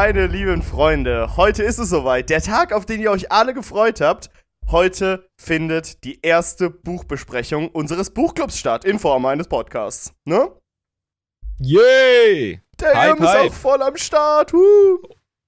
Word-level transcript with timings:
Meine 0.00 0.28
lieben 0.28 0.62
Freunde, 0.62 1.36
heute 1.36 1.64
ist 1.64 1.78
es 1.78 1.90
soweit. 1.90 2.30
Der 2.30 2.40
Tag, 2.40 2.72
auf 2.72 2.86
den 2.86 3.00
ihr 3.00 3.10
euch 3.10 3.32
alle 3.32 3.52
gefreut 3.52 4.00
habt. 4.00 4.30
Heute 4.70 5.28
findet 5.36 6.04
die 6.04 6.20
erste 6.22 6.70
Buchbesprechung 6.70 7.68
unseres 7.70 8.10
Buchclubs 8.10 8.56
statt, 8.56 8.84
in 8.84 9.00
Form 9.00 9.26
eines 9.26 9.48
Podcasts. 9.48 10.14
Ne? 10.24 10.52
Yay! 11.58 12.60
Der 12.78 12.94
Hype, 12.94 13.18
ist 13.18 13.26
hype. 13.26 13.50
auch 13.50 13.52
voll 13.52 13.82
am 13.82 13.96
Start. 13.96 14.52
Huh. 14.52 15.00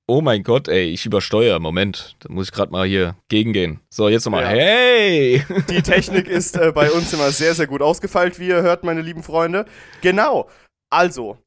Oh 0.08 0.20
mein 0.20 0.42
Gott, 0.42 0.66
ey, 0.66 0.90
ich 0.90 1.06
übersteuere. 1.06 1.60
Moment, 1.60 2.16
da 2.18 2.32
muss 2.32 2.46
ich 2.46 2.52
gerade 2.52 2.72
mal 2.72 2.88
hier 2.88 3.14
gegengehen. 3.28 3.78
So, 3.88 4.08
jetzt 4.08 4.24
nochmal. 4.24 4.42
Ja. 4.42 4.48
Hey! 4.48 5.44
Die 5.68 5.80
Technik 5.80 6.26
ist 6.28 6.56
äh, 6.56 6.72
bei 6.72 6.90
uns 6.90 7.12
immer 7.12 7.30
sehr, 7.30 7.54
sehr 7.54 7.68
gut 7.68 7.82
ausgefeilt, 7.82 8.40
wie 8.40 8.48
ihr 8.48 8.62
hört, 8.62 8.82
meine 8.82 9.00
lieben 9.00 9.22
Freunde. 9.22 9.66
Genau. 10.00 10.50
Also, 10.92 11.38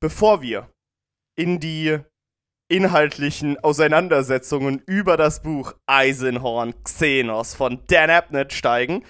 bevor 0.00 0.42
wir 0.42 0.70
in 1.36 1.58
die 1.58 1.98
inhaltlichen 2.68 3.58
Auseinandersetzungen 3.58 4.82
über 4.86 5.16
das 5.16 5.42
Buch 5.42 5.74
Eisenhorn 5.86 6.74
Xenos 6.82 7.54
von 7.54 7.80
Dan 7.86 8.10
Abnett 8.10 8.52
steigen, 8.52 9.04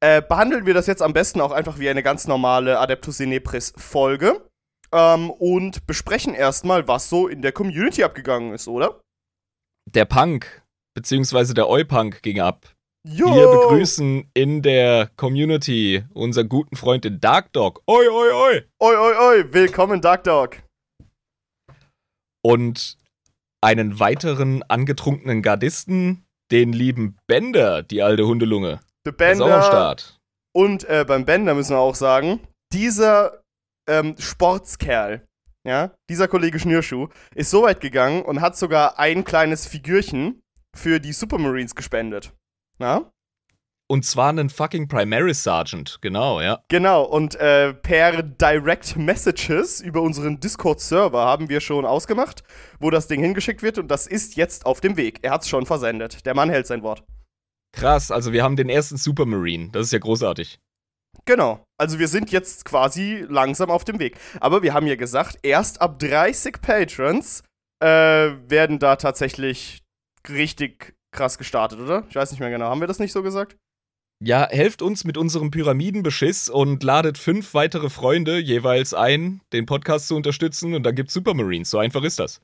äh, 0.00 0.22
behandeln 0.22 0.66
wir 0.66 0.74
das 0.74 0.86
jetzt 0.86 1.02
am 1.02 1.12
besten 1.12 1.40
auch 1.40 1.52
einfach 1.52 1.78
wie 1.78 1.88
eine 1.88 2.02
ganz 2.02 2.26
normale 2.26 2.78
Adeptus 2.78 3.20
Inepris 3.20 3.72
Folge 3.76 4.48
ähm, 4.92 5.30
und 5.30 5.86
besprechen 5.86 6.34
erstmal, 6.34 6.88
was 6.88 7.08
so 7.08 7.28
in 7.28 7.42
der 7.42 7.52
Community 7.52 8.04
abgegangen 8.04 8.52
ist, 8.52 8.68
oder? 8.68 9.00
Der 9.90 10.04
Punk, 10.06 10.62
beziehungsweise 10.94 11.54
der 11.54 11.68
Oi-Punk 11.68 12.22
ging 12.22 12.40
ab. 12.40 12.66
Jo! 13.06 13.34
Wir 13.34 13.48
begrüßen 13.48 14.30
in 14.32 14.62
der 14.62 15.10
Community 15.16 16.04
unseren 16.14 16.48
guten 16.48 16.74
Freund 16.74 17.04
den 17.04 17.20
Dark 17.20 17.52
Dog. 17.52 17.82
Oi, 17.86 18.08
oi, 18.08 18.32
oi! 18.32 18.62
Oi, 18.78 18.96
oi, 18.96 19.16
oi, 19.18 19.44
willkommen, 19.52 20.00
Dark 20.00 20.24
Dog. 20.24 20.63
Und 22.44 22.98
einen 23.62 23.98
weiteren 23.98 24.62
angetrunkenen 24.64 25.40
Gardisten, 25.40 26.26
den 26.50 26.72
lieben 26.72 27.16
Bender, 27.26 27.82
die 27.82 28.02
alte 28.02 28.26
Hundelunge. 28.26 28.80
The 29.06 29.12
Der 29.12 29.32
ist 29.32 29.40
auch 29.40 29.46
am 29.46 29.50
Bender. 29.52 29.66
Start. 29.66 30.20
Und 30.54 30.84
äh, 30.84 31.04
beim 31.06 31.24
Bender 31.24 31.54
müssen 31.54 31.74
wir 31.74 31.80
auch 31.80 31.94
sagen, 31.94 32.40
dieser 32.72 33.42
ähm, 33.88 34.14
Sportskerl, 34.18 35.26
ja, 35.66 35.94
dieser 36.10 36.28
Kollege 36.28 36.58
Schnürschuh, 36.58 37.08
ist 37.34 37.50
so 37.50 37.62
weit 37.62 37.80
gegangen 37.80 38.22
und 38.22 38.40
hat 38.40 38.56
sogar 38.56 38.98
ein 38.98 39.24
kleines 39.24 39.66
Figürchen 39.66 40.42
für 40.76 41.00
die 41.00 41.12
Supermarines 41.12 41.74
gespendet. 41.74 42.32
Ja? 42.78 43.10
Und 43.86 44.06
zwar 44.06 44.30
einen 44.30 44.48
fucking 44.48 44.88
Primaris 44.88 45.42
Sergeant, 45.42 45.98
genau, 46.00 46.40
ja. 46.40 46.62
Genau, 46.68 47.04
und 47.04 47.34
äh, 47.34 47.74
per 47.74 48.22
Direct 48.22 48.96
Messages 48.96 49.82
über 49.82 50.00
unseren 50.00 50.40
Discord-Server 50.40 51.22
haben 51.22 51.50
wir 51.50 51.60
schon 51.60 51.84
ausgemacht, 51.84 52.44
wo 52.80 52.88
das 52.88 53.08
Ding 53.08 53.20
hingeschickt 53.20 53.62
wird 53.62 53.78
und 53.78 53.88
das 53.88 54.06
ist 54.06 54.36
jetzt 54.36 54.64
auf 54.64 54.80
dem 54.80 54.96
Weg. 54.96 55.18
Er 55.20 55.32
hat's 55.32 55.48
schon 55.48 55.66
versendet. 55.66 56.24
Der 56.24 56.34
Mann 56.34 56.48
hält 56.48 56.66
sein 56.66 56.82
Wort. 56.82 57.04
Krass, 57.72 58.10
also 58.10 58.32
wir 58.32 58.42
haben 58.42 58.56
den 58.56 58.70
ersten 58.70 58.96
Supermarine. 58.96 59.68
Das 59.70 59.86
ist 59.86 59.92
ja 59.92 59.98
großartig. 59.98 60.58
Genau. 61.26 61.64
Also 61.78 61.98
wir 61.98 62.08
sind 62.08 62.30
jetzt 62.30 62.64
quasi 62.64 63.26
langsam 63.28 63.70
auf 63.70 63.84
dem 63.84 63.98
Weg. 63.98 64.16
Aber 64.40 64.62
wir 64.62 64.72
haben 64.72 64.86
ja 64.86 64.96
gesagt, 64.96 65.38
erst 65.42 65.82
ab 65.82 65.98
30 65.98 66.60
Patrons 66.62 67.42
äh, 67.82 67.86
werden 67.86 68.78
da 68.78 68.96
tatsächlich 68.96 69.82
richtig 70.28 70.94
krass 71.12 71.36
gestartet, 71.36 71.80
oder? 71.80 72.04
Ich 72.08 72.16
weiß 72.16 72.30
nicht 72.30 72.40
mehr 72.40 72.50
genau. 72.50 72.66
Haben 72.66 72.80
wir 72.80 72.86
das 72.86 72.98
nicht 72.98 73.12
so 73.12 73.22
gesagt? 73.22 73.56
Ja, 74.26 74.48
helft 74.48 74.80
uns 74.80 75.04
mit 75.04 75.18
unserem 75.18 75.50
Pyramidenbeschiss 75.50 76.48
und 76.48 76.82
ladet 76.82 77.18
fünf 77.18 77.52
weitere 77.52 77.90
Freunde 77.90 78.38
jeweils 78.38 78.94
ein, 78.94 79.42
den 79.52 79.66
Podcast 79.66 80.08
zu 80.08 80.16
unterstützen 80.16 80.72
und 80.74 80.82
dann 80.82 80.94
gibt's 80.94 81.12
Supermarines. 81.12 81.68
So 81.68 81.78
einfach 81.78 82.02
ist 82.04 82.18
das. 82.18 82.40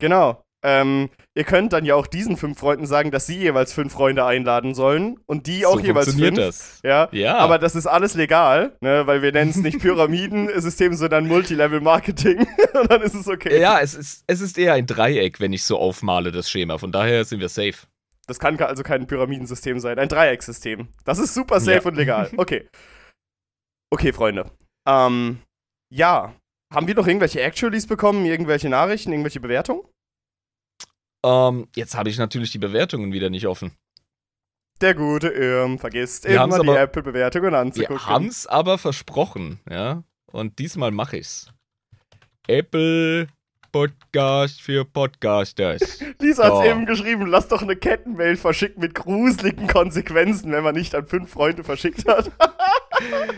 Genau. 0.00 0.44
Ähm, 0.64 1.10
ihr 1.34 1.42
könnt 1.42 1.72
dann 1.72 1.84
ja 1.84 1.96
auch 1.96 2.06
diesen 2.06 2.36
fünf 2.36 2.56
Freunden 2.60 2.86
sagen, 2.86 3.10
dass 3.10 3.26
sie 3.26 3.36
jeweils 3.36 3.72
fünf 3.72 3.92
Freunde 3.92 4.24
einladen 4.24 4.76
sollen 4.76 5.18
und 5.26 5.48
die 5.48 5.66
auch 5.66 5.80
so 5.80 5.80
jeweils 5.84 6.04
funktioniert 6.10 6.36
fünf. 6.36 6.46
das. 6.46 6.80
Ja, 6.84 7.08
Ja. 7.10 7.38
aber 7.38 7.58
das 7.58 7.74
ist 7.74 7.88
alles 7.88 8.14
legal, 8.14 8.76
ne, 8.80 9.04
weil 9.08 9.22
wir 9.22 9.32
nennen 9.32 9.50
es 9.50 9.56
nicht 9.56 9.78
Pyramidensystem, 9.82 10.94
sondern 10.94 11.26
Multilevel-Marketing. 11.26 12.46
und 12.80 12.88
dann 12.92 13.02
ist 13.02 13.14
es 13.16 13.26
okay. 13.26 13.60
Ja, 13.60 13.80
es 13.80 13.94
ist, 13.94 14.22
es 14.28 14.40
ist 14.40 14.56
eher 14.56 14.74
ein 14.74 14.86
Dreieck, 14.86 15.40
wenn 15.40 15.52
ich 15.52 15.64
so 15.64 15.78
aufmale, 15.78 16.30
das 16.30 16.48
Schema. 16.48 16.78
Von 16.78 16.92
daher 16.92 17.24
sind 17.24 17.40
wir 17.40 17.48
safe. 17.48 17.78
Das 18.26 18.38
kann 18.38 18.56
ka- 18.56 18.66
also 18.66 18.82
kein 18.82 19.06
Pyramidensystem 19.06 19.80
sein, 19.80 19.98
ein 19.98 20.08
Dreiecksystem. 20.08 20.88
Das 21.04 21.18
ist 21.18 21.34
super 21.34 21.60
safe 21.60 21.78
Ja. 21.82 21.84
und 21.88 21.96
legal. 21.96 22.30
Okay. 22.36 22.68
Okay, 23.92 24.12
Freunde. 24.12 24.50
Ähm, 24.88 25.40
ja. 25.92 26.34
Haben 26.72 26.86
wir 26.86 26.94
noch 26.94 27.06
irgendwelche 27.06 27.40
Actualies 27.42 27.86
bekommen, 27.86 28.24
irgendwelche 28.24 28.68
Nachrichten, 28.70 29.12
irgendwelche 29.12 29.40
Bewertungen? 29.40 29.82
Ähm, 31.24 31.68
jetzt 31.76 31.94
habe 31.94 32.08
ich 32.08 32.18
natürlich 32.18 32.50
die 32.52 32.58
Bewertungen 32.58 33.12
wieder 33.12 33.28
nicht 33.30 33.46
offen. 33.46 33.76
Der 34.80 34.94
gute 34.94 35.28
Irm 35.28 35.78
vergisst 35.78 36.24
Wir 36.24 36.42
immer 36.42 36.58
die 36.60 36.68
Apple-Bewertungen 36.70 37.54
anzugucken. 37.54 37.96
Wir 37.96 38.06
haben's 38.06 38.46
aber 38.46 38.78
versprochen, 38.78 39.60
ja. 39.68 40.02
Und 40.32 40.58
diesmal 40.58 40.90
mache 40.90 41.18
ich's. 41.18 41.52
Apple 42.48 43.28
Podcast 43.72 44.60
für 44.60 44.84
Podcasters. 44.84 46.00
Lisa 46.20 46.44
hat's 46.44 46.54
Oh. 46.58 46.62
eben 46.64 46.84
geschrieben, 46.86 47.26
lass 47.26 47.48
doch 47.48 47.62
eine 47.62 47.74
Kettenmail 47.74 48.36
verschicken 48.36 48.80
mit 48.82 48.94
gruseligen 48.94 49.66
Konsequenzen, 49.66 50.52
wenn 50.52 50.62
man 50.62 50.74
nicht 50.74 50.94
an 50.94 51.06
fünf 51.06 51.30
Freunde 51.32 51.64
verschickt 51.64 52.06
hat. 52.06 52.30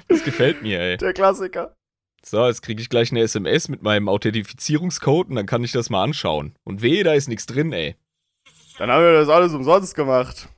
Das 0.09 0.23
gefällt 0.25 0.61
mir, 0.63 0.79
ey. 0.79 0.97
Der 0.99 1.15
Klassiker. 1.15 1.75
So, 2.23 2.47
jetzt 2.47 2.61
kriege 2.61 2.83
ich 2.83 2.91
gleich 2.91 3.11
eine 3.13 3.21
SMS 3.23 3.69
mit 3.69 3.83
meinem 3.83 4.11
Authentifizierungscode 4.11 5.29
und 5.31 5.37
dann 5.37 5.47
kann 5.47 5.65
ich 5.65 5.73
das 5.73 5.89
mal 5.89 6.03
anschauen. 6.03 6.55
Und 6.65 6.83
weh, 6.83 7.03
da 7.03 7.15
ist 7.15 7.29
nichts 7.29 7.47
drin, 7.47 7.73
ey. 7.73 7.97
Dann 8.77 8.91
haben 8.91 9.03
wir 9.03 9.13
das 9.15 9.29
alles 9.31 9.55
umsonst 9.55 9.95
gemacht. 9.95 10.49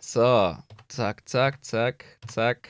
So, 0.00 0.56
zack, 0.88 1.28
zack, 1.28 1.64
zack, 1.64 2.04
zack. 2.28 2.68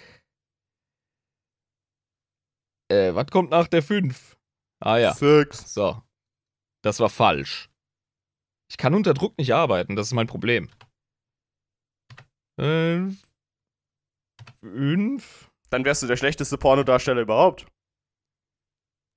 Äh, 2.88 3.14
was 3.14 3.26
kommt 3.26 3.50
nach 3.50 3.68
der 3.68 3.82
5? 3.82 4.31
Ah 4.82 4.98
ja, 4.98 5.14
Six. 5.14 5.72
so. 5.72 6.02
Das 6.82 6.98
war 7.00 7.08
falsch. 7.08 7.70
Ich 8.68 8.76
kann 8.76 8.94
unter 8.94 9.14
Druck 9.14 9.36
nicht 9.38 9.54
arbeiten, 9.54 9.96
das 9.96 10.08
ist 10.08 10.14
mein 10.14 10.26
Problem. 10.26 10.68
Äh, 12.58 13.10
fünf. 14.60 15.50
Dann 15.70 15.84
wärst 15.84 16.02
du 16.02 16.06
der 16.06 16.16
schlechteste 16.16 16.58
Pornodarsteller 16.58 17.22
überhaupt. 17.22 17.66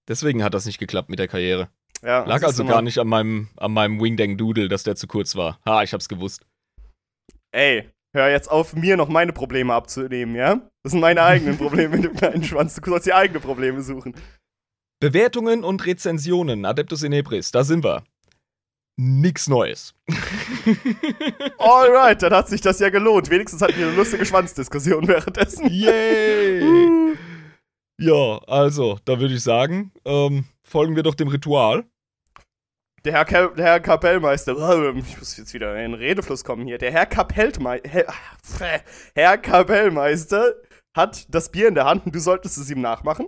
Deswegen 0.08 0.44
hat 0.44 0.54
das 0.54 0.66
nicht 0.66 0.78
geklappt 0.78 1.10
mit 1.10 1.20
der 1.20 1.28
Karriere. 1.28 1.70
Ja, 2.04 2.24
Lag 2.26 2.44
also 2.44 2.66
gar 2.66 2.82
nicht 2.82 3.00
an 3.00 3.08
meinem, 3.08 3.50
an 3.58 3.74
meinem 3.74 4.00
Wingdang 4.00 4.38
Doodle, 4.38 4.70
dass 4.70 4.84
der 4.84 4.96
zu 4.96 5.08
kurz 5.08 5.36
war. 5.36 5.60
Ha, 5.66 5.82
ich 5.82 5.94
hab's 5.94 6.08
gewusst. 6.08 6.46
Ey, 7.52 7.90
hör 8.14 8.30
jetzt 8.30 8.52
auf, 8.52 8.76
mir 8.76 8.98
noch 8.98 9.10
meine 9.10 9.34
Probleme 9.34 9.74
abzunehmen, 9.74 10.36
ja? 10.36 10.70
Das 10.84 10.92
sind 10.92 11.02
meine 11.02 11.24
eigenen 11.24 11.58
Probleme 11.58 11.96
mit 11.96 12.06
dem 12.06 12.16
kleinen 12.16 12.44
Schwanz. 12.44 12.76
Du 12.76 12.90
sollst 12.90 13.08
dir 13.08 13.16
eigene 13.16 13.40
Probleme 13.40 13.82
suchen. 13.82 14.16
Bewertungen 15.00 15.64
und 15.64 15.86
Rezensionen, 15.86 16.66
Adeptus 16.66 17.04
Inebris, 17.04 17.52
da 17.52 17.64
sind 17.64 17.84
wir. 17.84 18.04
Nix 18.98 19.48
Neues. 19.48 19.94
Alright, 21.58 22.22
dann 22.22 22.34
hat 22.34 22.48
sich 22.48 22.62
das 22.62 22.80
ja 22.80 22.90
gelohnt. 22.90 23.30
Wenigstens 23.30 23.62
hatten 23.62 23.78
wir 23.78 23.88
eine 23.88 23.96
lustige 23.96 24.26
Schwanzdiskussion 24.26 25.06
währenddessen. 25.08 25.70
Yay! 25.70 27.18
ja, 28.00 28.38
also, 28.48 28.98
da 29.04 29.20
würde 29.20 29.34
ich 29.34 29.44
sagen, 29.44 29.92
ähm, 30.06 30.46
folgen 30.64 30.96
wir 30.96 31.04
doch 31.04 31.16
dem 31.16 31.28
Ritual. 31.28 31.84
Der 33.04 33.14
Herr, 33.14 33.26
Ka 33.26 33.48
der 33.50 33.66
Herr 33.66 33.80
Kapellmeister, 33.82 34.54
ich 34.96 35.18
muss 35.20 35.38
jetzt 35.38 35.54
wieder 35.54 35.76
in 35.76 35.92
den 35.92 35.94
Redefluss 35.94 36.44
kommen 36.44 36.66
hier. 36.66 36.78
Der 36.78 36.92
Herr 36.92 37.06
Kapellmeister, 37.06 37.90
Herr, 37.90 38.82
Herr 39.14 39.38
Kapellmeister 39.38 40.56
hat 40.96 41.28
das 41.30 41.52
Bier 41.52 41.68
in 41.68 41.76
der 41.76 41.86
Hand 41.86 42.06
und 42.06 42.16
du 42.16 42.20
solltest 42.20 42.58
es 42.58 42.72
ihm 42.72 42.82
nachmachen. 42.82 43.28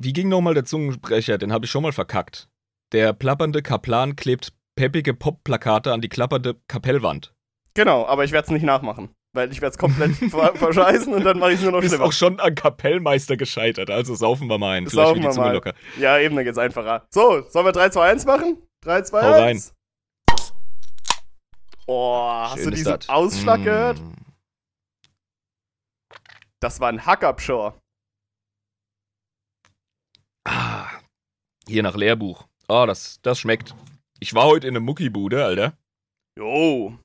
Wie 0.00 0.12
ging 0.12 0.28
nochmal 0.28 0.54
der 0.54 0.64
Zungenbrecher? 0.64 1.38
Den 1.38 1.52
habe 1.52 1.64
ich 1.64 1.70
schon 1.70 1.82
mal 1.82 1.92
verkackt. 1.92 2.48
Der 2.92 3.12
plappernde 3.12 3.62
Kaplan 3.62 4.16
klebt 4.16 4.52
peppige 4.76 5.12
Pop-Plakate 5.14 5.92
an 5.92 6.00
die 6.00 6.08
klappernde 6.08 6.56
Kapellwand. 6.68 7.34
Genau, 7.74 8.06
aber 8.06 8.24
ich 8.24 8.32
werde 8.32 8.46
es 8.46 8.50
nicht 8.52 8.62
nachmachen. 8.64 9.10
Weil 9.34 9.52
ich 9.52 9.60
werde 9.60 9.72
es 9.72 9.78
komplett 9.78 10.14
ver 10.30 10.54
verscheißen 10.54 11.12
und 11.12 11.24
dann 11.24 11.38
mache 11.38 11.50
ich 11.52 11.56
es 11.58 11.62
nur 11.62 11.72
noch 11.72 11.82
Ist 11.82 11.90
schlimmer. 11.90 12.04
auch 12.06 12.12
schon 12.12 12.40
an 12.40 12.54
Kapellmeister 12.54 13.36
gescheitert, 13.36 13.90
also 13.90 14.14
saufen 14.14 14.48
wir 14.48 14.56
mal 14.58 14.76
ein. 14.78 14.86
Vielleicht 14.86 15.06
Saufen 15.08 15.22
wird 15.22 15.24
die 15.24 15.26
wir 15.28 15.32
Zunge 15.34 15.46
mal. 15.48 15.52
locker. 15.54 15.74
Ja, 15.98 16.18
eben, 16.18 16.34
dann 16.36 16.44
geht's 16.44 16.58
einfacher. 16.58 17.06
So, 17.10 17.42
sollen 17.48 17.66
wir 17.66 17.72
3, 17.72 17.90
2, 17.90 18.10
1 18.10 18.24
machen? 18.24 18.62
3, 18.84 19.02
2, 19.02 19.22
Hau 19.22 19.32
1. 19.42 19.74
Oh, 21.86 22.22
hast 22.24 22.54
Schön 22.58 22.64
du 22.64 22.70
diesen. 22.70 22.98
Ausschlag 23.08 23.60
Mm. 23.60 23.64
gehört? 23.64 24.00
Das 26.60 26.80
war 26.80 26.88
ein 26.88 27.04
Hackabschor. 27.04 27.78
Ah, 30.50 30.88
hier 31.66 31.82
nach 31.82 31.94
Lehrbuch. 31.96 32.46
Oh, 32.68 32.84
das, 32.86 33.18
das 33.22 33.38
schmeckt. 33.38 33.74
Ich 34.18 34.34
war 34.34 34.44
heute 34.46 34.66
in 34.66 34.74
der 34.74 34.80
Muckibude, 34.80 35.44
Alter. 35.44 35.76
Jo. 36.38 36.98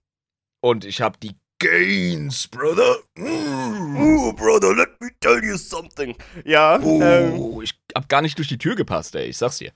Und 0.62 0.86
ich 0.86 1.02
habe 1.02 1.18
die 1.22 1.36
Gaines, 1.60 2.48
brother. 2.48 2.98
Oh, 3.20 4.32
brother, 4.34 4.74
let 4.76 5.00
me 5.02 5.10
tell 5.20 5.44
you 5.44 5.58
something. 5.58 6.16
Ja, 6.46 6.76
ähm, 6.78 7.34
Oh, 7.34 7.62
ich 7.62 7.74
hab 7.94 8.08
gar 8.10 8.22
nicht 8.22 8.38
durch 8.38 8.48
die 8.48 8.58
Tür 8.58 8.76
gepasst, 8.76 9.16
ey. 9.16 9.28
Ich 9.28 9.38
sag's 9.38 9.58
dir. 9.58 9.74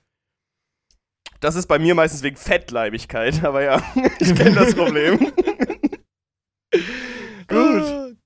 das 1.40 1.54
ist 1.54 1.66
bei 1.66 1.78
mir 1.78 1.94
meistens 1.94 2.22
wegen 2.22 2.36
Fettleibigkeit, 2.36 3.44
aber 3.44 3.62
ja, 3.62 3.82
ich 4.18 4.34
kenne 4.34 4.54
das 4.54 4.74
Problem. 4.74 5.18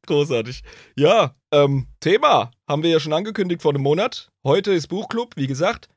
Großartig. 0.07 0.63
Ja, 0.97 1.35
ähm, 1.53 1.87
Thema 2.01 2.51
haben 2.69 2.83
wir 2.83 2.91
ja 2.91 3.01
schon 3.01 3.13
angekündigt 3.13 3.63
vor 3.63 3.73
einem 3.73 3.83
Monat. 3.83 4.29
Heute 4.45 4.73
ist 4.73 4.89
Buchclub, 4.89 5.37
wie 5.37 5.47
gesagt. 5.47 5.89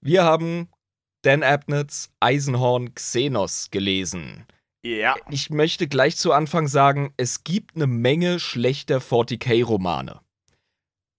Wir 0.00 0.24
haben 0.24 0.68
Dan 1.22 1.42
Abnetts 1.42 2.10
Eisenhorn 2.20 2.94
Xenos 2.94 3.70
gelesen. 3.70 4.46
Ja, 4.84 5.14
Ich 5.30 5.48
möchte 5.48 5.88
gleich 5.88 6.16
zu 6.18 6.32
Anfang 6.32 6.68
sagen, 6.68 7.14
es 7.16 7.42
gibt 7.42 7.74
eine 7.74 7.86
Menge 7.86 8.38
schlechter 8.38 8.98
40k-Romane. 8.98 10.20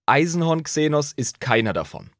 Eisenhorn 0.08 0.62
Xenos 0.62 1.12
ist 1.12 1.40
keiner 1.40 1.72
davon. 1.72 2.10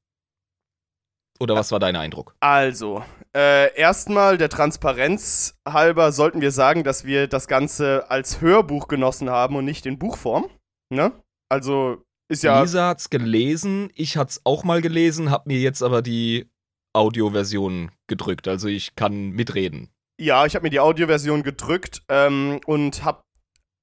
Oder 1.38 1.54
was 1.54 1.70
war 1.70 1.78
dein 1.78 1.94
Eindruck? 1.94 2.34
also, 2.40 3.04
äh, 3.36 3.74
erstmal 3.76 4.38
der 4.38 4.48
Transparenz 4.48 5.58
halber 5.68 6.10
sollten 6.10 6.40
wir 6.40 6.52
sagen, 6.52 6.84
dass 6.84 7.04
wir 7.04 7.28
das 7.28 7.48
Ganze 7.48 8.10
als 8.10 8.40
Hörbuch 8.40 8.88
genossen 8.88 9.28
haben 9.28 9.56
und 9.56 9.66
nicht 9.66 9.84
in 9.84 9.98
Buchform. 9.98 10.48
Ne? 10.88 11.12
Also, 11.50 12.02
ist 12.28 12.42
ja. 12.42 12.62
Lisa 12.62 12.88
hat's 12.88 13.10
gelesen, 13.10 13.90
ich 13.94 14.16
hat's 14.16 14.40
auch 14.44 14.64
mal 14.64 14.80
gelesen, 14.80 15.30
hab 15.30 15.46
mir 15.46 15.58
jetzt 15.58 15.82
aber 15.82 16.00
die 16.00 16.50
Audioversion 16.94 17.90
gedrückt, 18.08 18.48
also 18.48 18.68
ich 18.68 18.96
kann 18.96 19.30
mitreden. 19.30 19.90
Ja, 20.18 20.46
ich 20.46 20.54
habe 20.54 20.62
mir 20.64 20.70
die 20.70 20.80
Audioversion 20.80 21.42
gedrückt 21.42 22.02
ähm, 22.08 22.58
und 22.64 23.04
habe 23.04 23.20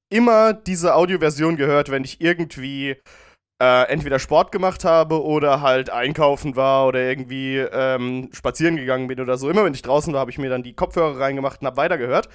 immer 0.10 0.54
diese 0.54 0.96
Audioversion 0.96 1.58
gehört, 1.58 1.92
wenn 1.92 2.04
ich 2.04 2.22
irgendwie 2.22 2.96
äh, 3.64 3.84
entweder 3.90 4.20
Sport 4.20 4.52
gemacht 4.52 4.84
habe 4.84 5.24
oder 5.24 5.62
halt 5.62 5.90
einkaufen 5.90 6.58
war 6.58 6.86
oder 6.86 7.00
irgendwie 7.00 7.58
ähm, 7.60 8.30
spazieren 8.34 8.76
gegangen 8.76 9.08
bin 9.08 9.22
oder 9.22 9.38
so. 9.38 9.50
Immer 9.50 9.64
wenn 9.64 9.74
ich 9.74 9.82
draußen 9.82 10.12
war, 10.12 10.20
habe 10.20 10.32
ich 10.32 10.38
mir 10.38 10.50
dann 10.50 10.64
die 10.64 10.74
Kopfhörer 10.74 11.18
reingemacht 11.18 11.62
und 11.62 11.68
habe 11.68 11.78
weitergehört. 11.78 12.28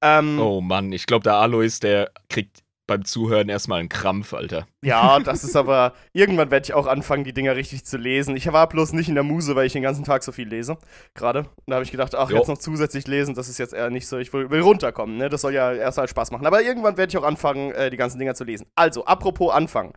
Ähm, 0.00 0.38
Oh 0.38 0.60
Mann, 0.60 0.92
ich 0.92 1.06
glaube, 1.06 1.24
der 1.24 1.34
Alois, 1.34 1.80
der 1.82 2.10
kriegt 2.28 2.62
beim 2.86 3.04
Zuhören 3.04 3.48
erstmal 3.48 3.80
einen 3.80 3.88
Krampf, 3.88 4.32
Alter. 4.32 4.68
Ja, 4.84 5.18
das 5.18 5.42
ist 5.42 5.56
aber. 5.56 5.92
Irgendwann 6.12 6.52
werde 6.52 6.66
ich 6.66 6.72
auch 6.72 6.86
anfangen, 6.86 7.24
die 7.24 7.32
Dinger 7.32 7.56
richtig 7.56 7.84
zu 7.84 7.96
lesen. 7.96 8.36
Ich 8.36 8.52
war 8.52 8.68
bloß 8.68 8.92
nicht 8.92 9.08
in 9.08 9.16
der 9.16 9.24
Muse, 9.24 9.56
weil 9.56 9.66
ich 9.66 9.72
den 9.72 9.82
ganzen 9.82 10.04
Tag 10.04 10.22
so 10.22 10.30
viel 10.30 10.46
lese. 10.46 10.78
Gerade. 11.14 11.40
Und 11.40 11.48
da 11.66 11.74
habe 11.74 11.84
ich 11.84 11.90
gedacht, 11.90 12.14
ach, 12.14 12.30
Jo. 12.30 12.36
jetzt 12.36 12.46
noch 12.46 12.58
zusätzlich 12.58 13.08
lesen, 13.08 13.34
das 13.34 13.48
ist 13.48 13.58
jetzt 13.58 13.74
eher 13.74 13.90
nicht 13.90 14.06
so. 14.06 14.18
Ich 14.18 14.32
will, 14.32 14.50
will 14.50 14.60
runterkommen, 14.60 15.16
ne? 15.16 15.28
Das 15.28 15.40
soll 15.40 15.52
ja 15.54 15.72
erst 15.72 15.98
halt 15.98 16.10
Spaß 16.10 16.30
machen. 16.30 16.46
Aber 16.46 16.62
irgendwann 16.62 16.96
werde 16.96 17.10
ich 17.10 17.18
auch 17.18 17.26
anfangen, 17.26 17.72
äh, 17.72 17.90
die 17.90 17.96
ganzen 17.96 18.20
Dinger 18.20 18.36
zu 18.36 18.44
lesen. 18.44 18.68
Also, 18.76 19.04
apropos 19.04 19.52
Anfang. 19.52 19.92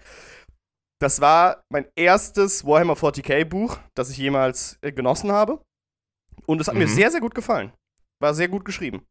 Das 1.02 1.22
war 1.22 1.64
mein 1.70 1.88
erstes 1.96 2.66
Warhammer 2.66 2.96
40k 2.96 3.46
Buch, 3.46 3.80
das 3.96 4.10
ich 4.10 4.18
jemals 4.18 4.78
äh, 4.82 4.92
genossen 4.92 5.32
habe. 5.32 5.64
Und 6.46 6.60
es 6.60 6.68
hat 6.68 6.76
mir 6.76 6.88
Mhm. 6.88 6.94
sehr, 6.94 7.12
sehr 7.12 7.22
gut 7.22 7.36
gefallen. 7.36 7.72
War 8.22 8.34
sehr 8.34 8.50
gut 8.50 8.66
geschrieben. 8.66 9.06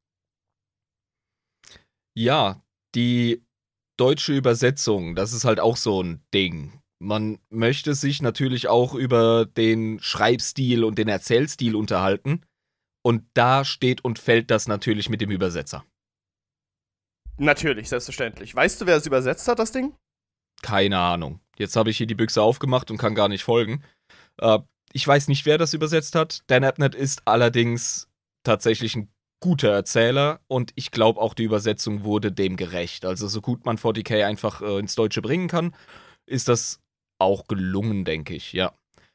Ja, 2.14 2.62
die 2.94 3.44
deutsche 3.98 4.34
Übersetzung, 4.36 5.14
das 5.14 5.32
ist 5.32 5.44
halt 5.44 5.60
auch 5.60 5.76
so 5.76 6.02
ein 6.02 6.22
Ding. 6.34 6.80
Man 7.00 7.38
möchte 7.48 7.94
sich 7.94 8.20
natürlich 8.22 8.68
auch 8.68 8.94
über 8.94 9.46
den 9.46 10.00
Schreibstil 10.00 10.84
und 10.84 10.98
den 10.98 11.08
Erzählstil 11.08 11.76
unterhalten. 11.76 12.44
Und 13.04 13.24
da 13.34 13.64
steht 13.64 14.04
und 14.04 14.18
fällt 14.18 14.50
das 14.50 14.66
natürlich 14.66 15.08
mit 15.08 15.20
dem 15.20 15.30
Übersetzer. 15.30 15.84
Natürlich, 17.38 17.88
selbstverständlich. 17.88 18.54
Weißt 18.54 18.80
du, 18.80 18.86
wer 18.86 18.96
es 18.96 19.06
übersetzt 19.06 19.46
hat, 19.46 19.60
das 19.60 19.70
Ding? 19.70 19.94
Keine 20.60 20.98
Ahnung. 20.98 21.40
Jetzt 21.58 21.76
habe 21.76 21.90
ich 21.90 21.96
hier 21.96 22.06
die 22.06 22.14
Büchse 22.14 22.42
aufgemacht 22.42 22.90
und 22.90 22.98
kann 22.98 23.14
gar 23.14 23.28
nicht 23.28 23.44
folgen. 23.44 23.82
Äh, 24.40 24.58
ich 24.92 25.06
weiß 25.06 25.28
nicht, 25.28 25.44
wer 25.46 25.58
das 25.58 25.74
übersetzt 25.74 26.14
hat. 26.14 26.42
Dan 26.46 26.64
Abnett 26.64 26.94
ist 26.94 27.22
allerdings 27.26 28.08
tatsächlich 28.44 28.96
ein 28.96 29.10
guter 29.40 29.68
Erzähler 29.68 30.40
und 30.48 30.72
ich 30.74 30.90
glaube 30.90 31.20
auch 31.20 31.34
die 31.34 31.44
Übersetzung 31.44 32.04
wurde 32.04 32.32
dem 32.32 32.56
gerecht. 32.56 33.04
Also 33.04 33.28
so 33.28 33.40
gut 33.40 33.66
man 33.66 33.78
40k 33.78 34.24
einfach 34.24 34.62
äh, 34.62 34.78
ins 34.78 34.94
Deutsche 34.94 35.22
bringen 35.22 35.48
kann, 35.48 35.74
ist 36.26 36.48
das 36.48 36.80
auch 37.18 37.46
gelungen, 37.46 38.04
denke 38.04 38.34
ich, 38.34 38.52
ja. 38.52 38.72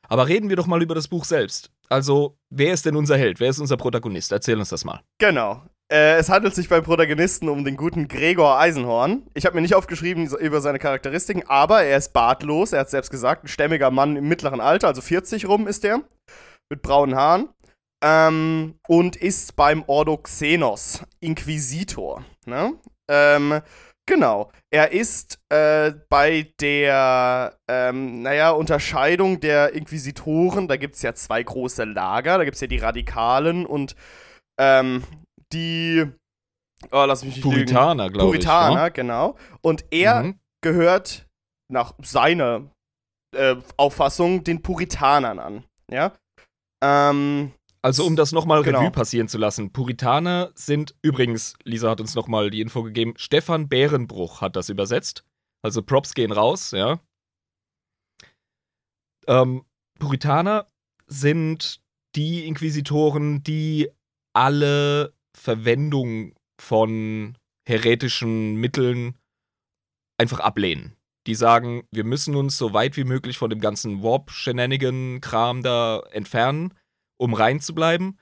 Aber 0.07 0.27
reden 0.27 0.49
wir 0.49 0.55
doch 0.55 0.67
mal 0.67 0.81
über 0.81 0.95
das 0.95 1.07
Buch 1.07 1.25
selbst. 1.25 1.71
Also, 1.89 2.37
wer 2.49 2.73
ist 2.73 2.85
denn 2.85 2.95
unser 2.95 3.17
Held? 3.17 3.39
Wer 3.39 3.49
ist 3.49 3.59
unser 3.59 3.77
Protagonist? 3.77 4.31
Erzähl 4.31 4.57
uns 4.57 4.69
das 4.69 4.83
mal. 4.83 5.01
Genau. 5.19 5.63
Äh, 5.91 6.15
es 6.15 6.29
handelt 6.29 6.55
sich 6.55 6.69
beim 6.69 6.83
Protagonisten 6.83 7.49
um 7.49 7.63
den 7.63 7.77
guten 7.77 8.07
Gregor 8.07 8.59
Eisenhorn. 8.59 9.27
Ich 9.33 9.45
habe 9.45 9.55
mir 9.55 9.61
nicht 9.61 9.75
aufgeschrieben 9.75 10.27
über 10.37 10.61
seine 10.61 10.79
Charakteristiken, 10.79 11.43
aber 11.47 11.83
er 11.83 11.97
ist 11.97 12.13
bartlos, 12.13 12.73
er 12.73 12.81
hat 12.81 12.89
selbst 12.89 13.11
gesagt, 13.11 13.43
ein 13.43 13.47
stämmiger 13.47 13.91
Mann 13.91 14.15
im 14.15 14.27
mittleren 14.27 14.61
Alter, 14.61 14.87
also 14.87 15.01
40 15.01 15.47
rum 15.47 15.67
ist 15.67 15.83
er, 15.85 16.01
mit 16.69 16.81
braunen 16.81 17.15
Haaren. 17.15 17.49
Ähm, 18.03 18.75
und 18.87 19.15
ist 19.15 19.55
beim 19.55 19.83
Ordo 19.87 20.17
Xenos 20.17 21.03
Inquisitor. 21.21 22.25
Ne? 22.45 22.73
Ähm, 23.09 23.61
genau. 24.05 24.51
Er 24.71 24.91
ist 24.91 25.39
äh, 25.49 25.93
bei 26.09 26.53
der, 26.59 27.57
ähm, 27.69 28.23
naja, 28.23 28.51
Unterscheidung 28.51 29.39
der 29.39 29.73
Inquisitoren, 29.73 30.67
da 30.67 30.75
gibt 30.75 30.95
es 30.95 31.01
ja 31.01 31.13
zwei 31.13 31.43
große 31.43 31.85
Lager, 31.85 32.37
da 32.37 32.43
gibt 32.43 32.55
es 32.55 32.61
ja 32.61 32.67
die 32.67 32.79
Radikalen 32.79 33.65
und 33.65 33.95
ähm, 34.59 35.03
die, 35.53 36.05
oh, 36.91 37.05
lass 37.05 37.23
mich 37.23 37.35
nicht. 37.35 37.43
Puritaner, 37.43 38.09
glaube 38.09 38.35
ich. 38.35 38.43
Puritaner, 38.43 38.91
genau. 38.91 39.37
Und 39.61 39.85
er 39.91 40.23
Mhm. 40.23 40.39
gehört 40.61 41.27
nach 41.71 41.93
seiner 42.01 42.69
äh, 43.35 43.55
Auffassung 43.77 44.43
den 44.43 44.61
Puritanern 44.61 45.39
an. 45.39 45.63
Ja. 45.89 46.13
Ähm, 46.83 47.51
Also 47.81 48.05
um 48.05 48.15
das 48.15 48.31
nochmal 48.31 48.61
Genau. 48.63 48.79
Revue 48.79 48.91
passieren 48.91 49.27
zu 49.27 49.37
lassen. 49.39 49.73
Puritaner 49.73 50.51
sind 50.55 50.95
übrigens, 51.01 51.55
Lisa 51.63 51.89
hat 51.89 51.99
uns 51.99 52.13
nochmal 52.15 52.49
die 52.51 52.61
Info 52.61 52.83
gegeben, 52.83 53.13
Stefan 53.17 53.67
Bärenbruch 53.69 54.41
hat 54.41 54.55
das 54.55 54.69
übersetzt. 54.69 55.23
Also 55.63 55.81
Props 55.81 56.13
gehen 56.13 56.31
raus, 56.31 56.71
ja. 56.71 56.99
Ähm, 59.27 59.65
Puritaner 59.99 60.67
sind 61.07 61.81
die 62.15 62.45
Inquisitoren, 62.45 63.43
die 63.43 63.89
alle 64.35 65.12
Verwendung 65.35 66.35
von 66.59 67.37
heretischen 67.67 68.55
Mitteln 68.55 69.17
einfach 70.17 70.39
ablehnen. 70.39 70.95
Die 71.25 71.35
sagen, 71.35 71.83
wir 71.91 72.03
müssen 72.03 72.35
uns 72.35 72.57
so 72.57 72.73
weit 72.73 72.97
wie 72.97 73.05
möglich 73.05 73.37
von 73.37 73.49
dem 73.49 73.61
ganzen 73.61 74.03
Warp-Shenanigan-Kram 74.03 75.63
da 75.63 76.01
entfernen 76.11 76.73
um 77.17 77.33
rein 77.33 77.59
zu 77.61 77.73
bleiben. 77.73 78.17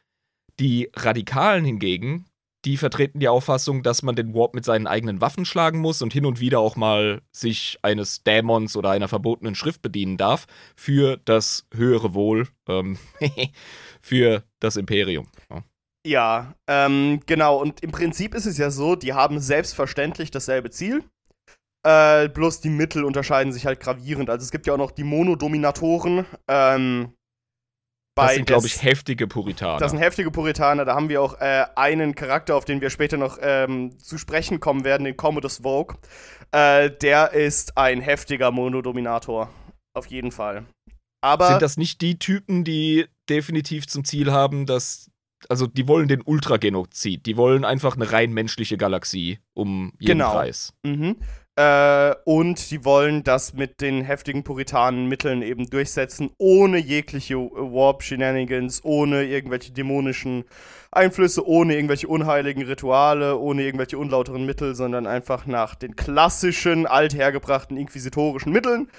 Die 0.59 0.89
Radikalen 0.95 1.65
hingegen, 1.65 2.25
die 2.65 2.77
vertreten 2.77 3.19
die 3.19 3.27
Auffassung, 3.27 3.81
dass 3.81 4.03
man 4.03 4.15
den 4.15 4.35
Warp 4.35 4.53
mit 4.53 4.63
seinen 4.63 4.85
eigenen 4.85 5.21
Waffen 5.21 5.45
schlagen 5.45 5.79
muss 5.79 6.03
und 6.03 6.13
hin 6.13 6.25
und 6.25 6.39
wieder 6.39 6.59
auch 6.59 6.75
mal 6.75 7.21
sich 7.31 7.79
eines 7.81 8.23
Dämons 8.23 8.75
oder 8.75 8.91
einer 8.91 9.07
verbotenen 9.07 9.55
Schrift 9.55 9.81
bedienen 9.81 10.17
darf 10.17 10.45
für 10.75 11.17
das 11.25 11.67
höhere 11.73 12.13
Wohl, 12.13 12.47
ähm, 12.67 12.99
für 14.01 14.43
das 14.59 14.75
Imperium. 14.75 15.27
Ja. 15.49 15.63
Ja, 16.05 16.55
ähm, 16.67 17.21
genau. 17.25 17.57
Und 17.57 17.81
im 17.83 17.91
Prinzip 17.91 18.33
ist 18.35 18.45
es 18.45 18.57
ja 18.57 18.71
so, 18.71 18.95
die 18.95 19.13
haben 19.13 19.39
selbstverständlich 19.39 20.31
dasselbe 20.31 20.69
Ziel. 20.69 21.03
Äh, 21.83 22.29
bloß 22.29 22.61
die 22.61 22.69
Mittel 22.69 23.03
unterscheiden 23.03 23.51
sich 23.53 23.65
halt 23.65 23.79
gravierend. 23.79 24.29
Also 24.29 24.43
es 24.43 24.51
gibt 24.51 24.67
ja 24.67 24.73
auch 24.73 24.77
noch 24.77 24.91
die 24.91 25.03
Monodominatoren. 25.03 26.25
Ähm, 26.47 27.13
Das 28.15 28.35
sind, 28.35 28.45
glaube 28.45 28.67
ich, 28.67 28.83
heftige 28.83 29.27
Puritaner. 29.27 29.79
Das 29.79 29.91
sind 29.91 29.99
heftige 29.99 30.31
Puritaner. 30.31 30.85
Da 30.85 30.95
haben 30.95 31.09
wir 31.09 31.21
auch 31.21 31.39
äh, 31.39 31.65
einen 31.75 32.13
Charakter, 32.13 32.55
auf 32.55 32.65
den 32.65 32.81
wir 32.81 32.89
später 32.89 33.17
noch 33.17 33.39
ähm, 33.41 33.97
zu 33.97 34.17
sprechen 34.17 34.59
kommen 34.59 34.83
werden, 34.83 35.05
den 35.05 35.17
Commodus 35.17 35.59
Vogue. 35.63 35.97
Äh, 36.51 36.91
der 36.91 37.31
ist 37.33 37.77
ein 37.77 38.01
heftiger 38.01 38.51
Monodominator. 38.51 39.49
Auf 39.93 40.05
jeden 40.07 40.31
Fall. 40.31 40.65
Aber 41.23 41.47
sind 41.49 41.61
das 41.61 41.77
nicht 41.77 42.01
die 42.01 42.17
Typen, 42.17 42.63
die 42.63 43.07
definitiv 43.29 43.87
zum 43.87 44.03
Ziel 44.03 44.31
haben, 44.31 44.65
dass. 44.65 45.10
Also, 45.51 45.67
die 45.67 45.85
wollen 45.87 46.07
den 46.07 46.21
Ultragenozid. 46.21 47.25
Die 47.25 47.35
wollen 47.35 47.65
einfach 47.65 47.97
eine 47.97 48.09
rein 48.11 48.31
menschliche 48.31 48.77
Galaxie 48.77 49.39
um 49.53 49.91
jeden 49.99 50.19
Genau. 50.19 50.31
Preis. 50.31 50.73
Mhm. 50.83 51.17
Äh, 51.57 52.15
und 52.23 52.71
die 52.71 52.85
wollen 52.85 53.23
das 53.23 53.53
mit 53.53 53.81
den 53.81 54.01
heftigen 54.01 54.45
puritanen 54.45 55.07
Mitteln 55.07 55.41
eben 55.41 55.69
durchsetzen, 55.69 56.31
ohne 56.37 56.77
jegliche 56.77 57.35
Warp-Shenanigans, 57.35 58.79
ohne 58.85 59.25
irgendwelche 59.25 59.73
dämonischen 59.73 60.45
Einflüsse, 60.91 61.45
ohne 61.45 61.75
irgendwelche 61.75 62.07
unheiligen 62.07 62.63
Rituale, 62.63 63.37
ohne 63.37 63.63
irgendwelche 63.63 63.97
unlauteren 63.97 64.45
Mittel, 64.45 64.75
sondern 64.75 65.05
einfach 65.05 65.45
nach 65.45 65.75
den 65.75 65.97
klassischen, 65.97 66.85
althergebrachten 66.87 67.75
inquisitorischen 67.75 68.53
Mitteln. 68.53 68.89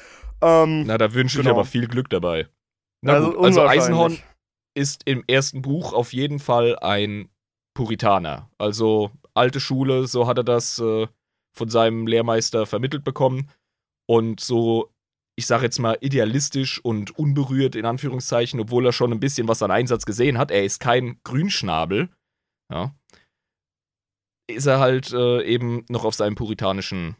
Ähm, 0.42 0.84
Na, 0.86 0.98
da 0.98 1.14
wünsche 1.14 1.38
ich 1.38 1.44
Genau. 1.44 1.56
aber 1.56 1.64
viel 1.64 1.86
Glück 1.88 2.10
dabei. 2.10 2.46
Na 3.00 3.14
also 3.14 3.32
gut, 3.32 3.44
also. 3.46 3.62
Eisenhorn 3.66 4.18
ist 4.74 5.02
im 5.06 5.24
ersten 5.26 5.62
Buch 5.62 5.92
auf 5.92 6.12
jeden 6.12 6.38
Fall 6.38 6.78
ein 6.78 7.28
Puritaner. 7.74 8.50
Also 8.58 9.10
alte 9.34 9.60
Schule, 9.60 10.06
so 10.06 10.26
hat 10.26 10.38
er 10.38 10.44
das 10.44 10.78
äh, 10.78 11.06
von 11.56 11.68
seinem 11.68 12.06
Lehrmeister 12.06 12.66
vermittelt 12.66 13.04
bekommen 13.04 13.50
und 14.06 14.40
so, 14.40 14.92
ich 15.36 15.46
sage 15.46 15.64
jetzt 15.64 15.78
mal, 15.78 15.96
idealistisch 16.00 16.82
und 16.84 17.18
unberührt 17.18 17.74
in 17.74 17.86
Anführungszeichen, 17.86 18.60
obwohl 18.60 18.86
er 18.86 18.92
schon 18.92 19.12
ein 19.12 19.20
bisschen 19.20 19.48
was 19.48 19.62
an 19.62 19.70
Einsatz 19.70 20.04
gesehen 20.04 20.38
hat. 20.38 20.50
Er 20.50 20.64
ist 20.64 20.80
kein 20.80 21.18
Grünschnabel, 21.24 22.10
ja. 22.70 22.94
Ist 24.50 24.66
er 24.66 24.80
halt 24.80 25.12
äh, 25.12 25.42
eben 25.44 25.84
noch 25.88 26.04
auf 26.04 26.14
seinem 26.14 26.34
puritanischen 26.34 27.16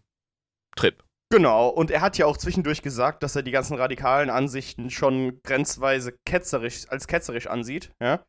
Trip. 0.77 1.02
Genau, 1.33 1.69
und 1.71 1.91
er 1.91 2.03
hat 2.03 2.19
ja 2.19 2.27
auch 2.27 2.37
zwischendurch 2.37 2.83
gesagt, 2.83 3.23
dass 3.23 3.35
er 3.35 3.43
die 3.43 3.53
ganzen 3.53 3.75
radikalen 3.79 4.29
Ansichten 4.29 4.91
schon 4.91 5.41
grenzweise 5.43 6.13
ketzerisch, 6.27 6.87
als 6.91 7.07
ketzerisch 7.07 7.47
ansieht, 7.47 7.91
ja. 8.03 8.23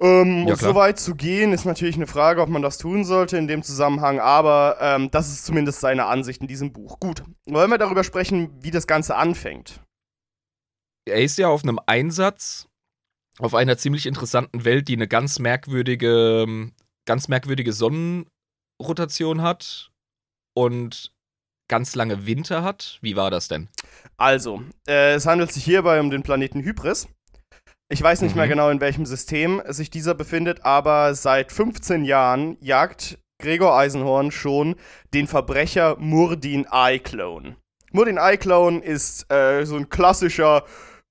Ähm, 0.00 0.48
ja, 0.48 0.56
so 0.56 0.74
weit 0.74 0.98
zu 0.98 1.14
gehen, 1.14 1.52
ist 1.52 1.66
natürlich 1.66 1.94
eine 1.94 2.08
Frage, 2.08 2.42
ob 2.42 2.48
man 2.48 2.62
das 2.62 2.78
tun 2.78 3.04
sollte 3.04 3.38
in 3.38 3.46
dem 3.46 3.62
Zusammenhang, 3.62 4.18
aber 4.18 4.78
ähm, 4.80 5.12
das 5.12 5.28
ist 5.28 5.44
zumindest 5.44 5.78
seine 5.78 6.06
Ansicht 6.06 6.40
in 6.40 6.48
diesem 6.48 6.72
Buch. 6.72 6.98
Gut, 6.98 7.22
wollen 7.46 7.70
wir 7.70 7.78
darüber 7.78 8.02
sprechen, 8.02 8.50
wie 8.60 8.72
das 8.72 8.88
Ganze 8.88 9.14
anfängt? 9.14 9.80
Er 11.08 11.22
ist 11.22 11.38
ja 11.38 11.46
auf 11.46 11.62
einem 11.62 11.78
Einsatz 11.86 12.66
auf 13.38 13.54
einer 13.54 13.78
ziemlich 13.78 14.06
interessanten 14.06 14.64
Welt, 14.64 14.88
die 14.88 14.94
eine 14.94 15.06
ganz 15.06 15.38
merkwürdige, 15.38 16.72
ganz 17.06 17.28
merkwürdige 17.28 17.72
Sonnenrotation 17.72 19.42
hat 19.42 19.92
und 20.56 21.12
ganz 21.68 21.94
lange 21.94 22.26
Winter 22.26 22.62
hat. 22.62 22.98
Wie 23.02 23.16
war 23.16 23.30
das 23.30 23.48
denn? 23.48 23.68
Also, 24.16 24.62
äh, 24.88 25.14
es 25.14 25.26
handelt 25.26 25.52
sich 25.52 25.64
hierbei 25.64 26.00
um 26.00 26.10
den 26.10 26.22
Planeten 26.22 26.62
Hybris. 26.62 27.08
Ich 27.90 28.02
weiß 28.02 28.20
nicht 28.20 28.32
mhm. 28.32 28.38
mehr 28.38 28.48
genau, 28.48 28.70
in 28.70 28.80
welchem 28.80 29.06
System 29.06 29.62
sich 29.68 29.90
dieser 29.90 30.14
befindet, 30.14 30.64
aber 30.64 31.14
seit 31.14 31.52
15 31.52 32.04
Jahren 32.04 32.56
jagt 32.60 33.18
Gregor 33.40 33.78
Eisenhorn 33.78 34.30
schon 34.30 34.74
den 35.14 35.26
Verbrecher 35.26 35.96
Murdin 35.98 36.66
Eye-Clone. 36.70 37.56
Murdin 37.92 38.18
Eye-Clone 38.18 38.80
ist 38.80 39.30
äh, 39.32 39.64
so 39.64 39.76
ein 39.76 39.88
klassischer 39.88 40.64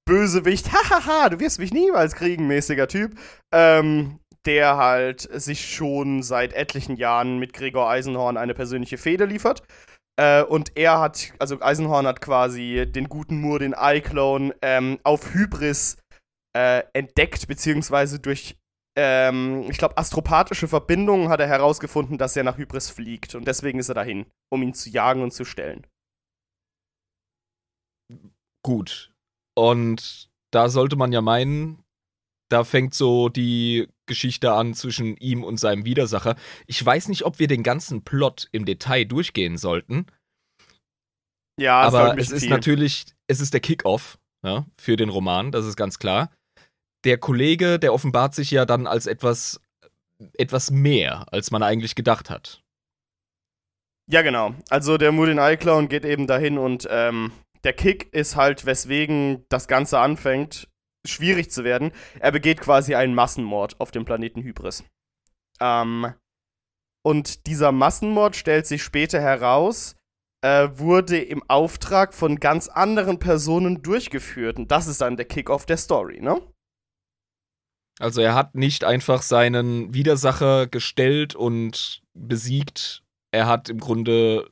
Bösewicht, 0.05 0.71
hahaha, 0.71 1.29
du 1.29 1.39
wirst 1.39 1.59
mich 1.59 1.73
niemals 1.73 2.15
kriegen, 2.15 2.47
mäßiger 2.47 2.87
Typ, 2.87 3.17
ähm, 3.53 4.19
der 4.45 4.77
halt 4.77 5.21
sich 5.21 5.73
schon 5.73 6.21
seit 6.21 6.53
etlichen 6.53 6.95
Jahren 6.95 7.39
mit 7.39 7.53
Gregor 7.53 7.89
Eisenhorn 7.89 8.37
eine 8.37 8.53
persönliche 8.53 8.97
Fehde 8.97 9.25
liefert. 9.25 9.63
Äh, 10.19 10.43
und 10.43 10.75
er 10.75 10.99
hat, 10.99 11.33
also 11.39 11.61
Eisenhorn 11.61 12.07
hat 12.07 12.21
quasi 12.21 12.85
den 12.89 13.07
guten 13.07 13.39
Murdin 13.39 13.73
Eye-Clone 13.73 14.55
ähm, 14.61 14.99
auf 15.03 15.33
Hybris 15.33 15.97
äh, 16.55 16.83
entdeckt, 16.93 17.47
beziehungsweise 17.47 18.19
durch, 18.19 18.57
ähm, 18.97 19.69
ich 19.69 19.77
glaube, 19.77 19.97
astropathische 19.97 20.67
Verbindungen 20.67 21.29
hat 21.29 21.39
er 21.39 21.47
herausgefunden, 21.47 22.17
dass 22.17 22.35
er 22.35 22.43
nach 22.43 22.57
Hybris 22.57 22.89
fliegt. 22.89 23.35
Und 23.35 23.47
deswegen 23.47 23.77
ist 23.77 23.89
er 23.89 23.95
dahin, 23.95 24.25
um 24.51 24.63
ihn 24.63 24.73
zu 24.73 24.89
jagen 24.89 25.21
und 25.21 25.31
zu 25.31 25.45
stellen. 25.45 25.85
Gut. 28.65 29.13
Und 29.55 30.29
da 30.51 30.69
sollte 30.69 30.95
man 30.95 31.11
ja 31.11 31.21
meinen, 31.21 31.83
da 32.49 32.63
fängt 32.63 32.95
so 32.95 33.29
die 33.29 33.87
Geschichte 34.07 34.51
an 34.53 34.73
zwischen 34.73 35.17
ihm 35.17 35.43
und 35.43 35.57
seinem 35.57 35.85
Widersacher. 35.85 36.35
Ich 36.65 36.83
weiß 36.83 37.09
nicht, 37.09 37.23
ob 37.23 37.39
wir 37.39 37.47
den 37.47 37.63
ganzen 37.63 38.03
Plot 38.03 38.47
im 38.51 38.65
Detail 38.65 39.05
durchgehen 39.05 39.57
sollten. 39.57 40.07
Ja, 41.59 41.81
aber 41.81 42.17
es 42.17 42.31
ist 42.31 42.41
viel. 42.41 42.49
natürlich, 42.49 43.05
es 43.27 43.39
ist 43.39 43.53
der 43.53 43.61
Kickoff 43.61 44.17
ja, 44.43 44.65
für 44.79 44.95
den 44.95 45.09
Roman, 45.09 45.51
das 45.51 45.65
ist 45.65 45.75
ganz 45.75 45.99
klar 45.99 46.29
der 47.07 47.17
Kollege, 47.17 47.79
der 47.79 47.93
offenbart 47.93 48.35
sich 48.35 48.51
ja 48.51 48.65
dann 48.65 48.87
als 48.87 49.07
etwas, 49.07 49.61
etwas 50.37 50.71
mehr, 50.71 51.25
als 51.31 51.51
man 51.51 51.63
eigentlich 51.63 51.95
gedacht 51.95 52.29
hat. 52.29 52.61
Ja, 54.09 54.21
genau. 54.21 54.53
Also 54.69 54.97
der 54.97 55.11
Mudin 55.11 55.37
Eye 55.37 55.57
Clown 55.57 55.89
geht 55.89 56.05
eben 56.05 56.27
dahin 56.27 56.57
und 56.57 56.87
ähm, 56.89 57.31
der 57.63 57.73
Kick 57.73 58.13
ist 58.13 58.35
halt, 58.35 58.65
weswegen 58.65 59.45
das 59.49 59.67
Ganze 59.67 59.99
anfängt, 59.99 60.67
schwierig 61.07 61.51
zu 61.51 61.63
werden. 61.63 61.91
Er 62.19 62.31
begeht 62.31 62.61
quasi 62.61 62.95
einen 62.95 63.15
Massenmord 63.15 63.79
auf 63.79 63.91
dem 63.91 64.05
Planeten 64.05 64.41
Hybris. 64.43 64.83
Ähm, 65.59 66.13
und 67.03 67.47
dieser 67.47 67.71
Massenmord 67.71 68.35
stellt 68.35 68.67
sich 68.67 68.83
später 68.83 69.21
heraus, 69.21 69.95
äh, 70.41 70.69
wurde 70.73 71.19
im 71.19 71.41
Auftrag 71.49 72.13
von 72.13 72.39
ganz 72.39 72.67
anderen 72.67 73.19
Personen 73.19 73.81
durchgeführt. 73.81 74.57
Und 74.57 74.71
das 74.71 74.87
ist 74.87 75.01
dann 75.01 75.17
der 75.17 75.25
Kick-Off 75.25 75.65
der 75.65 75.77
Story, 75.77 76.21
ne? 76.21 76.41
Also 77.99 78.21
er 78.21 78.35
hat 78.35 78.53
nicht 78.53 78.83
einfach 78.83 79.23
seinen 79.23 79.93
Widersacher 79.93 80.67
gestellt 80.67 81.33
und 81.33 82.01
besiegt. 82.13 83.03
Er 83.31 83.47
hat 83.47 83.69
im 83.69 83.79
Grunde 83.79 84.51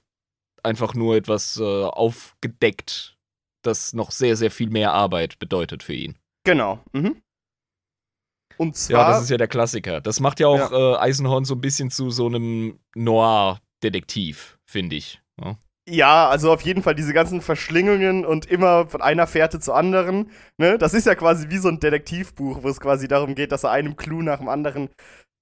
einfach 0.63 0.95
nur 0.95 1.15
etwas 1.15 1.57
äh, 1.57 1.83
aufgedeckt, 1.83 3.17
das 3.61 3.93
noch 3.93 4.11
sehr, 4.11 4.35
sehr 4.35 4.49
viel 4.49 4.69
mehr 4.69 4.93
Arbeit 4.93 5.37
bedeutet 5.37 5.83
für 5.83 5.93
ihn. 5.93 6.17
Genau. 6.45 6.79
Mhm. 6.93 7.21
Und 8.57 8.77
zwar. 8.77 9.01
Ja, 9.01 9.09
das 9.09 9.23
ist 9.23 9.29
ja 9.29 9.37
der 9.37 9.47
Klassiker. 9.47 9.99
Das 9.99 10.19
macht 10.19 10.39
ja 10.39 10.47
auch 10.47 10.71
ja. 10.71 10.93
Äh, 10.93 10.97
Eisenhorn 10.99 11.43
so 11.43 11.55
ein 11.55 11.61
bisschen 11.61 11.91
zu 11.91 12.09
so 12.09 12.27
einem 12.27 12.79
Noir-Detektiv, 12.95 14.57
finde 14.65 14.95
ich. 14.95 15.21
Ja? 15.41 15.57
Ja, 15.87 16.29
also 16.29 16.51
auf 16.51 16.61
jeden 16.61 16.81
Fall 16.81 16.95
diese 16.95 17.13
ganzen 17.13 17.41
Verschlingungen 17.41 18.25
und 18.25 18.47
immer 18.47 18.87
von 18.87 19.01
einer 19.01 19.27
Fährte 19.27 19.59
zur 19.59 19.75
anderen. 19.75 20.31
Ne? 20.57 20.79
Das 20.79 20.95
ist 20.95 21.05
ja 21.05 21.13
quasi 21.13 21.49
wie 21.49 21.57
so 21.57 21.67
ein 21.67 21.79
Detektivbuch, 21.79 22.63
wo 22.63 22.69
es 22.69 22.79
quasi 22.79 23.07
darum 23.07 23.35
geht, 23.35 23.51
dass 23.51 23.65
er 23.65 23.71
einem 23.71 23.95
Clou 23.95 24.23
nach 24.23 24.39
dem 24.39 24.49
anderen 24.49 24.89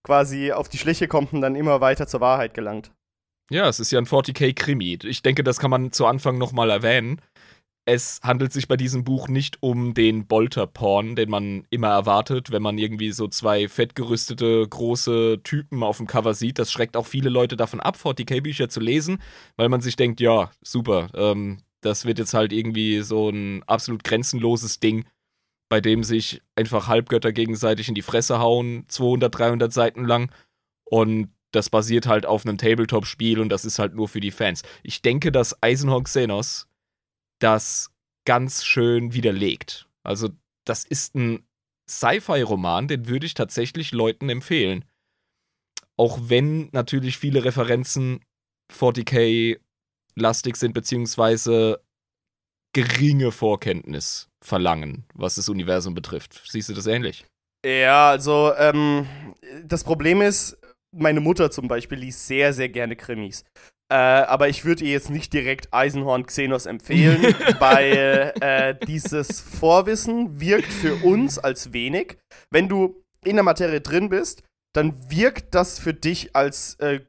quasi 0.06 0.52
auf 0.52 0.68
die 0.68 0.78
Schliche 0.78 1.08
kommt 1.08 1.32
und 1.32 1.42
dann 1.42 1.56
immer 1.56 1.80
weiter 1.80 2.08
zur 2.08 2.20
Wahrheit 2.20 2.54
gelangt. 2.54 2.92
Ja, 3.50 3.70
es 3.70 3.80
ist 3.80 3.92
ja 3.92 4.00
ein 4.00 4.06
40k-Krimi. 4.06 5.00
Ich 5.04 5.22
denke, 5.22 5.44
das 5.44 5.60
kann 5.60 5.72
man 5.72 5.92
zu 5.92 6.06
Anfang 6.06 6.38
nochmal 6.38 6.70
erwähnen 6.70 7.22
es 7.86 8.22
handelt 8.24 8.54
sich 8.54 8.68
bei 8.68 8.78
diesem 8.78 9.04
Buch 9.04 9.28
nicht 9.28 9.62
um 9.62 9.94
den 9.94 10.26
Bolter-Porn, 10.26 11.16
den 11.16 11.30
man 11.30 11.68
immer 11.70 11.90
erwartet, 11.90 12.52
wenn 12.52 12.62
man 12.62 12.78
irgendwie 12.78 13.12
so 13.12 13.28
zwei 13.28 13.68
fettgerüstete, 13.68 14.66
große 14.68 15.42
Typen 15.44 15.84
auf 15.84 15.98
dem 15.98 16.08
Cover 16.08 16.34
sieht. 16.34 16.60
Das 16.60 16.72
schreckt 16.72 16.96
auch 16.96 17.06
viele 17.06 17.30
Leute 17.30 17.58
davon 17.58 17.82
ab, 17.82 17.98
40k-Bücher 18.02 18.70
zu 18.70 18.80
lesen, 18.80 19.22
weil 19.58 19.68
man 19.68 19.82
sich 19.82 19.98
denkt, 19.98 20.22
ja, 20.22 20.50
super, 20.62 21.10
ähm, 21.14 21.60
das 21.82 22.06
wird 22.06 22.20
jetzt 22.20 22.34
halt 22.34 22.54
irgendwie 22.54 23.02
so 23.02 23.30
ein 23.30 23.64
absolut 23.64 24.06
grenzenloses 24.06 24.80
Ding, 24.80 25.06
bei 25.68 25.82
dem 25.82 26.04
sich 26.04 26.42
einfach 26.56 26.88
Halbgötter 26.88 27.34
gegenseitig 27.34 27.90
in 27.90 27.96
die 27.96 28.02
Fresse 28.02 28.40
hauen, 28.40 28.86
200, 28.88 29.38
300 29.38 29.74
Seiten 29.74 30.06
lang. 30.06 30.32
Und 30.86 31.34
das 31.52 31.70
basiert 31.70 32.08
halt 32.08 32.26
auf 32.26 32.46
einem 32.46 32.58
Tabletop-Spiel 32.58 33.40
und 33.40 33.50
das 33.50 33.66
ist 33.66 33.78
halt 33.78 33.94
nur 33.94 34.08
für 34.08 34.22
die 34.22 34.32
Fans. 34.32 34.64
Ich 34.84 35.02
denke, 35.02 35.34
dass 35.34 35.62
Eisenhawk 35.62 36.06
Xenos 36.06 36.68
das 37.40 37.92
ganz 38.26 38.64
schön 38.64 39.14
widerlegt. 39.14 39.88
Also, 40.04 40.30
das 40.66 40.84
ist 40.86 41.16
ein 41.16 41.46
Sci-Fi-Roman, 41.90 42.88
den 42.88 43.08
würde 43.08 43.26
ich 43.26 43.34
tatsächlich 43.34 43.92
Leuten 43.92 44.30
empfehlen. 44.30 44.86
Auch 45.98 46.20
wenn 46.24 46.70
natürlich 46.72 47.18
viele 47.18 47.44
Referenzen 47.44 48.22
40k-lastig 48.72 50.56
sind, 50.56 50.74
beziehungsweise 50.74 51.82
geringe 52.74 53.32
Vorkenntnis 53.32 54.30
verlangen, 54.42 55.06
was 55.14 55.36
das 55.36 55.50
Universum 55.50 55.94
betrifft. 55.94 56.42
Siehst 56.48 56.70
du 56.70 56.74
das 56.74 56.88
ähnlich? 56.88 57.26
Ja, 57.66 58.10
also 58.10 58.54
ähm, 58.58 59.08
das 59.64 59.84
Problem 59.84 60.22
ist, 60.22 60.58
meine 60.92 61.22
Mutter 61.22 61.50
zum 61.50 61.68
Beispiel 61.68 62.00
liest 62.00 62.28
sehr, 62.28 62.54
sehr 62.54 62.70
gerne 62.70 62.96
Krimis. 62.96 63.46
Äh, 63.92 63.96
aber 63.96 64.50
ich 64.50 64.66
würde 64.66 64.84
ihr 64.86 64.92
jetzt 64.92 65.10
nicht 65.10 65.34
direkt 65.34 65.74
Eisenhorn 65.74 66.26
Xenos 66.26 66.66
empfehlen, 66.66 67.22
weil 67.60 68.34
äh, 68.40 68.76
dieses 68.88 69.42
Vorwissen 69.42 70.40
wirkt 70.40 70.72
für 70.72 70.96
uns 71.04 71.38
als 71.38 71.74
wenig. 71.74 72.18
Wenn 72.50 72.70
du 72.70 73.04
in 73.24 73.36
der 73.36 73.44
Materie 73.44 73.82
drin 73.82 74.10
bist, 74.10 74.44
dann 74.74 75.10
wirkt 75.10 75.54
das 75.54 75.80
für 75.80 75.94
dich 75.94 76.36
als 76.36 76.76
äh, 76.76 77.02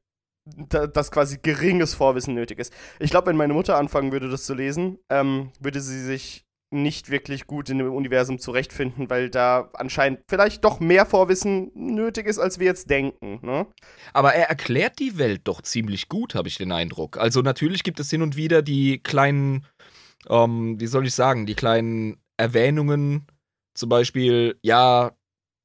dass 0.47 1.11
quasi 1.11 1.39
geringes 1.43 1.95
Vorwissen 1.95 2.35
nötig 2.35 2.59
ist. 2.59 2.73
Ich 2.99 3.11
glaube, 3.11 3.29
wenn 3.29 3.37
meine 3.37 3.55
Mutter 3.55 3.79
anfangen 3.79 4.13
würde, 4.13 4.29
das 4.29 4.45
zu 4.45 4.53
lesen, 4.53 4.99
ähm, 5.11 5.53
würde 5.59 5.81
sie 5.81 6.03
sich 6.03 6.45
nicht 6.83 7.11
wirklich 7.11 7.47
gut 7.47 7.71
in 7.71 7.79
dem 7.79 7.93
Universum 7.93 8.39
zurechtfinden, 8.39 9.09
weil 9.09 9.31
da 9.31 9.71
anscheinend 9.75 10.21
vielleicht 10.29 10.65
doch 10.65 10.81
mehr 10.81 11.07
Vorwissen 11.07 11.71
nötig 11.75 12.27
ist, 12.27 12.39
als 12.39 12.59
wir 12.59 12.67
jetzt 12.67 12.91
denken. 12.91 13.39
Ne? 13.43 13.67
Aber 14.13 14.35
er 14.35 14.49
erklärt 14.49 14.99
die 14.99 15.19
Welt 15.19 15.43
doch 15.45 15.63
ziemlich 15.63 16.09
gut, 16.09 16.35
habe 16.35 16.49
ich 16.49 16.59
den 16.59 16.73
Eindruck. 16.73 17.17
Also 17.17 17.41
natürlich 17.41 17.83
gibt 17.83 18.01
es 18.01 18.11
hin 18.11 18.23
und 18.23 18.37
wieder 18.37 18.63
die 18.63 18.99
kleinen, 18.99 19.67
ähm, 20.29 20.79
wie 20.81 20.87
soll 20.87 21.07
ich 21.07 21.15
sagen, 21.15 21.47
die 21.47 21.55
kleinen 21.55 22.17
Erwähnungen. 22.37 23.27
Zum 23.75 23.89
Beispiel, 23.89 24.59
ja, 24.63 25.13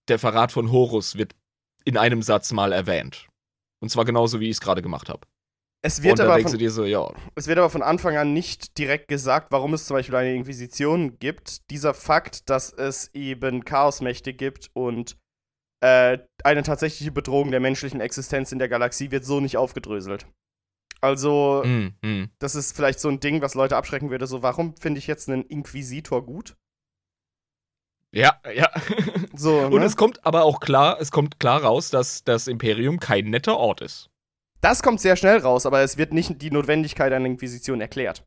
der 0.07 0.19
Verrat 0.19 0.51
von 0.51 0.71
Horus 0.71 1.17
wird 1.17 1.35
in 1.85 1.97
einem 1.97 2.21
Satz 2.21 2.51
mal 2.51 2.71
erwähnt. 2.71 3.27
Und 3.81 3.89
zwar 3.89 4.05
genauso, 4.05 4.39
wie 4.39 4.45
ich 4.45 4.57
es 4.57 4.61
gerade 4.61 4.81
gemacht 4.81 5.09
habe. 5.09 5.21
Es 5.81 6.03
wird, 6.03 6.19
aber 6.19 6.39
von, 6.41 6.69
so, 6.69 6.83
ja. 6.83 7.09
es 7.35 7.47
wird 7.47 7.57
aber 7.57 7.69
von 7.69 7.81
Anfang 7.81 8.17
an 8.17 8.33
nicht 8.33 8.77
direkt 8.77 9.07
gesagt, 9.07 9.51
warum 9.51 9.73
es 9.73 9.85
zum 9.85 9.95
Beispiel 9.95 10.15
eine 10.15 10.35
Inquisition 10.35 11.17
gibt. 11.19 11.69
Dieser 11.71 11.93
Fakt, 11.93 12.49
dass 12.49 12.73
es 12.73 13.13
eben 13.13 13.63
Chaosmächte 13.63 14.33
gibt 14.33 14.69
und 14.73 15.17
äh, 15.81 16.17
eine 16.43 16.63
tatsächliche 16.63 17.11
Bedrohung 17.11 17.51
der 17.51 17.61
menschlichen 17.61 18.01
Existenz 18.01 18.51
in 18.51 18.59
der 18.59 18.67
Galaxie 18.67 19.11
wird 19.11 19.23
so 19.23 19.39
nicht 19.39 19.55
aufgedröselt. 19.55 20.27
Also, 20.99 21.63
Mm, 21.65 21.93
mm. 22.01 22.29
das 22.39 22.55
ist 22.55 22.75
vielleicht 22.75 22.99
so 22.99 23.07
ein 23.07 23.21
Ding, 23.21 23.41
was 23.41 23.53
Leute 23.53 23.77
abschrecken 23.77 24.09
würde. 24.09 24.27
So, 24.27 24.43
warum 24.43 24.75
finde 24.75 24.99
ich 24.99 25.07
jetzt 25.07 25.29
einen 25.29 25.43
Inquisitor 25.43 26.25
gut? 26.25 26.57
Ja, 28.11 28.41
ja. 28.53 28.69
So, 29.33 29.59
Und 29.59 29.79
ne? 29.79 29.85
es 29.85 29.95
kommt 29.95 30.25
aber 30.25 30.43
auch 30.43 30.59
klar, 30.59 30.99
es 30.99 31.11
kommt 31.11 31.39
klar 31.39 31.63
raus, 31.63 31.91
dass 31.91 32.25
das 32.25 32.47
Imperium 32.47 32.99
kein 32.99 33.29
netter 33.29 33.55
Ort 33.55 33.79
ist. 33.79 34.09
Das 34.61 34.83
kommt 34.83 34.99
sehr 35.01 35.15
schnell 35.15 35.37
raus, 35.37 35.65
aber 35.65 35.81
es 35.81 35.97
wird 35.97 36.13
nicht 36.13 36.41
die 36.41 36.51
Notwendigkeit 36.51 37.13
einer 37.13 37.25
Inquisition 37.25 37.81
erklärt. 37.81 38.23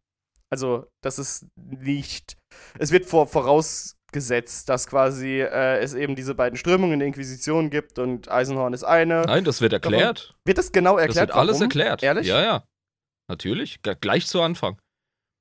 Also, 0.50 0.86
das 1.02 1.18
ist 1.18 1.46
nicht. 1.56 2.36
Es 2.78 2.90
wird 2.92 3.06
vor, 3.06 3.26
vorausgesetzt, 3.26 4.68
dass 4.68 4.86
quasi 4.86 5.40
äh, 5.40 5.78
es 5.78 5.94
eben 5.94 6.14
diese 6.14 6.34
beiden 6.34 6.56
Strömungen 6.58 6.98
der 6.98 7.08
Inquisition 7.08 7.70
gibt 7.70 7.98
und 7.98 8.30
Eisenhorn 8.30 8.72
ist 8.74 8.84
eine. 8.84 9.22
Nein, 9.22 9.44
das 9.44 9.60
wird 9.60 9.72
erklärt. 9.72 10.34
Wird 10.44 10.58
das 10.58 10.72
genau 10.72 10.96
Das 10.96 11.06
erklärt? 11.06 11.28
wird 11.28 11.36
alles 11.38 11.54
warum? 11.56 11.62
erklärt. 11.64 12.02
Ehrlich? 12.02 12.26
Ja, 12.26 12.42
ja. 12.42 12.64
Natürlich, 13.30 13.80
gleich 13.82 14.26
zu 14.26 14.42
Anfang. 14.42 14.78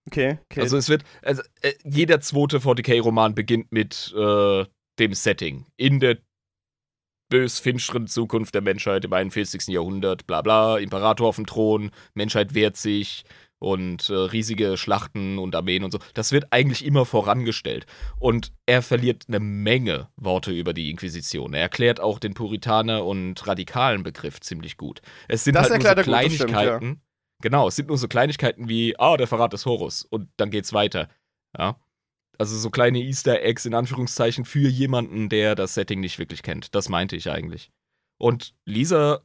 Okay, 0.08 0.40
okay. 0.50 0.62
Also 0.62 0.78
es 0.78 0.90
wird, 0.90 1.04
also, 1.22 1.42
äh, 1.62 1.74
jeder 1.84 2.22
zweite 2.22 2.60
40k-Roman 2.60 3.36
beginnt 3.36 3.72
mit 3.72 4.14
äh, 4.18 4.66
dem 4.98 5.14
Setting. 5.14 5.66
In 5.78 6.00
der 6.00 6.18
bös 7.32 7.60
finsteren 7.60 8.06
Zukunft 8.06 8.54
der 8.54 8.62
Menschheit 8.62 9.06
im 9.06 9.14
41. 9.14 9.68
Jahrhundert, 9.68 10.28
bla 10.28 10.44
bla, 10.44 10.78
Imperator 10.78 11.30
auf 11.30 11.38
dem 11.38 11.48
Thron, 11.48 11.90
Menschheit 12.14 12.54
wehrt 12.54 12.78
sich 12.78 13.24
und 13.58 14.10
äh, 14.10 14.14
riesige 14.14 14.76
Schlachten 14.76 15.38
und 15.38 15.56
Armeen 15.56 15.84
und 15.84 15.92
so. 15.92 16.00
Das 16.14 16.32
wird 16.32 16.48
eigentlich 16.52 16.84
immer 16.84 17.06
vorangestellt. 17.06 17.86
Und 18.20 18.52
er 18.66 18.82
verliert 18.82 19.26
eine 19.28 19.40
Menge 19.40 20.10
Worte 20.16 20.52
über 20.52 20.74
die 20.74 20.90
Inquisition. 20.90 21.54
Er 21.54 21.62
erklärt 21.62 22.00
auch 22.00 22.20
den 22.20 22.34
Puritaner 22.34 23.06
und 23.06 23.48
radikalen 23.48 24.04
Begriff 24.04 24.40
ziemlich 24.42 24.78
gut. 24.78 25.02
Es 25.28 25.44
sind 25.44 25.56
Das 25.56 25.70
halt 25.70 25.84
nur 25.84 25.90
so 25.90 25.96
gut, 25.96 25.98
das 25.98 26.34
stimmt, 26.34 26.50
Kleinigkeiten. 26.50 27.02
Genau, 27.42 27.68
es 27.68 27.76
sind 27.76 27.88
nur 27.88 27.98
so 27.98 28.08
Kleinigkeiten 28.08 28.68
wie, 28.68 29.00
ah, 29.00 29.16
der 29.16 29.28
Verrat 29.28 29.54
des 29.54 29.66
Horus 29.66 30.04
und 30.04 30.30
dann 30.38 30.50
geht's 30.50 30.74
weiter. 30.74 31.08
Ja. 31.58 31.78
Also 32.42 32.58
so 32.58 32.72
kleine 32.72 32.98
Easter 32.98 33.44
Eggs 33.44 33.68
in 33.68 33.76
Anführungszeichen 33.76 34.46
für 34.46 34.68
jemanden, 34.68 35.30
der 35.30 35.54
das 35.54 35.76
Setting 35.76 36.00
nicht 36.00 36.18
wirklich 36.18 36.42
kennt. 36.42 36.74
Das 36.74 36.90
meinte 36.90 37.16
ich 37.16 37.30
eigentlich. 37.30 37.70
Und 38.20 38.56
Lisa 38.66 39.22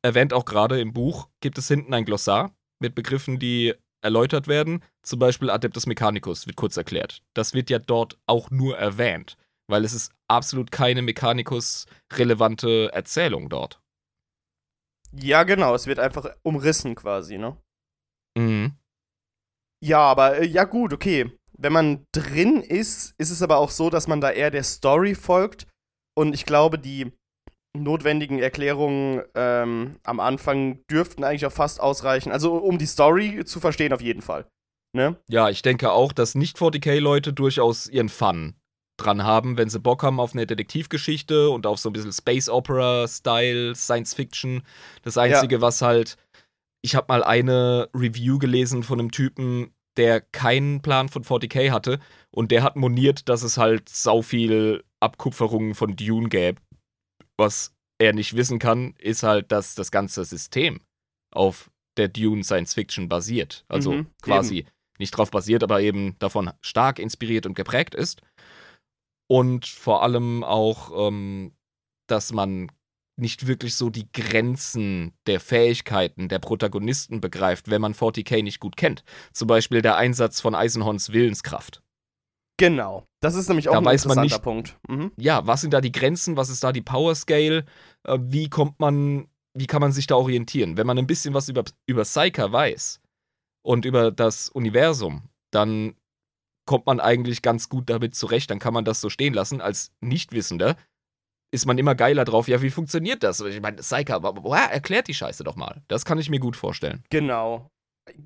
erwähnt 0.00 0.32
auch 0.32 0.46
gerade 0.46 0.80
im 0.80 0.94
Buch, 0.94 1.28
gibt 1.42 1.58
es 1.58 1.68
hinten 1.68 1.92
ein 1.92 2.06
Glossar 2.06 2.56
mit 2.78 2.94
Begriffen, 2.94 3.38
die 3.38 3.74
erläutert 4.00 4.48
werden. 4.48 4.82
Zum 5.02 5.18
Beispiel 5.18 5.50
Adeptus 5.50 5.84
Mechanicus 5.84 6.46
wird 6.46 6.56
kurz 6.56 6.78
erklärt. 6.78 7.22
Das 7.34 7.52
wird 7.52 7.68
ja 7.68 7.80
dort 7.80 8.18
auch 8.24 8.50
nur 8.50 8.78
erwähnt, 8.78 9.36
weil 9.66 9.84
es 9.84 9.92
ist 9.92 10.10
absolut 10.26 10.70
keine 10.70 11.02
Mechanicus-relevante 11.02 12.90
Erzählung 12.94 13.50
dort. 13.50 13.82
ja, 15.12 15.42
genau. 15.42 15.74
Es 15.74 15.86
wird 15.86 15.98
einfach 15.98 16.34
umrissen 16.42 16.94
quasi, 16.94 17.36
ne? 17.36 17.58
Mhm. 18.38 18.72
Ja, 19.84 20.00
aber 20.00 20.38
äh, 20.38 20.46
ja, 20.46 20.64
gut, 20.64 20.94
okay. 20.94 21.37
Wenn 21.60 21.72
man 21.72 22.06
drin 22.12 22.62
ist, 22.62 23.14
ist 23.18 23.30
es 23.30 23.42
aber 23.42 23.58
auch 23.58 23.70
so, 23.70 23.90
dass 23.90 24.06
man 24.06 24.20
da 24.20 24.30
eher 24.30 24.50
der 24.50 24.62
Story 24.62 25.14
folgt. 25.14 25.66
Und 26.16 26.34
ich 26.34 26.46
glaube, 26.46 26.78
die 26.78 27.12
notwendigen 27.76 28.38
Erklärungen 28.38 29.22
ähm, 29.34 29.96
am 30.04 30.20
Anfang 30.20 30.80
dürften 30.90 31.24
eigentlich 31.24 31.46
auch 31.46 31.52
fast 31.52 31.80
ausreichen. 31.80 32.32
Also, 32.32 32.56
um 32.56 32.78
die 32.78 32.86
Story 32.86 33.44
zu 33.44 33.60
verstehen, 33.60 33.92
auf 33.92 34.00
jeden 34.00 34.22
Fall. 34.22 34.46
Ne? 34.94 35.16
Ja, 35.28 35.50
ich 35.50 35.62
denke 35.62 35.92
auch, 35.92 36.12
dass 36.12 36.34
Nicht-40k-Leute 36.34 37.32
durchaus 37.32 37.88
ihren 37.88 38.08
Fun 38.08 38.54
dran 38.96 39.22
haben, 39.22 39.56
wenn 39.56 39.68
sie 39.68 39.78
Bock 39.78 40.02
haben 40.02 40.18
auf 40.18 40.32
eine 40.32 40.46
Detektivgeschichte 40.46 41.50
und 41.50 41.66
auf 41.66 41.78
so 41.78 41.88
ein 41.88 41.92
bisschen 41.92 42.12
Space 42.12 42.48
Opera-Style, 42.48 43.74
Science 43.74 44.14
Fiction. 44.14 44.62
Das 45.02 45.18
Einzige, 45.18 45.60
was 45.60 45.82
halt. 45.82 46.16
Ich 46.80 46.94
habe 46.94 47.06
mal 47.08 47.24
eine 47.24 47.88
Review 47.94 48.38
gelesen 48.38 48.84
von 48.84 49.00
einem 49.00 49.10
Typen, 49.10 49.72
der 49.98 50.20
keinen 50.20 50.80
Plan 50.80 51.08
von 51.08 51.24
40k 51.24 51.70
hatte 51.70 51.98
und 52.30 52.50
der 52.50 52.62
hat 52.62 52.76
moniert, 52.76 53.28
dass 53.28 53.42
es 53.42 53.58
halt 53.58 53.88
sau 53.88 54.22
viel 54.22 54.84
Abkupferungen 55.00 55.74
von 55.74 55.96
Dune 55.96 56.28
gäbe. 56.28 56.60
Was 57.36 57.74
er 57.98 58.12
nicht 58.12 58.36
wissen 58.36 58.58
kann, 58.58 58.94
ist 58.98 59.22
halt, 59.24 59.52
dass 59.52 59.74
das 59.74 59.90
ganze 59.90 60.24
System 60.24 60.80
auf 61.34 61.70
der 61.96 62.08
Dune 62.08 62.44
Science 62.44 62.74
Fiction 62.74 63.08
basiert. 63.08 63.64
Also 63.68 63.92
Mhm, 63.92 64.06
quasi 64.22 64.66
nicht 64.98 65.10
drauf 65.10 65.30
basiert, 65.30 65.62
aber 65.62 65.80
eben 65.80 66.16
davon 66.18 66.50
stark 66.60 66.98
inspiriert 66.98 67.44
und 67.46 67.54
geprägt 67.54 67.94
ist. 67.94 68.22
Und 69.28 69.66
vor 69.66 70.02
allem 70.02 70.42
auch, 70.42 71.08
ähm, 71.08 71.52
dass 72.08 72.32
man 72.32 72.70
nicht 73.18 73.46
wirklich 73.46 73.74
so 73.74 73.90
die 73.90 74.10
Grenzen 74.12 75.12
der 75.26 75.40
Fähigkeiten 75.40 76.28
der 76.28 76.38
Protagonisten 76.38 77.20
begreift, 77.20 77.68
wenn 77.70 77.80
man 77.80 77.94
40k 77.94 78.42
nicht 78.42 78.60
gut 78.60 78.76
kennt. 78.76 79.04
Zum 79.32 79.48
Beispiel 79.48 79.82
der 79.82 79.96
Einsatz 79.96 80.40
von 80.40 80.54
Eisenhorns 80.54 81.12
Willenskraft. 81.12 81.82
Genau. 82.58 83.04
Das 83.20 83.34
ist 83.34 83.48
nämlich 83.48 83.68
auch 83.68 83.72
Da 83.74 83.78
ein 83.78 83.84
weiß 83.84 84.06
man 84.06 84.18
interessanter 84.18 84.36
nicht- 84.36 84.76
Punkt. 84.76 84.78
Mhm. 84.88 85.12
Ja, 85.16 85.46
was 85.46 85.60
sind 85.60 85.72
da 85.74 85.80
die 85.80 85.92
Grenzen? 85.92 86.36
Was 86.36 86.48
ist 86.50 86.62
da 86.64 86.72
die 86.72 86.80
Power 86.82 87.14
Scale? 87.14 87.64
Äh, 88.04 88.18
wie 88.20 88.48
kommt 88.48 88.80
man, 88.80 89.28
wie 89.54 89.66
kann 89.66 89.80
man 89.80 89.92
sich 89.92 90.06
da 90.06 90.16
orientieren? 90.16 90.76
Wenn 90.76 90.86
man 90.86 90.98
ein 90.98 91.06
bisschen 91.06 91.34
was 91.34 91.48
über, 91.48 91.64
über 91.86 92.02
Psyker 92.02 92.50
weiß 92.52 93.00
und 93.64 93.84
über 93.84 94.10
das 94.10 94.48
Universum, 94.48 95.22
dann 95.52 95.94
kommt 96.66 96.86
man 96.86 97.00
eigentlich 97.00 97.42
ganz 97.42 97.68
gut 97.68 97.88
damit 97.88 98.14
zurecht. 98.14 98.50
Dann 98.50 98.58
kann 98.58 98.74
man 98.74 98.84
das 98.84 99.00
so 99.00 99.08
stehen 99.08 99.34
lassen. 99.34 99.60
Als 99.60 99.90
Nichtwissender 100.00 100.76
ist 101.50 101.66
man 101.66 101.78
immer 101.78 101.94
geiler 101.94 102.24
drauf. 102.24 102.48
Ja, 102.48 102.60
wie 102.62 102.70
funktioniert 102.70 103.22
das? 103.22 103.40
Ich 103.40 103.60
meine, 103.60 103.78
Psyker, 103.78 104.20
erklärt 104.70 105.08
die 105.08 105.14
Scheiße 105.14 105.44
doch 105.44 105.56
mal. 105.56 105.82
Das 105.88 106.04
kann 106.04 106.18
ich 106.18 106.30
mir 106.30 106.40
gut 106.40 106.56
vorstellen. 106.56 107.02
Genau. 107.10 107.70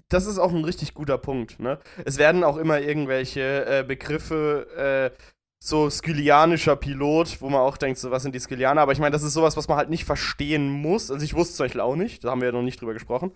Das 0.09 0.27
ist 0.27 0.39
auch 0.39 0.53
ein 0.53 0.65
richtig 0.65 0.95
guter 0.95 1.19
Punkt. 1.19 1.59
Ne? 1.59 1.79
Es 2.05 2.19
werden 2.19 2.45
auch 2.45 2.57
immer 2.57 2.81
irgendwelche 2.81 3.67
äh, 3.67 3.85
Begriffe, 3.87 5.13
äh, 5.13 5.27
so 5.63 5.89
skylianischer 5.89 6.75
Pilot, 6.75 7.41
wo 7.41 7.49
man 7.49 7.61
auch 7.61 7.77
denkt, 7.77 7.99
so 7.99 8.11
was 8.11 8.25
sind 8.25 8.35
die 8.35 8.41
Skylianer? 8.41 8.81
Aber 8.81 8.93
ich 8.93 8.99
meine, 8.99 9.13
das 9.13 9.23
ist 9.23 9.33
sowas, 9.33 9.57
was 9.57 9.69
man 9.69 9.79
halt 9.79 9.91
nicht 9.91 10.05
verstehen 10.05 10.69
muss. 10.69 11.11
Also 11.11 11.25
ich 11.25 11.35
wusste 11.35 11.53
es 11.53 11.57
zum 11.57 11.65
Beispiel 11.65 11.81
auch 11.81 11.95
nicht, 11.95 12.25
da 12.25 12.31
haben 12.31 12.41
wir 12.41 12.49
ja 12.49 12.53
noch 12.53 12.63
nicht 12.63 12.81
drüber 12.81 12.95
gesprochen. 12.95 13.33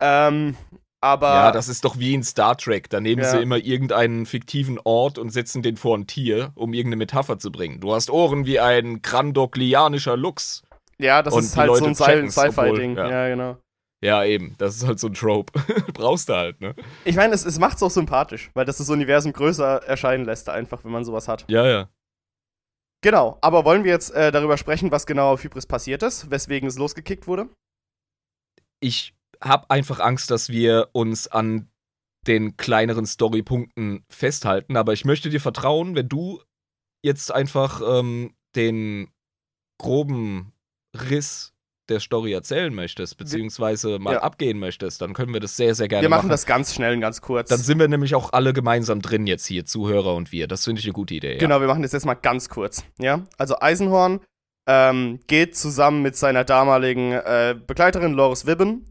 Ähm, 0.00 0.56
aber 1.00 1.28
Ja, 1.28 1.52
das 1.52 1.68
ist 1.68 1.84
doch 1.84 1.98
wie 1.98 2.14
in 2.14 2.22
Star 2.22 2.56
Trek. 2.56 2.90
Da 2.90 3.00
nehmen 3.00 3.22
Ja. 3.22 3.30
sie 3.30 3.38
immer 3.38 3.56
irgendeinen 3.58 4.26
fiktiven 4.26 4.78
Ort 4.84 5.18
und 5.18 5.30
setzen 5.30 5.62
den 5.62 5.76
vor 5.76 5.96
ein 5.96 6.06
Tier, 6.06 6.52
um 6.54 6.72
irgendeine 6.74 6.96
Metapher 6.96 7.38
zu 7.38 7.52
bringen. 7.52 7.80
Du 7.80 7.94
hast 7.94 8.10
Ohren 8.10 8.46
wie 8.46 8.58
ein 8.60 9.02
grandoklianischer 9.02 10.16
Luchs. 10.16 10.62
ja, 10.98 11.22
das 11.22 11.34
und 11.34 11.44
ist 11.44 11.56
halt 11.56 11.68
so 11.68 11.74
ein 11.76 11.80
Leute 11.84 11.94
Sci- 11.94 12.04
checken's, 12.06 12.34
Sci-Fi-Ding. 12.34 12.96
Ja. 12.96 13.08
ja. 13.10 13.28
genau. 13.28 13.56
Ja, 14.00 14.24
eben. 14.24 14.54
Das 14.58 14.76
ist 14.76 14.86
halt 14.86 15.00
so 15.00 15.08
ein 15.08 15.14
Trope. 15.14 15.52
Brauchst 15.92 16.28
du 16.28 16.34
halt, 16.34 16.60
ne? 16.60 16.74
Ich 17.04 17.16
meine, 17.16 17.34
es, 17.34 17.44
es 17.44 17.58
macht 17.58 17.76
es 17.78 17.82
auch 17.82 17.90
sympathisch, 17.90 18.50
weil 18.54 18.64
das 18.64 18.78
das 18.78 18.88
Universum 18.90 19.32
größer 19.32 19.82
erscheinen 19.84 20.24
lässt, 20.24 20.48
einfach, 20.48 20.84
wenn 20.84 20.92
man 20.92 21.04
sowas 21.04 21.26
hat. 21.26 21.44
Ja, 21.48 21.66
ja. 21.66 21.88
Genau, 23.02 23.38
aber 23.40 23.64
wollen 23.64 23.82
wir 23.84 23.90
jetzt 23.92 24.10
äh, 24.12 24.30
darüber 24.32 24.56
sprechen, 24.56 24.90
was 24.92 25.04
genau 25.06 25.32
auf 25.32 25.42
Hybris 25.42 25.66
passiert 25.66 26.02
ist, 26.04 26.30
weswegen 26.30 26.68
es 26.68 26.78
losgekickt 26.78 27.26
wurde? 27.26 27.48
Ich 28.80 29.14
hab 29.42 29.70
einfach 29.70 30.00
Angst, 30.00 30.30
dass 30.30 30.48
wir 30.48 30.88
uns 30.92 31.28
an 31.28 31.68
den 32.26 32.56
kleineren 32.56 33.06
Storypunkten 33.06 34.04
festhalten, 34.08 34.76
aber 34.76 34.92
ich 34.92 35.04
möchte 35.04 35.30
dir 35.30 35.40
vertrauen, 35.40 35.94
wenn 35.94 36.08
du 36.08 36.42
jetzt 37.02 37.32
einfach 37.32 37.80
ähm, 37.84 38.34
den 38.56 39.08
groben 39.80 40.52
Riss 40.94 41.52
der 41.88 42.00
Story 42.00 42.32
erzählen 42.34 42.74
möchtest, 42.74 43.16
beziehungsweise 43.16 43.98
mal 43.98 44.14
Ja. 44.14 44.22
abgehen 44.22 44.58
möchtest, 44.58 45.00
dann 45.00 45.14
können 45.14 45.32
wir 45.32 45.40
das 45.40 45.56
sehr, 45.56 45.74
sehr 45.74 45.88
gerne 45.88 46.02
wir 46.02 46.10
machen 46.10 46.22
machen. 46.26 46.28
das 46.30 46.44
ganz 46.44 46.74
schnell 46.74 46.94
und 46.94 47.00
ganz 47.00 47.22
kurz. 47.22 47.48
Dann 47.48 47.60
sind 47.60 47.78
wir 47.78 47.88
nämlich 47.88 48.14
auch 48.14 48.32
alle 48.34 48.52
gemeinsam 48.52 49.00
drin 49.00 49.26
jetzt 49.26 49.46
hier, 49.46 49.64
Zuhörer 49.64 50.14
und 50.14 50.30
wir. 50.30 50.48
Das 50.48 50.64
finde 50.64 50.80
ich 50.80 50.84
eine 50.86 50.92
gute 50.92 51.14
Idee. 51.14 51.34
Ja. 51.34 51.38
Genau, 51.38 51.60
wir 51.60 51.66
machen 51.66 51.82
das 51.82 51.92
jetzt 51.92 52.04
mal 52.04 52.12
ganz 52.14 52.50
kurz. 52.50 52.84
Ja, 52.98 53.24
also 53.38 53.58
Eisenhorn 53.60 54.20
ähm, 54.66 55.20
geht 55.28 55.56
zusammen 55.56 56.02
mit 56.02 56.14
seiner 56.14 56.44
damaligen 56.44 57.12
äh, 57.12 57.56
Begleiterin 57.66 58.12
Loris 58.12 58.44
Wibben, 58.44 58.84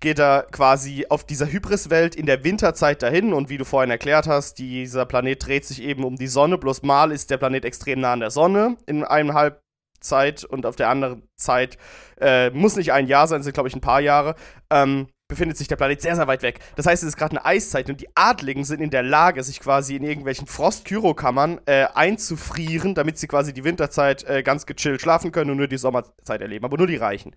geht 0.00 0.18
er 0.18 0.46
quasi 0.50 1.06
auf 1.08 1.24
dieser 1.24 1.46
Hybris-Welt 1.46 2.14
in 2.14 2.26
der 2.26 2.44
Winterzeit 2.44 3.02
dahin 3.02 3.32
und 3.32 3.48
wie 3.48 3.58
du 3.58 3.64
vorhin 3.64 3.90
erklärt 3.90 4.26
hast, 4.26 4.58
dieser 4.58 5.06
Planet 5.06 5.46
dreht 5.46 5.64
sich 5.64 5.82
eben 5.82 6.04
um 6.04 6.16
die 6.16 6.28
Sonne, 6.28 6.58
bloß 6.58 6.82
mal 6.82 7.10
ist 7.12 7.30
der 7.30 7.38
Planet 7.38 7.64
extrem 7.64 8.00
nah 8.00 8.12
an 8.12 8.20
der 8.20 8.30
Sonne 8.30 8.76
in 8.86 9.04
einem 9.04 9.34
Halbzeit 9.34 10.44
und 10.44 10.66
auf 10.66 10.76
der 10.76 10.88
anderen 10.88 11.28
Zeit 11.36 11.78
äh, 12.20 12.50
muss 12.50 12.76
nicht 12.76 12.92
ein 12.92 13.06
Jahr 13.06 13.26
sein, 13.26 13.42
sind 13.42 13.54
glaube 13.54 13.68
ich 13.68 13.76
ein 13.76 13.80
paar 13.80 14.00
Jahre. 14.00 14.34
Ähm, 14.70 15.08
befindet 15.28 15.58
sich 15.58 15.68
der 15.68 15.76
Planet 15.76 16.00
sehr, 16.00 16.16
sehr 16.16 16.26
weit 16.26 16.42
weg. 16.42 16.58
Das 16.76 16.86
heißt, 16.86 17.02
es 17.02 17.10
ist 17.10 17.16
gerade 17.16 17.36
eine 17.36 17.44
Eiszeit 17.44 17.90
und 17.90 18.00
die 18.00 18.08
Adligen 18.14 18.64
sind 18.64 18.80
in 18.80 18.90
der 18.90 19.02
Lage, 19.02 19.44
sich 19.44 19.60
quasi 19.60 19.96
in 19.96 20.02
irgendwelchen 20.02 20.46
Frost-Kyrokammern 20.46 21.60
äh, 21.66 21.86
einzufrieren, 21.94 22.94
damit 22.94 23.18
sie 23.18 23.28
quasi 23.28 23.52
die 23.52 23.64
Winterzeit 23.64 24.24
äh, 24.24 24.42
ganz 24.42 24.64
gechillt 24.64 25.02
schlafen 25.02 25.30
können 25.30 25.50
und 25.50 25.58
nur 25.58 25.68
die 25.68 25.76
Sommerzeit 25.76 26.40
erleben. 26.40 26.64
Aber 26.64 26.78
nur 26.78 26.86
die 26.86 26.96
Reichen. 26.96 27.36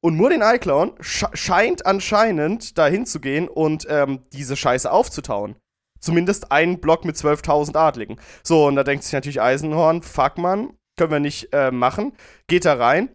Und 0.00 0.16
Murdin 0.16 0.42
Eyeclown 0.42 0.92
sch 1.00 1.24
scheint 1.32 1.86
anscheinend 1.86 2.76
dahin 2.76 3.06
zu 3.06 3.20
gehen 3.20 3.48
und 3.48 3.86
ähm, 3.88 4.20
diese 4.32 4.56
Scheiße 4.56 4.90
aufzutauen. 4.90 5.56
Zumindest 5.98 6.52
einen 6.52 6.80
Block 6.80 7.04
mit 7.04 7.16
12.000 7.16 7.76
Adligen. 7.76 8.16
So, 8.42 8.66
und 8.66 8.76
da 8.76 8.84
denkt 8.84 9.04
sich 9.04 9.12
natürlich 9.12 9.40
Eisenhorn, 9.40 10.02
fuck 10.02 10.38
man, 10.38 10.74
können 10.96 11.10
wir 11.10 11.20
nicht 11.20 11.52
äh, 11.52 11.70
machen. 11.70 12.12
Geht 12.46 12.64
da 12.64 12.74
rein 12.74 13.10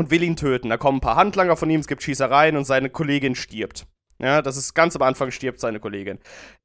und 0.00 0.10
will 0.10 0.22
ihn 0.22 0.34
töten. 0.36 0.70
Da 0.70 0.78
kommen 0.78 0.96
ein 0.98 1.02
paar 1.02 1.16
Handlanger 1.16 1.56
von 1.56 1.68
ihm, 1.68 1.80
es 1.80 1.86
gibt 1.86 2.02
Schießereien 2.02 2.56
und 2.56 2.64
seine 2.64 2.88
Kollegin 2.88 3.34
stirbt. 3.34 3.86
Ja, 4.18 4.40
das 4.42 4.56
ist 4.56 4.74
ganz 4.74 4.96
am 4.96 5.02
Anfang 5.02 5.30
stirbt 5.30 5.60
seine 5.60 5.78
Kollegin. 5.78 6.18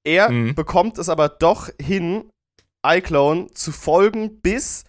Er 0.05 0.29
Mhm. 0.29 0.55
bekommt 0.55 0.97
es 0.97 1.09
aber 1.09 1.27
doch 1.29 1.69
hin, 1.81 2.29
iClone 2.85 3.51
zu 3.51 3.71
folgen 3.71 4.39
bis 4.41 4.85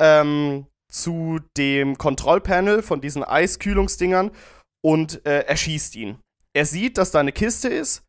ähm, 0.00 0.66
zu 0.92 1.40
dem 1.56 1.96
Kontrollpanel 1.96 2.82
von 2.82 3.00
diesen 3.00 3.24
Eiskühlungsdingern 3.24 4.30
und 4.84 5.24
äh, 5.26 5.40
erschießt 5.46 5.96
ihn. 5.96 6.18
Er 6.54 6.66
sieht, 6.66 6.98
dass 6.98 7.10
da 7.10 7.20
eine 7.20 7.32
Kiste 7.32 7.68
ist, 7.68 8.02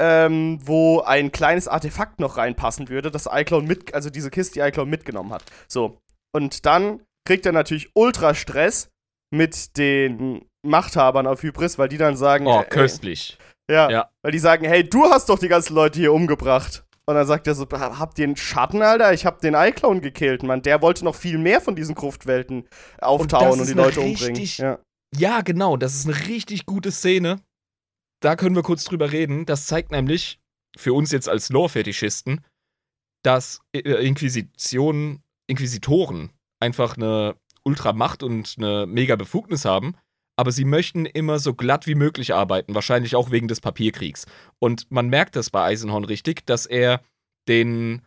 ähm, 0.00 0.58
wo 0.62 1.00
ein 1.00 1.32
kleines 1.32 1.66
Artefakt 1.68 2.20
noch 2.20 2.36
reinpassen 2.36 2.88
würde, 2.88 3.10
das 3.10 3.28
iClone 3.30 3.66
mit, 3.66 3.94
also 3.94 4.10
diese 4.10 4.30
Kiste, 4.30 4.54
die 4.54 4.60
iClone 4.60 4.90
mitgenommen 4.90 5.32
hat. 5.32 5.44
So. 5.68 5.98
Und 6.32 6.66
dann 6.66 7.02
kriegt 7.26 7.46
er 7.46 7.52
natürlich 7.52 7.90
ultra 7.94 8.34
Stress 8.34 8.90
mit 9.34 9.76
den 9.76 10.44
Machthabern 10.66 11.26
auf 11.26 11.42
Hybris, 11.42 11.78
weil 11.78 11.88
die 11.88 11.98
dann 11.98 12.16
sagen, 12.16 12.46
Oh, 12.46 12.60
äh, 12.60 12.64
köstlich. 12.64 13.36
ja, 13.70 13.90
Ja. 13.90 14.10
weil 14.22 14.32
die 14.32 14.38
sagen, 14.38 14.64
hey, 14.64 14.88
du 14.88 15.04
hast 15.04 15.28
doch 15.28 15.38
die 15.38 15.48
ganzen 15.48 15.74
Leute 15.74 15.98
hier 15.98 16.12
umgebracht. 16.12 16.84
Und 17.06 17.16
dann 17.16 17.26
sagt 17.26 17.46
er 17.46 17.54
so, 17.54 17.66
"Ha- 17.70 17.98
habt 17.98 18.18
ihr 18.18 18.24
einen 18.24 18.36
Schatten, 18.36 18.80
Alter? 18.80 19.12
Ich 19.12 19.26
hab 19.26 19.40
den 19.42 19.52
iClone 19.52 20.00
gekillt, 20.00 20.42
Mann. 20.42 20.62
Der 20.62 20.80
wollte 20.80 21.04
noch 21.04 21.14
viel 21.14 21.36
mehr 21.36 21.60
von 21.60 21.76
diesen 21.76 21.94
Gruftwelten 21.94 22.66
auftauen 22.98 23.52
und, 23.52 23.60
ist 23.60 23.68
die 23.68 23.74
Leute 23.74 24.00
umbringen. 24.00 24.36
richtig- 24.36 24.56
Ja. 24.58 24.78
Ja, 25.14 25.42
genau, 25.42 25.76
das 25.76 25.94
ist 25.94 26.06
eine 26.08 26.28
richtig 26.28 26.64
gute 26.64 26.90
Szene. 26.90 27.40
Da 28.20 28.36
können 28.36 28.56
wir 28.56 28.62
kurz 28.62 28.84
drüber 28.84 29.12
reden. 29.12 29.44
Das 29.44 29.66
zeigt 29.66 29.90
nämlich 29.90 30.38
für 30.78 30.94
uns 30.94 31.12
jetzt 31.12 31.28
als 31.28 31.50
Lore-Fetischisten, 31.50 32.42
dass 33.22 33.60
äh, 33.74 33.80
Inquisition, 34.06 35.22
Inquisitoren 35.46 36.30
einfach 36.58 36.96
eine 36.96 37.36
Ultramacht 37.64 38.22
und 38.22 38.54
eine 38.58 38.86
mega 38.86 39.16
Befugnis 39.16 39.64
haben, 39.64 39.94
aber 40.36 40.52
sie 40.52 40.64
möchten 40.64 41.06
immer 41.06 41.38
so 41.38 41.54
glatt 41.54 41.86
wie 41.86 41.94
möglich 41.94 42.34
arbeiten, 42.34 42.74
wahrscheinlich 42.74 43.16
auch 43.16 43.30
wegen 43.30 43.48
des 43.48 43.60
Papierkriegs. 43.60 44.26
Und 44.58 44.90
man 44.90 45.08
merkt 45.08 45.36
das 45.36 45.50
bei 45.50 45.62
Eisenhorn 45.64 46.04
richtig, 46.04 46.44
dass 46.46 46.66
er 46.66 47.02
den 47.48 48.02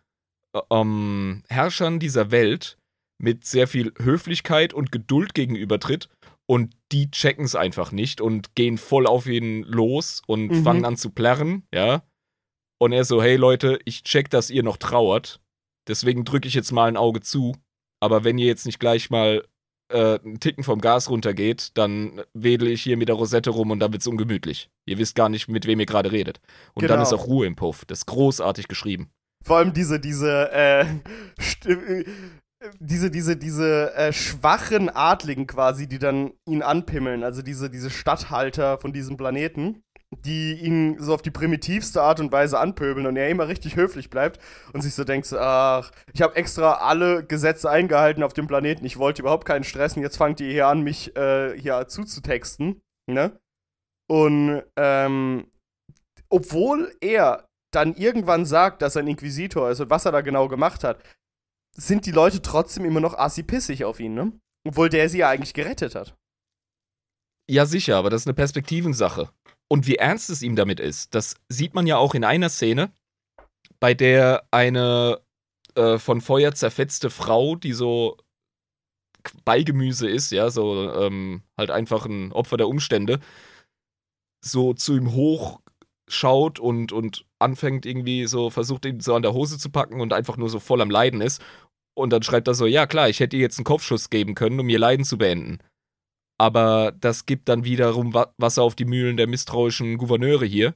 äh, 0.54 0.60
ähm, 0.72 1.44
Herrschern 1.50 2.00
dieser 2.00 2.32
Welt 2.32 2.78
mit 3.20 3.46
sehr 3.46 3.68
viel 3.68 3.94
Höflichkeit 4.00 4.74
und 4.74 4.92
Geduld 4.92 5.34
gegenübertritt 5.34 6.10
und 6.46 6.76
die 6.92 7.10
checken 7.12 7.46
es 7.46 7.56
einfach 7.56 7.92
nicht 7.92 8.22
und 8.22 8.56
gehen 8.56 8.78
voll 8.78 9.08
auf 9.08 9.26
ihn 9.28 9.64
los 9.64 10.22
und 10.28 10.50
Mhm. 10.50 10.64
fangen 10.64 10.86
an 10.86 10.98
zu 10.98 11.10
plärren, 11.10 11.64
ja. 11.74 12.04
Und 12.80 12.92
er 12.92 13.06
so, 13.06 13.22
hey 13.24 13.36
Leute, 13.38 13.80
ich 13.86 14.04
check, 14.04 14.30
dass 14.30 14.50
ihr 14.52 14.62
noch 14.64 14.78
trauert, 14.78 15.42
deswegen 15.88 16.26
drücke 16.26 16.48
ich 16.48 16.54
jetzt 16.54 16.72
mal 16.72 16.88
ein 16.88 16.96
Auge 16.98 17.22
zu, 17.22 17.56
aber 18.00 18.24
wenn 18.24 18.38
ihr 18.38 18.48
jetzt 18.48 18.66
nicht 18.66 18.80
gleich 18.80 19.10
mal 19.10 19.44
äh, 19.92 20.20
einen 20.20 20.40
Ticken 20.40 20.64
vom 20.64 20.82
Gas 20.82 21.10
runtergeht, 21.10 21.72
dann 21.78 22.22
wedel 22.34 22.68
ich 22.68 22.82
hier 22.82 22.98
mit 22.98 23.08
der 23.08 23.16
Rosette 23.16 23.50
rum 23.52 23.72
und 23.72 23.80
dann 23.80 23.94
wird's 23.94 24.08
ungemütlich. 24.08 24.70
Ihr 24.86 24.98
wisst 24.98 25.16
gar 25.16 25.30
nicht, 25.30 25.48
mit 25.48 25.66
wem 25.66 25.80
ihr 25.80 25.86
gerade 25.86 26.12
redet. 26.12 26.40
Und 26.74 26.84
dann 26.84 27.00
Genau. 27.00 27.04
ist 27.04 27.14
auch 27.14 27.28
Ruhe 27.28 27.46
im 27.48 27.56
Puff. 27.56 27.86
Das 27.86 28.00
ist 28.00 28.06
großartig 28.08 28.68
geschrieben. 28.68 29.10
Vor 29.46 29.58
allem 29.58 29.72
diese, 29.74 30.00
diese, 30.00 30.52
äh, 30.52 30.86
diese, 32.80 33.10
diese, 33.12 33.38
diese 33.38 33.94
äh, 33.96 34.12
schwachen 34.12 34.90
Adligen 34.90 35.48
quasi, 35.48 35.88
die 35.88 36.00
dann 36.00 36.34
ihn 36.46 36.62
anpimmeln, 36.64 37.24
also 37.24 37.42
diese, 37.42 37.70
diese 37.70 37.90
Statthalter 37.90 38.80
von 38.80 38.94
diesem 38.94 39.16
Planeten, 39.16 39.84
die 40.24 40.54
ihn 40.54 40.98
so 41.00 41.14
auf 41.14 41.22
die 41.22 41.32
primitivste 41.32 42.02
Art 42.02 42.20
und 42.20 42.32
Weise 42.32 42.60
anpöbeln 42.60 43.08
und 43.08 43.18
er 43.18 43.30
immer 43.30 43.48
richtig 43.48 43.76
höflich 43.76 44.10
bleibt 44.10 44.40
und 44.74 44.82
sich 44.82 44.96
so 44.96 45.04
denkt, 45.04 45.32
ach, 45.34 45.92
ich 46.14 46.22
habe 46.22 46.36
extra 46.36 46.76
alle 46.76 47.26
Gesetze 47.26 47.70
eingehalten 47.70 48.24
auf 48.24 48.34
dem 48.34 48.48
Planeten, 48.48 48.86
ich 48.86 48.98
wollte 48.98 49.22
überhaupt 49.22 49.46
keinen 49.46 49.66
Stress 49.66 49.98
und 49.98 50.04
jetzt 50.04 50.18
fangt 50.18 50.40
ihr 50.40 50.52
hier 50.52 50.68
an, 50.68 50.82
mich 50.82 51.16
äh, 51.18 51.60
hier 51.60 51.88
zuzutexten, 51.88 52.82
ne? 53.10 53.38
Und, 54.10 54.64
ähm, 54.78 55.52
obwohl 56.30 56.96
er 57.02 57.46
dann 57.74 57.94
irgendwann 57.96 58.46
sagt, 58.46 58.82
dass 58.82 58.96
er 58.96 59.04
ein 59.04 59.08
Inquisitor 59.08 59.70
ist 59.70 59.82
und 59.82 59.90
was 59.90 60.06
er 60.06 60.14
da 60.14 60.22
genau 60.22 60.48
gemacht 60.48 60.84
hat, 60.86 61.04
sind 61.76 62.06
die 62.06 62.12
Leute 62.12 62.42
trotzdem 62.42 62.86
immer 62.86 63.02
noch 63.02 63.18
assi-pissig 63.18 63.84
auf 63.84 64.00
ihn, 64.00 64.14
ne? 64.14 64.32
Obwohl 64.66 64.90
der 64.90 65.10
sie 65.10 65.20
ja 65.20 65.30
eigentlich 65.30 65.54
gerettet 65.54 65.96
hat. 65.96 66.16
Ja, 67.50 67.66
sicher, 67.66 67.98
aber 67.98 68.10
das 68.10 68.22
ist 68.22 68.28
eine 68.28 68.34
Perspektivensache. 68.34 69.30
Und 69.70 69.88
wie 69.88 69.96
ernst 69.96 70.30
es 70.30 70.42
ihm 70.42 70.56
damit 70.56 70.80
ist, 70.80 71.14
das 71.14 71.36
sieht 71.50 71.74
man 71.74 71.88
ja 71.88 71.98
auch 71.98 72.16
in 72.16 72.24
einer 72.24 72.50
Szene, 72.50 72.92
bei 73.80 73.94
der 73.94 74.48
eine 74.52 75.22
äh, 75.76 75.98
von 75.98 76.22
Feuer 76.22 76.54
zerfetzte 76.54 77.10
Frau, 77.10 77.56
die 77.56 77.74
so 77.74 78.18
Beigemüse 79.46 80.10
ist, 80.10 80.32
ja, 80.32 80.50
so 80.50 80.92
ähm, 80.94 81.44
halt 81.58 81.72
einfach 81.72 82.06
ein 82.06 82.32
Opfer 82.32 82.58
der 82.58 82.68
Umstände, 82.68 83.20
so 84.44 84.74
zu 84.74 84.96
ihm 84.96 85.12
hochschaut 85.12 86.60
und, 86.60 86.92
und 86.92 87.26
anfängt 87.40 87.86
irgendwie 87.86 88.26
so, 88.26 88.50
versucht 88.50 88.86
ihn 88.86 89.00
so 89.00 89.16
an 89.16 89.22
der 89.22 89.34
Hose 89.34 89.58
zu 89.58 89.70
packen 89.70 90.02
und 90.02 90.14
einfach 90.14 90.38
nur 90.38 90.50
so 90.50 90.60
voll 90.60 90.82
am 90.82 90.90
Leiden 90.90 91.22
ist. 91.22 91.44
Und 91.94 92.12
dann 92.12 92.24
schreibt 92.24 92.48
er 92.48 92.54
so, 92.54 92.66
ja 92.66 92.86
klar, 92.86 93.10
ich 93.10 93.20
hätte 93.20 93.36
ihr 93.36 93.42
jetzt 93.42 93.58
einen 93.58 93.66
Kopfschuss 93.66 94.10
geben 94.10 94.36
können, 94.36 94.60
um 94.60 94.70
ihr 94.70 94.80
Leiden 94.80 95.04
zu 95.04 95.18
beenden. 95.18 95.60
Aber 96.40 96.92
das 96.92 97.26
gibt 97.26 97.50
dann 97.50 97.64
wiederum 97.64 98.14
Wa- 98.14 98.34
Wasser 98.38 98.64
auf 98.64 98.76
die 98.76 98.86
Mühlen 98.86 99.18
der 99.18 99.28
misstrauischen 99.28 99.98
Gouverneure 99.98 100.46
hier. 100.46 100.76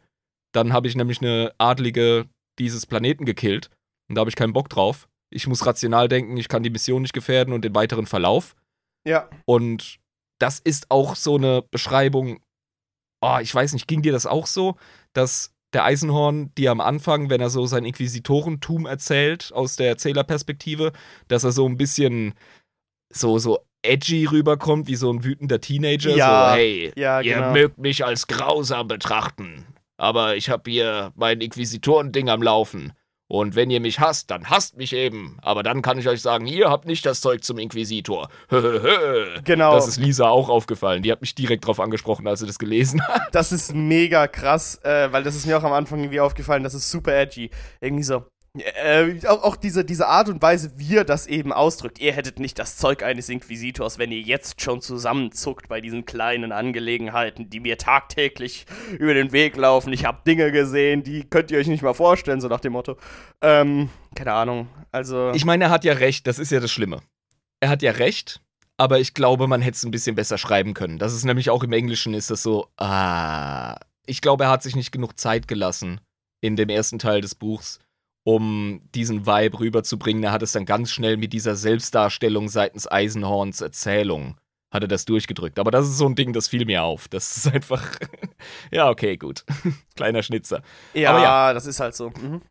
Dann 0.54 0.74
habe 0.74 0.88
ich 0.88 0.95
nämlich 0.95 1.21
eine 1.21 1.54
Adlige 1.58 2.28
dieses 2.60 2.86
Planeten 2.86 3.26
gekillt. 3.26 3.69
Und 4.10 4.15
da 4.15 4.21
habe 4.21 4.30
ich 4.30 4.36
keinen 4.36 4.54
Bock 4.54 4.69
drauf. 4.69 5.08
Ich 5.34 5.47
muss 5.47 5.65
rational 5.65 6.10
denken, 6.10 6.36
ich 6.38 6.50
kann 6.50 6.63
die 6.63 6.69
Mission 6.69 7.04
nicht 7.04 7.13
gefährden 7.13 7.54
und 7.54 7.63
den 7.63 7.76
weiteren 7.76 8.06
Verlauf. 8.06 8.56
Ja. 9.08 9.30
Und 9.45 10.00
das 10.39 10.60
ist 10.60 10.89
auch 10.89 11.15
so 11.15 11.36
eine 11.36 11.62
Beschreibung. 11.62 12.39
Oh, 13.21 13.38
ich 13.41 13.54
weiß 13.54 13.74
nicht, 13.74 13.88
ging 13.88 14.02
dir 14.02 14.12
das 14.12 14.26
auch 14.26 14.47
so, 14.47 14.76
dass 15.13 15.54
der 15.74 15.86
Eisenhorn 15.86 16.54
dir 16.56 16.71
am 16.71 16.82
Anfang, 16.82 17.30
wenn 17.30 17.39
er 17.39 17.50
so 17.50 17.65
sein 17.65 17.86
Inquisitorentum 17.86 18.86
erzählt, 18.86 19.54
aus 19.54 19.78
der 19.78 19.88
Erzählerperspektive, 19.88 20.91
dass 21.30 21.45
er 21.45 21.52
so 21.52 21.65
ein 21.65 21.78
bisschen 21.78 22.34
so, 23.13 23.39
so 23.39 23.65
edgy 23.84 24.26
rüberkommt, 24.26 24.88
wie 24.88 24.96
so 24.96 25.12
ein 25.12 25.24
wütender 25.24 25.60
Teenager. 25.62 26.15
Ja, 26.15 26.50
so, 26.50 26.56
hey, 26.56 26.91
Ja, 26.96 27.22
ihr 27.22 27.36
genau. 27.36 27.52
mögt 27.54 27.78
mich 27.78 28.06
als 28.06 28.28
grausam 28.28 28.88
betrachten, 28.88 29.65
aber 29.98 30.36
ich 30.36 30.50
habe 30.50 30.70
hier 30.70 31.12
mein 31.15 31.41
Inquisitorending 31.41 32.30
am 32.30 32.41
Laufen. 32.41 32.94
Und 33.28 33.56
wenn 33.56 33.70
ihr 33.70 33.80
mich 33.80 34.02
hasst, 34.02 34.30
dann 34.30 34.50
hasst 34.50 34.76
mich 34.76 34.91
eben. 34.91 35.38
Aber 35.41 35.63
dann 35.63 35.82
kann 35.82 35.98
ich 35.98 36.10
euch 36.10 36.22
sagen, 36.22 36.48
ihr 36.48 36.70
habt 36.70 36.86
nicht 36.86 37.06
das 37.06 37.22
Zeug 37.22 37.46
zum 37.46 37.60
Inquisitor. 37.60 38.28
Genau. 39.46 39.74
Das 39.74 39.88
ist 39.88 39.98
Lisa 39.98 40.28
auch 40.28 40.50
aufgefallen. 40.50 41.02
Die 41.02 41.12
hat 41.12 41.22
mich 41.22 41.34
direkt 41.34 41.65
drauf 41.65 41.80
angesprochen, 41.80 42.28
als 42.28 42.41
sie 42.41 42.46
das 42.48 42.60
gelesen 42.60 43.02
hat. 43.08 43.34
Das 43.34 43.52
ist 43.54 43.74
mega 43.74 44.28
krass, 44.28 44.80
äh, 44.84 45.12
weil 45.13 45.24
das 45.24 45.36
ist 45.36 45.46
mir 45.46 45.58
auch 45.58 45.63
am 45.63 45.72
Anfang 45.74 46.00
irgendwie 46.00 46.20
aufgefallen, 46.20 46.63
das 46.63 46.74
ist 46.74 46.91
super 46.91 47.13
edgy. 47.15 47.50
Irgendwie 47.80 48.04
so. 48.04 48.26
Äh, 48.58 49.26
auch, 49.28 49.44
auch 49.44 49.56
diese, 49.56 49.86
diese 49.86 50.08
Art 50.08 50.28
und 50.28 50.42
Weise, 50.42 50.74
wie 50.76 50.98
er 50.98 51.06
das 51.06 51.26
eben 51.26 51.54
ausdrückt. 51.54 52.00
Ihr 52.00 52.12
hättet 52.12 52.40
nicht 52.40 52.60
das 52.60 52.76
Zeug 52.76 53.02
eines 53.02 53.30
Inquisitors, 53.30 53.98
wenn 53.98 54.12
ihr 54.12 54.20
jetzt 54.20 54.62
schon 54.62 54.82
zusammenzuckt 54.82 55.70
bei 55.70 55.80
diesen 55.80 56.06
kleinen 56.06 56.52
Angelegenheiten, 56.52 57.50
die 57.50 57.62
mir 57.62 57.78
tagtäglich 57.78 58.66
über 59.00 59.14
den 59.14 59.32
Weg 59.32 59.56
laufen. 59.56 59.94
Ich 59.94 60.04
habe 60.04 60.20
Dinge 60.28 60.52
gesehen, 60.52 61.04
die 61.04 61.24
könnt 61.24 61.50
ihr 61.52 61.60
euch 61.60 61.68
nicht 61.68 61.82
mal 61.82 61.94
vorstellen, 61.94 62.42
so 62.42 62.50
nach 62.50 62.60
dem 62.60 62.74
Motto. 62.74 62.98
Ähm, 63.42 63.90
keine 64.16 64.34
Ahnung. 64.34 64.68
Also. 64.92 65.32
Ich 65.34 65.46
meine, 65.46 65.66
er 65.66 65.70
hat 65.70 65.86
ja 65.86 65.94
recht, 65.94 66.28
das 66.28 66.38
ist 66.38 66.52
ja 66.52 66.60
das 66.60 66.72
Schlimme. 66.72 67.00
Er 67.62 67.70
hat 67.70 67.82
ja 67.82 67.92
recht, 67.92 68.42
aber 68.76 69.00
ich 69.00 69.14
glaube, 69.14 69.48
man 69.48 69.62
hätte 69.62 69.76
es 69.76 69.84
ein 69.84 69.92
bisschen 69.92 70.16
besser 70.16 70.38
schreiben 70.38 70.74
können. 70.74 70.98
Das 70.98 71.14
ist 71.14 71.24
nämlich 71.24 71.50
auch 71.52 71.64
im 71.64 71.72
Englischen 71.72 72.14
ist 72.14 72.30
das 72.30 72.44
so, 72.44 72.68
ah. 72.78 73.78
Ich 74.08 74.20
glaube, 74.20 74.46
er 74.46 74.50
hat 74.50 74.64
sich 74.64 74.76
nicht 74.76 74.92
genug 74.92 75.18
Zeit 75.18 75.48
gelassen 75.48 76.02
in 76.42 76.58
dem 76.58 76.68
ersten 76.68 77.00
Teil 77.00 77.22
des 77.22 77.36
Buchs, 77.36 77.80
um 78.24 78.82
diesen 78.94 79.26
Vibe 79.26 79.60
rüberzubringen. 79.60 80.24
Er 80.24 80.32
hat 80.32 80.44
es 80.44 80.52
dann 80.52 80.66
ganz 80.66 80.92
schnell 80.92 81.18
mit 81.18 81.34
dieser 81.34 81.56
Selbstdarstellung 81.56 82.50
seitens 82.50 82.90
Eisenhorns 82.90 83.62
Erzählung 83.62 84.38
hat 84.72 84.84
er 84.84 84.88
das 84.88 85.06
durchgedrückt. 85.06 85.60
Aber 85.60 85.70
das 85.70 85.88
ist 85.88 85.98
so 85.98 86.08
ein 86.08 86.16
Ding, 86.16 86.34
das 86.34 86.48
fiel 86.48 86.66
mir 86.66 86.84
auf. 86.84 87.08
Das 87.10 87.38
ist 87.38 87.48
einfach, 87.48 88.00
ja, 88.72 88.90
okay, 88.90 89.18
gut. 89.18 89.44
Kleiner 89.96 90.24
Schnitzer. 90.24 90.64
ja, 90.94 91.22
ja. 91.22 91.54
das 91.54 91.66
ist 91.66 91.80
halt 91.80 91.94
so. 91.94 92.10
Mhm. 92.10 92.42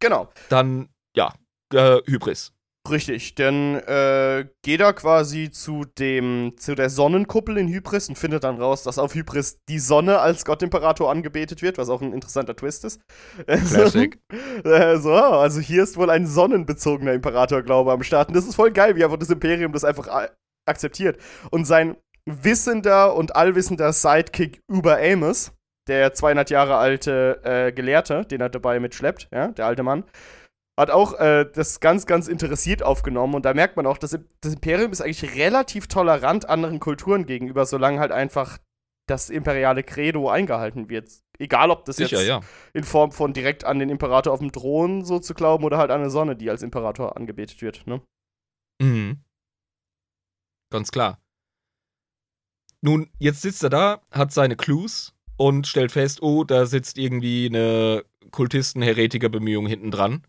Genau. 0.00 0.28
Dann, 0.48 0.88
ja, 1.16 1.32
äh, 1.72 2.00
Hybris. 2.06 2.52
Richtig, 2.90 3.34
dann 3.34 3.76
äh, 3.76 4.46
geht 4.62 4.80
er 4.80 4.92
quasi 4.92 5.50
zu 5.50 5.84
dem 5.98 6.52
zu 6.58 6.74
der 6.74 6.90
Sonnenkuppel 6.90 7.56
in 7.58 7.68
Hybris 7.68 8.08
und 8.08 8.16
findet 8.18 8.44
dann 8.44 8.60
raus, 8.60 8.82
dass 8.82 8.98
auf 8.98 9.14
Hybris 9.14 9.60
die 9.68 9.78
Sonne 9.78 10.20
als 10.20 10.44
Gottimperator 10.44 11.10
angebetet 11.10 11.62
wird, 11.62 11.78
was 11.78 11.88
auch 11.88 12.02
ein 12.02 12.12
interessanter 12.12 12.54
Twist 12.54 12.84
ist. 12.84 13.00
Classic. 13.46 14.18
Äh, 14.64 14.96
so, 14.98 15.12
also 15.14 15.60
hier 15.60 15.82
ist 15.82 15.96
wohl 15.96 16.10
ein 16.10 16.26
sonnenbezogener 16.26 17.12
Imperatorglaube 17.12 17.92
am 17.92 18.02
Start. 18.02 18.28
Und 18.28 18.34
das 18.36 18.46
ist 18.46 18.56
voll 18.56 18.72
geil, 18.72 18.96
wie 18.96 19.04
einfach 19.04 19.18
das 19.18 19.30
Imperium 19.30 19.72
das 19.72 19.84
einfach 19.84 20.08
a- 20.08 20.30
akzeptiert. 20.66 21.18
Und 21.50 21.66
sein 21.66 21.96
wissender 22.28 23.14
und 23.14 23.36
allwissender 23.36 23.92
Sidekick 23.92 24.60
über 24.68 24.98
Amos, 25.00 25.52
der 25.88 26.12
200 26.14 26.50
Jahre 26.50 26.76
alte 26.76 27.40
äh, 27.44 27.72
Gelehrte, 27.72 28.24
den 28.24 28.40
er 28.40 28.48
dabei 28.48 28.80
mitschleppt, 28.80 29.28
ja, 29.32 29.48
der 29.48 29.66
alte 29.66 29.82
Mann, 29.84 30.04
hat 30.78 30.90
auch 30.90 31.14
äh, 31.18 31.46
das 31.52 31.80
ganz, 31.80 32.06
ganz 32.06 32.28
interessiert 32.28 32.82
aufgenommen. 32.82 33.34
Und 33.34 33.44
da 33.44 33.54
merkt 33.54 33.76
man 33.76 33.86
auch, 33.86 33.98
dass 33.98 34.18
das 34.40 34.52
Imperium 34.52 34.92
ist 34.92 35.00
eigentlich 35.00 35.36
relativ 35.36 35.86
tolerant 35.86 36.48
anderen 36.48 36.80
Kulturen 36.80 37.26
gegenüber, 37.26 37.64
solange 37.64 37.98
halt 37.98 38.12
einfach 38.12 38.58
das 39.08 39.30
imperiale 39.30 39.82
Credo 39.82 40.28
eingehalten 40.28 40.88
wird. 40.88 41.10
Egal, 41.38 41.70
ob 41.70 41.84
das 41.84 41.96
Sicher, 41.96 42.18
jetzt 42.18 42.26
ja. 42.26 42.40
in 42.72 42.84
Form 42.84 43.12
von 43.12 43.32
direkt 43.32 43.64
an 43.64 43.78
den 43.78 43.88
Imperator 43.88 44.32
auf 44.32 44.40
dem 44.40 44.52
Thron 44.52 45.04
so 45.04 45.18
zu 45.18 45.34
glauben 45.34 45.64
oder 45.64 45.78
halt 45.78 45.90
an 45.90 46.00
eine 46.00 46.10
Sonne, 46.10 46.34
die 46.36 46.50
als 46.50 46.62
Imperator 46.62 47.16
angebetet 47.16 47.62
wird. 47.62 47.86
Ne? 47.86 48.02
Mhm. 48.82 49.22
Ganz 50.70 50.90
klar. 50.90 51.20
Nun, 52.82 53.10
jetzt 53.18 53.42
sitzt 53.42 53.62
er 53.62 53.70
da, 53.70 54.02
hat 54.10 54.32
seine 54.32 54.56
Clues 54.56 55.14
und 55.36 55.66
stellt 55.66 55.92
fest, 55.92 56.22
oh, 56.22 56.44
da 56.44 56.66
sitzt 56.66 56.98
irgendwie 56.98 57.46
eine 57.46 58.04
Kultisten-Heretiker-Bemühung 58.30 59.66
hinten 59.66 59.90
dran. 59.90 60.26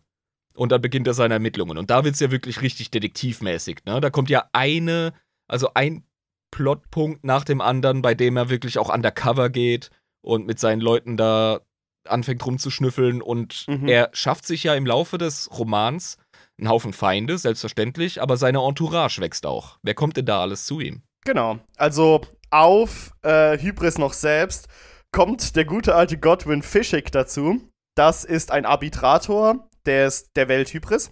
Und 0.58 0.72
dann 0.72 0.82
beginnt 0.82 1.06
er 1.06 1.14
seine 1.14 1.34
Ermittlungen. 1.34 1.78
Und 1.78 1.88
da 1.90 2.04
wird 2.04 2.14
es 2.14 2.20
ja 2.20 2.32
wirklich 2.32 2.62
richtig 2.62 2.90
detektivmäßig. 2.90 3.84
Ne? 3.86 4.00
Da 4.00 4.10
kommt 4.10 4.28
ja 4.28 4.48
eine, 4.52 5.12
also 5.46 5.70
ein 5.74 6.02
Plotpunkt 6.50 7.22
nach 7.24 7.44
dem 7.44 7.60
anderen, 7.60 8.02
bei 8.02 8.14
dem 8.14 8.36
er 8.36 8.48
wirklich 8.50 8.78
auch 8.78 8.92
undercover 8.92 9.50
geht 9.50 9.90
und 10.20 10.46
mit 10.46 10.58
seinen 10.58 10.80
Leuten 10.80 11.16
da 11.16 11.60
anfängt 12.08 12.44
rumzuschnüffeln. 12.44 13.22
Und 13.22 13.66
Mhm. 13.68 13.86
er 13.86 14.10
schafft 14.12 14.46
sich 14.46 14.64
ja 14.64 14.74
im 14.74 14.84
Laufe 14.86 15.16
des 15.16 15.48
Romans 15.56 16.16
einen 16.58 16.68
Haufen 16.68 16.92
Feinde, 16.92 17.38
selbstverständlich, 17.38 18.20
aber 18.20 18.36
seine 18.36 18.58
Entourage 18.58 19.20
wächst 19.20 19.46
auch. 19.46 19.78
Wer 19.82 19.94
kommt 19.94 20.16
denn 20.16 20.26
da 20.26 20.40
alles 20.40 20.66
zu 20.66 20.80
ihm? 20.80 21.02
Genau. 21.24 21.60
Also 21.76 22.22
auf 22.50 23.12
äh, 23.22 23.58
Hybris 23.58 23.98
noch 23.98 24.12
selbst 24.12 24.66
kommt 25.12 25.54
der 25.54 25.66
gute 25.66 25.94
alte 25.94 26.18
Godwin 26.18 26.62
Fischig 26.62 27.12
dazu. 27.12 27.60
Das 27.94 28.24
ist 28.24 28.50
ein 28.50 28.64
Arbitrator 28.64 29.67
des, 29.88 30.30
der 30.36 30.48
Welt 30.48 30.72
Hybris. 30.72 31.10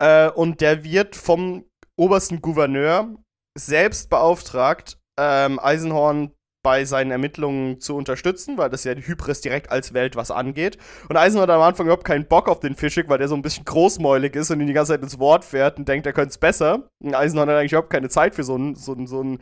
Äh, 0.00 0.30
und 0.30 0.60
der 0.60 0.84
wird 0.84 1.16
vom 1.16 1.64
obersten 1.96 2.40
Gouverneur 2.40 3.16
selbst 3.56 4.10
beauftragt, 4.10 4.98
ähm, 5.18 5.58
Eisenhorn 5.58 6.33
bei 6.64 6.84
seinen 6.86 7.12
Ermittlungen 7.12 7.78
zu 7.78 7.94
unterstützen, 7.94 8.58
weil 8.58 8.70
das 8.70 8.82
ja 8.84 8.94
Hybris 8.94 9.42
direkt 9.42 9.70
als 9.70 9.94
Welt 9.94 10.16
was 10.16 10.32
angeht. 10.32 10.78
Und 11.08 11.16
Eisenhorn 11.16 11.48
hat 11.48 11.56
am 11.56 11.62
Anfang 11.62 11.86
überhaupt 11.86 12.06
keinen 12.06 12.26
Bock 12.26 12.48
auf 12.48 12.58
den 12.58 12.74
Fischig, 12.74 13.08
weil 13.08 13.18
der 13.18 13.28
so 13.28 13.36
ein 13.36 13.42
bisschen 13.42 13.66
großmäulig 13.66 14.34
ist 14.34 14.50
und 14.50 14.60
ihn 14.60 14.66
die 14.66 14.72
ganze 14.72 14.92
Zeit 14.92 15.02
ins 15.02 15.18
Wort 15.18 15.44
fährt 15.44 15.78
und 15.78 15.86
denkt, 15.86 16.06
er 16.06 16.14
könnte 16.14 16.30
es 16.30 16.38
besser. 16.38 16.88
Und 17.00 17.14
Eisenhorn 17.14 17.50
hat 17.50 17.56
eigentlich 17.56 17.72
überhaupt 17.72 17.90
keine 17.90 18.08
Zeit 18.08 18.34
für 18.34 18.42
so 18.42 18.54
einen, 18.54 18.74
so 18.74 18.94
einen, 18.94 19.06
so 19.06 19.20
einen 19.20 19.38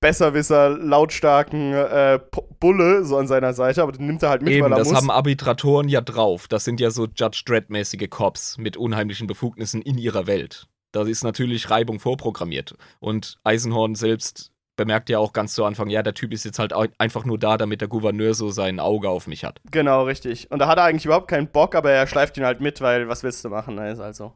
Besserwisser, 0.00 0.70
lautstarken 0.70 1.74
äh, 1.74 2.18
Bulle 2.58 3.04
so 3.04 3.18
an 3.18 3.26
seiner 3.26 3.52
Seite, 3.52 3.82
aber 3.82 3.92
den 3.92 4.06
nimmt 4.06 4.22
er 4.22 4.30
halt 4.30 4.40
mit, 4.40 4.54
Eben, 4.54 4.64
weil 4.64 4.72
er 4.72 4.78
das 4.78 4.88
muss. 4.88 4.96
haben 4.96 5.10
Arbitratoren 5.10 5.88
ja 5.88 6.00
drauf. 6.00 6.48
Das 6.48 6.64
sind 6.64 6.80
ja 6.80 6.90
so 6.90 7.06
Judge 7.14 7.42
Dredd-mäßige 7.44 8.08
Cops 8.08 8.56
mit 8.56 8.78
unheimlichen 8.78 9.26
Befugnissen 9.26 9.82
in 9.82 9.98
ihrer 9.98 10.26
Welt. 10.26 10.68
Da 10.92 11.02
ist 11.02 11.24
natürlich 11.24 11.70
Reibung 11.70 12.00
vorprogrammiert. 12.00 12.74
Und 13.00 13.38
Eisenhorn 13.44 13.94
selbst 13.94 14.51
bemerkt 14.76 15.08
ja 15.10 15.18
auch 15.18 15.32
ganz 15.32 15.54
zu 15.54 15.64
Anfang, 15.64 15.90
ja, 15.90 16.02
der 16.02 16.14
Typ 16.14 16.32
ist 16.32 16.44
jetzt 16.44 16.58
halt 16.58 16.72
einfach 16.98 17.24
nur 17.24 17.38
da, 17.38 17.56
damit 17.56 17.80
der 17.80 17.88
Gouverneur 17.88 18.34
so 18.34 18.50
sein 18.50 18.80
Auge 18.80 19.08
auf 19.08 19.26
mich 19.26 19.44
hat. 19.44 19.60
Genau, 19.70 20.04
richtig. 20.04 20.50
Und 20.50 20.58
da 20.60 20.66
hat 20.66 20.78
er 20.78 20.84
eigentlich 20.84 21.04
überhaupt 21.04 21.28
keinen 21.28 21.50
Bock, 21.50 21.74
aber 21.74 21.90
er 21.90 22.06
schleift 22.06 22.36
ihn 22.36 22.44
halt 22.44 22.60
mit, 22.60 22.80
weil 22.80 23.08
was 23.08 23.22
willst 23.22 23.44
du 23.44 23.48
machen? 23.50 23.74
Ne? 23.74 23.90
Ist 23.90 24.00
also. 24.00 24.34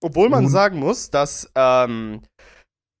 Obwohl 0.00 0.28
man 0.28 0.44
Nun- 0.44 0.52
sagen 0.52 0.78
muss, 0.78 1.10
dass 1.10 1.50
ähm, 1.54 2.22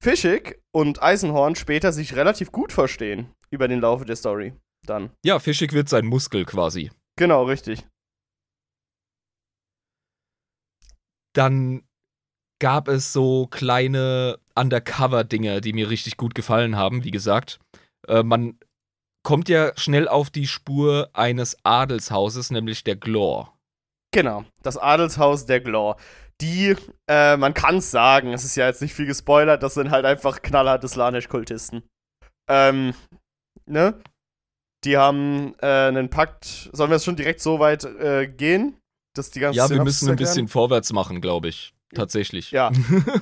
Fischig 0.02 0.60
und 0.72 1.02
Eisenhorn 1.02 1.54
später 1.54 1.92
sich 1.92 2.16
relativ 2.16 2.52
gut 2.52 2.72
verstehen 2.72 3.32
über 3.50 3.68
den 3.68 3.80
Laufe 3.80 4.04
der 4.04 4.16
Story. 4.16 4.54
Dann. 4.86 5.10
Ja, 5.24 5.38
Fischig 5.38 5.72
wird 5.72 5.88
sein 5.88 6.06
Muskel 6.06 6.44
quasi. 6.44 6.90
Genau, 7.16 7.44
richtig. 7.44 7.86
Dann 11.34 11.87
gab 12.58 12.88
es 12.88 13.12
so 13.12 13.46
kleine 13.46 14.38
Undercover-Dinge, 14.54 15.60
die 15.60 15.72
mir 15.72 15.90
richtig 15.90 16.16
gut 16.16 16.34
gefallen 16.34 16.76
haben, 16.76 17.04
wie 17.04 17.10
gesagt. 17.10 17.58
Äh, 18.06 18.22
man 18.22 18.58
kommt 19.22 19.48
ja 19.48 19.72
schnell 19.76 20.08
auf 20.08 20.30
die 20.30 20.46
Spur 20.46 21.10
eines 21.12 21.56
Adelshauses, 21.64 22.50
nämlich 22.50 22.84
der 22.84 22.96
Glor. 22.96 23.54
Genau. 24.12 24.44
Das 24.62 24.78
Adelshaus 24.78 25.46
der 25.46 25.60
Glor. 25.60 25.96
Die, 26.40 26.76
äh, 27.08 27.36
man 27.36 27.52
kann's 27.52 27.90
sagen, 27.90 28.32
es 28.32 28.44
ist 28.44 28.56
ja 28.56 28.66
jetzt 28.66 28.80
nicht 28.80 28.94
viel 28.94 29.06
gespoilert, 29.06 29.62
das 29.62 29.74
sind 29.74 29.90
halt 29.90 30.04
einfach 30.04 30.40
knallharte 30.40 30.88
Slanesh-Kultisten. 30.88 31.82
Ähm, 32.48 32.94
ne? 33.66 34.00
Die 34.84 34.96
haben 34.96 35.54
äh, 35.60 35.66
einen 35.66 36.08
Pakt. 36.10 36.70
Sollen 36.72 36.90
wir 36.90 36.96
jetzt 36.96 37.04
schon 37.04 37.16
direkt 37.16 37.40
so 37.40 37.58
weit 37.58 37.84
äh, 37.84 38.28
gehen? 38.28 38.76
Dass 39.16 39.30
die 39.30 39.40
ganze 39.40 39.58
Ja, 39.58 39.68
wir 39.68 39.82
müssen 39.82 40.06
ein 40.06 40.10
erklären? 40.10 40.28
bisschen 40.30 40.48
vorwärts 40.48 40.92
machen, 40.92 41.20
glaube 41.20 41.48
ich. 41.48 41.74
Tatsächlich. 41.94 42.50
Ja. 42.50 42.70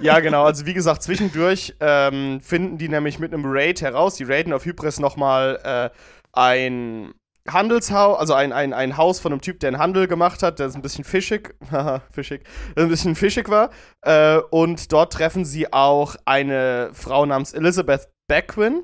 Ja, 0.01 0.21
genau. 0.21 0.45
Also 0.45 0.67
wie 0.67 0.75
gesagt, 0.75 1.03
zwischendurch 1.03 1.75
ähm, 1.81 2.41
finden 2.41 2.79
die 2.79 2.89
nämlich 2.89 3.19
mit 3.19 3.33
einem 3.33 3.45
Raid 3.47 3.81
heraus. 3.81 4.17
Die 4.17 4.25
raiden 4.25 4.53
auf 4.53 4.65
Hybris 4.65 4.99
nochmal 4.99 5.61
äh, 5.65 5.97
ein 6.33 7.15
Handelshaus, 7.49 8.19
also 8.19 8.35
ein, 8.35 8.53
ein, 8.53 8.73
ein 8.73 8.97
Haus 8.97 9.21
von 9.21 9.33
einem 9.33 9.41
Typ, 9.41 9.61
der 9.61 9.69
einen 9.69 9.79
Handel 9.79 10.09
gemacht 10.09 10.43
hat, 10.43 10.59
der 10.59 10.67
ist 10.67 10.75
ein 10.75 10.83
bisschen 10.83 11.05
fischig, 11.05 11.55
haha, 11.71 12.03
fischig, 12.11 12.43
ein 12.75 12.89
bisschen 12.89 13.15
fischig 13.15 13.49
war. 13.49 13.71
Äh, 14.03 14.39
und 14.51 14.93
dort 14.93 15.13
treffen 15.13 15.45
sie 15.45 15.73
auch 15.73 16.17
eine 16.25 16.91
Frau 16.93 17.25
namens 17.25 17.53
Elizabeth 17.53 18.09
Beckwin, 18.29 18.83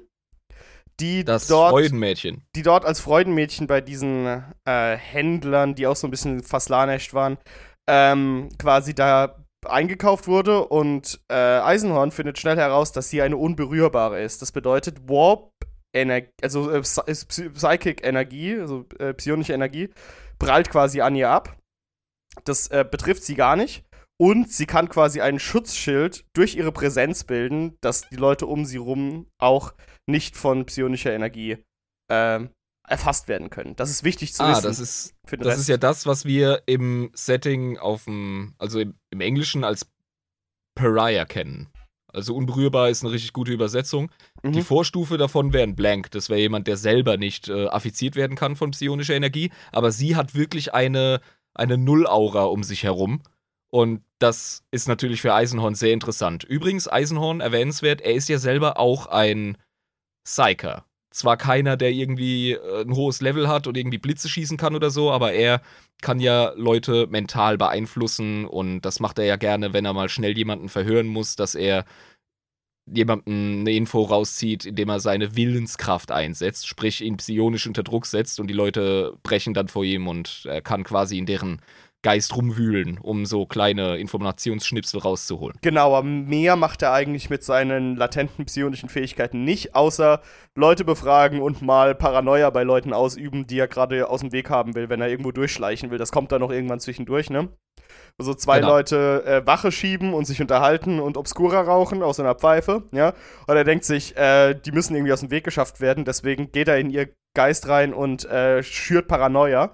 die 1.00 1.24
Das 1.24 1.48
dort 1.48 1.70
Freudenmädchen. 1.70 2.44
die 2.54 2.62
dort 2.62 2.84
als 2.84 3.00
Freudenmädchen 3.00 3.66
bei 3.66 3.80
diesen 3.80 4.44
äh, 4.64 4.96
Händlern, 4.96 5.74
die 5.74 5.86
auch 5.88 5.96
so 5.96 6.06
ein 6.06 6.10
bisschen 6.12 6.44
Faslanecht 6.44 7.14
waren, 7.14 7.38
ähm, 7.88 8.48
quasi 8.58 8.94
da 8.94 9.41
eingekauft 9.66 10.27
wurde 10.27 10.66
und 10.66 11.20
äh, 11.29 11.35
Eisenhorn 11.35 12.11
findet 12.11 12.38
schnell 12.38 12.57
heraus, 12.57 12.92
dass 12.92 13.09
sie 13.11 13.22
eine 13.22 13.37
unberührbare 13.37 14.20
ist. 14.22 14.42
Das 14.42 14.53
bedeutet 14.53 15.09
Warp 15.09 15.53
Energie, 15.94 16.31
also 16.42 16.70
äh, 16.70 16.79
Psy- 16.79 17.51
Psychic 17.51 18.05
Energie, 18.07 18.59
also 18.59 18.87
äh, 18.98 19.14
psionische 19.14 19.53
Energie, 19.53 19.90
prallt 20.38 20.70
quasi 20.70 21.01
an 21.01 21.14
ihr 21.14 21.31
ab. 21.31 21.57
Das 22.44 22.68
äh, 22.68 22.85
betrifft 22.88 23.25
sie 23.25 23.35
gar 23.35 23.57
nicht. 23.57 23.85
Und 24.20 24.53
sie 24.53 24.66
kann 24.66 24.88
quasi 24.88 25.20
einen 25.20 25.40
Schutzschild 25.40 26.25
durch 26.33 26.55
ihre 26.55 26.70
Präsenz 26.70 27.25
bilden, 27.25 27.77
dass 27.81 28.09
die 28.09 28.16
Leute 28.16 28.46
um 28.46 28.64
sie 28.64 28.77
rum 28.77 29.27
auch 29.38 29.75
nicht 30.09 30.37
von 30.37 30.64
psionischer 30.64 31.12
Energie 31.12 31.59
ähm, 32.11 32.51
erfasst 32.86 33.28
werden 33.28 33.50
können. 33.50 33.76
Das 33.76 33.90
ist 33.90 34.04
wichtig 34.04 34.34
zu 34.34 34.42
Ah, 34.42 34.50
wissen. 34.52 34.62
das 34.64 34.78
ist, 34.78 35.14
das 35.38 35.58
ist 35.58 35.68
ja 35.68 35.76
das, 35.76 36.06
was 36.06 36.24
wir 36.24 36.62
im 36.66 37.10
Setting 37.14 37.78
auf 37.78 38.04
dem, 38.04 38.54
also 38.58 38.80
im, 38.80 38.94
im 39.10 39.20
Englischen 39.20 39.64
als 39.64 39.86
Pariah 40.74 41.24
kennen. 41.24 41.68
Also 42.08 42.34
unberührbar 42.34 42.90
ist 42.90 43.02
eine 43.02 43.12
richtig 43.12 43.32
gute 43.32 43.52
Übersetzung. 43.52 44.10
Mhm. 44.42 44.52
Die 44.52 44.62
Vorstufe 44.62 45.16
davon 45.16 45.52
wäre 45.52 45.62
ein 45.62 45.76
Blank. 45.76 46.10
Das 46.10 46.28
wäre 46.28 46.40
jemand, 46.40 46.66
der 46.66 46.76
selber 46.76 47.16
nicht 47.16 47.48
äh, 47.48 47.68
affiziert 47.68 48.16
werden 48.16 48.36
kann 48.36 48.56
von 48.56 48.72
psionischer 48.72 49.14
Energie. 49.14 49.50
Aber 49.70 49.92
sie 49.92 50.14
hat 50.14 50.34
wirklich 50.34 50.74
eine, 50.74 51.20
eine 51.54 51.78
Null-Aura 51.78 52.44
um 52.44 52.62
sich 52.64 52.82
herum. 52.82 53.22
Und 53.70 54.02
das 54.18 54.64
ist 54.70 54.88
natürlich 54.88 55.22
für 55.22 55.32
Eisenhorn 55.32 55.74
sehr 55.74 55.94
interessant. 55.94 56.44
Übrigens, 56.44 56.86
Eisenhorn, 56.86 57.40
erwähnenswert, 57.40 58.02
er 58.02 58.12
ist 58.12 58.28
ja 58.28 58.38
selber 58.38 58.78
auch 58.78 59.06
ein 59.06 59.56
Psyker. 60.24 60.84
Zwar 61.12 61.37
keiner, 61.37 61.77
der 61.77 61.92
irgendwie 61.92 62.53
äh, 62.53 62.83
ein 62.83 62.94
hohes 62.94 63.20
Level 63.20 63.48
hat 63.48 63.66
und 63.66 63.77
irgendwie 63.77 63.98
Blitze 63.98 64.29
schießen 64.29 64.57
kann 64.57 64.75
oder 64.75 64.90
so, 64.90 65.11
aber 65.11 65.33
er 65.33 65.61
kann 66.01 66.20
ja 66.20 66.53
Leute 66.57 67.07
mental 67.09 67.59
beeinflussen 67.59 68.44
und 68.46 68.81
das 68.83 68.98
macht 68.98 69.18
er 69.18 69.27
ja 69.27 69.37
gerne, 69.37 69.72
wenn 69.72 69.85
er 69.85 69.92
mal 69.92 70.09
schnell 70.09 70.37
jemanden 70.37 70.68
verhören 70.68 71.07
muss, 71.07 71.37
dass 71.37 71.55
er 71.55 71.85
jemanden 72.90 73.61
eine 73.61 73.72
Info 73.72 74.03
rauszieht, 74.03 74.64
indem 74.66 74.88
er 74.88 75.01
seine 75.01 75.37
Willenskraft 75.37 76.11
einsetzt, 76.11 76.66
sprich 76.66 77.01
ihn 77.01 77.16
psionisch 77.16 77.66
unter 77.66 77.85
Druck 77.85 78.07
setzt 78.07 78.40
und 78.40 78.48
die 78.48 78.55
Leute 78.55 79.16
brechen 79.22 79.55
dann 79.55 79.68
vor 79.68 79.85
ihm 79.85 80.09
und 80.09 80.42
er 80.46 80.62
kann 80.62 80.83
quasi 80.83 81.18
in 81.18 81.27
deren 81.27 81.61
Geist 82.02 82.36
rumwühlen, 82.36 82.98
um 83.00 83.26
so 83.26 83.46
kleine 83.46 83.96
Informationsschnipsel 83.98 85.00
rauszuholen. 85.00 85.56
Genau, 85.62 85.94
aber 85.94 86.06
mehr 86.06 86.56
macht 86.56 86.82
er 86.82 86.92
eigentlich 86.92 87.30
mit 87.30 87.44
seinen 87.44 87.96
latenten 87.96 88.44
psionischen 88.44 88.88
Fähigkeiten 88.88 89.44
nicht, 89.44 89.74
außer 89.74 90.20
Leute 90.56 90.84
befragen 90.84 91.40
und 91.40 91.62
mal 91.62 91.94
Paranoia 91.94 92.50
bei 92.50 92.64
Leuten 92.64 92.92
ausüben, 92.92 93.46
die 93.46 93.58
er 93.58 93.68
gerade 93.68 94.08
aus 94.10 94.20
dem 94.20 94.32
Weg 94.32 94.50
haben 94.50 94.74
will, 94.74 94.88
wenn 94.88 95.00
er 95.00 95.08
irgendwo 95.08 95.30
durchschleichen 95.32 95.90
will. 95.90 95.98
Das 95.98 96.12
kommt 96.12 96.32
dann 96.32 96.40
noch 96.40 96.50
irgendwann 96.50 96.80
zwischendurch, 96.80 97.30
ne? 97.30 97.48
Also 98.18 98.34
zwei 98.34 98.58
Genau. 98.60 98.72
Leute 98.72 99.24
äh, 99.24 99.46
Wache 99.46 99.72
schieben 99.72 100.12
und 100.12 100.26
sich 100.26 100.40
unterhalten 100.40 101.00
und 101.00 101.16
Obscura 101.16 101.62
rauchen 101.62 102.02
aus 102.02 102.20
einer 102.20 102.34
Pfeife, 102.34 102.82
ja? 102.92 103.14
Und 103.46 103.56
er 103.56 103.64
denkt 103.64 103.84
sich, 103.84 104.16
äh, 104.16 104.54
die 104.54 104.72
müssen 104.72 104.94
irgendwie 104.94 105.12
aus 105.12 105.20
dem 105.20 105.30
Weg 105.30 105.44
geschafft 105.44 105.80
werden, 105.80 106.04
deswegen 106.04 106.52
geht 106.52 106.68
er 106.68 106.78
in 106.78 106.90
ihr 106.90 107.08
Geist 107.34 107.68
rein 107.68 107.94
und 107.94 108.26
äh, 108.26 108.62
schürt 108.62 109.08
Paranoia, 109.08 109.72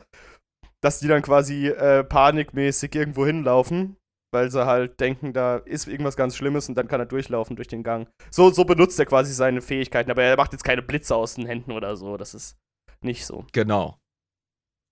dass 0.81 1.01
die 1.01 1.09
dann 1.09 1.23
quasi 1.23 1.69
äh, 1.69 2.05
panikmäßig 2.05 2.95
irgendwo 2.95 3.27
hinlaufen 3.27 3.97
weil 4.31 4.51
sie 4.51 4.67
halt 4.67 5.01
denken, 5.01 5.33
da 5.33 5.57
ist 5.57 5.89
irgendwas 5.89 6.17
ganz 6.17 6.37
Schlimmes 6.37 6.69
und 6.69 6.75
dann 6.75 6.89
kann 6.89 7.01
er 7.01 7.07
durchlaufen 7.07 7.57
durch 7.57 7.69
den 7.69 7.83
Gang. 7.83 8.09
So, 8.31 8.51
so 8.51 8.65
benutzt 8.65 8.99
er 8.99 9.07
quasi 9.07 9.33
seine 9.33 9.61
Fähigkeiten, 9.61 10.11
aber 10.11 10.23
er 10.23 10.37
macht 10.37 10.53
jetzt 10.53 10.65
keine 10.65 10.83
Blitze 10.83 11.17
aus 11.17 11.35
den 11.35 11.47
Händen 11.47 11.73
oder 11.73 11.97
so. 11.97 12.17
Das 12.17 12.35
ist 12.35 12.57
nicht 13.01 13.25
so. 13.25 13.47
Genau. 13.53 13.99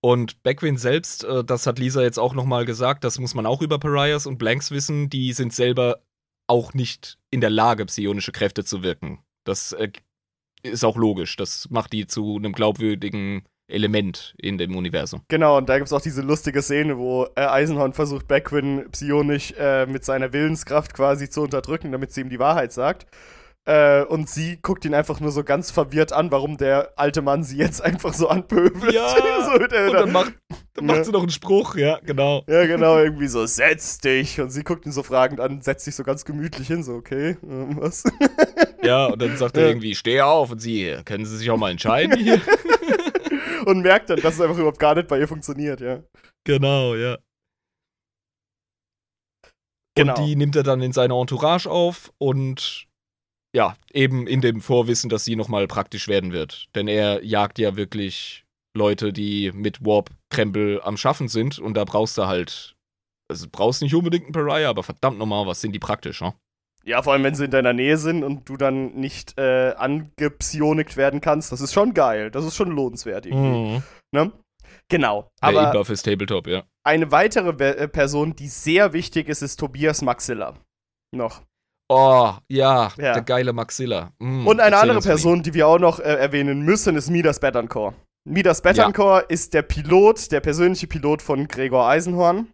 Und 0.01 0.41
Beckwin 0.43 0.77
selbst, 0.77 1.23
äh, 1.23 1.43
das 1.43 1.67
hat 1.67 1.79
Lisa 1.79 2.01
jetzt 2.01 2.19
auch 2.19 2.33
nochmal 2.33 2.65
gesagt, 2.65 3.03
das 3.03 3.19
muss 3.19 3.33
man 3.33 3.45
auch 3.45 3.61
über 3.61 3.79
Pariahs 3.79 4.25
und 4.25 4.37
Blanks 4.37 4.71
wissen, 4.71 5.09
die 5.09 5.33
sind 5.33 5.53
selber 5.53 6.01
auch 6.47 6.73
nicht 6.73 7.19
in 7.29 7.41
der 7.41 7.49
Lage, 7.49 7.85
psionische 7.85 8.31
Kräfte 8.31 8.63
zu 8.63 8.83
wirken. 8.83 9.23
Das 9.43 9.73
äh, 9.73 9.91
ist 10.63 10.85
auch 10.85 10.97
logisch. 10.97 11.35
Das 11.35 11.69
macht 11.69 11.93
die 11.93 12.07
zu 12.07 12.37
einem 12.37 12.53
glaubwürdigen 12.53 13.47
Element 13.67 14.33
in 14.37 14.57
dem 14.57 14.75
Universum. 14.75 15.21
Genau, 15.27 15.57
und 15.57 15.69
da 15.69 15.77
gibt 15.77 15.87
es 15.87 15.93
auch 15.93 16.01
diese 16.01 16.21
lustige 16.21 16.61
Szene, 16.61 16.97
wo 16.97 17.25
äh, 17.35 17.41
Eisenhorn 17.41 17.93
versucht, 17.93 18.27
Beckwin 18.27 18.89
psionisch 18.91 19.53
äh, 19.59 19.85
mit 19.85 20.05
seiner 20.05 20.33
Willenskraft 20.33 20.93
quasi 20.93 21.29
zu 21.29 21.41
unterdrücken, 21.41 21.91
damit 21.91 22.11
sie 22.11 22.21
ihm 22.21 22.29
die 22.29 22.39
Wahrheit 22.39 22.71
sagt. 22.71 23.07
Äh, 23.67 24.03
und 24.03 24.29
sie 24.29 24.59
guckt 24.61 24.85
ihn 24.85 24.93
einfach 24.93 25.19
nur 25.19 25.31
so 25.31 25.43
ganz 25.43 25.71
verwirrt 25.71 26.13
an, 26.13 26.31
warum 26.31 26.55
der 26.55 26.93
alte 26.95 27.21
Mann 27.21 27.43
sie 27.43 27.57
jetzt 27.57 27.83
einfach 27.83 28.13
so 28.13 28.29
anpöbelt. 28.29 28.93
Ja, 28.93 29.09
so, 29.45 29.51
und 29.55 29.71
dann 29.71 30.13
macht, 30.13 30.35
dann 30.73 30.85
macht 30.85 31.03
sie 31.03 31.11
noch 31.11 31.19
einen 31.19 31.31
Spruch, 31.31 31.75
ja, 31.75 31.99
genau. 32.05 32.45
Ja, 32.47 32.65
genau, 32.65 32.97
irgendwie 32.97 33.27
so, 33.27 33.45
setz 33.45 33.97
dich. 33.97 34.39
Und 34.39 34.51
sie 34.51 34.63
guckt 34.63 34.85
ihn 34.85 34.93
so 34.93 35.03
fragend 35.03 35.41
an, 35.41 35.61
setzt 35.61 35.83
sich 35.83 35.95
so 35.95 36.03
ganz 36.03 36.23
gemütlich 36.23 36.67
hin, 36.67 36.81
so, 36.81 36.93
okay, 36.93 37.31
äh, 37.31 37.35
was? 37.41 38.05
Ja, 38.83 39.07
und 39.07 39.21
dann 39.21 39.35
sagt 39.35 39.57
er 39.57 39.67
irgendwie, 39.67 39.95
steh 39.95 40.21
auf. 40.21 40.49
Und 40.49 40.59
sie, 40.59 40.95
können 41.03 41.25
Sie 41.25 41.35
sich 41.35 41.49
auch 41.51 41.57
mal 41.57 41.71
entscheiden 41.71 42.17
hier? 42.17 42.39
und 43.67 43.81
merkt 43.81 44.09
dann, 44.09 44.21
dass 44.21 44.35
es 44.35 44.41
einfach 44.41 44.57
überhaupt 44.57 44.79
gar 44.79 44.95
nicht 44.95 45.09
bei 45.09 45.19
ihr 45.19 45.27
funktioniert, 45.27 45.81
ja. 45.81 46.01
Genau, 46.45 46.95
ja. 46.95 47.17
Genau. 49.95 50.15
Und 50.15 50.25
die 50.25 50.35
nimmt 50.37 50.55
er 50.55 50.63
dann 50.63 50.81
in 50.81 50.93
seine 50.93 51.15
Entourage 51.15 51.69
auf 51.69 52.13
und 52.17 52.87
ja, 53.53 53.75
eben 53.91 54.25
in 54.25 54.39
dem 54.39 54.61
Vorwissen, 54.61 55.09
dass 55.09 55.25
sie 55.25 55.35
nochmal 55.35 55.67
praktisch 55.67 56.07
werden 56.07 56.31
wird. 56.31 56.67
Denn 56.75 56.87
er 56.87 57.23
jagt 57.25 57.59
ja 57.59 57.75
wirklich 57.75 58.45
Leute, 58.75 59.11
die 59.11 59.51
mit 59.51 59.83
Warp-Krempel 59.83 60.81
am 60.81 60.95
Schaffen 60.95 61.27
sind 61.27 61.59
und 61.59 61.73
da 61.73 61.83
brauchst 61.83 62.17
du 62.17 62.27
halt, 62.27 62.75
also 63.29 63.47
brauchst 63.51 63.81
nicht 63.81 63.95
unbedingt 63.95 64.25
einen 64.25 64.33
Pariah, 64.33 64.69
aber 64.69 64.83
verdammt 64.83 65.17
nochmal, 65.17 65.45
was 65.45 65.59
sind 65.59 65.73
die 65.73 65.79
praktisch, 65.79 66.21
ne? 66.21 66.33
Ja, 66.87 67.01
vor 67.01 67.11
allem, 67.13 67.23
wenn 67.23 67.35
sie 67.35 67.45
in 67.45 67.51
deiner 67.51 67.73
Nähe 67.73 67.97
sind 67.97 68.23
und 68.23 68.47
du 68.47 68.55
dann 68.55 68.93
nicht 68.95 69.37
äh, 69.37 69.73
angepsionikt 69.75 70.95
werden 70.95 71.19
kannst, 71.19 71.51
das 71.51 71.59
ist 71.59 71.73
schon 71.73 71.93
geil. 71.93 72.31
Das 72.31 72.45
ist 72.45 72.55
schon 72.55 72.71
lohnenswert 72.71 73.25
irgendwie. 73.25 73.75
Mhm. 73.75 73.83
Ne? 74.13 74.31
Genau. 74.89 75.29
Der 75.41 75.49
Aber 75.49 75.69
E-Buff 75.69 75.89
ist 75.89 76.03
Tabletop, 76.03 76.47
ja. 76.47 76.63
eine 76.85 77.11
weitere 77.11 77.51
Be 77.51 77.75
äh, 77.77 77.87
Person, 77.89 78.35
die 78.35 78.47
sehr 78.47 78.93
wichtig 78.93 79.27
ist, 79.27 79.41
ist 79.41 79.57
Tobias 79.57 80.01
Maxilla. 80.01 80.53
Noch. 81.13 81.41
Oh, 81.89 82.33
ja, 82.49 82.91
Ja. 82.97 83.13
der 83.13 83.21
geile 83.21 83.51
Maxilla. 83.53 84.11
Mm, 84.19 84.47
Und 84.47 84.59
eine 84.61 84.77
andere. 84.77 85.01
Person, 85.01 85.43
die 85.43 85.53
wir 85.53 85.67
auch 85.67 85.79
noch 85.79 85.99
äh, 85.99 86.03
erwähnen 86.03 86.61
müssen, 86.61 86.95
ist 86.95 87.09
Midas 87.09 87.39
Betancourt. 87.39 87.95
Midas 88.25 88.61
Betancourt 88.61 89.29
ist 89.29 89.53
der 89.53 89.61
Pilot, 89.61 90.31
der 90.31 90.39
persönliche 90.41 90.87
Pilot 90.87 91.21
von 91.21 91.47
Gregor 91.47 91.87
Eisenhorn. 91.87 92.47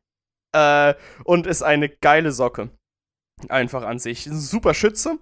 Äh, 0.56 0.94
und 1.24 1.48
ist 1.48 1.64
eine 1.64 1.90
geile 1.90 2.32
Socke. 2.32 2.70
Einfach 3.50 3.84
an 3.84 4.00
sich. 4.00 4.26
Ein 4.28 4.40
super 4.40 4.74
Schütze. 4.74 5.20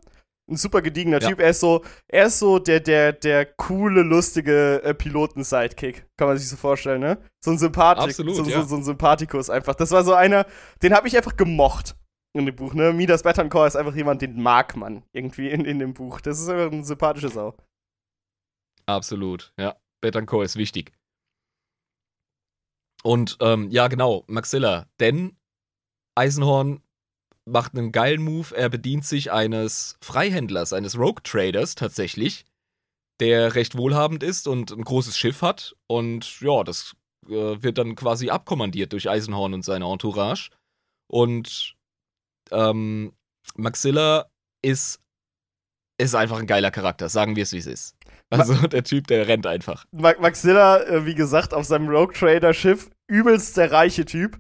Ein 0.50 0.58
super 0.58 0.82
gediegener 0.82 1.22
Ja. 1.22 1.30
Typ. 1.30 1.40
Er 1.40 1.52
ist 1.52 1.60
so, 1.62 1.84
er 2.08 2.26
ist 2.26 2.40
so 2.40 2.60
der, 2.60 2.80
der, 2.82 3.14
der 3.14 3.46
coole, 3.46 4.02
lustige 4.02 4.82
äh, 4.84 4.94
Piloten-Sidekick. 4.94 6.06
Kann 6.18 6.28
man 6.28 6.38
sich 6.38 6.50
so 6.50 6.58
vorstellen, 6.58 7.00
ne? 7.02 7.18
So 7.44 7.52
ein 7.52 7.58
Sympathik, 7.58 8.04
Absolut, 8.04 8.36
so, 8.36 8.44
so, 8.44 8.50
ja. 8.50 8.64
so 8.64 8.76
ein 8.76 8.84
Sympathikus 8.84 9.50
einfach. 9.50 9.76
Das 9.76 9.92
war 9.92 10.04
so 10.04 10.14
einer, 10.14 10.46
den 10.84 10.94
habe 10.94 11.08
ich 11.08 11.16
einfach 11.16 11.38
gemocht 11.38 11.96
in 12.34 12.46
dem 12.46 12.56
Buch, 12.56 12.74
ne? 12.74 12.92
Midas 12.92 13.24
Betancourt 13.24 13.68
ist 13.70 13.76
einfach 13.76 13.96
jemand, 13.96 14.22
den 14.22 14.42
mag 14.42 14.76
man 14.76 15.04
irgendwie 15.14 15.50
in, 15.50 15.64
in 15.64 15.80
dem 15.80 15.94
Buch. 15.94 16.20
Das 16.22 16.40
ist 16.40 16.50
einfach 16.50 16.72
ein 16.72 16.84
sympathische 16.84 17.30
Sau. 17.30 17.56
Absolut, 18.88 19.54
ja. 19.58 19.76
Betancourt 20.02 20.46
ist 20.46 20.58
wichtig. 20.58 20.92
Und 23.04 23.38
ähm, 23.42 23.70
ja, 23.70 23.88
genau, 23.88 24.24
Maxilla. 24.28 24.88
Denn 25.00 25.38
Eisenhorn 26.16 26.82
macht 27.52 27.76
einen 27.76 27.92
geilen 27.92 28.24
Move. 28.24 28.56
Er 28.56 28.70
bedient 28.70 29.06
sich 29.06 29.32
eines 29.32 29.98
Freihändlers, 30.02 30.74
eines 30.74 30.98
Rogue 30.98 31.22
Traders 31.24 31.76
tatsächlich, 31.76 32.46
der 33.20 33.56
recht 33.56 33.78
wohlhabend 33.78 34.24
ist 34.24 34.48
und 34.48 34.72
ein 34.72 34.84
großes 34.84 35.18
Schiff 35.18 35.42
hat. 35.42 35.76
Und 35.88 36.40
ja, 36.42 36.64
das 36.64 36.96
äh, 37.28 37.62
wird 37.62 37.78
dann 37.78 37.96
quasi 37.96 38.30
abkommandiert 38.30 38.94
durch 38.94 39.10
Eisenhorn 39.10 39.54
und 39.54 39.64
seine 39.64 39.86
Entourage. 39.86 40.50
Und 41.08 41.76
ähm, 42.52 43.14
Maxilla 43.56 44.30
ist, 44.62 45.00
ist 46.00 46.16
einfach 46.16 46.40
ein 46.40 46.48
geiler 46.48 46.72
Charakter, 46.72 47.10
sagen 47.10 47.36
wir 47.36 47.44
es, 47.44 47.54
wie 47.54 47.58
es 47.58 47.68
ist. 47.68 47.96
Also 48.30 48.54
der 48.68 48.84
Typ, 48.84 49.08
der 49.08 49.28
rennt 49.28 49.46
einfach. 49.46 49.86
Ma 49.92 50.14
Maxilla, 50.20 50.82
äh, 50.84 51.06
wie 51.06 51.16
gesagt, 51.16 51.54
auf 51.54 51.66
seinem 51.66 51.90
Rogue 51.90 52.14
Trader 52.14 52.54
Schiff, 52.54 52.90
übelst 53.08 53.58
der 53.58 53.72
reiche 53.72 54.06
Typ, 54.06 54.38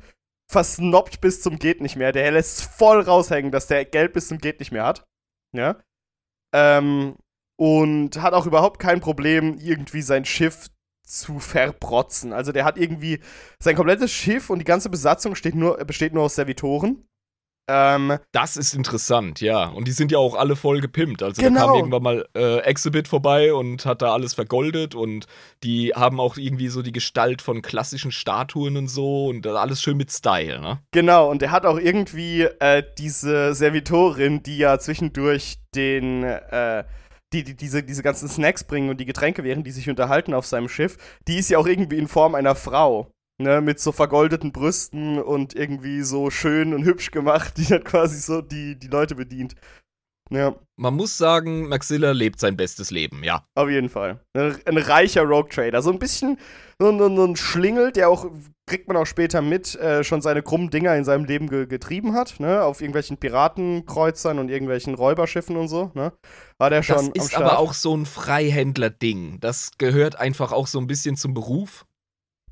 versnobbt 0.51 1.21
bis 1.21 1.41
zum 1.41 1.57
geht 1.59 1.81
nicht 1.81 1.95
mehr. 1.95 2.11
Der 2.11 2.29
lässt 2.31 2.63
voll 2.63 2.99
raushängen, 3.01 3.51
dass 3.51 3.67
der 3.67 3.85
Geld 3.85 4.13
bis 4.13 4.27
zum 4.27 4.37
geht 4.37 4.59
nicht 4.59 4.71
mehr 4.71 4.85
hat. 4.85 5.05
Ja. 5.55 5.77
Ähm, 6.53 7.15
und 7.57 8.21
hat 8.21 8.33
auch 8.33 8.45
überhaupt 8.45 8.79
kein 8.79 8.99
Problem, 8.99 9.57
irgendwie 9.57 10.01
sein 10.01 10.25
Schiff 10.25 10.67
zu 11.05 11.39
verprotzen. 11.39 12.33
Also 12.33 12.51
der 12.51 12.65
hat 12.65 12.77
irgendwie 12.77 13.21
sein 13.59 13.75
komplettes 13.75 14.11
Schiff 14.11 14.49
und 14.49 14.59
die 14.59 14.65
ganze 14.65 14.89
Besatzung 14.89 15.35
nur, 15.55 15.77
besteht 15.85 16.13
nur 16.13 16.23
aus 16.23 16.35
Servitoren. 16.35 17.07
Ähm, 17.67 18.17
Das 18.31 18.57
ist 18.57 18.73
interessant, 18.73 19.39
ja. 19.39 19.65
Und 19.67 19.87
die 19.87 19.91
sind 19.91 20.11
ja 20.11 20.17
auch 20.17 20.35
alle 20.35 20.55
voll 20.55 20.81
gepimpt. 20.81 21.23
Also 21.23 21.41
da 21.41 21.47
Genau. 21.47 21.67
kam 21.67 21.75
irgendwann 21.75 22.03
mal 22.03 22.27
äh, 22.35 22.57
Exhibit 22.59 23.07
vorbei 23.07 23.53
und 23.53 23.85
hat 23.85 24.01
da 24.01 24.11
alles 24.13 24.33
vergoldet 24.33 24.95
und 24.95 25.25
die 25.63 25.93
haben 25.95 26.19
auch 26.19 26.37
irgendwie 26.37 26.67
so 26.67 26.81
die 26.81 26.91
Gestalt 26.91 27.41
von 27.41 27.61
klassischen 27.61 28.11
Statuen 28.11 28.75
und 28.77 28.87
so 28.87 29.27
und 29.27 29.45
alles 29.47 29.81
schön 29.81 29.97
mit 29.97 30.11
Style, 30.11 30.59
ne? 30.59 30.79
Genau, 30.91 31.29
und 31.29 31.41
er 31.43 31.51
hat 31.51 31.65
auch 31.65 31.77
irgendwie 31.77 32.41
äh, 32.59 32.83
diese 32.97 33.53
Servitorin, 33.53 34.43
die 34.43 34.57
ja 34.57 34.77
zwischendurch 34.79 35.57
den, 35.75 36.23
äh, 36.23 36.83
die, 37.31 37.43
die 37.43 37.55
diese, 37.55 37.83
diese 37.83 38.03
ganzen 38.03 38.27
Snacks 38.27 38.63
bringen 38.65 38.89
und 38.89 38.99
die 38.99 39.05
Getränke, 39.05 39.43
während 39.43 39.65
die 39.65 39.71
sich 39.71 39.89
unterhalten 39.89 40.33
auf 40.33 40.45
seinem 40.45 40.67
Schiff, 40.67 40.97
die 41.27 41.37
ist 41.37 41.49
ja 41.49 41.57
auch 41.57 41.67
irgendwie 41.67 41.97
in 41.97 42.07
Form 42.09 42.35
einer 42.35 42.55
Frau. 42.55 43.07
Ne, 43.41 43.59
mit 43.59 43.79
so 43.79 43.91
vergoldeten 43.91 44.51
Brüsten 44.51 45.19
und 45.19 45.55
irgendwie 45.55 46.03
so 46.03 46.29
schön 46.29 46.75
und 46.75 46.83
hübsch 46.83 47.09
gemacht, 47.09 47.53
die 47.57 47.65
hat 47.65 47.85
quasi 47.85 48.19
so 48.19 48.41
die, 48.41 48.77
die 48.77 48.87
Leute 48.87 49.15
bedient. 49.15 49.55
Ja, 50.29 50.55
Man 50.77 50.93
muss 50.93 51.17
sagen, 51.17 51.67
Maxilla 51.67 52.11
lebt 52.11 52.39
sein 52.39 52.55
bestes 52.55 52.89
Leben, 52.89 53.21
ja. 53.21 53.43
auf 53.53 53.69
jeden 53.69 53.89
Fall. 53.89 54.21
Ein, 54.33 54.55
ein 54.65 54.77
reicher 54.77 55.23
Rogue 55.23 55.49
Trader. 55.49 55.81
So 55.81 55.91
ein 55.91 55.99
bisschen 55.99 56.37
so, 56.79 56.97
so, 56.97 57.15
so 57.15 57.25
ein 57.25 57.35
Schlingel, 57.35 57.91
der 57.91 58.09
auch, 58.09 58.25
kriegt 58.65 58.87
man 58.87 58.95
auch 58.95 59.05
später 59.05 59.41
mit, 59.41 59.75
äh, 59.75 60.05
schon 60.05 60.21
seine 60.21 60.41
krummen 60.41 60.69
Dinger 60.69 60.95
in 60.95 61.03
seinem 61.03 61.25
Leben 61.25 61.49
ge 61.49 61.65
getrieben 61.65 62.13
hat, 62.13 62.39
ne? 62.39 62.63
Auf 62.63 62.79
irgendwelchen 62.79 63.17
Piratenkreuzern 63.17 64.39
und 64.39 64.47
irgendwelchen 64.49 64.95
Räuberschiffen 64.95 65.57
und 65.57 65.67
so, 65.67 65.91
ne? 65.95 66.13
War 66.57 66.69
der 66.69 66.81
schon 66.81 67.11
Das 67.13 67.25
ist 67.25 67.35
aber 67.35 67.59
auch 67.59 67.73
so 67.73 67.95
ein 67.95 68.05
Freihändler-Ding. 68.05 69.41
Das 69.41 69.71
gehört 69.77 70.15
einfach 70.15 70.53
auch 70.53 70.67
so 70.67 70.79
ein 70.79 70.87
bisschen 70.87 71.17
zum 71.17 71.33
Beruf. 71.33 71.85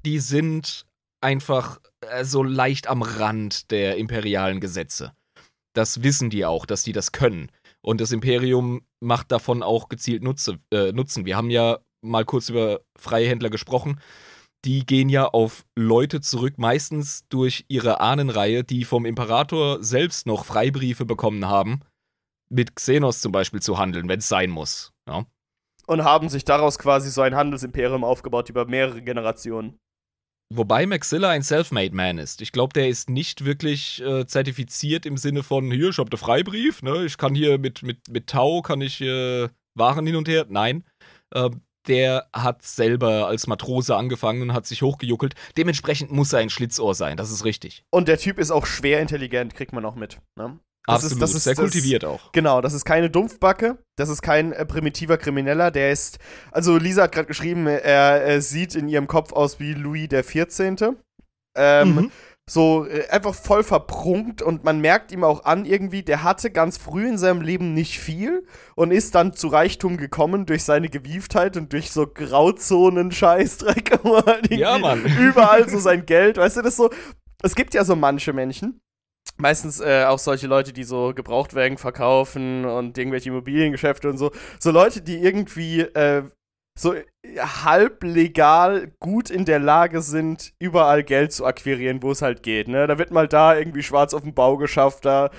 Die 0.05 0.19
sind 0.19 0.85
einfach 1.21 1.79
äh, 2.01 2.23
so 2.23 2.43
leicht 2.43 2.87
am 2.87 3.01
Rand 3.01 3.71
der 3.71 3.97
imperialen 3.97 4.59
Gesetze. 4.59 5.13
Das 5.73 6.03
wissen 6.03 6.29
die 6.29 6.45
auch, 6.45 6.65
dass 6.65 6.83
die 6.83 6.93
das 6.93 7.11
können. 7.11 7.51
Und 7.81 8.01
das 8.01 8.11
Imperium 8.11 8.81
macht 8.99 9.31
davon 9.31 9.63
auch 9.63 9.89
gezielt 9.89 10.23
Nutze, 10.23 10.57
äh, 10.71 10.91
Nutzen. 10.91 11.25
Wir 11.25 11.37
haben 11.37 11.49
ja 11.49 11.79
mal 12.01 12.25
kurz 12.25 12.49
über 12.49 12.81
Freihändler 12.97 13.49
gesprochen. 13.49 13.99
Die 14.65 14.85
gehen 14.85 15.07
ja 15.07 15.25
auf 15.25 15.65
Leute 15.77 16.19
zurück, 16.19 16.55
meistens 16.57 17.23
durch 17.29 17.63
ihre 17.69 18.01
Ahnenreihe, 18.01 18.63
die 18.63 18.83
vom 18.83 19.05
Imperator 19.05 19.81
selbst 19.81 20.27
noch 20.27 20.43
Freibriefe 20.43 21.05
bekommen 21.05 21.45
haben, 21.45 21.79
mit 22.49 22.75
Xenos 22.75 23.21
zum 23.21 23.31
Beispiel 23.31 23.61
zu 23.61 23.77
handeln, 23.77 24.09
wenn 24.09 24.19
es 24.19 24.27
sein 24.27 24.49
muss. 24.49 24.91
Ja. 25.07 25.25
Und 25.87 26.03
haben 26.03 26.27
sich 26.27 26.43
daraus 26.43 26.77
quasi 26.77 27.09
so 27.09 27.21
ein 27.21 27.35
Handelsimperium 27.35 28.03
aufgebaut 28.03 28.49
über 28.49 28.65
mehrere 28.65 29.01
Generationen. 29.01 29.79
Wobei 30.51 30.87
Maxilla 30.87 31.29
ein 31.29 31.43
Selfmade 31.43 31.95
Man 31.95 32.17
ist. 32.17 32.41
Ich 32.41 32.51
glaube, 32.51 32.73
der 32.73 32.89
ist 32.89 33.09
nicht 33.09 33.45
wirklich 33.45 34.01
äh, 34.01 34.25
zertifiziert 34.25 35.05
im 35.05 35.15
Sinne 35.15 35.43
von, 35.43 35.71
hier, 35.71 35.89
ich 35.89 35.97
habe 35.99 36.09
den 36.09 36.17
Freibrief, 36.17 36.81
ne? 36.81 37.05
Ich 37.05 37.17
kann 37.17 37.35
hier 37.35 37.59
mit, 37.59 37.83
mit, 37.83 38.09
mit 38.09 38.27
Tau, 38.27 38.61
kann 38.61 38.81
ich 38.81 38.99
äh, 38.99 39.47
Waren 39.75 40.07
hin 40.07 40.15
und 40.15 40.27
her. 40.27 40.47
Nein. 40.49 40.83
Äh, 41.31 41.51
der 41.87 42.27
hat 42.33 42.63
selber 42.63 43.27
als 43.27 43.47
Matrose 43.47 43.95
angefangen 43.95 44.41
und 44.41 44.53
hat 44.53 44.65
sich 44.65 44.81
hochgejuckelt. 44.81 45.35
Dementsprechend 45.57 46.11
muss 46.11 46.33
er 46.33 46.39
ein 46.39 46.49
Schlitzohr 46.49 46.93
sein, 46.95 47.17
das 47.17 47.31
ist 47.31 47.45
richtig. 47.45 47.83
Und 47.89 48.07
der 48.07 48.17
Typ 48.17 48.37
ist 48.37 48.51
auch 48.51 48.65
schwer 48.65 49.01
intelligent, 49.01 49.55
kriegt 49.55 49.73
man 49.73 49.85
auch 49.85 49.95
mit, 49.95 50.19
ne? 50.35 50.59
Das 50.89 51.03
ist- 51.03 51.05
Absolut, 51.13 51.23
das 51.23 51.33
ist- 51.35 51.43
sehr 51.43 51.53
das- 51.55 51.61
kultiviert 51.61 52.05
auch. 52.05 52.31
Genau, 52.31 52.61
das 52.61 52.73
ist 52.73 52.85
keine 52.85 53.09
Dumpfbacke, 53.09 53.77
das 53.97 54.09
ist 54.09 54.21
kein 54.21 54.51
äh, 54.53 54.65
primitiver 54.65 55.17
Krimineller, 55.17 55.71
der 55.71 55.91
ist, 55.91 56.19
also 56.51 56.77
Lisa 56.77 57.03
hat 57.03 57.11
gerade 57.11 57.27
geschrieben, 57.27 57.67
er, 57.67 57.81
er 58.23 58.41
sieht 58.41 58.75
in 58.75 58.87
ihrem 58.87 59.07
Kopf 59.07 59.31
aus 59.33 59.59
wie 59.59 59.73
Louis 59.73 60.07
der 60.09 60.23
14. 60.23 60.77
Ähm, 61.57 61.95
Mhm. 61.95 62.11
so 62.49 62.85
äh, 62.85 63.07
einfach 63.09 63.33
voll 63.35 63.63
verprunkt 63.63 64.41
und 64.41 64.63
man 64.63 64.79
merkt 64.81 65.11
ihm 65.11 65.23
auch 65.23 65.45
an 65.45 65.65
irgendwie, 65.65 66.01
der 66.03 66.23
hatte 66.23 66.49
ganz 66.51 66.77
früh 66.77 67.07
in 67.07 67.17
seinem 67.17 67.41
Leben 67.41 67.73
nicht 67.73 67.99
viel 67.99 68.43
und 68.75 68.91
ist 68.91 69.13
dann 69.15 69.33
zu 69.33 69.47
Reichtum 69.49 69.97
gekommen 69.97 70.45
durch 70.45 70.63
seine 70.63 70.89
Gewieftheit 70.89 71.57
und 71.57 71.73
durch 71.73 71.91
so 71.91 72.05
Grauzonen-Scheißdreck. 72.07 73.99
Ja, 74.51 74.77
Mann. 74.77 75.03
Überall 75.19 75.69
so 75.69 75.79
sein 75.79 76.05
Geld, 76.05 76.37
weißt 76.37 76.57
du, 76.57 76.61
das 76.61 76.75
so. 76.75 76.89
Es 77.41 77.55
gibt 77.55 77.73
ja 77.73 77.83
so 77.83 77.95
manche 77.95 78.33
Menschen, 78.33 78.79
meistens 79.37 79.79
äh, 79.79 80.05
auch 80.05 80.19
solche 80.19 80.47
Leute, 80.47 80.73
die 80.73 80.83
so 80.83 81.13
Gebrauchtwagen 81.13 81.77
verkaufen 81.77 82.65
und 82.65 82.97
irgendwelche 82.97 83.29
Immobiliengeschäfte 83.29 84.09
und 84.09 84.17
so. 84.17 84.31
So 84.59 84.71
Leute, 84.71 85.01
die 85.01 85.17
irgendwie 85.17 85.81
äh, 85.81 86.23
so 86.77 86.93
halb 87.37 88.03
legal 88.03 88.91
gut 88.99 89.29
in 89.29 89.45
der 89.45 89.59
Lage 89.59 90.01
sind, 90.01 90.53
überall 90.59 91.03
Geld 91.03 91.33
zu 91.33 91.45
akquirieren, 91.45 92.01
wo 92.01 92.11
es 92.11 92.21
halt 92.21 92.41
geht. 92.43 92.67
Ne? 92.67 92.87
Da 92.87 92.97
wird 92.97 93.11
mal 93.11 93.27
da 93.27 93.57
irgendwie 93.57 93.83
schwarz 93.83 94.13
auf 94.13 94.21
dem 94.21 94.33
Bau 94.33 94.57
geschafft, 94.57 95.05
da 95.05 95.29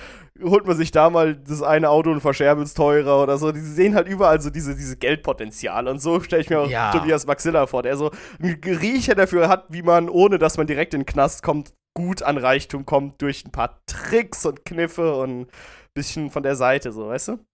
holt 0.43 0.65
man 0.65 0.77
sich 0.77 0.91
da 0.91 1.09
mal 1.09 1.35
das 1.35 1.61
eine 1.61 1.89
Auto 1.89 2.11
und 2.11 2.21
verscherbelt 2.21 2.67
es 2.67 2.73
teurer 2.73 3.21
oder 3.23 3.37
so. 3.37 3.51
Die 3.51 3.59
sehen 3.59 3.95
halt 3.95 4.07
überall 4.07 4.41
so 4.41 4.49
diese, 4.49 4.75
diese 4.75 4.97
Geldpotenziale. 4.97 5.89
Und 5.89 5.99
so 5.99 6.19
stelle 6.19 6.41
ich 6.41 6.49
mir 6.49 6.59
auch 6.59 6.69
Ja. 6.69 6.91
Tobias 6.91 7.25
Maxilla 7.27 7.67
vor, 7.67 7.83
der 7.83 7.97
so 7.97 8.11
einen 8.41 8.59
Riecher 8.63 9.15
dafür 9.15 9.49
hat, 9.49 9.65
wie 9.69 9.83
man, 9.83 10.09
ohne 10.09 10.39
dass 10.39 10.57
man 10.57 10.67
direkt 10.67 10.93
in 10.93 11.01
den 11.01 11.05
Knast 11.05 11.43
kommt, 11.43 11.73
gut 11.93 12.23
an 12.23 12.37
Reichtum 12.37 12.85
kommt 12.85 13.21
durch 13.21 13.45
ein 13.45 13.51
paar 13.51 13.81
Tricks 13.85 14.45
und 14.45 14.65
Kniffe 14.65 15.15
und 15.15 15.41
ein 15.41 15.47
bisschen 15.93 16.29
von 16.31 16.43
der 16.43 16.55
Seite, 16.55 16.91
so, 16.91 17.07
weißt 17.07 17.29
du? 17.29 17.45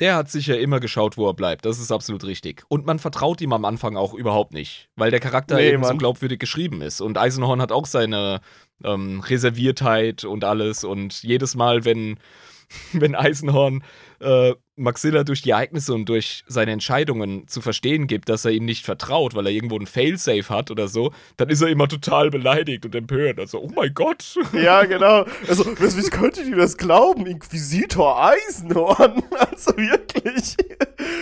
Der 0.00 0.16
hat 0.16 0.28
sicher 0.28 0.58
immer 0.58 0.80
geschaut, 0.80 1.16
wo 1.16 1.28
er 1.28 1.34
bleibt. 1.34 1.64
Das 1.64 1.78
ist 1.78 1.92
absolut 1.92 2.24
richtig. 2.24 2.64
Und 2.68 2.84
man 2.84 2.98
vertraut 2.98 3.40
ihm 3.40 3.52
am 3.52 3.64
Anfang 3.64 3.96
auch 3.96 4.12
überhaupt 4.12 4.52
nicht, 4.52 4.88
weil 4.96 5.12
der 5.12 5.20
Charakter 5.20 5.54
Nee, 5.54 5.70
eben 5.70 5.84
so 5.84 5.90
Mann. 5.90 5.98
glaubwürdig 5.98 6.40
geschrieben 6.40 6.82
ist. 6.82 7.00
Und 7.00 7.16
Eisenhorn 7.16 7.62
hat 7.62 7.70
auch 7.70 7.86
seine 7.86 8.40
ähm, 8.82 9.20
Reserviertheit 9.20 10.24
und 10.24 10.42
alles. 10.42 10.82
Und 10.82 11.22
jedes 11.22 11.54
Mal, 11.54 11.84
wenn, 11.84 12.18
wenn 12.92 13.14
Eisenhorn 13.14 13.84
äh, 14.18 14.54
Maxilla 14.76 15.24
durch 15.24 15.42
die 15.42 15.50
Ereignisse 15.50 15.94
und 15.94 16.08
durch 16.08 16.42
seine 16.46 16.72
Entscheidungen 16.72 17.46
zu 17.46 17.60
verstehen 17.60 18.06
gibt, 18.06 18.28
dass 18.28 18.44
er 18.44 18.50
ihm 18.50 18.64
nicht 18.64 18.84
vertraut, 18.84 19.34
weil 19.34 19.46
er 19.46 19.52
irgendwo 19.52 19.76
einen 19.76 19.86
Failsafe 19.86 20.48
hat 20.48 20.70
oder 20.70 20.88
so, 20.88 21.12
dann 21.36 21.48
ist 21.48 21.60
er 21.60 21.68
immer 21.68 21.86
total 21.88 22.30
beleidigt 22.30 22.84
und 22.84 22.94
empört. 22.94 23.38
Also, 23.38 23.60
oh 23.60 23.70
mein 23.74 23.92
Gott. 23.94 24.34
Ja, 24.52 24.84
genau. 24.84 25.24
Also, 25.48 25.64
wie 25.66 26.10
könntet 26.10 26.46
ihr 26.46 26.56
das 26.56 26.76
glauben? 26.76 27.26
Inquisitor 27.26 28.22
Eisenhorn. 28.24 29.22
Also 29.54 29.76
wirklich. 29.76 30.56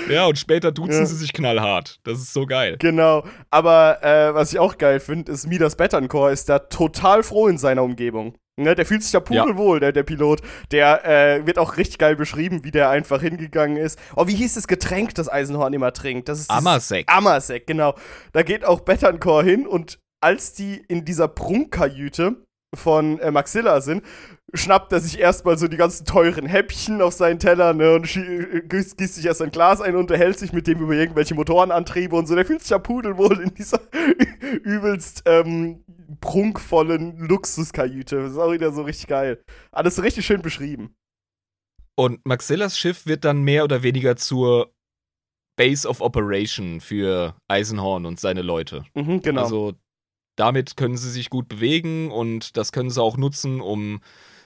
ja, 0.09 0.27
und 0.27 0.39
später 0.39 0.71
duzen 0.73 1.01
Ja. 1.01 1.07
sie 1.07 1.17
sich 1.17 1.33
knallhart. 1.33 1.99
Das 2.05 2.19
ist 2.19 2.33
so 2.33 2.47
geil. 2.47 2.77
Genau. 2.79 3.25
Aber 3.51 4.03
äh, 4.03 4.35
was 4.35 4.53
ich 4.53 4.59
auch 4.59 4.79
geil 4.79 5.01
finde, 5.01 5.33
ist 5.33 5.47
Midas 5.47 5.77
Betancourt 5.77 6.33
ist 6.33 6.49
da 6.49 6.59
total 6.61 7.23
froh 7.23 7.49
in 7.49 7.59
seiner 7.59 7.83
Umgebung. 7.83 8.35
Ne, 8.57 8.75
der 8.75 8.85
fühlt 8.85 9.03
sich 9.03 9.13
da 9.13 9.21
pudelwohl, 9.21 9.81
der, 9.81 9.93
der 9.93 10.03
Pilot. 10.03 10.43
Der 10.73 11.05
äh, 11.07 11.47
wird 11.47 11.59
auch 11.59 11.79
richtig 11.79 11.97
geil 11.99 12.17
beschrieben, 12.17 12.65
wie 12.65 12.71
der 12.71 12.91
einfach 12.91 13.23
hingegangen 13.43 13.77
ist. 13.77 13.99
Oh, 14.17 14.27
wie 14.27 14.35
hieß 14.35 14.55
das 14.55 14.67
Getränk, 14.67 15.15
das 15.15 15.29
Eisenhorn 15.29 15.73
immer 15.73 15.93
trinkt? 15.93 16.29
Das 16.29 16.41
ist 16.41 16.51
Amasek. 16.51 17.11
Amasek, 17.11 17.67
genau. 17.67 17.95
Da 18.33 18.43
geht 18.43 18.65
auch 18.65 18.81
Betancourt 18.81 19.45
hin 19.45 19.67
und 19.67 19.99
als 20.21 20.53
die 20.53 20.77
in 20.89 21.05
dieser 21.05 21.29
Prunkkajüte 21.29 22.37
von 22.75 23.19
äh, 23.19 23.31
Maxilla 23.31 23.81
sind, 23.81 24.03
schnappt 24.55 24.93
er 24.93 25.01
sich 25.01 25.19
erstmal 25.19 25.59
so 25.59 25.69
die 25.69 25.77
ganzen 25.77 26.07
teuren 26.07 26.47
Häppchen 26.47 27.03
auf 27.03 27.15
seinen 27.15 27.39
Teller 27.39 27.75
ne, 27.75 27.95
und 27.95 28.05
gießt, 28.05 28.97
gießt 28.97 29.15
sich 29.15 29.27
erst 29.27 29.43
ein 29.43 29.51
Glas 29.51 29.81
ein 29.81 29.95
und 29.95 30.03
unterhält 30.03 30.39
sich 30.39 30.53
mit 30.53 30.67
dem 30.67 30.81
über 30.81 30.95
irgendwelche 30.95 31.35
Motorenantriebe 31.35 32.17
und 32.17 32.27
so. 32.27 32.35
Der 32.35 32.47
fühlt 32.47 32.61
sich 32.61 32.71
ja 32.71 32.79
pudelwohl 32.79 33.41
in 33.41 33.55
dieser 33.55 33.81
übelst 34.63 35.23
ähm, 35.27 35.85
prunkvollen 36.21 37.19
Luxuskajüte. 37.19 38.23
Das 38.23 38.33
ist 38.33 38.39
auch 38.39 38.53
wieder 38.53 38.73
so 38.73 38.83
richtig 38.83 39.07
geil. 39.07 39.43
Alles 39.71 39.97
so 39.97 40.03
richtig 40.03 40.25
schön 40.25 40.43
beschrieben. 40.43 40.95
Und 41.95 42.25
Maxillas 42.27 42.79
Schiff 42.79 43.07
wird 43.07 43.25
dann 43.25 43.43
mehr 43.43 43.65
oder 43.65 43.83
weniger 43.83 44.17
zur 44.17 44.73
Base 45.57 45.87
of 45.87 46.01
Operation 46.01 46.81
für 46.81 47.37
Eisenhorn 47.49 48.07
und 48.07 48.19
seine 48.19 48.43
Leute. 48.43 48.85
Mhm, 48.95 49.21
genau. 49.23 49.43
Also 49.43 49.75
damit 50.37 50.77
können 50.77 50.97
sie 50.97 51.11
sich 51.11 51.29
gut 51.29 51.49
bewegen 51.49 52.11
und 52.11 52.57
das 52.57 52.73
können 52.73 52.91
sie 52.91 53.03
auch 53.03 53.17
nutzen, 53.17 53.61
um 53.61 54.01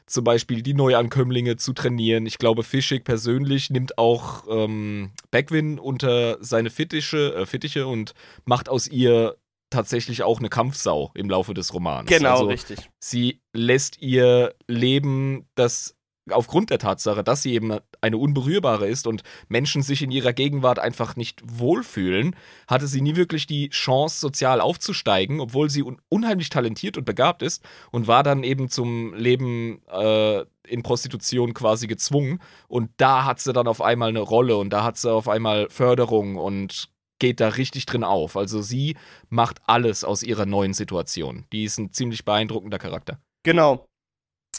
zum 0.06 0.24
Beispiel 0.24 0.62
die 0.62 0.74
Neuankömmlinge 0.74 1.56
zu 1.56 1.72
trainieren. 1.72 2.26
Ich 2.26 2.38
glaube, 2.38 2.62
Fischig 2.62 3.04
persönlich 3.04 3.70
nimmt 3.70 3.98
auch 3.98 4.44
ähm, 4.48 5.12
Beckwin 5.30 5.78
unter 5.78 6.42
seine 6.42 6.70
Fittiche, 6.70 7.34
äh, 7.34 7.46
Fittiche 7.46 7.86
und 7.86 8.14
macht 8.44 8.68
aus 8.68 8.86
ihr 8.86 9.36
tatsächlich 9.70 10.22
auch 10.22 10.38
eine 10.38 10.48
Kampfsau 10.48 11.10
im 11.14 11.28
Laufe 11.28 11.54
des 11.54 11.74
Romans. 11.74 12.08
genau, 12.08 12.32
also, 12.32 12.46
richtig. 12.46 12.88
sie 13.00 13.40
lässt 13.52 14.00
ihr 14.00 14.54
Leben, 14.68 15.48
das 15.56 15.95
aufgrund 16.30 16.70
der 16.70 16.78
Tatsache, 16.78 17.22
dass 17.22 17.42
sie 17.42 17.52
eben 17.54 17.78
eine 18.00 18.18
unberührbare 18.18 18.88
ist 18.88 19.06
und 19.06 19.22
Menschen 19.48 19.82
sich 19.82 20.02
in 20.02 20.10
ihrer 20.10 20.32
Gegenwart 20.32 20.78
einfach 20.78 21.16
nicht 21.16 21.42
wohlfühlen, 21.44 22.36
hatte 22.66 22.86
sie 22.86 23.00
nie 23.00 23.16
wirklich 23.16 23.46
die 23.46 23.70
Chance, 23.70 24.20
sozial 24.20 24.60
aufzusteigen, 24.60 25.40
obwohl 25.40 25.70
sie 25.70 25.82
un 25.82 26.00
unheimlich 26.08 26.50
talentiert 26.50 26.96
und 26.96 27.04
begabt 27.04 27.42
ist 27.42 27.62
und 27.90 28.06
war 28.06 28.22
dann 28.22 28.42
eben 28.42 28.68
zum 28.68 29.14
Leben 29.14 29.82
äh, 29.88 30.44
in 30.66 30.82
Prostitution 30.82 31.54
quasi 31.54 31.86
gezwungen. 31.86 32.40
Und 32.68 32.90
da 32.96 33.24
hat 33.24 33.40
sie 33.40 33.52
dann 33.52 33.68
auf 33.68 33.80
einmal 33.80 34.08
eine 34.08 34.20
Rolle 34.20 34.56
und 34.56 34.70
da 34.70 34.84
hat 34.84 34.96
sie 34.96 35.12
auf 35.12 35.28
einmal 35.28 35.68
Förderung 35.70 36.36
und 36.36 36.88
geht 37.18 37.40
da 37.40 37.48
richtig 37.48 37.86
drin 37.86 38.04
auf. 38.04 38.36
Also 38.36 38.60
sie 38.60 38.96
macht 39.28 39.60
alles 39.66 40.04
aus 40.04 40.22
ihrer 40.22 40.46
neuen 40.46 40.74
Situation. 40.74 41.46
Die 41.52 41.64
ist 41.64 41.78
ein 41.78 41.92
ziemlich 41.92 42.24
beeindruckender 42.24 42.78
Charakter. 42.78 43.18
Genau. 43.42 43.86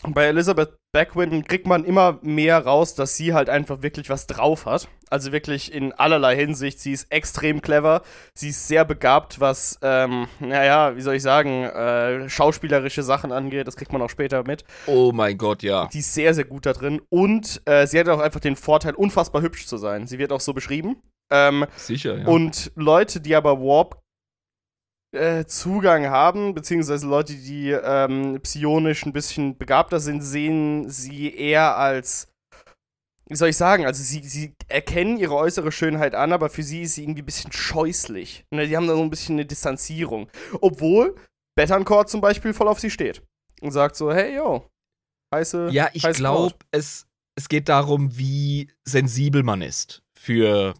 Bei 0.03 0.25
Elizabeth 0.25 0.75
Beckwin 0.91 1.43
kriegt 1.43 1.67
man 1.67 1.83
immer 1.83 2.19
mehr 2.21 2.59
raus, 2.59 2.95
dass 2.95 3.15
sie 3.17 3.33
halt 3.33 3.49
einfach 3.49 3.81
wirklich 3.81 4.09
was 4.09 4.27
drauf 4.27 4.65
hat. 4.65 4.87
Also 5.09 5.31
wirklich 5.31 5.73
in 5.73 5.93
allerlei 5.93 6.35
Hinsicht. 6.35 6.79
Sie 6.79 6.91
ist 6.91 7.11
extrem 7.11 7.61
clever. 7.61 8.01
Sie 8.33 8.49
ist 8.49 8.67
sehr 8.67 8.85
begabt, 8.85 9.39
was, 9.39 9.79
ähm, 9.81 10.27
naja, 10.39 10.95
wie 10.95 11.01
soll 11.01 11.15
ich 11.15 11.23
sagen, 11.23 11.63
äh, 11.63 12.29
schauspielerische 12.29 13.03
Sachen 13.03 13.31
angeht. 13.31 13.67
Das 13.67 13.75
kriegt 13.75 13.91
man 13.91 14.01
auch 14.01 14.09
später 14.09 14.43
mit. 14.43 14.65
Oh 14.85 15.11
mein 15.13 15.37
Gott, 15.37 15.63
ja. 15.63 15.87
Die 15.91 15.99
ist 15.99 16.13
sehr, 16.13 16.33
sehr 16.33 16.45
gut 16.45 16.65
da 16.65 16.73
drin. 16.73 17.01
Und 17.09 17.61
äh, 17.65 17.87
sie 17.87 17.99
hat 17.99 18.09
auch 18.09 18.19
einfach 18.19 18.39
den 18.39 18.55
Vorteil, 18.55 18.93
unfassbar 18.95 19.41
hübsch 19.41 19.65
zu 19.65 19.77
sein. 19.77 20.07
Sie 20.07 20.19
wird 20.19 20.31
auch 20.31 20.41
so 20.41 20.53
beschrieben. 20.53 21.01
Ähm, 21.29 21.65
Sicher, 21.75 22.19
ja. 22.19 22.27
und 22.27 22.71
Leute, 22.75 23.19
die 23.19 23.35
aber 23.35 23.59
Warp 23.59 24.01
äh, 25.11 25.45
Zugang 25.45 26.07
haben, 26.07 26.53
beziehungsweise 26.53 27.07
Leute, 27.07 27.33
die 27.33 27.71
ähm, 27.71 28.39
psionisch 28.41 29.05
ein 29.05 29.13
bisschen 29.13 29.57
begabter 29.57 29.99
sind, 29.99 30.21
sehen 30.21 30.89
sie 30.89 31.33
eher 31.33 31.77
als, 31.77 32.27
wie 33.27 33.35
soll 33.35 33.49
ich 33.49 33.57
sagen, 33.57 33.85
also 33.85 34.03
sie, 34.03 34.21
sie 34.27 34.53
erkennen 34.67 35.17
ihre 35.17 35.35
äußere 35.35 35.71
Schönheit 35.71 36.15
an, 36.15 36.33
aber 36.33 36.49
für 36.49 36.63
sie 36.63 36.83
ist 36.83 36.95
sie 36.95 37.03
irgendwie 37.03 37.21
ein 37.21 37.25
bisschen 37.25 37.51
scheußlich. 37.51 38.45
Ne, 38.53 38.67
die 38.67 38.75
haben 38.75 38.87
da 38.87 38.95
so 38.95 39.01
ein 39.01 39.09
bisschen 39.09 39.35
eine 39.35 39.45
Distanzierung. 39.45 40.29
Obwohl 40.61 41.15
Betancourt 41.57 42.09
zum 42.09 42.21
Beispiel 42.21 42.53
voll 42.53 42.67
auf 42.67 42.79
sie 42.79 42.91
steht. 42.91 43.23
Und 43.61 43.71
sagt 43.71 43.95
so, 43.95 44.13
hey, 44.13 44.35
yo, 44.35 44.69
heiße 45.33 45.69
ja, 45.71 45.89
ich 45.93 46.03
glaube, 46.03 46.55
es, 46.69 47.07
es 47.35 47.49
geht 47.49 47.69
darum, 47.69 48.15
wie 48.17 48.69
sensibel 48.85 49.41
man 49.41 49.63
ist 49.63 50.03
für 50.15 50.75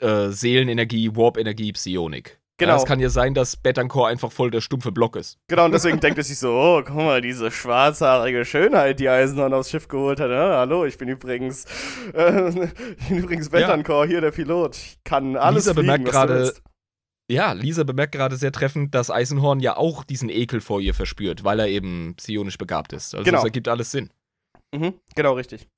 äh, 0.00 0.30
Seelenenergie, 0.30 1.14
Warp-Energie, 1.14 1.72
Psionik. 1.72 2.39
Genau. 2.60 2.72
Ja, 2.72 2.78
es 2.78 2.84
kann 2.84 3.00
ja 3.00 3.08
sein, 3.08 3.34
dass 3.34 3.56
Betancourt 3.56 4.10
einfach 4.10 4.30
voll 4.30 4.50
der 4.50 4.60
stumpfe 4.60 4.92
Block 4.92 5.16
ist. 5.16 5.38
Genau, 5.48 5.64
und 5.64 5.72
deswegen 5.72 5.98
denkt 5.98 6.18
er 6.18 6.24
sich 6.24 6.38
so, 6.38 6.52
oh, 6.52 6.82
guck 6.84 6.94
mal, 6.94 7.20
diese 7.20 7.50
schwarzhaarige 7.50 8.44
Schönheit, 8.44 9.00
die 9.00 9.08
Eisenhorn 9.08 9.52
aufs 9.54 9.70
Schiff 9.70 9.88
geholt 9.88 10.20
hat. 10.20 10.30
Ah, 10.30 10.58
hallo, 10.58 10.84
ich 10.84 10.98
bin 10.98 11.08
übrigens, 11.08 11.64
äh, 12.14 12.48
ich 12.98 13.08
bin 13.08 13.18
übrigens 13.18 13.48
Betancourt, 13.48 14.08
hier 14.08 14.20
der 14.20 14.30
Pilot. 14.30 14.76
Ich 14.76 14.98
kann 15.04 15.36
alles 15.36 15.64
Lisa 15.64 15.74
fliegen, 15.74 15.86
bemerkt 15.86 16.04
gerade-. 16.04 16.54
Ja, 17.30 17.52
Lisa 17.52 17.84
bemerkt 17.84 18.12
gerade 18.12 18.36
sehr 18.36 18.52
treffend, 18.52 18.94
dass 18.94 19.10
Eisenhorn 19.10 19.60
ja 19.60 19.76
auch 19.76 20.04
diesen 20.04 20.28
Ekel 20.28 20.60
vor 20.60 20.80
ihr 20.80 20.94
verspürt, 20.94 21.44
weil 21.44 21.60
er 21.60 21.68
eben 21.68 22.14
psionisch 22.16 22.58
begabt 22.58 22.92
ist. 22.92 23.14
Also 23.14 23.24
Genau. 23.24 23.38
das 23.38 23.44
ergibt 23.44 23.68
alles 23.68 23.90
Sinn. 23.92 24.10
Mhm, 24.74 24.94
genau, 25.14 25.34
richtig. 25.34 25.68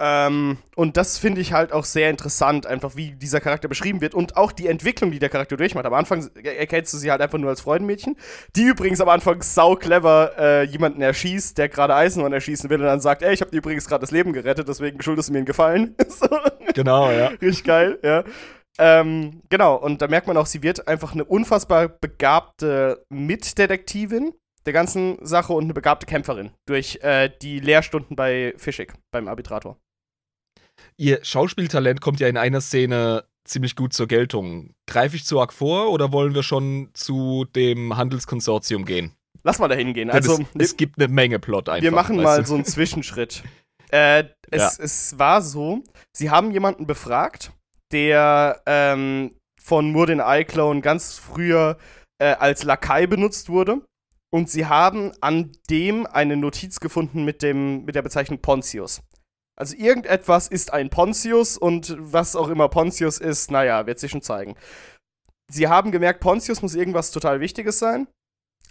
Ähm, 0.00 0.58
und 0.74 0.96
das 0.96 1.18
finde 1.18 1.40
ich 1.40 1.52
halt 1.52 1.72
auch 1.72 1.84
sehr 1.84 2.10
interessant, 2.10 2.66
einfach 2.66 2.96
wie 2.96 3.12
dieser 3.12 3.40
Charakter 3.40 3.68
beschrieben 3.68 4.00
wird 4.00 4.12
und 4.14 4.36
auch 4.36 4.50
die 4.50 4.66
Entwicklung, 4.66 5.12
die 5.12 5.20
der 5.20 5.28
Charakter 5.28 5.56
durchmacht. 5.56 5.86
Am 5.86 5.94
Anfang 5.94 6.28
er- 6.42 6.58
erkennst 6.58 6.92
du 6.94 6.98
sie 6.98 7.12
halt 7.12 7.20
einfach 7.20 7.38
nur 7.38 7.50
als 7.50 7.60
Freudenmädchen, 7.60 8.16
die 8.56 8.64
übrigens 8.64 9.00
am 9.00 9.08
Anfang 9.08 9.40
sau 9.42 9.76
clever 9.76 10.32
äh, 10.36 10.62
jemanden 10.64 11.00
erschießt, 11.00 11.56
der 11.58 11.68
gerade 11.68 11.94
Eisenhorn 11.94 12.32
erschießen 12.32 12.68
will 12.70 12.80
und 12.80 12.86
dann 12.86 13.00
sagt, 13.00 13.22
ey, 13.22 13.32
ich 13.34 13.40
habe 13.40 13.52
dir 13.52 13.58
übrigens 13.58 13.86
gerade 13.86 14.00
das 14.00 14.10
Leben 14.10 14.32
gerettet, 14.32 14.66
deswegen 14.66 15.00
schuldest 15.00 15.28
du 15.28 15.32
mir 15.32 15.38
einen 15.38 15.46
Gefallen. 15.46 15.94
so. 16.08 16.26
Genau, 16.74 17.12
ja. 17.12 17.28
Richtig 17.28 17.62
geil, 17.62 18.00
ja. 18.02 18.24
Ähm, 18.80 19.42
genau, 19.48 19.76
und 19.76 20.02
da 20.02 20.08
merkt 20.08 20.26
man 20.26 20.36
auch, 20.36 20.46
sie 20.46 20.64
wird 20.64 20.88
einfach 20.88 21.12
eine 21.12 21.24
unfassbar 21.24 21.86
begabte 21.88 23.04
Mitdetektivin 23.10 24.32
der 24.66 24.72
ganzen 24.72 25.18
Sache 25.24 25.52
und 25.52 25.64
eine 25.64 25.74
begabte 25.74 26.06
Kämpferin 26.06 26.50
durch 26.66 26.98
äh, 27.02 27.30
die 27.42 27.60
Lehrstunden 27.60 28.16
bei 28.16 28.54
Fischig, 28.56 28.92
beim 29.12 29.28
Arbitrator. 29.28 29.78
Ihr 30.96 31.24
Schauspieltalent 31.24 32.00
kommt 32.00 32.20
ja 32.20 32.28
in 32.28 32.36
einer 32.36 32.60
Szene 32.60 33.24
ziemlich 33.44 33.76
gut 33.76 33.92
zur 33.92 34.06
Geltung. 34.06 34.74
Greife 34.86 35.16
ich 35.16 35.24
zu 35.24 35.40
arg 35.40 35.52
vor 35.52 35.90
oder 35.90 36.12
wollen 36.12 36.34
wir 36.34 36.42
schon 36.42 36.90
zu 36.94 37.44
dem 37.54 37.96
Handelskonsortium 37.96 38.84
gehen? 38.84 39.14
lass 39.44 39.58
mal 39.58 39.68
da 39.68 39.76
hingehen. 39.76 40.08
Denn 40.08 40.16
Also, 40.16 40.40
es, 40.54 40.70
es 40.70 40.76
gibt 40.76 40.98
eine 40.98 41.08
Menge 41.08 41.38
Plot 41.38 41.68
einfach. 41.68 41.82
wir 41.82 41.92
machen 41.92 42.16
mal 42.16 42.40
du? 42.40 42.46
so 42.46 42.54
einen 42.54 42.64
Zwischenschritt. 42.64 43.44
äh, 43.90 44.24
es, 44.50 44.78
es 44.78 45.18
war 45.18 45.42
so, 45.42 45.84
sie 46.12 46.30
haben 46.30 46.50
jemanden 46.50 46.86
befragt, 46.86 47.52
der 47.92 48.62
ähm, 48.66 49.36
von 49.60 49.92
Murdin 49.92 50.20
iClone 50.24 50.80
ganz 50.80 51.18
früher 51.18 51.78
äh, 52.18 52.32
als 52.32 52.64
Lakai 52.64 53.06
benutzt 53.06 53.48
wurde. 53.48 53.82
Und 54.32 54.50
sie 54.50 54.66
haben 54.66 55.12
an 55.20 55.52
dem 55.70 56.06
eine 56.06 56.36
Notiz 56.36 56.80
gefunden 56.80 57.24
mit, 57.24 57.40
dem, 57.42 57.84
mit 57.84 57.94
der 57.94 58.02
Bezeichnung 58.02 58.40
Pontius. 58.40 59.00
Also 59.56 59.76
irgendetwas 59.76 60.48
ist 60.48 60.72
ein 60.72 60.90
Pontius 60.90 61.56
und 61.56 61.94
was 61.98 62.34
auch 62.34 62.48
immer 62.48 62.68
Pontius 62.68 63.18
ist, 63.18 63.50
naja, 63.50 63.86
wird 63.86 63.98
sich 64.00 64.10
schon 64.10 64.22
zeigen. 64.22 64.56
Sie 65.50 65.68
haben 65.68 65.92
gemerkt, 65.92 66.20
Pontius 66.20 66.62
muss 66.62 66.74
irgendwas 66.74 67.10
total 67.12 67.38
Wichtiges 67.40 67.78
sein, 67.78 68.08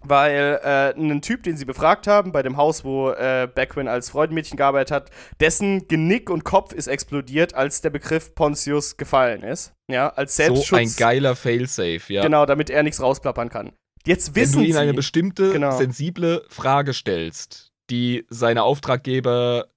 weil 0.03 0.59
äh, 0.63 0.99
ein 0.99 1.21
Typ, 1.21 1.43
den 1.43 1.55
sie 1.55 1.63
befragt 1.65 2.07
haben, 2.07 2.31
bei 2.34 2.43
dem 2.43 2.57
Haus, 2.57 2.84
wo 2.84 3.11
äh, 3.11 3.47
Beckwin 3.53 3.88
als 3.88 4.09
Freudenmädchen 4.09 4.57
gearbeitet 4.57 4.91
hat, 4.91 5.09
dessen 5.39 5.88
Genick 5.88 6.29
und 6.29 6.43
Kopf 6.43 6.73
ist 6.73 6.88
explodiert, 6.88 7.53
als 7.53 7.79
der 7.81 7.91
Begriff 7.91 8.36
Pontius 8.36 8.97
gefallen 8.97 9.43
ist. 9.43 9.71
Ja, 9.89 10.09
als 10.09 10.36
Selbstschutz. 10.36 10.67
So 10.69 10.75
ein 10.75 10.93
geiler 10.97 11.36
Failsafe, 11.36 12.11
ja. 12.13 12.23
Genau, 12.23 12.45
damit 12.45 12.69
er 12.69 12.84
nichts 12.84 13.01
rausplappern 13.01 13.49
kann. 13.49 13.71
Jetzt 14.05 14.36
Wenn 14.36 14.41
wissen 14.43 14.59
du 14.59 14.65
ihm 14.65 14.73
sie, 14.73 14.79
eine 14.79 14.93
bestimmte 14.93 15.51
Genau. 15.53 15.77
sensible 15.77 16.43
Frage 16.49 16.93
stellst, 16.93 17.69
die 17.89 18.25
seine 18.29 18.63
Auftraggeber 18.63 19.67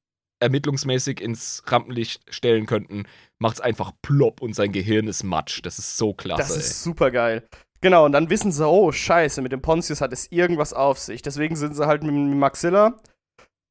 ermittlungsmäßig 0.41 1.21
ins 1.21 1.63
Rampenlicht 1.67 2.23
stellen 2.33 2.67
könnten, 2.67 3.05
macht's 3.39 3.61
einfach 3.61 3.93
plopp 4.03 4.43
und 4.43 4.55
sein 4.55 4.73
Gehirn 4.73 5.09
ist 5.09 5.23
matsch. 5.23 5.61
Das 5.63 5.79
ist 5.79 5.97
so 5.97 6.15
klasse. 6.15 6.43
Das 6.43 6.57
ist 6.57 6.83
super 6.83 7.11
geil. 7.11 7.47
Genau, 7.81 8.05
und 8.07 8.13
dann 8.13 8.31
wissen 8.31 8.53
sie, 8.53 8.67
oh, 8.67 8.91
scheiße, 8.91 9.43
mit 9.43 9.53
dem 9.53 9.63
Pontius 9.63 10.01
hat 10.01 10.13
es 10.13 10.31
irgendwas 10.33 10.73
auf 10.73 10.99
sich. 10.99 11.23
Deswegen 11.23 11.57
sind 11.57 11.77
sie 11.77 11.87
halt 11.87 12.03
mit 12.03 12.13
dem 12.13 12.39
Maxilla, 12.39 12.99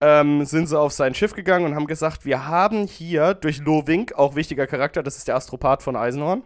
ähm, 0.02 0.46
sind 0.46 0.68
sie 0.68 0.80
auf 0.80 0.94
sein 0.94 1.16
Schiff 1.16 1.34
gegangen 1.34 1.66
und 1.66 1.76
haben 1.76 1.88
gesagt, 1.88 2.26
wir 2.26 2.48
haben 2.48 2.88
hier 2.88 3.34
durch 3.34 3.60
Lovink, 3.60 4.14
auch 4.14 4.36
wichtiger 4.36 4.68
Charakter, 4.68 5.04
das 5.04 5.18
ist 5.18 5.28
der 5.28 5.36
Astropath 5.36 5.84
von 5.84 5.96
Eisenhorn, 5.96 6.44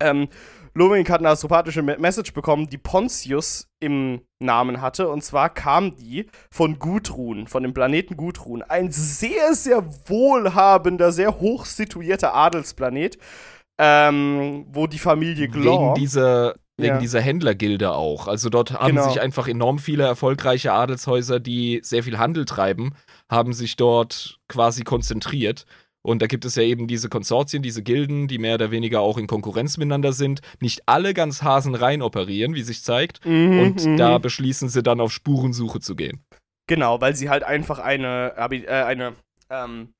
ähm, 0.00 0.28
Lovink 0.74 1.10
hat 1.10 1.20
eine 1.20 1.28
astropathische 1.28 1.82
Me- 1.82 1.98
Message 1.98 2.32
bekommen, 2.32 2.68
die 2.68 2.78
Pontius 2.78 3.68
im 3.80 4.22
Namen 4.40 4.80
hatte. 4.80 5.08
Und 5.08 5.22
zwar 5.22 5.50
kam 5.50 5.94
die 5.96 6.26
von 6.50 6.78
Gudrun, 6.78 7.46
von 7.46 7.62
dem 7.62 7.74
Planeten 7.74 8.16
Gudrun. 8.16 8.62
Ein 8.62 8.90
sehr, 8.90 9.54
sehr 9.54 9.84
wohlhabender, 10.08 11.12
sehr 11.12 11.38
hoch 11.40 11.64
situierter 11.66 12.34
Adelsplanet, 12.34 13.18
ähm, 13.78 14.66
wo 14.70 14.86
die 14.86 14.98
Familie 14.98 15.48
Glor. 15.48 15.90
Wegen 15.94 15.94
dieser, 16.00 16.54
wegen 16.76 16.94
Ja. 16.94 16.98
dieser 16.98 17.20
Händlergilde 17.20 17.92
auch. 17.92 18.26
Also 18.28 18.48
dort 18.48 18.72
haben 18.72 18.96
Genau. 18.96 19.08
sich 19.08 19.20
einfach 19.20 19.48
enorm 19.48 19.78
viele 19.78 20.04
erfolgreiche 20.04 20.72
Adelshäuser, 20.72 21.40
die 21.40 21.80
sehr 21.82 22.02
viel 22.02 22.18
Handel 22.18 22.44
treiben, 22.44 22.94
haben 23.30 23.52
sich 23.52 23.76
dort 23.76 24.38
quasi 24.48 24.84
konzentriert. 24.84 25.66
Und 26.04 26.20
da 26.20 26.26
gibt 26.26 26.44
es 26.44 26.56
ja 26.56 26.64
eben 26.64 26.88
diese 26.88 27.08
Konsortien, 27.08 27.62
diese 27.62 27.82
Gilden, 27.82 28.26
die 28.26 28.38
mehr 28.38 28.56
oder 28.56 28.70
weniger 28.72 29.00
auch 29.00 29.18
in 29.18 29.28
Konkurrenz 29.28 29.76
miteinander 29.78 30.12
sind. 30.12 30.40
Nicht 30.60 30.82
alle 30.86 31.14
ganz 31.14 31.42
hasenrein 31.42 32.02
operieren, 32.02 32.54
wie 32.54 32.62
sich 32.62 32.82
zeigt. 32.82 33.24
Mhm, 33.24 33.60
Und 33.60 33.84
mhm. 33.84 33.96
da 33.96 34.18
beschließen 34.18 34.68
sie 34.68 34.82
dann 34.82 35.00
auf 35.00 35.12
Spurensuche 35.12 35.78
zu 35.80 35.94
gehen. 35.94 36.24
Genau, 36.68 37.00
weil 37.00 37.14
sie 37.14 37.28
halt 37.30 37.44
einfach 37.44 37.78
eine, 37.78 38.34
äh, 38.36 38.82
eine, 38.82 39.14
ähm, 39.50 39.92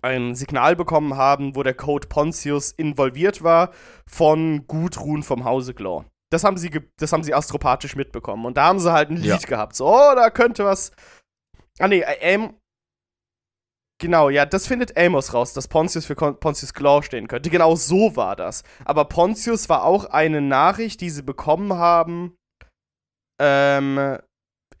ein 0.00 0.34
Signal 0.34 0.74
bekommen 0.74 1.16
haben, 1.16 1.54
wo 1.54 1.62
der 1.62 1.74
Code 1.74 2.08
Pontius 2.08 2.72
involviert 2.72 3.42
war 3.42 3.70
von 4.08 4.66
Gudrun 4.66 5.22
vom 5.22 5.44
Hause 5.44 5.74
Glor. 5.74 6.06
Das 6.30 6.44
haben 6.44 6.56
sie, 6.56 6.70
das 6.98 7.12
haben 7.12 7.22
sie 7.22 7.34
astropathisch 7.34 7.94
mitbekommen. 7.94 8.46
Und 8.46 8.56
da 8.56 8.64
haben 8.64 8.78
sie 8.80 8.90
halt 8.92 9.10
ein 9.10 9.16
Lied 9.16 9.26
Ja. 9.26 9.36
gehabt. 9.38 9.76
So, 9.76 9.86
oh, 9.86 10.14
da 10.16 10.30
könnte 10.30 10.64
was. 10.64 10.92
Ah, 11.78 11.88
nee, 11.88 12.00
äh, 12.00 12.34
Am. 12.34 12.54
Genau, 14.02 14.30
ja, 14.30 14.44
das 14.46 14.66
findet 14.66 14.98
Amos 14.98 15.32
raus, 15.32 15.52
dass 15.52 15.68
Pontius 15.68 16.06
für 16.06 16.16
Pontius 16.16 16.74
Glor 16.74 17.04
stehen 17.04 17.28
könnte. 17.28 17.50
Genau 17.50 17.76
so 17.76 18.16
war 18.16 18.34
das. 18.34 18.64
Aber 18.84 19.04
Pontius 19.04 19.68
war 19.68 19.84
auch 19.84 20.06
eine 20.06 20.40
Nachricht, 20.40 21.00
die 21.00 21.08
sie 21.08 21.22
bekommen 21.22 21.74
haben. 21.74 22.34
Ähm, 23.40 24.18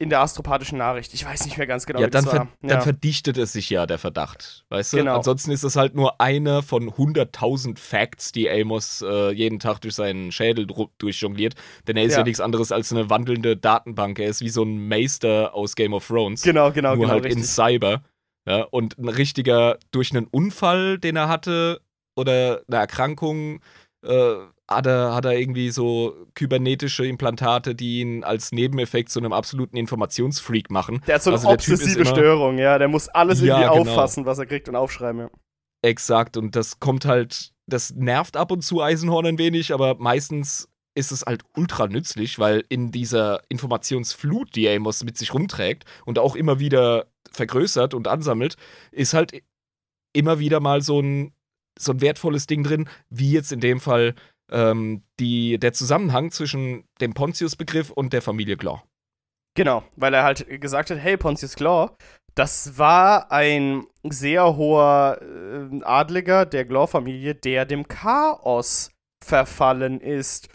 in 0.00 0.10
der 0.10 0.18
astropathischen 0.18 0.78
Nachricht. 0.78 1.14
Ich 1.14 1.24
weiß 1.24 1.44
nicht 1.44 1.56
mehr 1.56 1.68
ganz 1.68 1.86
genau, 1.86 2.00
ja, 2.00 2.08
wie 2.08 2.10
das 2.10 2.24
dann, 2.24 2.30
ver 2.32 2.38
war. 2.40 2.48
dann 2.62 2.70
ja. 2.70 2.80
verdichtet 2.80 3.38
es 3.38 3.52
sich 3.52 3.70
ja, 3.70 3.86
der 3.86 3.98
Verdacht. 3.98 4.64
Weißt 4.70 4.92
du? 4.92 4.96
Genau. 4.96 5.14
Ansonsten 5.14 5.52
ist 5.52 5.62
es 5.62 5.76
halt 5.76 5.94
nur 5.94 6.20
einer 6.20 6.64
von 6.64 6.90
100.000 6.90 7.78
Facts, 7.78 8.32
die 8.32 8.50
Amos 8.50 9.02
äh, 9.02 9.30
jeden 9.30 9.60
Tag 9.60 9.78
durch 9.82 9.94
seinen 9.94 10.32
Schädel 10.32 10.66
durchjongliert. 10.98 11.54
Denn 11.86 11.96
er 11.96 12.02
ist 12.02 12.14
ja. 12.14 12.18
Ja. 12.18 12.24
nichts 12.24 12.40
anderes 12.40 12.72
als 12.72 12.90
eine 12.90 13.08
wandelnde 13.08 13.56
Datenbank. 13.56 14.18
Er 14.18 14.26
ist 14.26 14.40
wie 14.40 14.48
so 14.48 14.64
ein 14.64 14.88
Meister 14.88 15.54
aus 15.54 15.76
Game 15.76 15.94
of 15.94 16.08
Thrones. 16.08 16.42
Genau, 16.42 16.72
genau, 16.72 16.96
nur 16.96 17.04
genau. 17.04 17.12
halt 17.12 17.26
in 17.26 17.34
richtig. 17.34 17.50
Cyber. 17.52 18.02
Ja, 18.46 18.62
und 18.64 18.98
ein 18.98 19.08
richtiger, 19.08 19.78
durch 19.92 20.14
einen 20.14 20.26
Unfall, 20.26 20.98
den 20.98 21.16
er 21.16 21.28
hatte, 21.28 21.80
oder 22.16 22.62
eine 22.66 22.76
Erkrankung, 22.78 23.60
äh, 24.04 24.34
hat, 24.68 24.86
er, 24.86 25.14
hat 25.14 25.24
er 25.24 25.38
irgendwie 25.38 25.70
so 25.70 26.16
kybernetische 26.34 27.06
Implantate, 27.06 27.74
die 27.74 28.00
ihn 28.00 28.24
als 28.24 28.52
Nebeneffekt 28.52 29.10
zu 29.10 29.20
einem 29.20 29.32
absoluten 29.32 29.76
Informationsfreak 29.76 30.70
machen. 30.70 31.02
Der 31.06 31.16
hat 31.16 31.22
so 31.22 31.30
eine 31.30 31.38
Also 31.38 31.50
obsessive 31.50 32.04
Störung, 32.04 32.58
ja. 32.58 32.78
Der 32.78 32.88
muss 32.88 33.08
alles 33.08 33.40
Ja, 33.40 33.60
irgendwie 33.60 33.78
genau. 33.78 33.90
auffassen, 33.92 34.26
was 34.26 34.38
er 34.38 34.46
kriegt 34.46 34.68
und 34.68 34.76
aufschreiben, 34.76 35.22
ja. 35.22 35.30
Exakt, 35.84 36.36
und 36.36 36.54
das 36.54 36.78
kommt 36.78 37.04
halt, 37.04 37.52
das 37.66 37.92
nervt 37.94 38.36
ab 38.36 38.52
und 38.52 38.62
zu 38.62 38.82
Eisenhorn 38.82 39.26
ein 39.26 39.38
wenig, 39.38 39.74
aber 39.74 39.96
meistens 39.96 40.68
ist 40.94 41.10
es 41.10 41.22
halt 41.22 41.42
ultra 41.56 41.88
nützlich, 41.88 42.38
weil 42.38 42.64
in 42.68 42.92
dieser 42.92 43.40
Informationsflut, 43.48 44.54
die 44.54 44.68
Amos 44.68 45.02
mit 45.04 45.16
sich 45.16 45.32
rumträgt 45.34 45.84
und 46.04 46.18
auch 46.18 46.36
immer 46.36 46.60
wieder 46.60 47.06
vergrößert 47.32 47.94
und 47.94 48.08
ansammelt, 48.08 48.56
ist 48.90 49.14
halt 49.14 49.42
immer 50.12 50.38
wieder 50.38 50.60
mal 50.60 50.82
so 50.82 51.00
ein, 51.00 51.32
so 51.78 51.92
ein 51.92 52.00
wertvolles 52.00 52.46
Ding 52.46 52.62
drin, 52.62 52.88
wie 53.08 53.32
jetzt 53.32 53.52
in 53.52 53.60
dem 53.60 53.80
Fall 53.80 54.14
ähm, 54.50 55.02
die, 55.18 55.58
der 55.58 55.72
Zusammenhang 55.72 56.30
zwischen 56.30 56.84
dem 57.00 57.14
Pontius-Begriff 57.14 57.90
und 57.90 58.12
der 58.12 58.22
Familie 58.22 58.56
Glor. 58.56 58.84
Genau, 59.54 59.82
weil 59.96 60.14
er 60.14 60.24
halt 60.24 60.60
gesagt 60.60 60.90
hat, 60.90 60.98
hey, 60.98 61.16
Pontius 61.16 61.56
Glor, 61.56 61.96
das 62.34 62.78
war 62.78 63.30
ein 63.30 63.86
sehr 64.08 64.56
hoher 64.56 65.18
äh, 65.20 65.84
Adliger 65.84 66.46
der 66.46 66.64
Glor-Familie, 66.64 67.34
der 67.34 67.66
dem 67.66 67.86
Chaos 67.88 68.90
verfallen 69.22 70.00
ist. 70.00 70.48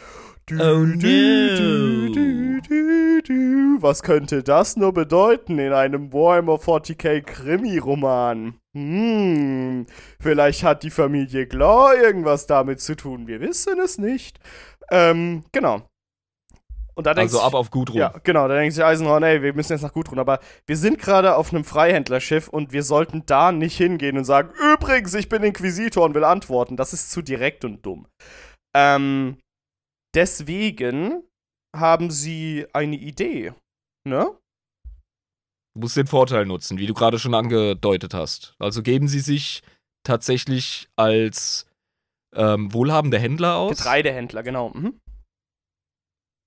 Du, 0.48 0.54
Oh 0.54 0.78
no. 0.78 0.96
du, 0.96 2.60
du, 2.62 3.22
du. 3.22 3.82
Was 3.82 4.02
könnte 4.02 4.42
das 4.42 4.76
nur 4.76 4.92
bedeuten 4.94 5.58
in 5.58 5.72
einem 5.74 6.12
Warhammer 6.12 6.54
40k 6.54 7.20
Krimi-Roman? 7.22 8.54
Hm, 8.74 9.86
vielleicht 10.20 10.62
hat 10.64 10.82
die 10.84 10.90
Familie 10.90 11.46
Glor 11.46 11.94
irgendwas 11.94 12.46
damit 12.46 12.80
zu 12.80 12.96
tun. 12.96 13.26
Wir 13.26 13.40
wissen 13.40 13.78
es 13.84 13.98
nicht. 13.98 14.38
Ähm, 14.90 15.44
genau. 15.52 15.82
Und 16.94 17.06
da 17.06 17.12
Also 17.12 17.40
ab 17.42 17.54
auf 17.54 17.70
Gudrun. 17.70 17.96
ja, 17.98 18.12
genau, 18.24 18.48
da 18.48 18.54
denkt 18.56 18.74
sich 18.74 18.82
Eisenhorn, 18.82 19.22
ey, 19.22 19.40
wir 19.42 19.54
müssen 19.54 19.72
jetzt 19.72 19.82
nach 19.82 19.92
Gudrun, 19.92 20.18
aber 20.18 20.40
wir 20.66 20.76
sind 20.76 20.98
gerade 20.98 21.36
auf 21.36 21.52
einem 21.52 21.62
Freihändlerschiff 21.64 22.48
und 22.48 22.72
wir 22.72 22.82
sollten 22.82 23.22
da 23.26 23.52
nicht 23.52 23.76
hingehen 23.76 24.16
und 24.18 24.24
sagen, 24.24 24.50
übrigens, 24.72 25.14
ich 25.14 25.28
bin 25.28 25.44
Inquisitor 25.44 26.04
und 26.06 26.14
will 26.14 26.24
antworten. 26.24 26.76
Das 26.76 26.92
ist 26.92 27.10
zu 27.12 27.22
direkt 27.22 27.64
und 27.64 27.84
dumm. 27.86 28.08
Ähm, 28.74 29.36
deswegen 30.18 31.22
haben 31.76 32.10
sie 32.10 32.66
eine 32.72 32.96
Idee, 32.96 33.52
ne? 34.04 34.36
Du 35.74 35.80
musst 35.82 35.96
den 35.96 36.08
Vorteil 36.08 36.44
nutzen, 36.44 36.76
wie 36.78 36.86
du 36.86 36.94
gerade 36.94 37.20
schon 37.20 37.34
angedeutet 37.34 38.14
hast. 38.14 38.56
Also 38.58 38.82
geben 38.82 39.06
sie 39.06 39.20
sich 39.20 39.62
tatsächlich 40.02 40.88
als 40.96 41.66
ähm, 42.34 42.72
wohlhabende 42.74 43.20
Händler 43.20 43.56
aus 43.58 43.76
Getreidehändler, 43.78 44.42
genau. 44.42 44.70
Mhm. 44.70 45.00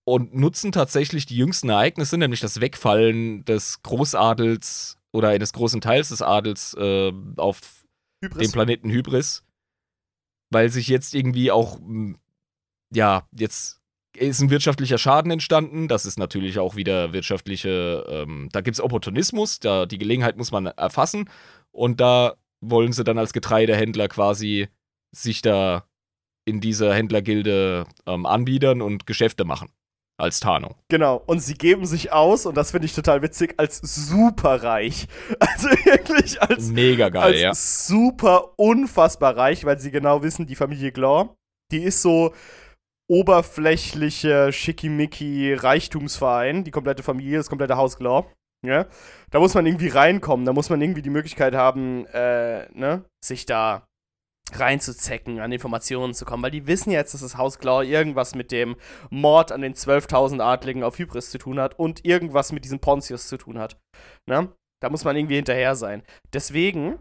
und 0.05 0.35
nutzen 0.35 0.73
tatsächlich 0.73 1.25
die 1.25 1.37
jüngsten 1.37 1.69
Ereignisse, 1.69 2.17
nämlich 2.17 2.41
das 2.41 2.59
Wegfallen 2.59 3.45
des 3.45 3.81
Großadels 3.83 4.97
oder 5.13 5.29
eines 5.29 5.53
großen 5.53 5.79
Teils 5.79 6.09
des 6.09 6.21
Adels 6.21 6.73
äh, 6.73 7.13
auf 7.37 7.85
Hybris. 8.21 8.47
dem 8.47 8.51
Planeten 8.51 8.89
Hybris, 8.89 9.43
weil 10.51 10.69
sich 10.69 10.87
jetzt 10.89 11.13
irgendwie 11.15 11.51
auch, 11.51 11.79
m, 11.79 12.17
ja, 12.93 13.27
jetzt 13.31 13.81
ist 14.15 14.41
ein 14.41 14.49
wirtschaftlicher 14.49 14.97
Schaden 14.97 15.31
entstanden. 15.31 15.87
Das 15.87 16.05
ist 16.05 16.19
natürlich 16.19 16.59
auch 16.59 16.75
wieder 16.75 17.13
wirtschaftliche, 17.13 18.05
ähm, 18.07 18.49
da 18.51 18.61
gibt 18.61 18.75
es 18.75 18.81
Opportunismus, 18.81 19.59
da, 19.59 19.85
die 19.85 19.97
Gelegenheit 19.97 20.37
muss 20.37 20.51
man 20.51 20.65
erfassen 20.65 21.29
und 21.71 22.01
da 22.01 22.35
wollen 22.59 22.93
sie 22.93 23.03
dann 23.03 23.17
als 23.17 23.33
Getreidehändler 23.33 24.07
quasi 24.07 24.67
sich 25.11 25.41
da 25.41 25.85
in 26.45 26.61
dieser 26.61 26.93
Händlergilde 26.93 27.85
ähm, 28.05 28.25
anbiedern 28.25 28.81
und 28.81 29.05
Geschäfte 29.07 29.45
machen. 29.45 29.69
Als 30.17 30.39
Tarnung. 30.39 30.75
Genau. 30.89 31.23
Und 31.25 31.39
sie 31.39 31.55
geben 31.55 31.87
sich 31.87 32.11
aus, 32.11 32.45
und 32.45 32.55
das 32.55 32.69
finde 32.69 32.85
ich 32.85 32.93
total 32.93 33.23
witzig, 33.23 33.55
als 33.57 33.79
superreich. 33.79 35.07
Also 35.39 35.69
wirklich 35.69 36.39
als 36.39 36.67
Mega 36.67 37.09
geil, 37.09 37.23
als 37.23 37.39
ja. 37.41 37.53
super 37.55 38.53
unfassbar 38.59 39.35
reich, 39.35 39.65
weil 39.65 39.79
sie 39.79 39.89
genau 39.89 40.21
wissen, 40.21 40.45
die 40.45 40.55
Familie 40.55 40.91
Glor, 40.91 41.35
die 41.71 41.81
ist 41.81 42.03
so 42.03 42.33
oberflächliche 43.11 44.53
Schickimicki 44.53 45.53
Reichtumsverein, 45.53 46.63
die 46.63 46.71
komplette 46.71 47.03
Familie, 47.03 47.39
das 47.39 47.49
komplette 47.49 47.75
Haus 47.75 47.97
Glaw. 47.97 48.25
Ja? 48.65 48.85
Da 49.31 49.39
muss 49.39 49.53
man 49.53 49.65
irgendwie 49.65 49.89
reinkommen, 49.89 50.45
da 50.45 50.53
muss 50.53 50.69
man 50.69 50.81
irgendwie 50.81 51.01
die 51.01 51.09
Möglichkeit 51.09 51.53
haben, 51.53 52.05
äh, 52.07 52.71
ne, 52.71 53.03
sich 53.21 53.45
da 53.45 53.85
reinzuzecken, 54.53 55.41
an 55.41 55.51
Informationen 55.51 56.13
zu 56.13 56.23
kommen, 56.23 56.41
weil 56.41 56.51
die 56.51 56.67
wissen 56.67 56.91
jetzt, 56.91 57.13
dass 57.13 57.19
das 57.21 57.35
Haus 57.35 57.59
Glaw 57.59 57.83
irgendwas 57.83 58.33
mit 58.33 58.51
dem 58.51 58.77
Mord 59.09 59.51
an 59.51 59.61
den 59.61 59.73
12.000 59.73 60.41
Adligen 60.41 60.83
auf 60.83 60.97
Hybris 60.97 61.31
zu 61.31 61.37
tun 61.37 61.59
hat 61.59 61.77
und 61.77 62.05
irgendwas 62.05 62.53
mit 62.53 62.63
diesem 62.63 62.79
Pontius 62.79 63.27
zu 63.27 63.35
tun 63.35 63.59
hat. 63.59 63.77
Ne? 64.29 64.53
Da 64.81 64.89
muss 64.89 65.03
man 65.03 65.17
irgendwie 65.17 65.35
hinterher 65.35 65.75
sein. 65.75 66.03
Deswegen 66.33 66.97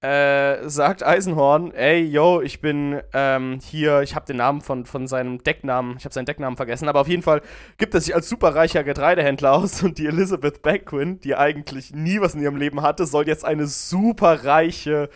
äh, 0.00 0.68
sagt 0.68 1.02
Eisenhorn, 1.02 1.72
ey, 1.72 2.04
yo, 2.04 2.40
ich 2.40 2.60
bin 2.60 3.00
ähm, 3.12 3.58
hier, 3.60 4.02
ich 4.02 4.14
habe 4.14 4.26
den 4.26 4.36
Namen 4.36 4.60
von, 4.60 4.86
von 4.86 5.08
seinem 5.08 5.42
Decknamen, 5.42 5.96
ich 5.98 6.04
habe 6.04 6.14
seinen 6.14 6.26
Decknamen 6.26 6.56
vergessen, 6.56 6.88
aber 6.88 7.00
auf 7.00 7.08
jeden 7.08 7.22
Fall 7.24 7.42
gibt 7.78 7.94
er 7.94 8.00
sich 8.00 8.14
als 8.14 8.28
superreicher 8.28 8.84
Getreidehändler 8.84 9.52
aus 9.52 9.82
und 9.82 9.98
die 9.98 10.06
Elizabeth 10.06 10.62
Beckwin, 10.62 11.18
die 11.20 11.34
eigentlich 11.34 11.92
nie 11.92 12.20
was 12.20 12.34
in 12.34 12.42
ihrem 12.42 12.56
Leben 12.56 12.82
hatte, 12.82 13.06
soll 13.06 13.26
jetzt 13.26 13.44
eine 13.44 13.66
superreiche 13.66 15.10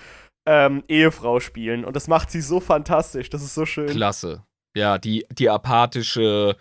ähm, 0.46 0.82
Ehefrau 0.88 1.38
spielen 1.38 1.84
und 1.84 1.94
das 1.94 2.08
macht 2.08 2.32
sie 2.32 2.40
so 2.40 2.58
fantastisch, 2.58 3.30
das 3.30 3.42
ist 3.42 3.54
so 3.54 3.64
schön. 3.66 3.88
Klasse. 3.88 4.44
Ja, 4.76 4.98
die, 4.98 5.24
die 5.30 5.48
apathische, 5.48 6.56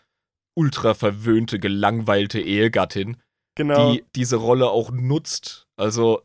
ultra 0.56 0.94
verwöhnte, 0.94 1.58
gelangweilte 1.60 2.40
Ehegattin, 2.40 3.18
Genau. 3.56 3.94
die 3.94 4.06
diese 4.16 4.38
Rolle 4.38 4.70
auch 4.70 4.92
nutzt. 4.92 5.68
Also 5.76 6.22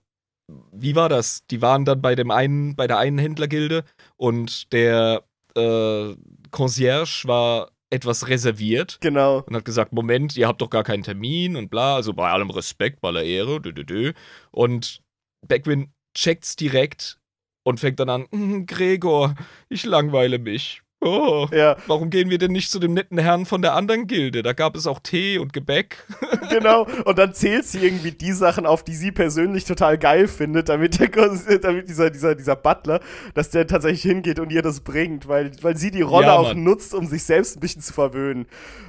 wie 0.72 0.94
war 0.94 1.08
das? 1.08 1.44
Die 1.50 1.62
waren 1.62 1.84
dann 1.84 2.00
bei 2.00 2.14
dem 2.14 2.30
einen, 2.30 2.76
bei 2.76 2.86
der 2.86 2.98
einen 2.98 3.18
Händlergilde 3.18 3.84
und 4.16 4.72
der 4.72 5.24
äh, 5.56 6.14
Concierge 6.50 7.22
war 7.24 7.70
etwas 7.90 8.28
reserviert 8.28 8.98
genau. 9.00 9.42
und 9.42 9.54
hat 9.54 9.64
gesagt, 9.64 9.92
Moment, 9.92 10.36
ihr 10.36 10.48
habt 10.48 10.60
doch 10.60 10.70
gar 10.70 10.82
keinen 10.84 11.02
Termin 11.02 11.56
und 11.56 11.70
bla, 11.70 11.96
also 11.96 12.12
bei 12.12 12.30
allem 12.30 12.50
Respekt, 12.50 13.00
bei 13.00 13.08
aller 13.08 13.22
Ehre, 13.22 13.60
dö, 13.60 13.72
dö, 13.72 13.84
dö. 13.84 14.12
Und 14.50 15.02
Beckwin 15.46 15.92
checkt's 16.16 16.56
direkt 16.56 17.20
und 17.64 17.78
fängt 17.78 18.00
dann 18.00 18.08
an, 18.08 18.26
"Hm, 18.30 18.66
Gregor, 18.66 19.34
ich 19.68 19.84
langweile 19.84 20.38
mich. 20.38 20.82
Oh, 21.02 21.46
Ja, 21.52 21.76
warum 21.86 22.08
gehen 22.08 22.30
wir 22.30 22.38
denn 22.38 22.52
nicht 22.52 22.70
zu 22.70 22.78
dem 22.78 22.94
netten 22.94 23.18
Herrn 23.18 23.44
von 23.44 23.60
der 23.60 23.74
anderen 23.74 24.06
Gilde? 24.06 24.42
Da 24.42 24.54
gab 24.54 24.74
es 24.76 24.86
auch 24.86 24.98
Tee 24.98 25.38
und 25.38 25.52
Gebäck. 25.52 25.98
genau. 26.50 26.86
Und 27.04 27.18
dann 27.18 27.34
zählt 27.34 27.66
sie 27.66 27.80
irgendwie 27.84 28.12
die 28.12 28.32
Sachen 28.32 28.64
auf, 28.64 28.82
die 28.82 28.94
sie 28.94 29.12
persönlich 29.12 29.64
total 29.66 29.98
geil 29.98 30.26
findet, 30.26 30.68
damit, 30.70 30.98
der, 30.98 31.08
damit 31.60 31.88
dieser, 31.88 32.10
dieser, 32.10 32.34
dieser 32.34 32.56
Butler, 32.56 33.00
dass 33.34 33.50
der 33.50 33.66
tatsächlich 33.66 34.02
hingeht 34.02 34.40
und 34.40 34.50
ihr 34.50 34.62
das 34.62 34.80
bringt, 34.80 35.28
weil, 35.28 35.52
weil 35.60 35.76
sie 35.76 35.90
die 35.90 36.02
Rolle 36.02 36.26
Ja, 36.28 36.36
auch 36.38 36.54
nutzt, 36.54 36.94
um 36.94 37.06
sich 37.06 37.24
selbst 37.24 37.56
ein 37.56 37.60
bisschen 37.60 37.82
zu 37.82 37.92
verwöhnen. 37.92 38.46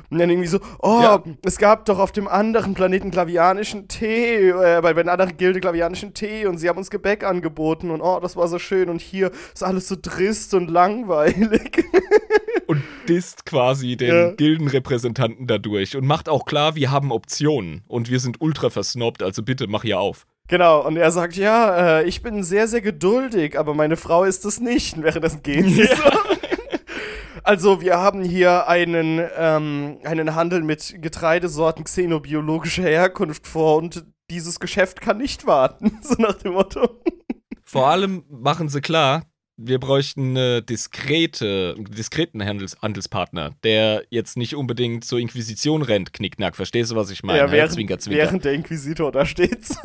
Und 0.09 0.19
dann 0.19 0.29
irgendwie 0.29 0.47
so, 0.47 0.59
oh, 0.79 1.01
Ja. 1.03 1.21
es 1.43 1.57
gab 1.57 1.83
doch 1.85 1.99
auf 1.99 2.13
dem 2.13 2.29
anderen 2.29 2.73
Planeten 2.73 3.11
klavianischen 3.11 3.89
Tee, 3.89 4.47
äh, 4.49 4.79
bei, 4.81 4.91
einer 4.95 5.11
anderen 5.11 5.35
Gilde 5.35 5.59
klavianischen 5.59 6.13
Tee 6.13 6.45
und 6.45 6.57
sie 6.57 6.69
haben 6.69 6.77
uns 6.77 6.89
Gebäck 6.89 7.25
angeboten 7.25 7.91
und 7.91 7.99
oh, 7.99 8.19
das 8.21 8.37
war 8.37 8.47
so 8.47 8.57
schön 8.59 8.87
und 8.89 9.01
hier 9.01 9.31
ist 9.53 9.63
alles 9.63 9.89
so 9.89 9.97
trist 9.97 10.53
und 10.53 10.69
langweilig. 10.71 11.83
und 12.67 12.81
disst 13.07 13.45
quasi 13.45 13.95
den 13.97 14.15
Ja. 14.15 14.31
Gildenrepräsentanten 14.31 15.47
dadurch 15.47 15.95
und 15.95 16.05
macht 16.05 16.29
auch 16.29 16.45
klar, 16.45 16.75
wir 16.75 16.91
haben 16.91 17.11
Optionen 17.11 17.83
und 17.87 18.09
wir 18.09 18.19
sind 18.19 18.41
ultra 18.41 18.69
versnobbt, 18.69 19.23
also 19.23 19.43
bitte 19.43 19.67
mach 19.67 19.83
hier 19.83 19.99
auf. 19.99 20.25
Genau, 20.49 20.85
und 20.85 20.95
er 20.95 21.11
sagt, 21.11 21.35
ja, 21.35 21.99
äh, 21.99 22.03
ich 22.05 22.21
bin 22.21 22.41
sehr, 22.43 22.67
sehr 22.69 22.79
geduldig, 22.81 23.59
aber 23.59 23.73
meine 23.73 23.97
Frau 23.97 24.23
ist 24.23 24.45
es 24.45 24.61
nicht. 24.61 24.95
Und 24.97 25.03
währenddessen 25.03 25.43
gehen 25.43 25.67
sie 25.69 25.85
so. 25.87 26.03
Also, 27.43 27.81
wir 27.81 27.97
haben 27.97 28.23
hier 28.23 28.67
einen, 28.67 29.21
ähm, 29.37 29.97
einen 30.03 30.35
Handel 30.35 30.63
mit 30.63 31.01
Getreidesorten 31.01 31.83
xenobiologischer 31.85 32.83
Herkunft 32.83 33.47
vor 33.47 33.77
und 33.77 34.05
dieses 34.29 34.59
Geschäft 34.59 34.99
kann 34.99 35.17
nicht 35.17 35.45
warten. 35.47 35.97
So 36.01 36.15
nach 36.21 36.35
dem 36.35 36.53
Motto. 36.53 37.01
Vor 37.63 37.87
allem 37.87 38.23
machen 38.29 38.67
sie 38.69 38.81
klar, 38.81 39.23
wir 39.57 39.79
bräuchten 39.79 40.37
eine 40.37 40.61
diskrete, 40.61 41.73
einen 41.75 41.85
diskreten 41.85 42.45
Handels 42.45 42.77
Handelspartner, 42.81 43.51
der 43.63 44.03
jetzt 44.09 44.37
nicht 44.37 44.55
unbedingt 44.55 45.03
zur 45.03 45.19
Inquisition 45.19 45.81
rennt, 45.81 46.13
Knickknack. 46.13 46.55
Verstehst 46.55 46.91
du, 46.91 46.95
was 46.95 47.09
ich 47.09 47.23
meine? 47.23 47.39
ja, 47.39 47.51
während, 47.51 47.73
zwinker, 47.73 47.97
zwinker. 47.97 48.19
während 48.19 48.45
der 48.45 48.53
Inquisitor 48.53 49.11
da 49.11 49.25
steht. 49.25 49.57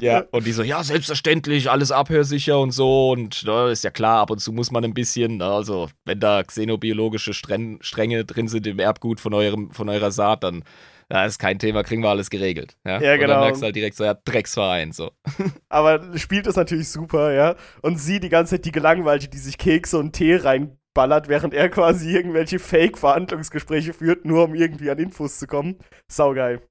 Ja, 0.00 0.24
und 0.32 0.46
die 0.46 0.52
so, 0.52 0.64
ja, 0.64 0.82
selbstverständlich, 0.82 1.70
alles 1.70 1.92
abhörsicher 1.92 2.58
und 2.58 2.72
so. 2.72 3.12
Und 3.12 3.44
na, 3.46 3.70
ist 3.70 3.84
ja 3.84 3.90
klar, 3.90 4.18
ab 4.22 4.30
und 4.30 4.40
zu 4.40 4.50
muss 4.50 4.72
man 4.72 4.84
ein 4.84 4.94
bisschen, 4.94 5.36
na, 5.36 5.54
also, 5.54 5.90
wenn 6.04 6.18
da 6.18 6.42
xenobiologische 6.42 7.32
Stränge 7.32 8.24
drin 8.24 8.48
sind 8.48 8.66
im 8.66 8.80
Erbgut 8.80 9.20
von, 9.20 9.32
eurem, 9.32 9.70
von 9.70 9.88
eurer 9.88 10.10
Saat, 10.10 10.42
dann 10.42 10.64
ja, 11.12 11.24
ist 11.26 11.38
kein 11.38 11.58
Thema, 11.58 11.82
kriegen 11.82 12.02
wir 12.02 12.08
alles 12.08 12.30
geregelt. 12.30 12.76
Ja, 12.84 13.00
Ja, 13.00 13.12
Und 13.14 13.20
genau. 13.20 13.34
dann 13.34 13.40
merkst 13.40 13.60
du 13.60 13.66
halt 13.66 13.76
direkt 13.76 13.96
so, 13.96 14.04
ja, 14.04 14.14
Drecksverein, 14.14 14.92
so. 14.92 15.12
Aber 15.68 16.16
spielt 16.18 16.46
es 16.46 16.56
natürlich 16.56 16.88
super, 16.88 17.32
ja. 17.32 17.54
Und 17.82 17.98
sie 17.98 18.18
die 18.18 18.30
ganze 18.30 18.56
Zeit 18.56 18.64
die 18.64 18.72
Gelangweilte, 18.72 19.28
die 19.28 19.38
sich 19.38 19.58
Kekse 19.58 19.98
und 19.98 20.12
Tee 20.12 20.36
reinballert, 20.36 21.28
während 21.28 21.54
er 21.54 21.68
quasi 21.68 22.10
irgendwelche 22.10 22.58
Fake-Verhandlungsgespräche 22.58 23.92
führt, 23.92 24.24
nur 24.24 24.44
um 24.44 24.54
irgendwie 24.54 24.90
an 24.90 24.98
Infos 24.98 25.38
zu 25.38 25.46
kommen. 25.46 25.76
Saugeil. 26.10 26.62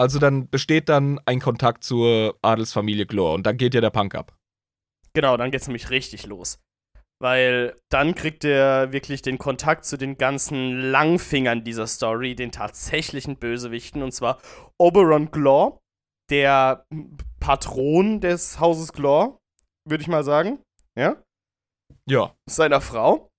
Also 0.00 0.18
dann 0.18 0.48
besteht 0.48 0.88
dann 0.88 1.20
ein 1.26 1.40
Kontakt 1.40 1.84
zur 1.84 2.38
Adelsfamilie 2.40 3.04
Glor 3.04 3.34
und 3.34 3.44
dann 3.46 3.58
geht 3.58 3.74
ja 3.74 3.82
der 3.82 3.90
Punk 3.90 4.14
ab. 4.14 4.34
Genau, 5.12 5.36
dann 5.36 5.50
geht's 5.50 5.66
nämlich 5.66 5.90
richtig 5.90 6.26
los. 6.26 6.58
Weil 7.20 7.76
dann 7.90 8.14
kriegt 8.14 8.44
er 8.44 8.92
wirklich 8.92 9.20
den 9.20 9.36
Kontakt 9.36 9.84
zu 9.84 9.98
den 9.98 10.16
ganzen 10.16 10.80
Langfingern 10.80 11.64
dieser 11.64 11.86
Story, 11.86 12.34
den 12.34 12.50
tatsächlichen 12.50 13.36
Bösewichten, 13.36 14.02
und 14.02 14.12
zwar 14.12 14.40
Oberon 14.78 15.30
Glaw, 15.30 15.80
der 16.30 16.86
Patron 17.38 18.20
des 18.20 18.58
Hauses 18.58 18.92
Glaw, 18.92 19.38
würde 19.86 20.02
ich 20.02 20.08
mal 20.08 20.24
sagen. 20.24 20.62
Ja? 20.96 21.22
Ja. 22.06 22.34
seiner 22.48 22.80
Frau, 22.80 23.30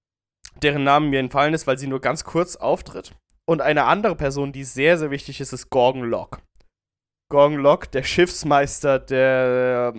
deren 0.61 0.83
Namen 0.83 1.09
mir 1.09 1.19
entfallen 1.19 1.53
ist, 1.53 1.65
weil 1.67 1.77
sie 1.77 1.87
nur 1.87 2.01
ganz 2.01 2.23
kurz 2.23 2.55
auftritt. 2.55 3.15
Und 3.47 3.61
eine 3.61 3.85
andere 3.85 4.15
Person, 4.15 4.51
die 4.51 4.63
sehr, 4.63 4.97
sehr 4.97 5.11
wichtig 5.11 5.41
ist, 5.41 5.53
ist 5.53 5.69
Gorgon 5.69 6.03
Locke. 6.03 6.41
Gorgon 7.29 7.59
Locke, 7.59 7.89
der 7.89 8.03
Schiffsmeister 8.03 8.99
der, 8.99 9.93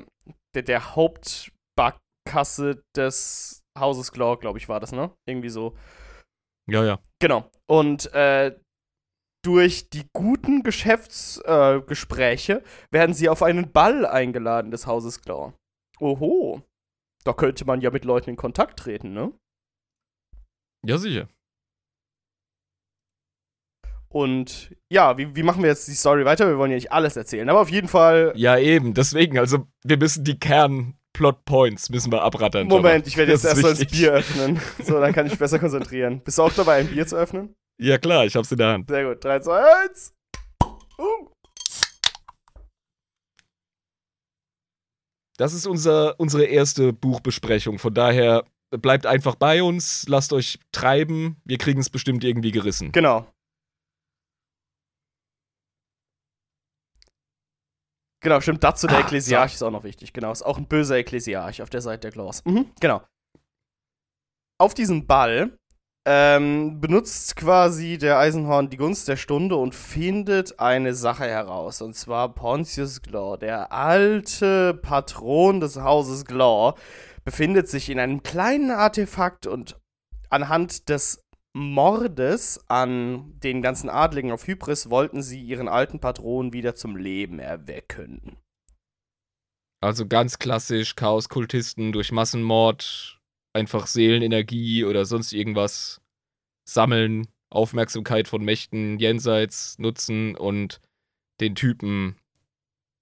der, 0.54 0.62
der 0.62 0.94
Hauptbarkasse 0.94 2.84
des 2.94 3.61
Hauses 3.78 4.12
Glaw, 4.12 4.36
glaube 4.36 4.58
ich, 4.58 4.68
war 4.68 4.80
das, 4.80 4.92
ne? 4.92 5.10
Irgendwie 5.26 5.48
so. 5.48 5.76
Ja, 6.68 6.84
ja. 6.84 6.98
Genau. 7.20 7.50
Und 7.66 8.12
äh, 8.12 8.58
durch 9.44 9.90
die 9.90 10.06
guten 10.12 10.62
Geschäftsgespräche 10.62 12.52
äh, 12.60 12.64
werden 12.92 13.14
sie 13.14 13.28
auf 13.28 13.42
einen 13.42 13.72
Ball 13.72 14.06
eingeladen 14.06 14.70
des 14.70 14.86
Hauses 14.86 15.20
Glaw. 15.20 15.52
Oho. 15.98 16.62
Da 17.24 17.32
könnte 17.32 17.64
man 17.64 17.80
ja 17.80 17.90
mit 17.90 18.04
Leuten 18.04 18.30
in 18.30 18.36
Kontakt 18.36 18.78
treten, 18.78 19.12
ne? 19.12 19.32
Ja, 20.84 20.98
sicher. 20.98 21.28
Und 24.08 24.76
ja, 24.90 25.16
wie, 25.16 25.34
wie 25.34 25.42
machen 25.42 25.62
wir 25.62 25.70
jetzt 25.70 25.88
die 25.88 25.94
Story 25.94 26.24
weiter? 26.24 26.46
Wir 26.46 26.58
wollen 26.58 26.70
ja 26.70 26.76
nicht 26.76 26.92
alles 26.92 27.16
erzählen, 27.16 27.48
aber 27.48 27.60
auf 27.60 27.70
jeden 27.70 27.88
Fall. 27.88 28.32
Ja, 28.36 28.58
eben. 28.58 28.92
Deswegen, 28.92 29.38
also, 29.38 29.66
wir 29.84 29.96
müssen 29.96 30.24
die 30.24 30.38
Kern-Plot-Points 31.22 31.90
müssen 31.90 32.12
wir 32.12 32.22
abrattern. 32.22 32.66
Moment, 32.66 33.06
ich 33.06 33.16
werde 33.16 33.32
jetzt 33.32 33.44
Das 33.44 33.52
erst 33.52 33.58
ist 33.58 33.64
so 33.64 33.70
ins 33.70 33.80
wichtig. 33.80 33.98
Bier 33.98 34.12
öffnen. 34.12 34.60
So, 34.82 35.00
dann 35.00 35.12
kann 35.12 35.26
ich 35.26 35.32
mich 35.32 35.38
besser 35.38 35.58
konzentrieren. 35.58 36.20
Bist 36.24 36.38
du 36.38 36.42
auch 36.42 36.52
dabei, 36.52 36.76
ein 36.80 36.88
Bier 36.88 37.06
zu 37.06 37.16
öffnen? 37.16 37.54
Ja, 37.78 37.98
klar, 37.98 38.26
ich 38.26 38.34
hab's 38.36 38.50
in 38.50 38.58
der 38.58 38.68
Hand. 38.68 38.88
Sehr 38.88 39.04
gut. 39.08 39.24
3, 39.24 39.40
2, 39.40 39.82
1. 39.84 40.14
Uh. 40.98 41.28
Das 45.36 45.54
ist 45.54 45.66
unser, 45.66 46.18
unsere 46.20 46.44
erste 46.44 46.92
Buchbesprechung. 46.92 47.78
Von 47.78 47.94
daher 47.94 48.44
bleibt 48.70 49.06
einfach 49.06 49.34
bei 49.34 49.62
uns, 49.62 50.04
lasst 50.08 50.32
euch 50.32 50.58
treiben. 50.72 51.36
Wir 51.44 51.58
kriegen 51.58 51.80
es 51.80 51.90
bestimmt 51.90 52.24
irgendwie 52.24 52.52
gerissen. 52.52 52.92
Genau. 52.92 53.26
Genau, 58.22 58.40
stimmt. 58.40 58.62
Dazu 58.62 58.86
der 58.86 58.98
Ah, 58.98 59.00
Ekklesiarch 59.00 59.54
ist 59.54 59.62
auch 59.62 59.70
noch 59.70 59.84
wichtig. 59.84 60.12
Genau, 60.12 60.30
ist 60.30 60.42
auch 60.42 60.56
ein 60.56 60.66
böser 60.66 60.96
Ekklesiarch 60.96 61.60
auf 61.60 61.70
der 61.70 61.80
Seite 61.80 62.02
der 62.02 62.12
Claws. 62.12 62.44
Mhm, 62.44 62.70
genau. 62.80 63.02
Auf 64.58 64.74
diesem 64.74 65.06
Ball 65.06 65.58
ähm, 66.04 66.80
benutzt 66.80 67.34
quasi 67.36 67.98
der 67.98 68.18
Eisenhorn 68.18 68.70
die 68.70 68.76
Gunst 68.76 69.08
der 69.08 69.16
Stunde 69.16 69.56
und 69.56 69.74
findet 69.74 70.58
eine 70.60 70.94
Sache 70.94 71.24
heraus. 71.24 71.82
Und 71.82 71.94
zwar 71.94 72.32
Pontius 72.32 73.02
Glaw, 73.02 73.36
der 73.36 73.72
alte 73.72 74.74
Patron 74.74 75.60
des 75.60 75.76
Hauses 75.76 76.24
Glaw, 76.24 76.76
befindet 77.24 77.68
sich 77.68 77.90
in 77.90 77.98
einem 77.98 78.22
kleinen 78.22 78.70
Artefakt 78.70 79.46
und 79.46 79.80
anhand 80.30 80.88
des 80.88 81.22
Mordes 81.54 82.64
an 82.68 83.38
den 83.40 83.60
ganzen 83.60 83.90
Adligen 83.90 84.32
auf 84.32 84.46
Hybris 84.46 84.88
wollten 84.88 85.22
sie 85.22 85.42
ihren 85.42 85.68
alten 85.68 86.00
Patron 86.00 86.52
wieder 86.52 86.74
zum 86.74 86.96
Leben 86.96 87.38
erwecken. 87.38 88.38
Also 89.82 90.06
ganz 90.06 90.38
klassisch, 90.38 90.94
Chaoskultisten 90.94 91.92
durch 91.92 92.12
Massenmord 92.12 93.20
einfach 93.52 93.86
Seelenenergie 93.86 94.84
oder 94.84 95.04
sonst 95.04 95.32
irgendwas 95.32 96.00
sammeln, 96.64 97.28
Aufmerksamkeit 97.50 98.28
von 98.28 98.44
Mächten 98.44 98.98
jenseits 98.98 99.78
nutzen 99.78 100.36
und 100.36 100.80
den 101.40 101.54
Typen 101.54 102.16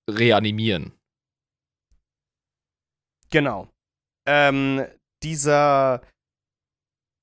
reanimieren. 0.09 0.93
Genau. 3.31 3.69
Ähm, 4.27 4.85
dieser, 5.23 6.01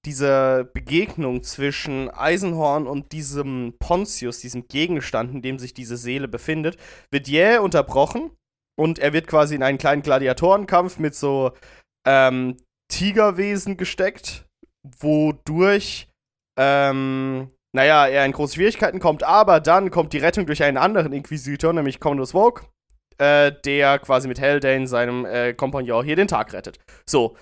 diese 0.08 0.70
Begegnung 0.74 1.44
zwischen 1.44 2.10
Eisenhorn 2.10 2.88
und 2.88 3.12
diesem 3.12 3.76
Pontius, 3.78 4.40
diesem 4.40 4.70
Gegenstand, 4.70 5.34
in 5.34 5.42
dem 5.42 5.60
sich 5.60 5.74
diese 5.74 5.98
Seele 5.98 6.30
befindet, 6.30 6.78
wird 7.12 7.28
jäh 7.28 7.58
unterbrochen 7.58 8.32
und 8.80 9.00
er 9.00 9.12
wird 9.12 9.28
quasi 9.28 9.56
in 9.56 9.64
einen 9.64 9.78
kleinen 9.78 10.04
Gladiatorenkampf 10.04 10.98
mit 10.98 11.14
so 11.14 11.52
ähm, 12.08 12.56
Tigerwesen 12.90 13.76
gesteckt, 13.76 14.46
wodurch, 15.00 16.08
ähm, 16.58 17.52
naja, 17.76 18.08
er 18.08 18.26
in 18.26 18.32
große 18.32 18.56
Schwierigkeiten 18.56 19.00
kommt, 19.00 19.24
aber 19.24 19.60
dann 19.60 19.92
kommt 19.92 20.14
die 20.14 20.20
Rettung 20.20 20.46
durch 20.46 20.64
einen 20.64 20.78
anderen 20.78 21.12
Inquisitor, 21.12 21.74
nämlich 21.74 22.00
Commodus 22.00 22.32
Vogue, 22.32 22.64
äh, 23.18 23.52
der 23.66 24.00
quasi 24.00 24.30
mit 24.30 24.40
Haldane, 24.40 24.88
seinem 24.88 25.26
äh, 25.26 25.54
Kompagnon, 25.54 26.06
hier 26.06 26.16
den 26.16 26.30
Tag 26.30 26.54
rettet. 26.54 26.80
So, 27.06 27.36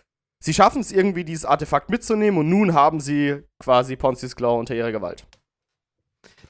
sie 0.46 0.54
schaffen 0.54 0.80
es 0.80 0.92
irgendwie, 0.92 1.26
dieses 1.26 1.44
Artefakt 1.44 1.90
mitzunehmen 1.90 2.40
und 2.40 2.50
nun 2.50 2.74
haben 2.74 3.00
sie 3.00 3.42
quasi 3.60 3.96
Pontius 3.96 4.36
Claw 4.36 4.60
unter 4.60 4.76
ihrer 4.76 4.92
Gewalt. 4.92 5.26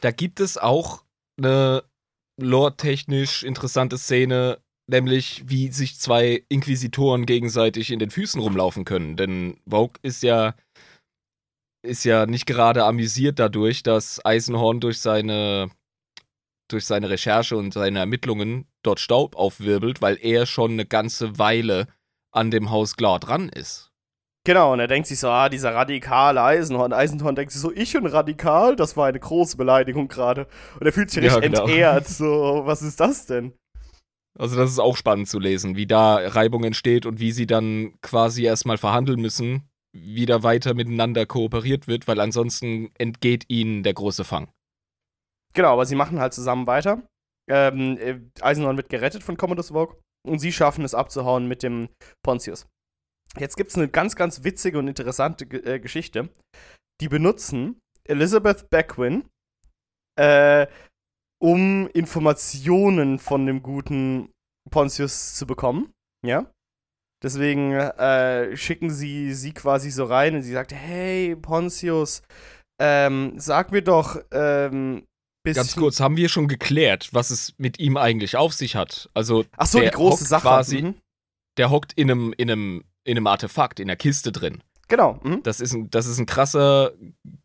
Da 0.02 0.12
gibt 0.12 0.42
es 0.42 0.58
auch 0.58 1.04
eine 1.38 1.84
lore-technisch 2.38 3.44
interessante 3.44 3.98
Szene, 3.98 4.60
nämlich 4.88 5.44
wie 5.48 5.72
sich 5.72 5.98
zwei 5.98 6.44
Inquisitoren 6.50 7.26
gegenseitig 7.26 7.90
in 7.90 8.00
den 8.00 8.12
Füßen 8.12 8.42
rumlaufen 8.42 8.84
können. 8.84 9.16
Denn 9.16 9.62
Vogue 9.68 9.98
ist 10.02 10.22
ja 10.22 10.56
ist 11.82 12.04
ja 12.04 12.26
nicht 12.26 12.48
gerade 12.48 12.84
amüsiert 12.84 13.40
dadurch, 13.40 13.84
dass 13.84 14.24
Eisenhorn 14.26 14.80
durch 14.80 15.00
seine 15.00 15.70
durch 16.68 16.86
seine 16.86 17.10
Recherche 17.10 17.56
und 17.56 17.74
seine 17.74 18.00
Ermittlungen 18.00 18.68
dort 18.84 19.00
Staub 19.00 19.36
aufwirbelt, 19.36 20.02
weil 20.02 20.18
er 20.20 20.48
schon 20.48 20.72
eine 20.72 20.86
ganze 20.86 21.38
Weile 21.38 21.88
an 22.36 22.52
dem 22.52 22.70
Haus 22.70 22.96
Glar 22.96 23.20
dran 23.20 23.50
ist. 23.50 23.92
Genau, 24.46 24.74
und 24.74 24.80
er 24.80 24.88
denkt 24.88 25.08
sich 25.08 25.20
so, 25.20 25.28
ah, 25.30 25.50
dieser 25.50 25.74
radikale 25.74 26.42
Eisenhorn. 26.42 26.94
Eisenhorn 26.94 27.36
denkt 27.36 27.52
sich 27.52 27.60
so, 27.60 27.72
ich 27.72 27.98
und 27.98 28.06
radikal, 28.06 28.76
das 28.76 28.96
war 28.96 29.08
eine 29.08 29.20
große 29.20 29.58
Beleidigung 29.58 30.08
gerade. 30.08 30.48
Und 30.80 30.86
er 30.86 30.94
fühlt 30.94 31.10
sich 31.10 31.24
richtig 31.24 31.42
ja, 31.42 31.50
genau. 31.50 31.62
entehrt, 31.64 32.08
so, 32.08 32.62
was 32.64 32.84
ist 32.84 33.00
das 33.00 33.26
denn? 33.26 33.54
Also 34.38 34.56
das 34.56 34.70
ist 34.70 34.80
auch 34.80 34.98
spannend 34.98 35.30
zu 35.30 35.40
lesen, 35.40 35.76
wie 35.76 35.88
da 35.88 36.18
Reibung 36.18 36.64
entsteht 36.64 37.08
und 37.08 37.20
wie 37.20 37.32
sie 37.32 37.48
dann 37.48 37.94
quasi 38.02 38.44
erstmal 38.44 38.78
verhandeln 38.78 39.20
müssen, 39.20 39.68
wie 39.94 40.28
da 40.28 40.44
weiter 40.44 40.76
miteinander 40.76 41.26
kooperiert 41.26 41.88
wird, 41.88 42.08
weil 42.08 42.20
ansonsten 42.20 42.92
entgeht 43.00 43.46
ihnen 43.48 43.82
der 43.82 43.94
große 43.94 44.26
Fang. 44.26 44.50
Genau, 45.54 45.74
aber 45.74 45.86
sie 45.86 45.96
machen 45.96 46.20
halt 46.20 46.34
zusammen 46.34 46.68
weiter. 46.68 47.02
Ähm, 47.50 47.98
äh, 47.98 48.20
Eisenhorn 48.42 48.78
wird 48.78 48.90
gerettet 48.90 49.24
von 49.24 49.38
Commodus 49.38 49.70
Vogue 49.70 49.96
und 50.26 50.40
sie 50.40 50.52
schaffen 50.52 50.84
es 50.86 50.94
abzuhauen 50.94 51.48
mit 51.48 51.64
dem 51.64 51.90
Pontius. 52.24 52.68
Jetzt 53.38 53.58
gibt 53.58 53.72
es 53.72 53.78
eine 53.78 53.90
ganz, 53.90 54.16
ganz 54.16 54.44
witzige 54.44 54.80
und 54.80 54.88
interessante 54.88 55.46
äh, 55.46 55.80
Geschichte. 55.80 56.30
Die 57.02 57.10
benutzen 57.10 57.80
Elizabeth 58.08 58.70
Beckwin, 58.70 59.26
äh, 60.18 60.68
um 61.42 61.88
Informationen 61.90 63.20
von 63.20 63.46
dem 63.46 63.62
guten 63.62 64.32
Pontius 64.70 65.36
zu 65.36 65.46
bekommen. 65.46 65.92
Ja. 66.26 66.52
Deswegen 67.24 67.72
äh, 67.72 68.56
schicken 68.56 68.90
sie 68.90 69.34
sie 69.34 69.54
quasi 69.54 69.90
so 69.90 70.06
rein 70.06 70.36
und 70.36 70.42
sie 70.44 70.54
sagt: 70.54 70.74
Hey, 70.74 71.36
Pontius, 71.36 72.22
ähm, 72.80 73.34
sag 73.38 73.72
mir 73.72 73.82
doch, 73.82 74.22
ähm, 74.32 75.06
Ganz 75.54 75.76
kurz, 75.76 76.00
haben 76.00 76.18
wir 76.18 76.30
schon 76.30 76.48
geklärt, 76.48 77.10
was 77.12 77.30
es 77.30 77.54
mit 77.58 77.80
ihm 77.80 77.98
eigentlich 77.98 78.38
auf 78.38 78.54
sich 78.54 78.76
hat? 78.76 79.10
Also, 79.14 79.46
Ach 79.58 79.68
so, 79.68 79.80
die 79.80 79.88
große 79.88 80.26
Sache. 80.26 80.44
Quasi, 80.44 80.82
mhm. 80.82 80.96
Der 81.58 81.70
hockt 81.70 81.94
in 81.94 82.12
einem, 82.12 82.34
in, 82.38 82.52
einem, 82.52 82.84
in 83.04 83.18
einem 83.18 83.28
Artefakt, 83.28 83.80
in 83.80 83.88
der 83.88 83.96
Kiste 83.96 84.32
drin. 84.32 84.62
Genau. 84.88 85.20
Mhm. 85.24 85.42
Das, 85.44 85.62
ist 85.62 85.74
ein, 85.74 85.90
das 85.90 86.06
ist 86.06 86.20
ein 86.20 86.26
krasser 86.26 86.92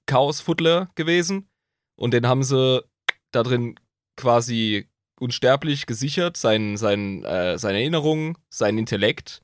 Chaosfuddler 0.07 0.90
gewesen. 0.94 1.48
Und 1.96 2.12
den 2.12 2.26
haben 2.26 2.42
sie 2.42 2.82
da 3.30 3.42
drin 3.42 3.76
quasi 4.16 4.88
unsterblich 5.20 5.86
gesichert, 5.86 6.36
sein, 6.36 6.76
sein, 6.76 7.24
äh, 7.24 7.59
seine 7.59 7.78
Erinnerungen, 7.78 8.36
sein 8.48 8.78
Intellekt. 8.78 9.42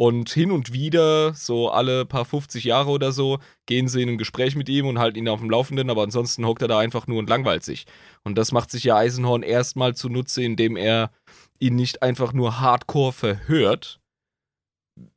Und 0.00 0.30
hin 0.30 0.52
und 0.52 0.72
wieder, 0.72 1.34
so 1.34 1.70
alle 1.70 2.06
paar 2.06 2.24
50 2.24 2.62
Jahre 2.62 2.90
oder 2.90 3.10
so, 3.10 3.40
gehen 3.66 3.88
sie 3.88 4.00
in 4.00 4.10
ein 4.10 4.18
Gespräch 4.18 4.54
mit 4.54 4.68
ihm 4.68 4.86
und 4.86 5.00
halten 5.00 5.18
ihn 5.18 5.28
auf 5.28 5.40
dem 5.40 5.50
Laufenden, 5.50 5.90
aber 5.90 6.04
ansonsten 6.04 6.46
hockt 6.46 6.62
er 6.62 6.68
da 6.68 6.78
einfach 6.78 7.08
nur 7.08 7.18
und 7.18 7.28
langweilt 7.28 7.64
sich. 7.64 7.84
Und 8.22 8.38
das 8.38 8.52
macht 8.52 8.70
sich 8.70 8.84
ja 8.84 8.96
Eisenhorn 8.96 9.42
erstmal 9.42 9.96
zunutze, 9.96 10.44
indem 10.44 10.76
er 10.76 11.10
ihn 11.58 11.74
nicht 11.74 12.00
einfach 12.00 12.32
nur 12.32 12.60
hardcore 12.60 13.12
verhört, 13.12 13.98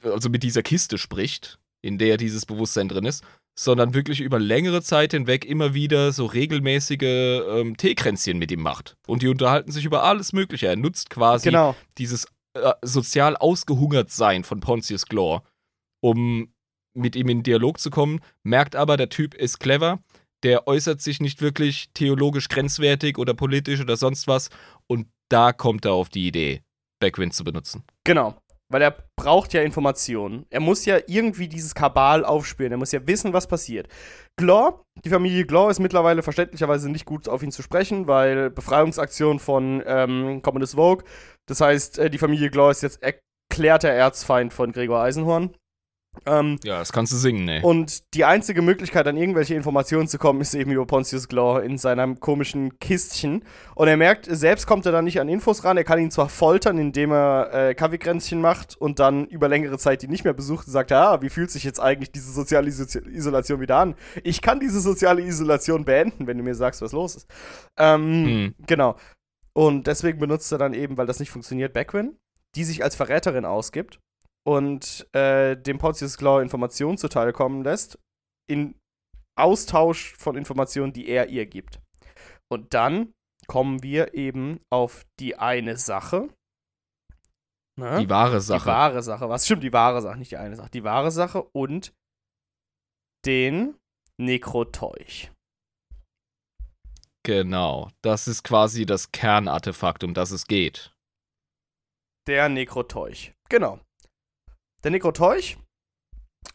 also 0.01 0.29
mit 0.29 0.41
dieser 0.41 0.63
Kiste 0.63 0.97
spricht, 0.97 1.59
in 1.83 1.99
der 1.99 2.17
dieses 2.17 2.47
Bewusstsein 2.47 2.87
drin 2.87 3.05
ist, 3.05 3.23
sondern 3.55 3.93
wirklich 3.93 4.19
über 4.19 4.39
längere 4.39 4.81
Zeit 4.81 5.11
hinweg 5.11 5.45
immer 5.45 5.75
wieder 5.75 6.11
so 6.11 6.25
regelmäßige 6.25 7.03
ähm, 7.03 7.77
Teekränzchen 7.77 8.39
mit 8.39 8.51
ihm 8.51 8.61
macht. 8.61 8.95
Und 9.05 9.21
die 9.21 9.27
unterhalten 9.27 9.71
sich 9.71 9.85
über 9.85 10.03
alles 10.03 10.33
Mögliche. 10.33 10.65
Er 10.65 10.75
nutzt 10.75 11.11
quasi 11.11 11.49
genau. 11.49 11.75
dieses 11.99 12.25
äh, 12.53 12.73
sozial 12.81 13.37
ausgehungert 13.37 14.11
sein 14.11 14.43
von 14.43 14.59
Pontius 14.59 15.05
Glor, 15.05 15.43
um 16.01 16.53
mit 16.93 17.15
ihm 17.15 17.29
in 17.29 17.43
Dialog 17.43 17.79
zu 17.79 17.89
kommen, 17.89 18.19
merkt 18.43 18.75
aber, 18.75 18.97
der 18.97 19.09
Typ 19.09 19.33
ist 19.33 19.59
clever, 19.59 19.99
der 20.43 20.67
äußert 20.67 21.01
sich 21.01 21.19
nicht 21.19 21.41
wirklich 21.41 21.89
theologisch 21.93 22.49
grenzwertig 22.49 23.17
oder 23.17 23.33
politisch 23.33 23.79
oder 23.79 23.95
sonst 23.95 24.27
was 24.27 24.49
und 24.87 25.07
da 25.29 25.53
kommt 25.53 25.85
er 25.85 25.93
auf 25.93 26.09
die 26.09 26.27
Idee, 26.27 26.63
Backwind 26.99 27.33
zu 27.33 27.43
benutzen. 27.43 27.83
Genau. 28.03 28.35
Weil 28.71 28.81
er 28.81 28.95
braucht 29.19 29.53
ja 29.53 29.61
Informationen. 29.61 30.45
Er 30.49 30.61
muss 30.61 30.85
ja 30.85 30.99
irgendwie 31.07 31.47
dieses 31.47 31.75
Kabal 31.75 32.23
aufspüren. 32.23 32.71
Er 32.71 32.77
muss 32.77 32.91
ja 32.91 33.05
wissen, 33.05 33.33
was 33.33 33.47
passiert. 33.47 33.87
Glor, 34.37 34.85
die 35.03 35.09
Familie 35.09 35.45
Glor 35.45 35.69
ist 35.69 35.79
mittlerweile 35.79 36.23
verständlicherweise 36.23 36.89
nicht 36.89 37.05
gut 37.05 37.27
auf 37.27 37.43
ihn 37.43 37.51
zu 37.51 37.61
sprechen, 37.61 38.07
weil 38.07 38.49
Befreiungsaktion 38.49 39.39
von 39.39 39.83
ähm, 39.85 40.41
Commodus 40.41 40.75
Vogue. 40.75 41.03
Das 41.47 41.61
heißt, 41.61 41.99
äh, 41.99 42.09
die 42.09 42.17
Familie 42.17 42.49
Glor 42.49 42.71
ist 42.71 42.81
jetzt 42.81 43.01
erklärter 43.01 43.89
Erzfeind 43.89 44.53
von 44.53 44.71
Gregor 44.71 45.01
Eisenhorn. 45.01 45.53
Ähm, 46.25 46.59
ja, 46.63 46.77
das 46.77 46.91
kannst 46.91 47.13
du 47.13 47.17
singen, 47.17 47.45
ne? 47.45 47.61
Und 47.63 48.13
die 48.13 48.25
einzige 48.25 48.61
Möglichkeit, 48.61 49.07
an 49.07 49.15
irgendwelche 49.15 49.55
Informationen 49.55 50.07
zu 50.07 50.17
kommen, 50.17 50.41
ist 50.41 50.53
eben 50.53 50.71
über 50.71 50.85
Pontius 50.85 51.27
Glaw 51.27 51.59
in 51.63 51.77
seinem 51.77 52.19
komischen 52.19 52.77
Kistchen. 52.79 53.43
Und 53.75 53.87
er 53.87 53.95
merkt, 53.97 54.25
selbst 54.29 54.67
kommt 54.67 54.85
er 54.85 54.91
da 54.91 55.01
nicht 55.01 55.21
an 55.21 55.29
Infos 55.29 55.63
ran. 55.63 55.77
Er 55.77 55.85
kann 55.85 55.99
ihn 55.99 56.11
zwar 56.11 56.27
foltern, 56.27 56.77
indem 56.77 57.11
er 57.11 57.53
äh, 57.53 57.75
Kaffeekränzchen 57.75 58.41
macht 58.41 58.75
und 58.75 58.99
dann 58.99 59.25
über 59.27 59.47
längere 59.47 59.77
Zeit 59.77 60.01
die 60.01 60.09
nicht 60.09 60.25
mehr 60.25 60.33
besucht 60.33 60.67
und 60.67 60.73
sagt, 60.73 60.91
ja, 60.91 61.21
wie 61.21 61.29
fühlt 61.29 61.49
sich 61.49 61.63
jetzt 61.63 61.79
eigentlich 61.79 62.11
diese 62.11 62.31
soziale 62.31 62.67
Isolation 62.67 63.61
wieder 63.61 63.77
an? 63.77 63.95
Ich 64.23 64.41
kann 64.41 64.59
diese 64.59 64.81
soziale 64.81 65.21
Isolation 65.21 65.85
beenden, 65.85 66.27
wenn 66.27 66.37
du 66.37 66.43
mir 66.43 66.55
sagst, 66.55 66.81
was 66.81 66.91
los 66.91 67.15
ist. 67.15 67.27
Ähm, 67.79 68.25
hm. 68.25 68.55
Genau. 68.67 68.97
Und 69.53 69.87
deswegen 69.87 70.19
benutzt 70.19 70.51
er 70.51 70.57
dann 70.57 70.73
eben, 70.73 70.97
weil 70.97 71.07
das 71.07 71.19
nicht 71.19 71.31
funktioniert, 71.31 71.73
Beckwin, 71.73 72.17
die 72.55 72.63
sich 72.63 72.83
als 72.83 72.95
Verräterin 72.95 73.45
ausgibt 73.45 73.99
und 74.47 75.07
äh, 75.13 75.55
dem 75.55 75.77
Pontius 75.77 76.17
Claw 76.17 76.41
Informationen 76.41 76.97
zuteil 76.97 77.33
kommen 77.33 77.63
lässt, 77.63 77.99
in 78.49 78.75
Austausch 79.37 80.15
von 80.17 80.35
Informationen, 80.35 80.93
die 80.93 81.07
er 81.07 81.29
ihr 81.29 81.45
gibt. 81.45 81.79
Und 82.51 82.73
dann 82.73 83.13
kommen 83.47 83.81
wir 83.81 84.13
eben 84.13 84.59
auf 84.69 85.05
die 85.19 85.37
eine 85.37 85.77
Sache. 85.77 86.29
Na? 87.79 87.99
Die 87.99 88.09
wahre 88.09 88.41
Sache. 88.41 88.63
Die 88.63 88.67
wahre 88.67 89.03
Sache. 89.03 89.29
Was 89.29 89.45
stimmt, 89.45 89.63
die 89.63 89.73
wahre 89.73 90.01
Sache, 90.01 90.17
nicht 90.17 90.31
die 90.31 90.37
eine 90.37 90.55
Sache. 90.55 90.69
Die 90.71 90.83
wahre 90.83 91.11
Sache 91.11 91.43
und 91.53 91.93
den 93.25 93.75
Nekroteuch. 94.17 95.31
Genau. 97.23 97.89
Das 98.01 98.27
ist 98.27 98.43
quasi 98.43 98.85
das 98.85 99.11
Kernartefakt, 99.11 100.03
um 100.03 100.13
das 100.13 100.31
es 100.31 100.47
geht. 100.47 100.93
Der 102.27 102.49
Nekroteuch. 102.49 103.33
Genau. 103.49 103.79
Der 104.83 104.91
Nekroteuch 104.91 105.57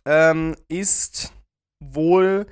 ähm, 0.04 0.56
ist 0.68 1.32
wohl 1.80 2.46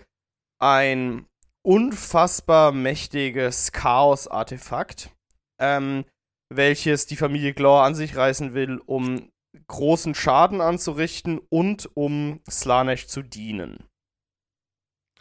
ein 0.61 1.27
unfassbar 1.62 2.72
mächtiges 2.72 3.72
Chaos-Artefakt, 3.72 5.11
ähm, 5.59 6.05
welches 6.49 7.07
die 7.07 7.16
Familie 7.16 7.55
Glor 7.55 7.83
an 7.83 7.95
sich 7.95 8.16
reißen 8.16 8.55
will, 8.55 8.79
um 8.87 9.33
großen 9.66 10.14
Schaden 10.14 10.61
anzurichten 10.61 11.39
und 11.39 11.91
um 11.97 12.41
Slanesh 12.49 13.07
zu 13.07 13.22
dienen. 13.22 13.89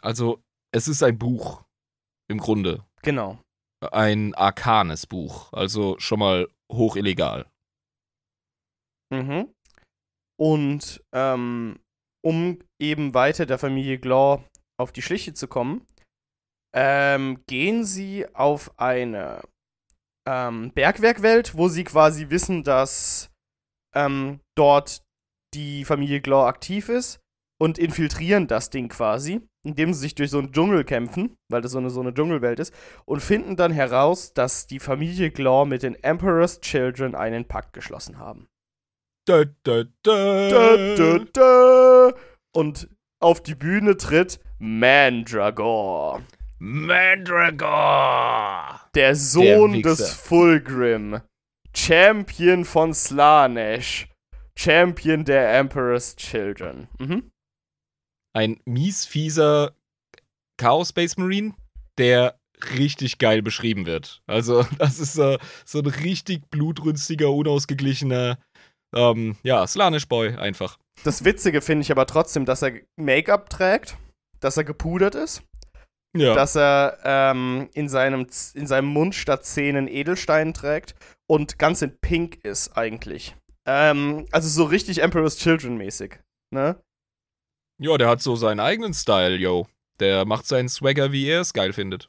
Also, 0.00 0.42
es 0.72 0.86
ist 0.86 1.02
ein 1.02 1.18
Buch, 1.18 1.64
im 2.28 2.38
Grunde. 2.38 2.84
Genau. 3.02 3.40
Ein 3.80 4.34
arkanes 4.34 5.06
Buch, 5.06 5.52
also 5.52 5.98
schon 5.98 6.18
mal 6.18 6.48
hoch 6.70 6.96
illegal. 6.96 7.50
Mhm. 9.10 9.53
Und 10.38 11.02
ähm, 11.12 11.78
um 12.24 12.58
eben 12.80 13.14
weiter 13.14 13.46
der 13.46 13.58
Familie 13.58 13.98
Glaw 13.98 14.44
auf 14.78 14.92
die 14.92 15.02
Schliche 15.02 15.34
zu 15.34 15.46
kommen, 15.46 15.86
ähm, 16.74 17.44
gehen 17.46 17.84
sie 17.84 18.26
auf 18.34 18.78
eine 18.78 19.42
ähm, 20.26 20.72
Bergwerkwelt, 20.72 21.56
wo 21.56 21.68
sie 21.68 21.84
quasi 21.84 22.30
wissen, 22.30 22.64
dass 22.64 23.30
ähm, 23.94 24.40
dort 24.56 25.02
die 25.54 25.84
Familie 25.84 26.20
Glaw 26.20 26.46
aktiv 26.46 26.88
ist 26.88 27.20
und 27.60 27.78
infiltrieren 27.78 28.48
das 28.48 28.70
Ding 28.70 28.88
quasi, 28.88 29.40
indem 29.64 29.94
sie 29.94 30.00
sich 30.00 30.14
durch 30.16 30.30
so 30.30 30.38
einen 30.38 30.52
Dschungel 30.52 30.84
kämpfen, 30.84 31.36
weil 31.48 31.60
das 31.60 31.72
so 31.72 31.78
eine, 31.78 31.90
so 31.90 32.00
eine 32.00 32.12
Dschungelwelt 32.12 32.58
ist, 32.58 32.74
und 33.04 33.20
finden 33.20 33.56
dann 33.56 33.70
heraus, 33.70 34.34
dass 34.34 34.66
die 34.66 34.80
Familie 34.80 35.30
Glaw 35.30 35.64
mit 35.64 35.84
den 35.84 35.94
Emperor's 35.94 36.60
Children 36.60 37.14
einen 37.14 37.46
Pakt 37.46 37.72
geschlossen 37.72 38.18
haben. 38.18 38.48
Da, 39.26 39.44
da, 39.62 39.84
da. 41.32 42.12
Und 42.52 42.88
auf 43.20 43.42
die 43.42 43.54
Bühne 43.54 43.96
tritt 43.96 44.38
Mandragore. 44.58 46.22
Mandragore! 46.58 47.62
Der 48.94 49.16
Sohn 49.16 49.72
Wichser. 49.72 49.96
des 49.96 50.12
Fulgrim. 50.12 51.22
Champion 51.74 52.66
von 52.66 52.92
Slanesh. 52.92 54.08
Champion 54.58 55.24
der 55.24 55.58
Emperor's 55.58 56.16
Children. 56.16 56.88
Mhm. 56.98 57.30
Ein 58.34 58.60
mies 58.66 59.06
fieser 59.06 59.74
Chaos 60.58 60.90
Space 60.90 61.16
Marine, 61.16 61.54
der 61.98 62.38
richtig 62.78 63.18
geil 63.18 63.40
beschrieben 63.42 63.86
wird. 63.86 64.22
Also, 64.26 64.66
das 64.78 64.98
ist 64.98 65.16
äh, 65.18 65.38
so 65.64 65.78
ein 65.78 65.86
richtig 65.86 66.50
blutrünstiger, 66.50 67.30
unausgeglichener, 67.30 68.38
ähm, 68.94 69.36
ja, 69.42 69.66
Slanish 69.66 70.06
Boy 70.08 70.34
einfach. 70.36 70.78
Das 71.04 71.24
Witzige 71.24 71.60
finde 71.60 71.82
ich 71.82 71.90
aber 71.90 72.06
trotzdem, 72.06 72.44
dass 72.44 72.62
er 72.62 72.72
Make-up 72.96 73.50
trägt, 73.50 73.96
dass 74.40 74.56
er 74.56 74.64
gepudert 74.64 75.14
ist, 75.14 75.42
Ja. 76.16 76.34
dass 76.34 76.54
er 76.56 76.98
ähm, 77.04 77.68
in, 77.74 77.88
seinem, 77.88 78.26
in 78.54 78.66
seinem 78.66 78.88
Mund 78.88 79.14
statt 79.14 79.44
Zähnen 79.44 79.88
Edelstein 79.88 80.54
trägt 80.54 80.94
und 81.28 81.58
ganz 81.58 81.82
in 81.82 81.98
Pink 82.00 82.44
ist 82.44 82.76
eigentlich. 82.76 83.34
Ähm, 83.66 84.26
also 84.30 84.48
so 84.48 84.64
richtig 84.64 85.02
Emperor's 85.02 85.36
Children 85.38 85.76
mäßig. 85.76 86.20
Ne? 86.52 86.80
ja, 87.80 87.98
der 87.98 88.08
hat 88.08 88.22
so 88.22 88.36
seinen 88.36 88.60
eigenen 88.60 88.94
Style, 88.94 89.36
yo. 89.36 89.66
Der 90.00 90.24
macht 90.24 90.46
seinen 90.46 90.68
Swagger, 90.68 91.12
wie 91.12 91.26
er 91.26 91.40
es 91.40 91.52
geil 91.52 91.72
findet. 91.72 92.08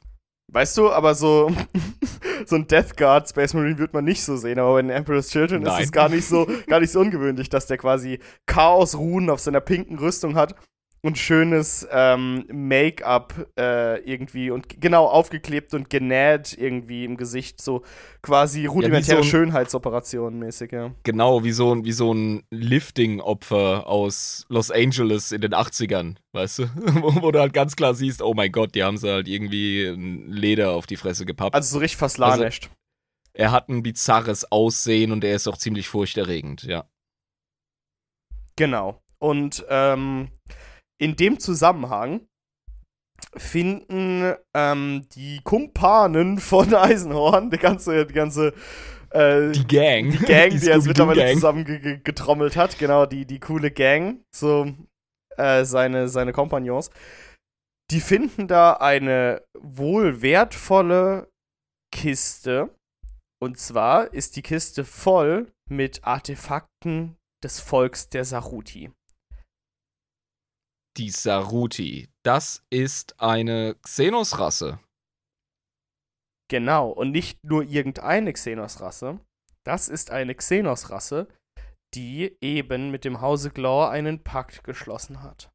Weißt 0.56 0.78
du, 0.78 0.90
aber 0.90 1.14
so, 1.14 1.54
so 2.46 2.56
ein 2.56 2.66
Death 2.66 2.96
Guard 2.96 3.28
Space 3.28 3.52
Marine 3.52 3.76
wird 3.76 3.92
man 3.92 4.06
nicht 4.06 4.24
so 4.24 4.38
sehen, 4.38 4.58
aber 4.58 4.72
bei 4.72 4.80
den 4.80 4.90
Emperor's 4.90 5.28
Children 5.28 5.60
ist 5.60 5.68
Nein. 5.68 5.82
es 5.82 5.92
gar 5.92 6.08
nicht 6.08 6.26
so, 6.26 6.46
gar 6.66 6.80
nicht 6.80 6.92
so 6.92 7.00
ungewöhnlich, 7.00 7.50
dass 7.50 7.66
der 7.66 7.76
quasi 7.76 8.20
Chaos-Runen 8.46 9.28
auf 9.28 9.38
seiner 9.38 9.60
pinken 9.60 9.98
Rüstung 9.98 10.34
hat 10.34 10.54
und 11.02 11.18
schönes 11.18 11.86
ähm, 11.92 12.44
Make-up 12.50 13.48
äh, 13.58 14.00
irgendwie 14.00 14.50
und 14.50 14.80
genau 14.80 15.06
aufgeklebt 15.06 15.72
und 15.74 15.88
genäht 15.88 16.56
irgendwie 16.58 17.04
im 17.04 17.16
Gesicht, 17.16 17.60
so 17.62 17.82
quasi 18.22 18.66
rudimentäre 18.66 19.18
so 19.18 19.22
ein- 19.22 19.28
Schönheitsoperationen 19.30 20.38
mäßig, 20.40 20.72
ja. 20.72 20.90
Genau, 21.04 21.44
wie 21.44 21.52
so, 21.52 21.72
ein- 21.74 21.84
wie 21.84 21.92
so 21.92 22.12
ein 22.12 22.42
Lifting-Opfer 22.50 23.86
aus 23.86 24.46
Los 24.48 24.70
Angeles 24.72 25.30
in 25.30 25.40
den 25.42 25.54
80ern, 25.54 26.16
weißt 26.32 26.58
du? 26.60 26.62
wo, 27.22 27.30
du 27.30 27.38
halt 27.38 27.52
ganz 27.52 27.76
klar 27.76 27.94
siehst, 27.94 28.20
oh 28.20 28.34
mein 28.34 28.50
Gott, 28.50 28.74
die 28.74 28.82
haben 28.82 28.96
sie 28.98 29.08
halt 29.08 29.28
irgendwie 29.28 29.86
ein 29.86 30.26
Leder 30.28 30.72
auf 30.72 30.86
die 30.86 30.96
Fresse 30.96 31.24
gepappt. 31.24 31.54
Also 31.54 31.74
so 31.74 31.78
richtig 31.78 31.98
verslanescht. 31.98 32.68
er 33.32 33.52
hat 33.52 33.68
ein 33.68 33.82
bizarres 33.84 34.50
Aussehen 34.50 35.12
und 35.12 35.22
er 35.22 35.36
ist 35.36 35.46
auch 35.46 35.58
ziemlich 35.58 35.86
furchterregend, 35.88 36.64
ja. 36.64 36.84
Genau. 38.56 39.00
Und 39.18 39.64
ähm, 39.68 40.28
in 40.98 41.16
dem 41.16 41.38
Zusammenhang 41.38 42.26
finden 43.36 44.34
ähm, 44.54 45.06
die 45.14 45.40
Kumpanen 45.42 46.38
von 46.38 46.74
Eisenhorn, 46.74 47.50
die 47.50 47.58
ganze, 47.58 48.06
die 48.06 48.14
ganze 48.14 48.54
äh, 49.10 49.52
Die 49.52 49.66
Gang. 49.66 50.10
die 50.10 50.18
Gang, 50.18 50.50
die, 50.58 50.68
er 50.68 50.76
jetzt 50.76 50.86
mittlerweile 50.86 51.20
Scooby-Doo-Gang. 51.20 51.34
zusammengetrommelt 51.34 52.56
hat, 52.56 52.78
genau, 52.78 53.06
die, 53.06 53.26
die 53.26 53.40
coole 53.40 53.70
Gang, 53.70 54.22
so 54.34 54.66
äh, 55.36 55.64
seine, 55.64 56.08
seine 56.08 56.32
Kompagnons, 56.32 56.90
die 57.90 58.00
finden 58.00 58.48
da 58.48 58.74
eine 58.74 59.42
wohl 59.58 60.22
wertvolle 60.22 61.28
Kiste. 61.92 62.70
Und 63.38 63.58
zwar 63.58 64.12
ist 64.12 64.36
die 64.36 64.42
Kiste 64.42 64.84
voll 64.84 65.52
mit 65.68 66.04
Artefakten 66.04 67.16
des 67.44 67.60
Volks 67.60 68.08
der 68.08 68.24
Saruti. 68.24 68.90
Die 70.96 71.10
Saruti. 71.10 72.08
Das 72.22 72.64
ist 72.70 73.20
eine 73.20 73.76
Xenos-Rasse. 73.82 74.80
Genau, 76.48 76.88
und 76.90 77.10
nicht 77.10 77.38
nur 77.44 77.64
irgendeine 77.64 78.32
Xenos-Rasse. 78.32 79.20
Das 79.64 79.88
ist 79.88 80.10
eine 80.10 80.34
Xenos-Rasse, 80.34 81.28
die 81.94 82.36
eben 82.40 82.90
mit 82.90 83.04
dem 83.04 83.20
Hause 83.20 83.50
Glaw 83.50 83.90
einen 83.90 84.22
Pakt 84.22 84.64
geschlossen 84.64 85.22
hat. 85.22 85.50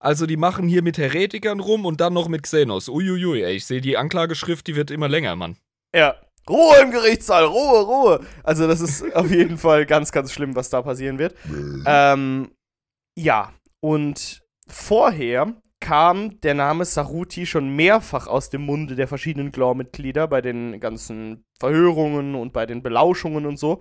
Also 0.00 0.26
die 0.26 0.36
machen 0.36 0.68
hier 0.68 0.82
mit 0.82 0.98
Heretikern 0.98 1.60
rum 1.60 1.86
und 1.86 2.00
dann 2.00 2.12
noch 2.12 2.28
mit 2.28 2.42
Xenos. 2.42 2.88
Uiuiui, 2.88 3.42
ey, 3.42 3.56
ich 3.56 3.66
sehe 3.66 3.80
die 3.80 3.96
Anklageschrift, 3.96 4.66
die 4.66 4.76
wird 4.76 4.90
immer 4.90 5.08
länger, 5.08 5.34
Mann. 5.34 5.56
Ja. 5.94 6.20
Ruhe 6.46 6.76
im 6.82 6.90
Gerichtssaal, 6.90 7.44
Ruhe, 7.44 7.80
Ruhe. 7.86 8.26
Also 8.42 8.68
das 8.68 8.82
ist 8.82 9.02
auf 9.16 9.30
jeden 9.30 9.56
Fall 9.56 9.86
ganz, 9.86 10.12
ganz 10.12 10.30
schlimm, 10.30 10.54
was 10.54 10.68
da 10.68 10.82
passieren 10.82 11.18
wird. 11.18 11.34
Ähm, 11.86 12.50
ja, 13.16 13.54
und 13.84 14.42
vorher 14.66 15.52
kam 15.78 16.40
der 16.40 16.54
Name 16.54 16.86
Saruti 16.86 17.44
schon 17.44 17.76
mehrfach 17.76 18.26
aus 18.26 18.48
dem 18.48 18.62
Munde 18.62 18.94
der 18.94 19.06
verschiedenen 19.06 19.52
Glaw-Mitglieder 19.52 20.26
bei 20.26 20.40
den 20.40 20.80
ganzen 20.80 21.44
Verhörungen 21.60 22.34
und 22.34 22.54
bei 22.54 22.64
den 22.64 22.82
Belauschungen 22.82 23.44
und 23.44 23.58
so. 23.58 23.80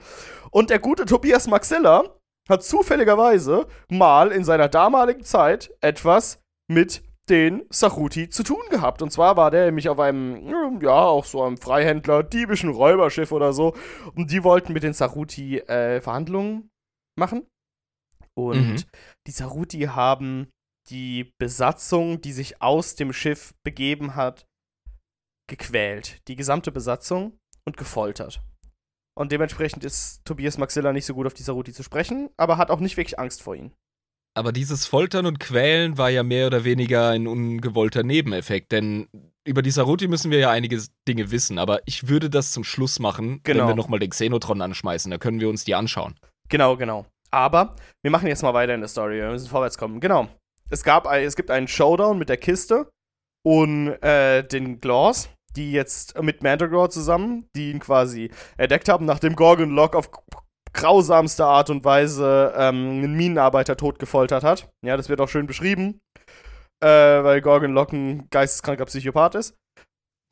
Und 0.51 0.69
der 0.69 0.79
gute 0.79 1.05
Tobias 1.05 1.47
Maxilla 1.47 2.03
hat 2.49 2.65
zufälligerweise 2.65 3.65
mal 3.89 4.33
in 4.33 4.43
seiner 4.43 4.67
damaligen 4.67 5.23
Zeit 5.23 5.73
etwas 5.79 6.43
mit 6.67 7.01
den 7.29 7.63
Saruti 7.69 8.27
zu 8.27 8.43
tun 8.43 8.63
gehabt. 8.71 9.01
Und 9.01 9.13
zwar 9.13 9.37
war 9.37 9.51
der 9.51 9.67
nämlich 9.67 9.87
auf 9.87 10.01
einem, 10.01 10.81
ja, 10.81 11.05
auch 11.05 11.23
so 11.23 11.43
einem 11.43 11.55
Freihändler, 11.55 12.23
diebischen 12.23 12.71
Räuberschiff 12.71 13.31
oder 13.31 13.53
so. 13.53 13.73
Und 14.15 14.31
die 14.31 14.43
wollten 14.43 14.73
mit 14.73 14.83
den 14.83 14.91
Saruti 14.91 15.59
äh, 15.59 16.01
Verhandlungen 16.01 16.71
machen. 17.15 17.47
Und 18.35 18.57
Mhm. 18.73 18.83
die 19.27 19.31
Saruti 19.31 19.81
haben 19.81 20.47
die 20.89 21.31
Besatzung, 21.39 22.19
die 22.21 22.33
sich 22.33 22.61
aus 22.61 22.95
dem 22.95 23.13
Schiff 23.13 23.53
begeben 23.63 24.15
hat, 24.15 24.45
gequält. 25.47 26.21
Die 26.27 26.35
gesamte 26.35 26.71
Besatzung 26.71 27.37
und 27.65 27.77
gefoltert. 27.77 28.41
Und 29.15 29.31
dementsprechend 29.31 29.83
ist 29.83 30.21
Tobias 30.25 30.57
Maxilla 30.57 30.91
nicht 30.91 31.05
so 31.05 31.13
gut 31.13 31.27
auf 31.27 31.33
die 31.33 31.43
Saruti 31.43 31.71
zu 31.73 31.83
sprechen, 31.83 32.29
aber 32.37 32.57
hat 32.57 32.71
auch 32.71 32.79
nicht 32.79 32.97
wirklich 32.97 33.19
Angst 33.19 33.43
vor 33.43 33.55
ihnen. 33.55 33.73
Aber 34.35 34.51
dieses 34.51 34.87
Foltern 34.87 35.27
und 35.27 35.39
Quälen 35.39 35.99
war 35.99 36.09
ja 36.09 36.23
mehr 36.23 36.47
oder 36.47 36.63
weniger 36.63 37.09
ein 37.09 37.27
ungewollter 37.27 38.01
Nebeneffekt, 38.01 38.71
denn 38.71 39.07
über 39.47 39.61
die 39.61 39.69
Saruti 39.69 40.07
müssen 40.07 40.31
wir 40.31 40.39
ja 40.39 40.49
einige 40.49 40.81
Dinge 41.07 41.29
wissen, 41.29 41.59
aber 41.59 41.81
ich 41.85 42.07
würde 42.07 42.31
das 42.31 42.51
zum 42.51 42.63
Schluss 42.63 42.97
machen, 42.97 43.41
Genau. 43.43 43.59
wenn 43.61 43.67
wir 43.67 43.75
nochmal 43.75 43.99
den 43.99 44.09
Xenotron 44.09 44.61
anschmeißen, 44.61 45.11
da 45.11 45.19
können 45.19 45.39
wir 45.39 45.49
uns 45.49 45.65
die 45.65 45.75
anschauen. 45.75 46.15
Genau, 46.49 46.75
genau. 46.77 47.05
Aber 47.33 47.75
wir 48.03 48.11
machen 48.11 48.27
jetzt 48.27 48.43
mal 48.43 48.53
weiter 48.53 48.75
in 48.75 48.81
der 48.81 48.87
Story. 48.87 49.15
Wir 49.15 49.31
müssen 49.31 49.49
vorwärts 49.49 49.77
kommen. 49.77 49.99
Genau. 49.99 50.27
Es, 50.69 50.83
gab 50.83 51.11
es 51.11 51.35
gibt 51.35 51.49
einen 51.49 51.67
Showdown 51.67 52.17
mit 52.19 52.29
der 52.29 52.37
Kiste 52.37 52.89
und 53.43 53.89
äh, 54.03 54.43
den 54.43 54.79
Glaws, 54.79 55.29
die 55.55 55.71
jetzt 55.71 56.21
mit 56.21 56.43
Mandragore 56.43 56.89
zusammen, 56.89 57.47
die 57.55 57.71
ihn 57.71 57.79
quasi 57.79 58.31
entdeckt 58.57 58.87
haben, 58.87 59.05
nachdem 59.05 59.35
Gorgon 59.35 59.71
Lock 59.71 59.95
auf 59.95 60.11
grausamste 60.73 61.45
Art 61.45 61.69
und 61.69 61.83
Weise 61.83 62.53
ähm, 62.55 63.03
einen 63.03 63.15
Minenarbeiter 63.15 63.77
totgefoltert 63.77 64.43
hat. 64.43 64.69
Ja, 64.85 64.95
das 64.95 65.09
wird 65.09 65.19
auch 65.19 65.29
schön 65.29 65.47
beschrieben, 65.47 66.01
äh, 66.83 66.87
weil 66.87 67.41
Gorgon 67.41 67.73
Lock 67.73 67.93
ein 67.93 68.27
geisteskranker 68.29 68.85
Psychopath 68.85 69.35
ist. 69.35 69.55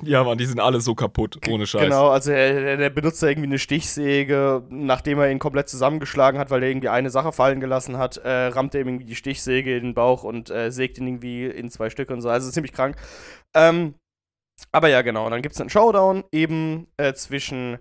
Ja, 0.04 0.24
Mann, 0.24 0.38
die 0.38 0.45
sind 0.45 0.60
alle 0.60 0.82
so 0.82 0.95
kaputt, 0.95 1.39
ohne 1.49 1.66
Scheiß. 1.66 1.84
Genau, 1.84 2.10
also 2.10 2.32
er, 2.32 2.78
der 2.78 2.89
benutzt 2.89 3.22
da 3.22 3.28
irgendwie 3.28 3.47
eine 3.47 3.60
Stichsäge, 3.60 4.64
nachdem 4.70 5.20
er 5.20 5.32
ihn 5.32 5.39
komplett 5.39 5.70
zusammengeschlagen 5.70 6.39
hat, 6.39 6.49
weil 6.49 6.64
er 6.64 6.70
irgendwie 6.70 6.89
eine 6.89 7.10
Sache 7.10 7.32
fallen 7.32 7.60
gelassen 7.60 7.97
hat, 7.97 8.18
äh, 8.18 8.47
rammt 8.47 8.76
er 8.76 8.82
ihm 8.82 8.88
irgendwie 8.88 9.06
die 9.06 9.16
Stichsäge 9.16 9.76
in 9.78 9.84
den 9.84 9.93
Bauch 9.93 10.24
und 10.24 10.49
äh, 10.49 10.72
sägt 10.72 10.97
ihn 10.97 11.08
irgendwie 11.08 11.45
in 11.45 11.70
zwei 11.70 11.89
Stücke 11.89 12.14
und 12.14 12.22
so. 12.22 12.30
Also 12.30 12.49
ziemlich 12.52 12.74
krank. 12.74 12.95
Ähm, 13.56 13.95
aber 14.72 14.89
ja, 14.89 15.02
genau. 15.02 15.30
Dann 15.30 15.41
gibt 15.41 15.56
es 15.56 15.62
einen 15.62 15.70
Showdown 15.70 16.24
eben 16.32 16.88
äh, 16.97 17.14
zwischen 17.14 17.80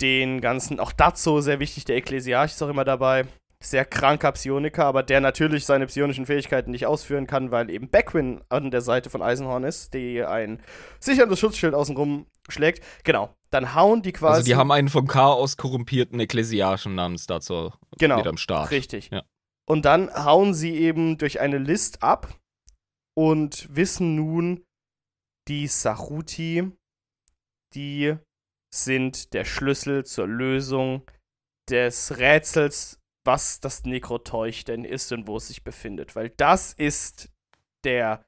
den 0.00 0.40
ganzen, 0.40 0.80
auch 0.80 0.92
Dazzo, 0.92 1.40
sehr 1.40 1.60
wichtig, 1.60 1.84
der 1.84 1.96
Ekklesiarch 1.96 2.52
ist 2.52 2.62
auch 2.62 2.68
immer 2.68 2.84
dabei. 2.84 3.26
Sehr 3.62 3.84
kranker 3.84 4.32
Psioniker, 4.32 4.86
aber 4.86 5.02
der 5.02 5.20
natürlich 5.20 5.66
seine 5.66 5.86
psionischen 5.86 6.24
Fähigkeiten 6.24 6.70
nicht 6.70 6.86
ausführen 6.86 7.26
kann, 7.26 7.50
weil 7.50 7.68
eben 7.68 7.90
Beckwin 7.90 8.42
an 8.48 8.70
der 8.70 8.80
Seite 8.80 9.10
von 9.10 9.20
Eisenhorn 9.20 9.64
ist, 9.64 9.92
die 9.92 10.24
ein 10.24 10.62
sicherndes 10.98 11.38
Schutzschild 11.38 11.74
außenrum 11.74 12.26
schlägt. 12.48 12.82
Genau. 13.04 13.34
Dann 13.50 13.74
hauen 13.74 14.00
die 14.00 14.12
quasi. 14.12 14.36
Also 14.36 14.46
die 14.46 14.56
haben 14.56 14.72
einen 14.72 14.88
vom 14.88 15.06
Chaos 15.06 15.56
korrumpierten 15.56 16.18
Ekklesiarchen 16.20 16.94
namens 16.94 17.26
dazu 17.26 17.72
genau, 17.98 18.16
mit 18.16 18.26
am 18.26 18.38
Start. 18.38 18.70
Richtig. 18.70 19.10
Ja. 19.10 19.24
Und 19.68 19.84
dann 19.84 20.12
hauen 20.12 20.54
sie 20.54 20.76
eben 20.76 21.18
durch 21.18 21.40
eine 21.40 21.58
List 21.58 22.02
ab 22.02 22.34
und 23.14 23.68
wissen 23.74 24.14
nun, 24.16 24.64
die 25.48 25.66
Saruti, 25.66 26.70
die 27.74 28.16
sind 28.72 29.34
der 29.34 29.44
Schlüssel 29.44 30.04
zur 30.04 30.26
Lösung 30.26 31.02
des 31.68 32.18
Rätsels, 32.18 32.99
was 33.24 33.60
das 33.60 33.84
Nekroteuch 33.84 34.64
denn 34.64 34.84
ist 34.84 35.12
und 35.12 35.26
wo 35.26 35.36
es 35.36 35.48
sich 35.48 35.62
befindet. 35.62 36.16
Weil 36.16 36.30
das 36.30 36.72
ist 36.72 37.30
der 37.84 38.24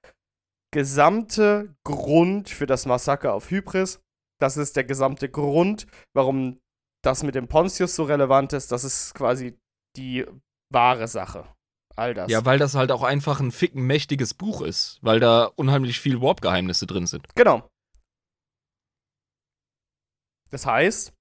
gesamte 0.72 1.74
Grund 1.84 2.48
für 2.48 2.66
das 2.66 2.86
Massaker 2.86 3.34
auf 3.34 3.50
Hybris. 3.50 4.00
Das 4.40 4.56
ist 4.56 4.76
der 4.76 4.84
gesamte 4.84 5.28
Grund, 5.28 5.86
warum 6.14 6.60
das 7.02 7.22
mit 7.22 7.34
dem 7.34 7.48
Pontius 7.48 7.94
so 7.94 8.04
relevant 8.04 8.52
ist. 8.52 8.72
Das 8.72 8.84
ist 8.84 9.14
quasi 9.14 9.58
die 9.96 10.26
wahre 10.72 11.08
Sache. 11.08 11.46
All 11.94 12.14
das. 12.14 12.30
Ja, 12.30 12.44
weil 12.44 12.58
das 12.58 12.74
halt 12.74 12.90
auch 12.90 13.02
einfach 13.02 13.40
ein 13.40 13.52
ficken 13.52 13.86
mächtiges 13.86 14.34
Buch 14.34 14.62
ist, 14.62 14.98
weil 15.02 15.20
da 15.20 15.44
unheimlich 15.44 16.00
viel 16.00 16.22
Warp-Geheimnisse 16.22 16.86
drin 16.86 17.06
sind. 17.06 17.26
Genau. 17.34 17.68
Das 20.50 20.66
heißt, 20.66 21.12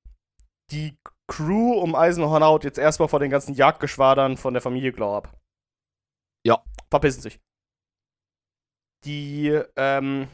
die 0.71 0.97
Crew 1.31 1.79
um 1.79 1.95
Eisenhorn 1.95 2.43
haut 2.43 2.65
jetzt 2.65 2.77
erstmal 2.77 3.07
vor 3.07 3.21
den 3.21 3.31
ganzen 3.31 3.55
Jagdgeschwadern 3.55 4.35
von 4.35 4.53
der 4.53 4.61
Familie 4.61 4.91
Glow 4.91 5.15
ab. 5.15 5.39
Ja. 6.45 6.61
Verpissen 6.89 7.21
sich. 7.21 7.39
Die, 9.05 9.57
ähm. 9.77 10.27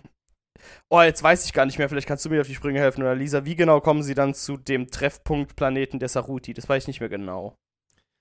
Oh, 0.89 1.01
jetzt 1.01 1.21
weiß 1.21 1.45
ich 1.45 1.53
gar 1.53 1.67
nicht 1.67 1.77
mehr, 1.77 1.87
vielleicht 1.87 2.07
kannst 2.07 2.25
du 2.25 2.31
mir 2.31 2.41
auf 2.41 2.47
die 2.47 2.55
Sprünge 2.55 2.79
helfen 2.79 3.03
oder 3.03 3.13
Lisa. 3.13 3.45
Wie 3.45 3.55
genau 3.55 3.79
kommen 3.79 4.01
sie 4.01 4.15
dann 4.15 4.33
zu 4.33 4.57
dem 4.57 4.89
Treffpunkt 4.89 5.55
Planeten 5.55 5.99
der 5.99 6.09
Saruti? 6.09 6.55
Das 6.55 6.67
weiß 6.67 6.83
ich 6.83 6.87
nicht 6.87 6.99
mehr 6.99 7.09
genau. 7.09 7.55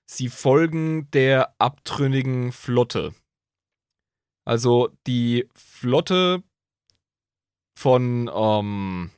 Sie 0.05 0.29
folgen 0.29 1.09
der 1.11 1.55
abtrünnigen 1.57 2.51
Flotte. 2.51 3.15
Also 4.45 4.95
die 5.07 5.49
Flotte 5.55 6.43
von, 7.75 8.29
ähm, 8.31 9.09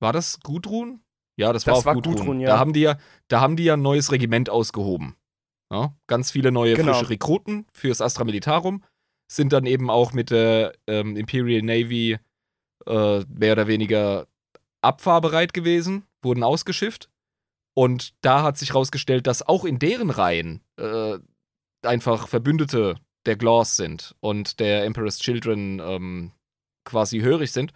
war 0.00 0.12
das 0.12 0.38
Gudrun? 0.40 1.03
Ja, 1.36 1.52
das, 1.52 1.64
Das 1.64 1.76
war 1.78 1.84
war 1.86 1.94
Gudrun. 1.94 2.14
Gudrun, 2.16 2.40
ja. 2.40 2.48
Da 2.50 2.58
haben 2.58 2.72
die 2.72 2.80
ja, 2.80 2.96
da 3.28 3.40
haben 3.40 3.56
die 3.56 3.64
ja 3.64 3.74
ein 3.74 3.82
neues 3.82 4.12
Regiment 4.12 4.48
ausgehoben. 4.50 5.16
Ja, 5.72 5.94
ganz 6.06 6.30
viele 6.30 6.52
neue 6.52 6.74
Genau. 6.74 6.92
frische 6.94 7.10
Rekruten 7.10 7.66
fürs 7.72 8.00
Astra 8.00 8.24
Militarum 8.24 8.84
sind 9.30 9.52
dann 9.52 9.66
eben 9.66 9.90
auch 9.90 10.12
mit 10.12 10.30
der 10.30 10.74
ähm, 10.86 11.16
Imperial 11.16 11.62
Navy 11.62 12.18
äh, 12.86 13.20
mehr 13.26 13.52
oder 13.52 13.66
weniger 13.66 14.26
abfahrbereit 14.82 15.54
gewesen, 15.54 16.04
wurden 16.22 16.42
ausgeschifft. 16.42 17.08
Und 17.74 18.12
da 18.20 18.42
hat 18.42 18.58
sich 18.58 18.70
herausgestellt, 18.70 19.26
dass 19.26 19.42
auch 19.42 19.64
in 19.64 19.78
deren 19.78 20.10
Reihen 20.10 20.60
äh, 20.76 21.18
einfach 21.82 22.28
Verbündete 22.28 22.96
der 23.26 23.36
Glaws 23.36 23.76
sind 23.76 24.14
und 24.20 24.60
der 24.60 24.84
Emperor's 24.84 25.18
Children 25.18 25.80
ähm, 25.80 26.32
quasi 26.84 27.20
hörig 27.20 27.50
sind. 27.50 27.72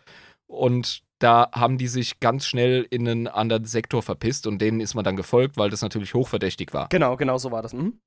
Und 0.46 1.02
da 1.18 1.50
haben 1.52 1.78
die 1.78 1.88
sich 1.88 2.20
ganz 2.20 2.46
schnell 2.46 2.86
in 2.90 3.08
einen 3.08 3.26
anderen 3.26 3.64
Sektor 3.64 4.02
verpisst 4.02 4.46
und 4.46 4.60
denen 4.60 4.80
ist 4.80 4.94
man 4.94 5.04
dann 5.04 5.16
gefolgt, 5.16 5.56
weil 5.56 5.70
das 5.70 5.82
natürlich 5.82 6.14
hochverdächtig 6.14 6.72
war. 6.72 6.88
Genau, 6.88 7.16
genau 7.16 7.38
so 7.38 7.50
war 7.50 7.62
das. 7.62 7.72
Mhm. 7.72 8.00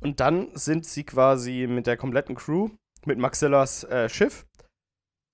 Und 0.00 0.20
dann 0.20 0.54
sind 0.54 0.84
sie 0.84 1.04
quasi 1.04 1.66
mit 1.68 1.86
der 1.86 1.96
kompletten 1.96 2.34
Crew, 2.34 2.70
mit 3.06 3.18
Maxillas 3.18 3.84
äh, 3.84 4.08
Schiff, 4.08 4.46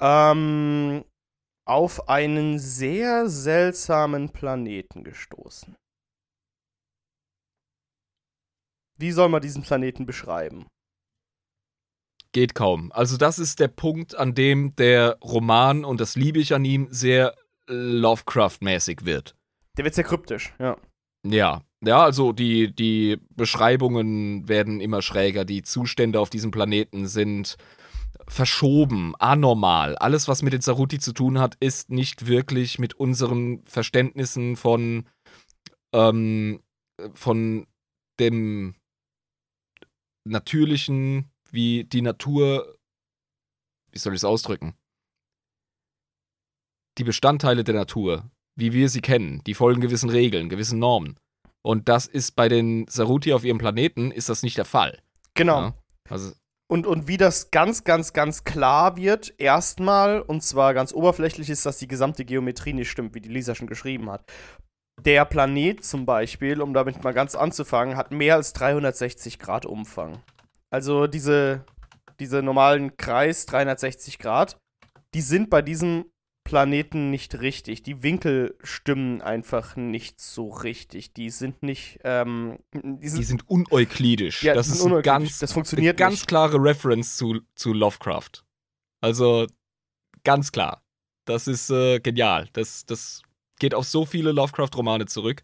ähm, 0.00 1.04
auf 1.66 2.08
einen 2.08 2.58
sehr 2.58 3.28
seltsamen 3.28 4.30
Planeten 4.30 5.04
gestoßen. 5.04 5.74
Wie 8.98 9.10
soll 9.10 9.28
man 9.28 9.42
diesen 9.42 9.62
Planeten 9.62 10.06
beschreiben? 10.06 10.66
Geht 12.32 12.54
kaum. 12.54 12.90
Also 12.92 13.16
das 13.16 13.38
ist 13.38 13.60
der 13.60 13.68
Punkt, 13.68 14.16
an 14.16 14.34
dem 14.34 14.74
der 14.76 15.18
Roman, 15.22 15.84
und 15.84 16.00
das 16.00 16.16
liebe 16.16 16.38
ich 16.38 16.54
an 16.54 16.64
ihm, 16.64 16.88
sehr 16.90 17.34
Lovecraft-mäßig 17.68 19.04
wird. 19.04 19.34
Der 19.76 19.84
wird 19.84 19.94
sehr 19.94 20.04
kryptisch, 20.04 20.54
ja. 20.58 20.76
Ja, 21.24 21.62
ja, 21.84 22.02
also 22.02 22.32
die, 22.32 22.74
die 22.74 23.18
Beschreibungen 23.30 24.48
werden 24.48 24.80
immer 24.80 25.02
schräger. 25.02 25.44
Die 25.44 25.62
Zustände 25.62 26.20
auf 26.20 26.30
diesem 26.30 26.50
Planeten 26.50 27.06
sind 27.06 27.56
verschoben, 28.28 29.14
anormal. 29.18 29.96
Alles, 29.96 30.28
was 30.28 30.42
mit 30.42 30.52
den 30.52 30.60
Saruti 30.60 30.98
zu 30.98 31.12
tun 31.12 31.38
hat, 31.38 31.56
ist 31.60 31.90
nicht 31.90 32.26
wirklich 32.26 32.78
mit 32.78 32.94
unseren 32.94 33.64
Verständnissen 33.64 34.56
von, 34.56 35.06
ähm, 35.92 36.60
von 37.14 37.66
dem 38.20 38.74
natürlichen, 40.24 41.31
wie 41.52 41.84
die 41.84 42.02
Natur, 42.02 42.78
wie 43.90 43.98
soll 43.98 44.14
ich 44.14 44.20
es 44.20 44.24
ausdrücken? 44.24 44.74
Die 46.98 47.04
Bestandteile 47.04 47.62
der 47.62 47.74
Natur, 47.74 48.30
wie 48.56 48.72
wir 48.72 48.88
sie 48.88 49.00
kennen, 49.00 49.42
die 49.46 49.54
folgen 49.54 49.80
gewissen 49.80 50.10
Regeln, 50.10 50.48
gewissen 50.48 50.78
Normen. 50.78 51.18
Und 51.62 51.88
das 51.88 52.06
ist 52.06 52.32
bei 52.32 52.48
den 52.48 52.86
Saruti 52.88 53.32
auf 53.32 53.44
ihrem 53.44 53.58
Planeten, 53.58 54.10
ist 54.10 54.28
das 54.28 54.42
nicht 54.42 54.58
der 54.58 54.64
Fall. 54.64 54.98
Genau. 55.34 55.60
Ja? 55.60 55.74
Also, 56.08 56.32
Und, 56.68 56.86
und 56.86 57.06
wie 57.06 57.16
das 57.16 57.50
ganz, 57.50 57.84
ganz, 57.84 58.12
ganz 58.12 58.44
klar 58.44 58.96
wird, 58.96 59.32
erstmal, 59.38 60.20
und 60.20 60.42
zwar 60.42 60.74
ganz 60.74 60.92
oberflächlich, 60.92 61.48
ist, 61.50 61.64
dass 61.64 61.78
die 61.78 61.88
gesamte 61.88 62.24
Geometrie 62.24 62.72
nicht 62.72 62.90
stimmt, 62.90 63.14
wie 63.14 63.20
die 63.20 63.28
Lisa 63.28 63.54
schon 63.54 63.68
geschrieben 63.68 64.10
hat. 64.10 64.24
Der 65.00 65.24
Planet 65.24 65.84
zum 65.84 66.04
Beispiel, 66.04 66.60
um 66.60 66.74
damit 66.74 67.02
mal 67.02 67.14
ganz 67.14 67.34
anzufangen, 67.34 67.96
hat 67.96 68.10
mehr 68.10 68.34
als 68.36 68.52
360 68.52 69.38
Grad 69.38 69.64
Umfang. 69.64 70.20
Also 70.72 71.06
diese, 71.06 71.66
diese 72.18 72.42
normalen 72.42 72.96
Kreis 72.96 73.44
360 73.44 74.18
Grad, 74.18 74.56
die 75.12 75.20
sind 75.20 75.50
bei 75.50 75.60
diesem 75.60 76.06
Planeten 76.44 77.10
nicht 77.10 77.40
richtig. 77.40 77.82
Die 77.82 78.02
Winkel 78.02 78.56
stimmen 78.62 79.20
einfach 79.20 79.76
nicht 79.76 80.18
so 80.18 80.48
richtig. 80.48 81.12
Die 81.12 81.28
sind 81.28 81.62
nicht, 81.62 82.00
ähm, 82.04 82.58
die 82.72 83.08
sind, 83.08 83.20
die 83.20 83.24
sind 83.24 83.48
uneuklidisch. 83.50 84.42
Ja, 84.42 84.54
das 84.54 84.68
ist 84.68 84.80
uneuklidisch. 84.80 85.04
ganz, 85.04 85.38
Das 85.40 85.52
funktioniert 85.52 86.00
eine 86.00 86.10
ganz 86.10 86.26
klare 86.26 86.56
Reference 86.56 87.16
zu, 87.16 87.40
zu 87.54 87.74
Lovecraft. 87.74 88.42
Also 89.02 89.46
ganz 90.24 90.52
klar. 90.52 90.82
Das 91.26 91.48
ist 91.48 91.70
äh, 91.70 92.00
genial. 92.00 92.48
Das, 92.54 92.86
das 92.86 93.22
geht 93.58 93.74
auf 93.74 93.86
so 93.86 94.06
viele 94.06 94.32
Lovecraft-Romane 94.32 95.04
zurück. 95.04 95.42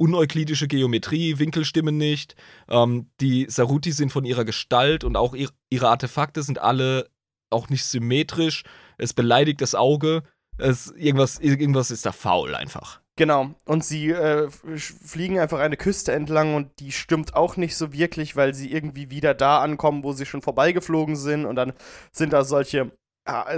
Uneuklidische 0.00 0.66
Geometrie, 0.66 1.38
Winkel 1.38 1.66
stimmen 1.66 1.98
nicht. 1.98 2.34
Ähm, 2.70 3.10
die 3.20 3.44
Saruti 3.50 3.92
sind 3.92 4.10
von 4.10 4.24
ihrer 4.24 4.46
Gestalt 4.46 5.04
und 5.04 5.14
auch 5.14 5.34
ihr, 5.34 5.50
ihre 5.68 5.90
Artefakte 5.90 6.42
sind 6.42 6.58
alle 6.58 7.10
auch 7.50 7.68
nicht 7.68 7.84
symmetrisch. 7.84 8.64
Es 8.96 9.12
beleidigt 9.12 9.60
das 9.60 9.74
Auge. 9.74 10.22
Es, 10.56 10.90
irgendwas, 10.92 11.38
irgendwas 11.38 11.90
ist 11.90 12.06
da 12.06 12.12
faul 12.12 12.54
einfach. 12.54 13.02
Genau. 13.16 13.50
Und 13.66 13.84
sie 13.84 14.08
äh, 14.08 14.48
fliegen 14.50 15.38
einfach 15.38 15.58
eine 15.58 15.76
Küste 15.76 16.12
entlang 16.12 16.54
und 16.54 16.80
die 16.80 16.92
stimmt 16.92 17.34
auch 17.34 17.58
nicht 17.58 17.76
so 17.76 17.92
wirklich, 17.92 18.36
weil 18.36 18.54
sie 18.54 18.72
irgendwie 18.72 19.10
wieder 19.10 19.34
da 19.34 19.60
ankommen, 19.60 20.02
wo 20.02 20.14
sie 20.14 20.24
schon 20.24 20.40
vorbeigeflogen 20.40 21.16
sind. 21.16 21.44
Und 21.44 21.56
dann 21.56 21.74
sind 22.12 22.32
da 22.32 22.42
solche, 22.42 22.90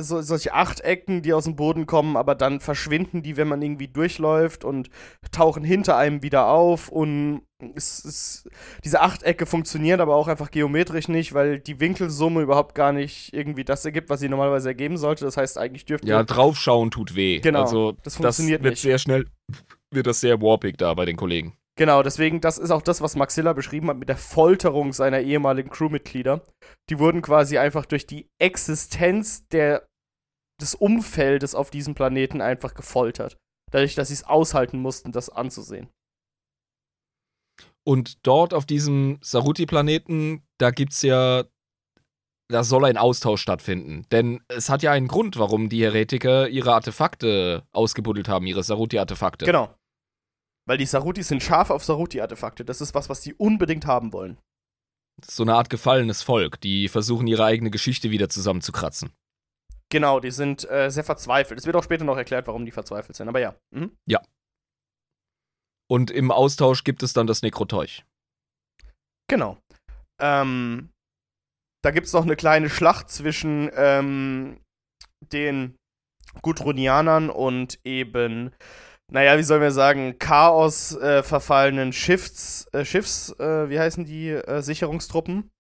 so, 0.01 0.21
solche 0.23 0.53
Achtecken, 0.55 1.23
die 1.23 1.33
aus 1.33 1.45
dem 1.45 1.57
Boden 1.57 1.87
kommen, 1.87 2.17
aber 2.17 2.35
dann 2.35 2.61
verschwinden 2.61 3.23
die, 3.23 3.37
wenn 3.37 3.49
man 3.49 3.63
irgendwie 3.63 3.89
durchläuft 3.89 4.65
und 4.65 4.91
tauchen 5.31 5.65
hinter 5.65 5.97
einem 5.97 6.23
wieder 6.23 6.47
auf. 6.47 6.89
Und 6.89 7.43
es, 7.75 8.05
es, 8.05 8.49
diese 8.85 9.01
Achtecke 9.01 9.47
funktionieren 9.47 10.01
aber 10.01 10.17
auch 10.17 10.29
einfach 10.29 10.51
geometrisch 10.51 11.09
nicht, 11.09 11.33
weil 11.33 11.59
die 11.59 11.81
Winkelsumme 11.81 12.43
überhaupt 12.43 12.75
gar 12.75 12.93
nicht 12.93 13.33
irgendwie 13.35 13.65
das 13.65 13.85
ergibt, 13.85 14.11
was 14.11 14.21
sie 14.21 14.29
normalerweise 14.29 14.69
ergeben 14.69 14.97
sollte. 14.97 15.25
Das 15.25 15.37
heißt, 15.37 15.59
eigentlich 15.59 15.85
dürfte 15.85 16.09
Ja, 16.09 16.23
draufschauen 16.25 16.91
tut 16.91 17.15
weh. 17.15 17.39
Genau, 17.41 17.63
Also, 17.63 17.93
das 18.03 18.17
funktioniert 18.17 18.63
wird 18.63 18.73
nicht. 18.73 18.83
sehr 18.83 18.99
schnell, 18.99 19.27
wird 19.91 20.07
das 20.07 20.21
sehr 20.21 20.41
warpig 20.43 20.77
da 20.77 20.93
bei 20.95 21.05
den 21.05 21.17
Kollegen. 21.17 21.57
Genau, 21.79 22.03
deswegen, 22.03 22.41
das 22.41 22.59
ist 22.59 22.71
auch 22.71 22.83
das, 22.83 23.01
was 23.01 23.17
Maxilla 23.17 23.55
beschrieben 23.55 23.89
hat 23.89 23.97
mit 23.97 24.09
der 24.09 24.19
Folterung 24.19 24.93
seiner 24.93 25.21
ehemaligen 25.21 25.71
Crewmitglieder. 25.71 26.45
Die 26.91 26.99
wurden 26.99 27.23
quasi 27.23 27.57
einfach 27.57 27.87
durch 27.87 28.07
die 28.07 28.29
Existenz 28.39 29.49
der, 29.49 29.87
des 30.61 30.75
Umfeldes 30.75 31.55
auf 31.55 31.71
diesem 31.71 31.95
Planeten 31.95 32.43
einfach 32.43 32.75
gefoltert. 32.75 33.39
Dadurch, 33.71 33.95
dass 33.95 34.09
sie 34.09 34.15
es 34.15 34.25
aushalten 34.25 34.81
mussten, 34.81 35.13
das 35.13 35.31
anzusehen. 35.31 35.89
Und 37.85 38.27
dort 38.27 38.53
auf 38.53 38.67
diesem 38.67 39.19
Saruti-Planeten, 39.23 40.43
da 40.59 40.71
gibt's 40.71 41.01
ja, 41.01 41.45
da 42.49 42.65
soll 42.65 42.85
ein 42.85 42.99
Austausch 42.99 43.41
stattfinden. 43.41 44.07
Denn 44.13 44.41
es 44.49 44.69
hat 44.69 44.83
ja 44.83 44.93
einen 44.93 45.09
Grund, 45.09 45.39
warum 45.39 45.71
die 45.71 45.83
Heretiker 45.83 46.49
ihre 46.49 46.75
Artefakte 46.75 47.67
ausgebuddelt 47.73 48.29
haben, 48.29 48.47
ihre 48.47 48.63
Saruti-Artefakte. 48.63 49.47
Genau. 49.47 49.75
Weil 50.67 50.79
die 50.79 50.87
Sarutis 50.87 51.29
sind 51.29 51.43
scharf 51.43 51.71
auf 51.71 51.85
Saruti-Artefakte. 51.85 52.65
Das 52.65 52.81
ist 52.81 52.95
was, 52.95 53.09
was 53.09 53.21
die 53.21 53.35
unbedingt 53.35 53.87
haben 53.87 54.13
wollen. 54.13 54.39
Das 55.21 55.31
ist 55.31 55.37
so 55.37 55.43
eine 55.43 55.55
Art 55.55 55.71
gefallenes 55.71 56.23
Volk, 56.23 56.61
die 56.61 56.89
versuchen, 56.89 57.27
ihre 57.27 57.45
eigene 57.45 57.71
Geschichte 57.71 58.11
wieder 58.11 58.29
zusammenzukratzen. 58.29 59.13
Genau, 59.91 60.21
die 60.21 60.31
sind 60.31 60.69
äh, 60.71 60.91
sehr 60.91 61.05
verzweifelt. 61.05 61.61
Es 61.61 61.67
wird 61.67 61.77
auch 61.77 61.85
später 61.85 62.05
noch 62.05 62.17
erklärt, 62.17 62.47
warum 62.47 62.65
die 62.65 62.71
verzweifelt 62.71 63.17
sind. 63.17 63.29
Aber 63.29 63.41
ja. 63.41 63.55
Mhm. 63.71 63.93
Und 65.91 66.11
im 66.11 66.31
Austausch 66.31 66.85
gibt 66.85 67.03
es 67.03 67.13
dann 67.13 67.27
das 67.27 67.43
Nekroteuch. 67.43 68.03
Genau. 69.29 69.59
Ähm, 70.19 70.89
da 71.83 71.91
gibt 71.91 72.07
es 72.07 72.15
noch 72.15 72.23
eine 72.23 72.37
kleine 72.37 72.71
Schlacht 72.71 73.11
zwischen 73.11 73.71
ähm, 73.75 74.61
den 75.21 75.77
Gudrunianern 76.41 77.29
und 77.29 77.79
eben, 77.85 78.53
naja, 79.13 79.37
wie 79.37 79.43
sollen 79.43 79.61
wir 79.61 79.73
sagen, 79.73 80.19
Chaos 80.19 80.97
äh, 80.97 81.23
verfallenen 81.23 81.93
Schiffs, 81.93 82.67
äh, 82.73 82.85
Schiffs, 82.85 83.31
äh, 83.39 83.69
wie 83.69 83.79
heißen 83.79 84.05
die, 84.07 84.31
äh, 84.31 84.63
Sicherungstruppen. 84.63 85.51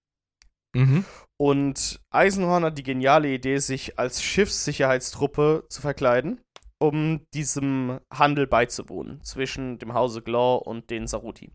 Mhm. 0.74 1.04
Und 1.38 2.00
Eisenhorn 2.10 2.64
hat 2.64 2.78
die 2.78 2.82
geniale 2.82 3.28
Idee, 3.28 3.58
sich 3.58 3.98
als 3.98 4.22
Schiffssicherheitstruppe 4.22 5.66
zu 5.68 5.82
verkleiden, 5.82 6.40
um 6.80 7.26
diesem 7.34 8.00
Handel 8.10 8.46
beizuwohnen 8.46 9.22
zwischen 9.22 9.78
dem 9.78 9.92
Hause 9.92 10.22
Glaw 10.22 10.56
und 10.64 10.88
den 10.88 11.06
Saruti. 11.06 11.52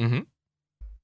Mhm. 0.00 0.26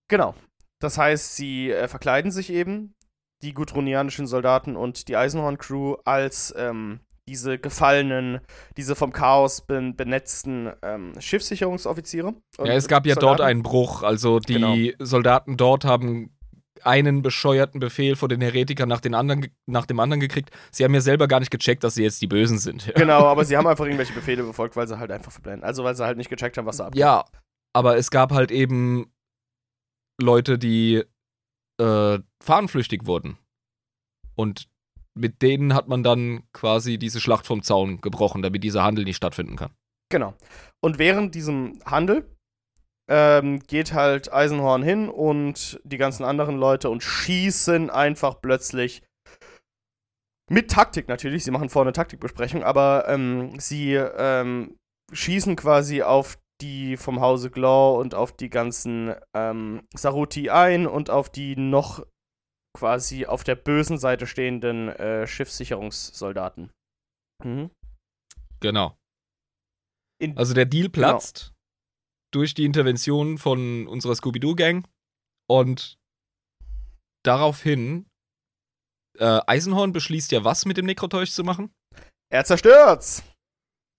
Genau. 0.09 0.35
Das 0.81 0.97
heißt, 0.97 1.37
sie 1.37 1.71
äh, 1.71 1.87
verkleiden 1.87 2.31
sich 2.31 2.51
eben, 2.51 2.95
die 3.43 3.53
gudrunianischen 3.53 4.27
Soldaten 4.27 4.75
und 4.75 5.09
die 5.09 5.17
Eisenhorn-Crew, 5.17 5.97
als 6.05 6.55
ähm, 6.57 7.01
diese 7.29 7.59
gefallenen, 7.59 8.41
diese 8.77 8.97
vom 8.97 9.13
Chaos 9.13 9.61
ben 9.61 9.97
benetzten 9.97 10.73
ähm, 10.83 11.13
Schiffssicherungsoffiziere. 11.19 12.35
Ja, 12.59 12.73
es 12.73 12.89
gab 12.89 13.07
ja 13.07 13.15
Soldaten. 13.15 13.39
dort 13.39 13.41
einen 13.41 13.63
Bruch. 13.63 14.03
Also 14.03 14.41
die 14.41 14.95
Soldaten 14.99 15.57
dort 15.57 15.85
haben 15.85 16.37
einen 16.83 17.23
bescheuerten 17.23 17.79
Befehl 17.79 18.17
vor 18.17 18.29
den 18.29 18.41
Heretikern 18.41 18.89
nach, 18.89 19.01
den 19.01 19.15
anderen, 19.15 19.47
nach 19.67 19.87
dem 19.87 20.01
anderen 20.01 20.19
gekriegt. 20.19 20.51
Sie 20.73 20.83
haben 20.83 20.95
ja 20.95 21.01
selber 21.01 21.29
gar 21.29 21.39
nicht 21.39 21.53
gecheckt, 21.53 21.85
dass 21.85 21.95
sie 21.95 22.03
jetzt 22.03 22.21
die 22.23 22.27
Bösen 22.27 22.59
sind. 22.59 22.87
Ja, 22.87 22.93
Genau, 22.97 23.27
aber 23.27 23.45
sie 23.45 23.57
haben 23.57 23.69
einfach 23.69 23.85
irgendwelche 23.85 24.13
Befehle 24.15 24.43
befolgt, 24.43 24.75
weil 24.75 24.89
sie 24.89 24.99
halt 24.99 25.13
einfach 25.13 25.31
verblenden. 25.31 25.63
Also 25.63 25.85
weil 25.85 25.95
sie 25.95 26.05
halt 26.05 26.17
nicht 26.17 26.31
gecheckt 26.31 26.59
haben, 26.59 26.67
was 26.67 26.79
da 26.79 26.87
abgeht. 26.87 27.01
ja 27.01 27.25
aber 27.73 27.97
es 27.97 28.11
gab 28.11 28.33
halt 28.33 28.51
eben 28.51 29.13
Leute, 30.21 30.59
die 30.59 31.03
äh, 31.81 32.19
fahnenflüchtig 32.43 33.07
wurden. 33.07 33.39
Und 34.35 34.69
mit 35.15 35.43
denen 35.43 35.75
hat 35.75 35.89
man 35.89 36.03
dann 36.03 36.45
quasi 36.53 36.99
diese 36.99 37.21
Schlacht 37.21 37.47
vom 37.47 37.63
Zaun 37.63 38.01
gebrochen, 38.01 38.43
damit 38.43 38.65
dieser 38.65 38.83
Handel 38.83 39.05
nicht 39.05 39.17
stattfinden 39.17 39.57
kann. 39.57 39.73
Genau. 40.11 40.35
Und 40.81 40.99
während 40.99 41.35
diesem 41.35 41.79
Handel 41.85 42.29
ähm, 43.09 43.61
geht 43.61 43.93
halt 43.93 44.33
Eisenhorn 44.33 44.83
hin 44.83 45.09
und 45.09 45.81
die 45.85 45.99
ganzen 45.99 46.25
anderen 46.25 46.57
Leute 46.57 46.91
und 46.91 47.03
schießen 47.03 47.91
einfach 47.91 48.41
plötzlich 48.41 49.03
mit 50.51 50.71
Taktik 50.71 51.09
natürlich. 51.09 51.45
Sie 51.45 51.51
machen 51.51 51.71
vorne 51.71 51.93
Taktikbesprechung, 51.93 52.63
aber 52.63 53.07
ähm, 53.09 53.59
sie 53.59 53.95
ähm, 53.95 54.77
schießen 55.13 55.57
quasi 55.57 56.03
auf 56.03 56.39
die 56.61 56.97
vom 56.97 57.21
Hause 57.21 57.51
Glaw 57.51 57.99
und 57.99 58.15
auf 58.15 58.33
die 58.33 58.51
ganzen 58.51 59.15
ähm, 59.35 59.83
Saruti 59.95 60.51
ein 60.51 60.87
und 60.87 61.11
auf 61.11 61.29
die 61.29 61.57
noch 61.57 62.05
quasi 62.77 63.27
auf 63.27 63.45
der 63.45 63.55
bösen 63.55 63.99
Seite 63.99 64.27
stehenden 64.27 64.89
äh, 64.89 65.27
Schiffssicherungssoldaten. 65.27 66.71
Mhm. 67.45 67.71
Genau. 68.61 68.97
In, 70.21 70.37
Also 70.39 70.55
der 70.55 70.67
Deal 70.67 70.89
platzt 70.89 71.53
durch 72.33 72.55
die 72.55 72.65
Intervention 72.65 73.39
von 73.39 73.87
unserer 73.89 74.15
Scooby-Doo-Gang 74.15 74.89
und 75.51 75.99
daraufhin 77.25 78.07
äh, 79.19 79.41
Eisenhorn 79.47 79.93
beschließt 79.93 80.33
ja 80.33 80.45
was 80.45 80.65
mit 80.65 80.77
dem 80.77 80.87
Nekrotäusch 80.87 81.33
zu 81.33 81.45
machen? 81.45 81.73
er 82.31 82.45
zerstört's! 82.45 83.23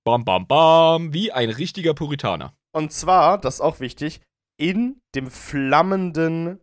Bam, 0.05 0.26
bam, 0.26 0.47
bam, 0.47 1.13
wie 1.13 1.32
ein 1.32 1.49
richtiger 1.49 1.93
Puritaner. 1.93 2.53
Und 2.76 2.91
zwar, 2.91 3.38
das 3.38 3.55
ist 3.55 3.61
auch 3.61 3.80
wichtig, 3.80 4.21
in 4.59 4.99
dem 5.15 5.30
flammenden, 5.30 6.59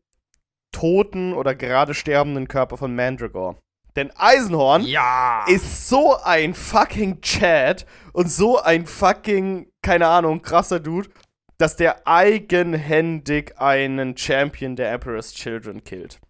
toten 0.72 1.32
oder 1.32 1.54
gerade 1.54 1.94
sterbenden 1.94 2.48
Körper 2.48 2.76
von 2.76 2.94
Mandragore. 2.94 3.56
Denn 3.96 4.12
Eisenhorn 4.16 4.84
Ja! 4.84 5.44
ist 5.48 5.88
so 5.88 6.16
ein 6.22 6.54
fucking 6.54 7.20
Chad 7.22 7.86
und 8.12 8.30
so 8.30 8.60
ein 8.60 8.86
fucking, 8.86 9.70
keine 9.82 10.06
Ahnung, 10.06 10.42
krasser 10.42 10.80
Dude, 10.80 11.10
dass 11.58 11.76
der 11.76 12.06
eigenhändig 12.06 13.58
einen 13.58 14.16
Champion 14.16 14.76
der 14.76 14.92
Emperor's 14.92 15.34
Children 15.34 15.84
killt. 15.84 16.20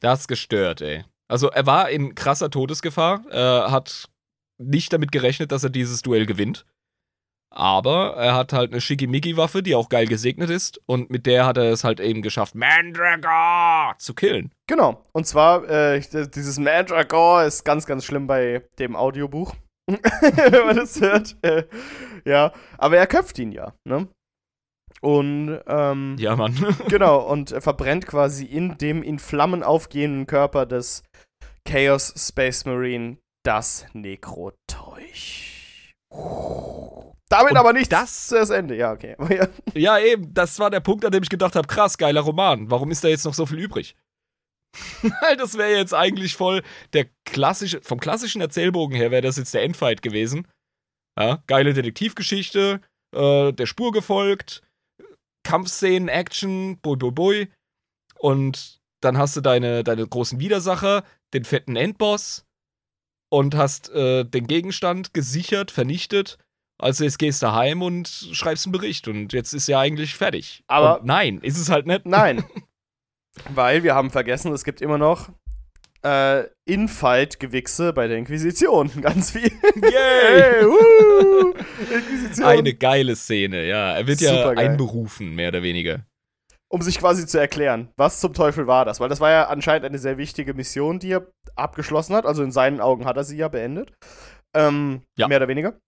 Das 0.00 0.28
gestört, 0.28 0.82
ey. 0.82 1.04
Also 1.28 1.50
er 1.50 1.66
war 1.66 1.88
in 1.90 2.14
krasser 2.14 2.50
Todesgefahr, 2.50 3.24
äh, 3.30 3.70
hat 3.70 4.08
nicht 4.58 4.92
damit 4.92 5.12
gerechnet, 5.12 5.52
dass 5.52 5.64
er 5.64 5.70
dieses 5.70 6.02
Duell 6.02 6.26
gewinnt. 6.26 6.66
Aber 7.56 8.16
er 8.16 8.34
hat 8.34 8.52
halt 8.52 8.70
eine 8.72 8.82
Schickimicki-Waffe, 8.82 9.62
die 9.62 9.74
auch 9.74 9.88
geil 9.88 10.06
gesegnet 10.06 10.50
ist. 10.50 10.78
Und 10.84 11.08
mit 11.08 11.24
der 11.24 11.46
hat 11.46 11.56
er 11.56 11.72
es 11.72 11.84
halt 11.84 12.00
eben 12.00 12.20
geschafft, 12.20 12.54
Mandragore 12.54 13.96
zu 13.96 14.12
killen. 14.12 14.52
Genau. 14.66 15.02
Und 15.12 15.26
zwar, 15.26 15.66
äh, 15.68 16.02
dieses 16.34 16.58
Mandragore 16.58 17.46
ist 17.46 17.64
ganz, 17.64 17.86
ganz 17.86 18.04
schlimm 18.04 18.26
bei 18.26 18.62
dem 18.78 18.94
Audiobuch. 18.94 19.54
Wenn 19.86 20.66
man 20.66 20.76
das 20.76 21.00
hört. 21.00 21.34
Äh, 21.40 21.64
ja. 22.26 22.52
Aber 22.76 22.98
er 22.98 23.06
köpft 23.06 23.38
ihn 23.38 23.52
ja, 23.52 23.72
ne? 23.88 24.06
Und, 25.00 25.58
ähm, 25.66 26.16
Ja, 26.18 26.36
Mann. 26.36 26.54
genau, 26.88 27.20
und 27.26 27.52
er 27.52 27.62
verbrennt 27.62 28.06
quasi 28.06 28.44
in 28.44 28.76
dem 28.76 29.02
in 29.02 29.18
Flammen 29.18 29.62
aufgehenden 29.62 30.26
Körper 30.26 30.66
des 30.66 31.04
Chaos 31.66 32.12
Space 32.18 32.66
Marine 32.66 33.16
das 33.44 33.86
Nekrotäusch. 33.94 35.46
Damit 37.28 37.52
Und 37.52 37.56
aber 37.58 37.72
nicht 37.72 37.90
das- 37.92 38.28
das 38.28 38.50
Ende. 38.50 38.76
Ja, 38.76 38.92
okay. 38.92 39.16
Ja. 39.30 39.48
ja, 39.74 39.98
eben, 39.98 40.32
das 40.32 40.58
war 40.58 40.70
der 40.70 40.80
Punkt, 40.80 41.04
an 41.04 41.10
dem 41.12 41.22
ich 41.22 41.28
gedacht 41.28 41.56
habe, 41.56 41.66
krass, 41.66 41.98
geiler 41.98 42.20
Roman. 42.20 42.70
Warum 42.70 42.90
ist 42.90 43.02
da 43.02 43.08
jetzt 43.08 43.24
noch 43.24 43.34
so 43.34 43.46
viel 43.46 43.58
übrig? 43.58 43.96
Weil 45.22 45.36
das 45.36 45.56
wäre 45.56 45.76
jetzt 45.76 45.94
eigentlich 45.94 46.36
voll 46.36 46.62
der 46.92 47.06
klassische, 47.24 47.80
vom 47.82 47.98
klassischen 47.98 48.40
Erzählbogen 48.40 48.94
her 48.96 49.10
wäre 49.10 49.22
das 49.22 49.36
jetzt 49.38 49.54
der 49.54 49.62
Endfight 49.62 50.02
gewesen. 50.02 50.46
Ja, 51.18 51.42
geile 51.46 51.72
Detektivgeschichte, 51.72 52.80
äh, 53.14 53.52
der 53.52 53.66
Spur 53.66 53.90
gefolgt, 53.92 54.62
Kampfszenen, 55.44 56.08
Action, 56.08 56.78
bui 56.80 56.96
bui 56.96 57.10
bui. 57.10 57.48
Und 58.18 58.80
dann 59.00 59.16
hast 59.18 59.34
du 59.36 59.40
deine, 59.40 59.82
deine 59.84 60.06
großen 60.06 60.40
Widersacher, 60.40 61.04
den 61.32 61.44
fetten 61.44 61.76
Endboss 61.76 62.44
und 63.30 63.54
hast 63.54 63.88
äh, 63.90 64.24
den 64.24 64.46
Gegenstand 64.46 65.14
gesichert, 65.14 65.70
vernichtet. 65.70 66.38
Also 66.78 67.04
jetzt 67.04 67.18
gehst 67.18 67.42
du 67.42 67.52
heim 67.52 67.82
und 67.82 68.06
schreibst 68.32 68.66
einen 68.66 68.72
Bericht 68.72 69.08
und 69.08 69.32
jetzt 69.32 69.52
ist 69.54 69.66
ja 69.68 69.80
eigentlich 69.80 70.14
fertig. 70.14 70.62
Aber- 70.66 71.00
und 71.00 71.06
nein, 71.06 71.38
ist 71.42 71.58
es 71.58 71.70
halt 71.70 71.86
nicht. 71.86 72.04
Nein. 72.06 72.44
Weil 73.54 73.82
wir 73.82 73.94
haben 73.94 74.10
vergessen, 74.10 74.52
es 74.52 74.64
gibt 74.64 74.80
immer 74.80 74.98
noch 74.98 75.28
äh, 76.02 76.44
Infight-Gewichse 76.66 77.92
bei 77.92 78.06
der 78.08 78.16
Inquisition. 78.18 78.90
Ganz 79.00 79.30
viel. 79.32 79.50
Yay! 79.82 80.64
Inquisition. 81.94 82.46
Eine 82.46 82.74
geile 82.74 83.16
Szene, 83.16 83.66
ja. 83.66 83.92
Er 83.96 84.06
wird 84.06 84.20
ja 84.20 84.36
Supergeil. 84.36 84.70
einberufen, 84.70 85.34
mehr 85.34 85.48
oder 85.48 85.62
weniger. 85.62 86.04
um 86.68 86.82
sich 86.82 86.98
quasi 86.98 87.26
zu 87.26 87.38
erklären, 87.38 87.90
was 87.96 88.20
zum 88.20 88.34
Teufel 88.34 88.66
war 88.66 88.84
das? 88.84 89.00
Weil 89.00 89.08
das 89.08 89.20
war 89.20 89.30
ja 89.30 89.48
anscheinend 89.48 89.86
eine 89.86 89.98
sehr 89.98 90.18
wichtige 90.18 90.52
Mission, 90.54 90.98
die 90.98 91.12
er 91.12 91.26
abgeschlossen 91.54 92.14
hat. 92.14 92.26
Also 92.26 92.42
in 92.42 92.52
seinen 92.52 92.80
Augen 92.80 93.04
hat 93.04 93.16
er 93.16 93.24
sie 93.24 93.36
ja 93.36 93.48
beendet. 93.48 93.92
Ähm, 94.54 95.02
Ja. 95.16 95.28
Mehr 95.28 95.38
oder 95.38 95.48
weniger. 95.48 95.78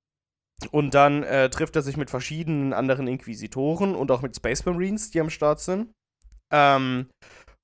Und 0.70 0.94
dann 0.94 1.22
äh, 1.22 1.50
trifft 1.50 1.76
er 1.76 1.82
sich 1.82 1.96
mit 1.96 2.10
verschiedenen 2.10 2.72
anderen 2.72 3.06
Inquisitoren 3.06 3.94
und 3.94 4.10
auch 4.10 4.22
mit 4.22 4.34
Space 4.34 4.64
Marines, 4.64 5.10
die 5.10 5.20
am 5.20 5.30
Start 5.30 5.60
sind. 5.60 5.92
Ähm, 6.52 7.06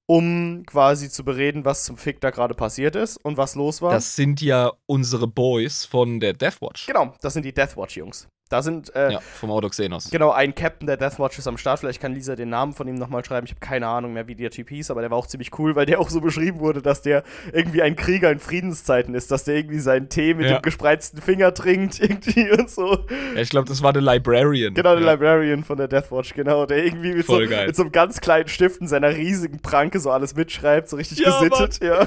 um 0.07 0.65
quasi 0.67 1.09
zu 1.09 1.25
bereden, 1.25 1.65
was 1.65 1.85
zum 1.85 1.97
Fick 1.97 2.21
da 2.21 2.31
gerade 2.31 2.55
passiert 2.55 2.95
ist 2.95 3.17
und 3.17 3.37
was 3.37 3.55
los 3.55 3.81
war. 3.81 3.93
Das 3.93 4.15
sind 4.17 4.41
ja 4.41 4.73
unsere 4.87 5.27
Boys 5.27 5.85
von 5.85 6.21
der 6.21 6.35
Deathwatch. 6.35 6.87
genau, 6.87 7.15
das 7.21 7.33
sind 7.33 7.45
die 7.45 7.55
Deathwatch-Jungs. 7.55 8.29
Da 8.51 8.63
sind 8.63 8.95
äh, 8.95 9.13
Ja, 9.13 9.21
vom 9.21 9.51
Autoxenos. 9.51 10.11
Genau, 10.11 10.31
ein 10.31 10.55
Captain 10.55 10.87
der 10.87 10.99
Deathwatch 10.99 11.39
ist 11.39 11.49
am 11.49 11.57
Start. 11.57 11.81
Vielleicht 11.81 12.01
kann 12.01 12.13
Lisa 12.13 12.37
den 12.37 12.51
Namen 12.51 12.75
von 12.75 12.87
ihm 12.87 12.95
nochmal 12.97 13.25
schreiben. 13.25 13.47
Ich 13.47 13.53
habe 13.53 13.61
keine 13.61 13.87
Ahnung 13.87 14.13
mehr, 14.13 14.29
wie 14.29 14.35
der 14.35 14.51
Typ 14.51 14.69
hieß, 14.69 14.91
aber 14.91 15.01
der 15.01 15.11
war 15.11 15.17
auch 15.17 15.27
ziemlich 15.27 15.59
cool, 15.59 15.75
weil 15.77 15.87
der 15.87 15.99
auch 15.99 16.11
so 16.11 16.21
beschrieben 16.21 16.61
wurde, 16.61 16.83
dass 16.83 17.01
der 17.01 17.23
irgendwie 17.53 17.81
ein 17.81 17.97
Krieger 17.97 18.31
in 18.31 18.39
Friedenszeiten 18.39 19.15
ist, 19.15 19.31
dass 19.31 19.45
der 19.45 19.57
irgendwie 19.57 19.79
seinen 19.79 20.11
Tee 20.11 20.35
mit 20.35 20.47
Ja. 20.47 20.59
dem 20.59 20.63
gespreizten 20.63 21.23
Finger 21.23 21.55
trinkt, 21.55 21.99
irgendwie 22.01 22.51
und 22.53 22.69
so. 22.69 22.99
Ja, 23.35 23.41
ich 23.41 23.49
glaube, 23.49 23.67
das 23.67 23.83
war 23.83 23.95
der 23.95 24.03
Librarian. 24.03 24.75
Genau, 24.75 24.95
der 24.95 25.05
ja. 25.05 25.13
Librarian 25.13 25.65
von 25.65 25.79
der 25.79 25.89
Deathwatch, 25.89 26.35
genau, 26.35 26.67
der 26.67 26.85
irgendwie 26.85 27.15
mit 27.15 27.27
so, 27.27 27.39
mit 27.39 27.75
so 27.75 27.83
einem 27.83 27.93
ganz 27.93 28.21
kleinen 28.21 28.49
Stift 28.49 28.81
in 28.83 28.89
seiner 28.89 29.09
riesigen 29.17 29.61
Pranke 29.61 30.01
so 30.01 30.11
alles 30.11 30.37
mitschreibt, 30.37 30.91
so 30.91 30.97
richtig 30.97 31.25
gesittet, 31.25 31.81
ja. 31.83 32.07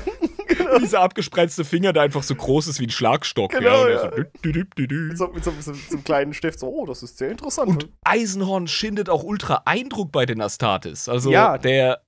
Dieser 0.81 1.01
abgespreizte 1.01 1.65
Finger, 1.65 1.93
der 1.93 2.03
einfach 2.03 2.23
so 2.23 2.35
groß 2.35 2.67
ist 2.67 2.79
wie 2.79 2.85
ein 2.87 2.89
Schlagstock. 2.89 3.51
Genau, 3.51 3.67
ja. 3.67 3.81
Und 3.85 3.91
ja. 3.91 3.99
so, 4.01 4.07
dü, 4.09 4.23
dü, 4.43 4.51
dü, 4.53 4.65
dü, 4.77 4.87
dü. 4.87 4.95
Mit 5.09 5.17
so, 5.17 5.27
mit, 5.27 5.43
so, 5.43 5.51
mit, 5.51 5.63
so, 5.63 5.71
mit 5.71 5.81
so 5.89 5.93
einem 5.95 6.03
kleinen 6.03 6.33
Stift, 6.33 6.59
so, 6.59 6.67
oh, 6.67 6.85
das 6.85 7.03
ist 7.03 7.17
sehr 7.17 7.31
interessant. 7.31 7.69
Und 7.69 7.89
Eisenhorn 8.05 8.67
schindet 8.67 9.09
auch 9.09 9.23
ultra 9.23 9.63
Eindruck 9.65 10.11
bei 10.11 10.25
den 10.25 10.41
Astartes. 10.41 11.09
Also 11.09 11.31
Ja. 11.31 11.57
der, 11.57 12.01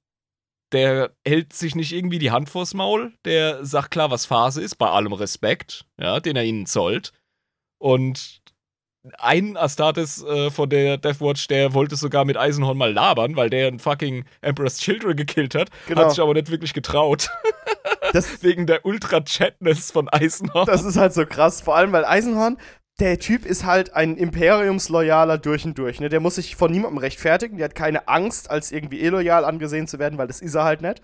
der 0.71 1.11
hält 1.27 1.53
sich 1.53 1.75
nicht 1.75 1.91
irgendwie 1.93 2.19
die 2.19 2.31
Hand 2.31 2.49
vors 2.49 2.73
Maul, 2.73 3.13
der 3.25 3.65
sagt 3.65 3.91
klar, 3.91 4.11
was 4.11 4.25
Phase 4.25 4.61
ist, 4.61 4.75
bei 4.75 4.87
allem 4.89 5.13
Respekt, 5.13 5.85
ja, 5.99 6.19
den 6.19 6.35
er 6.35 6.43
ihnen 6.43 6.65
zollt. 6.65 7.11
Und 7.81 8.41
ein 9.17 9.55
Astartes 9.55 10.21
äh, 10.23 10.51
von 10.51 10.69
der 10.69 10.97
Deathwatch, 10.97 11.47
der 11.47 11.73
wollte 11.73 11.95
sogar 11.95 12.25
mit 12.25 12.35
Eisenhorn 12.37 12.77
mal 12.77 12.91
labern, 12.91 13.35
weil 13.37 13.49
der 13.49 13.67
einen 13.67 13.79
fucking 13.79 14.25
Emperor's 14.41 14.77
Children 14.79 15.15
gekillt 15.15 15.55
hat, 15.55 15.69
Genau. 15.87 16.01
hat 16.01 16.11
sich 16.11 16.19
aber 16.19 16.33
nicht 16.33 16.51
wirklich 16.51 16.73
getraut. 16.73 17.29
Das, 18.14 18.44
Wegen 18.44 18.65
der 18.65 18.86
Ultra-Chatness 18.86 19.91
von 19.91 20.10
Eisenhorn. 20.10 20.65
das 20.65 20.84
ist 20.84 20.98
halt 20.98 21.14
so 21.14 21.26
krass. 21.26 21.61
Vor 21.61 21.76
allem, 21.76 21.91
weil 21.91 22.06
Eisenhorn, 22.06 22.57
der 22.99 23.19
Typ 23.19 23.45
ist 23.45 23.65
halt 23.65 23.94
ein 23.94 24.18
Imperiumsloyaler 24.18 25.38
durch 25.38 25.65
und 25.65 25.77
durch. 25.77 25.99
Ne? 25.99 26.10
Der 26.10 26.19
muss 26.19 26.36
sich 26.36 26.56
von 26.56 26.72
niemandem 26.72 26.98
rechtfertigen. 26.98 27.57
Der 27.57 27.65
hat 27.65 27.76
keine 27.76 28.07
Angst, 28.07 28.49
als 28.49 28.72
irgendwie 28.72 28.99
illoyal 28.99 29.45
angesehen 29.45 29.88
zu 29.88 29.99
werden, 29.99 30.18
weil 30.18 30.27
das 30.27 30.41
ist 30.41 30.56
er 30.56 30.65
halt 30.65 30.81
nicht. 30.81 31.02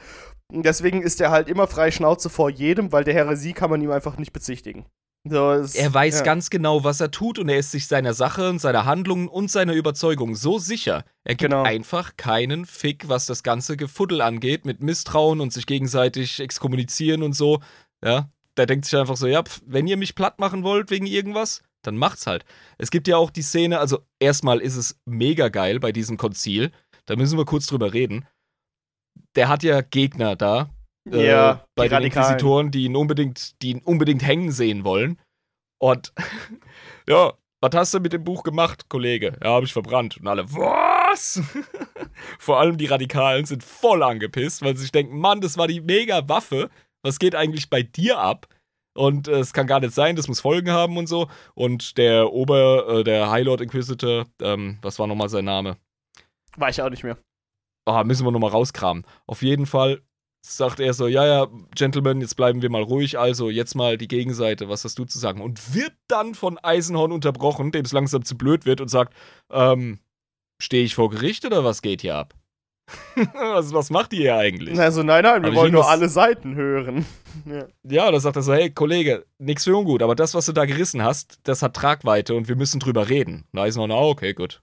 Und 0.54 0.66
deswegen 0.66 1.02
ist 1.02 1.22
er 1.22 1.32
halt 1.32 1.48
immer 1.48 1.68
frei 1.68 1.92
Schnauze 1.92 2.30
vor 2.30 2.50
jedem, 2.50 2.92
weil 2.92 3.04
der 3.04 3.14
Heresie 3.14 3.54
kann 3.54 3.70
man 3.70 3.82
ihm 3.82 3.92
einfach 3.92 4.18
nicht 4.18 4.34
bezichtigen. 4.34 4.86
So, 5.28 5.52
es- 5.54 5.74
Er 5.76 5.92
weiß 5.94 6.20
ja. 6.20 6.24
ganz 6.24 6.50
genau, 6.52 6.84
was 6.84 7.00
er 7.00 7.10
tut 7.10 7.40
und 7.40 7.50
er 7.50 7.58
ist 7.58 7.72
sich 7.72 7.88
seiner 7.88 8.14
Sache 8.14 8.48
und 8.50 8.60
seiner 8.60 8.86
Handlungen 8.86 9.28
und 9.28 9.50
seiner 9.50 9.74
Überzeugung 9.74 10.36
so 10.36 10.60
sicher. 10.60 11.04
Er 11.24 11.34
gibt 11.36 11.52
Genau. 11.52 11.64
einfach 11.64 12.16
keinen 12.16 12.66
Fick, 12.66 13.10
was 13.10 13.26
das 13.26 13.42
ganze 13.42 13.76
Gefuddel 13.76 14.22
angeht, 14.22 14.66
mit 14.66 14.82
Misstrauen 14.84 15.42
und 15.42 15.52
sich 15.52 15.66
gegenseitig 15.66 16.40
exkommunizieren 16.40 17.24
und 17.24 17.34
so. 17.34 17.60
Ja, 18.04 18.30
der 18.56 18.68
denkt 18.68 18.86
sich 18.86 18.98
einfach 19.00 19.18
so, 19.18 19.26
ja, 19.26 19.42
pf, 19.44 19.62
wenn 19.66 19.88
ihr 19.88 19.98
mich 19.98 20.14
platt 20.14 20.38
machen 20.40 20.64
wollt 20.64 20.92
wegen 20.92 21.08
irgendwas, 21.08 21.64
dann 21.82 21.98
macht's 21.98 22.28
halt. 22.28 22.46
Es 22.78 22.92
gibt 22.92 23.08
ja 23.08 23.18
auch 23.18 23.32
die 23.32 23.42
Szene, 23.42 23.80
also 23.80 24.00
erstmal 24.20 24.60
ist 24.60 24.76
es 24.76 25.00
mega 25.06 25.50
geil 25.50 25.80
bei 25.80 25.92
diesem 25.92 26.18
Konzil. 26.18 26.72
Da 27.08 27.16
müssen 27.16 27.38
wir 27.38 27.46
kurz 27.46 27.66
drüber 27.66 27.94
reden. 27.94 28.28
Der 29.36 29.48
hat 29.50 29.64
ja 29.64 29.82
Gegner 29.82 30.36
da, 30.36 30.70
äh, 31.12 31.28
Ja, 31.28 31.66
bei 31.76 31.84
die 31.84 31.90
den 31.90 31.96
Radikalen. 31.96 32.34
Inquisitoren, 32.34 32.72
die 32.72 32.86
ihn 32.86 32.96
unbedingt, 32.96 33.62
die 33.62 33.72
ihn 33.72 33.82
unbedingt 33.84 34.24
hängen 34.26 34.52
sehen 34.52 34.84
wollen. 34.84 35.20
Und 35.80 36.14
ja, 37.08 37.34
was 37.62 37.72
hast 37.74 37.94
du 37.94 38.00
mit 38.00 38.14
dem 38.14 38.24
Buch 38.24 38.44
gemacht, 38.44 38.90
Kollege? 38.90 39.38
Ja, 39.44 39.52
habe 39.52 39.66
ich 39.66 39.74
verbrannt. 39.74 40.18
Und 40.18 40.28
alle, 40.28 40.52
was? 40.52 41.42
Vor 42.40 42.60
allem 42.60 42.78
die 42.78 42.86
Radikalen 42.86 43.46
sind 43.46 43.64
voll 43.64 44.04
angepisst, 44.04 44.62
weil 44.62 44.76
sie 44.76 44.84
sich 44.84 44.92
denken, 44.92 45.18
Mann, 45.18 45.42
das 45.42 45.58
war 45.58 45.68
die 45.68 45.82
mega 45.82 46.28
Waffe. 46.30 46.70
Was 47.04 47.20
geht 47.20 47.36
eigentlich 47.36 47.70
bei 47.70 47.84
dir 47.84 48.20
ab? 48.20 48.48
Und 48.98 49.28
äh, 49.28 49.40
es 49.40 49.52
kann 49.52 49.68
gar 49.68 49.80
nicht 49.80 49.94
sein, 49.94 50.16
das 50.16 50.28
muss 50.28 50.40
Folgen 50.40 50.72
haben 50.72 50.98
und 50.98 51.08
so. 51.08 51.28
Und 51.54 51.98
der 51.98 52.32
Ober, 52.32 52.88
äh, 52.88 53.04
der 53.04 53.30
High 53.30 53.46
Lord 53.46 53.62
Inquisitor, 53.62 54.26
ähm, 54.42 54.78
was 54.82 55.00
war 55.00 55.08
nochmal 55.08 55.30
sein 55.30 55.46
Name? 55.46 55.78
War 56.56 56.70
ich 56.70 56.82
auch 56.82 56.90
nicht 56.90 57.04
mehr. 57.04 57.18
Ah, 57.86 58.04
müssen 58.04 58.26
wir 58.26 58.32
nochmal 58.32 58.52
rauskramen. 58.52 59.06
Auf 59.28 59.42
jeden 59.42 59.66
Fall 59.66 60.02
sagt 60.46 60.80
er 60.80 60.94
so, 60.94 61.08
ja, 61.08 61.26
ja, 61.26 61.48
Gentlemen, 61.76 62.22
jetzt 62.22 62.36
bleiben 62.36 62.62
wir 62.62 62.70
mal 62.70 62.84
ruhig, 62.84 63.18
also 63.18 63.50
jetzt 63.50 63.76
mal 63.76 63.98
die 63.98 64.08
Gegenseite, 64.08 64.70
was 64.70 64.84
hast 64.84 65.00
du 65.00 65.06
zu 65.06 65.18
sagen? 65.18 65.42
Und 65.42 65.74
wird 65.74 65.94
dann 66.08 66.36
von 66.36 66.58
Eisenhorn 66.58 67.12
unterbrochen, 67.12 67.72
dem 67.72 67.86
es 67.86 67.92
langsam 67.92 68.24
zu 68.24 68.38
blöd 68.38 68.66
wird 68.66 68.82
und 68.82 68.90
sagt, 68.90 69.14
ähm, 69.52 70.00
stehe 70.62 70.84
ich 70.84 70.96
vor 70.96 71.10
Gericht 71.10 71.46
oder 71.46 71.64
was 71.64 71.82
geht 71.82 72.02
hier 72.02 72.16
ab? 72.16 72.34
was, 73.34 73.74
was 73.74 73.90
macht 73.90 74.14
ihr 74.14 74.20
hier 74.20 74.38
eigentlich? 74.38 74.80
Also, 74.80 75.02
nein, 75.02 75.24
nein, 75.24 75.42
wir 75.42 75.50
Aber 75.50 75.58
wollen 75.58 75.74
nur 75.74 75.90
alle 75.90 76.08
Seiten 76.08 76.56
hören. 76.56 77.06
ja. 77.46 77.66
Ja, 77.84 78.12
da 78.12 78.20
sagt 78.20 78.36
er 78.36 78.44
so, 78.44 78.54
hey, 78.54 78.70
Kollege, 78.70 79.26
nix 79.40 79.64
für 79.64 79.76
ungut, 79.76 80.04
aber 80.04 80.16
das, 80.16 80.36
was 80.36 80.46
du 80.46 80.52
da 80.52 80.66
gerissen 80.66 81.04
hast, 81.04 81.40
das 81.44 81.62
hat 81.64 81.76
Tragweite 81.76 82.36
und 82.36 82.48
wir 82.48 82.56
müssen 82.56 82.80
drüber 82.80 83.10
reden. 83.10 83.46
Und 83.52 83.60
Eisenhorn, 83.60 83.92
ah, 83.92 84.02
okay, 84.02 84.34
gut. 84.34 84.62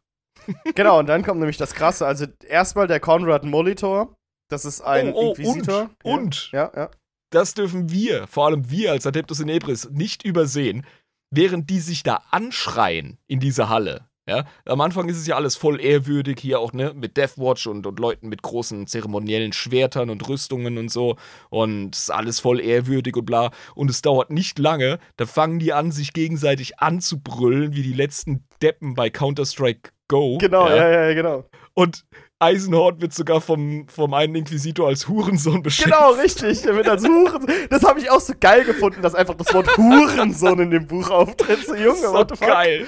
Genau, 0.75 0.99
und 0.99 1.09
dann 1.09 1.23
kommt 1.23 1.41
nämlich 1.41 1.57
das 1.57 1.75
Krasse. 1.75 2.07
Also, 2.07 2.27
erstmal 2.49 2.87
der 2.87 3.01
Konrad 3.01 3.45
Molitor. 3.45 4.17
Das 4.49 4.65
ist 4.65 4.81
ein 4.83 5.13
Oh, 5.15 5.17
oh, 5.17 5.29
Inquisitor. 5.35 5.91
und, 6.03 6.23
und, 6.23 6.51
Ja, 6.53 6.71
ja. 6.75 6.81
ja. 6.83 6.91
das 7.31 7.55
dürfen 7.55 7.91
wir, 7.91 8.27
vor 8.27 8.47
allem 8.47 8.71
wir 8.71 8.93
als 8.93 9.07
Adeptus 9.07 9.41
in 9.41 9.49
Ebris, 9.49 9.89
nicht 9.91 10.25
übersehen, 10.25 10.85
während 11.31 11.71
die 11.71 11.81
sich 11.81 12.03
da 12.03 12.23
anschreien 12.31 13.19
in 13.27 13.41
dieser 13.41 13.69
Halle. 13.69 14.07
Ja, 14.29 14.45
am 14.67 14.81
Anfang 14.81 15.09
ist 15.09 15.17
es 15.17 15.27
ja 15.27 15.35
alles 15.35 15.57
voll 15.57 15.81
ehrwürdig, 15.81 16.39
hier 16.39 16.61
auch, 16.61 16.73
ne, 16.73 16.93
mit 16.95 17.17
Deathwatch 17.17 17.67
und, 17.67 17.85
und 17.89 17.99
Leuten 17.99 18.29
mit 18.29 18.41
großen 18.41 18.87
zeremoniellen 18.87 19.53
Schwertern 19.53 20.11
und 20.11 20.29
Rüstungen 20.29 20.79
und 20.79 20.91
so. 20.93 21.17
Und 21.51 21.97
es 21.97 22.03
ist 22.03 22.11
alles 22.11 22.39
voll 22.39 22.61
ehrwürdig 22.61 23.17
und 23.17 23.25
bla. 23.27 23.51
Und 23.75 23.91
es 23.91 24.01
dauert 24.01 24.31
nicht 24.31 24.61
lange, 24.61 25.01
da 25.17 25.27
fangen 25.27 25.59
die 25.59 25.73
an, 25.73 25.91
sich 25.91 26.13
gegenseitig 26.13 26.79
anzubrüllen, 26.79 27.75
wie 27.75 27.83
die 27.83 27.95
letzten 27.95 28.45
Deppen 28.63 28.95
bei 28.95 29.11
Counter-Strike 29.11 29.91
Go. 30.07 30.39
Genau, 30.39 30.69
ja, 30.69 30.77
ja, 30.89 31.09
ja, 31.09 31.15
genau. 31.15 31.45
Und 31.75 32.05
Eisenhorn 32.43 33.01
wird 33.01 33.15
sogar 33.15 33.41
vom, 33.41 33.87
vom 33.89 34.13
einen 34.15 34.35
Inquisitor 34.35 34.89
als 34.89 35.09
Hurensohn 35.09 35.63
beschimpft. 35.63 35.97
Genau, 35.97 36.13
richtig. 36.13 36.63
Der 36.63 36.75
wird 36.77 36.89
als 36.89 37.05
Hurensohn. 37.05 37.51
Das 37.71 37.83
habe 37.85 38.01
ich 38.01 38.11
auch 38.11 38.21
so 38.21 38.33
geil 38.39 38.65
gefunden, 38.65 39.01
dass 39.03 39.15
einfach 39.15 39.35
das 39.35 39.53
Wort 39.55 39.77
Hurensohn 39.77 40.59
in 40.61 40.71
dem 40.71 40.87
Buch 40.87 41.11
auftritt. 41.11 41.65
So, 41.67 41.75
Junge, 41.75 41.97
so 41.99 42.13
what 42.13 42.39
geil. 42.41 42.87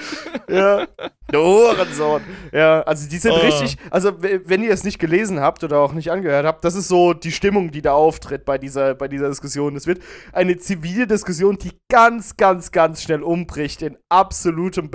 Ja. 0.49 0.85
Der 1.31 1.39
Hurensohn. 1.39 2.21
Ja, 2.51 2.81
also 2.81 3.09
die 3.09 3.17
sind 3.17 3.31
Oh. 3.31 3.37
richtig. 3.37 3.77
Also, 3.89 4.11
wenn 4.21 4.63
ihr 4.63 4.71
es 4.71 4.83
nicht 4.83 4.99
gelesen 4.99 5.39
habt 5.39 5.63
oder 5.63 5.79
auch 5.79 5.93
nicht 5.93 6.11
angehört 6.11 6.45
habt, 6.45 6.63
das 6.63 6.75
ist 6.75 6.87
so 6.87 7.13
die 7.13 7.31
Stimmung, 7.31 7.71
die 7.71 7.81
da 7.81 7.93
auftritt 7.93 8.45
bei 8.45 8.57
dieser, 8.57 8.93
bei 8.93 9.07
dieser 9.07 9.29
Diskussion. 9.29 9.75
Es 9.75 9.87
wird 9.87 10.01
eine 10.33 10.57
zivile 10.57 11.07
Diskussion, 11.07 11.57
die 11.57 11.71
ganz, 11.89 12.37
ganz, 12.37 12.71
ganz 12.71 13.01
schnell 13.01 13.23
umbricht 13.23 13.81
in 13.81 13.97
absolutem 14.09 14.89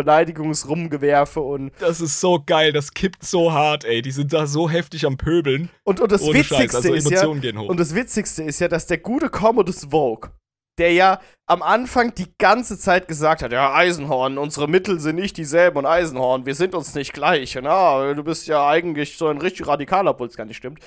Beleidigungsrumgewerfe 0.55 1.41
und, 1.41 1.73
Das 1.81 2.01
ist 2.01 2.21
so 2.21 2.43
geil, 2.45 2.73
das 2.73 2.93
kippt 2.95 3.25
so 3.25 3.53
hart, 3.53 3.85
ey. 3.85 4.03
Die 4.03 4.11
sind 4.13 4.33
da 4.33 4.47
so 4.51 4.69
heftig 4.69 5.07
am 5.07 5.17
Pöbeln. 5.17 5.71
und, 5.85 6.01
und 6.01 6.13
das 6.13 6.23
Witzigste 6.23 6.77
also 6.77 6.95
ist 6.95 7.11
ja. 7.11 7.11
Emotionen 7.11 7.41
gehen 7.41 7.59
hoch. 7.59 7.69
Und 7.69 7.81
das 7.81 7.95
Witzigste 7.95 8.43
ist 8.43 8.61
ja, 8.61 8.69
dass 8.69 8.87
der 8.87 8.99
gute 8.99 9.29
Commodus 9.29 9.87
Vogue, 9.91 10.31
der 10.79 10.93
ja 10.93 11.21
am 11.47 11.63
Anfang 11.63 12.15
die 12.15 12.33
ganze 12.39 12.79
Zeit 12.79 13.09
gesagt 13.09 13.43
hat, 13.43 13.53
ja, 13.53 13.75
Eisenhorn, 13.75 14.39
unsere 14.39 14.69
Mittel 14.69 15.01
sind 15.01 15.17
nicht 15.17 15.37
dieselben 15.37 15.79
und 15.79 15.87
Eisenhorn, 15.87 16.47
wir 16.47 16.55
sind 16.55 16.75
uns 16.75 16.95
nicht 16.95 17.13
gleich. 17.13 17.59
Und, 17.59 17.67
ah, 17.67 18.15
du 18.15 18.25
bist 18.25 18.47
ja 18.47 18.67
eigentlich 18.67 19.19
so 19.19 19.29
ein 19.29 19.39
richtig 19.39 19.67
radikaler, 19.67 20.13
obwohl 20.13 20.29
es 20.29 20.37
gar 20.37 20.47
nicht 20.47 20.57
stimmt. 20.57 20.81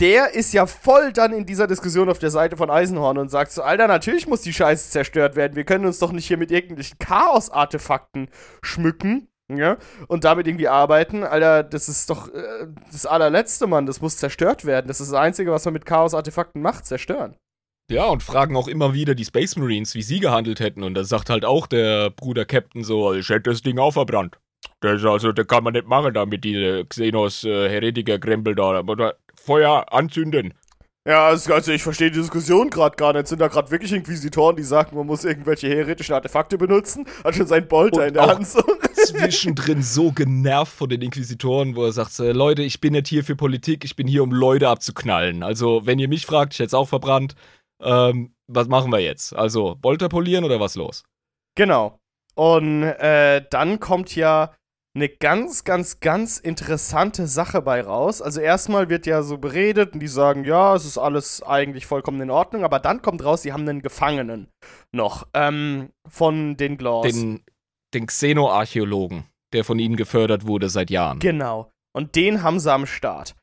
Der 0.00 0.32
ist 0.34 0.52
ja 0.52 0.66
voll 0.66 1.12
dann 1.12 1.32
in 1.32 1.44
dieser 1.44 1.66
Diskussion 1.66 2.08
auf 2.08 2.20
der 2.20 2.30
Seite 2.30 2.56
von 2.56 2.70
Eisenhorn 2.70 3.18
und 3.18 3.30
sagt 3.30 3.50
so, 3.50 3.62
Alter, 3.62 3.88
natürlich 3.88 4.28
muss 4.28 4.42
die 4.42 4.52
Scheiße 4.52 4.90
zerstört 4.90 5.34
werden. 5.34 5.56
Wir 5.56 5.64
können 5.64 5.86
uns 5.86 5.98
doch 5.98 6.12
nicht 6.12 6.26
hier 6.26 6.36
mit 6.36 6.52
irgendwelchen 6.52 6.98
Chaos-Artefakten 6.98 8.28
schmücken. 8.62 9.28
Ja, 9.50 9.78
und 10.08 10.24
damit 10.24 10.46
irgendwie 10.46 10.68
arbeiten, 10.68 11.24
Alter, 11.24 11.62
das 11.62 11.88
ist 11.88 12.10
doch 12.10 12.28
äh, 12.34 12.66
das 12.92 13.06
allerletzte, 13.06 13.66
Mann. 13.66 13.86
Das 13.86 14.02
muss 14.02 14.18
zerstört 14.18 14.66
werden. 14.66 14.88
Das 14.88 15.00
ist 15.00 15.10
das 15.10 15.18
Einzige, 15.18 15.50
was 15.52 15.64
man 15.64 15.72
mit 15.74 15.86
Chaos-Artefakten 15.86 16.60
macht, 16.60 16.84
zerstören. 16.84 17.34
Ja, 17.90 18.04
und 18.04 18.22
fragen 18.22 18.54
auch 18.56 18.68
immer 18.68 18.92
wieder 18.92 19.14
die 19.14 19.24
Space 19.24 19.56
Marines, 19.56 19.94
wie 19.94 20.02
sie 20.02 20.20
gehandelt 20.20 20.60
hätten. 20.60 20.82
Und 20.82 20.92
da 20.94 21.04
sagt 21.04 21.30
halt 21.30 21.46
auch 21.46 21.66
der 21.66 22.10
Bruder 22.10 22.44
Captain 22.44 22.84
so, 22.84 23.14
ich 23.14 23.30
hätte 23.30 23.50
das 23.50 23.62
Ding 23.62 23.78
auch 23.78 23.92
verbrannt. 23.92 24.38
Das 24.80 25.02
also, 25.04 25.32
das 25.32 25.46
kann 25.46 25.64
man 25.64 25.72
nicht 25.72 25.86
machen 25.86 26.12
da 26.12 26.26
mit 26.26 26.44
diese 26.44 26.84
Xenos 26.84 27.44
äh, 27.44 27.92
da. 28.54 28.78
Aber 28.78 28.96
da- 28.96 29.14
Feuer 29.34 29.86
anzünden. 29.92 30.52
Ja, 31.08 31.28
also 31.28 31.54
also 31.54 31.72
ich 31.72 31.82
verstehe 31.82 32.10
die 32.10 32.18
Diskussion 32.18 32.68
gerade 32.68 32.94
gar 32.96 33.14
nicht. 33.14 33.28
Sind 33.28 33.40
da 33.40 33.48
gerade 33.48 33.70
wirklich 33.70 33.94
Inquisitoren, 33.94 34.56
die 34.56 34.62
sagen, 34.62 34.94
man 34.94 35.06
muss 35.06 35.24
irgendwelche 35.24 35.66
heretischen 35.66 36.14
Artefakte 36.14 36.58
benutzen? 36.58 37.06
Hat 37.24 37.34
schon 37.34 37.46
seinen 37.46 37.66
Bolter 37.66 38.02
Und 38.02 38.08
in 38.08 38.14
der 38.14 38.26
Hand. 38.26 38.46
So. 38.46 38.60
Zwischendrin 38.92 39.82
so 39.82 40.12
genervt 40.12 40.70
von 40.70 40.90
den 40.90 41.00
Inquisitoren, 41.00 41.76
wo 41.76 41.86
er 41.86 41.92
sagt, 41.92 42.12
so, 42.12 42.30
Leute, 42.30 42.60
ich 42.60 42.82
bin 42.82 42.92
nicht 42.92 43.08
hier 43.08 43.24
für 43.24 43.36
Politik, 43.36 43.86
ich 43.86 43.96
bin 43.96 44.06
hier, 44.06 44.22
um 44.22 44.32
Leute 44.32 44.68
abzuknallen. 44.68 45.42
Also, 45.42 45.86
wenn 45.86 45.98
ihr 45.98 46.08
mich 46.08 46.26
fragt, 46.26 46.52
ich 46.52 46.58
hätte 46.58 46.66
es 46.66 46.74
auch 46.74 46.88
verbrannt. 46.88 47.34
Ähm, 47.80 48.34
was 48.46 48.68
machen 48.68 48.92
wir 48.92 48.98
jetzt? 48.98 49.34
Also, 49.34 49.76
Bolter 49.80 50.10
polieren 50.10 50.44
oder 50.44 50.60
was 50.60 50.74
los? 50.74 51.04
Genau. 51.54 51.98
Und 52.34 52.82
äh, 52.82 53.46
dann 53.48 53.80
kommt 53.80 54.14
ja 54.14 54.52
eine 54.94 55.08
ganz, 55.08 55.64
ganz, 55.64 56.00
ganz 56.00 56.38
interessante 56.38 57.26
Sache 57.26 57.62
bei 57.62 57.80
raus. 57.80 58.20
Also 58.22 58.40
erstmal 58.40 58.88
wird 58.88 59.06
ja 59.06 59.22
so 59.22 59.38
beredet 59.38 59.94
und 59.94 60.00
die 60.00 60.08
sagen, 60.08 60.44
ja, 60.44 60.74
es 60.74 60.84
ist 60.84 60.98
alles 60.98 61.42
eigentlich 61.42 61.86
vollkommen 61.86 62.20
in 62.20 62.30
Ordnung, 62.30 62.64
aber 62.64 62.80
dann 62.80 63.02
kommt 63.02 63.24
raus, 63.24 63.42
sie 63.42 63.52
haben 63.52 63.68
einen 63.68 63.82
Gefangenen 63.82 64.48
noch 64.92 65.26
ähm, 65.34 65.90
von 66.08 66.56
den 66.56 66.78
Glaws. 66.78 67.06
Den, 67.06 67.44
den 67.94 68.06
Xenoarchäologen, 68.06 69.24
der 69.52 69.64
von 69.64 69.78
ihnen 69.78 69.96
gefördert 69.96 70.46
wurde 70.46 70.68
seit 70.68 70.90
Jahren. 70.90 71.18
Genau. 71.18 71.70
Und 71.94 72.16
den 72.16 72.42
haben 72.42 72.60
sie 72.60 72.72
am 72.72 72.86
Start. 72.86 73.34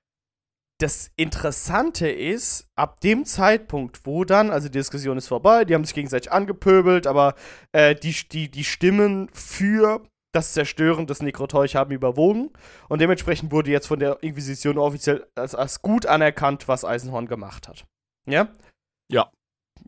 Das 0.81 1.09
Interessante 1.15 2.09
ist, 2.09 2.67
ab 2.76 2.99
dem 2.99 3.23
Zeitpunkt, 3.23 4.05
wo 4.05 4.26
dann, 4.26 4.51
also 4.51 4.67
die 4.67 4.77
Diskussion 4.77 5.17
ist 5.17 5.30
vorbei, 5.30 5.63
die 5.63 5.73
haben 5.73 5.85
sich 5.85 5.95
gegenseitig 5.95 6.34
angepöbelt, 6.34 7.07
aber 7.07 7.35
äh, 7.72 7.95
die, 7.95 8.13
die, 8.30 8.51
die 8.51 8.65
Stimmen 8.65 9.30
für 9.31 10.05
das 10.36 10.53
Zerstören 10.53 11.07
des 11.07 11.22
Nekroteuch 11.22 11.76
haben 11.76 11.91
überwogen. 11.91 12.52
Und 12.90 12.99
dementsprechend 13.02 13.52
wurde 13.52 13.72
jetzt 13.72 13.88
von 13.88 13.99
der 13.99 14.22
Inquisition 14.22 14.78
offiziell 14.78 15.26
als, 15.36 15.56
als 15.56 15.82
gut 15.82 16.06
anerkannt, 16.06 16.68
was 16.68 16.84
Eisenhorn 16.86 17.28
gemacht 17.28 17.68
hat. 17.68 17.86
Ja? 18.28 18.49
Ja. 19.12 19.30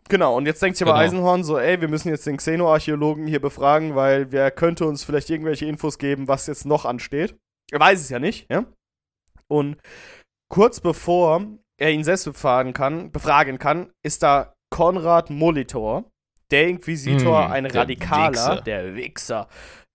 Genau, 0.10 0.36
und 0.38 0.45
jetzt 0.45 0.61
denkt 0.61 0.78
sich 0.78 0.88
aber 0.88 0.94
Genau. 0.98 1.06
Eisenhorn 1.06 1.44
so, 1.44 1.57
ey, 1.57 1.82
wir 1.82 1.88
müssen 1.88 2.10
jetzt 2.10 2.26
den 2.26 2.38
Xenoarchäologen 2.38 3.28
hier 3.28 3.41
befragen, 3.41 3.95
weil 3.95 4.32
wer 4.32 4.52
könnte 4.52 4.86
uns 4.86 5.03
vielleicht 5.03 5.30
irgendwelche 5.30 5.65
Infos 5.65 5.98
geben, 5.98 6.28
was 6.28 6.48
jetzt 6.48 6.65
noch 6.65 6.86
ansteht. 6.86 7.36
Er 7.72 7.80
weiß 7.80 7.99
es 7.99 8.10
ja 8.10 8.19
nicht, 8.19 8.49
ja? 8.49 8.65
Und 9.49 9.78
kurz 10.49 10.80
bevor 10.80 11.45
er 11.80 11.91
ihn 11.91 12.03
selbst 12.03 12.26
befragen 12.26 12.74
kann, 12.74 13.11
befragen 13.11 13.60
kann, 13.60 13.91
ist 14.03 14.24
da 14.24 14.53
Konrad 14.74 15.30
Molitor, 15.30 16.06
der 16.52 16.68
Inquisitor, 16.68 17.45
Hm, 17.45 17.52
ein 17.52 17.64
der 17.65 17.76
Radikaler, 17.76 18.32
Wichser. 18.32 18.61
der 18.61 18.95
Wichser, 18.95 19.48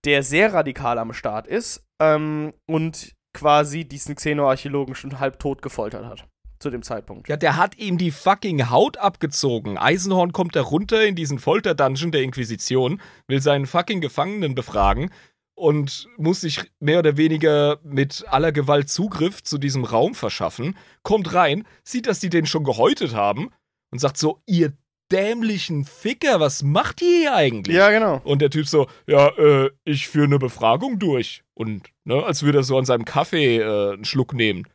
der 0.05 0.23
sehr 0.23 0.53
radikal 0.53 0.99
am 0.99 1.13
Start 1.13 1.47
ist 1.47 1.85
ähm, 2.01 2.53
und 2.67 3.15
quasi 3.33 3.85
diesen 3.85 4.15
Xenoarchäologen 4.15 4.95
schon 4.95 5.21
halb 5.21 5.39
tot 5.39 5.63
gefoltert 5.63 6.05
hat. 6.05 6.27
Zu 6.59 6.71
dem 6.71 6.83
Zeitpunkt. 6.83 7.29
Ja, 7.29 7.37
der 7.37 7.57
hat 7.57 7.77
ihm 7.79 7.99
die 7.99 8.13
fucking 8.13 8.71
Haut 8.71 8.97
abgezogen. 8.97 9.79
Eisenhorn 9.79 10.33
kommt 10.33 10.55
da 10.55 10.63
runter 10.63 11.05
in 11.05 11.17
diesen 11.17 11.41
Folterdungeon 11.41 12.13
der 12.13 12.23
Inquisition, 12.23 13.01
will 13.27 13.43
seinen 13.43 13.67
fucking 13.67 14.01
Gefangenen 14.01 14.55
befragen 14.55 15.11
und 15.57 16.09
muss 16.19 16.41
sich 16.41 16.61
mehr 16.79 17.01
oder 17.01 17.17
weniger 17.17 17.81
mit 17.83 18.25
aller 18.29 18.53
Gewalt 18.53 18.91
Zugriff 18.91 19.43
zu 19.43 19.59
diesem 19.59 19.85
Raum 19.85 20.15
verschaffen, 20.15 20.77
kommt 21.03 21.35
rein, 21.35 21.65
sieht, 21.83 22.07
dass 22.07 22.21
die 22.21 22.31
den 22.31 22.47
schon 22.47 22.65
gehäutet 22.65 23.15
haben 23.15 23.51
und 23.91 23.99
sagt 23.99 24.17
so, 24.17 24.41
ihr 24.47 24.73
dämlichen 25.13 25.85
Ficker, 25.85 26.41
was 26.41 26.63
macht 26.63 27.03
ihr 27.03 27.19
hier 27.19 27.35
eigentlich? 27.35 27.77
Ja, 27.77 27.91
genau. 27.91 28.21
Und 28.25 28.41
der 28.43 28.51
Typ 28.51 28.67
so, 28.67 28.87
ja, 29.07 29.29
äh, 29.37 29.71
ich 29.85 30.09
führe 30.09 30.25
eine 30.27 30.39
Befragung 30.39 30.99
durch. 30.99 31.43
Und, 31.55 31.91
ne, 32.05 32.25
als 32.25 32.43
würde 32.43 32.59
er 32.61 32.65
so 32.65 32.79
an 32.79 32.85
seinem 32.85 33.05
Kaffee 33.05 33.59
äh, 33.59 33.93
einen 33.93 34.05
Schluck 34.05 34.33
nehmen. 34.35 34.67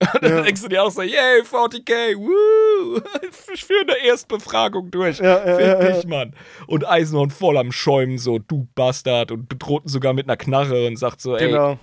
dann 0.22 0.30
Ja. 0.30 0.42
denkst 0.42 0.62
du 0.62 0.68
dir 0.68 0.82
auch 0.82 0.90
so, 0.90 1.02
yay, 1.02 1.42
40k, 1.42 2.16
woo, 2.16 3.00
ich 3.54 3.64
führe 3.64 3.82
eine 3.82 4.06
Erstbefragung 4.06 4.90
durch. 4.90 5.18
Ja, 5.18 5.46
ja, 5.46 5.56
Fick 5.56 5.66
ja, 5.66 5.92
dich, 5.92 6.06
Mann. 6.06 6.34
Und 6.66 6.88
Eisenhorn 6.88 7.30
voll 7.30 7.56
am 7.58 7.70
Schäumen, 7.72 8.16
so, 8.18 8.38
du 8.38 8.68
Bastard, 8.74 9.30
und 9.32 9.48
bedroht 9.48 9.84
ihn 9.84 9.88
sogar 9.88 10.12
mit 10.14 10.26
einer 10.26 10.36
Knarre 10.38 10.86
und 10.86 10.96
sagt 10.96 11.20
so, 11.20 11.36
ey, 11.36 11.48
Genau. 11.48 11.78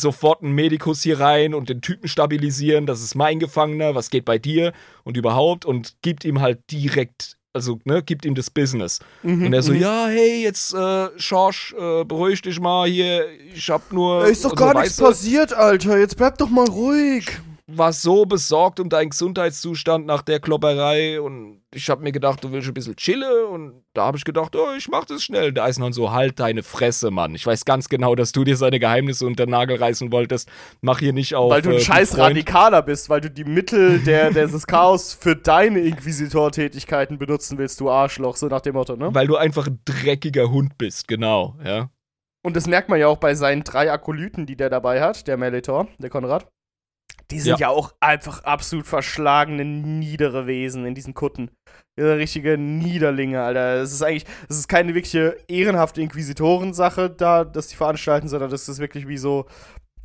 Sofort 0.00 0.42
einen 0.42 0.52
Medikus 0.54 1.02
hier 1.02 1.20
rein 1.20 1.54
und 1.54 1.68
den 1.68 1.80
Typen 1.80 2.08
stabilisieren, 2.08 2.86
das 2.86 3.02
ist 3.02 3.14
mein 3.14 3.38
Gefangener, 3.38 3.94
was 3.94 4.10
geht 4.10 4.24
bei 4.24 4.38
dir 4.38 4.72
und 5.04 5.16
überhaupt 5.16 5.64
und 5.64 5.94
gibt 6.02 6.24
ihm 6.24 6.40
halt 6.40 6.58
direkt, 6.70 7.36
also, 7.52 7.78
ne, 7.84 8.02
gibt 8.02 8.24
ihm 8.24 8.34
das 8.34 8.50
Business. 8.50 9.00
Mhm, 9.22 9.46
Und 9.46 9.52
er 9.52 9.62
so, 9.62 9.72
mhm. 9.72 9.80
ja, 9.80 10.06
hey, 10.06 10.42
jetzt, 10.42 10.72
äh, 10.74 11.08
Schorsch, 11.16 11.74
äh, 11.74 12.04
beruhig 12.04 12.42
dich 12.42 12.60
mal 12.60 12.88
hier, 12.88 13.26
ich 13.54 13.68
hab 13.70 13.92
nur. 13.92 14.26
Ist 14.26 14.44
doch 14.44 14.54
gar 14.54 14.80
nichts 14.80 14.96
passiert, 14.96 15.52
Alter. 15.52 15.98
Jetzt 15.98 16.16
bleib 16.16 16.38
doch 16.38 16.48
mal 16.48 16.68
ruhig. 16.68 17.26
War 17.76 17.92
so 17.92 18.26
besorgt 18.26 18.80
um 18.80 18.88
deinen 18.88 19.10
Gesundheitszustand 19.10 20.06
nach 20.06 20.22
der 20.22 20.40
Klopperei 20.40 21.20
und 21.20 21.62
ich 21.72 21.88
hab 21.88 22.00
mir 22.00 22.12
gedacht, 22.12 22.42
du 22.42 22.52
willst 22.52 22.68
ein 22.68 22.74
bisschen 22.74 22.96
chillen 22.96 23.46
und 23.46 23.84
da 23.94 24.06
hab 24.06 24.16
ich 24.16 24.24
gedacht, 24.24 24.56
oh, 24.56 24.74
ich 24.76 24.88
mach 24.88 25.04
das 25.04 25.22
schnell. 25.22 25.52
Der 25.52 25.64
Eisenhorn 25.64 25.92
so, 25.92 26.10
halt 26.12 26.40
deine 26.40 26.62
Fresse, 26.62 27.10
Mann. 27.10 27.34
Ich 27.34 27.46
weiß 27.46 27.64
ganz 27.64 27.88
genau, 27.88 28.14
dass 28.14 28.32
du 28.32 28.44
dir 28.44 28.56
seine 28.56 28.78
Geheimnisse 28.78 29.26
unter 29.26 29.46
den 29.46 29.50
Nagel 29.50 29.76
reißen 29.76 30.10
wolltest. 30.10 30.50
Mach 30.80 30.98
hier 30.98 31.12
nicht 31.12 31.34
auf. 31.34 31.50
Weil 31.50 31.62
du 31.62 31.70
ein 31.70 31.76
äh, 31.76 31.80
scheiß. 31.80 32.18
Radikaler 32.18 32.82
bist, 32.82 33.08
weil 33.08 33.20
du 33.20 33.30
die 33.30 33.44
Mittel 33.44 34.00
der, 34.00 34.30
des 34.30 34.66
Chaos 34.66 35.14
für 35.14 35.36
deine 35.36 35.80
Inquisitor-Tätigkeiten 35.80 37.18
benutzen 37.18 37.58
willst, 37.58 37.80
du 37.80 37.90
Arschloch, 37.90 38.36
so 38.36 38.48
nach 38.48 38.60
dem 38.60 38.74
Motto, 38.74 38.96
ne? 38.96 39.14
Weil 39.14 39.26
du 39.26 39.36
einfach 39.36 39.66
ein 39.66 39.80
dreckiger 39.84 40.50
Hund 40.50 40.76
bist, 40.78 41.08
genau, 41.08 41.56
ja. 41.64 41.90
Und 42.42 42.56
das 42.56 42.66
merkt 42.66 42.88
man 42.88 42.98
ja 42.98 43.06
auch 43.06 43.18
bei 43.18 43.34
seinen 43.34 43.64
drei 43.64 43.92
Akolyten, 43.92 44.46
die 44.46 44.56
der 44.56 44.70
dabei 44.70 45.02
hat, 45.02 45.26
der 45.26 45.36
Melitor, 45.36 45.88
der 45.98 46.10
Konrad. 46.10 46.46
Die 47.30 47.40
sind 47.40 47.60
ja, 47.60 47.68
auch 47.68 47.94
einfach 48.00 48.44
absolut 48.44 48.86
verschlagene, 48.86 49.64
niedere 49.64 50.46
Wesen 50.46 50.84
in 50.84 50.94
diesen 50.94 51.14
Kutten. 51.14 51.50
Richtige 51.98 52.58
Niederlinge, 52.58 53.42
Alter. 53.42 53.82
Es 53.82 53.92
ist 53.92 54.02
eigentlich, 54.02 54.24
es 54.48 54.58
ist 54.58 54.68
keine 54.68 54.94
wirkliche 54.94 55.36
ehrenhafte 55.48 56.00
Inquisitorensache 56.00 57.10
da, 57.10 57.44
dass 57.44 57.68
die 57.68 57.76
veranstalten, 57.76 58.28
sondern 58.28 58.50
das 58.50 58.68
ist 58.68 58.78
wirklich 58.78 59.06
wie 59.06 59.18
so, 59.18 59.46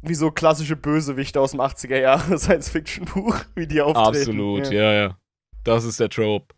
wie 0.01 0.15
so 0.15 0.31
klassische 0.31 0.75
Bösewichte 0.75 1.39
aus 1.39 1.51
dem 1.51 1.61
80er 1.61 1.99
Jahre 1.99 2.37
Science-Fiction-Buch, 2.37 3.37
wie 3.55 3.67
die 3.67 3.81
auftreten. 3.81 4.29
Absolut, 4.29 4.71
ja. 4.71 4.93
ja, 4.93 5.17
Das 5.63 5.83
ist 5.83 5.99
der 5.99 6.09
Trope. 6.09 6.53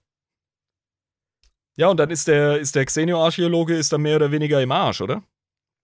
Ja, 1.78 1.90
und 1.90 1.98
dann 2.00 2.10
ist 2.10 2.28
der, 2.28 2.58
ist 2.58 2.76
der 2.76 2.86
Xenio-Archäologe 2.86 3.76
ist 3.76 3.94
dann 3.94 4.02
mehr 4.02 4.16
oder 4.16 4.32
weniger 4.32 4.62
im 4.62 4.72
Arsch, 4.72 5.02
oder? 5.02 5.24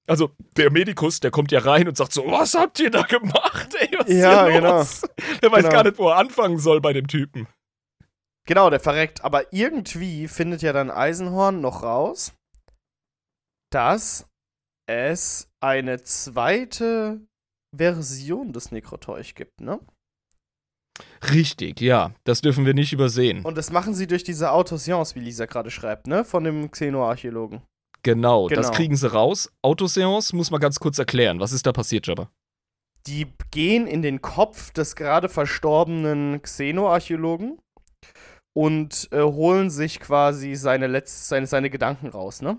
Also, 0.08 0.32
der 0.58 0.70
Medikus, 0.72 1.20
der 1.22 1.32
kommt 1.32 1.52
ja 1.54 1.60
rein 1.60 1.88
und 1.88 1.96
sagt 1.96 2.12
so, 2.12 2.26
was 2.26 2.56
habt 2.56 2.80
ihr 2.80 2.92
da 2.92 3.04
gemacht, 3.04 3.74
ey? 3.80 3.90
Was 3.98 4.08
ist 4.08 4.22
Ja, 4.22 4.46
hier 4.48 4.60
genau. 4.62 4.84
Der 5.42 5.52
weiß 5.52 5.64
Genau. 5.64 5.70
gar 5.70 5.84
nicht, 5.84 5.98
wo 5.98 6.10
er 6.10 6.18
anfangen 6.18 6.58
soll 6.60 6.82
bei 6.82 6.92
dem 6.94 7.08
Typen. 7.08 7.48
Genau, 8.46 8.70
der 8.70 8.82
verreckt. 8.82 9.24
Aber 9.24 9.54
irgendwie 9.54 10.28
findet 10.28 10.62
ja 10.62 10.74
dann 10.74 10.92
Eisenhorn 10.92 11.62
noch 11.62 11.84
raus, 11.84 12.34
dass 13.72 14.28
es 14.90 15.50
eine 15.62 16.04
zweite 16.04 17.22
Version 17.74 18.52
des 18.52 18.72
Necroteuch 18.72 19.36
gibt, 19.36 19.62
ne? 19.62 19.80
Richtig, 21.32 21.80
ja. 21.82 22.14
Das 22.26 22.42
dürfen 22.42 22.66
wir 22.66 22.74
nicht 22.74 22.92
übersehen. 22.94 23.44
Und 23.46 23.58
das 23.58 23.72
machen 23.72 23.94
sie 23.96 24.06
durch 24.08 24.24
diese 24.26 24.52
Autoscience, 24.52 25.16
wie 25.16 25.22
Lisa 25.22 25.46
gerade 25.46 25.72
schreibt, 25.72 26.08
ne? 26.08 26.26
Von 26.26 26.44
dem 26.44 26.70
Xenoarchäologen. 26.70 27.62
Genau, 28.04 28.50
das 28.50 28.68
Genau. 28.68 28.78
kriegen 28.78 28.96
sie 28.96 29.12
raus. 29.12 29.52
Autoseance 29.62 30.36
muss 30.36 30.52
man 30.52 30.60
ganz 30.60 30.80
kurz 30.80 31.00
erklären. 31.00 31.40
Was 31.40 31.54
ist 31.54 31.66
da 31.66 31.72
passiert, 31.72 32.06
Jabba? 32.08 32.30
Die 33.08 33.28
gehen 33.52 33.88
in 33.88 34.02
den 34.02 34.22
Kopf 34.22 34.72
des 34.72 34.96
gerade 34.96 35.30
verstorbenen 35.30 36.42
Xenoarchäologen 36.42 37.60
und 38.56 39.08
äh, 39.12 39.22
holen 39.22 39.70
sich 39.70 40.00
quasi 40.00 40.56
seine, 40.56 40.88
Letz 40.88 41.28
seine, 41.28 41.48
seine 41.48 41.70
Gedanken 41.70 42.08
raus, 42.10 42.42
ne? 42.42 42.58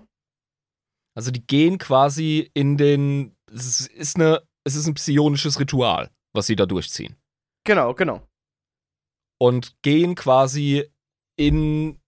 Also 1.15 1.31
die 1.31 1.45
gehen 1.45 1.77
quasi 1.77 2.49
in 2.53 2.77
den. 2.77 3.35
Es 3.51 3.87
ist, 3.87 4.17
eine, 4.17 4.43
es 4.65 4.75
ist 4.75 4.85
ein 4.87 4.95
psionisches 4.95 5.59
Ritual, 5.59 6.11
was 6.33 6.47
sie 6.47 6.55
da 6.57 6.65
durchziehen. 6.65 7.15
Genau, 7.65 7.93
genau. 7.93 8.21
Und 9.39 9.75
gehen 9.81 10.15
quasi 10.15 10.91
in. 11.37 11.99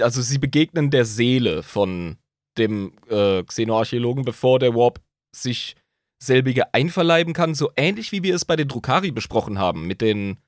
Also 0.00 0.22
sie 0.22 0.38
begegnen 0.38 0.90
der 0.90 1.04
Seele 1.04 1.62
von 1.62 2.18
dem 2.58 2.92
äh, 3.08 3.42
Xenoarchäologen, 3.42 4.24
bevor 4.24 4.58
der 4.58 4.74
Warp 4.74 5.00
sich 5.34 5.76
selbige 6.22 6.74
einverleiben 6.74 7.32
kann. 7.32 7.54
So 7.54 7.70
ähnlich 7.76 8.12
wie 8.12 8.22
wir 8.22 8.34
es 8.34 8.44
bei 8.44 8.56
den 8.56 8.68
Drukari 8.68 9.10
besprochen 9.10 9.58
haben, 9.58 9.86
mit 9.86 10.00
den 10.00 10.38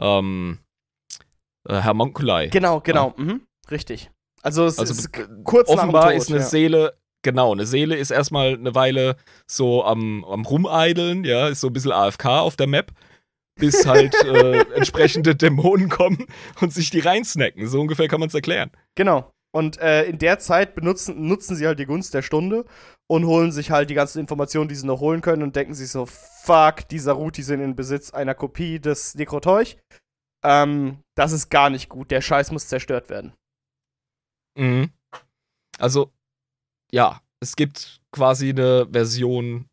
ähm, 0.00 0.58
äh, 1.68 1.80
Hermonculai. 1.80 2.48
Genau, 2.48 2.80
genau. 2.80 3.14
Mhm. 3.16 3.42
Richtig. 3.70 4.10
Also 4.42 4.66
es 4.66 4.78
Also 4.78 4.92
ist 4.92 5.10
kurz 5.44 5.68
Offenbar 5.68 6.06
nach 6.06 6.10
dem 6.10 6.18
Tod, 6.18 6.22
ist 6.22 6.30
eine 6.30 6.40
ja. 6.40 6.46
Seele, 6.46 6.98
genau, 7.22 7.52
eine 7.52 7.64
Seele 7.64 7.96
ist 7.96 8.10
erstmal 8.10 8.54
eine 8.54 8.74
Weile 8.74 9.16
so 9.46 9.84
am, 9.84 10.24
am 10.24 10.44
Rumeideln, 10.44 11.24
ja, 11.24 11.48
ist 11.48 11.60
so 11.60 11.68
ein 11.68 11.72
bisschen 11.72 11.92
AFK 11.92 12.26
auf 12.26 12.56
der 12.56 12.66
Map, 12.66 12.92
bis 13.58 13.86
halt 13.86 14.14
äh, 14.24 14.60
entsprechende 14.74 15.34
Dämonen 15.34 15.88
kommen 15.88 16.26
und 16.60 16.72
sich 16.72 16.90
die 16.90 17.00
reinsnacken. 17.00 17.68
So 17.68 17.80
ungefähr 17.80 18.08
kann 18.08 18.20
man 18.20 18.28
es 18.28 18.34
erklären. 18.34 18.70
Genau. 18.96 19.32
Und 19.54 19.78
äh, 19.78 20.04
in 20.06 20.18
der 20.18 20.40
Zeit 20.40 20.74
benutzen, 20.74 21.28
nutzen 21.28 21.54
sie 21.54 21.64
halt 21.64 21.78
die 21.78 21.86
Gunst 21.86 22.12
der 22.12 22.22
Stunde 22.22 22.64
und 23.06 23.24
holen 23.24 23.52
sich 23.52 23.70
halt 23.70 23.88
die 23.88 23.94
ganzen 23.94 24.18
Informationen, 24.18 24.68
die 24.68 24.74
sie 24.74 24.86
noch 24.86 24.98
holen 24.98 25.20
können 25.20 25.44
und 25.44 25.54
denken 25.54 25.74
sich 25.74 25.90
so, 25.90 26.06
fuck, 26.06 26.88
die 26.88 26.98
Saruti 26.98 27.44
sind 27.44 27.60
in 27.60 27.76
Besitz 27.76 28.10
einer 28.10 28.34
Kopie 28.34 28.80
des 28.80 29.14
Necroteuch. 29.14 29.76
Ähm, 30.42 30.98
das 31.14 31.30
ist 31.30 31.50
gar 31.50 31.70
nicht 31.70 31.88
gut. 31.88 32.10
Der 32.10 32.20
Scheiß 32.20 32.50
muss 32.50 32.66
zerstört 32.66 33.08
werden. 33.10 33.32
Mhm. 34.58 34.90
Also, 35.78 36.12
ja, 36.90 37.20
es 37.38 37.54
gibt 37.54 38.00
quasi 38.10 38.50
eine 38.50 38.88
Version 38.90 39.68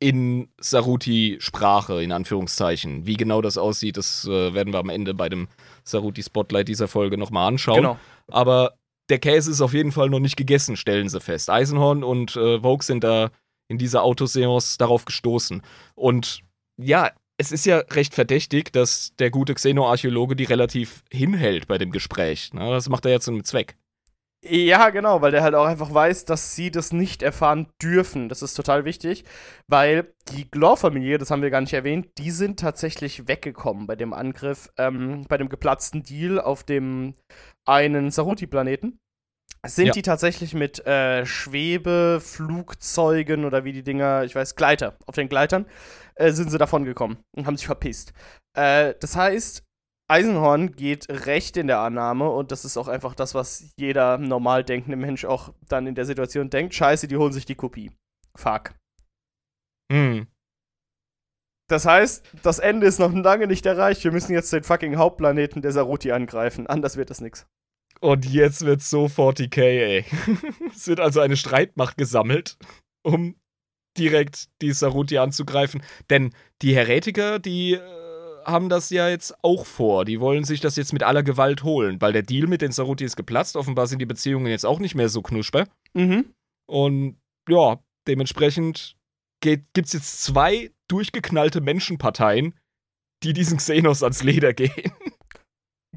in 0.00 0.48
Saruti-Sprache, 0.58 2.02
in 2.02 2.12
Anführungszeichen. 2.12 3.04
Wie 3.04 3.16
genau 3.18 3.42
das 3.42 3.58
aussieht, 3.58 3.98
das 3.98 4.24
äh, 4.24 4.54
werden 4.54 4.72
wir 4.72 4.78
am 4.78 4.88
Ende 4.88 5.12
bei 5.12 5.28
dem 5.28 5.48
Saruti-Spotlight 5.84 6.68
dieser 6.68 6.88
Folge 6.88 7.18
nochmal 7.18 7.48
anschauen. 7.48 7.82
Genau. 7.82 7.98
Aber 8.28 8.77
der 9.08 9.18
Käse 9.18 9.50
ist 9.50 9.60
auf 9.60 9.74
jeden 9.74 9.92
Fall 9.92 10.10
noch 10.10 10.20
nicht 10.20 10.36
gegessen, 10.36 10.76
stellen 10.76 11.08
sie 11.08 11.20
fest. 11.20 11.50
Eisenhorn 11.50 12.04
und 12.04 12.36
äh, 12.36 12.60
Vogue 12.60 12.84
sind 12.84 13.04
da 13.04 13.30
in 13.68 13.78
dieser 13.78 14.02
Autoseance 14.02 14.78
darauf 14.78 15.04
gestoßen. 15.04 15.62
Und 15.94 16.40
ja, 16.76 17.10
es 17.38 17.52
ist 17.52 17.66
ja 17.66 17.78
recht 17.90 18.14
verdächtig, 18.14 18.72
dass 18.72 19.14
der 19.18 19.30
gute 19.30 19.54
Xenoarchäologe 19.54 20.36
die 20.36 20.44
relativ 20.44 21.04
hinhält 21.10 21.68
bei 21.68 21.78
dem 21.78 21.92
Gespräch. 21.92 22.52
Ne? 22.52 22.68
Das 22.70 22.88
macht 22.88 23.04
er 23.06 23.12
jetzt 23.12 23.30
mit 23.30 23.46
Zweck. 23.46 23.76
Ja, 24.44 24.90
genau, 24.90 25.20
weil 25.20 25.32
der 25.32 25.42
halt 25.42 25.56
auch 25.56 25.66
einfach 25.66 25.92
weiß, 25.92 26.24
dass 26.24 26.54
sie 26.54 26.70
das 26.70 26.92
nicht 26.92 27.22
erfahren 27.22 27.66
dürfen. 27.82 28.28
Das 28.28 28.40
ist 28.40 28.54
total 28.54 28.84
wichtig, 28.84 29.24
weil 29.66 30.14
die 30.32 30.48
Glor-Familie, 30.48 31.18
das 31.18 31.32
haben 31.32 31.42
wir 31.42 31.50
gar 31.50 31.60
nicht 31.60 31.72
erwähnt, 31.72 32.06
die 32.18 32.30
sind 32.30 32.60
tatsächlich 32.60 33.26
weggekommen 33.26 33.88
bei 33.88 33.96
dem 33.96 34.12
Angriff, 34.12 34.70
ähm, 34.78 35.24
bei 35.28 35.38
dem 35.38 35.48
geplatzten 35.48 36.04
Deal 36.04 36.40
auf 36.40 36.62
dem 36.62 37.14
einen 37.66 38.12
Saruti-Planeten. 38.12 39.00
Sind 39.66 39.86
Ja. 39.86 39.92
die 39.92 40.02
tatsächlich 40.02 40.54
mit 40.54 40.86
äh, 40.86 41.26
Schwebeflugzeugen 41.26 43.44
oder 43.44 43.64
wie 43.64 43.72
die 43.72 43.82
Dinger, 43.82 44.22
ich 44.22 44.36
weiß, 44.36 44.54
Gleiter, 44.54 44.96
auf 45.06 45.16
den 45.16 45.28
Gleitern, 45.28 45.66
äh, 46.14 46.30
sind 46.30 46.52
sie 46.52 46.58
davon 46.58 46.84
gekommen 46.84 47.18
und 47.36 47.46
haben 47.46 47.56
sich 47.56 47.66
verpisst. 47.66 48.12
Äh, 48.56 48.94
das 49.00 49.16
heißt, 49.16 49.64
Eisenhorn 50.10 50.72
geht 50.72 51.08
recht 51.10 51.56
in 51.58 51.66
der 51.66 51.80
Annahme 51.80 52.30
und 52.30 52.50
das 52.50 52.64
ist 52.64 52.78
auch 52.78 52.88
einfach 52.88 53.14
das, 53.14 53.34
was 53.34 53.72
jeder 53.76 54.16
normal 54.16 54.64
denkende 54.64 54.96
Mensch 54.96 55.26
auch 55.26 55.52
dann 55.68 55.86
in 55.86 55.94
der 55.94 56.06
Situation 56.06 56.48
denkt. 56.48 56.74
Scheiße, 56.74 57.08
die 57.08 57.16
holen 57.16 57.32
sich 57.32 57.44
die 57.44 57.54
Kopie. 57.54 57.92
Fuck. 58.34 58.74
Hm. 59.92 60.26
Das 61.68 61.84
heißt, 61.84 62.24
das 62.42 62.58
Ende 62.58 62.86
ist 62.86 62.98
noch 62.98 63.12
lange 63.12 63.46
nicht 63.46 63.66
erreicht. 63.66 64.02
Wir 64.02 64.12
müssen 64.12 64.32
jetzt 64.32 64.52
den 64.52 64.64
fucking 64.64 64.96
Hauptplaneten 64.96 65.60
der 65.60 65.72
Saruti 65.72 66.12
angreifen. 66.12 66.66
Anders 66.66 66.96
wird 66.96 67.10
das 67.10 67.20
nix. 67.20 67.46
Und 68.00 68.24
jetzt 68.24 68.64
wird 68.64 68.80
so 68.80 69.06
40k, 69.06 69.60
ey. 69.60 70.04
es 70.74 70.86
wird 70.86 71.00
also 71.00 71.20
eine 71.20 71.36
Streitmacht 71.36 71.98
gesammelt, 71.98 72.56
um 73.02 73.36
direkt 73.98 74.48
die 74.62 74.72
Saruti 74.72 75.18
anzugreifen. 75.18 75.82
Denn 76.08 76.32
die 76.62 76.74
Heretiker, 76.74 77.38
die 77.38 77.74
äh, 77.74 78.07
haben 78.48 78.68
das 78.68 78.90
ja 78.90 79.08
jetzt 79.08 79.34
auch 79.42 79.66
vor. 79.66 80.04
Die 80.04 80.20
wollen 80.20 80.44
sich 80.44 80.60
das 80.60 80.76
jetzt 80.76 80.92
mit 80.92 81.02
aller 81.02 81.22
Gewalt 81.22 81.62
holen, 81.62 82.00
weil 82.00 82.12
der 82.12 82.22
Deal 82.22 82.46
mit 82.46 82.62
den 82.62 82.72
Saruti 82.72 83.04
ist 83.04 83.16
geplatzt. 83.16 83.56
Offenbar 83.56 83.86
sind 83.86 84.00
die 84.00 84.06
Beziehungen 84.06 84.46
jetzt 84.46 84.64
auch 84.64 84.80
nicht 84.80 84.94
mehr 84.94 85.08
so 85.08 85.22
knusper. 85.22 85.66
Mhm. 85.94 86.32
Und 86.66 87.16
ja, 87.48 87.78
dementsprechend 88.06 88.96
gibt 89.40 89.86
es 89.86 89.92
jetzt 89.92 90.22
zwei 90.22 90.70
durchgeknallte 90.88 91.60
Menschenparteien, 91.60 92.58
die 93.22 93.32
diesen 93.32 93.58
Xenos 93.58 94.02
ans 94.02 94.22
Leder 94.22 94.54
gehen. 94.54 94.92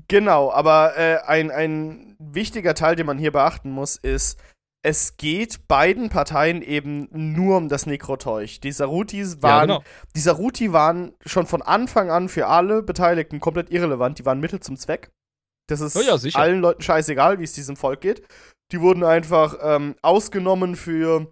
Genau, 0.07 0.51
aber 0.51 0.97
äh, 0.97 1.19
ein, 1.25 1.51
ein 1.51 2.15
wichtiger 2.19 2.73
Teil, 2.73 2.95
den 2.95 3.05
man 3.05 3.17
hier 3.17 3.31
beachten 3.31 3.71
muss, 3.71 3.95
ist, 3.95 4.41
es 4.83 5.17
geht 5.17 5.67
beiden 5.67 6.09
Parteien 6.09 6.61
eben 6.61 7.07
nur 7.11 7.57
um 7.57 7.69
das 7.69 7.85
Nekroteuch. 7.85 8.59
Die 8.59 8.71
Sarutis 8.71 9.41
waren, 9.41 9.69
Ja, 9.69 9.77
genau. 9.77 9.89
die 10.15 10.19
Saruti 10.19 10.73
waren 10.73 11.13
schon 11.25 11.45
von 11.45 11.61
Anfang 11.61 12.09
an 12.09 12.29
für 12.29 12.47
alle 12.47 12.81
Beteiligten 12.81 13.39
komplett 13.39 13.69
irrelevant. 13.69 14.17
Die 14.19 14.25
waren 14.25 14.39
Mittel 14.39 14.59
zum 14.59 14.77
Zweck. 14.77 15.11
Das 15.67 15.81
ist 15.81 15.95
Ja, 15.95 16.01
ja, 16.01 16.17
sicher. 16.17 16.39
allen 16.39 16.61
Leuten 16.61 16.81
scheißegal, 16.81 17.39
wie 17.39 17.43
es 17.43 17.53
diesem 17.53 17.75
Volk 17.75 18.01
geht. 18.01 18.23
Die 18.71 18.81
wurden 18.81 19.03
einfach 19.03 19.57
ähm, 19.61 19.95
ausgenommen 20.01 20.75
für 20.75 21.31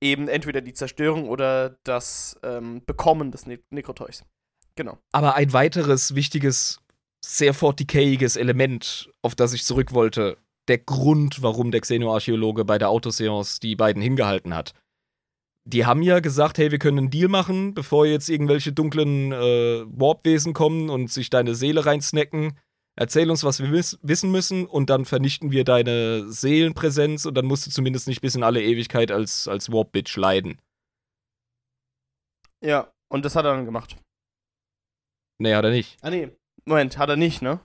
eben 0.00 0.28
entweder 0.28 0.60
die 0.60 0.74
Zerstörung 0.74 1.28
oder 1.28 1.78
das 1.84 2.38
ähm, 2.42 2.82
Bekommen 2.84 3.30
des 3.30 3.46
ne 3.46 3.60
Nekroteuchs. 3.70 4.24
Genau. 4.76 4.98
Aber 5.12 5.36
ein 5.36 5.52
weiteres 5.54 6.14
wichtiges, 6.14 6.80
sehr 7.24 7.54
40k-iges 7.54 8.36
Element, 8.36 9.10
auf 9.22 9.34
das 9.34 9.54
ich 9.54 9.64
zurück 9.64 9.92
wollte, 9.94 10.36
der 10.68 10.78
Grund, 10.78 11.42
warum 11.42 11.70
der 11.70 11.80
Xenoarchäologe 11.80 12.64
bei 12.64 12.78
der 12.78 12.90
Autoseance 12.90 13.60
die 13.60 13.76
beiden 13.76 14.02
hingehalten 14.02 14.54
hat. 14.54 14.72
Die 15.66 15.86
haben 15.86 16.02
ja 16.02 16.20
gesagt, 16.20 16.58
hey, 16.58 16.70
wir 16.70 16.78
können 16.78 16.98
einen 16.98 17.10
Deal 17.10 17.28
machen, 17.28 17.72
bevor 17.74 18.06
jetzt 18.06 18.28
irgendwelche 18.28 18.72
dunklen 18.72 19.32
äh, 19.32 19.84
Warpwesen 19.86 20.52
kommen 20.52 20.90
und 20.90 21.10
sich 21.10 21.30
deine 21.30 21.54
Seele 21.54 21.86
reinsnacken. 21.86 22.58
Erzähl 22.96 23.30
uns, 23.30 23.42
was 23.42 23.60
wir 23.60 23.72
wiss 23.72 23.98
wissen 24.02 24.30
müssen 24.30 24.66
und 24.66 24.88
dann 24.88 25.04
vernichten 25.04 25.50
wir 25.50 25.64
deine 25.64 26.30
Seelenpräsenz 26.30 27.24
und 27.24 27.34
dann 27.34 27.46
musst 27.46 27.66
du 27.66 27.70
zumindest 27.70 28.06
nicht 28.06 28.20
bis 28.20 28.36
in 28.36 28.44
alle 28.44 28.62
Ewigkeit 28.62 29.10
als, 29.10 29.48
als 29.48 29.72
Warp-Bitch 29.72 30.16
leiden. 30.16 30.60
Ja, 32.62 32.92
und 33.08 33.24
das 33.24 33.34
hat 33.34 33.44
er 33.44 33.54
dann 33.56 33.64
gemacht. 33.64 33.96
Nee, 35.38 35.54
hat 35.54 35.64
er 35.64 35.70
nicht. 35.70 35.96
Ah, 36.02 36.10
nee. 36.10 36.30
Moment, 36.64 36.96
hat 36.98 37.08
er 37.08 37.16
nicht, 37.16 37.42
ne? 37.42 37.60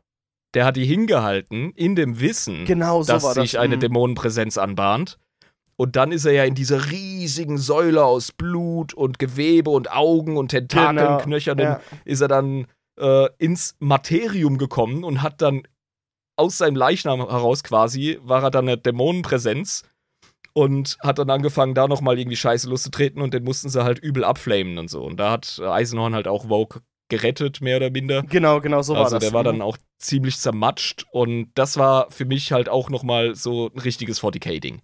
Der 0.55 0.65
hat 0.65 0.75
die 0.77 0.85
hingehalten 0.85 1.71
in 1.75 1.95
dem 1.95 2.19
Wissen, 2.19 2.65
Genau 2.65 3.03
so 3.03 3.13
dass 3.13 3.23
das. 3.23 3.35
sich 3.35 3.59
eine 3.59 3.75
Mhm. 3.75 3.81
Dämonenpräsenz 3.81 4.57
anbahnt. 4.57 5.17
Und 5.75 5.95
dann 5.95 6.11
ist 6.11 6.25
er 6.25 6.33
ja 6.33 6.43
in 6.43 6.55
dieser 6.55 6.91
riesigen 6.91 7.57
Säule 7.57 8.03
aus 8.03 8.31
Blut 8.33 8.93
und 8.93 9.17
Gewebe 9.19 9.69
und 9.69 9.91
Augen 9.91 10.35
und 10.37 10.49
Tentakeln, 10.49 10.97
Genau, 10.97 11.17
Knöchernen, 11.19 11.63
ja. 11.65 11.81
ist 12.03 12.19
er 12.21 12.27
dann 12.27 12.67
äh, 12.99 13.27
ins 13.37 13.75
Materium 13.79 14.57
gekommen 14.57 15.05
und 15.05 15.21
hat 15.21 15.41
dann 15.41 15.61
aus 16.35 16.57
seinem 16.57 16.75
Leichnam 16.75 17.19
heraus 17.19 17.63
quasi, 17.63 18.19
war 18.23 18.43
er 18.43 18.51
dann 18.51 18.67
eine 18.67 18.77
Dämonenpräsenz 18.77 19.83
und 20.53 20.97
hat 21.01 21.19
dann 21.19 21.29
angefangen, 21.29 21.75
da 21.75 21.87
nochmal 21.87 22.17
irgendwie 22.19 22.35
Scheiße 22.35 22.67
loszutreten 22.69 23.21
und 23.21 23.33
den 23.33 23.43
mussten 23.45 23.69
sie 23.69 23.83
halt 23.83 23.99
übel 23.99 24.23
abflamen 24.25 24.77
und 24.79 24.89
so. 24.89 25.01
Und 25.03 25.17
da 25.17 25.31
hat 25.31 25.61
Eisenhorn 25.63 26.13
halt 26.15 26.27
auch 26.27 26.47
Vogue 26.47 26.81
gerettet, 27.09 27.59
mehr 27.61 27.77
oder 27.77 27.89
minder. 27.89 28.21
Genau, 28.23 28.61
genau 28.61 28.81
so 28.81 28.93
war 28.93 29.03
Also 29.05 29.15
das. 29.17 29.23
der 29.23 29.33
war 29.33 29.43
dann 29.43 29.57
Mhm. 29.57 29.61
auch 29.63 29.77
ziemlich 29.97 30.37
zermatscht 30.37 31.05
und 31.11 31.51
das 31.55 31.77
war 31.77 32.09
für 32.11 32.25
mich 32.25 32.51
halt 32.51 32.69
auch 32.69 32.89
nochmal 32.89 33.35
so 33.35 33.69
ein 33.73 33.79
richtiges 33.79 34.21
40k-Ding. 34.21 34.81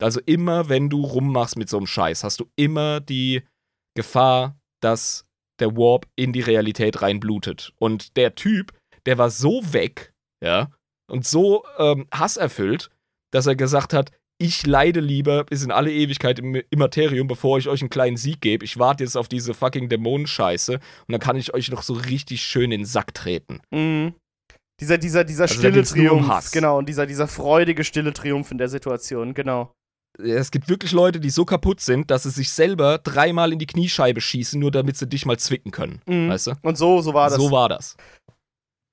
Also 0.00 0.20
immer, 0.26 0.68
wenn 0.68 0.90
du 0.90 1.02
rummachst 1.04 1.56
mit 1.56 1.68
so 1.68 1.76
einem 1.76 1.86
Scheiß, 1.86 2.22
hast 2.24 2.40
du 2.40 2.50
immer 2.56 3.00
die 3.00 3.42
Gefahr, 3.96 4.58
dass 4.80 5.24
der 5.58 5.76
Warp 5.76 6.06
in 6.14 6.32
die 6.32 6.40
Realität 6.40 7.02
reinblutet. 7.02 7.72
Und 7.78 8.16
der 8.16 8.34
Typ, 8.36 8.72
der 9.06 9.18
war 9.18 9.30
so 9.30 9.60
weg, 9.72 10.12
ja, 10.42 10.70
und 11.10 11.26
so 11.26 11.64
ähm, 11.78 12.06
hasserfüllt, 12.12 12.90
dass 13.32 13.46
er 13.46 13.56
gesagt 13.56 13.92
hat, 13.92 14.12
ich 14.38 14.66
leide 14.66 15.00
lieber 15.00 15.44
bis 15.44 15.64
in 15.64 15.72
alle 15.72 15.92
Ewigkeit 15.92 16.38
im 16.38 16.62
Immaterium, 16.70 17.26
bevor 17.26 17.58
ich 17.58 17.68
euch 17.68 17.82
einen 17.82 17.90
kleinen 17.90 18.16
Sieg 18.16 18.40
gebe. 18.40 18.64
Ich 18.64 18.78
warte 18.78 19.02
jetzt 19.04 19.16
auf 19.16 19.28
diese 19.28 19.52
fucking 19.52 19.88
Dämonenscheiße 19.88 20.74
und 20.74 21.12
dann 21.12 21.20
kann 21.20 21.36
ich 21.36 21.54
euch 21.54 21.70
noch 21.70 21.82
so 21.82 21.94
richtig 21.94 22.42
schön 22.42 22.70
in 22.70 22.82
den 22.82 22.86
Sack 22.86 23.14
treten. 23.14 23.60
Mhm. 23.70 24.14
Dieser, 24.80 24.96
dieser, 24.96 25.24
dieser 25.24 25.44
Also 25.44 25.54
stille 25.54 25.80
um 25.80 25.84
Triumph. 25.84 26.28
Hass. 26.28 26.52
Genau, 26.52 26.78
und 26.78 26.88
dieser, 26.88 27.06
dieser 27.06 27.26
freudige, 27.26 27.82
stille 27.82 28.12
Triumph 28.12 28.52
in 28.52 28.58
der 28.58 28.68
Situation, 28.68 29.34
genau. 29.34 29.72
Es 30.20 30.50
gibt 30.50 30.68
wirklich 30.68 30.92
Leute, 30.92 31.20
die 31.20 31.30
so 31.30 31.44
kaputt 31.44 31.80
sind, 31.80 32.10
dass 32.10 32.22
sie 32.22 32.30
sich 32.30 32.50
selber 32.50 32.98
dreimal 32.98 33.52
in 33.52 33.58
die 33.58 33.66
Kniescheibe 33.66 34.20
schießen, 34.20 34.58
nur 34.58 34.70
damit 34.70 34.96
sie 34.96 35.08
dich 35.08 35.26
mal 35.26 35.38
zwicken 35.38 35.72
können. 35.72 36.00
Mhm. 36.06 36.28
Weißt 36.28 36.48
du? 36.48 36.52
Und 36.62 36.78
so, 36.78 37.00
so 37.02 37.12
war 37.12 37.28
das. 37.28 37.38
So 37.38 37.50
war 37.50 37.68
das. 37.68 37.96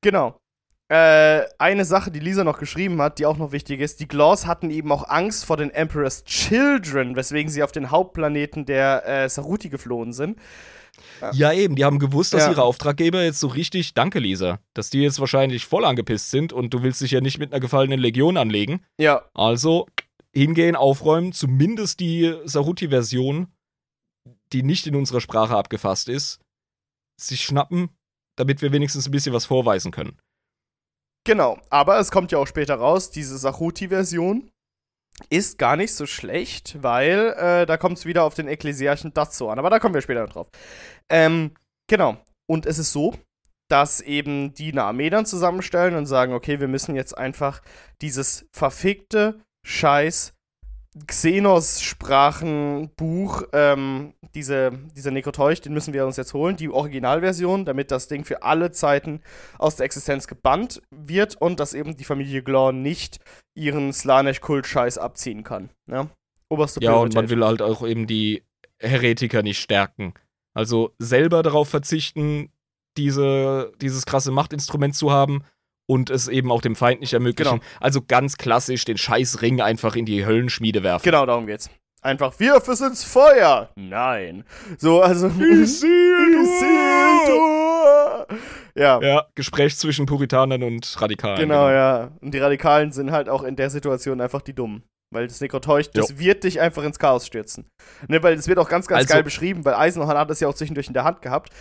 Genau. 0.01 0.37
Äh, 0.87 1.45
eine 1.57 1.83
Sache, 1.83 2.11
die 2.11 2.19
Lisa 2.19 2.43
noch 2.43 2.59
geschrieben 2.59 3.01
hat, 3.01 3.17
die 3.17 3.25
auch 3.25 3.37
noch 3.37 3.51
wichtig 3.51 3.79
ist, 3.79 3.99
die 3.99 4.07
Glaws 4.07 4.45
hatten 4.45 4.69
eben 4.69 4.91
auch 4.91 5.09
Angst 5.09 5.43
vor 5.45 5.57
den 5.57 5.71
Emperor's 5.71 6.23
Children, 6.25 7.15
weswegen 7.15 7.49
sie 7.51 7.63
auf 7.63 7.71
den 7.71 7.89
Hauptplaneten 7.89 8.65
der 8.65 9.07
äh, 9.07 9.27
Saruti 9.29 9.69
geflohen 9.69 10.13
sind. 10.13 10.37
Ja, 11.33 11.51
eben, 11.51 11.75
die 11.75 11.83
haben 11.83 11.97
gewusst, 11.99 12.33
dass 12.33 12.43
Ja. 12.43 12.51
ihre 12.51 12.63
Auftraggeber 12.63 13.23
jetzt 13.23 13.39
so 13.39 13.47
richtig, 13.47 13.95
danke 13.95 14.19
Lisa, 14.19 14.59
dass 14.75 14.89
die 14.91 15.01
jetzt 15.01 15.19
wahrscheinlich 15.19 15.65
voll 15.65 15.85
angepisst 15.85 16.29
sind 16.29 16.53
und 16.53 16.73
du 16.73 16.83
willst 16.83 17.01
dich 17.01 17.11
ja 17.11 17.19
nicht 17.19 17.39
mit 17.39 17.51
einer 17.51 17.59
gefallenen 17.59 17.99
Legion 17.99 18.37
anlegen. 18.37 18.81
Ja, 18.99 19.23
Also 19.33 19.87
hingehen, 20.33 20.75
aufräumen, 20.75 21.33
zumindest 21.33 21.99
die 21.99 22.33
Saruti-Version, 22.45 23.47
die 24.53 24.63
nicht 24.63 24.85
in 24.85 24.95
unserer 24.95 25.21
Sprache 25.21 25.55
abgefasst 25.57 26.09
ist, 26.09 26.39
sich 27.19 27.41
schnappen, 27.43 27.89
damit 28.37 28.61
wir 28.61 28.71
wenigstens 28.71 29.07
ein 29.07 29.11
bisschen 29.11 29.33
was 29.33 29.45
vorweisen 29.45 29.91
können. 29.91 30.17
Genau. 31.25 31.59
Aber 31.69 31.99
es 31.99 32.11
kommt 32.11 32.31
ja 32.31 32.37
auch 32.37 32.47
später 32.47 32.75
raus, 32.75 33.11
diese 33.11 33.37
Saruti-Version 33.37 34.49
ist 35.29 35.57
gar 35.57 35.75
nicht 35.75 35.93
so 35.93 36.05
schlecht, 36.05 36.81
weil 36.81 37.33
äh, 37.37 37.65
da 37.65 37.77
kommt 37.77 37.97
es 37.97 38.05
wieder 38.05 38.23
auf 38.23 38.33
den 38.33 38.47
ekklesiarchen 38.47 39.13
Dazo 39.13 39.49
an. 39.49 39.59
Aber 39.59 39.69
da 39.69 39.79
kommen 39.79 39.93
wir 39.93 40.01
später 40.01 40.23
noch 40.23 40.33
drauf. 40.33 40.47
Ähm, 41.09 41.51
genau. 41.87 42.17
Und 42.47 42.65
es 42.65 42.77
ist 42.77 42.91
so, 42.91 43.15
dass 43.69 44.01
eben 44.01 44.53
die 44.53 44.71
eine 44.71 44.83
Armee 44.83 45.09
dann 45.09 45.25
zusammenstellen 45.25 45.95
und 45.95 46.05
sagen, 46.05 46.33
okay, 46.33 46.59
wir 46.59 46.67
müssen 46.67 46.95
jetzt 46.95 47.17
einfach 47.17 47.61
dieses 48.01 48.45
verfickte 48.51 49.41
Scheiß 49.65 50.34
Xenos-Sprachenbuch, 51.07 53.43
ähm, 53.51 54.13
diese, 54.33 54.71
dieser 54.95 55.11
Nekroteuch, 55.11 55.59
den 55.59 55.73
müssen 55.73 55.93
wir 55.93 56.05
uns 56.05 56.15
jetzt 56.15 56.33
holen, 56.33 56.55
die 56.55 56.69
Originalversion, 56.69 57.65
damit 57.65 57.91
das 57.91 58.07
Ding 58.07 58.23
für 58.23 58.43
alle 58.43 58.71
Zeiten 58.71 59.19
aus 59.57 59.75
der 59.75 59.85
Existenz 59.85 60.27
gebannt 60.27 60.81
wird 60.91 61.35
und 61.41 61.59
dass 61.59 61.73
eben 61.73 61.97
die 61.97 62.05
Familie 62.05 62.43
Glor 62.43 62.71
nicht 62.71 63.19
ihren 63.55 63.91
Slanesh-Kult-Scheiß 63.91 64.97
abziehen 64.97 65.43
kann. 65.43 65.69
Ja? 65.87 66.07
Oberste 66.49 66.79
Ja, 66.81 66.95
und 66.95 67.13
man 67.13 67.29
will 67.29 67.43
halt 67.43 67.61
auch 67.61 67.85
eben 67.85 68.07
die 68.07 68.43
Heretiker 68.79 69.43
nicht 69.43 69.59
stärken. 69.59 70.13
Also 70.53 70.95
selber 70.99 71.43
darauf 71.43 71.67
verzichten, 71.67 72.53
diese, 72.97 73.73
dieses 73.81 74.05
krasse 74.05 74.31
Machtinstrument 74.31 74.95
zu 74.95 75.11
haben 75.11 75.43
und 75.87 76.09
es 76.09 76.27
eben 76.27 76.51
auch 76.51 76.61
dem 76.61 76.75
Feind 76.75 76.99
nicht 77.01 77.13
ermöglichen. 77.13 77.59
Genau. 77.59 77.71
Also 77.79 78.01
ganz 78.01 78.37
klassisch 78.37 78.85
den 78.85 78.97
scheiß 78.97 79.41
Ring 79.41 79.61
einfach 79.61 79.95
in 79.95 80.05
die 80.05 80.25
Höllenschmiede 80.25 80.83
werfen. 80.83 81.03
Genau, 81.03 81.25
darum 81.25 81.45
geht's. 81.47 81.69
Einfach, 82.01 82.39
wirf 82.39 82.67
es 82.67 82.81
ins 82.81 83.03
Feuer! 83.03 83.71
Nein. 83.75 84.43
So, 84.77 85.01
also. 85.01 85.27
Isildur! 86.55 88.27
Ja, 88.77 88.99
Ja, 89.01 89.23
Gespräch 89.35 89.77
zwischen 89.77 90.05
Puritanern 90.05 90.61
und 90.61 91.01
Radikalen. 91.01 91.39
genau, 91.39 91.69
ja. 91.69 92.11
Und 92.19 92.33
die 92.33 92.39
Radikalen 92.39 92.91
sind 92.91 93.09
halt 93.11 93.29
auch 93.29 93.43
in 93.43 93.55
der 93.55 93.69
Situation 93.69 94.19
einfach 94.19 94.41
die 94.41 94.53
Dummen. 94.53 94.83
Weil 95.13 95.27
das 95.27 95.39
Nekroteuch, 95.39 95.89
das 95.91 96.17
wird 96.19 96.43
dich 96.43 96.59
einfach 96.59 96.83
ins 96.83 96.99
Chaos 96.99 97.25
stürzen. 97.25 97.67
Ne, 98.09 98.21
weil 98.21 98.35
das 98.35 98.49
wird 98.49 98.59
auch 98.59 98.67
ganz, 98.67 98.87
ganz 98.87 99.03
Also- 99.03 99.13
geil 99.13 99.23
beschrieben, 99.23 99.63
weil 99.63 99.75
Eisenhorn 99.75 100.17
hat 100.17 100.29
das 100.29 100.41
ja 100.41 100.49
auch 100.49 100.53
zwischendurch 100.53 100.87
in 100.87 100.93
der 100.93 101.05
Hand 101.05 101.21
gehabt. 101.21 101.51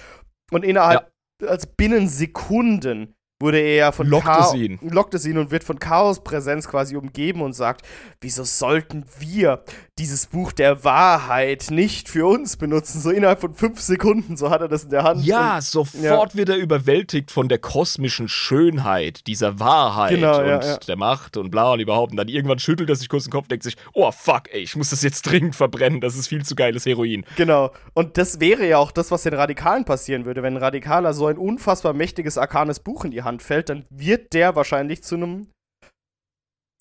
Und 0.50 0.64
innerhalb, 0.64 1.08
also 1.46 1.68
binnen 1.76 2.08
Sekunden 2.08 3.14
wurde 3.44 3.58
er 3.60 3.74
ja 3.76 3.92
von 3.92 4.06
Lockt 4.08 4.24
Chao- 4.26 4.54
ihn. 4.54 4.78
lockt 4.82 5.14
es 5.14 5.24
ihn 5.26 5.38
und 5.38 5.50
wird 5.50 5.62
von 5.64 5.78
Chaospräsenz 5.78 6.66
quasi 6.66 6.96
umgeben 6.96 7.42
und 7.42 7.52
sagt, 7.52 7.82
wieso 8.20 8.42
sollten 8.44 9.04
wir 9.18 9.62
dieses 9.98 10.26
Buch 10.26 10.50
der 10.52 10.82
Wahrheit 10.82 11.66
nicht 11.70 12.08
für 12.08 12.26
uns 12.26 12.56
benutzen? 12.56 13.00
So 13.00 13.10
innerhalb 13.10 13.40
von 13.40 13.54
fünf 13.54 13.80
Sekunden, 13.80 14.36
so 14.36 14.50
hat 14.50 14.60
er 14.62 14.68
das 14.68 14.84
in 14.84 14.90
der 14.90 15.04
Hand. 15.04 15.24
Ja, 15.24 15.56
Und, 15.56 15.62
sofort 15.62 16.34
wird 16.34 16.48
er 16.48 16.56
überwältigt 16.56 17.30
von 17.30 17.48
der 17.48 17.58
kosmischen 17.58 18.28
Schönheit, 18.28 19.26
dieser 19.26 19.60
Wahrheit 19.60 20.10
Genau, 20.14 20.38
und 20.40 20.46
ja, 20.46 20.60
ja. 20.62 20.76
der 20.78 20.96
Macht 20.96 21.36
und 21.36 21.50
bla 21.50 21.72
und 21.72 21.80
überhaupt. 21.80 22.12
Und 22.12 22.16
dann 22.16 22.28
irgendwann 22.28 22.58
schüttelt 22.58 22.88
er 22.88 22.96
sich 22.96 23.08
kurz 23.08 23.24
den 23.24 23.30
Kopf, 23.30 23.48
denkt 23.48 23.62
sich, 23.64 23.76
oh 23.92 24.10
fuck, 24.10 24.44
ey, 24.52 24.60
ich 24.62 24.74
muss 24.76 24.90
das 24.90 25.02
jetzt 25.02 25.22
dringend 25.22 25.54
verbrennen, 25.54 26.00
das 26.00 26.16
ist 26.16 26.28
viel 26.28 26.44
zu 26.44 26.54
geiles 26.54 26.86
Heroin. 26.86 27.24
genau. 27.36 27.70
Und 27.92 28.16
das 28.18 28.40
wäre 28.40 28.66
ja 28.66 28.78
auch 28.78 28.90
das, 28.90 29.10
was 29.10 29.22
den 29.22 29.34
Radikalen 29.34 29.84
passieren 29.84 30.24
würde. 30.24 30.42
Wenn 30.42 30.54
ein 30.54 30.62
Radikaler 30.62 31.12
so 31.14 31.26
ein 31.26 31.36
unfassbar 31.38 31.92
mächtiges, 31.92 32.38
arkanes 32.38 32.80
Buch 32.80 33.04
in 33.04 33.10
die 33.10 33.22
Hand 33.22 33.33
fällt, 33.40 33.68
dann 33.68 33.84
wird 33.90 34.32
der 34.32 34.56
wahrscheinlich 34.56 35.02
zu 35.02 35.16
einem 35.16 35.48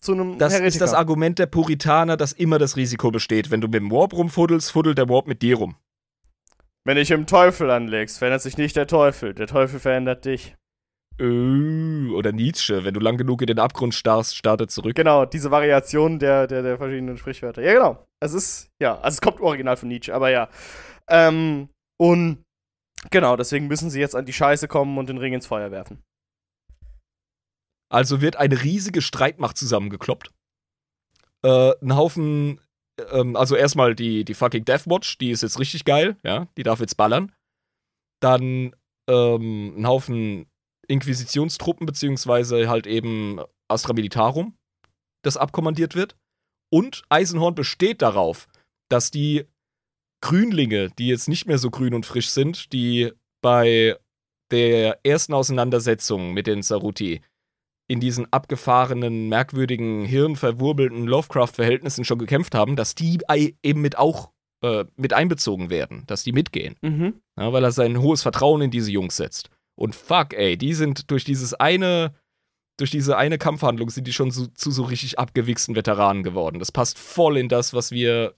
zu 0.01 0.13
einem 0.13 0.37
Das 0.37 0.53
Heretiker. 0.53 0.67
ist 0.67 0.81
das 0.81 0.93
Argument 0.93 1.39
der 1.39 1.45
Puritaner, 1.45 2.17
dass 2.17 2.33
immer 2.33 2.59
das 2.59 2.75
Risiko 2.75 3.09
besteht. 3.09 3.51
Wenn 3.51 3.61
du 3.61 3.67
mit 3.67 3.75
dem 3.75 3.89
Warp 3.91 4.13
rumfuddelst, 4.13 4.71
fuddelt 4.71 4.97
der 4.97 5.07
Warp 5.07 5.27
mit 5.27 5.41
dir 5.41 5.57
rum. 5.57 5.75
Wenn 6.85 6.97
dich 6.97 7.11
im 7.11 7.25
Teufel 7.25 7.71
anlegst, 7.71 8.17
verändert 8.17 8.41
sich 8.41 8.57
nicht 8.57 8.75
der 8.75 8.87
Teufel. 8.87 9.33
Der 9.33 9.47
Teufel 9.47 9.79
verändert 9.79 10.25
dich. 10.25 10.55
Oder 11.19 12.31
Nietzsche, 12.31 12.83
wenn 12.83 12.93
du 12.95 12.99
lang 12.99 13.17
genug 13.17 13.41
in 13.41 13.47
den 13.47 13.59
Abgrund 13.59 13.93
starrst, 13.93 14.35
startet 14.35 14.71
zurück. 14.71 14.95
Genau, 14.95 15.25
diese 15.25 15.51
Variation 15.51 16.17
der, 16.17 16.47
der, 16.47 16.63
der 16.63 16.77
verschiedenen 16.77 17.17
Sprichwörter. 17.17 17.61
Ja, 17.61 17.73
genau. 17.73 18.03
Es 18.19 18.33
ist, 18.33 18.69
ja, 18.81 18.95
also 18.99 19.15
es 19.15 19.21
kommt 19.21 19.39
original 19.39 19.77
von 19.77 19.89
Nietzsche, 19.89 20.13
aber 20.13 20.31
ja. 20.31 20.49
Ähm, 21.07 21.69
und 21.97 22.43
genau, 23.11 23.37
deswegen 23.37 23.67
müssen 23.67 23.91
sie 23.91 23.99
jetzt 23.99 24.15
an 24.15 24.25
die 24.25 24.33
Scheiße 24.33 24.67
kommen 24.67 24.97
und 24.97 25.07
den 25.07 25.19
Ring 25.19 25.33
ins 25.33 25.45
Feuer 25.45 25.69
werfen. 25.71 26.01
Also 27.93 28.21
wird 28.21 28.37
eine 28.37 28.63
riesige 28.63 29.03
Streitmacht 29.03 29.55
zusammengekloppt. 29.55 30.31
Äh, 31.43 31.73
ein 31.79 31.95
Haufen, 31.95 32.59
ähm, 33.11 33.35
also 33.35 33.55
erstmal 33.55 33.93
die, 33.93 34.25
die 34.25 34.33
fucking 34.33 34.65
Deathwatch, 34.65 35.19
die 35.19 35.29
ist 35.29 35.43
jetzt 35.43 35.59
richtig 35.59 35.85
geil, 35.85 36.17
ja, 36.23 36.47
die 36.57 36.63
darf 36.63 36.79
jetzt 36.79 36.97
ballern. 36.97 37.31
Dann 38.19 38.75
ähm, 39.07 39.75
ein 39.77 39.87
Haufen 39.87 40.47
Inquisitionstruppen, 40.87 41.85
beziehungsweise 41.85 42.67
halt 42.67 42.87
eben 42.87 43.39
Astra 43.67 43.93
Militarum, 43.93 44.57
das 45.23 45.37
abkommandiert 45.37 45.93
wird. 45.93 46.15
Und 46.71 47.03
Eisenhorn 47.09 47.53
besteht 47.53 48.01
darauf, 48.01 48.47
dass 48.89 49.11
die 49.11 49.45
Grünlinge, 50.21 50.89
die 50.97 51.09
jetzt 51.09 51.27
nicht 51.29 51.45
mehr 51.45 51.59
so 51.59 51.69
grün 51.69 51.93
und 51.93 52.07
frisch 52.07 52.29
sind, 52.29 52.73
die 52.73 53.11
bei 53.41 53.99
der 54.51 55.05
ersten 55.05 55.33
Auseinandersetzung 55.33 56.33
mit 56.33 56.47
den 56.47 56.63
Saruti 56.63 57.21
in 57.87 57.99
diesen 57.99 58.31
abgefahrenen, 58.31 59.29
merkwürdigen, 59.29 60.05
hirnverwurbelten 60.05 61.05
Lovecraft-Verhältnissen 61.05 62.05
schon 62.05 62.19
gekämpft 62.19 62.55
haben, 62.55 62.75
dass 62.75 62.95
die 62.95 63.19
eben 63.61 63.81
mit 63.81 63.97
auch 63.97 64.31
äh, 64.63 64.85
mit 64.95 65.11
einbezogen 65.11 65.69
werden, 65.69 66.03
dass 66.07 66.23
die 66.23 66.31
mitgehen. 66.31 66.75
Mhm. 66.81 67.21
Ja, 67.37 67.51
weil 67.51 67.63
er 67.63 67.71
sein 67.71 68.01
hohes 68.01 68.21
Vertrauen 68.21 68.61
in 68.61 68.71
diese 68.71 68.91
Jungs 68.91 69.17
setzt. 69.17 69.49
Und 69.75 69.93
fuck, 69.93 70.33
ey, 70.33 70.57
die 70.57 70.73
sind 70.73 71.11
durch 71.11 71.25
dieses 71.25 71.53
eine, 71.53 72.13
durch 72.77 72.89
diese 72.89 73.17
eine 73.17 73.37
Kampfhandlung 73.37 73.89
sind 73.89 74.07
die 74.07 74.13
schon 74.13 74.31
so, 74.31 74.47
zu 74.47 74.71
so 74.71 74.83
richtig 74.83 75.19
abgewichsten 75.19 75.75
Veteranen 75.75 76.23
geworden. 76.23 76.59
Das 76.59 76.71
passt 76.71 76.97
voll 76.97 77.37
in 77.37 77.49
das, 77.49 77.73
was 77.73 77.91
wir, 77.91 78.35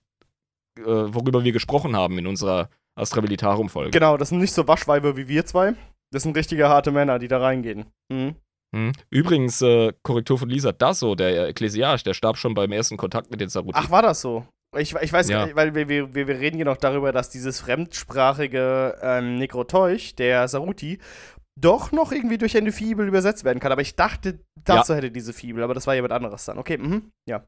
äh, 0.80 0.84
worüber 0.84 1.44
wir 1.44 1.52
gesprochen 1.52 1.96
haben 1.96 2.18
in 2.18 2.26
unserer 2.26 2.70
Astra 2.96 3.22
Militarum-Folge. 3.22 3.92
Genau, 3.92 4.18
das 4.18 4.30
sind 4.30 4.40
nicht 4.40 4.54
so 4.54 4.68
Waschweiber 4.68 5.18
wie 5.18 5.28
wir 5.28 5.46
zwei. 5.46 5.76
Das 6.12 6.24
sind 6.24 6.36
richtige 6.36 6.70
harte 6.70 6.92
Männer, 6.92 7.20
die 7.20 7.28
da 7.28 7.40
reingehen. 7.40 7.86
Mhm. 8.10 8.36
Hm. 8.76 8.92
Übrigens, 9.10 9.62
äh, 9.62 9.94
Korrektur 10.04 10.38
von 10.38 10.50
Lisa, 10.50 10.74
Dasso, 10.74 11.16
der 11.16 11.48
Ekklesiarch, 11.48 12.04
der 12.04 12.14
starb 12.14 12.36
schon 12.38 12.54
beim 12.54 12.74
ersten 12.74 12.98
Kontakt 12.98 13.32
mit 13.32 13.40
den 13.40 13.48
Saruti. 13.48 13.74
Ach, 13.74 13.90
war 13.90 14.02
das 14.02 14.20
so? 14.20 14.46
Ich, 14.78 14.94
ich 14.94 15.14
weiß, 15.14 15.30
Ja. 15.30 15.56
weil 15.56 15.74
wir, 15.74 15.88
wir, 15.88 16.14
wir 16.14 16.28
reden 16.28 16.58
hier 16.58 16.66
noch 16.66 16.76
darüber, 16.76 17.14
dass 17.14 17.30
dieses 17.30 17.62
fremdsprachige 17.62 18.98
ähm, 19.02 19.38
Necroteuch, 19.38 20.16
der 20.16 20.50
Saruti, 20.50 21.00
doch 21.58 21.94
noch 21.94 22.12
irgendwie 22.12 22.38
durch 22.38 22.58
eine 22.58 22.74
Fibel 22.74 23.08
übersetzt 23.08 23.46
werden 23.46 23.62
kann. 23.62 23.72
Aber 23.72 23.82
ich 23.82 23.96
dachte, 23.96 24.40
dazu 24.66 24.94
hätte 24.94 25.10
diese 25.10 25.32
Fibel, 25.32 25.64
aber 25.64 25.74
das 25.74 25.88
war 25.88 25.96
jemand 25.96 26.12
anderes 26.12 26.44
dann. 26.44 26.58
Okay, 26.58 26.78
mhm. 26.78 27.12
Ja. 27.30 27.46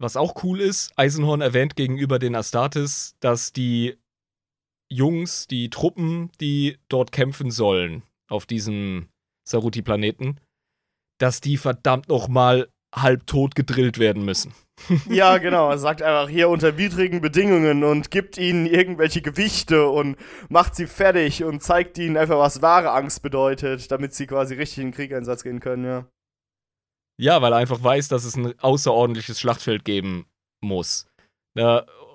Was 0.00 0.16
auch 0.16 0.44
cool 0.44 0.60
ist, 0.60 0.92
Eisenhorn 0.96 1.40
erwähnt 1.40 1.74
gegenüber 1.74 2.20
den 2.20 2.36
Astartes, 2.36 3.16
dass 3.18 3.52
die 3.52 3.98
Jungs, 4.88 5.48
die 5.48 5.70
Truppen, 5.70 6.30
die 6.40 6.78
dort 6.88 7.10
kämpfen 7.10 7.50
sollen, 7.50 8.04
auf 8.32 8.46
diesem 8.46 9.08
Saruti-Planeten, 9.48 10.40
dass 11.18 11.40
die 11.40 11.56
verdammt 11.56 12.08
nochmal 12.08 12.68
halb 12.94 13.26
tot 13.26 13.54
gedrillt 13.54 13.98
werden 13.98 14.24
müssen. 14.24 14.54
Ja, 15.08 15.38
genau. 15.38 15.70
Er 15.70 15.78
sagt 15.78 16.02
einfach 16.02 16.28
hier 16.28 16.48
unter 16.48 16.76
widrigen 16.76 17.20
Bedingungen 17.20 17.84
und 17.84 18.10
gibt 18.10 18.36
ihnen 18.36 18.66
irgendwelche 18.66 19.22
Gewichte 19.22 19.86
und 19.86 20.16
macht 20.48 20.74
sie 20.74 20.86
fertig 20.88 21.44
und 21.44 21.62
zeigt 21.62 21.98
ihnen 21.98 22.16
einfach, 22.16 22.38
was 22.38 22.62
wahre 22.62 22.90
Angst 22.90 23.22
bedeutet, 23.22 23.92
damit 23.92 24.14
sie 24.14 24.26
quasi 24.26 24.54
richtig 24.54 24.78
in 24.78 24.86
den 24.88 24.94
Kriegeinsatz 24.94 25.44
gehen 25.44 25.60
können, 25.60 25.84
ja. 25.84 26.06
Ja, 27.20 27.40
weil 27.42 27.52
er 27.52 27.58
einfach 27.58 27.82
weiß, 27.82 28.08
dass 28.08 28.24
es 28.24 28.36
ein 28.36 28.58
außerordentliches 28.58 29.38
Schlachtfeld 29.38 29.84
geben 29.84 30.26
muss. 30.60 31.06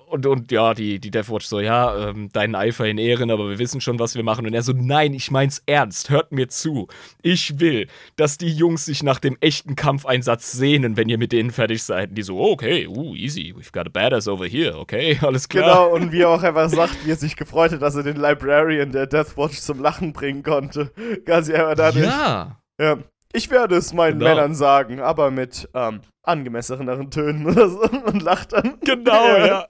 Und, 0.10 0.26
und 0.26 0.54
ja, 0.54 0.74
die, 0.74 1.00
die 1.00 1.12
Deathwatch 1.12 1.46
so, 1.46 1.60
ja, 1.60 2.10
ähm, 2.10 2.30
deinen 2.32 2.56
Eifer 2.56 2.86
in 2.88 2.98
Ehren, 2.98 3.30
aber 3.30 3.50
wir 3.50 3.60
wissen 3.60 3.82
schon, 3.82 4.00
was 4.00 4.16
wir 4.16 4.24
machen. 4.24 4.48
Und 4.48 4.54
er 4.54 4.62
so, 4.62 4.72
nein, 4.72 5.14
ich 5.14 5.32
mein's 5.32 5.62
ernst, 5.66 6.10
hört 6.10 6.32
mir 6.32 6.48
zu. 6.48 6.88
Ich 7.22 7.60
will, 7.60 7.88
dass 8.16 8.38
die 8.38 8.48
Jungs 8.48 8.86
sich 8.86 9.04
nach 9.04 9.20
dem 9.20 9.36
echten 9.42 9.76
Kampfeinsatz 9.76 10.54
sehnen, 10.54 10.96
wenn 10.96 11.10
ihr 11.10 11.18
mit 11.18 11.34
denen 11.34 11.52
fertig 11.52 11.84
seid. 11.84 12.10
Und 12.10 12.16
die 12.16 12.24
so, 12.24 12.40
okay, 12.40 12.88
uh, 12.88 13.16
easy, 13.16 13.54
we've 13.54 13.74
got 13.74 13.86
a 13.86 13.90
badass 13.90 14.30
over 14.30 14.46
here, 14.46 14.78
okay, 14.78 15.20
alles 15.22 15.50
klar. 15.50 15.90
Genau, 15.90 15.94
und 15.94 16.14
wie 16.14 16.22
er 16.22 16.30
auch 16.30 16.44
einfach 16.44 16.70
sagt, 16.70 17.06
wie 17.06 17.12
er 17.12 17.18
sich 17.18 17.36
gefreut 17.36 17.74
hat, 17.74 17.82
dass 17.82 17.96
er 17.96 18.04
den 18.04 18.16
Librarian 18.16 18.94
der 18.94 19.08
Deathwatch 19.08 19.60
zum 19.60 19.82
Lachen 19.82 20.14
bringen 20.14 20.42
konnte. 20.42 20.92
Ganz 21.26 21.50
einfach 21.50 21.76
dadurch. 21.76 22.06
Ja, 22.06 22.62
Ja. 22.80 22.98
Ich 23.34 23.49
werde 23.49 23.76
es 23.76 23.94
meinen 23.94 24.20
Genau. 24.20 24.32
Männern 24.32 24.56
sagen, 24.56 24.99
aber 24.99 25.32
mit 25.32 25.70
ähm, 25.74 26.02
angemesseneren 26.24 27.12
Tönen 27.12 27.45
oder 27.45 27.70
so 27.70 27.82
und 28.06 28.22
lacht 28.22 28.54
dann. 28.54 28.80
genau, 28.82 29.38
ja. 29.38 29.68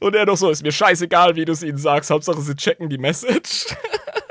und 0.00 0.14
er 0.14 0.26
doch 0.26 0.36
so, 0.36 0.50
ist 0.50 0.62
mir 0.62 0.72
scheißegal, 0.72 1.36
wie 1.36 1.44
du 1.44 1.52
es 1.52 1.62
ihnen 1.62 1.78
sagst, 1.78 2.10
Hauptsache 2.10 2.40
sie 2.40 2.54
checken 2.54 2.88
die 2.88 2.98
Message. 2.98 3.66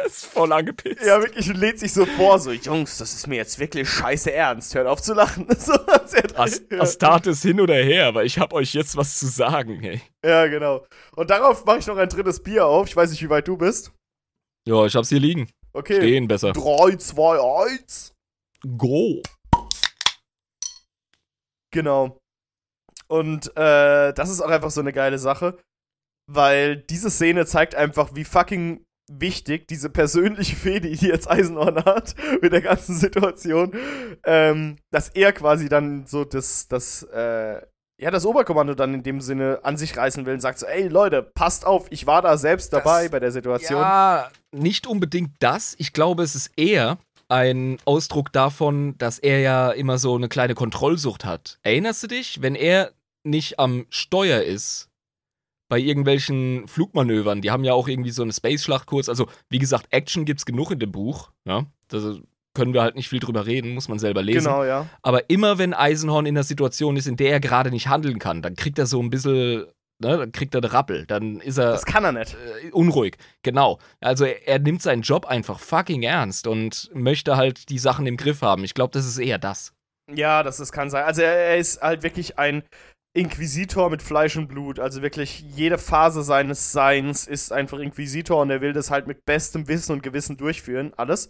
ist 0.05 0.25
voll 0.25 0.51
angepisst. 0.51 1.01
Ja, 1.05 1.19
wirklich, 1.19 1.49
und 1.49 1.57
lädt 1.57 1.79
sich 1.79 1.93
so 1.93 2.05
vor, 2.05 2.39
so, 2.39 2.51
Jungs, 2.51 2.97
das 2.97 3.13
ist 3.13 3.27
mir 3.27 3.35
jetzt 3.35 3.59
wirklich 3.59 3.89
scheiße 3.89 4.31
ernst. 4.31 4.75
Hört 4.75 4.87
auf 4.87 5.01
zu 5.01 5.13
lachen. 5.13 5.47
so, 5.57 5.73
ja. 5.73 6.79
Astartes 6.79 7.41
hin 7.41 7.59
oder 7.59 7.75
her, 7.75 8.07
aber 8.07 8.23
ich 8.23 8.39
hab 8.39 8.53
euch 8.53 8.73
jetzt 8.73 8.95
was 8.95 9.17
zu 9.17 9.27
sagen, 9.27 9.79
hey. 9.81 10.01
ja, 10.23 10.47
genau. 10.47 10.85
Und 11.15 11.29
darauf 11.29 11.65
mache 11.65 11.79
ich 11.79 11.87
noch 11.87 11.97
ein 11.97 12.09
drittes 12.09 12.41
Bier 12.41 12.65
auf. 12.65 12.87
Ich 12.87 12.95
weiß 12.95 13.11
nicht, 13.11 13.23
wie 13.23 13.29
weit 13.29 13.47
du 13.47 13.57
bist. 13.57 13.91
Ja, 14.67 14.85
ich 14.85 14.95
hab's 14.95 15.09
hier 15.09 15.19
liegen. 15.19 15.49
Okay. 15.75 15.95
Stehen 15.95 16.27
besser. 16.27 16.53
3, 16.53 16.95
2, 16.97 17.65
1. 17.81 18.13
Go. 18.77 19.21
Genau. 21.73 22.19
Und 23.07 23.47
äh, 23.57 24.13
das 24.13 24.29
ist 24.29 24.41
auch 24.41 24.49
einfach 24.49 24.71
so 24.71 24.81
eine 24.81 24.93
geile 24.93 25.17
Sache, 25.17 25.57
weil 26.31 26.77
diese 26.77 27.09
Szene 27.09 27.45
zeigt 27.45 27.75
einfach, 27.75 28.11
wie 28.15 28.23
fucking 28.23 28.85
wichtig 29.11 29.67
diese 29.67 29.89
persönliche 29.89 30.55
Fehde, 30.55 30.89
die 30.89 31.07
jetzt 31.07 31.29
Eisenhorn 31.29 31.83
hat, 31.83 32.15
mit 32.41 32.53
der 32.53 32.61
ganzen 32.61 32.95
Situation, 32.95 33.73
ähm, 34.25 34.77
dass 34.91 35.09
er 35.09 35.33
quasi 35.33 35.67
dann 35.67 36.05
so 36.05 36.23
das, 36.23 36.67
das, 36.67 37.03
äh, 37.11 37.61
ja, 38.01 38.11
das 38.11 38.25
Oberkommando 38.25 38.73
dann 38.75 38.93
in 38.93 39.03
dem 39.03 39.19
Sinne 39.21 39.59
an 39.63 39.77
sich 39.77 39.95
reißen 39.97 40.25
will 40.25 40.35
und 40.35 40.39
sagt 40.39 40.59
so, 40.59 40.65
ey 40.65 40.87
Leute, 40.87 41.21
passt 41.21 41.65
auf, 41.65 41.87
ich 41.91 42.07
war 42.07 42.21
da 42.21 42.37
selbst 42.37 42.71
dabei 42.71 43.03
Das- 43.03 43.11
bei 43.11 43.19
der 43.19 43.31
Situation. 43.31 43.81
Ja, 43.81 44.31
nicht 44.53 44.87
unbedingt 44.87 45.31
das. 45.39 45.75
Ich 45.77 45.93
glaube, 45.93 46.23
es 46.23 46.35
ist 46.35 46.51
eher 46.55 46.97
ein 47.29 47.77
Ausdruck 47.85 48.31
davon, 48.31 48.97
dass 48.97 49.19
er 49.19 49.39
ja 49.39 49.71
immer 49.71 49.97
so 49.97 50.15
eine 50.15 50.29
kleine 50.29 50.55
Kontrollsucht 50.55 51.25
hat. 51.25 51.59
Erinnerst 51.63 52.03
du 52.03 52.07
dich, 52.07 52.41
wenn 52.41 52.55
er 52.55 52.91
nicht 53.23 53.59
am 53.59 53.85
Steuer 53.89 54.41
ist, 54.41 54.89
bei 55.69 55.79
irgendwelchen 55.79 56.67
Flugmanövern, 56.67 57.41
die 57.41 57.49
haben 57.49 57.63
ja 57.63 57.73
auch 57.73 57.87
irgendwie 57.87 58.11
so 58.11 58.21
eine 58.21 58.33
Space-Schlacht 58.33 58.85
kurz. 58.85 59.09
Also, 59.09 59.27
wie 59.49 59.57
gesagt, 59.57 59.87
Action 59.89 60.25
gibt's 60.25 60.45
genug 60.45 60.69
in 60.69 60.79
dem 60.79 60.91
Buch. 60.91 61.31
Ja, 61.45 61.65
da 61.87 62.15
können 62.53 62.73
wir 62.73 62.83
halt 62.83 62.95
nicht 62.95 63.09
viel 63.09 63.19
drüber 63.19 63.47
reden, 63.47 63.73
muss 63.73 63.87
man 63.87 63.97
selber 63.97 64.21
lesen. 64.21 64.45
Genau, 64.45 64.63
ja. 64.63 64.85
Aber 65.01 65.29
immer 65.29 65.57
wenn 65.57 65.73
Eisenhorn 65.73 66.27
in 66.27 66.35
der 66.35 66.43
Situation 66.43 66.95
ist, 66.97 67.07
in 67.07 67.15
der 67.15 67.31
er 67.31 67.39
gerade 67.39 67.71
nicht 67.71 67.87
handeln 67.87 68.19
kann, 68.19 68.43
dann 68.43 68.55
kriegt 68.55 68.77
er 68.77 68.85
so 68.85 69.01
ein 69.01 69.09
bisschen, 69.09 69.65
ne, 70.03 70.17
dann 70.17 70.31
kriegt 70.31 70.53
er 70.55 70.61
einen 70.63 70.71
Rappel. 70.71 71.05
Dann 71.07 71.39
ist 71.39 71.57
er 71.57 71.71
Das 71.71 71.85
kann 71.85 72.03
er 72.03 72.11
nicht. 72.11 72.35
äh, 72.63 72.71
unruhig. 72.71 73.17
Genau. 73.41 73.79
Also 74.01 74.25
er, 74.25 74.47
er 74.47 74.59
nimmt 74.59 74.81
seinen 74.81 75.01
Job 75.01 75.25
einfach 75.25 75.59
fucking 75.59 76.03
ernst 76.03 76.45
und 76.47 76.89
möchte 76.93 77.35
halt 77.37 77.69
die 77.69 77.79
Sachen 77.79 78.05
im 78.05 78.17
Griff 78.17 78.41
haben. 78.41 78.63
Ich 78.63 78.73
glaube, 78.73 78.91
das 78.91 79.05
ist 79.05 79.17
eher 79.17 79.39
das. 79.39 79.73
Ja, 80.13 80.43
das, 80.43 80.57
das 80.57 80.71
kann 80.71 80.89
sein. 80.89 81.05
Also 81.05 81.21
er, 81.21 81.33
er 81.33 81.57
ist 81.57 81.81
halt 81.81 82.03
wirklich 82.03 82.37
ein 82.37 82.63
Inquisitor 83.15 83.89
mit 83.89 84.01
Fleisch 84.01 84.35
und 84.37 84.47
Blut. 84.47 84.79
Also 84.79 85.01
wirklich 85.01 85.41
jede 85.55 85.77
Phase 85.77 86.23
seines 86.23 86.71
Seins 86.71 87.27
ist 87.27 87.53
einfach 87.53 87.79
Inquisitor 87.79 88.41
und 88.41 88.49
er 88.49 88.61
will 88.61 88.73
das 88.73 88.89
halt 88.91 89.07
mit 89.07 89.23
bestem 89.25 89.67
Wissen 89.67 89.93
und 89.93 90.03
Gewissen 90.03 90.35
durchführen. 90.37 90.93
Alles. 90.97 91.29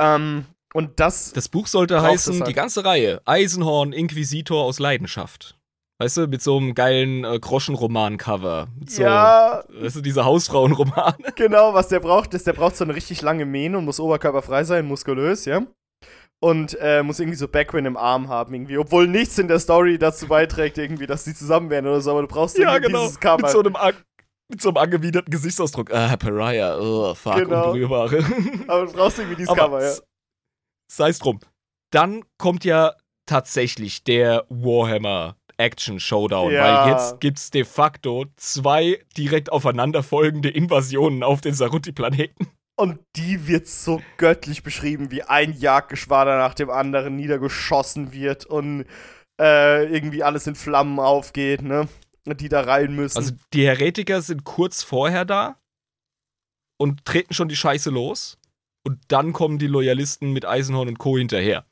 Ähm, 0.00 0.46
und 0.74 0.98
das. 1.00 1.32
Das 1.32 1.48
Buch 1.48 1.66
sollte 1.66 2.02
heißen, 2.02 2.40
halt. 2.40 2.48
die 2.48 2.54
ganze 2.54 2.84
Reihe, 2.84 3.20
Eisenhorn, 3.24 3.92
Inquisitor 3.92 4.64
aus 4.64 4.78
Leidenschaft. 4.78 5.56
Weißt 6.02 6.16
du, 6.16 6.26
mit 6.26 6.42
so 6.42 6.56
einem 6.56 6.74
geilen 6.74 7.22
äh, 7.22 7.38
Groschenroman-Cover. 7.38 8.66
So, 8.88 9.02
ja, 9.02 9.62
Weißt 9.68 9.94
du, 9.94 10.00
diese 10.00 10.24
Hausfrauenroman. 10.24 11.14
genau, 11.36 11.74
was 11.74 11.86
der 11.86 12.00
braucht, 12.00 12.34
ist, 12.34 12.44
der 12.44 12.54
braucht 12.54 12.76
so 12.76 12.82
eine 12.82 12.96
richtig 12.96 13.22
lange 13.22 13.44
Mähne 13.46 13.78
und 13.78 13.84
muss 13.84 14.00
oberkörperfrei 14.00 14.64
sein, 14.64 14.84
muskulös, 14.86 15.44
ja. 15.44 15.62
Und 16.40 16.76
äh, 16.80 17.04
muss 17.04 17.20
irgendwie 17.20 17.38
so 17.38 17.46
Backwind 17.46 17.86
im 17.86 17.96
Arm 17.96 18.26
haben, 18.28 18.52
irgendwie. 18.52 18.78
Obwohl 18.78 19.06
nichts 19.06 19.38
in 19.38 19.46
der 19.46 19.60
Story 19.60 19.96
dazu 19.96 20.26
beiträgt, 20.26 20.76
irgendwie, 20.76 21.06
dass 21.06 21.22
die 21.22 21.34
zusammen 21.34 21.70
werden 21.70 21.86
oder 21.86 22.00
so, 22.00 22.10
aber 22.10 22.22
du 22.22 22.26
brauchst 22.26 22.58
irgendwie 22.58 22.88
dieses 22.92 23.20
Cover. 23.20 23.42
Mit 23.42 23.50
so 23.52 23.60
einem, 23.60 23.76
an- 23.76 23.94
mit 24.48 24.60
so 24.60 24.70
einem 24.70 24.78
angewiderten 24.78 25.30
Gesichtsausdruck. 25.30 25.94
Ah, 25.94 26.16
Pariah, 26.16 26.80
oh, 26.80 27.14
fuck, 27.14 27.36
Genau. 27.36 27.66
Unberührbare. 27.66 28.24
aber 28.66 28.86
du 28.86 28.92
brauchst 28.92 29.20
irgendwie 29.20 29.36
dieses 29.36 29.54
Cover, 29.54 29.84
ja. 29.84 29.94
Sei 30.90 31.10
es 31.10 31.20
drum. 31.20 31.38
dann 31.92 32.24
kommt 32.38 32.64
ja 32.64 32.94
tatsächlich 33.24 34.02
der 34.02 34.44
Warhammer 34.48 35.36
Action 35.56 36.00
Showdown, 36.00 36.52
Ja. 36.52 36.84
weil 36.86 36.92
jetzt 36.92 37.20
gibt's 37.20 37.50
de 37.50 37.64
facto 37.64 38.26
zwei 38.36 38.98
direkt 39.16 39.50
aufeinanderfolgende 39.52 40.48
Invasionen 40.50 41.22
auf 41.22 41.40
den 41.40 41.54
Saruti-Planeten. 41.54 42.48
Und 42.76 42.98
die 43.16 43.46
wird 43.46 43.68
so 43.68 44.00
göttlich 44.16 44.62
beschrieben, 44.62 45.10
wie 45.10 45.22
ein 45.22 45.52
Jagdgeschwader 45.52 46.38
nach 46.38 46.54
dem 46.54 46.70
anderen 46.70 47.16
niedergeschossen 47.16 48.12
wird 48.12 48.46
und 48.46 48.86
äh, 49.40 49.84
irgendwie 49.92 50.22
alles 50.22 50.46
in 50.46 50.54
Flammen 50.54 50.98
aufgeht, 50.98 51.62
ne? 51.62 51.88
Die 52.24 52.48
da 52.48 52.60
rein 52.62 52.94
müssen. 52.94 53.18
Also 53.18 53.32
die 53.52 53.66
Heretiker 53.66 54.22
sind 54.22 54.44
kurz 54.44 54.82
vorher 54.82 55.24
da 55.24 55.56
und 56.78 57.04
treten 57.04 57.34
schon 57.34 57.48
die 57.48 57.56
Scheiße 57.56 57.90
los. 57.90 58.38
Und 58.84 59.00
dann 59.08 59.32
kommen 59.32 59.58
die 59.58 59.66
Loyalisten 59.68 60.32
mit 60.32 60.44
Eisenhorn 60.44 60.88
und 60.88 60.98
Co. 60.98 61.16
hinterher. 61.18 61.64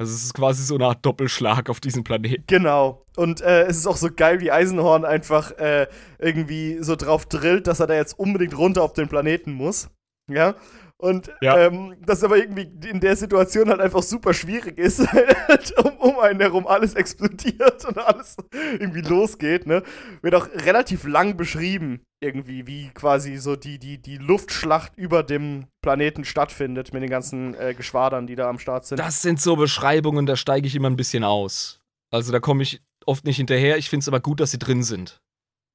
Also 0.00 0.14
es 0.14 0.24
ist 0.24 0.34
quasi 0.34 0.62
so 0.62 0.76
eine 0.76 0.86
Art 0.86 1.04
Doppelschlag 1.04 1.68
auf 1.68 1.80
diesem 1.80 2.04
Planeten. 2.04 2.44
Genau. 2.46 3.04
Und 3.16 3.40
äh, 3.40 3.64
es 3.64 3.78
ist 3.78 3.86
auch 3.88 3.96
so 3.96 4.10
geil, 4.14 4.40
wie 4.40 4.52
Eisenhorn 4.52 5.04
einfach 5.04 5.50
äh, 5.58 5.88
irgendwie 6.20 6.78
so 6.80 6.94
drauf 6.94 7.26
drillt, 7.26 7.66
dass 7.66 7.80
er 7.80 7.88
da 7.88 7.94
jetzt 7.94 8.16
unbedingt 8.16 8.56
runter 8.56 8.82
auf 8.82 8.92
den 8.92 9.08
Planeten 9.08 9.52
muss. 9.52 9.90
Ja. 10.30 10.54
Und 11.00 11.30
Ja. 11.40 11.56
Ähm, 11.58 11.94
das 12.04 12.24
aber 12.24 12.38
irgendwie 12.38 12.68
in 12.88 12.98
der 12.98 13.14
Situation 13.14 13.68
halt 13.68 13.80
einfach 13.80 14.02
super 14.02 14.34
schwierig 14.34 14.78
ist, 14.78 15.00
halt 15.12 15.72
um, 15.78 15.96
um 15.98 16.18
einen 16.18 16.40
herum 16.40 16.66
alles 16.66 16.94
explodiert 16.94 17.84
und 17.84 17.98
alles 17.98 18.36
irgendwie 18.52 19.02
losgeht, 19.02 19.66
ne? 19.66 19.84
Wird 20.22 20.34
auch 20.34 20.48
relativ 20.66 21.04
lang 21.04 21.36
beschrieben, 21.36 22.02
irgendwie, 22.20 22.66
wie 22.66 22.90
quasi 22.94 23.36
so 23.36 23.54
die, 23.54 23.78
die, 23.78 23.98
die 24.02 24.16
Luftschlacht 24.16 24.96
über 24.96 25.22
dem 25.22 25.66
Planeten 25.82 26.24
stattfindet 26.24 26.92
mit 26.92 27.02
den 27.02 27.10
ganzen 27.10 27.54
äh, 27.54 27.74
Geschwadern, 27.74 28.26
die 28.26 28.34
da 28.34 28.48
am 28.48 28.58
Start 28.58 28.84
sind. 28.86 28.98
Das 28.98 29.22
sind 29.22 29.40
so 29.40 29.54
Beschreibungen, 29.54 30.26
da 30.26 30.34
steige 30.34 30.66
ich 30.66 30.74
immer 30.74 30.90
ein 30.90 30.96
bisschen 30.96 31.22
aus. 31.22 31.80
Also 32.10 32.32
da 32.32 32.40
komme 32.40 32.64
ich 32.64 32.82
oft 33.06 33.24
nicht 33.24 33.36
hinterher. 33.36 33.78
Ich 33.78 33.88
finde 33.88 34.02
es 34.02 34.08
aber 34.08 34.20
gut, 34.20 34.40
dass 34.40 34.50
sie 34.50 34.58
drin 34.58 34.82
sind. 34.82 35.20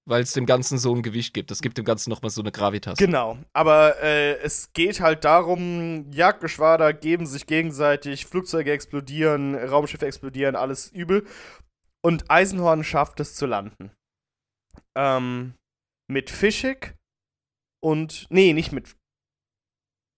Weil 0.06 0.24
es 0.24 0.34
dem 0.34 0.46
Ganzen 0.46 0.78
so 0.78 0.94
ein 0.94 1.02
Gewicht 1.02 1.34
gibt. 1.34 1.50
Das 1.50 1.62
gibt 1.62 1.78
dem 1.78 1.86
Ganzen 1.86 2.10
nochmal 2.10 2.30
so 2.30 2.42
eine 2.42 2.52
Gravitas. 2.52 2.98
Genau, 2.98 3.38
aber 3.54 4.02
äh, 4.04 4.38
es 4.40 4.74
geht 4.74 5.00
halt 5.00 5.24
darum, 5.24 6.12
Jagdgeschwader 6.12 6.94
geben 6.94 7.26
sich 7.26 7.48
gegenseitig, 7.48 8.26
Flugzeuge 8.26 8.72
explodieren, 8.72 9.56
Raumschiffe 9.56 10.06
explodieren, 10.06 10.58
alles 10.58 10.92
übel. 10.92 11.26
Und 12.02 12.30
Eisenhorn 12.30 12.84
schafft 12.84 13.22
es 13.22 13.36
zu 13.36 13.46
landen. 13.46 13.92
Ähm, 14.98 15.54
mit 16.10 16.30
Fischig 16.30 16.96
und, 17.82 18.28
nee, 18.30 18.52
nicht 18.52 18.74
mit 18.74 18.96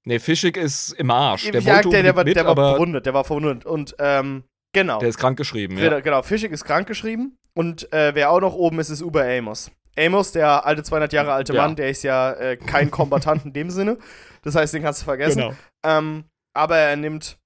Nee, 0.08 0.20
Fischig 0.20 0.56
ist 0.56 0.92
im 0.94 1.10
Arsch. 1.10 1.50
Der 1.50 1.62
ja, 1.62 1.82
der, 1.82 2.04
der, 2.04 2.16
war, 2.16 2.22
unbedingt 2.22 2.38
der 2.38 2.44
mit, 2.44 2.58
war 2.58 2.72
verwundet, 2.74 3.06
der 3.06 3.14
war 3.14 3.24
verwundet. 3.24 3.66
Und, 3.66 3.96
ähm, 3.98 4.44
genau. 4.72 5.00
der 5.00 5.10
ist 5.10 5.18
krankgeschrieben, 5.18 5.78
Genau, 5.78 5.92
ja. 5.92 6.00
Genau, 6.00 6.22
Fischig 6.22 6.52
ist 6.52 6.64
krankgeschrieben 6.64 7.38
und 7.56 7.92
äh, 7.94 8.14
wer 8.16 8.30
auch 8.32 8.40
noch 8.42 8.54
oben 8.54 8.80
ist, 8.80 8.90
ist 8.90 9.02
Uber 9.02 9.24
Amos. 9.26 9.72
Amos, 9.98 10.32
der 10.34 10.66
alte 10.66 10.84
200 10.84 11.14
Jahre 11.14 11.32
alte 11.34 11.54
Ja. 11.54 11.62
Mann, 11.62 11.76
der 11.76 11.90
ist 11.90 12.04
ja 12.04 12.32
äh, 12.34 12.58
kein 12.58 12.92
Kombatant 12.92 13.46
in 13.46 13.54
dem 13.54 13.70
Sinne. 13.70 13.98
Das 14.44 14.56
heißt, 14.56 14.74
den 14.74 14.84
kannst 14.84 15.02
du 15.02 15.06
vergessen. 15.06 15.40
Genau. 15.42 15.54
Ähm, 15.86 16.26
aber 16.54 16.78
er 16.78 16.96
nimmt. 16.96 17.38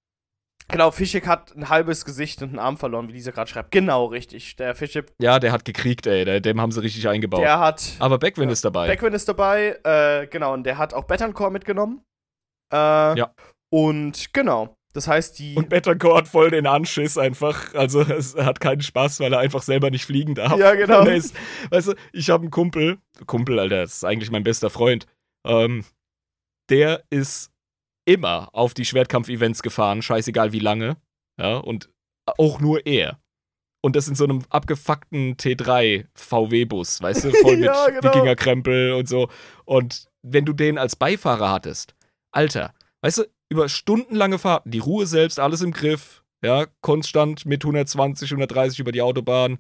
Genau, 0.72 0.92
Fischig 0.92 1.26
hat 1.26 1.56
ein 1.56 1.70
halbes 1.70 2.06
Gesicht 2.06 2.42
und 2.44 2.50
einen 2.50 2.60
Arm 2.60 2.78
verloren, 2.78 3.08
wie 3.08 3.14
dieser 3.14 3.32
gerade 3.32 3.50
schreibt. 3.50 3.72
Genau, 3.72 4.06
richtig. 4.06 4.56
Der 4.58 4.76
Fischig, 4.76 5.06
Ja, 5.20 5.40
der 5.40 5.52
hat 5.52 5.66
gekriegt, 5.66 6.06
ey. 6.06 6.26
Der, 6.26 6.42
dem 6.42 6.62
haben 6.62 6.72
sie 6.72 6.82
richtig 6.84 7.08
eingebaut. 7.08 7.42
der 7.42 7.60
hat. 7.60 7.94
aber 8.00 8.20
Beckwin 8.20 8.50
Ja. 8.50 8.54
ist 8.54 8.64
dabei. 8.66 8.88
Beckwin 8.88 9.14
ist 9.14 9.28
dabei, 9.28 9.80
äh, 9.84 10.28
genau, 10.28 10.54
und 10.54 10.64
der 10.66 10.78
hat 10.78 10.94
auch 10.94 11.06
Betancore 11.06 11.52
mitgenommen. 11.52 12.04
Äh, 12.72 12.76
Ja. 13.18 13.34
Und 13.72 14.32
genau. 14.34 14.76
Das 14.94 15.08
heißt, 15.08 15.38
die. 15.38 15.56
Und 15.56 15.70
Betancourt 15.70 16.18
hat 16.18 16.28
voll 16.28 16.50
den 16.50 16.66
Anschiss 16.66 17.18
einfach. 17.18 17.74
Also 17.76 18.02
es, 18.02 18.36
hat 18.36 18.60
keinen 18.60 18.82
Spaß, 18.82 19.20
weil 19.20 19.32
er 19.34 19.40
einfach 19.40 19.62
selber 19.62 19.92
nicht 19.92 20.06
fliegen 20.06 20.34
darf. 20.36 20.58
Ja, 20.58 20.74
genau. 20.74 21.06
Ist, 21.06 21.36
weißt 21.70 21.90
du, 21.90 21.94
ich 22.12 22.30
habe 22.30 22.44
einen 22.44 22.52
Kumpel, 22.52 22.98
Kumpel, 23.28 23.60
Alter, 23.60 23.82
das 23.82 23.98
ist 23.98 24.04
eigentlich 24.04 24.32
mein 24.32 24.44
bester 24.44 24.70
Freund. 24.70 25.06
Ähm, 25.46 25.86
der 26.70 27.04
ist 27.10 27.52
immer 28.06 28.50
auf 28.54 28.74
die 28.74 28.86
Schwertkampf-Events 28.86 29.62
gefahren, 29.62 30.02
scheißegal 30.02 30.52
wie 30.54 30.60
lange. 30.60 30.98
Ja, 31.40 31.58
und 31.58 31.90
auch 32.38 32.60
nur 32.60 32.86
er. 32.86 33.20
Und 33.82 33.96
das 33.96 34.08
in 34.08 34.16
so 34.16 34.26
einem 34.26 34.44
abgefuckten 34.50 35.38
T3 35.38 36.06
VW-Bus, 36.14 37.02
weißt 37.02 37.26
du, 37.26 37.32
voll 37.32 37.58
mit 37.58 37.66
Ja, 37.66 37.88
genau. 37.88 38.04
Wikingerkrempel 38.04 38.94
und 38.94 39.08
so. 39.08 39.30
Und 39.66 40.10
wenn 40.22 40.46
du 40.46 40.54
den 40.54 40.78
als 40.78 40.96
Beifahrer 40.96 41.52
hattest, 41.52 41.96
Alter, 42.32 42.74
weißt 43.02 43.20
du, 43.20 43.24
über 43.50 43.68
stundenlange 43.68 44.40
Fahrten, 44.40 44.72
die 44.72 44.80
Ruhe 44.80 45.06
selbst, 45.06 45.40
alles 45.40 45.62
im 45.62 45.72
Griff, 45.72 46.24
ja, 46.44 46.68
konstant 46.82 47.46
mit 47.46 47.64
120, 47.64 48.32
130 48.32 48.80
über 48.80 48.92
die 48.92 49.02
Autobahn. 49.02 49.60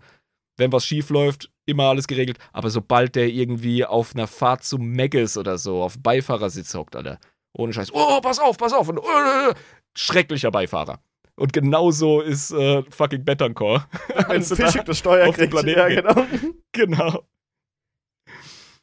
Wenn 0.57 0.71
was 0.71 0.85
schief 0.85 1.09
läuft, 1.09 1.51
immer 1.65 1.85
alles 1.85 2.07
geregelt. 2.07 2.37
Aber 2.51 2.69
sobald 2.69 3.15
der 3.15 3.29
irgendwie 3.29 3.85
auf 3.85 4.13
einer 4.13 4.27
Fahrt 4.27 4.63
zu 4.63 4.77
Megges 4.77 5.37
oder 5.37 5.57
so 5.57 5.81
auf 5.81 5.97
Beifahrersitz 5.99 6.73
hockt, 6.73 6.95
Alter, 6.95 7.17
ohne 7.53 7.73
Scheiß, 7.73 7.93
oh, 7.93 8.19
pass 8.21 8.39
auf, 8.39 8.57
pass 8.57 8.73
auf, 8.73 8.89
und, 8.89 8.97
äh, 8.99 9.53
schrecklicher 9.97 10.51
Beifahrer. 10.51 10.99
Und 11.35 11.53
genauso 11.53 12.19
ist 12.19 12.51
äh, 12.51 12.83
fucking 12.89 13.23
Betancore. 13.23 13.85
wenn 14.27 14.43
da- 14.43 14.55
Fischig 14.55 14.83
das 14.83 14.97
Steuer 14.97 15.29
auf 15.29 15.37
den 15.37 15.49
kriegt. 15.49 15.65
Planeten 15.65 15.79
Ja, 15.79 16.01
genau. 16.01 16.25
genau. 16.73 17.23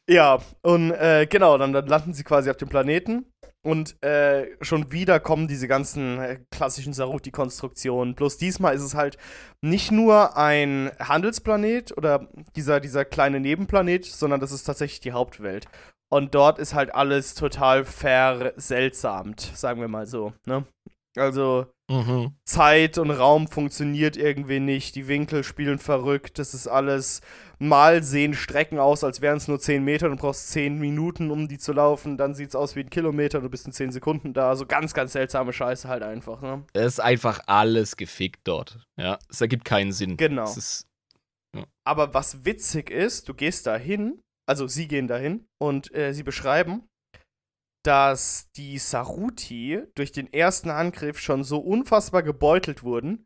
Ja, 0.09 0.39
und 0.61 0.91
äh, 0.91 1.27
genau, 1.29 1.57
dann, 1.57 1.73
dann 1.73 1.85
landen 1.85 2.13
sie 2.13 2.23
quasi 2.23 2.49
auf 2.49 2.57
dem 2.57 2.69
Planeten. 2.69 3.25
Und 3.67 4.01
äh, 4.01 4.47
schon 4.61 4.93
wieder 4.93 5.19
kommen 5.19 5.49
diese 5.49 5.67
ganzen 5.67 6.19
äh, 6.19 6.39
klassischen 6.51 6.93
Saruti-Konstruktionen. 6.93 8.15
Bloß 8.15 8.37
diesmal 8.37 8.73
ist 8.73 8.81
es 8.81 8.95
halt 8.95 9.17
nicht 9.61 9.91
nur 9.91 10.37
ein 10.37 10.89
Handelsplanet 10.99 11.97
oder 11.97 12.29
dieser, 12.55 12.79
dieser 12.79 13.03
kleine 13.03 13.41
Nebenplanet, 13.41 14.05
sondern 14.05 14.39
das 14.39 14.53
ist 14.53 14.63
tatsächlich 14.63 15.01
die 15.01 15.11
Hauptwelt. 15.11 15.67
Und 16.09 16.33
dort 16.33 16.59
ist 16.59 16.75
halt 16.75 16.95
alles 16.95 17.35
total 17.35 17.83
verseltsamt, 17.83 19.41
sagen 19.41 19.81
wir 19.81 19.89
mal 19.89 20.05
so. 20.05 20.31
Ne? 20.45 20.63
Also, 21.17 21.67
Mhm. 21.89 22.35
Zeit 22.43 22.97
und 22.97 23.11
Raum 23.11 23.47
funktioniert 23.47 24.17
irgendwie 24.17 24.59
nicht, 24.59 24.95
die 24.95 25.07
Winkel 25.07 25.45
spielen 25.45 25.79
verrückt, 25.79 26.37
das 26.37 26.53
ist 26.53 26.67
alles, 26.67 27.21
mal 27.59 28.03
sehen 28.03 28.33
Strecken 28.33 28.77
aus, 28.77 29.05
als 29.05 29.21
wären 29.21 29.37
es 29.37 29.47
nur 29.47 29.57
10 29.57 29.85
Meter, 29.85 30.09
du 30.09 30.17
brauchst 30.17 30.49
10 30.49 30.79
Minuten, 30.79 31.31
um 31.31 31.47
die 31.47 31.57
zu 31.57 31.71
laufen, 31.71 32.17
dann 32.17 32.35
sieht 32.35 32.49
es 32.49 32.55
aus 32.55 32.75
wie 32.75 32.81
ein 32.81 32.89
Kilometer, 32.89 33.39
du 33.39 33.49
bist 33.49 33.65
in 33.67 33.71
10 33.71 33.91
Sekunden 33.93 34.33
da, 34.33 34.53
so 34.57 34.65
ganz, 34.65 34.93
ganz 34.93 35.13
seltsame 35.13 35.53
Scheiße 35.53 35.87
halt 35.87 36.03
einfach, 36.03 36.41
ne? 36.41 36.65
Es 36.73 36.85
ist 36.93 36.99
einfach 36.99 37.39
alles 37.47 37.95
gefickt 37.95 38.41
dort. 38.43 38.79
Ja, 38.97 39.17
es 39.29 39.39
ergibt 39.39 39.63
keinen 39.63 39.93
Sinn. 39.93 40.17
Genau. 40.17 40.43
Ist, 40.43 40.87
Aber 41.85 42.13
was 42.13 42.43
witzig 42.43 42.89
ist, 42.91 43.29
du 43.29 43.33
gehst 43.33 43.65
da 43.65 43.77
hin, 43.77 44.19
also 44.45 44.67
sie 44.67 44.89
gehen 44.89 45.07
dahin 45.07 45.47
und 45.57 45.93
äh, 45.95 46.13
sie 46.13 46.23
beschreiben, 46.23 46.83
dass 47.87 48.51
die 48.57 48.79
Saruti 48.79 49.81
durch 49.95 50.11
den 50.11 50.31
ersten 50.33 50.69
Angriff 50.69 51.19
schon 51.19 51.45
so 51.45 51.59
unfassbar 51.59 52.21
gebeutelt 52.21 52.83
wurden, 52.83 53.25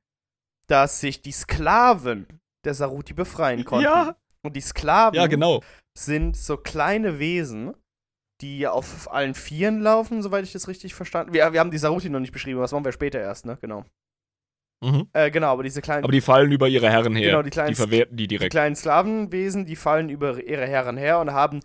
dass 0.67 0.99
sich 0.99 1.23
die 1.23 1.31
Sklaven 1.31 2.27
der 2.63 2.75
Saruti 2.75 3.13
befreien 3.13 3.65
konnten. 3.65 3.85
ja, 3.85 4.15
Und 4.43 4.55
die 4.55 4.61
Sklaven 4.61 5.15
ja, 5.15 5.25
genau. 5.25 5.63
sind 5.97 6.37
so 6.37 6.57
kleine 6.57 7.17
Wesen, 7.17 7.73
die 8.41 8.67
auf 8.67 9.11
allen 9.11 9.33
Vieren 9.33 9.81
laufen, 9.81 10.21
soweit 10.21 10.43
ich 10.43 10.51
das 10.51 10.67
richtig 10.67 10.93
verstanden 10.93 11.33
Wir, 11.33 11.53
wir 11.53 11.59
haben 11.59 11.71
die 11.71 11.79
Saruti 11.79 12.09
noch 12.09 12.19
nicht 12.19 12.31
beschrieben, 12.31 12.59
das 12.59 12.71
machen 12.71 12.85
wir 12.85 12.91
später 12.91 13.19
erst, 13.19 13.47
ne? 13.47 13.57
Genau. 13.61 13.83
Mhm. 14.83 15.07
Äh, 15.13 15.31
genau, 15.31 15.53
aber 15.53 15.63
diese 15.63 15.81
kleinen 15.81 16.03
Aber 16.03 16.11
die 16.11 16.21
fallen 16.21 16.51
über 16.51 16.67
ihre 16.67 16.89
Herren 16.89 17.15
her. 17.15 17.31
Genau, 17.31 17.41
die 17.41 17.49
kleinen 17.49 17.69
die 17.69 17.75
verwerten 17.75 18.15
die 18.15 18.23
Die 18.23 18.27
direkt. 18.37 18.51
kleinen 18.51 18.75
Sklavenwesen, 18.75 19.65
die 19.65 19.75
fallen 19.75 20.09
über 20.09 20.43
ihre 20.43 20.67
Herren 20.67 20.97
her 20.97 21.19
und 21.19 21.31
haben 21.31 21.61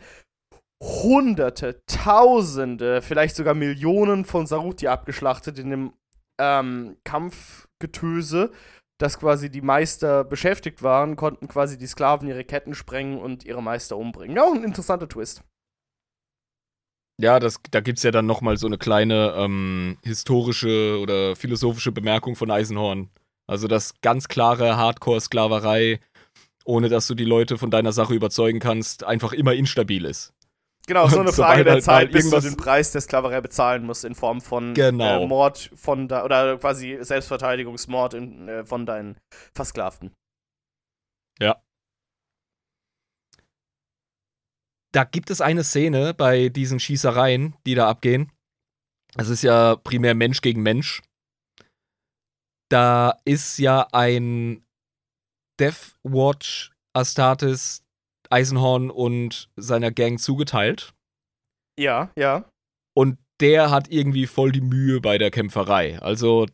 Hunderte, 0.82 1.82
Tausende, 1.86 3.01
vielleicht 3.01 3.36
sogar 3.36 3.55
Millionen 3.55 4.24
von 4.24 4.47
Saruti 4.47 4.89
abgeschlachtet 4.89 5.59
in 5.59 5.70
dem 5.70 5.93
ähm, 6.39 6.97
Kampfgetöse, 7.05 8.53
dass 8.98 9.19
quasi 9.19 9.51
die 9.51 9.62
Meister 9.62 10.24
beschäftigt 10.24 10.82
waren, 10.82 11.16
konnten 11.16 11.48
quasi 11.48 11.78
die 11.78 11.86
Sklaven 11.86 12.28
ihre 12.28 12.44
Ketten 12.44 12.74
sprengen 12.74 13.19
und 13.19 13.44
ihre 13.44 13.62
Meister 13.62 13.97
umbringen. 13.97 14.36
Ja, 14.36 14.44
auch 14.44 14.55
ein 14.55 14.65
interessanter 14.65 15.09
Twist. 15.09 15.43
Ja, 17.19 17.40
das, 17.40 17.61
da 17.70 17.81
gibt 17.81 17.98
es 17.98 18.05
ja 18.05 18.11
dann 18.11 18.27
nochmal 18.27 18.59
so 18.59 18.66
eine 18.66 18.77
kleine 18.77 19.35
ähm, 19.36 19.97
historische 20.03 20.98
oder 21.01 21.35
philosophische 21.35 21.93
Bemerkung 21.93 22.36
von 22.36 22.51
Eisenhorn. 22.51 23.09
Also 23.47 23.69
das 23.69 23.94
ganz 24.03 24.28
klare 24.28 24.77
Hardcore-Sklaverei, 24.77 26.01
ohne 26.66 26.89
dass 26.90 27.07
du 27.07 27.15
die 27.15 27.24
Leute 27.24 27.57
von 27.57 27.70
deiner 27.70 27.93
Sache 27.93 28.12
überzeugen 28.12 28.61
kannst, 28.61 29.05
einfach 29.05 29.32
immer 29.32 29.55
instabil 29.55 30.05
ist. 30.05 30.35
Genau, 30.87 31.09
so 31.09 31.19
eine 31.21 31.33
Frage 31.33 31.65
der 31.65 31.75
halt 31.75 31.83
Zeit, 31.85 32.13
bis 32.13 32.31
du 32.31 32.41
den 32.41 32.57
Preis 32.57 32.93
der 32.93 33.01
Sklaverei 33.01 33.41
bezahlen 33.41 33.85
musst 33.85 34.05
in 34.05 34.15
Form 34.15 34.41
von 34.41 34.73
Genau. 34.75 35.23
äh, 35.23 35.27
Mord 35.27 35.71
von 35.75 36.07
da 36.09 36.25
oder 36.25 36.59
quasi 36.59 36.99
Selbstverteidigungsmord 37.01 38.15
in, 38.15 38.49
äh, 38.49 38.65
von 38.65 38.87
deinen 38.87 39.17
Versklavten. 39.55 40.13
Da 44.95 45.05
gibt 45.05 45.29
es 45.29 45.43
eine 45.43 45.63
Szene 45.63 46.15
bei 46.15 46.49
diesen 46.49 46.81
Schießereien, 46.81 47.55
die 47.67 47.75
da 47.75 47.87
abgehen. 47.87 48.33
Es 49.19 49.29
ist 49.29 49.43
ja 49.43 49.77
primär 49.77 50.15
Mensch 50.15 50.41
gegen 50.41 50.63
Mensch. 50.63 51.03
da 52.71 53.19
ist 53.25 53.59
ja 53.59 53.87
ein 53.93 54.65
Death 55.61 55.95
Watch 56.03 56.73
Astartes, 56.95 57.85
Eisenhorn 58.31 58.90
und 58.90 59.48
seiner 59.57 59.90
Gang 59.90 60.19
zugeteilt. 60.20 60.93
Ja, 61.78 62.11
ja. 62.16 62.44
Und 62.94 63.19
der 63.40 63.70
hat 63.70 63.89
irgendwie 63.90 64.27
voll 64.27 64.53
die 64.53 64.61
Mühe 64.62 65.01
bei 65.01 65.19
der 65.19 65.31
Kämpferei. 65.31 65.98
Also, 66.01 66.47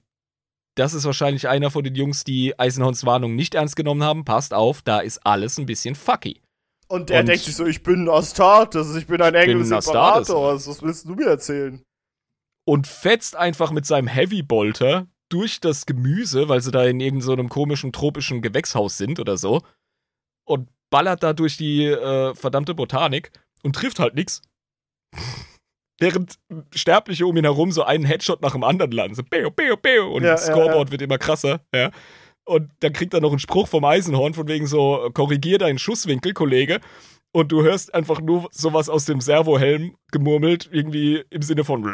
das 0.74 0.94
ist 0.94 1.05
wahrscheinlich 1.05 1.49
einer 1.49 1.70
von 1.70 1.85
den 1.85 1.94
Jungs, 1.94 2.24
die 2.24 2.59
Eisenhorns 2.59 3.05
Warnung 3.07 3.36
nicht 3.36 3.55
ernst 3.55 3.77
genommen 3.77 4.03
haben. 4.03 4.24
Passt 4.24 4.53
auf, 4.55 4.82
da 4.82 5.01
ist 5.01 5.24
alles 5.27 5.59
ein 5.59 5.66
bisschen 5.66 5.94
fucky. 5.94 6.40
Und 6.89 7.11
er 7.11 7.20
Und- 7.20 7.27
denkt 7.27 7.44
sich 7.44 7.55
so, 7.57 7.65
ich 7.66 7.82
bin 7.82 8.09
Astartes, 8.09 8.94
ich 8.97 9.07
bin 9.07 9.23
ein 9.23 9.32
bin 9.32 9.43
Engel 9.43 9.73
Astartes. 9.73 10.27
Separator. 10.28 10.55
Was 10.55 10.82
willst 10.82 11.05
du 11.07 11.15
mir 11.15 11.27
erzählen? 11.27 11.82
Und 12.65 12.86
fetzt 12.86 13.35
einfach 13.36 13.70
mit 13.70 13.86
seinem 13.86 14.09
Heavy 14.09 14.43
Bolter 14.43 15.07
durch 15.28 15.61
das 15.61 15.86
Gemüse, 15.86 16.49
weil 16.49 16.61
sie 16.61 16.70
da 16.70 16.85
in 16.85 17.01
irgendeinem 17.01 17.49
komischen 17.49 17.93
tropischen 17.93 18.43
Gewächshaus 18.43 18.99
sind 18.99 19.19
oder 19.20 19.36
so. 19.36 19.62
Und 20.44 20.69
ballert 20.93 21.24
da 21.24 21.32
durch 21.32 21.56
die 21.56 21.86
äh, 21.86 22.35
verdammte 22.36 22.74
Botanik 22.74 23.32
und 23.64 23.74
trifft 23.74 23.98
halt 23.98 24.14
nix. 24.14 24.43
Während 25.98 26.39
Sterbliche 26.74 27.27
um 27.27 27.36
ihn 27.36 27.44
herum 27.44 27.70
so 27.73 27.82
einen 27.85 28.05
Headshot 28.05 28.43
nach 28.43 28.52
dem 28.52 28.64
anderen 28.64 28.90
landen. 28.93 29.14
So, 29.14 29.23
beo, 29.23 29.51
beo, 29.51 29.77
beo. 29.77 30.12
Und 30.12 30.23
Ja, 30.24 30.32
das 30.32 30.47
ja, 30.48 30.55
Scoreboard 30.55 30.90
wird 30.90 31.02
immer 31.02 31.19
krasser, 31.19 31.60
ja. 31.74 31.90
Und 32.44 32.70
dann 32.81 32.93
kriegt 32.93 33.14
er 33.14 33.20
noch 33.20 33.31
einen 33.31 33.39
Spruch 33.39 33.69
vom 33.69 33.85
Eisenhorn 33.85 34.35
von 34.35 34.48
wegen 34.48 34.66
so, 34.66 35.10
korrigier 35.14 35.59
deinen 35.59 35.78
Schusswinkel, 35.78 36.32
Kollege. 36.35 36.81
Und 37.35 37.52
du 37.52 37.62
hörst 37.62 37.94
einfach 37.94 38.20
nur 38.20 38.48
sowas 38.51 38.89
aus 38.89 39.05
dem 39.05 39.20
Servohelm 39.20 39.97
gemurmelt, 40.10 40.69
irgendwie 40.73 41.24
im 41.31 41.40
Sinne 41.43 41.62
von 41.64 41.85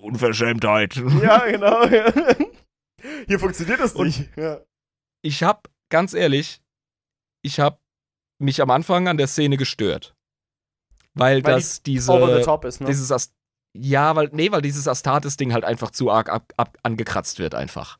Unverschämtheit. 0.00 0.96
Ja, 1.22 1.38
genau. 1.50 1.84
Ja. 1.84 2.12
Hier 3.28 3.38
funktioniert 3.38 3.80
das 3.80 3.92
Und- 3.92 4.06
nicht. 4.06 4.30
Ja. 4.36 4.60
Ich 5.22 5.42
hab, 5.42 5.68
ganz 5.90 6.14
ehrlich, 6.14 6.60
ich 7.42 7.60
hab 7.60 7.81
mich 8.42 8.60
am 8.60 8.70
Anfang 8.70 9.08
an 9.08 9.16
der 9.16 9.26
Szene 9.26 9.56
gestört. 9.56 10.14
Weil, 11.14 11.44
Weil 11.44 11.54
das 11.54 11.82
diese. 11.82 12.12
Over 12.12 12.38
the 12.38 12.42
top 12.42 12.64
ist, 12.64 12.80
ne? 12.80 12.86
Dieses 12.86 13.12
Ast 13.12 13.32
ja, 13.74 14.14
weil, 14.16 14.28
nee, 14.32 14.52
weil 14.52 14.62
dieses 14.62 14.86
Astartes-Ding 14.86 15.52
halt 15.52 15.64
einfach 15.64 15.90
zu 15.90 16.10
arg 16.10 16.28
ab, 16.28 16.52
ab, 16.56 16.76
angekratzt 16.82 17.38
wird, 17.38 17.54
einfach. 17.54 17.98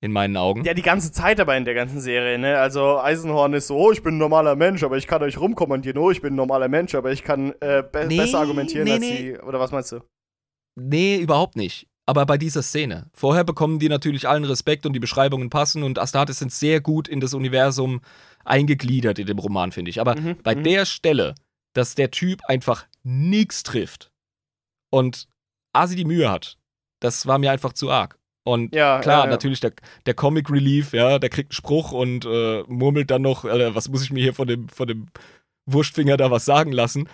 In 0.00 0.10
meinen 0.10 0.36
Augen. 0.36 0.64
Ja, 0.64 0.74
die 0.74 0.82
ganze 0.82 1.12
Zeit 1.12 1.38
aber 1.38 1.56
in 1.56 1.64
der 1.64 1.74
ganzen 1.74 2.00
Serie, 2.00 2.36
ne? 2.36 2.58
Also 2.58 2.98
Eisenhorn 2.98 3.52
ist 3.52 3.68
so, 3.68 3.76
oh, 3.76 3.92
ich 3.92 4.02
bin 4.02 4.16
ein 4.16 4.18
normaler 4.18 4.56
Mensch, 4.56 4.82
aber 4.82 4.96
ich 4.96 5.06
kann 5.06 5.22
euch 5.22 5.38
rumkommandieren. 5.38 5.96
Oh, 5.98 6.10
ich 6.10 6.20
bin 6.20 6.32
ein 6.32 6.36
normaler 6.36 6.68
Mensch, 6.68 6.94
aber 6.96 7.12
ich 7.12 7.22
kann 7.22 7.52
äh, 7.60 7.84
be 7.84 8.06
Nee, 8.08 8.16
besser 8.16 8.40
argumentieren 8.40 8.84
nee, 8.84 8.92
als 8.94 9.00
nee. 9.00 9.16
sie. 9.16 9.38
Oder 9.38 9.60
was 9.60 9.70
meinst 9.70 9.92
du? 9.92 10.00
Nee, 10.74 11.18
überhaupt 11.18 11.54
nicht. 11.54 11.86
Aber 12.04 12.26
bei 12.26 12.36
dieser 12.36 12.62
Szene. 12.62 13.06
Vorher 13.12 13.44
bekommen 13.44 13.78
die 13.78 13.88
natürlich 13.88 14.28
allen 14.28 14.44
Respekt 14.44 14.86
und 14.86 14.92
die 14.92 14.98
Beschreibungen 14.98 15.50
passen 15.50 15.84
und 15.84 16.00
Astartes 16.00 16.40
sind 16.40 16.50
sehr 16.50 16.80
gut 16.80 17.06
in 17.06 17.20
das 17.20 17.32
Universum 17.32 18.00
eingegliedert 18.44 19.18
in 19.18 19.26
dem 19.26 19.38
Roman, 19.38 19.72
finde 19.72 19.90
ich. 19.90 20.00
Aber 20.00 20.16
Mhm, 20.16 20.36
bei 20.42 20.54
mhm. 20.54 20.64
der 20.64 20.84
Stelle, 20.86 21.34
dass 21.72 21.94
der 21.94 22.10
Typ 22.10 22.44
einfach 22.46 22.86
nichts 23.02 23.62
trifft 23.62 24.10
und 24.90 25.28
Asi 25.72 25.96
die 25.96 26.04
Mühe 26.04 26.30
hat, 26.30 26.58
das 27.00 27.26
war 27.26 27.38
mir 27.38 27.50
einfach 27.50 27.72
zu 27.72 27.90
arg. 27.90 28.18
Und 28.44 28.74
Ja, 28.74 29.00
klar, 29.00 29.20
ja, 29.20 29.24
ja. 29.24 29.30
natürlich 29.30 29.60
der, 29.60 29.72
der 30.06 30.14
Comic 30.14 30.50
Relief, 30.50 30.92
ja, 30.92 31.18
der 31.18 31.30
kriegt 31.30 31.50
einen 31.50 31.56
Spruch 31.56 31.92
und 31.92 32.24
äh, 32.24 32.62
murmelt 32.66 33.10
dann 33.10 33.22
noch, 33.22 33.44
äh, 33.44 33.74
was 33.74 33.88
muss 33.88 34.02
ich 34.02 34.10
mir 34.10 34.22
hier 34.22 34.34
von 34.34 34.48
dem, 34.48 34.68
von 34.68 34.88
dem 34.88 35.06
Wurstfinger 35.66 36.16
da 36.16 36.30
was 36.30 36.44
sagen 36.44 36.72
lassen, 36.72 37.08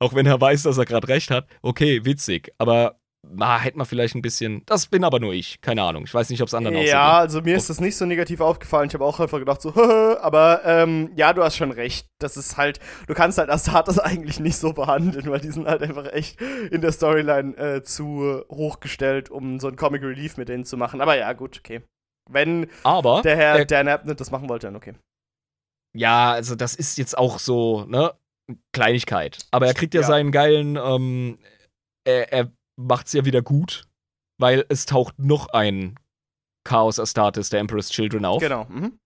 auch 0.00 0.14
wenn 0.14 0.26
er 0.26 0.40
weiß, 0.40 0.64
dass 0.64 0.78
er 0.78 0.84
gerade 0.84 1.08
recht 1.08 1.30
hat. 1.30 1.46
Okay, 1.62 2.04
witzig, 2.04 2.52
aber 2.58 3.00
na, 3.24 3.58
hätte 3.58 3.78
man 3.78 3.86
vielleicht 3.86 4.14
ein 4.16 4.22
bisschen, 4.22 4.62
das 4.66 4.86
bin 4.86 5.04
aber 5.04 5.20
nur 5.20 5.32
ich, 5.32 5.60
keine 5.60 5.82
Ahnung, 5.84 6.04
ich 6.04 6.12
weiß 6.12 6.28
nicht, 6.30 6.42
ob 6.42 6.48
es 6.48 6.54
anderen 6.54 6.76
auch 6.76 6.80
so 6.82 6.86
Ja, 6.88 7.12
geht. 7.12 7.20
also 7.20 7.40
mir 7.42 7.56
ist 7.56 7.70
das 7.70 7.80
nicht 7.80 7.96
so 7.96 8.04
negativ 8.04 8.40
aufgefallen. 8.40 8.88
Ich 8.88 8.94
habe 8.94 9.04
auch 9.04 9.20
einfach 9.20 9.38
gedacht 9.38 9.62
so, 9.62 9.72
aber 10.20 10.62
ähm, 10.64 11.10
ja, 11.14 11.32
du 11.32 11.42
hast 11.44 11.56
schon 11.56 11.70
recht. 11.70 12.06
Das 12.20 12.36
ist 12.36 12.56
halt, 12.56 12.80
du 13.06 13.14
kannst 13.14 13.38
halt 13.38 13.48
Astartes 13.48 13.98
eigentlich 14.00 14.40
nicht 14.40 14.56
so 14.56 14.72
behandeln, 14.72 15.30
weil 15.30 15.40
die 15.40 15.52
sind 15.52 15.68
halt 15.68 15.82
einfach 15.82 16.12
echt 16.12 16.40
in 16.40 16.80
der 16.80 16.90
Storyline 16.92 17.56
äh, 17.56 17.82
zu 17.84 18.42
hochgestellt, 18.50 19.30
um 19.30 19.60
so 19.60 19.68
ein 19.68 19.76
Comic 19.76 20.02
Relief 20.02 20.36
mit 20.36 20.48
denen 20.48 20.64
zu 20.64 20.76
machen. 20.76 21.00
Aber 21.00 21.16
ja, 21.16 21.32
gut, 21.32 21.58
okay. 21.58 21.80
Wenn 22.30 22.68
Aber 22.82 23.22
der 23.22 23.36
Herr 23.36 23.56
der- 23.58 23.64
Dan 23.66 23.88
Abnett 23.88 24.20
das 24.20 24.30
machen 24.32 24.48
wollte, 24.48 24.66
dann 24.66 24.76
okay. 24.76 24.94
Ja, 25.96 26.32
also 26.32 26.54
das 26.56 26.74
ist 26.74 26.98
jetzt 26.98 27.16
auch 27.16 27.38
so, 27.38 27.84
ne? 27.84 28.12
Kleinigkeit. 28.72 29.38
Aber 29.50 29.66
er 29.66 29.74
kriegt 29.74 29.94
ja, 29.94 30.00
Ja. 30.00 30.06
seinen 30.06 30.32
geilen, 30.32 30.76
ähm, 30.76 31.38
er, 32.04 32.32
er 32.32 32.50
macht's 32.76 33.12
ja 33.12 33.24
wieder 33.24 33.42
gut, 33.42 33.84
weil 34.38 34.64
es 34.68 34.86
taucht 34.86 35.18
noch 35.18 35.48
ein 35.48 35.96
Chaos 36.64 36.98
Astartes, 36.98 37.50
der 37.50 37.60
Emperor's 37.60 37.90
Children 37.90 38.24
auf. 38.24 38.40
Genau. 38.40 38.64
Mhm. 38.64 38.98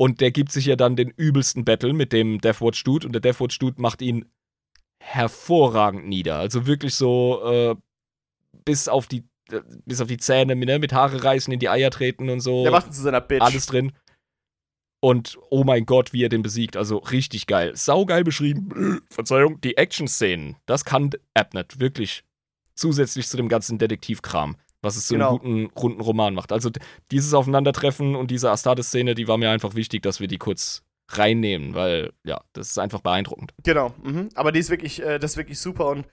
Und 0.00 0.20
der 0.20 0.30
gibt 0.30 0.52
sich 0.52 0.66
ja 0.66 0.76
dann 0.76 0.94
den 0.94 1.10
übelsten 1.10 1.64
Battle 1.64 1.92
mit 1.92 2.12
dem 2.12 2.40
Deathwatch 2.40 2.84
Dude 2.84 3.06
und 3.06 3.12
der 3.12 3.20
Deathwatch 3.20 3.58
Dude 3.58 3.82
macht 3.82 4.00
ihn 4.00 4.26
hervorragend 5.02 6.06
nieder. 6.06 6.38
Also 6.38 6.66
wirklich 6.66 6.94
so 6.94 7.42
äh, 7.44 7.76
bis 8.64 8.86
auf 8.86 9.08
die 9.08 9.24
äh, 9.50 9.62
bis 9.84 10.00
auf 10.00 10.06
die 10.06 10.18
Zähne 10.18 10.54
ne, 10.54 10.78
mit 10.78 10.92
Haare 10.92 11.24
reißen, 11.24 11.52
in 11.52 11.58
die 11.58 11.68
Eier 11.68 11.90
treten 11.90 12.30
und 12.30 12.40
so 12.40 12.62
Der 12.62 12.70
macht 12.70 12.86
ihn 12.86 12.92
zu 12.92 13.02
seiner 13.02 13.20
Bitch. 13.20 13.42
alles 13.42 13.66
drin. 13.66 13.92
Und 15.00 15.38
oh 15.50 15.64
mein 15.64 15.86
Gott, 15.86 16.12
wie 16.12 16.24
er 16.24 16.28
den 16.28 16.42
besiegt. 16.42 16.76
Also 16.76 16.98
richtig 16.98 17.46
geil. 17.46 17.74
Saugeil 17.76 18.24
beschrieben. 18.24 19.00
Verzeihung. 19.10 19.60
Die 19.60 19.76
Action-Szenen, 19.76 20.56
das 20.66 20.84
kann 20.84 21.10
Abnett 21.34 21.80
wirklich 21.80 22.24
zusätzlich 22.78 23.28
zu 23.28 23.36
dem 23.36 23.48
ganzen 23.48 23.78
Detektivkram, 23.78 24.56
was 24.82 24.96
es 24.96 25.06
zu 25.06 25.14
Genau. 25.14 25.30
einem 25.30 25.38
guten, 25.68 25.78
runden 25.78 26.00
Roman 26.00 26.34
macht. 26.34 26.52
Also 26.52 26.70
dieses 27.10 27.34
Aufeinandertreffen 27.34 28.14
und 28.14 28.30
diese 28.30 28.50
Astartes-Szene, 28.50 29.14
die 29.14 29.28
war 29.28 29.36
mir 29.36 29.50
einfach 29.50 29.74
wichtig, 29.74 30.02
dass 30.02 30.20
wir 30.20 30.28
die 30.28 30.38
kurz 30.38 30.82
reinnehmen, 31.10 31.74
weil 31.74 32.12
ja, 32.24 32.40
das 32.52 32.68
ist 32.68 32.78
einfach 32.78 33.00
beeindruckend. 33.00 33.54
Genau, 33.64 33.94
mhm. 34.02 34.28
aber 34.34 34.52
die 34.52 34.60
ist 34.60 34.70
wirklich, 34.70 35.02
äh, 35.02 35.18
das 35.18 35.32
ist 35.32 35.36
wirklich 35.36 35.58
super 35.58 35.86
und 35.88 36.06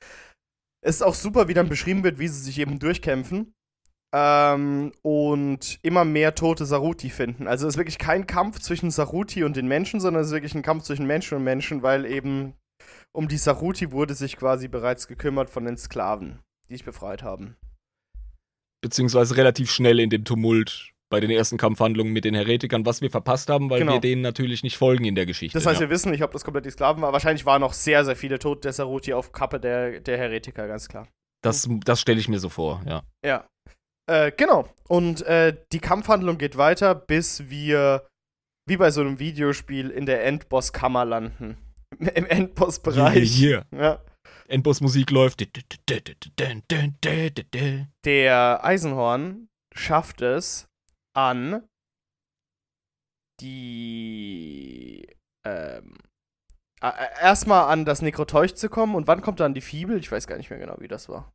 es 0.82 0.98
ist 0.98 1.02
auch 1.02 1.16
super, 1.16 1.48
wie 1.48 1.54
dann 1.54 1.68
beschrieben 1.68 2.04
wird, 2.04 2.20
wie 2.20 2.28
sie 2.28 2.42
sich 2.42 2.60
eben 2.60 2.80
durchkämpfen 2.80 3.54
ähm, 4.14 4.92
und 5.02 5.80
immer 5.82 6.06
mehr 6.06 6.36
tote 6.36 6.66
Saruti 6.66 7.10
finden. 7.10 7.48
Also 7.48 7.68
es 7.68 7.74
ist 7.74 7.78
wirklich 7.78 7.98
kein 7.98 8.28
Kampf 8.28 8.60
zwischen 8.60 8.92
Saruti 8.92 9.44
und 9.44 9.58
den 9.58 9.68
Menschen, 9.68 10.00
sondern 10.00 10.22
es 10.22 10.28
ist 10.28 10.34
wirklich 10.34 10.56
ein 10.56 10.62
Kampf 10.62 10.84
zwischen 10.84 11.06
Menschen 11.06 11.38
und 11.38 11.44
Menschen, 11.44 11.84
weil 11.84 12.06
eben 12.06 12.54
um 13.12 13.28
die 13.28 13.38
Saruti 13.38 13.92
wurde 13.92 14.14
sich 14.14 14.38
quasi 14.38 14.68
bereits 14.68 15.08
gekümmert 15.08 15.50
von 15.50 15.66
den 15.66 15.78
Sklaven, 15.78 16.40
die 16.70 16.74
sich 16.74 16.86
befreit 16.86 17.24
haben. 17.24 17.56
Beziehungsweise 18.82 19.36
relativ 19.38 19.72
schnell 19.72 20.00
in 20.00 20.10
dem 20.10 20.26
Tumult 20.26 20.92
bei 21.10 21.20
den 21.20 21.30
ersten 21.30 21.58
Kampfhandlungen 21.58 22.12
mit 22.14 22.26
den 22.26 22.36
Heretikern, 22.36 22.86
was 22.86 23.02
wir 23.02 23.10
verpasst 23.12 23.50
haben, 23.50 23.70
weil 23.70 23.80
Genau. 23.80 23.94
wir 23.94 24.00
denen 24.02 24.22
natürlich 24.22 24.64
nicht 24.64 24.78
folgen 24.78 25.06
in 25.06 25.16
der 25.16 25.26
Geschichte. 25.26 25.58
Das 25.58 25.66
heißt, 25.66 25.80
ja. 25.80 25.88
wir 25.88 25.90
wissen 25.92 26.12
nicht, 26.12 26.24
ob 26.24 26.32
das 26.32 26.44
komplett 26.44 26.66
die 26.66 26.72
Sklaven 26.72 27.02
war. 27.02 27.14
Wahrscheinlich 27.14 27.46
waren 27.46 27.62
noch 27.62 27.74
sehr, 27.74 28.04
sehr 28.06 28.16
viele 28.16 28.40
Tote 28.40 28.62
der 28.62 28.74
Saruti 28.74 29.14
auf 29.14 29.32
Kappe 29.32 29.60
der, 29.60 30.02
der 30.02 30.18
Heretiker, 30.18 30.68
ganz 30.68 30.88
klar. 30.88 31.08
das, 31.44 31.70
das 31.86 32.02
stelle 32.02 32.20
ich 32.20 32.28
mir 32.28 32.40
so 32.40 32.50
vor, 32.50 32.82
ja. 32.88 33.04
Ja. 33.24 33.48
Äh, 34.08 34.32
genau. 34.36 34.68
Und 34.88 35.22
äh, 35.24 35.56
die 35.72 35.80
Kampfhandlung 35.80 36.38
geht 36.38 36.58
weiter, 36.58 36.94
bis 36.96 37.50
wir, 37.50 38.08
wie 38.68 38.78
bei 38.78 38.92
so 38.92 39.02
einem 39.02 39.20
Videospiel, 39.20 39.90
in 39.90 40.06
der 40.06 40.26
Endbosskammer 40.26 41.06
landen. 41.06 41.58
Im 42.16 42.26
Endbossbereich. 42.26 43.32
Hier, 43.32 43.64
Ja. 43.72 44.02
Endboss-Musik 44.48 45.12
läuft. 45.12 45.48
Der 48.06 48.64
Eisenhorn 48.64 49.50
schafft 49.74 50.22
es 50.22 50.68
an 51.14 51.68
die 53.42 55.08
ähm, 55.46 55.98
äh, 56.82 56.92
erstmal 57.22 57.72
an 57.72 57.86
das 57.86 58.02
Nekroteuch 58.02 58.56
zu 58.56 58.70
kommen 58.70 58.96
und 58.96 59.08
wann 59.08 59.22
kommt 59.22 59.40
dann 59.40 59.54
die 59.54 59.62
Fibel? 59.62 59.98
Ich 59.98 60.12
weiß 60.12 60.28
gar 60.28 60.38
nicht 60.38 60.50
mehr 60.50 60.60
genau, 60.60 60.76
wie 60.80 60.88
das 60.88 61.10
war. 61.10 61.34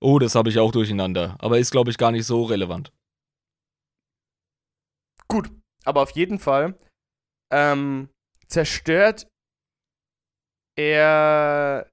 Oh, 0.00 0.18
das 0.18 0.34
habe 0.34 0.48
ich 0.50 0.58
auch 0.58 0.72
durcheinander. 0.72 1.36
Aber 1.38 1.58
ist, 1.58 1.70
glaube 1.70 1.90
ich, 1.90 1.98
gar 1.98 2.10
nicht 2.10 2.26
so 2.26 2.42
relevant. 2.44 2.92
Gut, 5.28 5.50
aber 5.84 6.02
auf 6.02 6.10
jeden 6.10 6.38
Fall 6.38 6.78
ähm, 7.50 8.10
zerstört 8.48 9.26
er. 10.76 11.90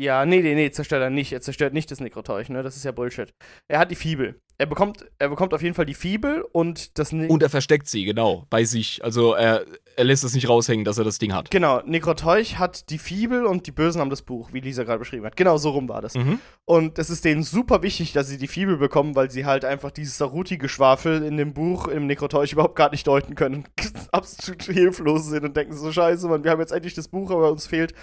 Ja, 0.00 0.24
nee, 0.24 0.40
nee, 0.42 0.54
nee, 0.54 0.70
zerstört 0.70 1.02
er 1.02 1.10
nicht. 1.10 1.32
Er 1.32 1.40
zerstört 1.40 1.74
nicht 1.74 1.90
das 1.90 1.98
Nekroteuch, 1.98 2.48
ne? 2.50 2.62
Das 2.62 2.76
ist 2.76 2.84
ja 2.84 2.92
Bullshit. 2.92 3.34
Er 3.66 3.80
hat 3.80 3.90
die 3.90 3.96
Fibel. 3.96 4.40
Er 4.60 4.66
bekommt, 4.66 5.06
er 5.20 5.28
bekommt 5.28 5.54
auf 5.54 5.62
jeden 5.62 5.76
Fall 5.76 5.86
die 5.86 5.94
Fibel 5.94 6.44
und 6.50 6.98
das 6.98 7.12
ne 7.12 7.28
Und 7.28 7.44
er 7.44 7.48
versteckt 7.48 7.88
sie, 7.88 8.04
genau, 8.04 8.44
bei 8.50 8.64
sich. 8.64 9.04
Also 9.04 9.34
er, 9.34 9.64
er 9.94 10.04
lässt 10.04 10.24
es 10.24 10.34
nicht 10.34 10.48
raushängen, 10.48 10.84
dass 10.84 10.98
er 10.98 11.04
das 11.04 11.20
Ding 11.20 11.32
hat. 11.32 11.52
Genau, 11.52 11.80
Nekroteuch 11.86 12.58
hat 12.58 12.90
die 12.90 12.98
Fibel 12.98 13.46
und 13.46 13.68
die 13.68 13.70
Bösen 13.70 14.00
haben 14.00 14.10
das 14.10 14.22
Buch, 14.22 14.52
wie 14.52 14.58
Lisa 14.58 14.82
gerade 14.82 14.98
beschrieben 14.98 15.24
hat. 15.26 15.36
Genau, 15.36 15.58
so 15.58 15.70
rum 15.70 15.88
war 15.88 16.02
das. 16.02 16.14
Mhm. 16.14 16.40
Und 16.64 16.98
es 16.98 17.08
ist 17.08 17.24
denen 17.24 17.44
super 17.44 17.82
wichtig, 17.82 18.12
dass 18.12 18.26
sie 18.26 18.36
die 18.36 18.48
Fibel 18.48 18.78
bekommen, 18.78 19.14
weil 19.14 19.30
sie 19.30 19.46
halt 19.46 19.64
einfach 19.64 19.92
dieses 19.92 20.18
Saruti-Geschwafel 20.18 21.22
in 21.22 21.36
dem 21.36 21.54
Buch, 21.54 21.86
im 21.86 22.08
Nekroteuch 22.08 22.52
überhaupt 22.52 22.74
gar 22.74 22.90
nicht 22.90 23.06
deuten 23.06 23.36
können. 23.36 23.64
Absolut 24.10 24.64
hilflos 24.64 25.26
sind 25.26 25.44
und 25.44 25.56
denken 25.56 25.76
so, 25.76 25.92
scheiße, 25.92 26.26
Mann, 26.26 26.42
wir 26.42 26.50
haben 26.50 26.60
jetzt 26.60 26.72
endlich 26.72 26.94
das 26.94 27.06
Buch, 27.06 27.30
aber 27.30 27.52
uns 27.52 27.68
fehlt 27.68 27.94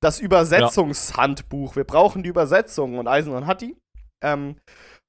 das 0.00 0.18
Übersetzungshandbuch. 0.18 1.76
Wir 1.76 1.84
brauchen 1.84 2.24
die 2.24 2.30
Übersetzung 2.30 2.98
und 2.98 3.06
Eisenhorn 3.06 3.46
hat 3.46 3.60
die. 3.60 3.76
Ähm, 4.22 4.56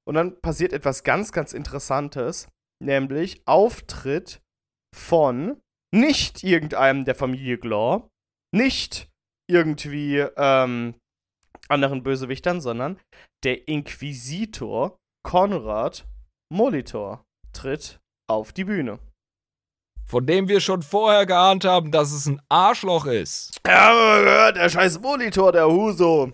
Und 0.06 0.14
dann 0.14 0.40
passiert 0.40 0.72
etwas 0.72 1.04
ganz, 1.04 1.32
ganz 1.32 1.52
Interessantes, 1.52 2.48
nämlich 2.82 3.42
Auftritt 3.46 4.40
von 4.94 5.60
nicht 5.94 6.42
irgendeinem 6.42 7.04
der 7.04 7.14
Familie 7.14 7.58
Glaw, 7.58 8.08
nicht 8.54 9.08
irgendwie 9.48 10.18
ähm, 10.36 10.94
anderen 11.68 12.02
Bösewichtern, 12.02 12.60
sondern 12.60 12.98
der 13.44 13.68
Inquisitor 13.68 14.96
Konrad 15.24 16.06
Molitor 16.52 17.24
tritt 17.52 18.00
auf 18.28 18.52
die 18.52 18.64
Bühne. 18.64 18.98
Von 20.06 20.26
dem 20.26 20.48
wir 20.48 20.60
schon 20.60 20.82
vorher 20.82 21.26
geahnt 21.26 21.64
haben, 21.64 21.92
dass 21.92 22.12
es 22.12 22.26
ein 22.26 22.42
Arschloch 22.48 23.06
ist. 23.06 23.58
Ja, 23.66 24.20
gehört, 24.20 24.56
der 24.56 24.68
scheiß 24.68 25.00
Molitor, 25.00 25.52
der 25.52 25.68
Huso. 25.68 26.32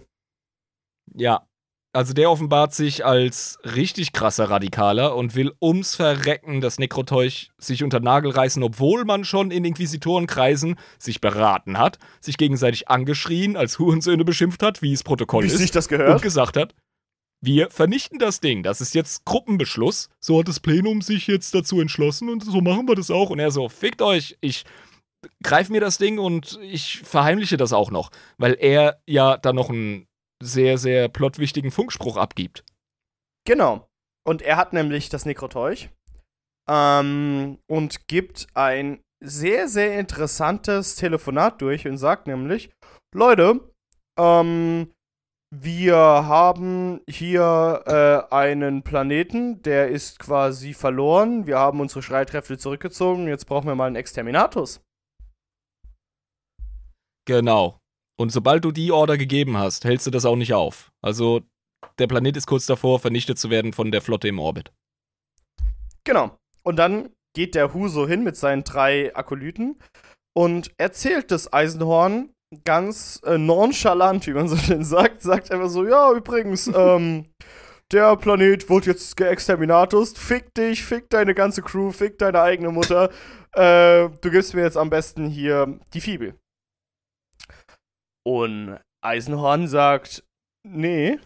Ja. 1.15 1.48
Also 1.95 2.13
der 2.13 2.31
offenbart 2.31 2.75
sich 2.75 3.05
als 3.07 3.59
richtig 3.65 4.13
krasser 4.13 4.51
Radikaler 4.51 5.17
und 5.17 5.35
will 5.35 5.53
ums 5.61 5.95
Verrecken 5.95 6.61
das 6.61 6.79
Nekroteuch 6.79 7.51
sich 7.57 7.83
unter 7.83 8.01
Nagel 8.01 8.31
reißen, 8.31 8.63
obwohl 8.63 9.05
man 9.05 9.25
schon 9.25 9.51
in 9.51 9.65
Inquisitorenkreisen 9.65 10.77
sich 10.99 11.21
beraten 11.21 11.79
hat, 11.79 11.99
sich 12.21 12.37
gegenseitig 12.37 12.89
angeschrien, 12.89 13.57
als 13.57 13.79
Hurensöhne 13.79 14.25
beschimpft 14.25 14.63
hat, 14.63 14.83
wie 14.83 14.93
es 14.93 15.03
Protokoll 15.03 15.45
Wie 15.45 15.49
ist. 15.49 15.59
sich 15.59 15.71
das 15.71 15.89
gehört? 15.89 16.13
und 16.13 16.23
gesagt 16.23 16.59
hat, 16.59 16.75
wir 17.41 17.71
vernichten 17.71 18.19
das 18.19 18.41
Ding. 18.41 18.63
Das 18.63 18.81
ist 18.81 18.95
jetzt 18.95 19.25
Gruppenbeschluss. 19.25 20.11
So 20.21 20.41
hat 20.41 20.49
das 20.49 20.61
Plenum 20.61 21.01
sich 21.03 21.27
jetzt 21.27 21.55
dazu 21.55 21.81
entschlossen 21.81 22.29
und 22.29 22.45
so 22.45 22.61
machen 22.61 22.89
wir 22.89 22.97
das 22.97 23.11
auch. 23.11 23.31
Und 23.31 23.39
er 23.39 23.51
so, 23.51 23.69
fickt 23.69 24.03
euch, 24.03 24.37
ich 24.41 24.65
greife 25.43 25.73
mir 25.73 25.81
das 25.81 25.99
Ding 25.99 26.19
und 26.19 26.59
ich 26.63 26.99
verheimliche 26.99 27.57
das 27.57 27.73
auch 27.73 27.91
noch. 27.91 28.11
Weil 28.39 28.57
er 28.59 29.01
ja 29.07 29.37
dann 29.37 29.57
noch 29.57 29.71
einen 29.71 30.08
sehr, 30.43 30.79
sehr 30.79 31.09
plotwichtigen 31.09 31.71
Funkspruch 31.71 32.17
abgibt. 32.17 32.65
Genau. 33.47 33.89
Und 34.27 34.43
er 34.43 34.57
hat 34.57 34.73
nämlich 34.73 35.09
das 35.09 35.25
Nekroteuch 35.25 35.89
ähm, 36.69 37.59
und 37.67 38.09
gibt 38.09 38.47
ein 38.55 39.01
sehr, 39.25 39.69
sehr 39.69 39.99
interessantes 39.99 40.97
Telefonat 40.97 41.61
durch 41.61 41.87
und 41.87 41.97
sagt 41.99 42.27
nämlich, 42.27 42.71
Leute, 43.15 43.73
ähm, 44.19 44.93
wir 45.51 45.97
haben 45.97 47.01
hier 47.09 47.83
äh, 47.87 48.35
einen 48.35 48.83
Planeten, 48.83 49.63
der 49.63 49.89
ist 49.89 50.19
quasi 50.19 50.75
verloren. 50.75 51.47
Wir 51.47 51.59
haben 51.59 51.81
unsere 51.81 52.03
Streitkräfte 52.03 52.59
zurückgezogen. 52.59 53.29
Jetzt 53.29 53.47
brauchen 53.47 53.67
wir 53.67 53.75
mal 53.75 53.87
einen 53.87 53.97
Exterminatus. 53.97 54.83
Genau. 57.27 57.79
Und 58.21 58.31
sobald 58.31 58.65
du 58.65 58.73
die 58.73 58.91
Order 58.91 59.17
gegeben 59.17 59.57
hast, 59.57 59.85
hältst 59.85 60.07
du 60.07 60.11
das 60.11 60.25
auch 60.25 60.37
nicht 60.37 60.53
auf. 60.53 60.91
Also 61.03 61.43
der 61.99 62.09
Planet 62.09 62.37
ist 62.37 62.47
kurz 62.47 62.67
davor, 62.67 62.99
vernichtet 62.99 63.39
zu 63.39 63.49
werden 63.49 63.73
von 63.73 63.93
der 63.93 64.03
Flotte 64.03 64.29
im 64.29 64.39
Orbit. 64.39 64.73
Genau. 66.05 66.37
Und 66.65 66.77
dann 66.77 67.11
geht 67.35 67.55
der 67.55 67.75
Huso 67.75 68.09
hin 68.09 68.25
mit 68.25 68.37
seinen 68.37 68.65
drei 68.65 69.15
Akolyten 69.15 69.79
und 70.37 70.73
erzählt 70.79 71.31
das 71.31 71.53
Eisenhorn 71.53 72.31
ganz 72.65 73.21
äh, 73.25 73.39
nonchalant, 73.39 74.27
wie 74.27 74.33
man 74.33 74.49
so 74.49 74.57
schön 74.57 74.83
sagt, 74.85 75.23
sagt 75.23 75.53
einfach 75.53 75.69
so, 75.69 75.87
ja, 75.87 76.13
übrigens, 76.13 76.67
ähm, 76.75 77.27
der 77.93 78.17
Planet 78.17 78.69
wurde 78.69 78.87
jetzt 78.87 79.17
geexterminatus, 79.17 80.13
fick 80.17 80.53
dich, 80.55 80.85
fick 80.85 81.09
deine 81.11 81.35
ganze 81.35 81.63
Crew, 81.63 81.91
fick 81.91 82.19
deine 82.19 82.41
eigene 82.41 82.71
Mutter, 82.71 83.11
äh, 83.53 84.09
du 84.21 84.31
gibst 84.31 84.55
mir 84.55 84.63
jetzt 84.63 84.77
am 84.77 84.91
besten 84.91 85.27
hier 85.27 85.79
die 85.95 86.01
Fibel. 86.01 86.35
Und 88.29 88.79
Eisenhorn 89.01 89.69
sagt, 89.69 90.23
nee, 90.63 91.19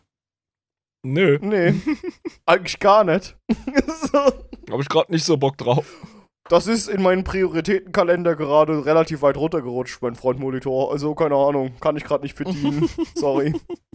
Nö, 1.04 1.38
nee, 1.42 1.74
eigentlich 2.46 2.78
gar 2.78 3.02
nicht. 3.02 3.36
so. 4.12 4.18
hab 4.18 4.80
ich 4.80 4.88
gerade 4.88 5.10
nicht 5.10 5.24
so 5.24 5.36
Bock 5.36 5.58
drauf. 5.58 6.06
Das 6.48 6.68
ist 6.68 6.86
in 6.88 7.02
meinen 7.02 7.24
Prioritätenkalender 7.24 8.36
gerade 8.36 8.86
relativ 8.86 9.22
weit 9.22 9.36
runtergerutscht, 9.36 10.00
mein 10.00 10.14
Freund 10.14 10.38
Monitor. 10.38 10.92
Also, 10.92 11.14
keine 11.16 11.34
Ahnung, 11.34 11.74
kann 11.80 11.96
ich 11.96 12.04
gerade 12.04 12.22
nicht 12.22 12.36
bedienen. 12.36 12.88
Sorry. 13.16 13.52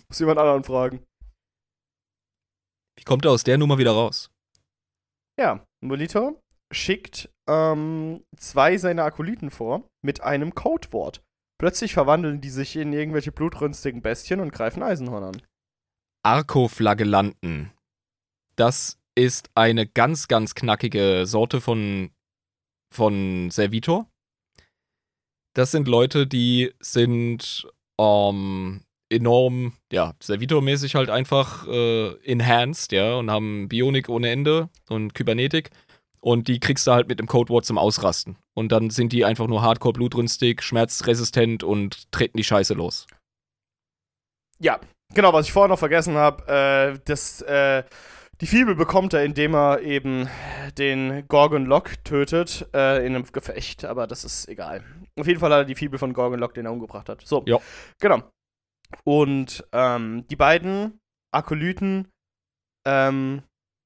Muss 0.09 0.19
jemand 0.19 0.39
anderen 0.39 0.65
fragen. 0.65 1.05
Wie 2.97 3.05
kommt 3.05 3.23
er 3.23 3.31
aus 3.31 3.43
der 3.43 3.57
Nummer 3.57 3.77
wieder 3.77 3.91
raus? 3.91 4.29
Ja, 5.39 5.65
Monitor 5.81 6.35
schickt 6.73 7.29
ähm, 7.47 8.21
zwei 8.35 8.77
seiner 8.77 9.05
Akolyten 9.05 9.49
vor 9.49 9.87
mit 10.03 10.21
einem 10.21 10.53
Codewort. 10.55 11.21
Plötzlich 11.59 11.93
verwandeln 11.93 12.39
die 12.39 12.49
sich 12.49 12.75
in 12.75 12.93
irgendwelche 12.93 13.31
blutrünstigen 13.31 14.01
Bestien 14.01 14.39
und 14.39 14.51
greifen 14.51 14.83
Eisenhorn 14.83 15.23
an. 15.23 15.41
Arkoflagellanten. 16.23 17.71
Das 18.55 18.99
ist 19.15 19.49
eine 19.55 19.87
ganz, 19.87 20.27
ganz 20.27 20.53
knackige 20.53 21.25
Sorte 21.25 21.61
von, 21.61 22.11
von 22.93 23.49
Servitor. 23.49 24.07
Das 25.53 25.71
sind 25.71 25.87
Leute, 25.87 26.27
die 26.27 26.71
sind 26.79 27.67
ähm, 27.99 28.83
enorm, 29.09 29.73
ja, 29.91 30.13
Servitor-mäßig 30.21 30.95
halt 30.95 31.09
einfach 31.09 31.67
äh, 31.67 32.09
enhanced, 32.23 32.91
ja, 32.91 33.15
und 33.15 33.31
haben 33.31 33.67
Bionik 33.67 34.09
ohne 34.09 34.29
Ende 34.29 34.69
und 34.89 35.15
Kybernetik. 35.15 35.71
Und 36.27 36.49
die 36.49 36.59
kriegst 36.59 36.85
du 36.85 36.91
halt 36.91 37.07
mit 37.07 37.21
dem 37.21 37.27
Codewort 37.27 37.63
zum 37.63 37.77
Ausrasten. 37.77 38.35
Und 38.53 38.73
dann 38.73 38.89
sind 38.89 39.13
die 39.13 39.23
einfach 39.23 39.47
nur 39.47 39.61
hardcore 39.61 39.93
blutrünstig, 39.93 40.61
schmerzresistent 40.61 41.63
und 41.63 42.11
treten 42.11 42.35
die 42.35 42.43
Scheiße 42.43 42.73
los. 42.73 43.07
Ja, 44.59 44.81
genau, 45.13 45.31
was 45.31 45.45
ich 45.45 45.53
vorher 45.53 45.69
noch 45.69 45.79
vergessen 45.79 46.15
habe, 46.15 46.45
äh, 46.51 46.99
das, 47.05 47.41
äh, 47.43 47.85
die 48.41 48.47
Fibel 48.47 48.75
bekommt 48.75 49.13
er, 49.13 49.23
indem 49.23 49.55
er 49.55 49.79
eben 49.79 50.27
den 50.77 51.25
Gorgon 51.29 51.65
Lock 51.65 52.03
tötet 52.03 52.67
äh, 52.73 53.05
in 53.05 53.15
einem 53.15 53.31
Gefecht, 53.31 53.85
aber 53.85 54.05
das 54.05 54.25
ist 54.25 54.49
egal. 54.49 54.83
Auf 55.17 55.27
jeden 55.27 55.39
Fall 55.39 55.53
hat 55.53 55.59
er 55.59 55.65
die 55.65 55.75
Fibel 55.75 55.97
von 55.97 56.11
Gorgon 56.11 56.41
Lock, 56.41 56.55
den 56.55 56.65
er 56.65 56.73
umgebracht 56.73 57.07
hat. 57.07 57.21
So, 57.25 57.43
Ja. 57.45 57.57
genau. 58.01 58.21
Und 59.05 59.65
ähm, 59.71 60.27
die 60.27 60.35
beiden 60.35 60.99
Akolyten, 61.31 62.09
ähm, 62.85 63.43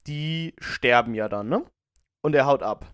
die 0.08 0.56
sterben 0.60 1.14
ja 1.14 1.30
dann, 1.30 1.48
ne? 1.48 1.66
Und 2.24 2.36
er 2.36 2.46
haut 2.46 2.64
ab. 2.64 2.94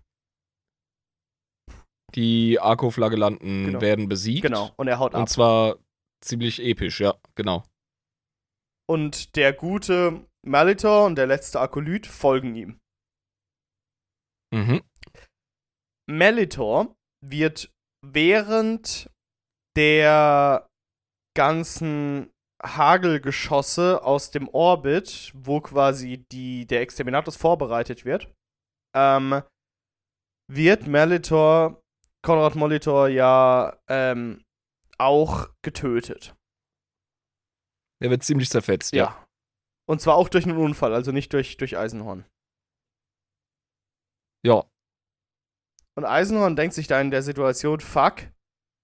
Die 2.14 2.58
Arkoflagellanten 2.58 3.66
Genau. 3.66 3.80
werden 3.80 4.08
besiegt. 4.08 4.42
Genau. 4.42 4.72
Und 4.76 4.88
er 4.88 4.98
haut 4.98 5.14
ab. 5.14 5.20
Und 5.20 5.28
zwar 5.28 5.76
ziemlich 6.24 6.60
episch, 6.60 7.00
ja, 7.00 7.14
genau. 7.34 7.64
Und 8.88 9.36
der 9.36 9.52
gute 9.52 10.26
Malitor 10.46 11.04
und 11.04 11.16
der 11.16 11.26
letzte 11.26 11.60
Akolyt 11.60 12.06
folgen 12.06 12.54
ihm. 12.54 12.80
Mhm. 14.54 14.80
Melitor 16.10 16.96
wird 17.22 17.70
während 18.02 19.10
der 19.76 20.66
ganzen 21.36 22.30
Hagelgeschosse 22.62 24.02
aus 24.02 24.30
dem 24.30 24.48
Orbit, 24.48 25.30
wo 25.34 25.60
quasi 25.60 26.24
die, 26.32 26.66
der 26.66 26.80
Exterminatus 26.80 27.36
vorbereitet 27.36 28.04
wird, 28.06 28.32
ähm, 28.94 29.42
wird 30.50 30.86
Melitor, 30.86 31.82
Konrad 32.24 32.54
Molitor 32.54 33.08
ja 33.08 33.78
ähm, 33.88 34.44
auch 34.98 35.48
getötet. 35.62 36.34
Der 38.02 38.10
wird 38.10 38.22
ziemlich 38.22 38.50
zerfetzt, 38.50 38.92
ja. 38.94 39.26
Und 39.88 40.00
zwar 40.00 40.16
auch 40.16 40.28
durch 40.28 40.44
einen 40.44 40.58
Unfall, 40.58 40.94
also 40.94 41.12
nicht 41.12 41.32
durch, 41.32 41.56
durch 41.56 41.76
Eisenhorn. 41.76 42.24
Ja. 44.44 44.64
Und 45.96 46.04
Eisenhorn 46.04 46.56
denkt 46.56 46.74
sich 46.74 46.86
da 46.86 47.00
in 47.00 47.10
der 47.10 47.22
Situation, 47.22 47.80
fuck, 47.80 48.22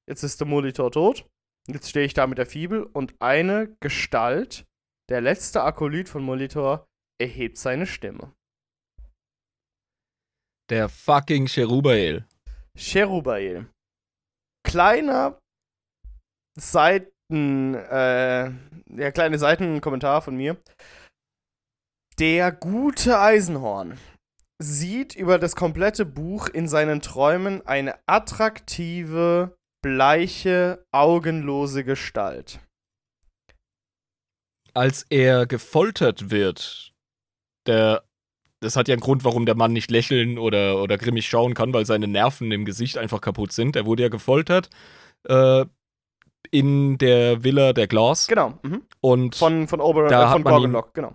jetzt 0.09 0.23
ist 0.23 0.41
der 0.41 0.49
Molitor 0.49 0.91
tot. 0.91 1.29
Jetzt 1.69 1.89
stehe 1.89 2.05
ich 2.05 2.15
da 2.15 2.27
mit 2.27 2.39
der 2.39 2.47
Fibel 2.47 2.83
und 2.83 3.15
eine 3.21 3.75
Gestalt, 3.81 4.67
der 5.09 5.21
letzte 5.21 5.63
Akolyt 5.63 6.09
von 6.09 6.23
Molitor, 6.23 6.87
erhebt 7.21 7.57
seine 7.57 7.87
Stimme. 7.87 8.35
Der 10.71 10.89
fucking 10.89 11.47
Cherubael. 11.47 12.27
Cherubael. 12.77 13.71
Kleiner 14.67 15.39
Seiten, 16.59 17.75
äh, 17.75 18.45
ja, 18.47 19.11
kleine 19.13 19.39
Seitenkommentar 19.39 20.23
von 20.23 20.37
mir. 20.37 20.57
Der 22.19 22.53
gute 22.53 23.19
Eisenhorn 23.19 23.99
sieht 24.63 25.17
über 25.17 25.39
das 25.39 25.57
komplette 25.57 26.07
Buch 26.07 26.49
in 26.49 26.69
seinen 26.69 27.01
Träumen 27.01 27.67
eine 27.67 27.99
attraktive, 28.07 29.57
bleiche, 29.83 30.87
augenlose 30.93 31.85
Gestalt. 31.85 32.61
Als 34.73 35.07
er 35.11 35.47
gefoltert 35.47 36.31
wird, 36.31 36.93
der. 37.67 38.05
Das 38.65 38.77
hat 38.77 38.89
ja 38.89 38.95
einen 38.95 39.01
Grund, 39.01 39.25
warum 39.25 39.47
der 39.47 39.55
Mann 39.55 39.73
nicht 39.73 39.91
lächeln 39.91 40.39
oder, 40.39 40.83
oder 40.83 40.99
grimmig 40.99 41.29
schauen 41.29 41.55
kann, 41.55 41.73
weil 41.73 41.87
seine 41.87 42.09
Nerven 42.09 42.51
im 42.51 42.65
Gesicht 42.65 42.99
einfach 42.99 43.21
kaputt 43.21 43.53
sind. 43.53 43.77
Er 43.77 43.87
wurde 43.87 44.03
ja 44.03 44.09
gefoltert 44.09 44.71
äh, 45.29 45.65
in 46.51 46.99
der 46.99 47.45
Villa 47.45 47.73
der 47.73 47.87
Glass. 47.87 48.27
Genau. 48.27 48.59
Mhm. 48.63 48.83
Und 49.01 49.37
Von, 49.37 49.69
von 49.69 49.81
Ober 49.81 50.09
Da 50.09 50.29
äh, 50.29 50.33
von 50.33 50.45
Gorgonlock, 50.45 50.95
genau. 50.95 51.15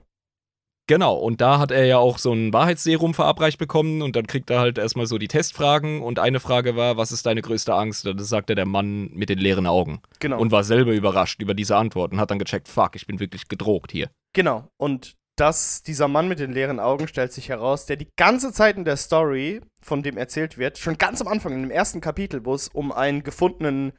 Genau, 0.90 1.14
und 1.14 1.40
da 1.40 1.60
hat 1.60 1.70
er 1.70 1.86
ja 1.86 2.00
auch 2.00 2.18
so 2.18 2.34
ein 2.34 2.52
Wahrheitsserum 2.52 3.14
verabreicht 3.14 3.60
bekommen 3.60 4.02
und 4.02 4.16
dann 4.16 4.26
kriegt 4.26 4.50
er 4.50 4.60
halt 4.60 4.80
erstmal 4.80 5.06
so 5.06 5.20
die 5.20 5.28
Testfragen 5.28 6.02
und 6.02 6.18
eine 6.18 6.40
Frage 6.40 6.76
war, 6.76 6.98
was 6.98 7.12
ist 7.12 7.28
deine 7.28 7.44
größte 7.44 7.76
Angst? 7.76 8.08
Und 8.08 8.20
das 8.20 8.28
sagte 8.28 8.56
der 8.56 8.66
Mann 8.66 9.12
mit 9.14 9.30
den 9.30 9.38
leeren 9.38 9.68
Augen. 9.68 10.02
Genau. 10.20 10.40
Und 10.40 10.52
war 10.52 10.64
selber 10.64 10.94
überrascht 10.94 11.44
über 11.44 11.54
diese 11.54 11.78
Antwort 11.78 12.12
und 12.12 12.20
hat 12.20 12.32
dann 12.32 12.40
gecheckt, 12.40 12.68
fuck, 12.68 12.96
ich 12.96 13.06
bin 13.06 13.20
wirklich 13.20 13.48
gedrogt 13.48 13.92
hier. 13.92 14.10
Genau. 14.34 14.68
Und 14.78 15.16
dass 15.40 15.84
dieser 15.84 16.10
Mann 16.10 16.28
mit 16.28 16.40
den 16.40 16.52
leeren 16.52 16.80
Augen 16.82 17.08
stellt 17.08 17.32
sich 17.32 17.48
heraus, 17.48 17.86
der 17.86 17.96
die 17.96 18.10
ganze 18.18 18.52
Zeit 18.52 18.76
in 18.76 18.84
der 18.84 18.98
Story, 18.98 19.62
von 19.82 20.04
dem 20.04 20.18
erzählt 20.18 20.58
wird, 20.58 20.78
schon 20.78 20.98
ganz 20.98 21.22
am 21.22 21.30
Anfang, 21.30 21.54
in 21.54 21.62
dem 21.62 21.72
ersten 21.72 22.02
Kapitel, 22.02 22.46
wo 22.46 22.54
es 22.54 22.68
um 22.68 22.92
einen 22.92 23.24
gefundenen 23.24 23.94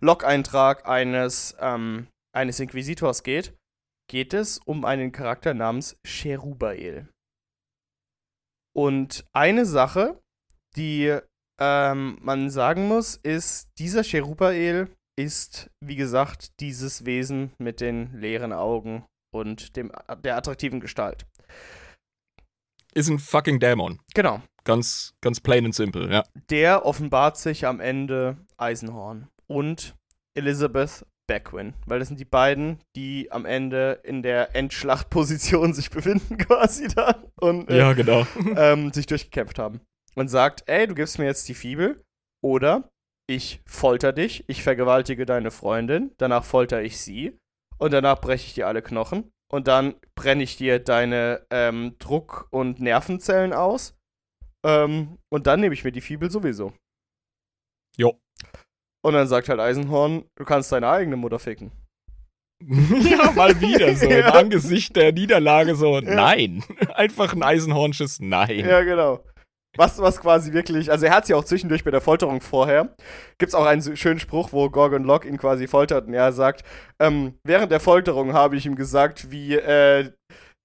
Log-Eintrag 0.00 0.88
eines, 0.88 1.54
ähm, 1.60 2.06
eines 2.34 2.60
Inquisitors 2.60 3.22
geht, 3.24 3.54
geht 4.08 4.32
es 4.32 4.58
um 4.64 4.86
einen 4.86 5.12
Charakter 5.12 5.52
namens 5.52 5.98
Cherubael. 6.06 7.08
Und 8.74 9.26
eine 9.34 9.66
Sache, 9.66 10.18
die 10.76 11.18
ähm, 11.60 12.18
man 12.22 12.48
sagen 12.48 12.88
muss, 12.88 13.16
ist, 13.16 13.68
dieser 13.78 14.02
Cherubael 14.02 14.88
ist, 15.18 15.70
wie 15.82 15.96
gesagt, 15.96 16.60
dieses 16.60 17.04
Wesen 17.04 17.52
mit 17.58 17.80
den 17.80 18.18
leeren 18.18 18.52
Augen 18.52 19.04
und 19.36 19.76
dem, 19.76 19.92
der 20.24 20.36
attraktiven 20.36 20.80
Gestalt. 20.80 21.26
Ist 22.94 23.08
ein 23.08 23.18
fucking 23.18 23.60
Dämon. 23.60 24.00
Genau. 24.14 24.40
Ganz, 24.64 25.14
ganz 25.20 25.40
plain 25.40 25.64
and 25.64 25.74
simple, 25.74 26.10
ja. 26.10 26.24
Der 26.50 26.84
offenbart 26.84 27.36
sich 27.36 27.66
am 27.66 27.78
Ende 27.78 28.38
Eisenhorn 28.56 29.28
und 29.46 29.94
Elizabeth 30.34 31.06
Beckwin, 31.26 31.74
weil 31.86 31.98
das 31.98 32.08
sind 32.08 32.20
die 32.20 32.24
beiden, 32.24 32.78
die 32.94 33.30
am 33.30 33.44
Ende 33.44 34.00
in 34.04 34.22
der 34.22 34.54
Endschlachtposition 34.56 35.74
sich 35.74 35.90
befinden 35.90 36.38
quasi 36.38 36.88
da 36.88 37.22
und 37.40 37.68
äh, 37.68 37.78
Ja, 37.78 37.92
genau. 37.92 38.26
ähm, 38.56 38.92
sich 38.92 39.06
durchgekämpft 39.06 39.58
haben. 39.58 39.80
Und 40.14 40.28
sagt, 40.28 40.64
ey, 40.66 40.86
du 40.86 40.94
gibst 40.94 41.18
mir 41.18 41.26
jetzt 41.26 41.48
die 41.48 41.54
Fibel 41.54 42.02
oder 42.42 42.88
ich 43.28 43.60
folter 43.66 44.12
dich, 44.12 44.44
ich 44.48 44.62
vergewaltige 44.62 45.26
deine 45.26 45.50
Freundin, 45.50 46.12
danach 46.16 46.44
folter 46.44 46.82
ich 46.82 46.98
sie 46.98 47.38
und 47.78 47.92
danach 47.92 48.20
breche 48.20 48.46
ich 48.46 48.54
dir 48.54 48.66
alle 48.66 48.82
Knochen 48.82 49.30
und 49.52 49.68
dann 49.68 49.94
brenne 50.14 50.42
ich 50.42 50.56
dir 50.56 50.78
deine 50.78 51.46
ähm, 51.50 51.96
Druck- 51.98 52.48
und 52.50 52.80
Nervenzellen 52.80 53.52
aus 53.52 53.96
ähm, 54.64 55.18
und 55.30 55.46
dann 55.46 55.60
nehme 55.60 55.74
ich 55.74 55.84
mir 55.84 55.92
die 55.92 56.00
Fibel 56.00 56.30
sowieso. 56.30 56.72
Jo. 57.96 58.18
Und 59.04 59.12
dann 59.14 59.28
sagt 59.28 59.48
halt 59.48 59.60
Eisenhorn, 59.60 60.24
du 60.34 60.44
kannst 60.44 60.72
deine 60.72 60.88
eigene 60.88 61.16
Mutter 61.16 61.38
ficken. 61.38 61.70
ja, 62.60 63.30
mal 63.36 63.60
wieder 63.60 63.94
so 63.94 64.06
Ja. 64.10 64.28
im 64.28 64.34
Angesicht 64.34 64.96
der 64.96 65.12
Niederlage 65.12 65.76
so, 65.76 66.00
nein. 66.00 66.64
Einfach 66.94 67.32
ein 67.34 67.42
Eisenhornschiss, 67.42 68.18
nein. 68.20 68.60
Ja, 68.60 68.82
genau. 68.82 69.24
Was, 69.76 69.98
was 69.98 70.20
quasi 70.20 70.52
wirklich, 70.52 70.90
also 70.90 71.06
er 71.06 71.12
hat 71.14 71.26
sie 71.26 71.34
auch 71.34 71.44
zwischendurch 71.44 71.84
bei 71.84 71.90
der 71.90 72.00
Folterung 72.00 72.40
vorher. 72.40 72.94
Gibt's 73.38 73.54
auch 73.54 73.66
einen 73.66 73.96
schönen 73.96 74.20
Spruch, 74.20 74.52
wo 74.52 74.70
Gorgon 74.70 75.04
Lock 75.04 75.24
ihn 75.24 75.38
quasi 75.38 75.66
foltert 75.66 76.06
und 76.06 76.14
er 76.14 76.32
sagt, 76.32 76.64
ähm, 76.98 77.34
während 77.44 77.70
der 77.72 77.80
Folterung 77.80 78.32
habe 78.32 78.56
ich 78.56 78.66
ihm 78.66 78.76
gesagt, 78.76 79.30
wie 79.30 79.54
äh, 79.54 80.10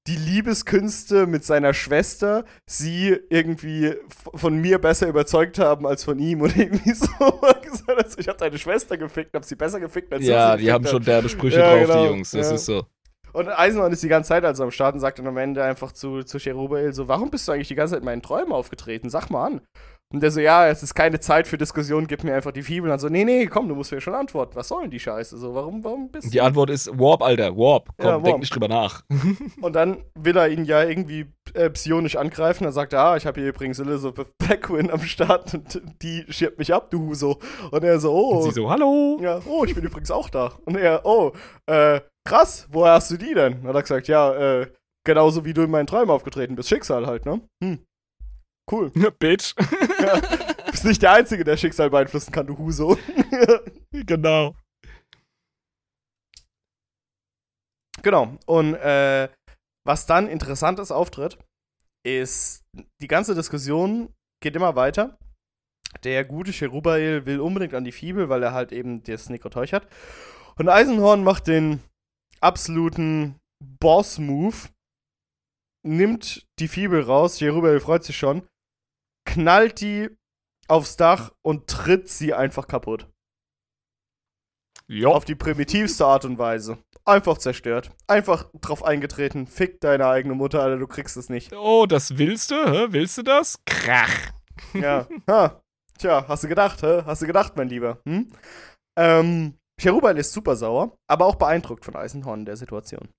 die 0.08 0.16
Liebeskünste 0.16 1.28
mit 1.28 1.46
seiner 1.46 1.74
Schwester 1.76 2.44
sie 2.68 3.20
irgendwie 3.30 3.94
von 4.34 4.58
mir 4.60 4.80
besser 4.80 5.08
überzeugt 5.08 5.60
haben 5.60 5.86
als 5.86 6.04
von 6.04 6.18
ihm 6.18 6.42
oder 6.42 6.56
irgendwie 6.58 6.94
so. 6.94 7.08
Gesagt, 7.62 8.04
also 8.04 8.18
ich 8.18 8.28
habe 8.28 8.40
deine 8.40 8.58
Schwester 8.58 8.98
gefickt, 8.98 9.34
hab 9.36 9.46
sie 9.46 9.56
besser 9.56 9.80
gefickt 9.80 10.12
als 10.12 10.26
Ja, 10.26 10.58
sie 10.58 10.64
die 10.64 10.72
haben 10.72 10.88
schon 10.88 11.04
derbe 11.04 11.30
Sprüche 11.30 11.60
Ja, 11.60 11.76
drauf, 11.76 11.88
genau. 11.88 12.02
die 12.04 12.10
Jungs. 12.10 12.32
Das 12.32 12.50
Ja. 12.50 12.56
ist 12.56 12.66
so. 12.66 12.86
Und 13.34 13.48
Eisenhorn 13.50 13.92
ist 13.92 14.04
die 14.04 14.08
ganze 14.08 14.30
Zeit 14.30 14.46
also 14.46 14.64
am 14.64 14.72
Start 14.72 14.94
und 14.94 15.00
sagt 15.00 15.20
dann 15.20 15.28
am 15.28 15.38
Ende 15.38 15.64
einfach 15.64 15.92
zu, 15.92 16.24
zu 16.24 16.38
Cherubael 16.40 16.94
so, 16.94 17.08
warum 17.08 17.30
bist 17.30 17.48
du 17.48 17.52
eigentlich 17.52 17.68
die 17.68 17.76
ganze 17.76 17.94
Zeit 17.94 18.02
in 18.02 18.06
meinen 18.06 18.22
Träumen 18.22 18.52
aufgetreten? 18.52 19.10
Sag 19.10 19.30
mal 19.30 19.46
an. 19.46 19.62
Und 20.14 20.22
der 20.22 20.30
so, 20.32 20.42
ja, 20.42 20.68
es 20.68 20.84
ist 20.84 20.94
keine 20.94 21.22
Zeit 21.22 21.48
für 21.48 21.58
Diskussion, 21.58 22.06
gib 22.06 22.26
mir 22.26 22.36
einfach 22.36 22.52
die 22.52 22.64
Fibel. 22.64 22.84
Und 22.84 22.90
dann 22.90 23.00
so, 23.00 23.08
nee, 23.08 23.24
nee, 23.24 23.46
komm, 23.46 23.70
du 23.70 23.76
musst 23.76 23.94
mir 23.94 24.02
schon 24.02 24.14
antworten. 24.14 24.56
Was 24.56 24.68
soll 24.68 24.82
denn 24.82 24.92
die 24.92 25.00
Scheiße? 25.00 25.38
So, 25.38 25.56
warum, 25.56 25.82
warum 25.86 26.10
bist 26.12 26.28
du? 26.28 26.32
Die 26.32 26.42
Antwort 26.42 26.70
ist 26.70 26.90
Warp, 27.00 27.22
Alter, 27.24 27.56
Warp. 27.56 27.88
Komm, 27.98 28.06
Ja, 28.06 28.14
Warp. 28.16 28.24
denk 28.26 28.40
nicht 28.40 28.54
drüber 28.54 28.68
nach. 28.68 29.04
Und 29.62 29.74
dann 29.74 30.04
will 30.16 30.36
er 30.36 30.50
ihn 30.50 30.66
ja 30.66 30.84
irgendwie 30.84 31.32
äh, 31.54 31.70
psionisch 31.70 32.18
angreifen. 32.18 32.66
Dann 32.66 32.74
sagt 32.74 32.92
er, 32.92 33.00
ah, 33.00 33.16
ich 33.18 33.26
habe 33.26 33.40
hier 33.40 33.50
übrigens 33.50 33.80
Elizabeth 33.80 34.38
Beckwin 34.38 34.92
am 34.92 35.00
Start 35.02 35.54
und 35.54 35.82
die 36.02 36.26
schirbt 36.28 36.60
mich 36.60 36.74
ab, 36.74 36.90
du 36.92 37.00
Huso. 37.08 37.40
Und 37.72 37.84
er 37.84 37.98
so, 38.00 38.12
oh. 38.12 38.38
Und 38.40 38.44
sie 38.44 38.52
so, 38.52 38.70
hallo. 38.70 39.18
Ja, 39.22 39.40
oh, 39.46 39.64
ich 39.64 39.74
bin 39.74 39.86
übrigens 39.86 40.12
auch 40.12 40.30
da. 40.30 40.52
Und 40.66 40.76
er, 40.76 41.06
oh, 41.06 41.32
äh, 41.68 42.02
krass, 42.28 42.68
woher 42.72 42.94
hast 42.94 43.12
du 43.12 43.18
die 43.18 43.34
denn? 43.34 43.62
Dann 43.62 43.68
hat 43.68 43.76
er 43.76 43.82
gesagt, 43.82 44.08
ja, 44.08 44.34
äh, 44.62 44.74
genauso 45.06 45.46
wie 45.46 45.54
du 45.54 45.64
in 45.64 45.72
meinen 45.72 45.88
Träumen 45.88 46.10
aufgetreten 46.10 46.56
bist. 46.56 46.70
Schicksal 46.70 47.08
halt, 47.08 47.26
ne? 47.26 47.42
Hm. 47.64 47.86
Cool. 48.72 48.92
Bitch. 49.20 49.56
Ja. 50.02 50.20
Bist 50.72 50.86
nicht 50.86 51.02
der 51.04 51.12
Einzige, 51.12 51.44
der 51.44 51.58
Schicksal 51.58 51.92
beeinflussen 51.92 52.32
kann, 52.32 52.48
du 52.48 52.58
Huso. 52.58 52.98
genau. 53.92 54.56
genau. 58.02 58.36
Und, 58.48 58.74
äh, 58.76 59.30
was 59.86 60.06
dann 60.06 60.28
interessantes 60.28 60.92
auftritt, 60.92 61.38
ist, 62.04 62.64
die 63.02 63.08
ganze 63.08 63.36
Diskussion 63.36 64.14
geht 64.42 64.56
immer 64.56 64.76
weiter. 64.76 65.18
Der 66.04 66.26
gute 66.26 66.52
Cherubael 66.52 67.26
will 67.26 67.40
unbedingt 67.40 67.74
an 67.74 67.84
die 67.84 67.92
Fibel, 67.92 68.30
weil 68.30 68.44
er 68.44 68.54
halt 68.54 68.72
eben 68.72 69.04
das 69.04 69.30
Nekroteuch 69.30 69.74
hat. 69.74 69.88
Und 70.58 70.70
Eisenhorn 70.70 71.24
macht 71.24 71.48
den 71.48 71.82
absoluten 72.42 73.40
Boss-Move, 73.80 74.56
nimmt 75.84 76.48
die 76.60 76.68
Fibel 76.68 77.02
raus, 77.02 77.38
Cherubael 77.38 77.80
freut 77.80 78.04
sich 78.04 78.18
schon, 78.18 78.48
knallt 79.26 79.82
die 79.82 80.10
aufs 80.68 80.98
Dach 80.98 81.32
und 81.42 81.68
tritt 81.68 82.10
sie 82.10 82.34
einfach 82.34 82.68
kaputt. 82.68 83.08
Jo. 84.88 85.14
Auf 85.14 85.26
die 85.26 85.36
primitivste 85.36 86.06
Art 86.06 86.26
und 86.26 86.38
Weise. 86.38 86.78
Einfach 87.06 87.38
zerstört. 87.38 87.92
Einfach 88.08 88.52
drauf 88.60 88.84
eingetreten. 88.84 89.48
Fick 89.48 89.80
deine 89.80 90.08
eigene 90.08 90.36
Mutter, 90.36 90.62
Alter, 90.62 90.78
du 90.78 90.88
kriegst 90.88 91.16
es 91.16 91.30
nicht. 91.30 91.54
Oh, 91.54 91.86
das 91.86 92.18
willst 92.18 92.52
du? 92.52 92.56
Hä? 92.56 92.88
Willst 92.90 93.18
du 93.18 93.24
das? 93.24 93.58
Krach. 93.66 94.34
Ja. 94.74 95.08
ha. 95.30 95.62
Tja, 95.98 96.26
hast 96.28 96.44
du 96.44 96.48
gedacht, 96.48 96.84
hä? 96.84 97.04
Hast 97.06 97.22
du 97.22 97.28
gedacht, 97.28 97.56
mein 97.56 97.70
Lieber? 97.70 98.00
Hm? 98.06 98.32
Ähm, 98.98 99.58
Cherubal 99.82 100.16
ist 100.18 100.32
super 100.32 100.56
sauer, 100.56 100.96
aber 101.08 101.26
auch 101.26 101.36
beeindruckt 101.36 101.86
von 101.86 101.96
Eisenhorn 101.96 102.42
in 102.42 102.46
der 102.46 102.56
Situation. 102.56 103.10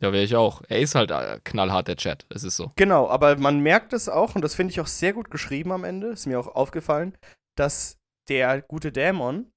Ja, 0.00 0.12
wäre 0.12 0.24
ich 0.24 0.36
auch. 0.36 0.62
Er 0.68 0.80
ist 0.80 0.94
halt 0.94 1.10
äh, 1.10 1.40
knallhart, 1.44 1.88
der 1.88 1.96
Chat. 1.96 2.26
Es 2.28 2.44
ist 2.44 2.56
so. 2.56 2.70
Genau, 2.76 3.08
aber 3.08 3.36
man 3.36 3.60
merkt 3.60 3.94
es 3.94 4.08
auch, 4.08 4.34
und 4.34 4.42
das 4.42 4.54
finde 4.54 4.72
ich 4.72 4.80
auch 4.80 4.86
sehr 4.86 5.14
gut 5.14 5.30
geschrieben 5.30 5.72
am 5.72 5.84
Ende, 5.84 6.08
ist 6.08 6.26
mir 6.26 6.38
auch 6.38 6.46
aufgefallen, 6.46 7.16
dass 7.56 7.96
der 8.28 8.60
gute 8.60 8.92
Dämon, 8.92 9.50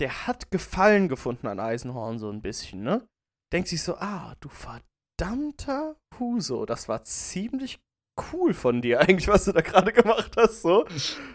der 0.00 0.26
hat 0.26 0.50
Gefallen 0.50 1.08
gefunden 1.08 1.46
an 1.46 1.60
Eisenhorn 1.60 2.18
so 2.18 2.28
ein 2.28 2.42
bisschen, 2.42 2.82
ne? 2.82 3.06
Denkt 3.52 3.68
sich 3.68 3.82
so, 3.82 3.96
ah, 3.96 4.34
du 4.40 4.48
verdammter 4.48 5.96
Huso, 6.18 6.66
das 6.66 6.88
war 6.88 7.04
ziemlich 7.04 7.80
cool 8.32 8.54
von 8.54 8.82
dir 8.82 9.00
eigentlich, 9.00 9.28
was 9.28 9.44
du 9.44 9.52
da 9.52 9.60
gerade 9.60 9.92
gemacht 9.92 10.32
hast, 10.36 10.62
so. 10.62 10.84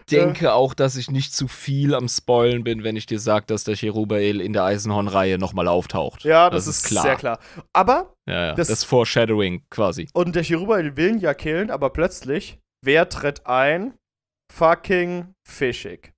denke 0.09 0.53
auch, 0.53 0.73
dass 0.73 0.95
ich 0.95 1.09
nicht 1.11 1.33
zu 1.33 1.47
viel 1.47 1.93
am 1.95 2.07
Spoilen 2.07 2.63
bin, 2.63 2.83
wenn 2.83 2.95
ich 2.95 3.05
dir 3.05 3.19
sage, 3.19 3.45
dass 3.47 3.63
der 3.63 3.75
Cherubael 3.75 4.41
in 4.41 4.53
der 4.53 4.63
Eisenhorn-Reihe 4.63 5.37
nochmal 5.37 5.67
auftaucht. 5.67 6.23
Ja, 6.23 6.49
das, 6.49 6.67
ist, 6.67 6.83
sehr 6.87 7.15
klar. 7.15 7.39
Aber, 7.73 8.13
Ja, 8.27 8.47
ja. 8.47 8.53
Das- 8.53 8.67
Das, 8.67 8.83
Foreshadowing 8.83 9.63
quasi. 9.69 10.07
und 10.13 10.35
der 10.35 10.43
Cherubael 10.43 10.95
will 10.97 11.11
ihn 11.11 11.19
ja 11.19 11.33
killen, 11.33 11.71
aber 11.71 11.89
plötzlich, 11.91 12.59
wer 12.83 13.09
tritt 13.09 13.45
ein? 13.47 13.93
Fucking 14.53 15.33
Fischig. 15.47 16.13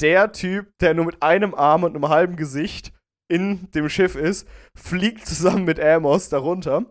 Der 0.00 0.32
Typ, 0.32 0.70
der 0.80 0.94
nur 0.94 1.06
mit 1.06 1.22
einem 1.22 1.54
Arm 1.54 1.82
und 1.82 1.94
einem 1.96 2.08
halben 2.08 2.36
Gesicht 2.36 2.92
in 3.30 3.70
dem 3.72 3.88
Schiff 3.88 4.14
ist, 4.14 4.46
fliegt 4.76 5.26
zusammen 5.26 5.64
mit 5.64 5.80
Amos 5.80 6.28
darunter 6.28 6.86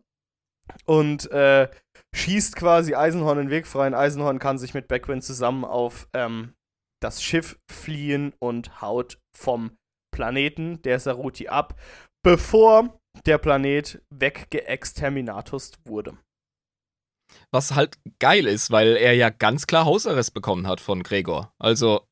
und 0.86 1.32
äh, 1.32 1.70
schießt 2.16 2.56
quasi 2.56 2.96
Eisenhorn 2.96 3.38
den 3.38 3.50
Weg 3.50 3.68
frei. 3.68 3.88
Und 3.88 3.94
Eisenhorn 3.94 4.40
kann 4.40 4.58
sich 4.58 4.74
mit 4.74 4.88
Beckwin 4.88 5.22
zusammen 5.22 5.66
auf 5.66 6.08
ähm, 6.14 6.54
das 7.02 7.22
Schiff 7.22 7.60
fliehen 7.72 8.34
und 8.40 8.82
haut 8.82 9.20
vom 9.36 9.78
Planeten 10.14 10.82
der 10.82 11.00
Saruti 11.00 11.48
ab, 11.48 11.80
bevor 12.24 13.00
der 13.26 13.38
Planet 13.38 14.02
weggeexterminatust 14.14 15.78
wurde. 15.88 16.18
Was 17.52 17.76
halt 17.76 17.98
geil 18.20 18.48
ist, 18.48 18.72
weil 18.72 18.96
er 18.96 19.14
ja 19.14 19.30
ganz 19.30 19.68
klar 19.68 19.86
Hausarrest 19.86 20.34
bekommen 20.34 20.66
hat 20.68 20.80
von 20.80 21.04
Gregor. 21.04 21.52
Also, 21.60 22.06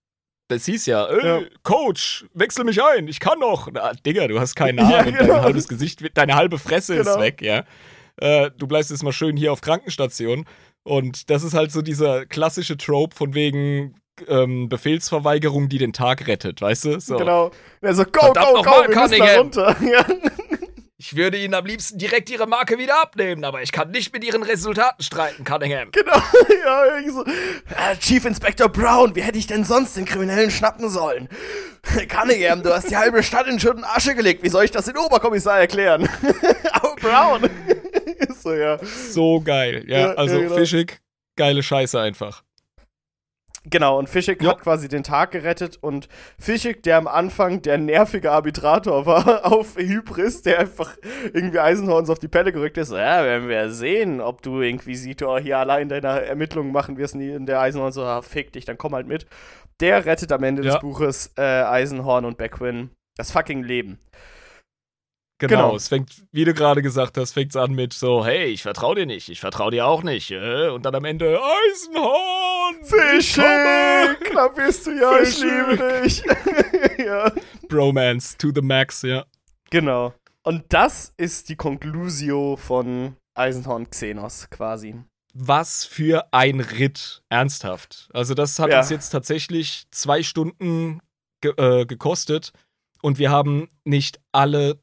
das 0.50 0.66
hieß 0.66 0.86
ja, 0.88 1.08
äh, 1.08 1.42
Ja. 1.42 1.48
Coach, 1.64 2.26
wechsel 2.34 2.66
mich 2.66 2.84
ein, 2.84 3.08
ich 3.08 3.20
kann 3.20 3.40
noch. 3.40 3.70
Na, 3.72 3.94
Digga, 3.94 4.28
du 4.28 4.40
hast 4.40 4.56
keinen 4.56 4.80
Arm 4.80 4.90
Ja, 4.92 5.00
und 5.00 5.06
genau. 5.18 5.34
dein 5.36 5.42
halbes 5.44 5.68
Gesicht, 5.68 6.18
deine 6.18 6.36
halbe 6.36 6.60
Fresse 6.60 6.98
Genau. 6.98 7.12
ist 7.16 7.20
weg, 7.20 7.42
ja. 7.42 7.64
Äh, 8.18 8.52
du 8.58 8.68
bleibst 8.68 8.92
jetzt 8.92 9.04
mal 9.04 9.12
schön 9.12 9.38
hier 9.38 9.52
auf 9.52 9.62
Krankenstation. 9.62 10.46
Und 10.84 11.30
das 11.30 11.44
ist 11.44 11.54
halt 11.54 11.72
so 11.72 11.82
dieser 11.82 12.26
klassische 12.26 12.78
Trope 12.78 13.16
von 13.16 13.34
wegen 13.34 13.96
ähm, 14.28 14.70
Befehlsverweigerung, 14.70 15.68
die 15.68 15.78
den 15.78 15.94
Tag 15.94 16.28
rettet, 16.28 16.62
weißt 16.62 16.86
du? 16.86 17.00
So. 17.00 17.18
Genau. 17.18 17.46
Und 17.46 17.54
er 17.82 17.96
so, 17.96 18.04
go, 18.04 18.22
Verdammt 18.22 18.48
go, 18.56 18.62
go, 18.62 18.70
mal, 18.70 18.88
wir 18.88 18.96
müssen 18.96 18.96
da 18.96 19.04
Cunningham. 19.04 19.38
runter. 19.40 19.76
Ja. 19.82 20.06
Ich 20.98 21.12
Ich 21.12 21.18
würde 21.18 21.38
Ihnen 21.38 21.54
am 21.54 21.66
liebsten 21.66 21.98
direkt 21.98 22.30
Ihre 22.30 22.48
Marke 22.48 22.78
wieder 22.78 23.02
abnehmen, 23.02 23.44
aber 23.44 23.62
ich 23.62 23.72
kann 23.72 23.92
nicht 23.92 24.14
mit 24.14 24.24
Ihren 24.24 24.44
Resultaten 24.44 25.04
streiten, 25.04 25.44
Cunningham. 25.44 25.90
Genau, 25.92 26.16
ja, 26.64 26.86
irgendwie 26.86 27.12
so. 27.12 27.26
Äh, 27.26 27.98
Chief 28.00 28.24
Inspector 28.24 28.70
Brown, 28.70 29.16
wie 29.16 29.22
hätte 29.22 29.38
ich 29.38 29.46
denn 29.46 29.66
sonst 29.66 29.98
den 29.98 30.06
Kriminellen 30.06 30.50
schnappen 30.50 30.90
sollen? 30.90 31.28
Cunningham, 32.08 32.64
du 32.64 32.74
hast 32.74 32.90
die 32.90 32.98
halbe 32.98 33.22
Stadt 33.24 33.48
in 33.48 33.60
Schutt 33.60 33.76
und 33.76 33.84
Asche 33.84 34.16
gelegt. 34.16 34.42
Wie 34.42 34.50
soll 34.50 34.64
ich 34.64 34.72
das 34.72 34.86
den 34.86 34.98
Oberkommissar 34.98 35.60
erklären? 35.60 36.08
aber 36.72 36.96
Brown. 36.96 37.50
so, 38.42 38.54
ja. 38.54 38.78
So 38.84 39.42
geil. 39.42 39.84
Ja, 39.88 40.00
Ja, 40.00 40.14
also 40.14 40.36
ja, 40.38 40.44
genau. 40.44 40.56
Fischig, 40.56 41.00
geile 41.36 41.64
Scheiße 41.64 42.00
einfach. 42.00 42.44
Genau, 43.68 43.98
und 43.98 44.08
Fischig 44.10 44.44
Ja. 44.44 44.52
hat 44.52 44.62
quasi 44.62 44.88
den 44.88 45.02
Tag 45.02 45.32
gerettet 45.32 45.78
und 45.82 46.08
Fischig, 46.38 46.84
der 46.84 46.98
am 46.98 47.08
Anfang 47.08 47.64
der 47.64 47.80
nervige 47.80 48.32
Arbitrator 48.32 49.08
war 49.08 49.44
auf 49.52 49.76
Hybris, 49.76 50.44
der 50.44 50.60
einfach 50.60 50.96
irgendwie 51.34 51.60
Eisenhorns 51.60 52.12
auf 52.12 52.20
die 52.20 52.28
Pelle 52.28 52.52
gerückt 52.52 52.78
ist. 52.78 52.92
Ja, 52.92 53.24
werden 53.24 53.50
wir 53.50 53.72
sehen, 53.72 54.22
ob 54.22 54.44
du 54.44 54.62
Inquisitor 54.62 55.40
hier 55.40 55.58
allein 55.58 55.90
deine 55.90 56.26
Ermittlungen 56.26 56.72
machen 56.72 56.98
wirst. 56.98 57.16
Und 57.16 57.48
der 57.48 57.60
Eisenhorn 57.60 57.92
so, 57.92 58.04
ah, 58.04 58.22
fick 58.22 58.54
dich, 58.54 58.66
dann 58.66 58.78
komm 58.78 58.94
halt 58.94 59.08
mit. 59.08 59.26
Der 59.80 60.06
rettet 60.06 60.32
am 60.32 60.44
Ende 60.44 60.62
Ja. 60.64 60.74
des 60.74 60.80
Buches 60.82 61.34
äh, 61.36 61.42
Eisenhorn 61.42 62.26
und 62.26 62.38
Beckwin 62.38 62.92
das 63.18 63.32
fucking 63.32 63.64
Leben. 63.64 63.98
Genau, 65.48 65.64
Genau. 65.68 65.76
es 65.76 65.88
fängt, 65.88 66.12
wie 66.32 66.46
du 66.46 66.54
gerade 66.54 66.82
gesagt 66.82 67.18
hast, 67.18 67.34
fängt 67.34 67.52
es 67.52 67.56
an 67.56 67.74
mit 67.74 67.94
so, 67.94 68.26
hey, 68.26 68.46
ich 68.46 68.62
vertraue 68.64 68.96
dir 68.96 69.06
nicht, 69.06 69.30
ich 69.30 69.40
vertraue 69.40 69.72
dir 69.72 69.86
auch 69.88 70.04
nicht. 70.04 70.32
Äh? 70.32 70.70
Und 70.70 70.86
dann 70.86 70.96
am 70.96 71.06
Ende, 71.06 71.40
Eisenhorn! 71.40 72.76
ich 72.82 73.36
komme!" 73.36 73.48
Fischig! 74.18 74.32
Knapp 74.32 74.56
bist 74.56 74.88
du 74.88 74.92
ja, 74.92 75.20
ich 75.22 75.40
liebe 75.40 76.02
dich. 76.04 76.24
ja. 77.06 77.32
Bromance 77.68 78.38
to 78.38 78.52
the 78.54 78.62
max, 78.62 79.02
ja. 79.02 79.26
Genau. 79.70 80.14
Und 80.44 80.64
das 80.70 81.14
ist 81.18 81.50
die 81.50 81.56
Conclusio 81.56 82.56
von 82.56 83.16
Eisenhorn 83.34 83.90
Xenos 83.90 84.50
quasi. 84.50 84.96
Was 85.34 85.84
für 85.84 86.28
ein 86.32 86.60
Ritt, 86.62 87.24
ernsthaft. 87.30 88.10
Also 88.14 88.34
das 88.36 88.58
hat 88.60 88.70
Ja. 88.72 88.80
uns 88.80 88.90
jetzt 88.90 89.10
tatsächlich 89.10 89.86
zwei 89.92 90.24
Stunden 90.24 91.02
ge 91.42 91.54
äh, 91.58 91.86
gekostet 91.86 92.54
und 93.02 93.20
wir 93.20 93.32
haben 93.32 93.68
nicht 93.84 94.20
alle 94.32 94.80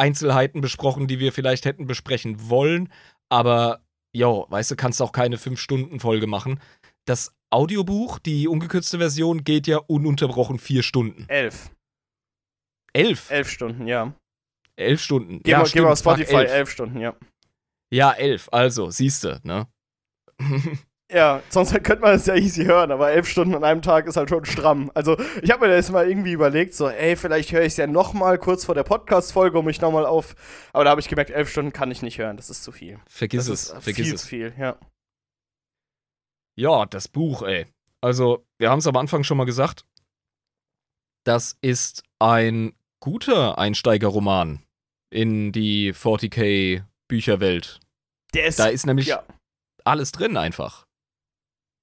Einzelheiten 0.00 0.60
besprochen, 0.60 1.06
die 1.06 1.20
wir 1.20 1.32
vielleicht 1.32 1.64
hätten 1.66 1.86
besprechen 1.86 2.48
wollen, 2.48 2.92
aber 3.28 3.84
jo, 4.12 4.46
weißt 4.48 4.72
du, 4.72 4.76
kannst 4.76 5.00
auch 5.02 5.12
keine 5.12 5.38
fünf 5.38 5.60
Stunden 5.60 6.00
Folge 6.00 6.26
machen. 6.26 6.60
Das 7.04 7.34
Audiobuch, 7.50 8.18
die 8.18 8.48
ungekürzte 8.48 8.98
Version, 8.98 9.44
geht 9.44 9.66
ja 9.66 9.78
ununterbrochen 9.78 10.58
vier 10.58 10.82
Stunden. 10.82 11.26
Elf. 11.28 11.70
Elf. 12.92 13.30
Elf 13.30 13.48
Stunden, 13.48 13.86
ja. 13.86 14.14
Elf 14.76 15.00
Stunden. 15.00 15.42
Geh 15.42 15.52
ja, 15.52 15.58
mal, 15.58 15.68
geh 15.68 15.80
mal 15.80 15.92
auf 15.92 15.98
stimmt, 15.98 16.16
Spotify, 16.16 16.42
elf. 16.42 16.50
elf. 16.50 16.70
Stunden, 16.70 17.00
ja. 17.00 17.14
Ja, 17.92 18.12
elf. 18.12 18.48
Also, 18.52 18.90
siehste, 18.90 19.40
ne? 19.44 19.68
Ja, 21.12 21.42
sonst 21.48 21.72
könnte 21.82 22.02
man 22.02 22.14
es 22.14 22.26
ja 22.26 22.36
easy 22.36 22.64
hören, 22.64 22.92
aber 22.92 23.10
elf 23.10 23.28
Stunden 23.28 23.54
an 23.54 23.64
einem 23.64 23.82
Tag 23.82 24.06
ist 24.06 24.16
halt 24.16 24.28
schon 24.28 24.44
stramm. 24.44 24.90
Also, 24.94 25.16
ich 25.42 25.50
habe 25.50 25.66
mir 25.66 25.74
das 25.74 25.90
mal 25.90 26.08
irgendwie 26.08 26.32
überlegt, 26.32 26.74
so, 26.74 26.88
ey, 26.88 27.16
vielleicht 27.16 27.50
höre 27.52 27.62
ich 27.62 27.68
es 27.68 27.76
ja 27.76 27.86
noch 27.86 28.12
mal 28.12 28.38
kurz 28.38 28.64
vor 28.64 28.74
der 28.74 28.84
Podcast-Folge, 28.84 29.58
um 29.58 29.64
mich 29.64 29.80
noch 29.80 29.90
mal 29.90 30.06
auf. 30.06 30.36
Aber 30.72 30.84
da 30.84 30.90
habe 30.90 31.00
ich 31.00 31.08
gemerkt, 31.08 31.30
elf 31.30 31.50
Stunden 31.50 31.72
kann 31.72 31.90
ich 31.90 32.02
nicht 32.02 32.18
hören, 32.18 32.36
das 32.36 32.48
ist 32.48 32.62
zu 32.62 32.70
viel. 32.70 32.98
Vergiss 33.08 33.46
das 33.46 33.48
es, 33.48 33.70
ist 33.70 33.82
vergiss 33.82 34.06
viel 34.06 34.14
es. 34.14 34.20
zu 34.22 34.26
viel, 34.28 34.54
ja. 34.58 34.78
Ja, 36.56 36.86
das 36.86 37.08
Buch, 37.08 37.42
ey. 37.42 37.66
Also, 38.00 38.46
wir 38.58 38.70
haben 38.70 38.78
es 38.78 38.86
am 38.86 38.96
Anfang 38.96 39.24
schon 39.24 39.36
mal 39.36 39.46
gesagt. 39.46 39.84
Das 41.24 41.56
ist 41.60 42.02
ein 42.18 42.74
guter 43.00 43.58
Einsteigerroman 43.58 44.62
in 45.10 45.52
die 45.52 45.92
40k 45.92 46.84
Bücherwelt. 47.08 47.80
Der 48.34 48.46
ist, 48.46 48.58
Da 48.58 48.66
ist 48.66 48.86
nämlich 48.86 49.08
ja. 49.08 49.24
alles 49.84 50.12
drin 50.12 50.36
einfach. 50.36 50.86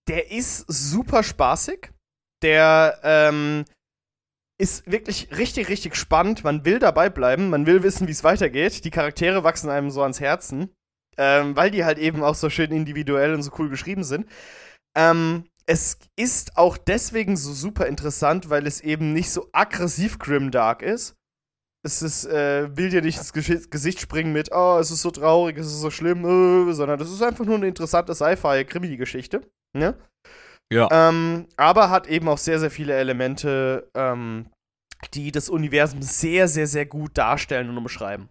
Der 0.07 0.31
ist 0.31 0.65
super 0.67 1.23
spaßig. 1.23 1.91
Der 2.43 2.99
ähm, 3.03 3.65
ist 4.59 4.89
wirklich 4.89 5.29
richtig, 5.37 5.69
richtig 5.69 5.95
spannend. 5.95 6.43
Man 6.43 6.65
will 6.65 6.79
dabei 6.79 7.09
bleiben, 7.09 7.49
man 7.49 7.65
will 7.65 7.83
wissen, 7.83 8.07
wie 8.07 8.11
es 8.11 8.23
weitergeht. 8.23 8.85
Die 8.85 8.91
Charaktere 8.91 9.43
wachsen 9.43 9.69
einem 9.69 9.91
so 9.91 10.01
ans 10.01 10.19
Herzen, 10.19 10.69
ähm, 11.17 11.55
weil 11.55 11.71
die 11.71 11.85
halt 11.85 11.99
eben 11.99 12.23
auch 12.23 12.35
so 12.35 12.49
schön 12.49 12.71
individuell 12.71 13.33
und 13.33 13.43
so 13.43 13.51
cool 13.59 13.69
geschrieben 13.69 14.03
sind. 14.03 14.27
Ähm, 14.95 15.45
es 15.67 15.99
ist 16.15 16.57
auch 16.57 16.77
deswegen 16.77 17.35
so 17.35 17.53
super 17.53 17.87
interessant, 17.87 18.49
weil 18.49 18.65
es 18.65 18.81
eben 18.81 19.13
nicht 19.13 19.29
so 19.31 19.49
aggressiv 19.51 20.17
grimdark 20.17 20.81
ist. 20.81 21.15
Es 21.83 22.01
ist, 22.01 22.25
äh, 22.25 22.75
will 22.75 22.89
dir 22.89 23.01
nicht 23.01 23.17
ins 23.17 23.33
Gesicht 23.69 24.01
springen 24.01 24.33
mit, 24.33 24.49
oh, 24.51 24.77
es 24.79 24.91
ist 24.91 25.01
so 25.01 25.11
traurig, 25.11 25.57
es 25.57 25.67
ist 25.67 25.81
so 25.81 25.91
schlimm, 25.91 26.25
äh, 26.69 26.73
sondern 26.73 26.97
das 26.97 27.11
ist 27.11 27.21
einfach 27.21 27.45
nur 27.45 27.55
eine 27.55 27.67
interessante 27.67 28.15
Sci-Fi-Krimi-Geschichte. 28.15 29.41
Ne? 29.73 29.95
Ja. 30.71 30.89
Ähm, 30.91 31.47
aber 31.55 31.89
hat 31.89 32.07
eben 32.07 32.27
auch 32.27 32.37
sehr, 32.37 32.59
sehr 32.59 32.71
viele 32.71 32.93
Elemente, 32.93 33.89
ähm, 33.93 34.47
die 35.13 35.31
das 35.31 35.49
Universum 35.49 36.01
sehr, 36.01 36.47
sehr, 36.47 36.67
sehr 36.67 36.85
gut 36.85 37.17
darstellen 37.17 37.69
und 37.69 37.77
umschreiben. 37.77 38.29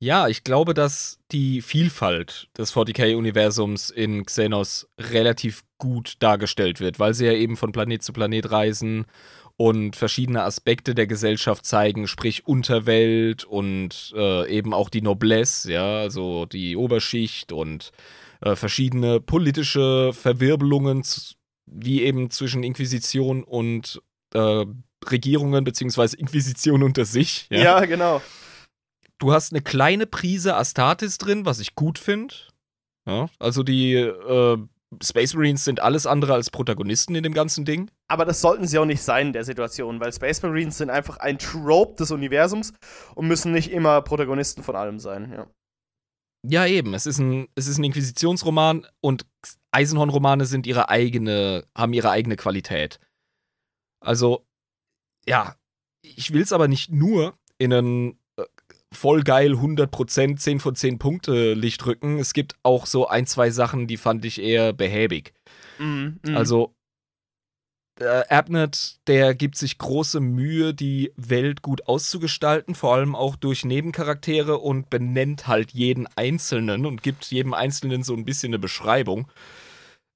Ja, 0.00 0.28
ich 0.28 0.44
glaube, 0.44 0.74
dass 0.74 1.18
die 1.32 1.62
Vielfalt 1.62 2.48
des 2.58 2.74
40k-Universums 2.74 3.88
in 3.88 4.26
Xenos 4.26 4.86
relativ 5.00 5.64
gut 5.78 6.16
dargestellt 6.18 6.80
wird, 6.80 6.98
weil 6.98 7.14
sie 7.14 7.24
ja 7.24 7.32
eben 7.32 7.56
von 7.56 7.72
Planet 7.72 8.02
zu 8.02 8.12
Planet 8.12 8.50
reisen 8.50 9.06
und 9.56 9.96
verschiedene 9.96 10.42
Aspekte 10.42 10.94
der 10.94 11.06
Gesellschaft 11.06 11.64
zeigen, 11.64 12.06
sprich 12.08 12.46
Unterwelt 12.46 13.44
und 13.44 14.12
äh, 14.16 14.46
eben 14.50 14.74
auch 14.74 14.90
die 14.90 15.00
Noblesse, 15.00 15.72
ja, 15.72 15.98
also 15.98 16.44
die 16.44 16.76
Oberschicht 16.76 17.52
und 17.52 17.92
äh, 18.44 18.56
verschiedene 18.56 19.20
politische 19.20 20.12
Verwirbelungen, 20.12 21.02
wie 21.66 22.02
eben 22.02 22.30
zwischen 22.30 22.62
Inquisition 22.62 23.42
und 23.42 24.02
äh, 24.34 24.66
Regierungen, 25.10 25.64
beziehungsweise 25.64 26.18
Inquisition 26.18 26.82
unter 26.82 27.06
sich. 27.06 27.46
Ja, 27.50 27.84
genau. 27.86 28.20
Du 29.18 29.32
hast 29.32 29.52
eine 29.52 29.62
kleine 29.62 30.06
Prise 30.06 30.56
Astartes 30.56 31.16
drin, 31.16 31.46
was 31.46 31.58
ich 31.58 31.74
gut 31.74 31.98
finde. 31.98 32.34
Ja, 33.06 33.28
also 33.38 33.62
die 33.62 33.94
äh, 33.94 34.58
Space 35.02 35.34
Marines 35.34 35.64
sind 35.64 35.80
alles 35.80 36.06
andere 36.06 36.34
als 36.34 36.50
Protagonisten 36.50 37.14
in 37.14 37.22
dem 37.22 37.32
ganzen 37.34 37.64
Ding. 37.64 37.90
Aber 38.08 38.26
das 38.26 38.42
sollten 38.42 38.66
sie 38.66 38.78
auch 38.78 38.84
nicht 38.84 39.02
sein 39.02 39.28
in 39.28 39.32
der 39.32 39.44
Situation, 39.44 40.00
weil 40.00 40.12
Space 40.12 40.42
Marines 40.42 40.78
sind 40.78 40.90
einfach 40.90 41.16
ein 41.16 41.38
Trope 41.38 41.96
des 41.96 42.10
Universums 42.10 42.74
und 43.14 43.26
müssen 43.26 43.52
nicht 43.52 43.70
immer 43.70 44.02
Protagonisten 44.02 44.62
von 44.62 44.76
allem 44.76 44.98
sein. 44.98 45.32
Ja. 45.32 45.46
Ja, 46.46 46.66
eben. 46.66 46.92
Es 46.94 47.06
ist 47.06 47.18
ein, 47.18 47.48
es 47.54 47.66
ist 47.66 47.78
ein 47.78 47.84
Inquisitionsroman 47.84 48.86
und 49.00 49.26
Eisenhorn-Romane 49.70 50.44
sind 50.44 50.66
ihre 50.66 50.90
eigene, 50.90 51.64
haben 51.76 51.94
ihre 51.94 52.10
eigene 52.10 52.36
Qualität. 52.36 53.00
Also, 54.00 54.46
ja, 55.26 55.56
ich 56.02 56.32
will 56.32 56.42
es 56.42 56.52
aber 56.52 56.68
nicht 56.68 56.92
nur 56.92 57.38
in 57.56 57.72
einen 57.72 58.18
äh, 58.36 58.44
voll 58.92 59.22
geil 59.22 59.54
100% 59.54 60.36
10 60.36 60.60
von 60.60 60.74
10 60.74 60.98
Punkte 60.98 61.54
Licht 61.54 61.84
rücken. 61.86 62.18
Es 62.18 62.34
gibt 62.34 62.56
auch 62.62 62.84
so 62.84 63.08
ein, 63.08 63.26
zwei 63.26 63.50
Sachen, 63.50 63.86
die 63.86 63.96
fand 63.96 64.24
ich 64.26 64.40
eher 64.40 64.74
behäbig. 64.74 65.32
Mhm, 65.78 66.20
mhm. 66.22 66.36
Also, 66.36 66.73
äh, 68.00 68.22
Abnett, 68.28 68.96
der 69.06 69.34
gibt 69.34 69.56
sich 69.56 69.78
große 69.78 70.20
Mühe, 70.20 70.74
die 70.74 71.12
Welt 71.16 71.62
gut 71.62 71.86
auszugestalten, 71.86 72.74
vor 72.74 72.94
allem 72.94 73.14
auch 73.14 73.36
durch 73.36 73.64
Nebencharaktere 73.64 74.58
und 74.58 74.90
benennt 74.90 75.46
halt 75.46 75.70
jeden 75.72 76.06
Einzelnen 76.16 76.86
und 76.86 77.02
gibt 77.02 77.24
jedem 77.26 77.54
Einzelnen 77.54 78.02
so 78.02 78.14
ein 78.14 78.24
bisschen 78.24 78.50
eine 78.50 78.58
Beschreibung. 78.58 79.28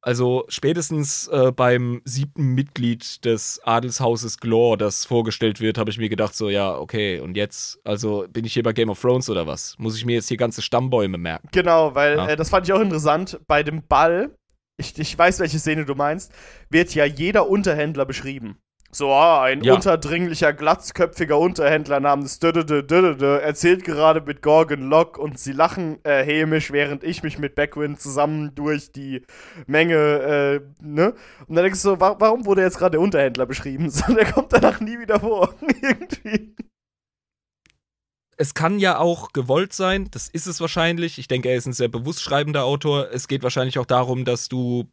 Also 0.01 0.45
spätestens 0.49 1.27
äh, 1.27 1.51
beim 1.51 2.03
siebten 2.05 2.55
Mitglied 2.55 3.25
des 3.25 3.61
Adelshauses 3.65 4.39
Glor, 4.39 4.77
das 4.79 5.05
vorgestellt 5.05 5.61
wird, 5.61 5.77
habe 5.77 5.91
ich 5.91 5.99
mir 5.99 6.09
gedacht, 6.09 6.37
so 6.37 6.49
ja, 6.49 6.77
okay, 6.77 7.19
und 7.19 7.37
jetzt, 7.37 7.81
also 7.85 8.25
bin 8.33 8.45
ich 8.45 8.55
hier 8.55 8.63
bei 8.63 8.73
Game 8.73 8.91
of 8.91 9.01
Thrones 9.01 9.29
oder 9.29 9.49
was? 9.49 9.75
Muss 9.77 9.97
ich 9.97 10.05
mir 10.05 10.15
jetzt 10.15 10.29
hier 10.29 10.37
ganze 10.37 10.63
Stammbäume 10.63 11.19
merken? 11.19 11.49
Genau, 11.51 11.95
weil 11.97 12.17
Ja. 12.17 12.29
äh, 12.29 12.37
das 12.37 12.49
fand 12.49 12.67
ich 12.67 12.73
auch 12.73 12.81
interessant. 12.81 13.41
Bei 13.49 13.65
dem 13.65 13.83
Ball, 13.87 14.31
ich, 14.79 14.99
ich 14.99 15.19
weiß, 15.19 15.41
welche 15.41 15.59
Szene 15.59 15.85
du 15.85 15.95
meinst, 15.95 16.33
wird 16.71 16.95
ja 16.95 17.05
jeder 17.05 17.49
Unterhändler 17.49 18.07
beschrieben. 18.07 18.59
So, 18.91 19.13
ah, 19.13 19.43
ein 19.43 19.63
Ja. 19.63 19.75
unterdringlicher, 19.75 20.55
glatzköpfiger 20.55 21.39
Unterhändler 21.39 22.01
namens 22.01 22.39
Dödödö 22.39 22.83
Dödödö 22.83 23.37
erzählt 23.37 23.85
gerade 23.85 24.23
mit 24.23 24.41
Gorgon 24.41 24.81
Lock 24.89 25.19
und 25.19 25.39
sie 25.39 25.53
lachen 25.53 25.99
äh, 26.05 26.25
hämisch, 26.25 26.73
während 26.73 27.05
ich 27.05 27.23
mich 27.23 27.39
mit 27.39 27.55
Beckwin 27.55 27.99
zusammen 27.99 28.55
durch 28.55 28.91
die 28.91 29.27
Menge, 29.67 29.95
äh, 29.95 30.61
ne? 30.83 31.13
Und 31.47 31.57
dann 31.57 31.65
denkst 31.65 31.83
du 31.83 31.91
so, 31.91 32.01
wa 32.01 32.17
warum 32.19 32.47
wurde 32.47 32.63
jetzt 32.63 32.79
gerade 32.79 32.93
der 32.93 33.01
Unterhändler 33.03 33.45
beschrieben? 33.45 33.91
So, 33.91 34.15
der 34.15 34.33
kommt 34.33 34.55
danach 34.55 34.81
nie 34.81 34.99
wieder 34.99 35.21
vor. 35.21 35.55
Irgendwie. 35.83 36.55
Es 38.39 38.55
kann 38.55 38.79
ja 38.79 38.99
auch 38.99 39.33
gewollt 39.33 39.73
sein, 39.73 40.09
das 40.13 40.29
ist 40.29 40.47
es 40.47 40.61
wahrscheinlich. 40.61 41.19
Ich 41.19 41.27
denke, 41.27 41.49
er 41.49 41.57
ist 41.57 41.67
ein 41.67 41.73
sehr 41.73 41.89
bewusst 41.89 42.23
schreibender 42.23 42.65
Autor. 42.65 43.09
Es 43.13 43.27
geht 43.27 43.43
wahrscheinlich 43.43 43.79
auch 43.79 43.87
darum, 43.87 44.25
dass 44.25 44.49
du 44.49 44.89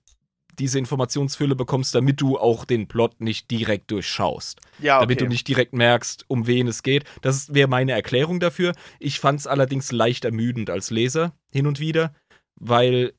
diese 0.58 0.80
Informationsfülle 0.80 1.56
bekommst, 1.56 1.94
damit 1.94 2.22
du 2.22 2.40
auch 2.40 2.66
den 2.66 2.88
Plot 2.88 3.22
nicht 3.22 3.52
direkt 3.52 3.92
durchschaust. 3.92 4.62
Ja, 4.80 4.98
okay. 4.98 5.04
Damit 5.04 5.22
du 5.22 5.28
nicht 5.28 5.48
direkt 5.48 5.74
merkst, 5.74 6.26
um 6.28 6.48
wen 6.48 6.68
es 6.68 6.82
geht. 6.82 7.04
Das 7.22 7.54
wäre 7.54 7.68
meine 7.68 7.92
Erklärung 7.92 8.40
dafür. 8.40 8.74
Ich 9.00 9.20
fand 9.20 9.42
es 9.42 9.48
allerdings 9.48 9.92
leicht 9.92 10.26
ermüdend 10.26 10.72
als 10.72 10.90
Leser 10.90 11.34
hin 11.52 11.68
und 11.68 11.80
wieder, 11.80 12.16
weil 12.60 13.14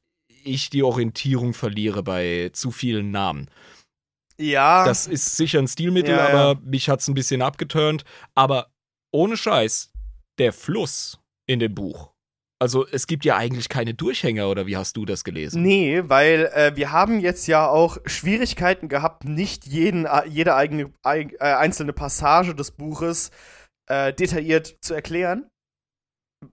ich 0.45 0.71
die 0.71 0.83
Orientierung 0.83 1.55
verliere 1.55 2.03
bei 2.03 2.51
zu 2.53 2.73
vielen 2.73 3.13
Namen. 3.13 3.49
Ja. 4.39 4.85
Das 4.85 5.07
ist 5.07 5.37
sicher 5.37 5.61
ein 5.61 5.69
Stilmittel, 5.69 6.17
Ja, 6.17 6.29
aber 6.29 6.61
ja. 6.61 6.61
mich 6.65 6.89
hat 6.89 7.01
es 7.01 7.09
ein 7.09 7.15
bisschen 7.15 7.43
abgeturnt. 7.43 8.05
Aber 8.35 8.73
ohne 9.13 9.37
Scheiß, 9.37 9.93
der 10.39 10.53
Fluss 10.53 11.19
in 11.47 11.59
dem 11.59 11.75
Buch. 11.75 12.13
Also 12.59 12.87
es 12.87 13.07
gibt 13.07 13.27
ja 13.27 13.37
eigentlich 13.37 13.69
keine 13.69 13.93
Durchhänger, 13.93 14.49
oder 14.49 14.67
wie 14.67 14.77
hast 14.77 14.97
du 14.97 15.05
das 15.05 15.25
gelesen? 15.25 15.63
Nee, 15.63 16.03
weil 16.07 16.51
äh, 16.55 16.75
wir 16.75 16.91
haben 16.91 17.21
jetzt 17.21 17.47
ja 17.47 17.69
auch 17.69 17.99
Schwierigkeiten 18.07 18.89
gehabt, 18.89 19.25
nicht 19.25 19.67
jeden, 19.67 20.07
äh, 20.07 20.27
jede 20.27 20.55
eigene, 20.55 20.91
eig, 21.03 21.35
äh, 21.35 21.53
einzelne 21.53 21.93
Passage 21.93 22.55
des 22.55 22.71
Buches 22.71 23.31
äh, 23.89 24.15
detailliert 24.15 24.79
zu 24.81 24.95
erklären. 24.95 25.51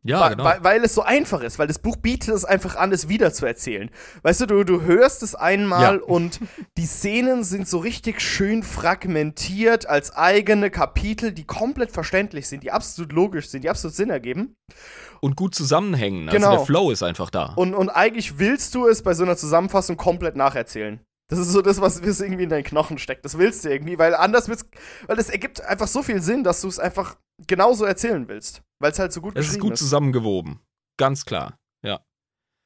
Ja, 0.03 0.21
weil, 0.21 0.29
genau. 0.31 0.43
weil, 0.45 0.63
weil 0.63 0.83
es 0.83 0.93
so 0.95 1.01
einfach 1.03 1.41
ist, 1.41 1.59
weil 1.59 1.67
das 1.67 1.77
Buch 1.79 1.97
bietet 1.97 2.33
es 2.33 2.45
einfach 2.45 2.75
an, 2.75 2.91
es 2.91 3.09
wiederzuerzählen. 3.09 3.89
Weißt 4.21 4.41
du, 4.41 4.45
du, 4.45 4.63
du 4.63 4.81
hörst 4.81 5.23
es 5.23 5.35
einmal 5.35 5.97
Ja. 5.97 6.01
und 6.03 6.39
die 6.77 6.85
Szenen 6.85 7.43
sind 7.43 7.67
so 7.67 7.79
richtig 7.79 8.21
schön 8.21 8.63
fragmentiert 8.63 9.85
als 9.87 10.15
eigene 10.15 10.69
Kapitel, 10.71 11.31
die 11.31 11.43
komplett 11.45 11.91
verständlich 11.91 12.47
sind, 12.47 12.63
die 12.63 12.71
absolut 12.71 13.11
logisch 13.11 13.49
sind, 13.49 13.63
die 13.63 13.69
absolut 13.69 13.95
Sinn 13.95 14.09
ergeben. 14.09 14.55
Und 15.19 15.35
gut 15.35 15.53
zusammenhängen. 15.55 16.27
Also 16.29 16.37
Genau. 16.37 16.57
der 16.57 16.65
Flow 16.65 16.91
ist 16.91 17.03
einfach 17.03 17.29
da. 17.29 17.53
Und, 17.55 17.73
und 17.73 17.89
eigentlich 17.89 18.39
willst 18.39 18.73
du 18.75 18.87
es 18.87 19.03
bei 19.03 19.13
so 19.13 19.23
einer 19.23 19.37
Zusammenfassung 19.37 19.97
komplett 19.97 20.35
nacherzählen. 20.35 20.99
Das 21.29 21.39
ist 21.39 21.51
so 21.51 21.61
das, 21.61 21.79
was 21.81 21.99
irgendwie 21.99 22.43
in 22.43 22.49
deinen 22.49 22.63
Knochen 22.63 22.97
steckt. 22.97 23.25
Das 23.25 23.37
willst 23.37 23.65
du 23.65 23.69
irgendwie, 23.69 23.97
weil 23.97 24.13
anders 24.13 24.49
wird's, 24.49 24.65
weil 25.07 25.17
es 25.17 25.29
ergibt 25.29 25.61
einfach 25.61 25.87
so 25.87 26.03
viel 26.03 26.21
Sinn, 26.21 26.43
dass 26.43 26.61
du 26.61 26.67
es 26.67 26.79
einfach 26.79 27.17
genauso 27.47 27.85
erzählen 27.85 28.27
willst. 28.27 28.61
Weil 28.79 28.91
es 28.91 28.99
halt 28.99 29.13
so 29.13 29.21
gut 29.21 29.37
es 29.37 29.49
ist 29.49 29.59
gut 29.59 29.77
zusammengewoben. 29.77 30.59
Ganz 30.97 31.25
klar. 31.25 31.57
Ja. 31.81 32.05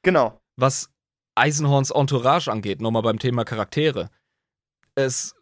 Genau. 0.02 0.40
Was 0.56 0.90
Eisenhorns 1.36 1.90
Entourage 1.90 2.50
angeht, 2.50 2.80
nochmal 2.80 3.02
beim 3.02 3.18
Thema 3.18 3.44
Charaktere. 3.44 4.10
Es 4.94 5.34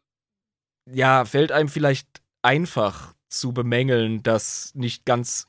ja, 0.90 1.24
fällt 1.24 1.52
einem 1.52 1.68
vielleicht 1.68 2.22
einfach 2.42 3.14
zu 3.28 3.52
bemängeln, 3.52 4.22
dass 4.22 4.72
nicht 4.74 5.04
ganz, 5.04 5.48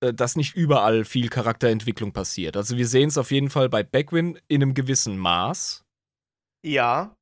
äh, 0.00 0.12
dass 0.12 0.36
nicht 0.36 0.54
überall 0.54 1.04
viel 1.04 1.28
Charakterentwicklung 1.28 2.12
passiert. 2.12 2.56
Also 2.56 2.76
wir 2.76 2.86
sehen 2.86 3.08
es 3.08 3.18
auf 3.18 3.30
jeden 3.30 3.50
Fall 3.50 3.68
bei 3.68 3.82
Beckwin 3.82 4.38
in 4.48 4.62
einem 4.62 4.74
gewissen 4.74 5.16
Maß. 5.16 5.83
Ja. 6.64 7.16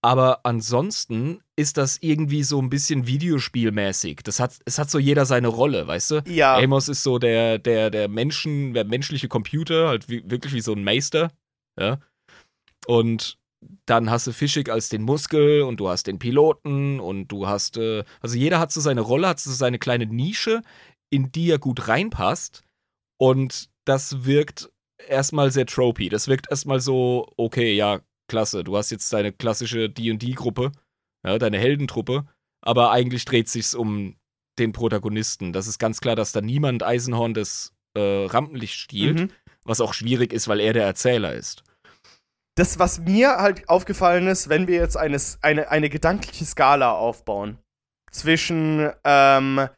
Aber 0.00 0.40
ansonsten 0.44 1.40
ist 1.56 1.76
das 1.76 1.98
irgendwie 2.00 2.44
so 2.44 2.60
ein 2.62 2.70
bisschen 2.70 3.06
Videospielmäßig. 3.06 4.20
Das 4.22 4.38
hat, 4.38 4.58
es 4.64 4.78
hat 4.78 4.90
so 4.90 4.98
jeder 4.98 5.26
seine 5.26 5.48
Rolle, 5.48 5.86
weißt 5.86 6.10
du? 6.12 6.22
Ja. 6.26 6.56
Amos 6.56 6.88
ist 6.88 7.02
so 7.02 7.18
der, 7.18 7.58
der, 7.58 7.90
der 7.90 8.08
Menschen, 8.08 8.74
der 8.74 8.84
menschliche 8.84 9.28
Computer, 9.28 9.88
halt 9.88 10.08
wie, 10.08 10.22
wirklich 10.30 10.54
wie 10.54 10.60
so 10.60 10.72
ein 10.72 10.84
Meister. 10.84 11.32
Ja. 11.78 11.98
Und 12.86 13.38
dann 13.86 14.08
hast 14.08 14.28
du 14.28 14.32
Fischig 14.32 14.70
als 14.70 14.88
den 14.88 15.02
Muskel 15.02 15.62
und 15.62 15.80
du 15.80 15.88
hast 15.88 16.06
den 16.06 16.20
Piloten 16.20 17.00
und 17.00 17.28
du 17.28 17.48
hast, 17.48 17.76
äh, 17.76 18.04
also 18.20 18.36
jeder 18.36 18.60
hat 18.60 18.70
so 18.70 18.80
seine 18.80 19.00
Rolle, 19.00 19.28
hat 19.28 19.40
so 19.40 19.52
seine 19.52 19.80
kleine 19.80 20.06
Nische, 20.06 20.62
in 21.10 21.32
die 21.32 21.50
er 21.50 21.58
gut 21.58 21.88
reinpasst. 21.88 22.62
Und 23.18 23.68
das 23.84 24.24
wirkt 24.24 24.70
erstmal 25.08 25.50
sehr 25.50 25.66
tropey. 25.66 26.08
Das 26.08 26.28
wirkt 26.28 26.50
erstmal 26.50 26.80
so, 26.80 27.32
okay, 27.36 27.74
ja, 27.74 28.00
klasse, 28.30 28.64
du 28.64 28.76
hast 28.76 28.90
jetzt 28.90 29.12
deine 29.12 29.32
klassische 29.32 29.88
D&D-Gruppe, 29.88 30.72
ja, 31.26 31.38
deine 31.38 31.58
Heldentruppe, 31.58 32.26
aber 32.62 32.90
eigentlich 32.90 33.24
dreht 33.24 33.48
sich's 33.48 33.74
um 33.74 34.16
den 34.58 34.72
Protagonisten. 34.72 35.52
Das 35.52 35.66
ist 35.66 35.78
ganz 35.78 36.00
klar, 36.00 36.16
dass 36.16 36.32
da 36.32 36.40
niemand 36.40 36.82
Eisenhorn 36.82 37.32
das 37.34 37.72
äh, 37.96 38.26
Rampenlicht 38.26 38.74
stiehlt, 38.74 39.18
Mhm. 39.20 39.30
was 39.64 39.80
auch 39.80 39.94
schwierig 39.94 40.32
ist, 40.32 40.48
weil 40.48 40.60
er 40.60 40.72
der 40.72 40.84
Erzähler 40.84 41.32
ist. 41.32 41.62
Das, 42.56 42.78
was 42.80 42.98
mir 43.00 43.36
halt 43.36 43.68
aufgefallen 43.68 44.26
ist, 44.26 44.48
wenn 44.48 44.66
wir 44.66 44.76
jetzt 44.76 44.96
eine, 44.96 45.16
eine, 45.42 45.70
eine 45.70 45.88
gedankliche 45.88 46.44
Skala 46.44 46.92
aufbauen 46.92 47.58
zwischen 48.10 48.90
ähm, 49.04 49.68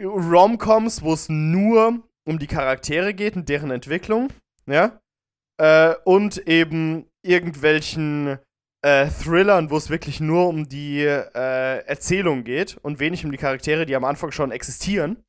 Romcoms, 0.00 1.02
wo 1.02 1.12
es 1.12 1.28
nur 1.28 2.02
um 2.26 2.38
die 2.38 2.46
Charaktere 2.46 3.14
geht 3.14 3.36
und 3.36 3.48
deren 3.48 3.70
Entwicklung, 3.70 4.28
ja, 4.68 5.00
äh, 5.58 5.94
und 6.04 6.38
eben 6.46 7.06
irgendwelchen 7.22 8.38
äh, 8.82 9.08
Thrillern, 9.08 9.70
wo 9.70 9.76
es 9.76 9.90
wirklich 9.90 10.20
nur 10.20 10.48
um 10.48 10.68
die 10.68 11.00
äh, 11.02 11.84
Erzählung 11.84 12.44
geht 12.44 12.76
und 12.82 13.00
wenig 13.00 13.24
um 13.24 13.32
die 13.32 13.38
Charaktere, 13.38 13.86
die 13.86 13.96
am 13.96 14.04
Anfang 14.04 14.30
schon 14.30 14.52
existieren, 14.52 15.24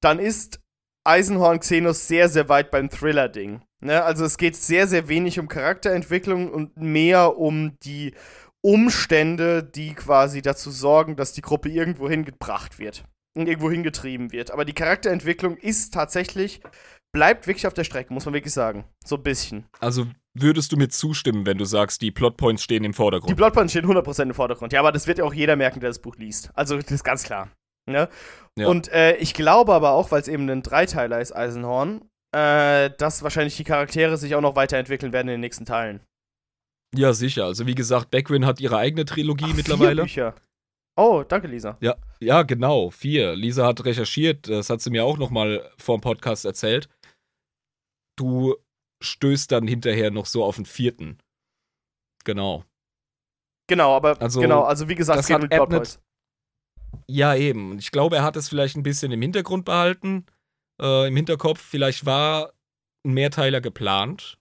dann 0.00 0.18
ist 0.18 0.60
Eisenhorn 1.04 1.60
Xenos 1.60 2.08
sehr, 2.08 2.28
sehr 2.28 2.48
weit 2.48 2.70
beim 2.70 2.90
Thriller-Ding. 2.90 3.62
Ne? 3.80 4.02
Also 4.02 4.24
es 4.24 4.38
geht 4.38 4.56
sehr, 4.56 4.86
sehr 4.86 5.08
wenig 5.08 5.38
um 5.38 5.48
Charakterentwicklung 5.48 6.50
und 6.50 6.76
mehr 6.76 7.38
um 7.38 7.78
die 7.80 8.14
Umstände, 8.62 9.62
die 9.62 9.94
quasi 9.94 10.40
dazu 10.40 10.70
sorgen, 10.70 11.16
dass 11.16 11.34
die 11.34 11.42
Gruppe 11.42 11.68
irgendwo 11.68 12.08
hingebracht 12.08 12.78
wird 12.78 13.04
und 13.36 13.46
irgendwo 13.46 13.70
hingetrieben 13.70 14.32
wird. 14.32 14.50
Aber 14.50 14.64
die 14.64 14.72
Charakterentwicklung 14.72 15.58
ist 15.58 15.92
tatsächlich, 15.92 16.62
bleibt 17.14 17.46
wirklich 17.46 17.66
auf 17.66 17.72
der 17.72 17.84
Strecke, 17.84 18.12
muss 18.12 18.26
man 18.26 18.34
wirklich 18.34 18.52
sagen. 18.52 18.84
So 19.06 19.16
ein 19.16 19.22
bisschen. 19.22 19.64
Also 19.80 20.06
würdest 20.34 20.72
du 20.72 20.76
mir 20.76 20.88
zustimmen, 20.88 21.46
wenn 21.46 21.56
du 21.56 21.64
sagst, 21.64 22.02
die 22.02 22.10
Plotpoints 22.10 22.62
stehen 22.62 22.84
im 22.84 22.92
Die 22.92 22.96
Vordergrund? 22.96 23.34
Bloodpoints 23.36 23.72
stehen 23.72 23.86
100% 23.86 24.22
im 24.24 24.34
Vordergrund. 24.34 24.72
Ja, 24.74 24.80
aber 24.80 24.92
das 24.92 25.06
wird 25.06 25.18
ja 25.18 25.24
auch 25.24 25.32
jeder 25.32 25.56
merken, 25.56 25.80
der 25.80 25.88
das 25.88 26.00
Buch 26.00 26.16
liest. 26.16 26.50
Also 26.54 26.76
das 26.76 26.90
ist 26.90 27.04
ganz 27.04 27.22
klar. 27.22 27.48
Ne? 27.86 28.08
Ja. 28.58 28.68
Und 28.68 28.88
äh, 28.92 29.16
ich 29.16 29.32
glaube 29.32 29.72
aber 29.72 29.92
auch, 29.92 30.10
weil 30.10 30.20
es 30.20 30.28
eben 30.28 30.48
ein 30.50 30.62
Dreiteiler 30.62 31.20
ist, 31.20 31.32
Eisenhorn, 31.34 32.02
äh, 32.36 32.90
dass 32.98 33.22
wahrscheinlich 33.22 33.56
die 33.56 33.64
Charaktere 33.64 34.16
sich 34.16 34.34
auch 34.34 34.40
noch 34.40 34.56
weiterentwickeln 34.56 35.12
werden 35.12 35.28
in 35.28 35.34
den 35.34 35.40
nächsten 35.40 35.64
Teilen. 35.64 36.00
ja, 36.94 37.12
sicher. 37.12 37.44
Also 37.44 37.66
wie 37.66 37.74
gesagt, 37.74 38.10
Beckwin 38.10 38.44
hat 38.46 38.60
ihre 38.60 38.76
eigene 38.78 39.04
Trilogie 39.04 39.50
Ach, 39.50 39.54
mittlerweile. 39.56 40.06
Vier 40.06 40.32
Bücher. 40.32 40.34
Oh, 40.96 41.24
danke, 41.26 41.48
Lisa. 41.48 41.76
Ja, 41.80 41.96
ja, 42.20 42.42
genau, 42.42 42.90
vier. 42.90 43.34
Lisa 43.34 43.66
hat 43.66 43.84
recherchiert, 43.84 44.48
das 44.48 44.70
hat 44.70 44.80
sie 44.80 44.90
mir 44.90 45.04
auch 45.04 45.18
noch 45.18 45.30
mal 45.30 45.68
vor 45.76 45.98
dem 45.98 46.00
Podcast 46.02 46.44
erzählt. 46.44 46.88
Du 48.16 48.56
stößt 49.00 49.52
dann 49.52 49.66
hinterher 49.66 50.10
noch 50.10 50.26
so 50.26 50.44
auf 50.44 50.56
den 50.56 50.66
vierten. 50.66 51.18
Genau. 52.24 52.64
Genau, 53.66 53.94
aber 53.96 54.20
Also, 54.20 54.40
genau, 54.40 54.62
also 54.62 54.88
wie 54.88 54.94
gesagt, 54.94 55.18
das 55.18 55.30
hat 55.30 55.52
Abnett-. 55.52 56.00
Ja, 57.06 57.34
eben. 57.34 57.78
Ich 57.78 57.90
glaube, 57.90 58.16
er 58.16 58.22
hat 58.22 58.36
es 58.36 58.48
vielleicht 58.48 58.76
ein 58.76 58.82
bisschen 58.82 59.12
im 59.12 59.22
Hintergrund 59.22 59.64
behalten, 59.64 60.26
äh, 60.80 61.08
im 61.08 61.16
Hinterkopf. 61.16 61.60
Vielleicht 61.60 62.06
war 62.06 62.52
ein 63.04 63.12
Mehrteiler 63.14 63.60
geplant, 63.60 64.38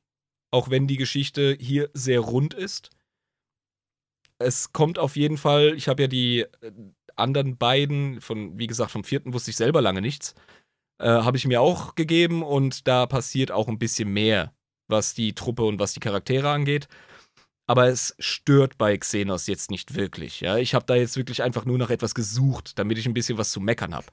auch 0.51 0.69
wenn 0.69 0.87
die 0.87 0.97
Geschichte 0.97 1.57
hier 1.59 1.89
sehr 1.93 2.19
rund 2.19 2.53
ist. 2.53 2.89
Es 4.39 4.73
kommt 4.73 4.99
auf 4.99 5.15
jeden 5.15 5.37
Fall, 5.37 5.73
ich 5.73 5.87
habe 5.87 6.03
ja 6.03 6.07
die 6.07 6.41
äh, 6.41 6.71
anderen 7.15 7.57
beiden, 7.57 8.21
von, 8.21 8.57
wie 8.57 8.67
gesagt, 8.67 8.91
vom 8.91 9.03
vierten 9.03 9.33
wusste 9.33 9.51
ich 9.51 9.57
selber 9.57 9.81
lange 9.81 10.01
nichts, 10.01 10.35
äh, 10.99 11.07
habe 11.07 11.37
ich 11.37 11.47
mir 11.47 11.61
auch 11.61 11.95
gegeben 11.95 12.43
und 12.43 12.87
da 12.87 13.05
passiert 13.05 13.51
auch 13.51 13.67
ein 13.67 13.79
bisschen 13.79 14.11
mehr, 14.11 14.53
was 14.89 15.13
die 15.13 15.33
Truppe 15.33 15.63
und 15.63 15.79
was 15.79 15.93
die 15.93 15.99
Charaktere 15.99 16.49
angeht. 16.49 16.87
Aber 17.67 17.87
es 17.87 18.15
stört 18.19 18.77
bei 18.77 18.97
Xenos 18.97 19.47
jetzt 19.47 19.71
nicht 19.71 19.95
wirklich. 19.95 20.41
Ja? 20.41 20.57
Ich 20.57 20.75
habe 20.75 20.85
da 20.85 20.95
jetzt 20.95 21.15
wirklich 21.15 21.43
einfach 21.43 21.65
nur 21.65 21.77
nach 21.77 21.89
etwas 21.89 22.13
gesucht, 22.13 22.77
damit 22.77 22.97
ich 22.97 23.05
ein 23.05 23.13
bisschen 23.13 23.37
was 23.37 23.51
zu 23.51 23.61
meckern 23.61 23.95
habe. 23.95 24.07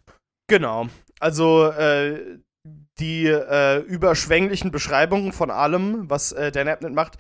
Genau. 0.49 0.89
Also 1.19 1.67
äh, 1.67 2.39
die 2.99 3.27
äh, 3.27 3.79
überschwänglichen 3.81 4.71
Beschreibungen 4.71 5.33
von 5.33 5.51
allem, 5.51 6.09
was 6.09 6.33
äh, 6.33 6.53
Dan 6.53 6.69
Abnett 6.69 6.95
macht, 6.95 7.19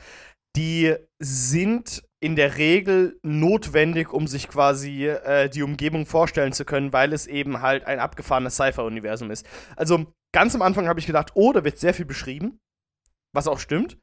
die 0.57 0.95
sind 1.19 2.03
in 2.23 2.37
der 2.37 2.59
Regel 2.59 3.19
notwendig, 3.23 4.13
um 4.13 4.27
sich 4.27 4.49
quasi 4.49 5.07
äh, 5.07 5.49
die 5.49 5.63
Umgebung 5.63 6.05
vorstellen 6.07 6.53
zu 6.53 6.65
können, 6.65 6.93
weil 6.93 7.13
es 7.13 7.27
eben 7.27 7.63
halt 7.63 7.87
ein 7.87 7.99
abgefahrenes 7.99 8.57
Cypher-Universum 8.57 9.31
ist. 9.31 9.47
Also 9.77 10.07
ganz 10.33 10.55
am 10.55 10.63
Anfang 10.63 10.87
habe 10.87 11.01
ich 11.01 11.07
gedacht, 11.07 11.31
oh, 11.35 11.53
da 11.53 11.65
wird 11.65 11.79
sehr 11.79 11.95
viel 11.95 12.05
beschrieben, 12.05 12.61
was 13.35 13.49
auch 13.49 13.59
stimmt. 13.59 13.99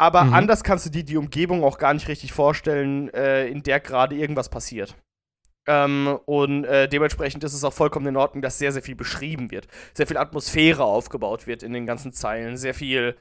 Aber 0.00 0.24
Mhm. 0.24 0.34
anders 0.34 0.62
kannst 0.62 0.86
du 0.86 0.90
dir 0.90 1.04
die 1.04 1.16
Umgebung 1.16 1.64
auch 1.64 1.78
gar 1.78 1.94
nicht 1.94 2.06
richtig 2.06 2.32
vorstellen, 2.32 3.12
äh, 3.14 3.48
in 3.48 3.62
der 3.62 3.80
gerade 3.80 4.14
irgendwas 4.14 4.48
passiert. 4.48 4.94
Ähm, 5.66 6.18
und 6.24 6.64
äh, 6.64 6.88
dementsprechend 6.88 7.44
ist 7.44 7.52
es 7.52 7.64
auch 7.64 7.72
vollkommen 7.72 8.06
in 8.06 8.16
Ordnung, 8.16 8.40
dass 8.42 8.58
sehr, 8.58 8.72
sehr 8.72 8.82
viel 8.82 8.94
beschrieben 8.94 9.50
wird. 9.50 9.68
Sehr 9.94 10.06
viel 10.06 10.16
Atmosphäre 10.16 10.84
aufgebaut 10.84 11.46
wird 11.46 11.62
in 11.62 11.72
den 11.72 11.84
ganzen 11.84 12.12
Zeilen. 12.12 12.56
Sehr 12.56 12.74
viel, 12.74 13.16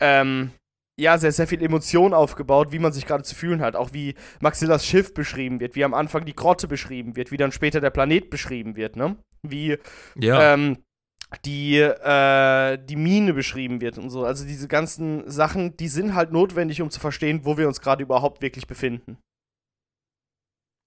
ähm, 0.00 0.52
ja, 1.00 1.18
sehr, 1.18 1.32
sehr 1.32 1.46
viel 1.46 1.62
Emotion 1.62 2.14
aufgebaut, 2.14 2.72
wie 2.72 2.78
man 2.78 2.92
sich 2.92 3.06
gerade 3.06 3.24
zu 3.24 3.34
fühlen 3.34 3.60
hat. 3.60 3.74
Auch 3.74 3.92
wie 3.92 4.14
Maxillas 4.40 4.84
Schiff 4.84 5.14
beschrieben 5.14 5.60
wird, 5.60 5.74
wie 5.74 5.84
am 5.84 5.94
Anfang 5.94 6.24
die 6.24 6.34
Grotte 6.34 6.68
beschrieben 6.68 7.16
wird, 7.16 7.32
wie 7.32 7.36
dann 7.36 7.52
später 7.52 7.80
der 7.80 7.90
Planet 7.90 8.30
beschrieben 8.30 8.76
wird, 8.76 8.96
ne? 8.96 9.16
Wie 9.42 9.78
Ja, 10.16 10.54
ähm, 10.54 10.78
die, 11.44 11.76
äh, 11.76 12.78
die 12.84 12.96
Mine 12.96 13.32
beschrieben 13.32 13.80
wird 13.80 13.98
und 13.98 14.10
so. 14.10 14.24
Also 14.24 14.44
diese 14.44 14.68
ganzen 14.68 15.28
Sachen, 15.30 15.76
die 15.76 15.88
sind 15.88 16.14
halt 16.14 16.32
notwendig, 16.32 16.82
um 16.82 16.90
zu 16.90 17.00
verstehen, 17.00 17.44
wo 17.44 17.56
wir 17.56 17.68
uns 17.68 17.80
gerade 17.80 18.02
überhaupt 18.02 18.42
wirklich 18.42 18.66
befinden. 18.66 19.18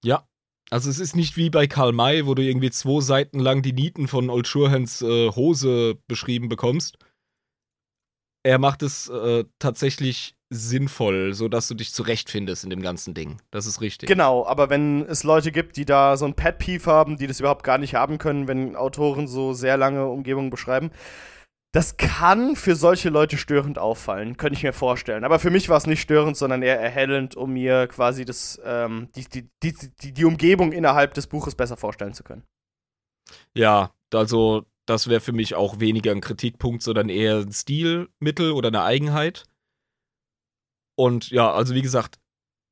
Ja. 0.04 0.28
Also 0.70 0.90
es 0.90 1.00
ist 1.00 1.16
nicht 1.16 1.38
wie 1.38 1.50
bei 1.50 1.68
Karl 1.68 1.92
May, 1.92 2.26
wo 2.26 2.34
du 2.36 2.42
irgendwie 2.42 2.72
zwei 2.72 3.00
Seiten 3.02 3.40
lang 3.40 3.62
die 3.62 3.74
Nieten 3.74 4.08
von 4.08 4.30
Old 4.30 4.48
Surehans 4.48 5.02
äh, 5.02 5.30
Hose 5.30 6.00
beschrieben 6.08 6.50
bekommst. 6.50 6.98
Er 8.44 8.60
macht 8.60 8.84
es 8.84 9.10
äh, 9.10 9.46
tatsächlich 9.58 10.36
sinnvoll, 10.50 11.34
sodass 11.34 11.68
du 11.68 11.74
dich 11.74 11.94
zurechtfindest 11.94 12.64
in 12.64 12.70
dem 12.70 12.82
ganzen 12.82 13.14
Ding. 13.14 13.42
Das 13.52 13.66
ist 13.66 13.82
richtig. 13.82 14.08
Genau, 14.08 14.46
aber 14.46 14.70
wenn 14.70 15.06
es 15.08 15.24
Leute 15.24 15.52
gibt, 15.52 15.78
die 15.78 15.86
da 15.86 16.18
so 16.18 16.26
ein 16.26 16.36
Pet-Peeve 16.36 16.86
haben, 16.86 17.18
die 17.18 17.28
das 17.28 17.40
überhaupt 17.40 17.64
gar 17.64 17.78
nicht 17.78 17.96
haben 17.96 18.18
können, 18.18 18.48
wenn 18.48 18.76
Autoren 18.76 19.28
so 19.28 19.54
sehr 19.54 19.78
lange 19.78 20.06
Umgebungen 20.06 20.50
beschreiben, 20.50 20.92
das 21.74 21.98
kann 21.98 22.56
für 22.56 22.76
solche 22.76 23.10
Leute 23.10 23.36
störend 23.36 23.80
auffallen, 23.80 24.38
könnte 24.38 24.56
ich 24.56 24.64
mir 24.64 24.74
vorstellen. 24.74 25.24
Aber 25.24 25.40
für 25.40 25.50
mich 25.50 25.70
war 25.70 25.78
es 25.78 25.88
nicht 25.88 26.02
störend, 26.02 26.38
sondern 26.38 26.62
eher 26.62 26.80
erhellend, 26.80 27.36
um 27.36 27.54
mir 27.54 27.88
quasi 27.88 28.26
das, 28.26 28.62
ähm, 28.64 29.10
die, 29.16 29.26
die, 29.26 29.50
die, 29.64 29.74
die, 30.02 30.14
die 30.14 30.26
Umgebung 30.26 30.72
innerhalb 30.72 31.16
des 31.16 31.26
Buches 31.26 31.56
besser 31.56 31.76
vorstellen 31.76 32.14
zu 32.14 32.24
können. 32.24 32.44
Ja, 33.56 33.92
also 34.14 34.66
das 34.86 35.08
wäre 35.08 35.22
für 35.22 35.32
mich 35.32 35.56
auch 35.56 35.80
weniger 35.80 36.12
ein 36.12 36.22
Kritikpunkt, 36.22 36.84
sondern 36.84 37.10
eher 37.10 37.38
ein 37.38 37.52
Stilmittel 37.52 38.52
oder 38.52 38.68
eine 38.68 38.84
Eigenheit. 38.84 39.46
Und 40.96 41.32
ja, 41.32 41.52
also 41.52 41.74
wie 41.74 41.82
gesagt, 41.82 42.20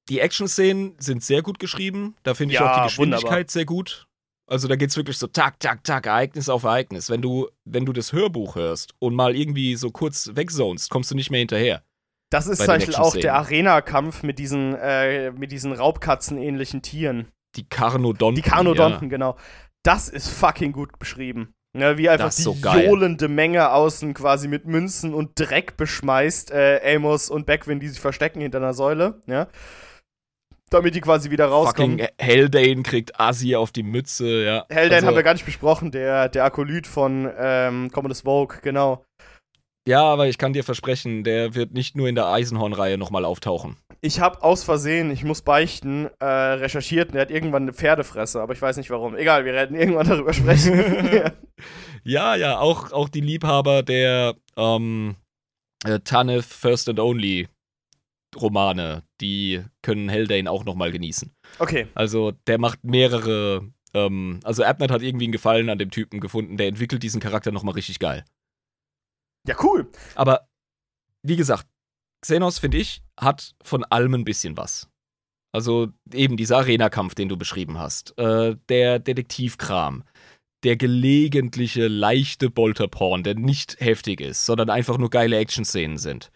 die 0.09 0.19
Action-Szenen 0.19 0.95
sind 0.99 1.23
sehr 1.23 1.41
gut 1.41 1.59
geschrieben. 1.59 2.15
Da 2.23 2.33
finde 2.33 2.53
ich 2.53 2.59
Ja, 2.59 2.71
auch 2.71 2.77
die 2.77 2.89
Geschwindigkeit 2.89 3.23
wunderbar. 3.23 3.49
sehr 3.49 3.65
gut. 3.65 4.07
Also 4.47 4.67
da 4.67 4.75
geht's 4.75 4.97
wirklich 4.97 5.17
so 5.17 5.27
tak, 5.27 5.59
tak, 5.59 5.83
tak, 5.83 6.05
Ereignis 6.05 6.49
auf 6.49 6.63
Ereignis. 6.63 7.09
Wenn 7.09 7.21
du, 7.21 7.49
wenn 7.63 7.85
du 7.85 7.93
das 7.93 8.11
Hörbuch 8.11 8.55
hörst 8.55 8.93
und 8.99 9.15
mal 9.15 9.35
irgendwie 9.35 9.75
so 9.75 9.91
kurz 9.91 10.31
wegzonest, 10.35 10.89
kommst 10.89 11.09
du 11.11 11.15
nicht 11.15 11.31
mehr 11.31 11.39
hinterher. 11.39 11.83
Das 12.29 12.47
ist 12.47 12.57
zum 12.59 12.67
Beispiel 12.67 12.95
auch 12.95 13.15
der. 13.15 13.35
Arena-Kampf 13.35 14.23
mit 14.23 14.39
diesen, 14.39 14.75
äh, 14.75 15.31
mit 15.31 15.51
diesen 15.51 15.71
Raubkatzen-ähnlichen 15.73 16.81
Tieren. 16.81 17.27
Die 17.55 17.67
Karnodonten. 17.67 18.41
Die 18.41 18.49
Karnodonten, 18.49 19.09
genau. 19.09 19.37
Das 19.83 20.09
ist 20.09 20.29
fucking 20.29 20.73
gut 20.73 20.99
beschrieben. 20.99 21.53
Ne, 21.73 21.97
wie 21.97 22.09
einfach 22.09 22.27
ist 22.27 22.39
die 22.39 22.43
so 22.43 22.55
geil. 22.61 22.85
johlende 22.85 23.29
Menge 23.29 23.71
außen 23.71 24.13
quasi 24.13 24.47
mit 24.49 24.65
Münzen 24.65 25.13
und 25.13 25.31
Dreck 25.39 25.77
beschmeißt, 25.77 26.51
äh, 26.51 26.95
Amos 26.95 27.29
und 27.29 27.45
Beckwin, 27.45 27.79
die 27.79 27.87
sich 27.87 27.99
verstecken 28.01 28.41
hinter 28.41 28.57
einer 28.57 28.73
Säule, 28.73 29.21
ja. 29.25 29.47
Damit 30.69 30.95
die 30.95 31.01
quasi 31.01 31.31
wieder 31.31 31.45
rauskommen. 31.47 31.99
Fucking 31.99 32.07
Haldane 32.21 32.83
kriegt 32.83 33.19
Asi 33.19 33.55
auf 33.55 33.71
die 33.71 33.83
Mütze, 33.83 34.43
ja. 34.43 34.65
Haldane 34.69 34.95
Also- 34.95 35.07
haben 35.07 35.15
wir 35.15 35.23
gar 35.23 35.33
nicht 35.33 35.45
besprochen, 35.45 35.91
der, 35.91 36.27
der 36.29 36.43
Akolyt 36.45 36.87
von 36.87 37.29
ähm, 37.37 37.89
Commodus 37.91 38.21
Vogue, 38.21 38.57
genau. 38.61 39.05
Ja, 39.87 40.03
aber 40.03 40.27
ich 40.27 40.37
kann 40.37 40.53
dir 40.53 40.63
versprechen, 40.63 41.23
der 41.23 41.55
wird 41.55 41.73
nicht 41.73 41.95
nur 41.95 42.07
in 42.07 42.15
der 42.15 42.27
Eisenhorn-Reihe 42.27 42.97
nochmal 42.97 43.25
auftauchen. 43.25 43.77
Ich 44.01 44.19
habe 44.19 44.43
aus 44.43 44.63
Versehen, 44.63 45.11
ich 45.11 45.23
muss 45.23 45.41
beichten, 45.41 46.09
äh, 46.19 46.25
recherchiert 46.25 47.09
und 47.09 47.15
er 47.15 47.21
hat 47.21 47.31
irgendwann 47.31 47.63
eine 47.63 47.73
Pferdefresse, 47.73 48.41
aber 48.41 48.53
ich 48.53 48.61
weiß 48.61 48.77
nicht 48.77 48.89
warum. 48.89 49.15
Egal, 49.15 49.45
wir 49.45 49.53
werden 49.53 49.75
irgendwann 49.75 50.07
darüber 50.09 50.33
sprechen. 50.33 51.09
ja. 52.03 52.35
Ja, 52.35 52.59
auch, 52.59 52.91
auch 52.91 53.09
die 53.09 53.21
Liebhaber 53.21 53.83
der 53.83 54.35
ähm, 54.57 55.15
äh, 55.83 55.99
Tanith 55.99 56.45
First 56.45 56.89
and 56.89 56.99
Only 56.99 57.47
Romane, 58.35 59.03
die 59.19 59.61
können 59.81 60.09
Haldane 60.09 60.49
auch 60.49 60.63
nochmal 60.63 60.91
genießen. 60.91 61.31
Okay, 61.59 61.87
Also 61.93 62.31
der 62.47 62.57
macht 62.59 62.83
mehrere, 62.83 63.69
ähm, 63.93 64.39
also 64.43 64.63
Abnett 64.63 64.91
hat 64.91 65.01
irgendwie 65.01 65.25
einen 65.25 65.31
Gefallen 65.31 65.69
an 65.69 65.77
dem 65.77 65.91
Typen 65.91 66.19
gefunden, 66.19 66.57
der 66.57 66.67
entwickelt 66.67 67.03
diesen 67.03 67.19
Charakter 67.21 67.51
nochmal 67.51 67.75
richtig 67.75 67.99
geil. 67.99 68.23
Ja 69.47 69.55
cool. 69.63 69.89
Aber 70.15 70.47
wie 71.23 71.35
gesagt, 71.35 71.67
Xenos, 72.21 72.59
finde 72.59 72.77
ich, 72.77 73.01
hat 73.19 73.55
von 73.63 73.83
allem 73.85 74.13
ein 74.13 74.23
bisschen 74.23 74.57
was. 74.57 74.87
Also 75.53 75.89
eben 76.13 76.37
dieser 76.37 76.57
Arena-Kampf, 76.57 77.15
den 77.15 77.29
du 77.29 77.37
beschrieben 77.37 77.77
hast, 77.77 78.17
äh, 78.17 78.55
der 78.69 78.99
Detektivkram, 78.99 80.03
der 80.63 80.77
gelegentliche 80.77 81.87
leichte 81.87 82.49
Bolterporn, 82.49 83.23
der 83.23 83.35
nicht 83.35 83.79
heftig 83.79 84.21
ist, 84.21 84.45
sondern 84.45 84.69
einfach 84.69 84.97
nur 84.97 85.09
geile 85.09 85.37
Action-Szenen 85.37 85.97
sind. 85.97 86.31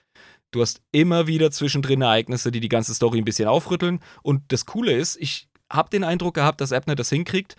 Du 0.51 0.61
hast 0.61 0.81
immer 0.91 1.27
wieder 1.27 1.51
zwischendrin 1.51 2.01
Ereignisse, 2.01 2.51
die 2.51 2.59
die 2.59 2.69
ganze 2.69 2.93
Story 2.93 3.19
ein 3.19 3.25
bisschen 3.25 3.47
aufrütteln. 3.47 3.99
Und 4.23 4.51
das 4.51 4.65
Coole 4.65 4.93
ist, 4.93 5.17
ich 5.17 5.47
habe 5.71 5.89
den 5.89 6.03
Eindruck 6.03 6.35
gehabt, 6.35 6.61
dass 6.61 6.71
Abner 6.71 6.95
das 6.95 7.09
hinkriegt, 7.09 7.55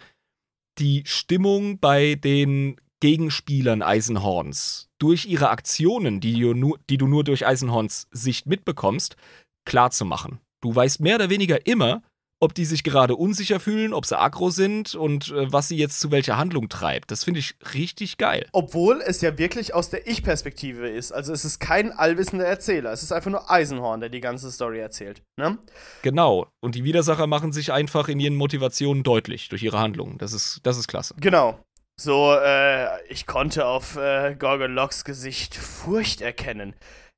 die 0.79 1.05
Stimmung 1.07 1.79
bei 1.79 2.17
den 2.17 2.81
Gegenspielern 3.01 3.83
Eisenhorns 3.83 4.86
durch 4.99 5.27
ihre 5.27 5.51
Aktionen, 5.51 6.21
die 6.21 6.41
du 6.41 6.55
nur, 6.55 6.79
die 6.89 6.99
du 6.99 7.07
nur 7.07 7.25
durch 7.25 7.47
Eisenhorns 7.47 8.09
Sicht 8.11 8.47
mitbekommst, 8.47 9.17
klarzumachen. 9.65 10.41
Du 10.63 10.75
weißt 10.75 11.01
mehr 11.01 11.17
oder 11.17 11.31
weniger 11.31 11.67
immer, 11.67 12.03
ob 12.41 12.55
die 12.55 12.65
sich 12.65 12.85
gerade 12.85 13.17
unsicher 13.17 13.61
fühlen, 13.61 13.95
ob 13.95 14.05
sie 14.05 14.19
aggro 14.19 14.51
sind 14.51 14.95
und 14.95 15.31
äh, 15.31 15.51
was 15.51 15.69
sie 15.69 15.77
jetzt 15.77 16.01
zu 16.01 16.11
welcher 16.11 16.37
Handlung 16.37 16.69
treibt. 16.69 17.11
Das 17.11 17.25
finde 17.25 17.41
ich 17.41 17.55
richtig 17.75 18.19
geil. 18.19 18.47
Obwohl 18.53 19.01
es 19.01 19.21
ja 19.23 19.39
wirklich 19.39 19.75
aus 19.75 19.89
der 19.89 20.07
Ich-Perspektive 20.07 20.89
ist. 20.89 21.13
Also 21.13 21.33
es 21.33 21.45
ist 21.45 21.61
kein 21.61 21.93
allwissender 21.93 22.45
Erzähler. 22.45 22.93
Es 22.93 23.03
ist 23.03 23.13
einfach 23.13 23.31
nur 23.31 23.51
Eisenhorn, 23.51 24.01
der 24.01 24.11
die 24.11 24.21
ganze 24.21 24.53
Story 24.53 24.79
erzählt. 24.81 25.23
Ne? 25.39 25.59
Genau. 26.03 26.49
Und 26.61 26.75
die 26.75 26.85
Widersacher 26.85 27.27
machen 27.27 27.53
sich 27.53 27.73
einfach 27.73 28.09
in 28.09 28.21
ihren 28.21 28.37
Motivationen 28.37 29.03
deutlich 29.03 29.49
durch 29.49 29.63
ihre 29.63 29.79
Handlungen. 29.79 30.19
Das 30.19 30.33
ist, 30.33 30.61
das 30.63 30.77
ist 30.77 30.89
klasse. 30.89 31.15
Genau. 31.19 31.59
So, 31.99 32.35
äh, 32.35 33.03
ich 33.07 33.27
konnte 33.27 33.67
auf 33.67 33.97
äh, 33.97 34.35
Gorgon 34.35 34.75
Locks 34.75 35.05
Gesicht 35.05 35.55
Furcht 35.55 36.21
erkennen. 36.21 36.75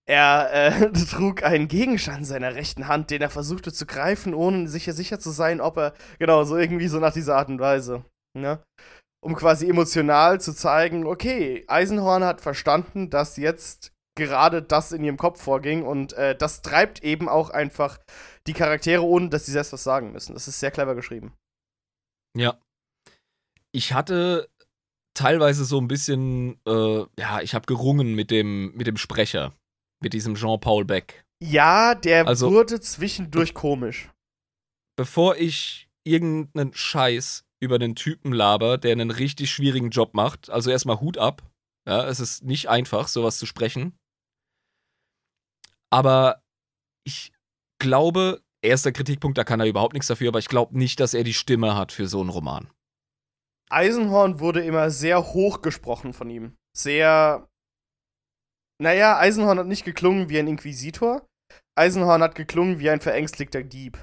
Er 0.09 0.51
äh, 0.53 0.93
trug 1.11 1.43
einen 1.43 1.69
Gegenstand 1.69 2.21
in 2.21 2.25
seiner 2.25 2.55
rechten 2.55 2.87
Hand, 2.87 3.11
den 3.11 3.21
er 3.21 3.31
versuchte 3.31 3.73
zu 3.73 3.87
greifen, 3.87 4.35
ohne 4.35 4.69
sicher 4.69 4.93
sicher 4.93 5.19
zu 5.19 5.31
sein, 5.31 5.61
ob 5.61 5.77
er. 5.77 5.95
Genau, 6.19 6.45
so 6.45 6.57
irgendwie 6.57 6.89
so 6.89 7.01
nach 7.01 7.13
dieser 7.13 7.37
Art 7.37 7.49
und 7.49 7.59
Weise. 7.59 8.05
Ne? 8.39 8.63
Um 9.21 9.35
quasi 9.35 9.69
emotional 9.69 10.41
zu 10.41 10.55
zeigen, 10.55 11.07
okay, 11.07 11.65
Eisenhorn 11.67 12.23
hat 12.23 12.41
verstanden, 12.41 13.11
dass 13.11 13.37
jetzt 13.37 13.93
gerade 14.17 14.63
das 14.63 14.93
in 14.93 15.03
ihrem 15.03 15.17
Kopf 15.17 15.43
vorging 15.43 15.85
und 15.85 16.13
äh, 16.13 16.37
das 16.37 16.63
treibt 16.63 17.03
eben 17.03 17.29
auch 17.29 17.51
einfach 17.51 17.99
die 18.47 18.53
Charaktere, 18.53 19.03
ohne 19.03 19.29
dass 19.29 19.47
sie 19.47 19.53
selbst 19.53 19.73
was 19.73 19.85
sagen 19.85 20.13
müssen. 20.13 20.35
Das 20.35 20.49
ist 20.49 20.61
sehr 20.61 20.71
clever 20.71 20.95
geschrieben. 20.95 21.35
Ja. 22.37 22.59
Ich 23.73 23.93
hatte 23.93 24.49
teilweise 25.19 25.65
so 25.65 25.79
ein 25.81 25.89
bisschen, 25.89 26.61
äh, 26.67 27.05
ja, 27.19 27.41
ich 27.43 27.55
habe 27.55 27.67
gerungen 27.67 28.15
mit 28.15 28.31
dem, 28.31 28.73
mit 28.75 28.87
dem 28.87 28.97
Sprecher, 28.97 29.53
mit 30.03 30.13
diesem 30.13 30.35
Jean-Paul 30.37 30.85
Beck. 30.85 31.25
Ja, 31.43 31.95
der 31.95 32.27
Also- 32.27 32.51
wurde 32.51 32.81
zwischendurch 32.81 33.55
komisch. 33.55 34.11
Bevor 34.97 35.37
ich 35.37 35.89
irgendeinen 36.05 36.73
Scheiß 36.75 37.45
über 37.63 37.77
einen 37.77 37.95
Typen 37.95 38.33
laber, 38.33 38.79
der 38.79 38.93
einen 38.93 39.11
richtig 39.11 39.51
schwierigen 39.51 39.91
Job 39.91 40.15
macht, 40.15 40.51
also 40.51 40.71
erstmal 40.71 41.01
Hut 41.01 41.19
ab. 41.19 41.43
Ja, 41.89 42.07
es 42.07 42.21
ist 42.21 42.45
nicht 42.45 42.69
einfach, 42.69 43.09
sowas 43.09 43.39
zu 43.39 43.47
sprechen. 43.47 43.97
Aber 45.91 46.43
ich 47.05 47.33
glaube, 47.81 48.43
erster 48.63 48.93
Kritikpunkt, 48.93 49.39
da 49.39 49.45
kann 49.45 49.61
er 49.61 49.67
überhaupt 49.67 49.95
nichts 49.95 50.09
dafür, 50.09 50.29
aber 50.29 50.39
ich 50.39 50.49
glaube 50.49 50.77
nicht, 50.79 51.01
dass 51.01 51.15
er 51.15 51.25
die 51.25 51.35
Stimme 51.35 51.75
hat 51.77 51.93
für 51.93 52.07
so 52.09 52.21
einen 52.21 52.29
Roman. 52.31 52.69
Eisenhorn 53.71 54.41
wurde 54.41 54.63
immer 54.65 54.91
sehr 54.91 55.33
hoch 55.33 55.63
gesprochen 55.63 56.13
von 56.13 56.31
ihm. 56.31 56.57
Sehr. 56.77 57.49
Naja, 58.81 59.19
Eisenhorn 59.19 59.59
hat 59.59 59.67
nicht 59.67 59.85
geklungen 59.85 60.29
wie 60.29 60.39
ein 60.39 60.47
Inquisitor. 60.47 61.27
Eisenhorn 61.77 62.23
hat 62.23 62.35
geklungen 62.35 62.79
wie 62.79 62.91
ein 62.91 63.01
verängstigter 63.01 63.63
Dieb. 63.63 63.99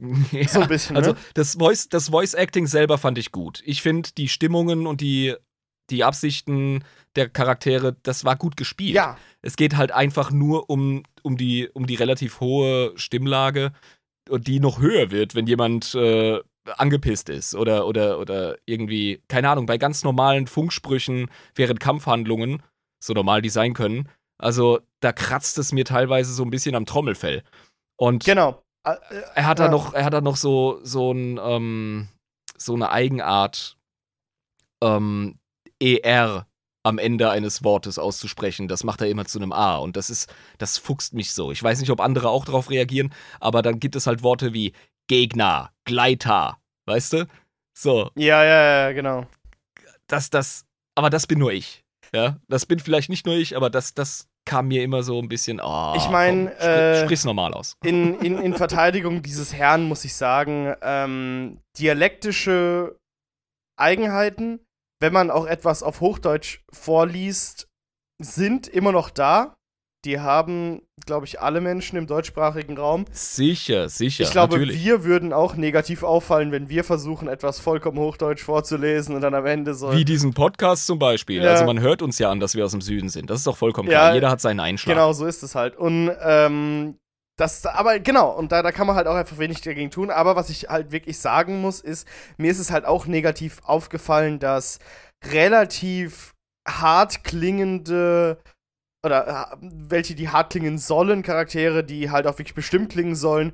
Ja, 0.32 0.48
So 0.48 0.60
ein 0.60 0.68
bisschen, 0.68 0.96
Also 0.96 1.12
ne? 1.12 1.18
das 1.34 1.54
Voice, 1.54 1.88
das 1.88 2.08
Voice 2.08 2.34
Acting 2.34 2.66
selber 2.66 2.98
fand 2.98 3.18
ich 3.18 3.30
gut. 3.30 3.62
Ich 3.64 3.82
finde 3.82 4.10
die 4.16 4.28
Stimmungen 4.28 4.88
und 4.88 5.00
die, 5.00 5.36
die 5.90 6.02
Absichten 6.02 6.84
der 7.14 7.28
Charaktere, 7.28 7.96
das 8.02 8.24
war 8.24 8.34
gut 8.34 8.56
gespielt. 8.56 8.96
Ja, 8.96 9.16
Es 9.42 9.56
geht 9.56 9.76
halt 9.76 9.92
einfach 9.92 10.32
nur 10.32 10.68
um, 10.70 11.04
um, 11.22 11.36
die, 11.36 11.68
um 11.68 11.86
die 11.86 11.94
relativ 11.94 12.40
hohe 12.40 12.92
Stimmlage 12.96 13.72
die 14.30 14.60
noch 14.60 14.80
höher 14.80 15.10
wird, 15.10 15.34
wenn 15.34 15.46
jemand 15.46 15.94
äh, 15.94 16.40
angepisst 16.76 17.28
ist 17.28 17.54
oder, 17.54 17.86
oder, 17.86 18.18
oder 18.18 18.56
irgendwie, 18.66 19.22
keine 19.28 19.48
Ahnung, 19.50 19.66
bei 19.66 19.78
ganz 19.78 20.04
normalen 20.04 20.46
Funksprüchen 20.46 21.30
während 21.54 21.80
Kampfhandlungen, 21.80 22.62
so 23.02 23.12
normal 23.12 23.42
die 23.42 23.48
sein 23.48 23.74
können. 23.74 24.08
Also 24.38 24.80
da 25.00 25.12
kratzt 25.12 25.58
es 25.58 25.72
mir 25.72 25.84
teilweise 25.84 26.32
so 26.32 26.44
ein 26.44 26.50
bisschen 26.50 26.74
am 26.74 26.86
Trommelfell. 26.86 27.42
Und 27.96 28.24
genau. 28.24 28.62
Äh, 28.84 28.96
er 29.34 29.46
hat 29.46 29.58
da 29.58 29.68
noch, 29.68 29.94
er 29.94 30.04
hat 30.04 30.12
da 30.12 30.20
noch 30.20 30.36
so, 30.36 30.80
so 30.82 31.12
ein, 31.12 31.38
ähm, 31.42 32.08
so 32.56 32.74
eine 32.74 32.90
Eigenart, 32.90 33.76
ähm, 34.82 35.38
ER 35.80 36.46
am 36.84 36.98
Ende 36.98 37.30
eines 37.30 37.62
Wortes 37.62 37.98
auszusprechen. 37.98 38.68
Das 38.68 38.84
macht 38.84 39.00
er 39.00 39.08
immer 39.08 39.24
zu 39.24 39.38
einem 39.38 39.52
A. 39.52 39.76
Und 39.76 39.96
das 39.96 40.10
ist, 40.10 40.32
das 40.58 40.78
fuchst 40.78 41.14
mich 41.14 41.32
so. 41.32 41.52
Ich 41.52 41.62
weiß 41.62 41.80
nicht, 41.80 41.90
ob 41.90 42.00
andere 42.00 42.28
auch 42.28 42.44
darauf 42.44 42.70
reagieren, 42.70 43.12
aber 43.40 43.62
dann 43.62 43.78
gibt 43.78 43.94
es 43.94 44.06
halt 44.06 44.22
Worte 44.22 44.52
wie 44.52 44.72
Gegner, 45.08 45.70
Gleiter, 45.84 46.58
weißt 46.86 47.12
du? 47.14 47.26
So, 47.76 48.10
Ja, 48.16 48.44
ja, 48.44 48.62
ja, 48.88 48.92
genau. 48.92 49.26
das, 50.06 50.30
das, 50.30 50.64
aber 50.94 51.10
das 51.10 51.26
bin 51.26 51.38
nur 51.38 51.52
ich. 51.52 51.82
Ja, 52.14 52.36
das 52.48 52.66
bin 52.66 52.78
vielleicht 52.78 53.08
nicht 53.08 53.24
nur 53.24 53.34
ich, 53.36 53.56
aber 53.56 53.70
das, 53.70 53.94
das 53.94 54.28
kam 54.44 54.68
mir 54.68 54.82
immer 54.82 55.02
so 55.02 55.18
ein 55.20 55.28
bisschen. 55.28 55.60
Oh, 55.62 55.94
Ich 55.96 56.08
mein, 56.10 56.48
komm, 56.48 56.68
äh, 56.68 56.94
sprich, 56.96 57.04
sprich's 57.06 57.24
normal 57.24 57.54
aus. 57.54 57.76
in, 57.84 58.18
in, 58.20 58.38
in 58.38 58.54
Verteidigung 58.54 59.22
dieses 59.22 59.54
Herrn 59.54 59.84
muss 59.84 60.04
ich 60.04 60.14
sagen, 60.14 60.74
ähm, 60.82 61.60
dialektische 61.78 62.98
Eigenheiten, 63.78 64.60
wenn 65.00 65.12
man 65.12 65.30
auch 65.30 65.46
etwas 65.46 65.82
auf 65.82 66.00
Hochdeutsch 66.00 66.60
vorliest, 66.72 67.68
sind 68.20 68.68
immer 68.68 68.92
noch 68.92 69.08
da. 69.10 69.54
Die 70.04 70.18
haben, 70.18 70.82
glaube 71.06 71.26
ich, 71.26 71.40
alle 71.40 71.60
Menschen 71.60 71.96
im 71.96 72.08
deutschsprachigen 72.08 72.76
Raum. 72.76 73.04
Sicher, 73.12 73.88
sicher. 73.88 74.24
ich 74.24 74.32
glaube, 74.32 74.54
natürlich. 74.54 74.84
wir 74.84 75.04
würden 75.04 75.32
auch 75.32 75.54
negativ 75.54 76.02
auffallen, 76.02 76.50
wenn 76.50 76.68
wir 76.68 76.82
versuchen, 76.82 77.28
etwas 77.28 77.60
vollkommen 77.60 77.98
Hochdeutsch 77.98 78.42
vorzulesen 78.42 79.14
und 79.14 79.20
dann 79.20 79.34
am 79.34 79.46
Ende 79.46 79.74
so. 79.74 79.92
Wie 79.92 80.04
diesen 80.04 80.34
Podcast 80.34 80.86
zum 80.86 80.98
Beispiel. 80.98 81.42
Ja. 81.42 81.52
Also 81.52 81.64
man 81.64 81.80
hört 81.80 82.02
uns 82.02 82.18
ja 82.18 82.30
an, 82.30 82.40
dass 82.40 82.56
wir 82.56 82.64
aus 82.64 82.72
dem 82.72 82.80
Süden 82.80 83.10
sind. 83.10 83.30
Das 83.30 83.38
ist 83.38 83.46
doch 83.46 83.56
vollkommen 83.56 83.88
Ja, 83.88 83.98
klar. 83.98 84.14
Jeder 84.14 84.30
hat 84.30 84.40
seinen 84.40 84.58
Einschlag. 84.58 84.96
Genau, 84.96 85.12
so 85.12 85.24
ist 85.24 85.44
es 85.44 85.54
halt. 85.54 85.76
Und 85.76 86.10
ähm, 86.20 86.96
das, 87.36 87.64
aber 87.64 87.98
genau, 87.98 88.30
und 88.30 88.52
da, 88.52 88.62
da 88.62 88.72
kann 88.72 88.86
man 88.86 88.96
halt 88.96 89.06
auch 89.06 89.14
einfach 89.14 89.38
wenig 89.38 89.60
dagegen 89.60 89.90
tun. 89.90 90.10
Aber 90.10 90.36
was 90.36 90.50
ich 90.50 90.68
halt 90.68 90.92
wirklich 90.92 91.18
sagen 91.18 91.60
muss, 91.60 91.80
ist, 91.80 92.06
mir 92.36 92.50
ist 92.50 92.58
es 92.58 92.70
halt 92.70 92.84
auch 92.84 93.06
negativ 93.06 93.60
aufgefallen, 93.64 94.38
dass 94.38 94.78
relativ 95.30 96.34
hart 96.66 97.24
klingende 97.24 98.38
oder 99.04 99.50
äh, 99.52 99.56
welche 99.60 100.14
die 100.14 100.28
hart 100.28 100.50
klingen 100.52 100.78
sollen, 100.78 101.22
Charaktere, 101.22 101.84
die 101.84 102.10
halt 102.10 102.26
auch 102.26 102.38
wirklich 102.38 102.54
bestimmt 102.54 102.92
klingen 102.92 103.16
sollen, 103.16 103.52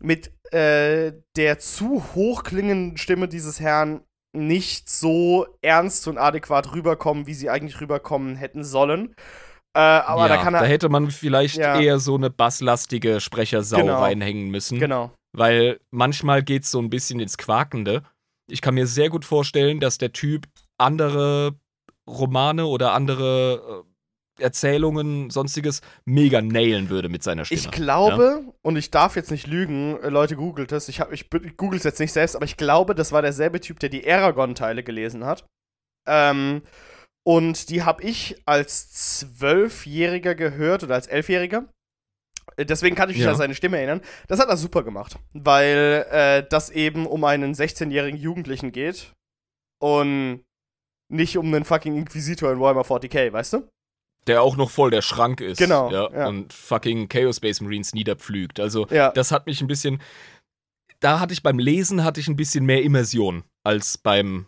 mit 0.00 0.32
äh, 0.52 1.12
der 1.36 1.58
zu 1.58 2.04
hoch 2.14 2.42
klingenden 2.42 2.96
Stimme 2.96 3.28
dieses 3.28 3.60
Herrn 3.60 4.02
nicht 4.36 4.90
so 4.90 5.46
ernst 5.62 6.08
und 6.08 6.18
adäquat 6.18 6.74
rüberkommen, 6.74 7.26
wie 7.26 7.34
sie 7.34 7.50
eigentlich 7.50 7.80
rüberkommen 7.80 8.36
hätten 8.36 8.64
sollen. 8.64 9.14
Äh, 9.76 9.80
aber 9.80 10.22
ja, 10.22 10.36
da 10.36 10.42
kann 10.42 10.54
er. 10.54 10.64
hätte 10.66 10.88
man 10.88 11.10
vielleicht 11.10 11.56
Ja. 11.56 11.80
eher 11.80 11.98
so 11.98 12.16
eine 12.16 12.30
basslastige 12.30 13.20
Sprechersau 13.20 13.78
Genau. 13.78 14.00
reinhängen 14.00 14.50
müssen. 14.50 14.78
Genau. 14.78 15.12
Weil 15.32 15.80
manchmal 15.90 16.42
geht 16.42 16.64
es 16.64 16.70
so 16.70 16.80
ein 16.80 16.90
bisschen 16.90 17.20
ins 17.20 17.38
Quakende. 17.38 18.02
Ich 18.48 18.60
kann 18.60 18.74
mir 18.74 18.86
sehr 18.86 19.08
gut 19.08 19.24
vorstellen, 19.24 19.80
dass 19.80 19.98
der 19.98 20.12
Typ 20.12 20.46
andere 20.78 21.54
Romane 22.08 22.66
oder 22.66 22.92
andere 22.92 23.84
äh, 23.84 23.93
Erzählungen, 24.38 25.30
sonstiges, 25.30 25.80
mega 26.04 26.42
nailen 26.42 26.88
würde 26.88 27.08
mit 27.08 27.22
seiner 27.22 27.44
Stimme. 27.44 27.60
Ich 27.60 27.70
glaube, 27.70 28.44
und 28.62 28.76
ich 28.76 28.90
darf 28.90 29.14
jetzt 29.16 29.30
nicht 29.30 29.46
lügen, 29.46 29.98
äh, 30.02 30.08
Leute, 30.08 30.36
googelt 30.36 30.72
es. 30.72 30.88
Ich, 30.88 31.00
hab- 31.00 31.12
ich, 31.12 31.26
ich 31.32 31.56
google 31.56 31.78
es 31.78 31.84
jetzt 31.84 32.00
nicht 32.00 32.12
selbst, 32.12 32.34
aber 32.34 32.44
ich 32.44 32.56
glaube, 32.56 32.94
das 32.94 33.12
war 33.12 33.22
derselbe 33.22 33.60
Typ, 33.60 33.78
der 33.80 33.90
die 33.90 34.10
Aragon-Teile 34.10 34.82
gelesen 34.82 35.24
hat. 35.24 35.46
Ähm, 36.08 36.62
und 37.26 37.70
die 37.70 37.84
habe 37.84 38.02
ich 38.02 38.36
als 38.44 38.92
Zwölfjähriger 38.92 40.34
gehört 40.34 40.82
oder 40.82 40.94
als 40.94 41.06
Elfjähriger. 41.06 41.66
Äh, 42.56 42.66
Deswegen 42.66 42.96
kann 42.96 43.08
ich 43.10 43.16
mich 43.16 43.24
Ja. 43.24 43.30
an 43.32 43.36
seine 43.38 43.54
Stimme 43.54 43.78
erinnern. 43.78 44.00
Das 44.28 44.40
hat 44.40 44.48
er 44.48 44.56
super 44.56 44.82
gemacht, 44.82 45.16
weil 45.32 46.06
äh, 46.10 46.46
das 46.48 46.70
eben 46.70 47.06
um 47.06 47.24
einen 47.24 47.54
16-jährigen 47.54 48.18
Jugendlichen 48.20 48.72
geht 48.72 49.12
und 49.80 50.44
nicht 51.10 51.38
um 51.38 51.46
einen 51.54 51.64
fucking 51.64 51.96
Inquisitor 51.96 52.50
in 52.52 52.60
Warhammer 52.60 52.82
40k, 52.82 53.32
weißt 53.32 53.52
du? 53.54 53.68
Der 54.26 54.42
auch 54.42 54.56
noch 54.56 54.70
voll 54.70 54.90
der 54.90 55.02
Schrank 55.02 55.40
ist. 55.40 55.58
Genau, 55.58 55.90
Ja, 55.90 56.10
ja. 56.12 56.26
Und 56.28 56.52
fucking 56.52 57.08
Chaos 57.08 57.36
Space 57.36 57.60
Marines 57.60 57.92
niederpflügt. 57.92 58.58
Also, 58.60 58.86
Ja. 58.90 59.10
das 59.12 59.30
hat 59.32 59.46
mich 59.46 59.60
ein 59.60 59.66
bisschen. 59.66 60.00
Da 61.00 61.20
hatte 61.20 61.32
ich 61.34 61.42
beim 61.42 61.58
Lesen 61.58 62.04
hatte 62.04 62.20
ich 62.20 62.28
ein 62.28 62.36
bisschen 62.36 62.64
mehr 62.64 62.82
Immersion 62.82 63.44
als 63.64 63.98
beim 63.98 64.46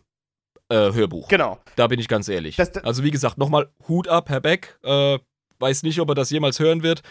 äh, 0.68 0.92
Hörbuch. 0.92 1.28
Genau. 1.28 1.60
Da 1.76 1.86
bin 1.86 2.00
ich 2.00 2.08
ganz 2.08 2.28
ehrlich. 2.28 2.56
Das- 2.56 2.72
das- 2.72 2.82
also 2.84 3.04
wie 3.04 3.10
gesagt, 3.12 3.38
nochmal 3.38 3.70
Hut 3.86 4.08
ab, 4.08 4.28
Herr 4.30 4.40
Beck. 4.40 4.78
Äh, 4.82 5.18
weiß 5.60 5.82
nicht, 5.84 6.00
ob 6.00 6.08
er 6.08 6.14
das 6.16 6.30
jemals 6.30 6.58
hören 6.58 6.82
wird. 6.82 7.02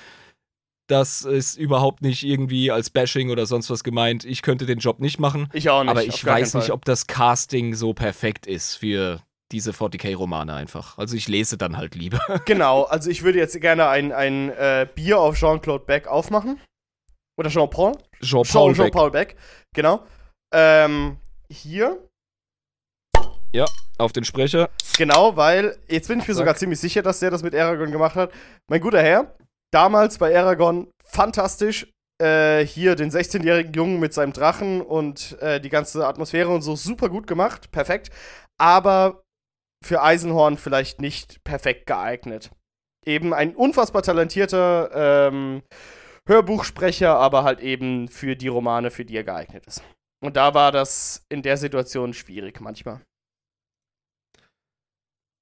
Das 0.87 1.21
ist 1.23 1.57
überhaupt 1.57 2.01
nicht 2.01 2.23
irgendwie 2.23 2.69
als 2.69 2.89
Bashing 2.91 3.29
oder 3.31 3.45
sonst 3.45 3.69
was 3.69 3.83
gemeint. 3.83 4.23
Ich 4.25 4.41
könnte 4.43 4.65
den 4.65 4.79
Job 4.79 4.99
nicht 4.99 5.19
machen. 5.19 5.49
Ich 5.53 5.69
auch 5.69 5.81
nicht. 5.83 5.89
aber 5.89 6.03
ich 6.03 6.23
weiß 6.25 6.53
nicht, 6.55 6.71
ob 6.71 6.85
das 6.85 7.07
Casting 7.07 7.73
so 7.75 7.93
perfekt 7.93 8.45
ist 8.45 8.75
für 8.75 9.21
diese 9.51 9.71
40k-Romane 9.71 10.53
einfach. 10.53 10.97
Also 10.97 11.15
ich 11.15 11.27
lese 11.27 11.57
dann 11.57 11.77
halt 11.77 11.95
lieber. 11.95 12.19
Genau, 12.45 12.83
also 12.83 13.09
ich 13.09 13.23
würde 13.23 13.39
jetzt 13.39 13.59
gerne 13.61 13.87
ein, 13.87 14.11
ein 14.11 14.49
äh, 14.49 14.87
Bier 14.93 15.19
auf 15.19 15.35
Jean-Claude 15.37 15.85
Beck 15.85 16.07
aufmachen. 16.07 16.59
Oder 17.39 17.49
Jean-Paul? 17.49 17.93
Jean-Paul 18.21 18.45
Jean- 18.45 18.67
Beck. 18.69 18.77
Jean-Paul 18.77 19.11
Beck, 19.11 19.35
genau. 19.75 20.05
Ähm, 20.53 21.17
hier, 21.51 21.99
auf 23.97 24.11
den 24.11 24.25
Sprecher. 24.25 24.69
genau, 24.97 25.37
weil 25.37 25.77
jetzt 25.87 26.07
bin 26.09 26.19
ich 26.19 26.27
mir 26.27 26.33
Zack. 26.33 26.39
sogar 26.39 26.55
ziemlich 26.57 26.79
sicher, 26.79 27.01
dass 27.01 27.19
der 27.19 27.31
das 27.31 27.43
mit 27.43 27.55
Aragon 27.55 27.91
gemacht 27.91 28.15
hat. 28.15 28.31
Mein 28.69 28.81
guter 28.81 29.01
Herr, 29.01 29.35
damals 29.73 30.17
bei 30.17 30.37
Aragon 30.37 30.89
fantastisch. 31.05 31.87
Äh, 32.21 32.65
hier 32.65 32.95
den 32.95 33.11
16-jährigen 33.11 33.73
Jungen 33.73 33.99
mit 33.99 34.13
seinem 34.13 34.31
Drachen 34.33 34.81
und 34.81 35.37
äh, 35.41 35.59
die 35.59 35.69
ganze 35.69 36.05
Atmosphäre 36.07 36.49
und 36.49 36.61
so 36.61 36.75
super 36.75 37.09
gut 37.09 37.27
gemacht, 37.27 37.71
perfekt. 37.71 38.09
Aber 38.57 39.21
für 39.85 40.01
Eisenhorn 40.01 40.57
vielleicht 40.57 40.99
nicht 40.99 41.43
perfekt 41.43 41.85
geeignet. 41.85 42.51
Eben 43.05 43.33
ein 43.33 43.55
unfassbar 43.55 44.01
talentierter 44.01 45.29
ähm, 45.29 45.61
Hörbuchsprecher, 46.27 47.15
aber 47.15 47.43
halt 47.43 47.59
eben 47.59 48.07
für 48.07 48.35
die 48.35 48.47
Romane, 48.47 48.89
für 48.89 49.05
die 49.05 49.15
er 49.15 49.23
geeignet 49.23 49.65
ist. 49.67 49.83
Und 50.23 50.37
da 50.37 50.55
war 50.55 50.71
das 50.71 51.23
in 51.29 51.43
der 51.43 51.57
Situation 51.57 52.13
schwierig 52.13 52.59
manchmal. 52.61 53.01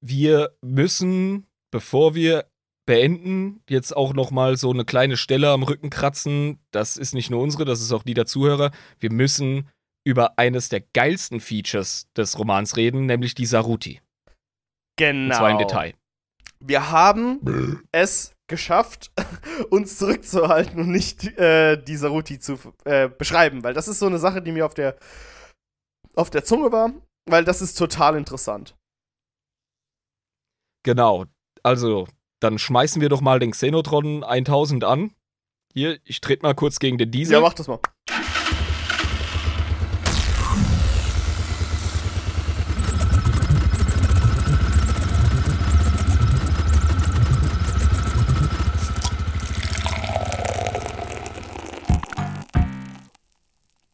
Wir 0.01 0.57
müssen, 0.61 1.47
bevor 1.71 2.15
wir 2.15 2.51
beenden, 2.85 3.61
jetzt 3.69 3.95
auch 3.95 4.13
noch 4.13 4.31
mal 4.31 4.57
so 4.57 4.71
eine 4.71 4.83
kleine 4.83 5.15
Stelle 5.15 5.51
am 5.51 5.63
Rücken 5.63 5.89
kratzen. 5.89 6.59
Das 6.71 6.97
ist 6.97 7.13
nicht 7.13 7.29
nur 7.29 7.41
unsere, 7.41 7.63
das 7.63 7.79
ist 7.79 7.93
auch 7.93 8.03
die 8.03 8.13
der 8.13 8.25
Zuhörer. 8.25 8.71
Wir 8.99 9.13
müssen 9.13 9.69
über 10.05 10.37
eines 10.37 10.67
der 10.67 10.81
geilsten 10.81 11.39
Features 11.39 12.09
des 12.17 12.37
Romans 12.37 12.75
reden, 12.75 13.05
nämlich 13.05 13.35
die 13.35 13.45
Saruti. 13.45 14.01
Genau. 14.97 15.33
Und 15.33 15.37
zwar 15.37 15.51
im 15.51 15.57
Detail. 15.57 15.93
Wir 16.59 16.91
haben 16.91 17.83
es 17.91 18.33
geschafft, 18.47 19.11
uns 19.69 19.97
zurückzuhalten 19.97 20.79
und 20.79 20.89
nicht 20.89 21.25
äh, 21.37 21.81
die 21.81 21.97
Saruti 21.97 22.39
zu 22.39 22.57
äh, 22.85 23.09
beschreiben, 23.09 23.63
weil 23.63 23.73
das 23.73 23.87
ist 23.87 23.99
so 23.99 24.05
eine 24.05 24.19
Sache, 24.19 24.41
die 24.41 24.51
mir 24.51 24.65
auf 24.65 24.73
der, 24.73 24.97
auf 26.15 26.29
der 26.29 26.43
Zunge 26.43 26.71
war, 26.71 26.93
weil 27.25 27.43
das 27.43 27.61
ist 27.61 27.75
total 27.75 28.15
interessant. 28.15 28.75
Genau. 30.83 31.25
Also, 31.63 32.07
dann 32.41 32.59
schmeißen 32.59 33.01
wir 33.01 33.09
doch 33.09 33.21
mal 33.21 33.39
den 33.39 33.51
Xenotron 33.51 34.23
1000 34.23 34.83
an. 34.83 35.15
Hier, 35.73 35.99
ich 36.03 36.21
trete 36.21 36.43
mal 36.43 36.53
kurz 36.53 36.77
gegen 36.79 36.97
den 36.97 37.09
Diesel. 37.09 37.33
Ja, 37.33 37.39
mach 37.41 37.53
das 37.53 37.67
mal. 37.67 37.79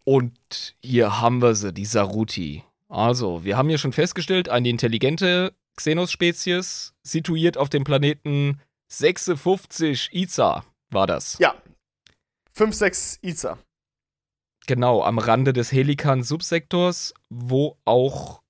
Und 0.10 0.76
hier 0.84 1.22
haben 1.22 1.40
wir 1.40 1.54
sie, 1.54 1.72
die 1.72 1.86
Saruti. 1.86 2.64
Also, 2.88 3.44
wir 3.44 3.58
haben 3.58 3.70
hier 3.70 3.78
schon 3.78 3.94
festgestellt, 3.94 4.50
eine 4.50 4.68
intelligente 4.68 5.54
Xenos-Spezies, 5.76 6.96
situiert 7.04 7.58
auf 7.58 7.70
dem 7.70 7.84
Planeten 7.84 8.60
56 8.92 10.10
Iza 10.12 10.66
war 10.90 11.06
das. 11.06 11.38
Ja. 11.38 11.54
5, 12.54 12.74
6 12.74 13.20
Iza. 13.22 13.60
Genau, 14.66 15.04
am 15.04 15.20
Rande 15.20 15.54
des 15.54 15.72
Helikan-Subsektors, 15.72 17.14
wo 17.30 17.78
auch 17.86 18.42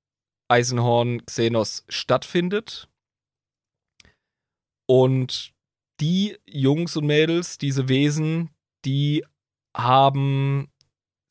Eisenhorn 0.48 1.26
Xenos 1.26 1.84
stattfindet. 1.90 2.88
Und 4.88 5.52
die 6.00 6.38
Jungs 6.46 6.96
und 6.96 7.06
Mädels, 7.06 7.58
diese 7.58 7.90
Wesen, 7.90 8.50
die 8.86 9.26
haben 9.76 10.72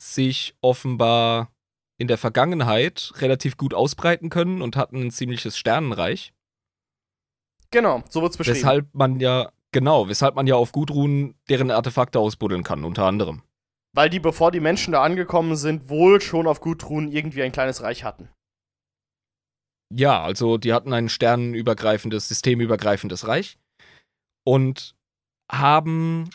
sich 0.01 0.55
offenbar 0.61 1.51
in 1.99 2.09
der 2.09 2.19
Vergangenheit 2.19 3.13
relativ 3.17 3.57
gut 3.57 3.75
ausbreiten 3.75 4.31
können 4.31 4.63
und 4.63 4.77
hatten 4.77 5.03
ein 5.03 5.11
ziemliches 5.11 5.59
Sternenreich. 5.59 6.33
Genau, 7.71 8.03
so 8.09 8.23
wird's 8.23 8.37
beschrieben. 8.37 8.57
Weshalb 8.59 8.95
man 8.95 9.21
ja, 9.21 9.51
genau, 9.73 10.09
weshalb 10.09 10.37
man 10.37 10.47
ja 10.47 10.55
auf 10.55 10.73
Gudrun 10.73 11.35
deren 11.49 11.71
Artefakte 11.71 12.19
ausbuddeln 12.19 12.63
kann, 12.63 12.85
unter 12.85 13.05
anderem. 13.05 13.43
Weil 13.95 14.11
die, 14.11 14.21
bevor 14.21 14.53
die 14.53 14.61
Menschen 14.61 14.93
da 14.93 15.03
angekommen 15.03 15.57
sind, 15.57 15.89
wohl 15.89 16.21
schon 16.21 16.47
auf 16.47 16.61
Gudrun 16.61 17.09
irgendwie 17.09 17.43
ein 17.43 17.53
kleines 17.53 17.83
Reich 17.83 18.05
hatten. 18.05 18.29
Ja, 19.93 20.23
also 20.23 20.59
die 20.59 20.73
hatten 20.73 20.93
ein 20.93 21.09
sternenübergreifendes, 21.09 22.29
systemübergreifendes 22.29 23.27
Reich 23.27 23.59
und 24.47 24.95
haben 25.51 26.31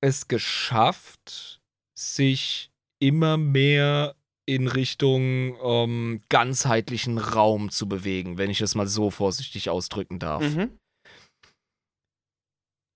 es 0.00 0.28
geschafft, 0.28 1.53
sich 1.94 2.70
immer 3.00 3.36
mehr 3.36 4.14
in 4.46 4.68
Richtung 4.68 5.56
ähm, 5.62 6.20
ganzheitlichen 6.28 7.18
Raum 7.18 7.70
zu 7.70 7.88
bewegen, 7.88 8.36
wenn 8.36 8.50
ich 8.50 8.60
es 8.60 8.74
mal 8.74 8.86
so 8.86 9.10
vorsichtig 9.10 9.70
ausdrücken 9.70 10.18
darf. 10.18 10.42
Mhm. 10.42 10.78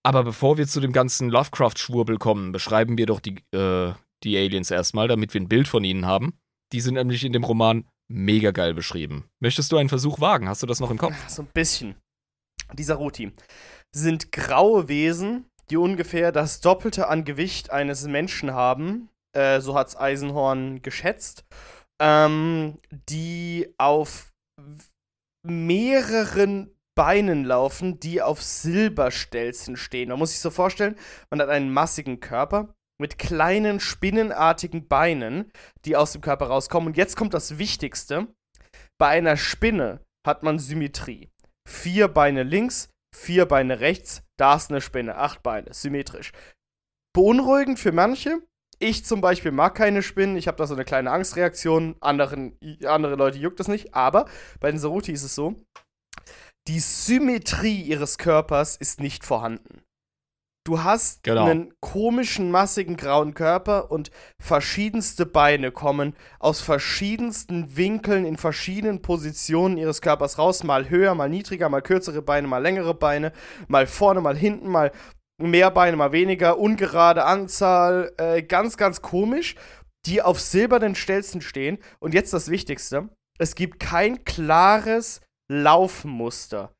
Aber 0.04 0.24
bevor 0.24 0.58
wir 0.58 0.66
zu 0.66 0.80
dem 0.80 0.92
ganzen 0.92 1.28
Lovecraft-Schwurbel 1.28 2.18
kommen, 2.18 2.52
beschreiben 2.52 2.98
wir 2.98 3.06
doch 3.06 3.20
die, 3.20 3.36
äh, 3.52 3.92
die 4.22 4.36
Aliens 4.36 4.70
erstmal, 4.70 5.08
damit 5.08 5.34
wir 5.34 5.40
ein 5.40 5.48
Bild 5.48 5.68
von 5.68 5.84
ihnen 5.84 6.06
haben. 6.06 6.38
Die 6.72 6.80
sind 6.80 6.94
nämlich 6.94 7.24
in 7.24 7.32
dem 7.32 7.44
Roman 7.44 7.84
mega 8.08 8.50
geil 8.50 8.74
beschrieben. 8.74 9.24
Möchtest 9.40 9.72
du 9.72 9.76
einen 9.76 9.88
Versuch 9.88 10.20
wagen? 10.20 10.48
Hast 10.48 10.62
du 10.62 10.66
das 10.66 10.80
noch 10.80 10.90
im 10.90 10.98
Kopf? 10.98 11.14
So 11.28 11.42
ein 11.42 11.48
bisschen. 11.52 11.96
Die 12.74 12.84
Saruti 12.84 13.32
sind 13.92 14.32
graue 14.32 14.88
Wesen, 14.88 15.46
die 15.70 15.76
ungefähr 15.76 16.32
das 16.32 16.60
Doppelte 16.60 17.08
an 17.08 17.24
Gewicht 17.24 17.70
eines 17.70 18.06
Menschen 18.06 18.52
haben. 18.52 19.08
Äh, 19.36 19.60
so 19.60 19.74
hat's 19.74 19.96
Eisenhorn 19.96 20.82
geschätzt. 20.82 21.44
Ähm, 22.00 22.78
die 22.90 23.74
auf 23.78 24.32
mehreren 25.46 26.74
Beinen 26.96 27.44
laufen, 27.44 28.00
die 28.00 28.22
auf 28.22 28.42
Silberstelzen 28.42 29.76
stehen. 29.76 30.08
Man 30.08 30.18
muss 30.18 30.30
sich 30.30 30.40
so 30.40 30.50
vorstellen, 30.50 30.96
man 31.30 31.40
hat 31.40 31.48
einen 31.48 31.72
massigen 31.72 32.20
Körper 32.20 32.74
mit 33.00 33.18
kleinen 33.18 33.78
spinnenartigen 33.78 34.88
Beinen, 34.88 35.52
die 35.84 35.96
aus 35.96 36.12
dem 36.12 36.20
Körper 36.20 36.46
rauskommen. 36.46 36.88
Und 36.88 36.96
jetzt 36.96 37.16
kommt 37.16 37.34
das 37.34 37.58
Wichtigste. 37.58 38.26
Bei 38.98 39.08
einer 39.08 39.36
Spinne 39.36 40.00
hat 40.26 40.42
man 40.42 40.58
Symmetrie. 40.58 41.30
Vier 41.68 42.08
Beine 42.08 42.42
links, 42.42 42.90
vier 43.14 43.46
Beine 43.46 43.80
rechts, 43.80 44.24
da 44.38 44.56
ist 44.56 44.70
eine 44.70 44.80
Spinne, 44.80 45.16
acht 45.16 45.42
Beine, 45.42 45.72
symmetrisch. 45.74 46.32
Beunruhigend 47.14 47.78
für 47.78 47.92
manche. 47.92 48.38
Ich 48.80 49.04
zum 49.04 49.20
Beispiel 49.20 49.50
mag 49.50 49.74
keine 49.74 50.02
Spinnen, 50.02 50.36
ich 50.36 50.46
habe 50.46 50.56
da 50.56 50.66
so 50.66 50.74
eine 50.74 50.84
kleine 50.84 51.10
Angstreaktion. 51.10 51.96
Anderen, 52.00 52.56
andere 52.84 53.16
Leute 53.16 53.38
juckt 53.38 53.58
das 53.58 53.68
nicht, 53.68 53.94
aber 53.94 54.26
bei 54.60 54.70
den 54.70 54.78
Saruti 54.78 55.12
ist 55.12 55.24
es 55.24 55.34
so, 55.34 55.56
die 56.68 56.80
Symmetrie 56.80 57.82
ihres 57.82 58.18
Körpers 58.18 58.76
ist 58.76 59.00
nicht 59.00 59.24
vorhanden. 59.24 59.82
Du 60.64 60.82
hast 60.82 61.22
Genau. 61.22 61.46
einen 61.46 61.72
komischen, 61.80 62.50
massigen 62.50 62.96
grauen 62.98 63.32
Körper 63.32 63.90
und 63.90 64.10
verschiedenste 64.38 65.24
Beine 65.24 65.72
kommen 65.72 66.14
aus 66.40 66.60
verschiedensten 66.60 67.76
Winkeln 67.76 68.26
in 68.26 68.36
verschiedenen 68.36 69.00
Positionen 69.00 69.78
ihres 69.78 70.02
Körpers 70.02 70.36
raus. 70.38 70.64
Mal 70.64 70.90
höher, 70.90 71.14
mal 71.14 71.30
niedriger, 71.30 71.70
mal 71.70 71.80
kürzere 71.80 72.20
Beine, 72.20 72.48
mal 72.48 72.58
längere 72.58 72.92
Beine, 72.92 73.32
mal 73.66 73.86
vorne, 73.86 74.20
mal 74.20 74.36
hinten, 74.36 74.68
mal 74.68 74.92
mehr 75.40 75.70
Beine, 75.70 75.96
mal 75.96 76.12
weniger, 76.12 76.58
ungerade 76.58 77.24
Anzahl, 77.24 78.12
äh, 78.18 78.42
ganz, 78.42 78.76
ganz 78.76 79.00
komisch, 79.00 79.54
die 80.04 80.20
auf 80.20 80.38
silbernen 80.40 80.94
Stelzen 80.94 81.40
stehen. 81.40 81.78
Und 81.98 82.12
jetzt 82.12 82.32
das 82.34 82.50
Wichtigste: 82.50 83.08
Es 83.38 83.54
gibt 83.54 83.80
kein 83.80 84.24
klares 84.24 85.22
Laufmuster, 85.50 86.74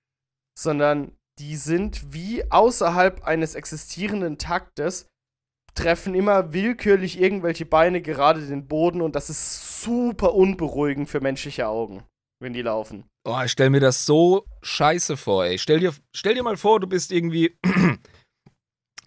sondern 0.59 1.13
die 1.39 1.57
sind 1.57 2.13
wie 2.13 2.51
außerhalb 2.51 3.25
eines 3.25 3.55
existierenden 3.55 4.39
Taktes, 4.39 5.07
treffen 5.75 6.15
immer 6.15 6.53
willkürlich 6.53 7.21
irgendwelche 7.21 7.65
Beine 7.65 8.03
gerade 8.03 8.47
den 8.47 8.67
Boden 8.67 9.01
und 9.01 9.15
das 9.15 9.31
ist 9.31 9.83
super 9.83 10.35
unberuhigend 10.35 11.09
für 11.09 11.21
menschliche 11.21 11.69
Augen, 11.69 12.03
wenn 12.41 12.53
die 12.53 12.63
laufen. 12.63 13.05
Oh, 13.25 13.41
ich 13.45 13.53
stell 13.53 13.71
mir 13.71 13.81
das 13.81 14.05
so 14.05 14.45
scheiße 14.63 15.17
vor, 15.17 15.45
ey. 15.45 15.59
Stell 15.59 15.81
dir, 15.81 15.93
stell 16.13 16.35
dir 16.35 16.43
mal 16.43 16.57
vor, 16.57 16.81
du 16.81 16.87
bist 16.87 17.13
irgendwie. 17.13 17.57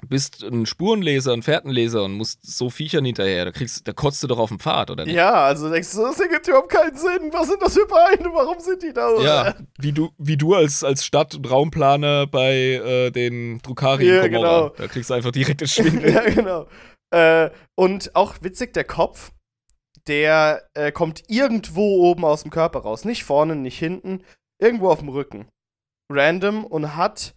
Bist 0.08 0.44
ein 0.44 0.66
Spurenleser, 0.66 1.34
ein 1.34 1.44
Fährtenleser 1.44 2.04
und 2.04 2.14
musst 2.14 2.40
so 2.46 2.70
Viechern 2.70 3.06
hinterher. 3.06 3.46
Da, 3.46 3.52
kriegst, 3.52 3.88
da 3.88 3.94
kotzt 3.94 4.22
du 4.24 4.28
doch 4.28 4.40
auf 4.40 4.50
dem 4.50 4.60
Pfad, 4.60 4.92
oder 4.92 5.06
nicht? 5.06 5.16
Ja, 5.16 5.34
also 5.34 5.70
denkst 5.70 5.92
du, 5.94 6.04
das 6.04 6.20
ergibt 6.20 6.48
überhaupt 6.48 6.70
keinen 6.70 6.96
Sinn. 6.96 7.32
Was 7.32 7.48
sind 7.48 7.62
das 7.62 7.74
für 7.74 7.88
Beine? 7.88 8.30
Warum 8.34 8.60
sind 8.60 8.84
die 8.84 8.94
da? 8.94 9.22
Ja, 9.22 9.56
wie 9.80 9.92
du, 9.92 10.10
wie 10.18 10.38
du 10.38 10.56
als, 10.56 10.84
als 10.84 11.06
Stadt- 11.06 11.36
und 11.36 11.50
Raumplaner 11.50 12.28
bei 12.28 12.54
äh, 12.54 13.12
den 13.12 13.60
Drukari 13.62 14.08
Ja, 14.08 14.28
genau. 14.28 14.70
Da 14.70 14.88
kriegst 14.88 15.10
du 15.10 15.14
einfach 15.14 15.32
direkt 15.32 15.62
den 15.62 15.68
Schwindel. 15.68 16.12
ja, 16.14 16.22
genau. 16.30 16.68
Äh, 17.14 17.50
und 17.76 18.16
auch 18.16 18.36
witzig, 18.42 18.74
der 18.74 18.86
Kopf, 18.86 19.32
der 20.08 20.68
äh, 20.74 20.92
kommt 20.92 21.24
irgendwo 21.28 22.10
oben 22.10 22.26
aus 22.26 22.44
dem 22.44 22.52
Körper 22.52 22.80
raus. 22.80 23.06
Nicht 23.06 23.24
vorne, 23.24 23.56
nicht 23.56 23.78
hinten, 23.78 24.24
irgendwo 24.60 24.90
auf 24.90 25.00
dem 25.00 25.10
Rücken. 25.10 25.48
Random 26.12 26.66
und 26.66 26.96
hat 26.96 27.36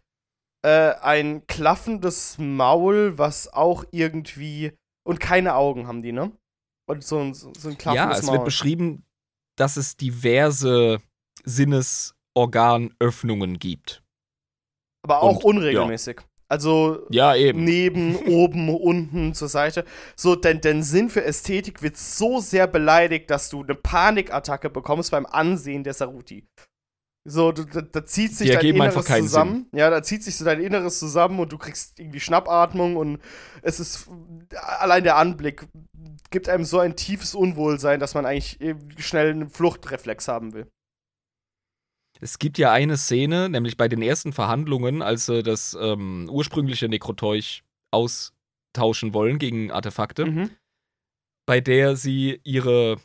äh, 0.64 0.94
ein 1.02 1.46
klaffendes 1.46 2.36
Maul, 2.38 3.18
was 3.18 3.52
auch 3.52 3.84
irgendwie. 3.90 4.72
Und 5.06 5.20
keine 5.20 5.54
Augen 5.54 5.86
haben 5.86 6.02
die, 6.02 6.12
ne? 6.12 6.32
Und 6.88 7.04
so 7.04 7.18
ein, 7.18 7.34
so 7.34 7.48
ein 7.48 7.76
klaffendes 7.78 8.16
ja, 8.16 8.18
es 8.18 8.24
Maul. 8.26 8.36
wird 8.36 8.44
beschrieben, 8.46 9.04
dass 9.56 9.76
es 9.76 9.96
diverse 9.96 11.00
Sinnesorganöffnungen 11.44 13.58
gibt. 13.58 14.02
Aber 15.04 15.22
auch 15.22 15.44
und- 15.44 15.56
unregelmäßig. 15.58 16.20
Also 16.48 17.06
Ja, 17.10 17.34
eben. 17.34 17.64
neben, 17.64 18.16
oben, 18.28 18.68
unten, 18.68 19.34
zur 19.34 19.48
Seite. 19.48 19.84
So, 20.14 20.36
denn, 20.36 20.60
denn 20.60 20.82
Sinn 20.82 21.08
für 21.10 21.24
Ästhetik 21.24 21.82
wird 21.82 21.96
so 21.96 22.38
sehr 22.40 22.66
beleidigt, 22.66 23.30
dass 23.30 23.48
du 23.50 23.62
eine 23.62 23.74
Panikattacke 23.74 24.70
bekommst 24.70 25.10
beim 25.10 25.26
Ansehen 25.26 25.84
der 25.84 25.94
Saruti. 25.94 26.46
So, 27.26 27.52
du, 27.52 27.64
da, 27.64 27.80
da 27.80 28.04
zieht 28.04 28.36
sich 28.36 28.50
Die 28.50 28.54
dein 28.54 28.66
Inneres 28.66 29.06
zusammen. 29.06 29.66
Ja, 29.72 29.88
da 29.88 30.02
zieht 30.02 30.22
sich 30.22 30.36
so 30.36 30.44
dein 30.44 30.60
Inneres 30.60 30.98
zusammen 30.98 31.40
und 31.40 31.50
du 31.52 31.58
kriegst 31.58 31.98
irgendwie 31.98 32.20
Schnappatmung 32.20 32.96
und 32.96 33.18
es 33.62 33.80
ist 33.80 34.08
allein 34.78 35.04
der 35.04 35.16
Anblick 35.16 35.66
gibt 36.30 36.48
einem 36.48 36.64
so 36.64 36.80
ein 36.80 36.96
tiefes 36.96 37.34
Unwohlsein, 37.34 38.00
dass 38.00 38.14
man 38.14 38.26
eigentlich 38.26 38.58
schnell 38.98 39.30
einen 39.30 39.48
Fluchtreflex 39.48 40.28
haben 40.28 40.52
will. 40.52 40.66
Es 42.20 42.38
gibt 42.38 42.58
ja 42.58 42.72
eine 42.72 42.96
Szene, 42.96 43.48
nämlich 43.48 43.76
bei 43.76 43.88
den 43.88 44.02
ersten 44.02 44.32
Verhandlungen, 44.32 45.00
als 45.00 45.26
sie 45.26 45.42
das 45.42 45.76
ähm, 45.80 46.28
ursprüngliche 46.30 46.88
Nekroteuch 46.88 47.62
austauschen 47.92 49.14
wollen 49.14 49.38
gegen 49.38 49.70
Artefakte, 49.70 50.26
Mhm. 50.26 50.50
bei 51.46 51.60
der 51.60 51.96
sie 51.96 52.40
ihre, 52.44 52.98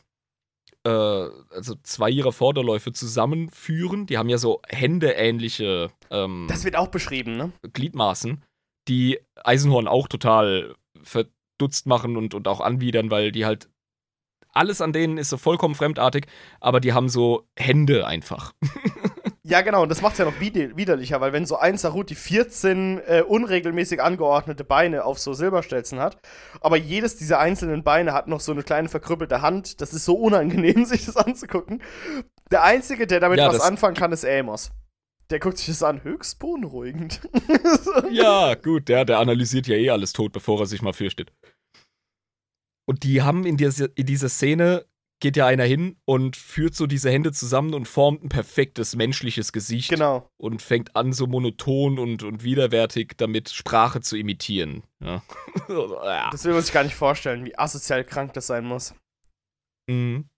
äh, 0.84 0.90
also 0.90 1.74
zwei 1.82 2.10
ihrer 2.10 2.32
Vorderläufe 2.32 2.92
zusammenführen. 2.92 4.06
Die 4.06 4.18
haben 4.18 4.28
ja 4.28 4.38
so 4.38 4.60
händeähnliche 4.68 5.90
ähm, 6.10 6.46
Das 6.48 6.64
wird 6.64 6.76
auch 6.76 6.88
beschrieben, 6.88 7.36
ne? 7.36 7.52
Gliedmaßen, 7.72 8.42
die 8.88 9.20
Eisenhorn 9.36 9.88
auch 9.88 10.08
total 10.08 10.74
verdutzt 11.02 11.86
machen 11.86 12.16
und, 12.16 12.34
und 12.34 12.48
auch 12.48 12.60
anwidern, 12.60 13.10
weil 13.10 13.32
die 13.32 13.44
halt. 13.44 13.68
Alles 14.52 14.80
an 14.80 14.92
denen 14.92 15.16
ist 15.16 15.28
so 15.28 15.36
vollkommen 15.36 15.76
fremdartig, 15.76 16.26
aber 16.58 16.80
die 16.80 16.92
haben 16.92 17.08
so 17.08 17.46
Hände 17.56 18.04
einfach. 18.04 18.52
Ja, 19.50 19.62
genau, 19.62 19.82
und 19.82 19.88
das 19.88 20.00
macht 20.00 20.12
es 20.12 20.18
ja 20.18 20.24
noch 20.24 20.38
wider 20.38 20.76
widerlicher, 20.76 21.20
weil 21.20 21.32
wenn 21.32 21.44
so 21.44 21.56
ein 21.56 21.76
Saruti 21.76 22.14
14 22.14 23.00
äh, 23.04 23.22
unregelmäßig 23.26 24.00
angeordnete 24.00 24.62
Beine 24.62 25.04
auf 25.04 25.18
so 25.18 25.34
Silberstelzen 25.34 25.98
hat, 25.98 26.20
aber 26.60 26.76
jedes 26.76 27.16
dieser 27.16 27.40
einzelnen 27.40 27.82
Beine 27.82 28.12
hat 28.12 28.28
noch 28.28 28.38
so 28.38 28.52
eine 28.52 28.62
kleine 28.62 28.88
verkrüppelte 28.88 29.42
Hand, 29.42 29.80
das 29.80 29.92
ist 29.92 30.04
so 30.04 30.14
unangenehm, 30.14 30.84
sich 30.86 31.04
das 31.04 31.16
anzugucken. 31.16 31.82
Der 32.52 32.62
Einzige, 32.62 33.08
der 33.08 33.18
damit 33.18 33.40
Ja, 33.40 33.48
was 33.48 33.60
anfangen 33.60 33.96
kann, 33.96 34.12
ist 34.12 34.24
Amos. 34.24 34.70
Der 35.30 35.40
guckt 35.40 35.58
sich 35.58 35.66
das 35.66 35.82
an, 35.82 36.04
höchst 36.04 36.38
beunruhigend. 36.38 37.20
Ja, 38.10 38.54
gut, 38.54 38.88
der, 38.88 39.04
der 39.04 39.18
analysiert 39.18 39.66
ja 39.66 39.76
eh 39.76 39.90
alles 39.90 40.12
tot, 40.12 40.32
bevor 40.32 40.60
er 40.60 40.66
sich 40.66 40.80
mal 40.80 40.92
fürchtet. 40.92 41.32
Und 42.86 43.02
die 43.02 43.22
haben 43.22 43.44
in 43.46 43.56
dieser, 43.56 43.88
in 43.96 44.06
dieser 44.06 44.28
Szene, 44.28 44.84
geht 45.20 45.36
ja 45.36 45.46
einer 45.46 45.64
hin 45.64 45.96
und 46.06 46.34
führt 46.34 46.74
so 46.74 46.86
diese 46.86 47.10
Hände 47.10 47.30
zusammen 47.32 47.74
und 47.74 47.86
formt 47.86 48.24
ein 48.24 48.30
perfektes 48.30 48.96
menschliches 48.96 49.52
Gesicht 49.52 49.90
genau. 49.90 50.28
und 50.38 50.62
fängt 50.62 50.96
an, 50.96 51.12
so 51.12 51.26
monoton 51.26 51.98
und, 51.98 52.22
und 52.22 52.42
widerwärtig 52.42 53.12
damit 53.18 53.50
Sprache 53.50 54.00
zu 54.00 54.16
imitieren. 54.16 54.82
Ja. 55.00 55.22
Das 56.32 56.44
will 56.44 56.54
man 56.54 56.62
sich 56.62 56.72
gar 56.72 56.84
nicht 56.84 56.94
vorstellen, 56.94 57.44
wie 57.44 57.56
asozial 57.56 58.04
krank 58.04 58.32
das 58.32 58.46
sein 58.46 58.64
muss. 58.64 58.94
Mhm. 59.88 60.28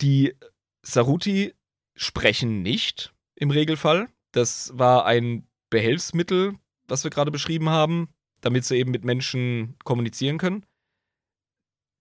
Die 0.00 0.34
Saruti 0.82 1.54
sprechen 1.96 2.62
nicht 2.62 3.12
im 3.34 3.50
Regelfall. 3.50 4.08
Das 4.32 4.70
war 4.74 5.04
ein 5.04 5.46
Behelfsmittel, 5.70 6.54
was 6.86 7.04
wir 7.04 7.10
gerade 7.10 7.30
beschrieben 7.30 7.68
haben, 7.68 8.08
damit 8.40 8.64
sie 8.64 8.76
eben 8.76 8.92
mit 8.92 9.04
Menschen 9.04 9.76
kommunizieren 9.84 10.38
können. 10.38 10.64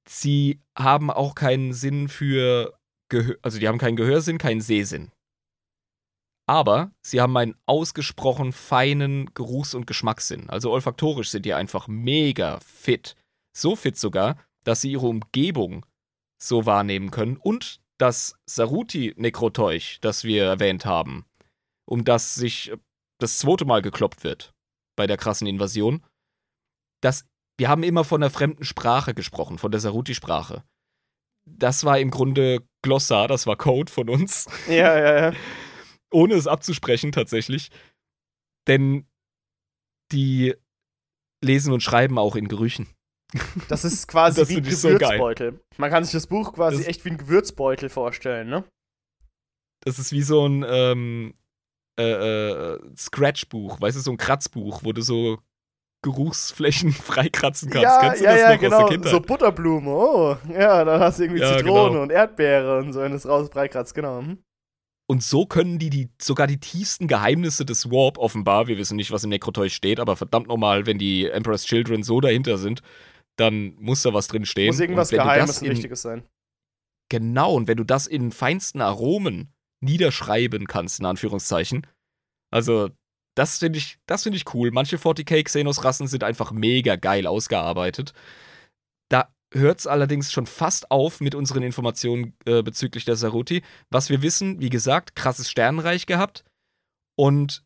Sie 0.09 0.61
haben 0.77 1.11
auch 1.11 1.35
keinen 1.35 1.73
Sinn 1.73 2.07
für 2.09 2.77
Gehör, 3.09 3.37
also 3.41 3.59
die 3.59 3.67
haben 3.67 3.77
keinen 3.77 3.95
Gehörsinn, 3.95 4.37
keinen 4.37 4.61
Sehsinn. 4.61 5.11
Aber 6.49 6.91
sie 7.01 7.19
haben 7.19 7.35
einen 7.35 7.55
ausgesprochen 7.65 8.53
feinen 8.53 9.33
Geruchs- 9.33 9.73
und 9.73 9.85
Geschmackssinn. 9.85 10.49
Also 10.49 10.71
olfaktorisch 10.71 11.29
sind 11.29 11.45
die 11.45 11.53
einfach 11.53 11.87
mega 11.87 12.59
fit. 12.61 13.15
So 13.55 13.75
fit 13.75 13.97
sogar, 13.97 14.37
dass 14.63 14.81
sie 14.81 14.91
ihre 14.91 15.07
Umgebung 15.07 15.85
so 16.41 16.65
wahrnehmen 16.65 17.11
können 17.11 17.37
und 17.37 17.81
das 17.97 18.35
Saruti-Nekroteuch, 18.45 19.99
das 20.01 20.23
wir 20.23 20.45
erwähnt 20.45 20.85
haben, 20.85 21.25
um 21.85 22.05
das 22.05 22.35
sich 22.35 22.71
das 23.19 23.39
zweite 23.39 23.65
Mal 23.65 23.81
gekloppt 23.81 24.23
wird 24.23 24.53
bei 24.95 25.07
der 25.07 25.17
krassen 25.17 25.47
Invasion, 25.47 26.05
das, 27.01 27.25
wir 27.57 27.69
haben 27.69 27.83
immer 27.83 28.03
von 28.03 28.21
der 28.21 28.29
fremden 28.29 28.63
Sprache 28.63 29.13
gesprochen, 29.13 29.57
von 29.57 29.71
der 29.71 29.79
Saruti-Sprache. 29.81 30.63
das 31.45 31.83
war 31.85 31.97
im 31.99 32.11
Grunde 32.11 32.67
Glossar, 32.83 33.27
das 33.27 33.47
war 33.47 33.55
Code 33.57 33.91
von 33.91 34.09
uns. 34.09 34.47
Ja, 34.67 34.97
ja, 34.97 35.29
ja. 35.31 35.33
Ohne 36.11 36.35
es 36.35 36.47
abzusprechen 36.47 37.11
tatsächlich. 37.11 37.69
Denn 38.67 39.07
die 40.11 40.55
lesen 41.43 41.73
und 41.73 41.81
schreiben 41.81 42.17
auch 42.17 42.35
in 42.35 42.47
Gerüchen. 42.47 42.87
Das 43.67 43.83
ist 43.85 44.07
quasi 44.07 44.39
Das 44.41 44.49
wie 44.49 44.57
ein 44.57 44.65
ich 44.65 44.77
so. 44.77 44.89
Gewürzbeutel. 44.89 45.59
Man 45.77 45.89
kann 45.89 46.03
sich 46.03 46.13
das 46.13 46.27
Buch 46.27 46.53
quasi 46.53 46.77
Das- 46.77 46.87
echt 46.87 47.03
wie 47.05 47.09
ein 47.11 47.17
Gewürzbeutel 47.17 47.89
vorstellen, 47.89 48.49
ne? 48.49 48.63
Das 49.85 49.99
ist 49.99 50.11
wie 50.11 50.23
so 50.23 50.45
ein 50.47 50.65
ähm, 50.67 51.33
äh, 51.99 52.03
äh, 52.73 52.79
Scratchbuch, 52.97 53.79
weißt 53.79 53.97
du, 53.97 54.01
so 54.01 54.11
ein 54.11 54.17
Kratzbuch, 54.17 54.83
wo 54.83 54.91
du 54.91 55.01
so 55.01 55.39
Geruchsflächen 56.03 56.91
freikratzen 56.93 57.69
kannst. 57.69 57.83
ja, 57.83 57.99
Kennst 57.99 58.21
du 58.21 58.25
ja, 58.25 58.31
das 58.31 58.39
ja, 58.39 58.47
noch 58.47 58.53
aus 58.55 58.59
genau. 58.61 58.77
der 58.79 58.87
Kindheit? 58.87 59.11
So 59.11 59.19
Butterblume, 59.19 59.89
oh. 59.89 60.37
Ja, 60.51 60.83
dann 60.85 60.99
hast 60.99 61.19
du 61.19 61.23
irgendwie 61.23 61.41
Ja, 61.41 61.57
Zitrone 61.57 61.89
genau. 61.89 62.01
und 62.03 62.11
Erdbeere 62.11 62.79
und 62.79 62.93
so, 62.93 63.01
wenn 63.01 63.11
du 63.11 63.17
es 63.17 63.27
raus 63.27 63.49
freikratzt, 63.51 63.93
genau. 63.93 64.19
Hm. 64.19 64.37
Und 65.09 65.23
so 65.23 65.45
können 65.45 65.79
die, 65.79 65.89
die 65.89 66.09
sogar 66.21 66.47
die 66.47 66.59
tiefsten 66.59 67.07
Geheimnisse 67.07 67.65
des 67.65 67.89
Warp 67.89 68.17
offenbar, 68.17 68.67
wir 68.67 68.77
wissen 68.77 68.97
nicht, 68.97 69.11
was 69.11 69.23
im 69.23 69.29
Necroteus 69.29 69.71
steht, 69.71 70.01
aber 70.01 70.17
verdammt 70.17 70.47
nochmal, 70.47 70.85
wenn 70.85 70.97
die 70.97 71.29
Emperor's 71.29 71.63
Children 71.63 72.03
so 72.03 72.19
dahinter 72.19 72.57
sind, 72.57 72.81
dann 73.37 73.75
muss 73.79 74.01
da 74.01 74.13
was 74.13 74.27
drin 74.27 74.45
stehen. 74.45 74.67
Muss 74.67 74.81
irgendwas 74.81 75.09
Geheimes 75.09 75.61
und 75.61 75.69
Wichtiges 75.69 76.01
sein. 76.01 76.23
Genau, 77.09 77.53
und 77.53 77.69
wenn 77.69 77.77
du 77.77 77.85
das 77.85 78.05
in 78.05 78.31
feinsten 78.31 78.81
Aromen 78.81 79.53
niederschreiben 79.79 80.67
kannst, 80.67 80.99
in 80.99 81.05
Anführungszeichen, 81.05 81.87
also 82.51 82.89
das 83.37 83.59
finde 83.59 83.77
ich, 83.77 83.99
das 84.07 84.23
finde 84.23 84.37
ich 84.37 84.51
cool. 84.55 84.71
Manche 84.71 84.97
40k 84.97 85.43
Xenos-Rassen 85.43 86.07
sind 86.07 86.23
einfach 86.23 86.51
mega 86.51 86.95
geil 86.95 87.27
ausgearbeitet. 87.27 88.13
Da 89.09 89.31
hört 89.53 89.79
es 89.79 89.85
allerdings 89.85 90.31
schon 90.31 90.47
fast 90.47 90.89
auf 90.89 91.21
mit 91.21 91.35
unseren 91.35 91.61
Informationen 91.61 92.35
äh, 92.45 92.63
bezüglich 92.63 93.05
der 93.05 93.15
Saruti. 93.15 93.61
Was 93.91 94.09
wir 94.09 94.23
wissen, 94.23 94.59
wie 94.59 94.71
gesagt, 94.71 95.15
krasses 95.15 95.51
Sternenreich 95.51 96.07
gehabt. 96.07 96.45
Und 97.15 97.63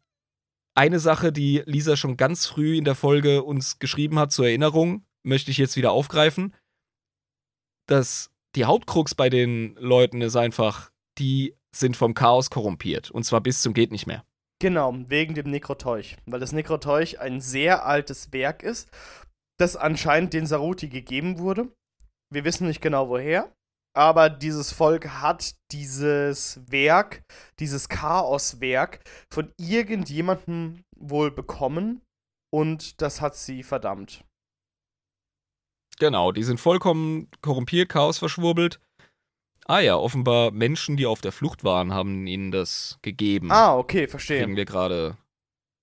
eine 0.76 1.00
Sache, 1.00 1.32
die 1.32 1.64
Lisa 1.66 1.96
schon 1.96 2.18
ganz 2.18 2.48
früh 2.48 2.78
in 2.78 2.84
der 2.84 2.96
Folge 2.96 3.42
uns 3.44 3.80
geschrieben 3.80 4.20
hat 4.20 4.34
zur 4.34 4.48
Erinnerung, 4.48 5.06
möchte 5.24 5.52
ich 5.52 5.58
jetzt 5.58 5.78
wieder 5.78 5.94
aufgreifen. 5.94 6.54
Das, 7.88 8.30
die 8.56 8.66
Hauptkrux 8.66 9.16
bei 9.16 9.30
den 9.30 9.76
Leuten 9.76 10.22
ist 10.22 10.36
einfach, 10.36 10.92
die 11.18 11.56
sind 11.74 11.96
vom 11.96 12.14
Chaos 12.14 12.50
korrumpiert. 12.50 13.10
Und 13.10 13.24
zwar 13.24 13.40
bis 13.40 13.62
zum 13.62 13.74
geht 13.74 13.92
nicht 13.92 14.06
mehr. 14.06 14.26
Genau, 14.62 14.94
wegen 15.08 15.34
dem 15.34 15.50
Nekroteuch. 15.50 16.18
Weil 16.28 16.40
das 16.40 16.52
Nekroteuch 16.52 17.20
ein 17.20 17.42
sehr 17.42 17.84
altes 17.84 18.32
Werk 18.32 18.62
ist, 18.62 18.92
das 19.60 19.76
anscheinend 19.76 20.34
den 20.34 20.46
Saruti 20.46 20.88
gegeben 20.88 21.40
wurde. 21.40 21.74
Wir 22.32 22.46
wissen 22.46 22.68
nicht 22.68 22.80
genau 22.80 23.10
woher. 23.10 23.52
Aber 23.98 24.30
dieses 24.30 24.72
Volk 24.72 25.10
hat 25.10 25.56
dieses 25.72 26.62
Werk, 26.70 27.24
dieses 27.60 27.90
Chaoswerk 27.90 29.04
von 29.34 29.52
irgendjemandem 29.58 30.84
wohl 30.96 31.32
bekommen 31.32 32.04
und 32.54 33.02
das 33.02 33.20
hat 33.20 33.36
sie 33.36 33.64
verdammt. 33.64 34.24
Genau, 35.98 36.32
die 36.32 36.44
sind 36.44 36.60
vollkommen 36.60 37.30
korrumpiert, 37.42 37.90
Chaos 37.90 38.20
verschwurbelt. 38.20 38.80
Ah 39.72 39.80
ja, 39.80 39.96
offenbar 39.96 40.52
Menschen, 40.52 40.98
die 40.98 41.06
auf 41.06 41.22
der 41.22 41.32
Flucht 41.32 41.64
waren, 41.64 41.94
haben 41.94 42.28
ihnen 42.28 42.52
das 42.52 43.00
gegeben. 43.04 43.54
Ah, 43.54 43.78
okay, 43.78 44.06
verstehe. 44.06 44.42
kriegen 44.42 44.58
wir 44.58 44.66
gerade 44.66 45.16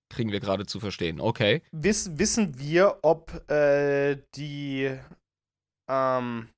kriegen 0.09 0.31
wir 0.31 0.39
gerade 0.39 0.67
zu 0.67 0.79
verstehen. 0.79 1.19
Okay. 1.19 1.63
Wiss, 1.71 2.11
wissen 2.19 2.59
wir, 2.59 2.97
ob 3.01 3.49
äh, 3.49 4.17
die 4.35 4.91
ähm. 5.89 6.49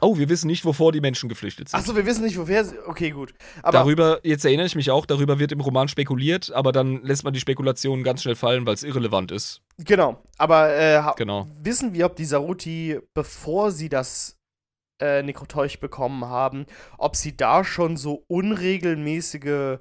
Oh, 0.00 0.16
wir 0.16 0.30
wissen 0.30 0.46
nicht, 0.46 0.64
wovor 0.64 0.92
die 0.92 1.02
Menschen 1.02 1.28
geflüchtet 1.28 1.68
sind. 1.68 1.78
Achso, 1.78 1.94
wir 1.94 2.06
wissen 2.06 2.24
nicht, 2.24 2.38
woher 2.38 2.64
sie. 2.64 2.78
Okay, 2.86 3.10
gut. 3.10 3.34
Aber 3.62 3.72
darüber, 3.78 4.20
jetzt 4.22 4.46
erinnere 4.46 4.66
ich 4.66 4.76
mich 4.76 4.90
auch, 4.90 5.04
darüber 5.04 5.38
wird 5.38 5.52
im 5.52 5.60
Roman 5.60 5.88
spekuliert, 5.88 6.50
aber 6.52 6.72
dann 6.72 7.02
lässt 7.02 7.24
man 7.24 7.34
die 7.34 7.40
Spekulationen 7.40 8.02
ganz 8.02 8.22
schnell 8.22 8.34
fallen, 8.34 8.64
weil 8.66 8.74
es 8.74 8.82
irrelevant 8.82 9.30
ist. 9.30 9.60
genau. 9.76 10.22
Aber 10.38 10.74
äh, 10.74 11.02
Genau. 11.16 11.48
wissen 11.62 11.92
wir, 11.92 12.06
ob 12.06 12.16
die 12.16 12.24
Saruti, 12.24 12.98
bevor 13.12 13.72
sie 13.72 13.90
das 13.90 14.37
äh, 15.00 15.22
Nekroteuch 15.22 15.80
bekommen 15.80 16.24
haben, 16.24 16.66
ob 16.96 17.16
sie 17.16 17.36
da 17.36 17.64
schon 17.64 17.96
so 17.96 18.24
unregelmäßige 18.28 19.78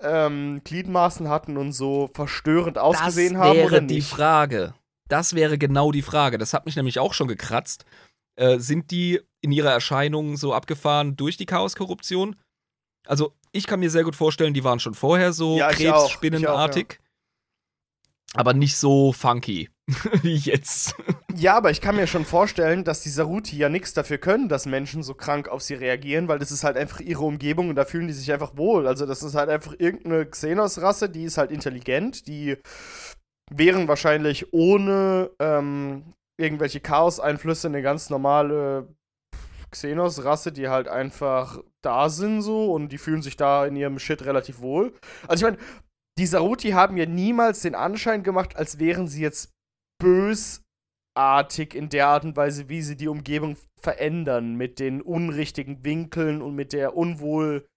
ähm, 0.00 0.60
Gliedmaßen 0.64 1.28
hatten 1.28 1.56
und 1.56 1.72
so 1.72 2.08
verstörend 2.14 2.78
ausgesehen 2.78 3.34
das 3.34 3.42
haben 3.42 3.56
wäre 3.56 3.66
oder 3.66 3.80
die 3.80 3.96
nicht? 3.96 4.08
Frage. 4.08 4.74
Das 5.08 5.34
wäre 5.34 5.58
genau 5.58 5.90
die 5.90 6.02
Frage. 6.02 6.38
Das 6.38 6.52
hat 6.54 6.66
mich 6.66 6.76
nämlich 6.76 6.98
auch 6.98 7.14
schon 7.14 7.28
gekratzt. 7.28 7.84
Äh, 8.36 8.58
sind 8.58 8.90
die 8.90 9.20
in 9.40 9.52
ihrer 9.52 9.72
Erscheinung 9.72 10.36
so 10.36 10.54
abgefahren 10.54 11.16
durch 11.16 11.36
die 11.36 11.46
Chaoskorruption? 11.46 12.36
Also, 13.06 13.34
ich 13.52 13.66
kann 13.66 13.80
mir 13.80 13.90
sehr 13.90 14.04
gut 14.04 14.14
vorstellen, 14.16 14.54
die 14.54 14.64
waren 14.64 14.80
schon 14.80 14.94
vorher 14.94 15.32
so 15.32 15.56
Ja. 15.56 15.70
Krebsspinnenartig. 15.70 17.00
Aber 18.34 18.52
nicht 18.52 18.76
so 18.76 19.12
funky 19.12 19.70
wie 20.22 20.36
jetzt. 20.36 20.94
Ja, 21.34 21.56
aber 21.56 21.70
ich 21.70 21.80
kann 21.80 21.96
mir 21.96 22.06
schon 22.06 22.26
vorstellen, 22.26 22.84
dass 22.84 23.00
die 23.00 23.08
Saruti 23.08 23.56
ja 23.56 23.68
nichts 23.68 23.94
dafür 23.94 24.18
können, 24.18 24.48
dass 24.48 24.66
Menschen 24.66 25.02
so 25.02 25.14
krank 25.14 25.48
auf 25.48 25.62
sie 25.62 25.74
reagieren, 25.74 26.28
weil 26.28 26.38
das 26.38 26.52
ist 26.52 26.62
halt 26.62 26.76
einfach 26.76 27.00
ihre 27.00 27.24
Umgebung 27.24 27.70
und 27.70 27.76
da 27.76 27.84
fühlen 27.84 28.06
die 28.06 28.12
sich 28.12 28.30
einfach 28.30 28.56
wohl. 28.56 28.86
Also 28.86 29.06
das 29.06 29.22
ist 29.22 29.34
halt 29.34 29.48
einfach 29.48 29.74
irgendeine 29.78 30.26
Xenos-Rasse, 30.26 31.08
die 31.08 31.24
ist 31.24 31.38
halt 31.38 31.50
intelligent, 31.50 32.26
die 32.26 32.56
wären 33.50 33.88
wahrscheinlich 33.88 34.52
ohne 34.52 35.30
ähm, 35.38 36.12
irgendwelche 36.38 36.80
Chaos-Einflüsse 36.80 37.68
eine 37.68 37.80
ganz 37.80 38.10
normale 38.10 38.94
Xenos-Rasse, 39.70 40.52
die 40.52 40.68
halt 40.68 40.88
einfach 40.88 41.60
da 41.82 42.10
sind 42.10 42.42
so 42.42 42.72
und 42.72 42.90
die 42.90 42.98
fühlen 42.98 43.22
sich 43.22 43.36
da 43.36 43.64
in 43.64 43.76
ihrem 43.76 43.98
Shit 43.98 44.24
relativ 44.26 44.60
wohl. 44.60 44.92
Also 45.26 45.46
ich 45.46 45.52
meine, 45.52 45.62
die 46.18 46.26
Saruti 46.26 46.70
haben 46.70 46.96
ja 46.98 47.06
niemals 47.06 47.62
den 47.62 47.74
Anschein 47.74 48.22
gemacht, 48.22 48.56
als 48.56 48.78
wären 48.78 49.06
sie 49.08 49.22
jetzt 49.22 49.54
bösartig 49.98 51.74
in 51.74 51.88
der 51.88 52.08
Art 52.08 52.24
und 52.24 52.36
Weise, 52.36 52.68
wie 52.68 52.82
sie 52.82 52.96
die 52.96 53.08
Umgebung 53.08 53.56
verändern, 53.80 54.54
mit 54.54 54.78
den 54.78 55.02
unrichtigen 55.02 55.84
Winkeln 55.84 56.42
und 56.42 56.54
mit 56.54 56.72
der 56.72 56.96
Unwohl, 56.96 57.68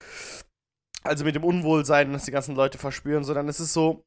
also 1.04 1.26
mit 1.26 1.36
dem 1.36 1.44
Unwohlsein, 1.44 2.14
das 2.14 2.26
die 2.26 2.32
ganzen 2.32 2.56
Leute 2.56 2.78
verspüren, 2.78 3.24
sondern 3.24 3.48
es 3.48 3.60
ist 3.60 3.74
so, 3.74 4.04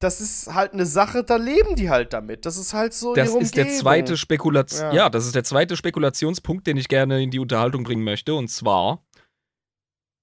das 0.00 0.20
ist 0.20 0.54
halt 0.54 0.72
eine 0.72 0.86
Sache, 0.86 1.22
da 1.22 1.36
leben 1.36 1.76
die 1.76 1.90
halt 1.90 2.12
damit. 2.14 2.46
Das 2.46 2.56
ist 2.56 2.72
halt 2.72 2.94
so 2.94 3.14
Das 3.14 3.34
ist 3.34 3.56
der 3.56 3.68
zweite 3.68 4.16
Spekulation. 4.16 4.88
Ja. 4.88 4.94
Ja. 4.94 5.10
das 5.10 5.26
ist 5.26 5.34
der 5.34 5.44
zweite 5.44 5.76
Spekulationspunkt, 5.76 6.66
den 6.66 6.78
ich 6.78 6.88
gerne 6.88 7.22
in 7.22 7.30
die 7.30 7.38
Unterhaltung 7.38 7.84
bringen 7.84 8.02
möchte. 8.02 8.34
Und 8.34 8.48
zwar, 8.48 9.04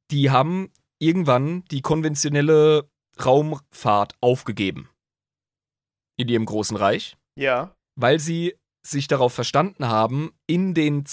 die 0.09 0.31
haben 0.31 0.71
irgendwann 0.99 1.63
die 1.65 1.81
konventionelle 1.81 2.89
Raumfahrt 3.23 4.15
aufgegeben. 4.19 4.89
In 6.17 6.27
ihrem 6.27 6.45
großen 6.45 6.75
Reich. 6.77 7.15
Ja. 7.35 7.75
weil 7.95 8.19
sie 8.19 8.55
sich 8.85 9.07
darauf 9.07 9.33
verstanden 9.33 9.87
haben, 9.87 10.31
in 10.47 10.73
den 10.73 11.05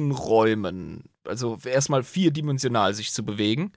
Zwischenräumen, 0.00 1.04
also 1.26 1.58
erstmal 1.64 2.02
vierdimensional 2.02 2.94
sich 2.94 3.12
zu 3.12 3.24
bewegen. 3.24 3.72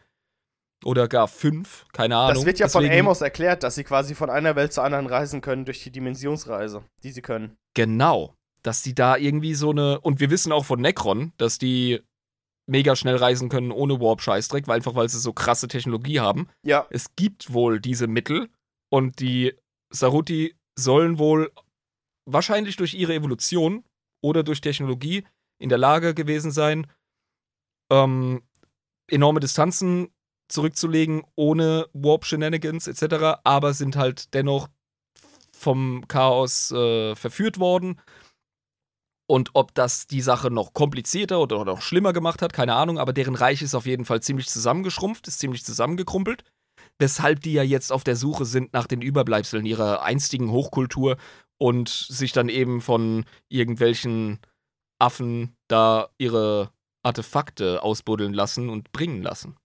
Oder 0.85 1.07
gar 1.07 1.27
fünf, 1.29 1.85
keine 1.93 2.17
Ahnung. 2.17 2.35
Das 2.35 2.45
wird 2.45 2.59
ja 2.59 2.67
von 2.67 2.83
Deswegen- 2.83 3.01
Amos 3.01 3.21
erklärt, 3.21 3.63
dass 3.63 3.75
sie 3.75 3.83
quasi 3.85 4.15
von 4.15 4.29
einer 4.29 4.55
Welt 4.57 4.73
zur 4.73 4.83
anderen 4.83 5.07
reisen 5.07 5.39
können 5.39 5.63
durch 5.63 5.81
die 5.83 5.91
Dimensionsreise, 5.91 6.83
die 7.03 7.11
sie 7.11 7.21
können. 7.21 7.55
Genau. 7.73 8.33
Dass 8.63 8.81
die 8.81 8.93
da 8.93 9.15
irgendwie 9.15 9.53
so 9.53 9.69
eine. 9.71 9.99
Und 10.01 10.19
wir 10.19 10.29
wissen 10.29 10.51
auch 10.51 10.65
von 10.65 10.81
Necron, 10.81 11.31
dass 11.37 11.57
die 11.57 12.01
mega 12.69 12.95
schnell 12.97 13.15
reisen 13.15 13.47
können 13.49 13.71
ohne 13.71 13.99
Warp-Scheißdreck, 14.01 14.67
weil 14.67 14.75
einfach 14.77 14.95
weil 14.95 15.07
sie 15.09 15.19
so 15.19 15.31
krasse 15.31 15.67
Technologie 15.69 16.19
haben. 16.19 16.49
Ja. 16.65 16.85
Es 16.89 17.15
gibt 17.15 17.53
wohl 17.53 17.79
diese 17.79 18.07
Mittel 18.07 18.49
und 18.89 19.19
die 19.21 19.53
Saruti 19.89 20.55
sollen 20.77 21.19
wohl 21.19 21.51
wahrscheinlich 22.25 22.75
durch 22.77 22.93
ihre 22.93 23.13
Evolution 23.13 23.83
oder 24.21 24.43
durch 24.43 24.61
Technologie 24.61 25.25
in 25.59 25.69
der 25.69 25.77
Lage 25.77 26.13
gewesen 26.13 26.51
sein, 26.51 26.87
ähm, 27.91 28.41
enorme 29.07 29.39
Distanzen 29.39 30.09
zurückzulegen 30.49 31.23
ohne 31.35 31.87
Warp-Shenanigans 31.93 32.87
etc., 32.87 33.39
aber 33.43 33.73
sind 33.73 33.95
halt 33.95 34.33
dennoch 34.33 34.69
vom 35.51 36.05
Chaos 36.07 36.71
äh, 36.71 37.15
verführt 37.15 37.59
worden. 37.59 38.01
Und 39.25 39.51
ob 39.53 39.73
das 39.73 40.05
die 40.05 40.21
Sache 40.21 40.51
noch 40.51 40.73
komplizierter 40.73 41.39
oder 41.39 41.63
noch 41.63 41.81
schlimmer 41.81 42.11
gemacht 42.11 42.41
hat, 42.41 42.51
keine 42.51 42.75
Ahnung, 42.75 42.99
aber 42.99 43.13
deren 43.13 43.35
Reich 43.35 43.61
ist 43.61 43.73
auf 43.73 43.85
jeden 43.85 44.05
Fall 44.05 44.21
ziemlich 44.21 44.49
zusammengeschrumpft, 44.49 45.27
ist 45.27 45.39
ziemlich 45.39 45.63
zusammengekrumpelt, 45.63 46.43
weshalb 46.99 47.41
die 47.41 47.53
ja 47.53 47.63
jetzt 47.63 47.91
auf 47.91 48.03
der 48.03 48.15
Suche 48.15 48.45
sind 48.45 48.73
nach 48.73 48.87
den 48.87 49.01
Überbleibseln 49.01 49.65
ihrer 49.65 50.03
einstigen 50.03 50.51
Hochkultur 50.51 51.17
und 51.57 51.89
sich 51.89 52.31
dann 52.33 52.49
eben 52.49 52.81
von 52.81 53.25
irgendwelchen 53.49 54.39
Affen 54.99 55.55
da 55.67 56.09
ihre 56.17 56.71
Artefakte 57.03 57.83
ausbuddeln 57.83 58.33
lassen 58.33 58.69
und 58.69 58.91
bringen 58.91 59.21
lassen. 59.21 59.57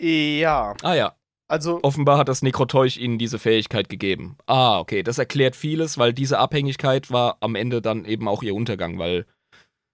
Ja. 0.00 0.74
Ah 0.82 0.94
ja, 0.94 1.16
Also, 1.48 1.80
Offenbar 1.82 2.18
hat 2.18 2.28
das 2.28 2.42
Nekroteuch 2.42 2.96
ihnen 2.96 3.18
diese 3.18 3.38
Fähigkeit 3.38 3.88
gegeben. 3.88 4.36
Ah, 4.46 4.80
okay. 4.80 5.02
Das 5.02 5.18
erklärt 5.18 5.54
vieles, 5.54 5.98
weil 5.98 6.12
diese 6.12 6.38
Abhängigkeit 6.38 7.10
war 7.10 7.36
am 7.40 7.54
Ende 7.54 7.82
dann 7.82 8.04
eben 8.04 8.26
auch 8.26 8.42
ihr 8.42 8.54
Untergang, 8.54 8.98
weil 8.98 9.26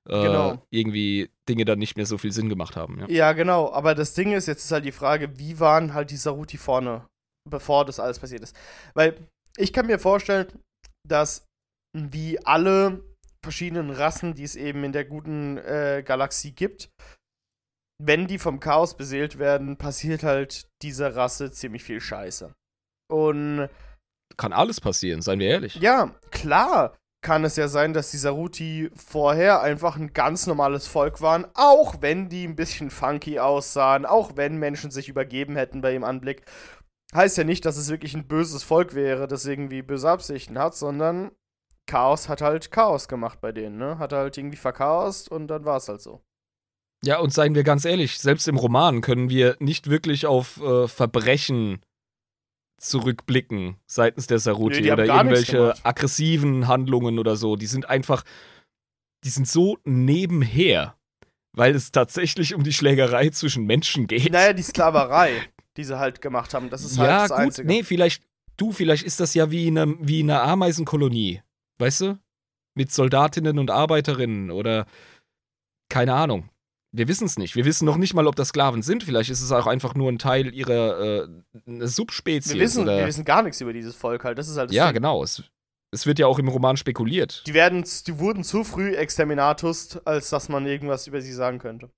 äh, 0.08 0.22
Genau. 0.22 0.62
irgendwie 0.70 1.30
Dinge 1.48 1.64
dann 1.64 1.78
nicht 1.78 1.96
mehr 1.96 2.06
so 2.06 2.18
viel 2.18 2.32
Sinn 2.32 2.48
gemacht 2.48 2.76
haben. 2.76 2.98
Ja. 3.00 3.08
ja, 3.08 3.32
genau. 3.32 3.72
Aber 3.72 3.94
das 3.94 4.14
Ding 4.14 4.32
ist, 4.32 4.46
jetzt 4.46 4.64
ist 4.64 4.72
halt 4.72 4.84
die 4.84 4.92
Frage, 4.92 5.38
wie 5.38 5.60
waren 5.60 5.94
halt 5.94 6.10
die 6.10 6.16
Saruti 6.16 6.56
vorne, 6.58 7.06
bevor 7.48 7.84
das 7.84 8.00
alles 8.00 8.18
passiert 8.18 8.42
ist? 8.42 8.56
Weil 8.94 9.16
ich 9.56 9.72
kann 9.72 9.86
mir 9.86 9.98
vorstellen, 9.98 10.46
dass 11.06 11.46
wie 11.96 12.38
alle 12.44 13.02
verschiedenen 13.44 13.90
Rassen, 13.90 14.34
die 14.34 14.42
es 14.44 14.56
eben 14.56 14.84
in 14.84 14.92
der 14.92 15.04
guten 15.04 15.56
äh, 15.58 16.02
Galaxie 16.04 16.52
gibt, 16.52 16.90
wenn 18.00 18.26
die 18.26 18.38
vom 18.38 18.60
Chaos 18.60 18.96
beseelt 18.96 19.38
werden, 19.38 19.76
passiert 19.76 20.22
halt 20.22 20.68
dieser 20.82 21.16
Rasse 21.16 21.50
ziemlich 21.50 21.82
viel 21.82 22.00
Scheiße. 22.00 22.52
Und 23.10 23.68
Kann 24.36 24.52
alles 24.52 24.80
passieren, 24.80 25.22
seien 25.22 25.40
wir 25.40 25.48
ehrlich. 25.48 25.76
ja, 25.76 26.14
klar 26.30 26.96
kann 27.20 27.44
es 27.44 27.56
ja 27.56 27.68
sein, 27.68 27.92
dass 27.92 28.10
die 28.10 28.16
Saruti 28.16 28.90
vorher 28.94 29.60
einfach 29.60 29.96
ein 29.96 30.12
ganz 30.12 30.46
normales 30.46 30.86
Volk 30.86 31.20
waren, 31.20 31.46
auch 31.54 31.96
wenn 32.00 32.28
die 32.28 32.44
ein 32.46 32.56
bisschen 32.56 32.90
funky 32.90 33.38
aussahen, 33.38 34.06
auch 34.06 34.36
wenn 34.36 34.58
Menschen 34.58 34.90
sich 34.90 35.08
übergeben 35.08 35.56
hätten 35.56 35.80
bei 35.80 35.92
ihrem 35.92 36.04
Anblick. 36.04 36.42
Heißt 37.14 37.38
ja 37.38 37.44
nicht, 37.44 37.64
dass 37.64 37.76
es 37.76 37.90
wirklich 37.90 38.14
ein 38.14 38.28
böses 38.28 38.62
Volk 38.62 38.94
wäre, 38.94 39.26
das 39.26 39.46
irgendwie 39.46 39.82
böse 39.82 40.10
Absichten 40.10 40.58
hat, 40.58 40.76
sondern 40.76 41.32
Chaos 41.86 42.28
hat 42.28 42.42
halt 42.42 42.70
Chaos 42.70 43.08
gemacht 43.08 43.40
bei 43.40 43.50
denen, 43.50 43.78
ne? 43.78 43.98
Hat 43.98 44.12
halt 44.12 44.36
irgendwie 44.36 44.58
verchaost 44.58 45.30
und 45.30 45.48
dann 45.48 45.64
war 45.64 45.78
es 45.78 45.88
halt 45.88 46.02
so. 46.02 46.20
Ja, 47.02 47.18
und 47.18 47.32
seien 47.32 47.54
wir 47.54 47.64
ganz 47.64 47.84
ehrlich, 47.84 48.18
selbst 48.18 48.46
im 48.46 48.56
Roman 48.56 49.00
können 49.00 49.30
wir 49.30 49.56
nicht 49.58 49.88
wirklich 49.88 50.26
auf 50.26 50.60
äh, 50.60 50.86
Verbrechen 50.86 51.80
zurückblicken 52.78 53.76
seitens 53.86 54.26
der 54.26 54.38
Saruti 54.38 54.80
Nee, 54.80 54.92
oder 54.92 55.04
irgendwelche 55.04 55.74
aggressiven 55.84 56.68
Handlungen 56.68 57.18
oder 57.18 57.36
so. 57.36 57.56
Die 57.56 57.66
sind 57.66 57.88
einfach, 57.88 58.24
die 59.24 59.30
sind 59.30 59.48
so 59.48 59.78
nebenher, 59.84 60.96
weil 61.52 61.74
es 61.74 61.92
tatsächlich 61.92 62.54
um 62.54 62.62
die 62.62 62.72
Schlägerei 62.72 63.30
zwischen 63.30 63.64
Menschen 63.64 64.06
geht. 64.06 64.32
Naja, 64.32 64.52
die 64.52 64.62
Sklaverei, 64.64 65.32
die 65.76 65.84
sie 65.84 65.98
halt 65.98 66.22
gemacht 66.22 66.54
haben, 66.54 66.70
das 66.70 66.84
ist 66.84 66.98
halt 66.98 67.10
ja, 67.10 67.22
das 67.22 67.30
gut, 67.30 67.38
Einzige. 67.38 67.68
nee, 67.68 67.82
vielleicht, 67.82 68.22
du, 68.56 68.72
vielleicht 68.72 69.04
ist 69.04 69.20
das 69.20 69.34
ja 69.34 69.50
wie 69.50 69.66
in 69.66 69.78
einer, 69.78 69.94
wie 70.00 70.20
in 70.20 70.30
einer 70.30 70.42
Ameisenkolonie, 70.42 71.42
weißt 71.78 72.00
du? 72.02 72.18
Mit 72.74 72.92
Soldatinnen 72.92 73.58
und 73.58 73.72
Arbeiterinnen 73.72 74.52
oder 74.52 74.86
keine 75.88 76.14
Ahnung. 76.14 76.48
Wir 76.92 77.06
wissen 77.06 77.26
es 77.26 77.38
nicht. 77.38 77.54
Wir 77.54 77.64
wissen 77.64 77.84
noch 77.84 77.96
nicht 77.96 78.14
mal, 78.14 78.26
ob 78.26 78.36
das 78.36 78.48
Sklaven 78.48 78.82
sind. 78.82 79.04
Vielleicht 79.04 79.30
ist 79.30 79.42
es 79.42 79.52
auch 79.52 79.66
einfach 79.66 79.94
nur 79.94 80.10
ein 80.10 80.18
Teil 80.18 80.54
ihrer 80.54 81.24
äh, 81.24 81.28
Subspezies. 81.86 82.54
wir, 82.54 82.60
wissen, 82.60 82.86
wir 82.86 83.06
wissen 83.06 83.24
gar 83.24 83.42
nichts 83.42 83.60
über 83.60 83.72
dieses 83.72 83.94
Volk 83.94 84.24
halt, 84.24 84.38
das 84.38 84.48
ist 84.48 84.56
halt 84.56 84.70
das 84.70 84.76
ja, 84.76 84.86
Ding. 84.86 84.94
genau. 84.94 85.22
Es, 85.22 85.42
es 85.90 86.06
wird 86.06 86.18
ja 86.18 86.26
auch 86.26 86.38
im 86.38 86.48
Roman 86.48 86.76
spekuliert. 86.76 87.42
Die, 87.46 87.54
werden, 87.54 87.84
die 88.06 88.18
wurden 88.18 88.42
zu 88.42 88.64
früh 88.64 88.94
Exterminatus, 88.94 89.98
als 90.06 90.30
dass 90.30 90.48
man 90.48 90.66
irgendwas 90.66 91.06
über 91.06 91.20
sie 91.20 91.32
sagen 91.32 91.58
könnte. 91.58 91.90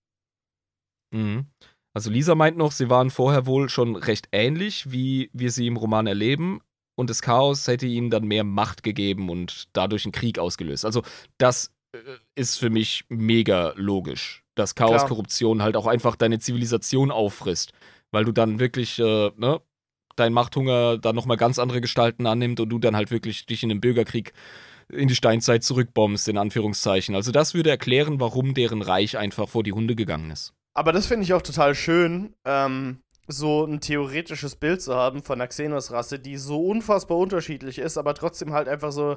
Mhm. 1.12 1.46
Also 1.92 2.10
Lisa 2.10 2.34
meint 2.34 2.56
noch, 2.56 2.72
sie 2.72 2.88
waren 2.88 3.10
vorher 3.10 3.46
wohl 3.46 3.68
schon 3.68 3.96
recht 3.96 4.28
ähnlich, 4.32 4.90
wie 4.92 5.30
wir 5.32 5.50
sie 5.50 5.66
im 5.66 5.76
Roman 5.76 6.06
erleben. 6.06 6.60
Und 6.96 7.10
das 7.10 7.22
Chaos 7.22 7.66
hätte 7.66 7.86
ihnen 7.86 8.10
dann 8.10 8.24
mehr 8.24 8.44
Macht 8.44 8.82
gegeben 8.82 9.30
und 9.30 9.68
dadurch 9.72 10.04
einen 10.04 10.12
Krieg 10.12 10.38
ausgelöst. 10.38 10.84
Also 10.84 11.02
das 11.38 11.72
äh, 11.92 11.98
ist 12.34 12.58
für 12.58 12.70
mich 12.70 13.04
mega 13.08 13.72
logisch, 13.76 14.39
dass 14.54 14.74
Chaos, 14.74 14.96
Klar. 14.96 15.08
Korruption 15.08 15.62
halt 15.62 15.76
auch 15.76 15.86
einfach 15.86 16.16
deine 16.16 16.38
Zivilisation 16.38 17.10
auffrisst. 17.10 17.72
Weil 18.10 18.24
du 18.24 18.32
dann 18.32 18.58
wirklich, 18.58 18.98
äh, 18.98 19.30
ne, 19.36 19.60
dein 20.16 20.32
Machthunger 20.32 20.98
dann 20.98 21.14
nochmal 21.14 21.36
ganz 21.36 21.58
andere 21.58 21.80
Gestalten 21.80 22.26
annimmt 22.26 22.60
und 22.60 22.68
du 22.68 22.78
dann 22.78 22.96
halt 22.96 23.10
wirklich 23.10 23.46
dich 23.46 23.62
in 23.62 23.68
den 23.68 23.80
Bürgerkrieg 23.80 24.32
in 24.88 25.08
die 25.08 25.14
Steinzeit 25.14 25.62
zurückbombst, 25.62 26.28
in 26.28 26.36
Anführungszeichen. 26.36 27.14
Also 27.14 27.32
das 27.32 27.54
würde 27.54 27.70
erklären, 27.70 28.20
warum 28.20 28.54
deren 28.54 28.82
Reich 28.82 29.16
einfach 29.16 29.48
vor 29.48 29.62
die 29.62 29.72
Hunde 29.72 29.94
gegangen 29.94 30.30
ist. 30.30 30.52
Aber 30.74 30.92
das 30.92 31.06
finde 31.06 31.24
ich 31.24 31.32
auch 31.32 31.42
total 31.42 31.74
schön, 31.74 32.34
ähm, 32.44 33.00
so 33.26 33.64
ein 33.64 33.80
theoretisches 33.80 34.56
Bild 34.56 34.82
zu 34.82 34.94
haben 34.94 35.22
von 35.22 35.40
einer 35.40 35.48
Xenos-Rasse, 35.48 36.18
die 36.18 36.36
so 36.36 36.64
unfassbar 36.66 37.18
unterschiedlich 37.18 37.78
ist, 37.78 37.96
aber 37.96 38.14
trotzdem 38.14 38.52
halt 38.52 38.68
einfach 38.68 38.92
so, 38.92 39.16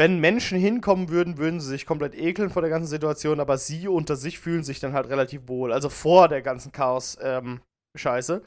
wenn 0.00 0.18
Menschen 0.18 0.58
hinkommen 0.58 1.10
würden, 1.10 1.36
würden 1.36 1.60
sie 1.60 1.68
sich 1.68 1.84
komplett 1.84 2.14
ekeln 2.14 2.48
vor 2.48 2.62
der 2.62 2.70
ganzen 2.70 2.88
Situation, 2.88 3.38
aber 3.38 3.58
sie 3.58 3.86
unter 3.86 4.16
sich 4.16 4.38
fühlen 4.38 4.64
sich 4.64 4.80
dann 4.80 4.94
halt 4.94 5.10
relativ 5.10 5.46
wohl. 5.46 5.74
Also 5.74 5.90
vor 5.90 6.26
der 6.28 6.40
ganzen 6.40 6.72
Chaos-Scheiße. 6.72 8.42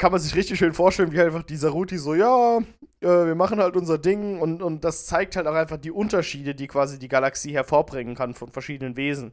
kann 0.00 0.12
man 0.12 0.20
sich 0.20 0.36
richtig 0.36 0.56
schön 0.56 0.74
vorstellen, 0.74 1.10
wie 1.10 1.20
einfach 1.20 1.42
dieser 1.42 1.70
Ruti 1.70 1.98
so, 1.98 2.14
ja, 2.14 2.58
äh, 3.00 3.08
wir 3.26 3.34
machen 3.34 3.58
halt 3.58 3.74
unser 3.74 3.98
Ding 3.98 4.38
und, 4.40 4.62
und 4.62 4.84
das 4.84 5.06
zeigt 5.06 5.34
halt 5.34 5.48
auch 5.48 5.54
einfach 5.54 5.78
die 5.78 5.90
Unterschiede, 5.90 6.54
die 6.54 6.68
quasi 6.68 7.00
die 7.00 7.08
Galaxie 7.08 7.50
hervorbringen 7.52 8.14
kann 8.14 8.34
von 8.34 8.52
verschiedenen 8.52 8.96
Wesen, 8.96 9.32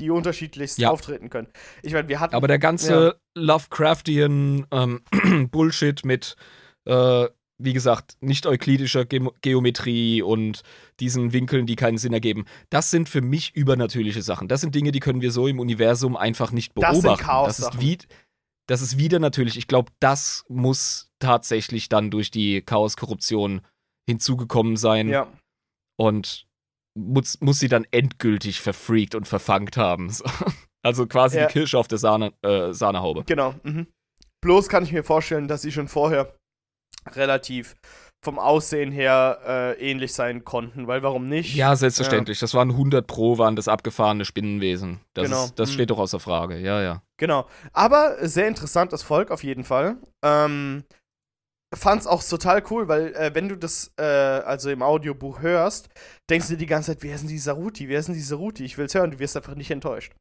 die 0.00 0.10
unterschiedlichst 0.10 0.78
Ja. 0.78 0.90
auftreten 0.90 1.30
können. 1.30 1.46
Ich 1.84 1.92
meine, 1.92 2.08
wir 2.08 2.18
hatten. 2.18 2.34
Aber 2.34 2.48
der 2.48 2.58
ganze 2.58 3.20
Lovecraftian 3.36 4.66
ähm, 4.72 5.02
Bullshit 5.52 6.04
mit, 6.04 6.34
äh, 6.84 7.28
wie 7.60 7.72
gesagt, 7.72 8.16
nicht 8.20 8.46
euklidischer 8.46 9.04
Ge 9.04 9.28
Geometrie 9.42 10.22
und 10.22 10.62
diesen 11.00 11.32
Winkeln, 11.32 11.66
die 11.66 11.76
keinen 11.76 11.98
Sinn 11.98 12.12
ergeben, 12.12 12.44
das 12.70 12.90
sind 12.90 13.08
für 13.08 13.20
mich 13.20 13.54
übernatürliche 13.56 14.22
Sachen. 14.22 14.46
Das 14.48 14.60
sind 14.60 14.74
Dinge, 14.74 14.92
die 14.92 15.00
können 15.00 15.20
wir 15.20 15.32
so 15.32 15.48
im 15.48 15.58
Universum 15.58 16.16
einfach 16.16 16.52
nicht 16.52 16.72
Das 16.76 16.92
sind 16.92 17.02
beobachten. 17.02 17.24
Chaos-Sachen. 17.24 17.78
ist 17.80 17.84
wie, 17.84 17.98
das 18.68 18.80
ist 18.82 18.98
wieder 18.98 19.18
natürlich. 19.18 19.56
Ich 19.56 19.66
glaube, 19.66 19.90
das 19.98 20.44
muss 20.48 21.10
tatsächlich 21.18 21.88
dann 21.88 22.10
durch 22.10 22.30
die 22.30 22.62
Chaos-Korruption 22.62 23.62
hinzugekommen 24.08 24.76
sein 24.76 25.08
ja. 25.08 25.26
und 25.96 26.46
muss, 26.94 27.40
muss 27.40 27.58
sie 27.58 27.68
dann 27.68 27.86
endgültig 27.90 28.60
verfreakt 28.60 29.14
und 29.14 29.26
verfangt 29.26 29.76
haben. 29.76 30.10
So. 30.10 30.24
Also 30.84 31.06
quasi 31.08 31.38
Ja. 31.38 31.46
die 31.48 31.52
Kirsche 31.52 31.76
auf 31.76 31.88
der 31.88 31.98
Sahne, 31.98 32.32
äh, 32.42 32.72
Sahnehaube. 32.72 33.24
Genau. 33.24 33.52
Mhm. 33.64 33.88
Bloß 34.40 34.68
kann 34.68 34.84
ich 34.84 34.92
mir 34.92 35.02
vorstellen, 35.02 35.48
dass 35.48 35.62
sie 35.62 35.72
schon 35.72 35.88
vorher 35.88 36.37
relativ 37.12 37.74
vom 38.20 38.38
Aussehen 38.40 38.90
her 38.90 39.38
äh, 39.46 39.90
ähnlich 39.90 40.12
sein 40.12 40.44
konnten, 40.44 40.88
weil 40.88 41.04
warum 41.04 41.28
nicht? 41.28 41.54
Ja, 41.54 41.76
selbstverständlich. 41.76 42.40
Das 42.40 42.52
waren 42.52 42.70
100 42.72 43.06
Pro, 43.06 43.38
waren 43.38 43.54
das 43.54 43.68
abgefahrene 43.68 44.24
Spinnenwesen. 44.24 45.00
Das, 45.14 45.26
Genau. 45.26 45.44
ist, 45.44 45.58
das 45.58 45.68
Mhm. 45.70 45.74
steht 45.74 45.90
doch 45.90 45.98
außer 45.98 46.18
Frage. 46.18 46.58
Ja, 46.58 46.82
ja. 46.82 47.02
Genau. 47.16 47.46
Aber 47.72 48.16
sehr 48.26 48.48
interessantes 48.48 49.04
Volk 49.04 49.30
auf 49.30 49.44
jeden 49.44 49.62
Fall. 49.62 49.98
Ähm, 50.24 50.82
fand's 51.72 52.08
auch 52.08 52.24
total 52.24 52.62
cool, 52.70 52.88
weil 52.88 53.14
äh, 53.14 53.34
wenn 53.34 53.48
du 53.48 53.56
das 53.56 53.92
äh, 53.98 54.02
also 54.02 54.70
im 54.70 54.82
Audiobuch 54.82 55.40
hörst, 55.40 55.88
denkst 56.28 56.48
du 56.48 56.54
dir 56.54 56.58
die 56.58 56.66
ganze 56.66 56.92
Zeit, 56.92 57.02
wer 57.04 57.18
sind 57.18 57.28
die 57.28 57.38
Saruti? 57.38 57.88
Wer 57.88 58.02
sind 58.02 58.14
die 58.14 58.20
Saruti? 58.20 58.64
Ich 58.64 58.78
will's 58.78 58.94
hören, 58.94 59.12
du 59.12 59.18
wirst 59.20 59.36
einfach 59.36 59.54
nicht 59.54 59.70
enttäuscht. 59.70 60.12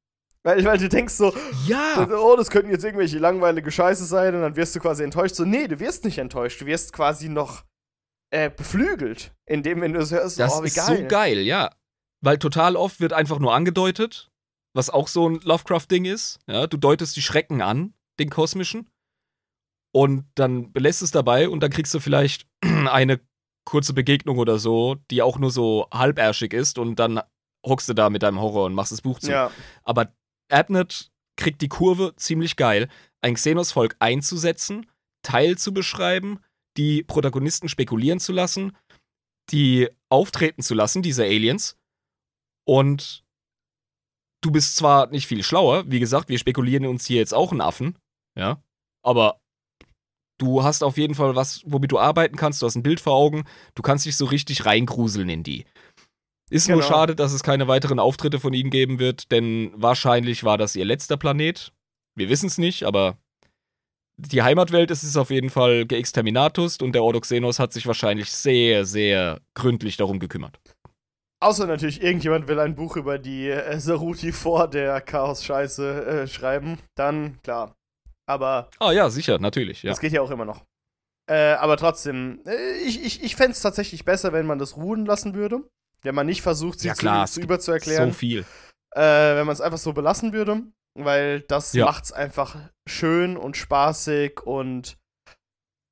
Weil, 0.47 0.63
weil 0.63 0.77
du 0.77 0.87
denkst 0.87 1.13
so, 1.13 1.33
Ja! 1.65 2.07
oh, 2.09 2.37
das 2.37 2.49
könnten 2.49 2.71
jetzt 2.71 2.85
irgendwelche 2.85 3.19
langweilige 3.19 3.69
Scheiße 3.69 4.05
sein 4.05 4.33
und 4.33 4.41
dann 4.41 4.55
wirst 4.55 4.73
du 4.73 4.79
quasi 4.79 5.03
enttäuscht. 5.03 5.35
So, 5.35 5.43
nee, 5.43 5.67
du 5.67 5.81
wirst 5.81 6.05
nicht 6.05 6.19
enttäuscht. 6.19 6.61
Du 6.61 6.65
wirst 6.65 6.93
quasi 6.93 7.27
noch 7.27 7.65
äh, 8.29 8.49
beflügelt, 8.49 9.35
indem, 9.45 9.81
wenn 9.81 9.91
du 9.91 9.99
es 9.99 10.11
hörst, 10.11 10.39
Das 10.39 10.57
oh, 10.57 10.63
ist 10.63 10.75
geil. 10.75 10.85
so 10.85 11.07
geil, 11.09 11.39
ja. 11.39 11.69
Weil 12.21 12.37
total 12.37 12.77
oft 12.77 13.01
wird 13.01 13.11
einfach 13.11 13.39
nur 13.39 13.53
angedeutet, 13.53 14.31
was 14.73 14.89
auch 14.89 15.09
so 15.09 15.27
ein 15.27 15.41
Lovecraft-Ding 15.41 16.05
ist. 16.05 16.39
Ja, 16.47 16.65
du 16.65 16.77
deutest 16.77 17.17
die 17.17 17.21
Schrecken 17.21 17.61
an, 17.61 17.93
den 18.17 18.29
kosmischen, 18.29 18.89
und 19.93 20.25
dann 20.35 20.71
belässt 20.71 21.01
es 21.01 21.11
dabei 21.11 21.49
und 21.49 21.61
dann 21.61 21.71
kriegst 21.71 21.93
du 21.93 21.99
vielleicht 21.99 22.47
eine 22.61 23.19
kurze 23.65 23.93
Begegnung 23.93 24.37
oder 24.37 24.59
so, 24.59 24.95
die 25.11 25.21
auch 25.21 25.39
nur 25.39 25.51
so 25.51 25.87
halbärschig 25.93 26.53
ist 26.53 26.79
und 26.79 26.99
dann 26.99 27.19
hockst 27.65 27.89
du 27.89 27.93
da 27.93 28.09
mit 28.09 28.23
deinem 28.23 28.39
Horror 28.39 28.65
und 28.67 28.75
machst 28.75 28.93
das 28.93 29.01
Buch 29.01 29.19
zu. 29.19 29.29
Ja, 29.29 29.51
Aber 29.83 30.13
Abnett 30.49 31.11
kriegt 31.35 31.61
die 31.61 31.69
Kurve 31.69 32.13
ziemlich 32.15 32.55
geil, 32.55 32.89
ein 33.21 33.35
Xenos-Volk 33.35 33.95
einzusetzen, 33.99 34.85
Teil 35.23 35.57
zu 35.57 35.73
beschreiben, 35.73 36.39
die 36.77 37.03
Protagonisten 37.03 37.69
spekulieren 37.69 38.19
zu 38.19 38.31
lassen, 38.31 38.75
die 39.51 39.89
auftreten 40.09 40.61
zu 40.61 40.73
lassen, 40.73 41.01
diese 41.01 41.23
Aliens. 41.23 41.77
Und 42.65 43.23
du 44.41 44.51
bist 44.51 44.75
zwar 44.75 45.07
nicht 45.07 45.27
viel 45.27 45.43
schlauer, 45.43 45.83
wie 45.87 45.99
gesagt, 45.99 46.29
wir 46.29 46.37
spekulieren 46.37 46.85
uns 46.85 47.05
hier 47.05 47.17
jetzt 47.17 47.33
auch 47.33 47.51
einen 47.51 47.61
Affen, 47.61 47.97
ja, 48.37 48.61
aber 49.03 49.39
du 50.37 50.63
hast 50.63 50.83
auf 50.83 50.97
jeden 50.97 51.15
Fall 51.15 51.35
was, 51.35 51.61
womit 51.65 51.91
du 51.91 51.99
arbeiten 51.99 52.35
kannst, 52.35 52.61
du 52.61 52.65
hast 52.65 52.75
ein 52.75 52.83
Bild 52.83 52.99
vor 52.99 53.13
Augen, 53.13 53.45
du 53.75 53.81
kannst 53.81 54.05
dich 54.05 54.15
so 54.15 54.25
richtig 54.25 54.65
reingruseln 54.65 55.29
in 55.29 55.43
die. 55.43 55.65
Ist 56.49 56.69
nur 56.69 56.77
Genau. 56.77 56.87
schade, 56.89 57.15
dass 57.15 57.33
es 57.33 57.43
keine 57.43 57.67
weiteren 57.67 57.99
Auftritte 57.99 58.39
von 58.39 58.53
ihnen 58.53 58.69
geben 58.69 58.99
wird, 58.99 59.31
denn 59.31 59.71
wahrscheinlich 59.75 60.43
war 60.43 60.57
das 60.57 60.75
ihr 60.75 60.85
letzter 60.85 61.17
Planet. 61.17 61.73
Wir 62.15 62.29
wissen 62.29 62.47
es 62.47 62.57
nicht, 62.57 62.83
aber 62.83 63.17
die 64.17 64.41
Heimatwelt 64.41 64.89
ist 64.89 65.03
es 65.03 65.17
auf 65.17 65.29
jeden 65.29 65.49
Fall 65.49 65.85
geexterminatus 65.85 66.77
und 66.77 66.93
der 66.93 67.03
Ordoxenos 67.03 67.59
hat 67.59 67.73
sich 67.73 67.85
wahrscheinlich 67.85 68.31
sehr, 68.31 68.85
sehr 68.85 69.41
gründlich 69.53 69.97
darum 69.97 70.19
gekümmert. 70.19 70.59
Außer 71.39 71.67
natürlich, 71.67 72.01
irgendjemand 72.01 72.47
will 72.47 72.59
ein 72.59 72.73
Buch 72.73 72.95
über 72.97 73.19
die 73.19 73.49
äh, 73.49 73.79
Saruti 73.79 74.31
vor 74.31 74.67
der 74.67 75.01
Chaos-Scheiße 75.01 76.05
äh, 76.23 76.27
schreiben. 76.27 76.79
Dann, 76.95 77.39
klar, 77.43 77.75
Aber. 78.25 78.69
Ah, 78.79 78.91
ja, 78.91 79.09
sicher, 79.11 79.37
natürlich, 79.37 79.83
ja. 79.83 79.91
Das 79.91 79.99
geht 79.99 80.13
ja 80.13 80.21
auch 80.21 80.31
immer 80.31 80.45
noch. 80.45 80.65
Äh, 81.29 81.51
aber 81.53 81.77
trotzdem, 81.77 82.41
äh, 82.47 82.77
ich, 82.83 83.05
ich, 83.05 83.21
ich 83.21 83.35
fände 83.35 83.51
es 83.51 83.61
tatsächlich 83.61 84.03
besser, 84.03 84.33
wenn 84.33 84.47
man 84.47 84.57
das 84.57 84.77
ruhen 84.77 85.05
lassen 85.05 85.35
würde. 85.35 85.61
Wenn 86.03 86.15
man 86.15 86.25
nicht 86.25 86.41
versucht, 86.41 86.79
sie 86.79 86.87
Ja, 86.87 86.93
klar, 86.93 87.25
zu, 87.25 87.29
es 87.29 87.33
zu 87.35 87.41
überzuerklären. 87.41 88.11
So 88.11 88.17
viel. 88.17 88.45
äh, 88.95 89.01
wenn 89.35 89.45
man 89.45 89.53
es 89.53 89.61
einfach 89.61 89.77
so 89.77 89.93
belassen 89.93 90.33
würde. 90.33 90.63
Weil 90.99 91.41
das 91.41 91.73
Ja. 91.73 91.85
macht's 91.85 92.11
einfach 92.11 92.55
schön 92.87 93.37
und 93.37 93.55
spaßig 93.55 94.41
und 94.41 94.97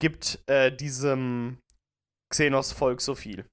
gibt 0.01 0.40
äh, 0.48 0.75
diesem 0.75 1.59
Xenos-Volk 2.34 3.01
so 3.01 3.14
viel. 3.16 3.45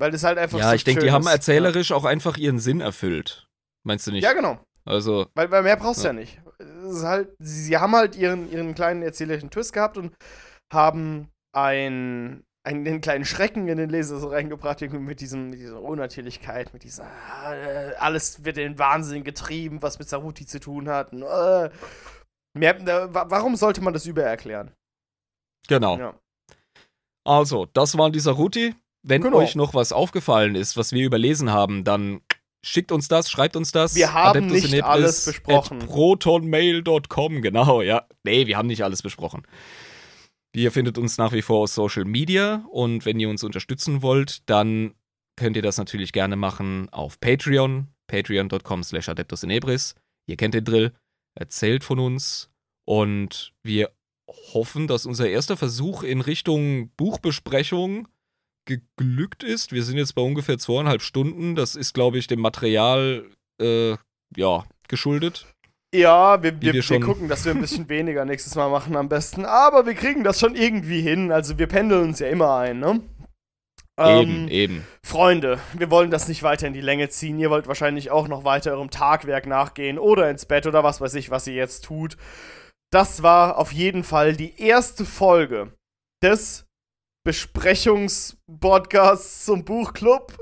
Weil 0.00 0.10
das 0.10 0.24
halt 0.24 0.38
einfach 0.38 0.58
Ja, 0.58 0.70
so 0.70 0.74
ich 0.76 0.84
denke, 0.84 1.04
die 1.04 1.10
haben 1.12 1.26
erzählerisch 1.26 1.92
auch 1.92 2.04
einfach 2.04 2.36
ihren 2.36 2.58
Sinn 2.58 2.80
erfüllt. 2.80 3.46
Meinst 3.84 4.06
du 4.06 4.12
nicht? 4.12 4.24
Ja, 4.24 4.32
genau. 4.32 4.60
Also, 4.84 5.28
Weil, 5.34 5.50
weil 5.50 5.62
mehr 5.62 5.76
brauchst 5.76 6.00
du 6.00 6.08
Ja. 6.08 6.12
ja 6.14 6.18
nicht. 6.20 6.40
Es 6.58 6.96
ist 6.98 7.04
halt, 7.04 7.34
sie, 7.38 7.62
sie 7.62 7.76
haben 7.76 7.94
halt 7.94 8.16
ihren, 8.16 8.50
ihren 8.50 8.74
kleinen 8.74 9.02
erzählerischen 9.02 9.50
Twist 9.50 9.72
gehabt 9.72 9.98
und 9.98 10.14
haben 10.72 11.30
ein, 11.54 12.44
einen, 12.68 12.86
einen 12.86 13.00
kleinen 13.00 13.24
Schrecken 13.24 13.66
in 13.68 13.78
den 13.78 13.88
Leser 13.88 14.18
so 14.18 14.28
reingebracht, 14.28 14.80
mit, 14.82 15.20
diesem, 15.20 15.50
mit 15.50 15.58
dieser 15.58 15.80
Unnatürlichkeit, 15.80 16.72
mit 16.74 16.84
dieser, 16.84 17.04
äh, 17.04 17.94
alles 17.98 18.44
wird 18.44 18.58
in 18.58 18.72
den 18.72 18.78
Wahnsinn 18.78 19.24
getrieben, 19.24 19.80
was 19.80 19.98
mit 19.98 20.08
Saruti 20.08 20.44
zu 20.46 20.60
tun 20.60 20.88
hat. 20.88 21.12
Und, 21.12 21.22
äh, 21.22 21.70
mehr, 22.54 22.76
warum 23.12 23.56
sollte 23.56 23.80
man 23.80 23.94
das 23.94 24.06
übererklären? 24.06 24.72
genau. 25.66 25.98
Ja. 25.98 26.14
Also, 27.24 27.66
das 27.74 27.98
waren 27.98 28.12
die 28.12 28.20
Saruti. 28.20 28.74
Wenn 29.02 29.22
Genau. 29.22 29.36
euch 29.38 29.54
noch 29.54 29.74
was 29.74 29.92
aufgefallen 29.92 30.54
ist, 30.54 30.76
was 30.76 30.92
wir 30.92 31.04
überlesen 31.04 31.52
haben, 31.52 31.84
dann 31.84 32.20
schickt 32.64 32.90
uns 32.90 33.06
das, 33.08 33.30
schreibt 33.30 33.54
uns 33.54 33.70
das. 33.70 33.94
Wir 33.94 34.12
haben 34.12 34.44
Adeptus 34.44 34.70
nicht 34.70 34.82
alles 34.84 35.26
besprochen. 35.26 35.78
protonmail.com, 35.80 37.42
genau, 37.42 37.82
ja. 37.82 38.06
Nee, 38.24 38.46
wir 38.46 38.56
haben 38.56 38.66
nicht 38.66 38.82
alles 38.82 39.02
besprochen. 39.02 39.42
Ihr 40.58 40.72
findet 40.72 40.98
uns 40.98 41.18
nach 41.18 41.30
wie 41.30 41.42
vor 41.42 41.62
auf 41.62 41.70
Social 41.70 42.04
Media 42.04 42.66
und 42.72 43.06
wenn 43.06 43.20
ihr 43.20 43.28
uns 43.28 43.44
unterstützen 43.44 44.02
wollt, 44.02 44.50
dann 44.50 44.96
könnt 45.36 45.54
ihr 45.54 45.62
das 45.62 45.78
natürlich 45.78 46.10
gerne 46.10 46.34
machen 46.34 46.88
auf 46.88 47.20
Patreon, 47.20 47.86
patreon.com 48.08 48.82
slash 48.82 49.08
adeptus 49.08 49.44
in 49.44 49.50
Ebris. 49.50 49.94
Ihr 50.26 50.36
kennt 50.36 50.54
den 50.54 50.64
Drill, 50.64 50.92
erzählt 51.36 51.84
von 51.84 52.00
uns 52.00 52.50
und 52.84 53.52
wir 53.62 53.92
hoffen, 54.52 54.88
dass 54.88 55.06
unser 55.06 55.28
erster 55.28 55.56
Versuch 55.56 56.02
in 56.02 56.22
Richtung 56.22 56.90
Buchbesprechung 56.96 58.08
geglückt 58.64 59.44
ist. 59.44 59.70
Wir 59.70 59.84
sind 59.84 59.96
jetzt 59.96 60.16
bei 60.16 60.22
ungefähr 60.22 60.58
zweieinhalb 60.58 61.02
Stunden. 61.02 61.54
Das 61.54 61.76
ist, 61.76 61.94
glaube 61.94 62.18
ich, 62.18 62.26
dem 62.26 62.40
Material 62.40 63.30
äh, 63.60 63.96
ja, 64.36 64.66
geschuldet. 64.88 65.46
Ja, 65.94 66.42
wir, 66.42 66.60
wir, 66.60 66.74
wir 66.74 66.82
wir, 66.82 67.00
gucken, 67.00 67.28
dass 67.28 67.44
wir 67.44 67.52
ein 67.52 67.60
bisschen 67.60 67.88
weniger 67.88 68.24
nächstes 68.24 68.54
Mal 68.54 68.68
machen 68.68 68.96
am 68.96 69.08
besten. 69.08 69.46
Aber 69.46 69.86
wir 69.86 69.94
kriegen 69.94 70.22
das 70.22 70.40
schon 70.40 70.54
irgendwie 70.54 71.00
hin. 71.00 71.32
Also 71.32 71.58
wir 71.58 71.66
pendeln 71.66 72.08
uns 72.08 72.18
ja 72.18 72.28
immer 72.28 72.58
ein, 72.58 72.78
ne? 72.78 73.00
eben, 73.98 74.46
Ähm, 74.46 74.48
eben. 74.48 74.86
Freunde, 75.02 75.58
wir 75.74 75.90
wollen 75.90 76.10
das 76.10 76.28
nicht 76.28 76.42
weiter 76.42 76.66
in 76.66 76.74
die 76.74 76.80
Länge 76.80 77.08
ziehen. 77.08 77.38
Ihr 77.38 77.50
wollt 77.50 77.68
wahrscheinlich 77.68 78.10
auch 78.10 78.28
noch 78.28 78.44
weiter 78.44 78.72
eurem 78.72 78.90
Tagwerk 78.90 79.46
nachgehen 79.46 79.98
oder 79.98 80.30
ins 80.30 80.46
Bett 80.46 80.66
oder 80.66 80.84
was 80.84 81.00
weiß 81.00 81.14
ich, 81.14 81.30
was 81.30 81.46
ihr 81.46 81.54
jetzt 81.54 81.84
tut. 81.84 82.16
Das 82.92 83.22
war 83.22 83.56
auf 83.58 83.72
jeden 83.72 84.04
Fall 84.04 84.36
die 84.36 84.60
erste 84.60 85.04
Folge 85.04 85.72
des 86.22 86.66
Besprechungspodcasts 87.24 89.44
zum 89.44 89.64
Buchclub 89.64 90.36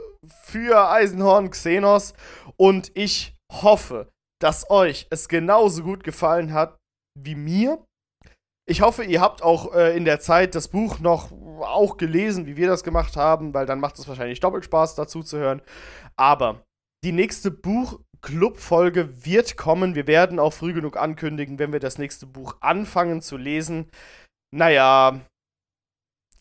für 0.44 0.90
Eisenhorn 0.90 1.50
Xenos. 1.50 2.14
Und 2.56 2.92
ich 2.94 3.34
hoffe, 3.50 4.08
dass 4.40 4.70
euch 4.70 5.06
es 5.10 5.28
genauso 5.28 5.82
gut 5.82 6.04
gefallen 6.04 6.52
hat 6.52 6.78
wie 7.18 7.34
mir. 7.34 7.84
Ich 8.68 8.82
hoffe, 8.82 9.04
ihr 9.04 9.20
habt 9.20 9.42
auch 9.42 9.74
äh, 9.74 9.96
in 9.96 10.04
der 10.04 10.20
Zeit 10.20 10.54
das 10.54 10.68
Buch 10.68 10.98
noch 10.98 11.30
auch 11.60 11.96
gelesen, 11.96 12.46
wie 12.46 12.56
wir 12.56 12.66
das 12.66 12.82
gemacht 12.82 13.16
haben, 13.16 13.54
weil 13.54 13.64
dann 13.64 13.80
macht 13.80 13.98
es 13.98 14.08
wahrscheinlich 14.08 14.40
doppelt 14.40 14.64
Spaß, 14.64 14.96
dazu 14.96 15.22
zu 15.22 15.38
hören. 15.38 15.62
Aber 16.16 16.64
die 17.04 17.12
nächste 17.12 17.50
Buchclub-Folge 17.52 19.24
wird 19.24 19.56
kommen. 19.56 19.94
Wir 19.94 20.06
werden 20.06 20.40
auch 20.40 20.52
früh 20.52 20.72
genug 20.72 20.96
ankündigen, 20.96 21.58
wenn 21.58 21.72
wir 21.72 21.80
das 21.80 21.98
nächste 21.98 22.26
Buch 22.26 22.56
anfangen 22.60 23.22
zu 23.22 23.36
lesen. 23.36 23.90
Naja, 24.52 25.20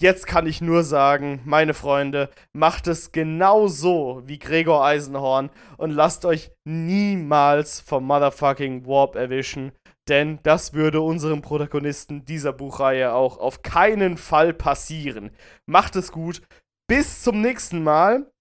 jetzt 0.02 0.28
kann 0.28 0.48
ich 0.48 0.62
nur 0.62 0.84
sagen, 0.84 1.42
meine 1.46 1.74
Freunde, 1.74 2.30
macht 2.54 2.88
es 2.88 3.12
genau 3.12 3.68
so 3.68 4.22
wie 4.26 4.40
Gregor 4.40 4.84
Eisenhorn 4.84 5.50
und 5.78 5.92
lasst 5.92 6.26
euch 6.26 6.52
niemals 6.66 7.80
vom 7.80 8.06
Motherfucking 8.06 8.86
Warp 8.86 9.16
erwischen. 9.16 9.72
Denn 10.08 10.40
das 10.44 10.74
würde 10.74 11.02
unserem 11.02 11.42
Protagonisten 11.42 12.26
dieser 12.26 12.54
Buchreihe 12.54 13.14
auch 13.14 13.40
auf 13.40 13.64
keinen 13.64 14.18
Fall 14.18 14.54
passieren. 14.54 15.32
Macht 15.66 15.96
es 15.96 16.12
gut. 16.12 16.42
Bis 16.88 17.24
zum 17.24 17.42
nächsten 17.42 17.82
Mal. 17.84 18.32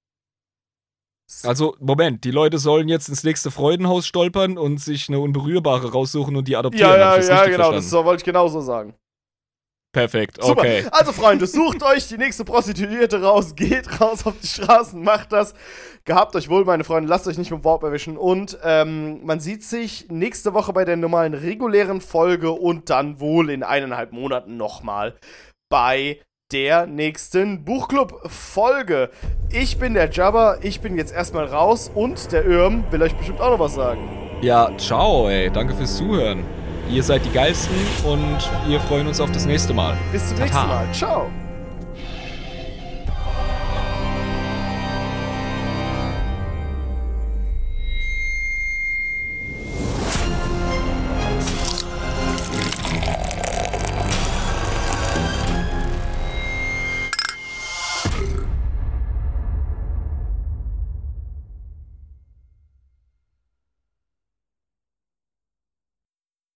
Also, 1.43 1.75
Moment, 1.81 2.25
die 2.25 2.31
Leute 2.31 2.59
sollen 2.59 2.89
jetzt 2.89 3.09
ins 3.09 3.25
nächste 3.25 3.51
Freudenhaus 3.51 4.07
stolpern 4.07 4.59
und 4.59 4.79
sich 4.79 5.09
eine 5.09 5.21
Unberührbare 5.21 5.91
raussuchen 5.91 6.37
und 6.37 6.47
die 6.47 6.57
adoptieren. 6.57 6.91
Ja, 6.91 6.99
ja, 6.99 7.17
das 7.17 7.29
ja, 7.29 7.45
genau. 7.45 7.57
Das 7.57 7.57
verstanden? 7.57 7.89
so, 7.89 8.05
wollte 8.05 8.21
ich 8.21 8.25
genauso 8.25 8.61
sagen. 8.61 8.95
Perfekt, 9.95 10.43
Super. 10.43 10.61
okay. 10.61 10.85
Also, 10.91 11.13
Freunde, 11.13 11.47
sucht 11.47 11.85
euch 11.85 12.09
die 12.09 12.19
nächste 12.19 12.45
Prostituierte 12.45 13.23
raus, 13.23 13.55
geht 13.55 14.01
raus 14.01 14.27
auf 14.27 14.35
die 14.43 14.49
Straßen, 14.49 15.01
macht 15.03 15.33
das. 15.33 15.55
Gehabt 16.05 16.35
euch 16.35 16.51
wohl, 16.51 16.65
meine 16.65 16.83
Freunde, 16.83 17.09
lasst 17.09 17.29
euch 17.29 17.39
nicht 17.39 17.53
mit 17.53 17.65
Warp 17.65 17.85
erwischen. 17.85 18.17
Und 18.17 18.59
ähm, 18.65 19.25
man 19.25 19.39
sieht 19.39 19.63
sich 19.63 20.07
nächste 20.11 20.53
Woche 20.53 20.73
bei 20.73 20.85
der 20.85 20.97
normalen 20.97 21.33
regulären 21.33 22.01
Folge 22.01 22.51
und 22.51 22.91
dann 22.91 23.21
wohl 23.21 23.51
in 23.51 23.63
eineinhalb 23.63 24.13
Monaten 24.13 24.57
nochmal 24.57 25.15
bei 25.71 26.19
der 26.53 26.87
nächsten 26.87 27.65
Buchclub-Folge. 27.65 29.11
Ich 29.51 29.79
bin 29.79 29.95
der 29.95 30.11
Jabba, 30.11 30.59
ich 30.61 30.81
bin 30.81 30.97
jetzt 30.97 31.13
erstmal 31.13 31.47
raus 31.47 31.89
und 31.95 32.33
der 32.33 32.45
Irm 32.45 32.85
will 32.91 33.01
euch 33.01 33.15
bestimmt 33.15 33.41
auch 33.41 33.51
noch 33.51 33.61
was 33.61 33.75
sagen. 33.75 34.09
Ja, 34.43 34.71
ciao, 34.77 35.29
ey. 35.29 35.51
Danke 35.51 35.73
fürs 35.75 35.97
Zuhören. 35.97 36.45
Ihr 36.91 37.03
seid 37.03 37.25
die 37.25 37.31
Geilsten 37.31 37.75
und 38.05 38.39
wir 38.67 38.81
freuen 38.81 39.07
uns 39.07 39.21
auf 39.21 39.33
das 39.33 39.47
nächste 39.47 39.75
Mal. 39.75 39.97
Bis 40.13 40.29
zum 40.29 40.39
Tata. 40.39 40.45
nächsten 40.45 40.69
Mal. 40.69 40.93
Ciao. 40.93 41.44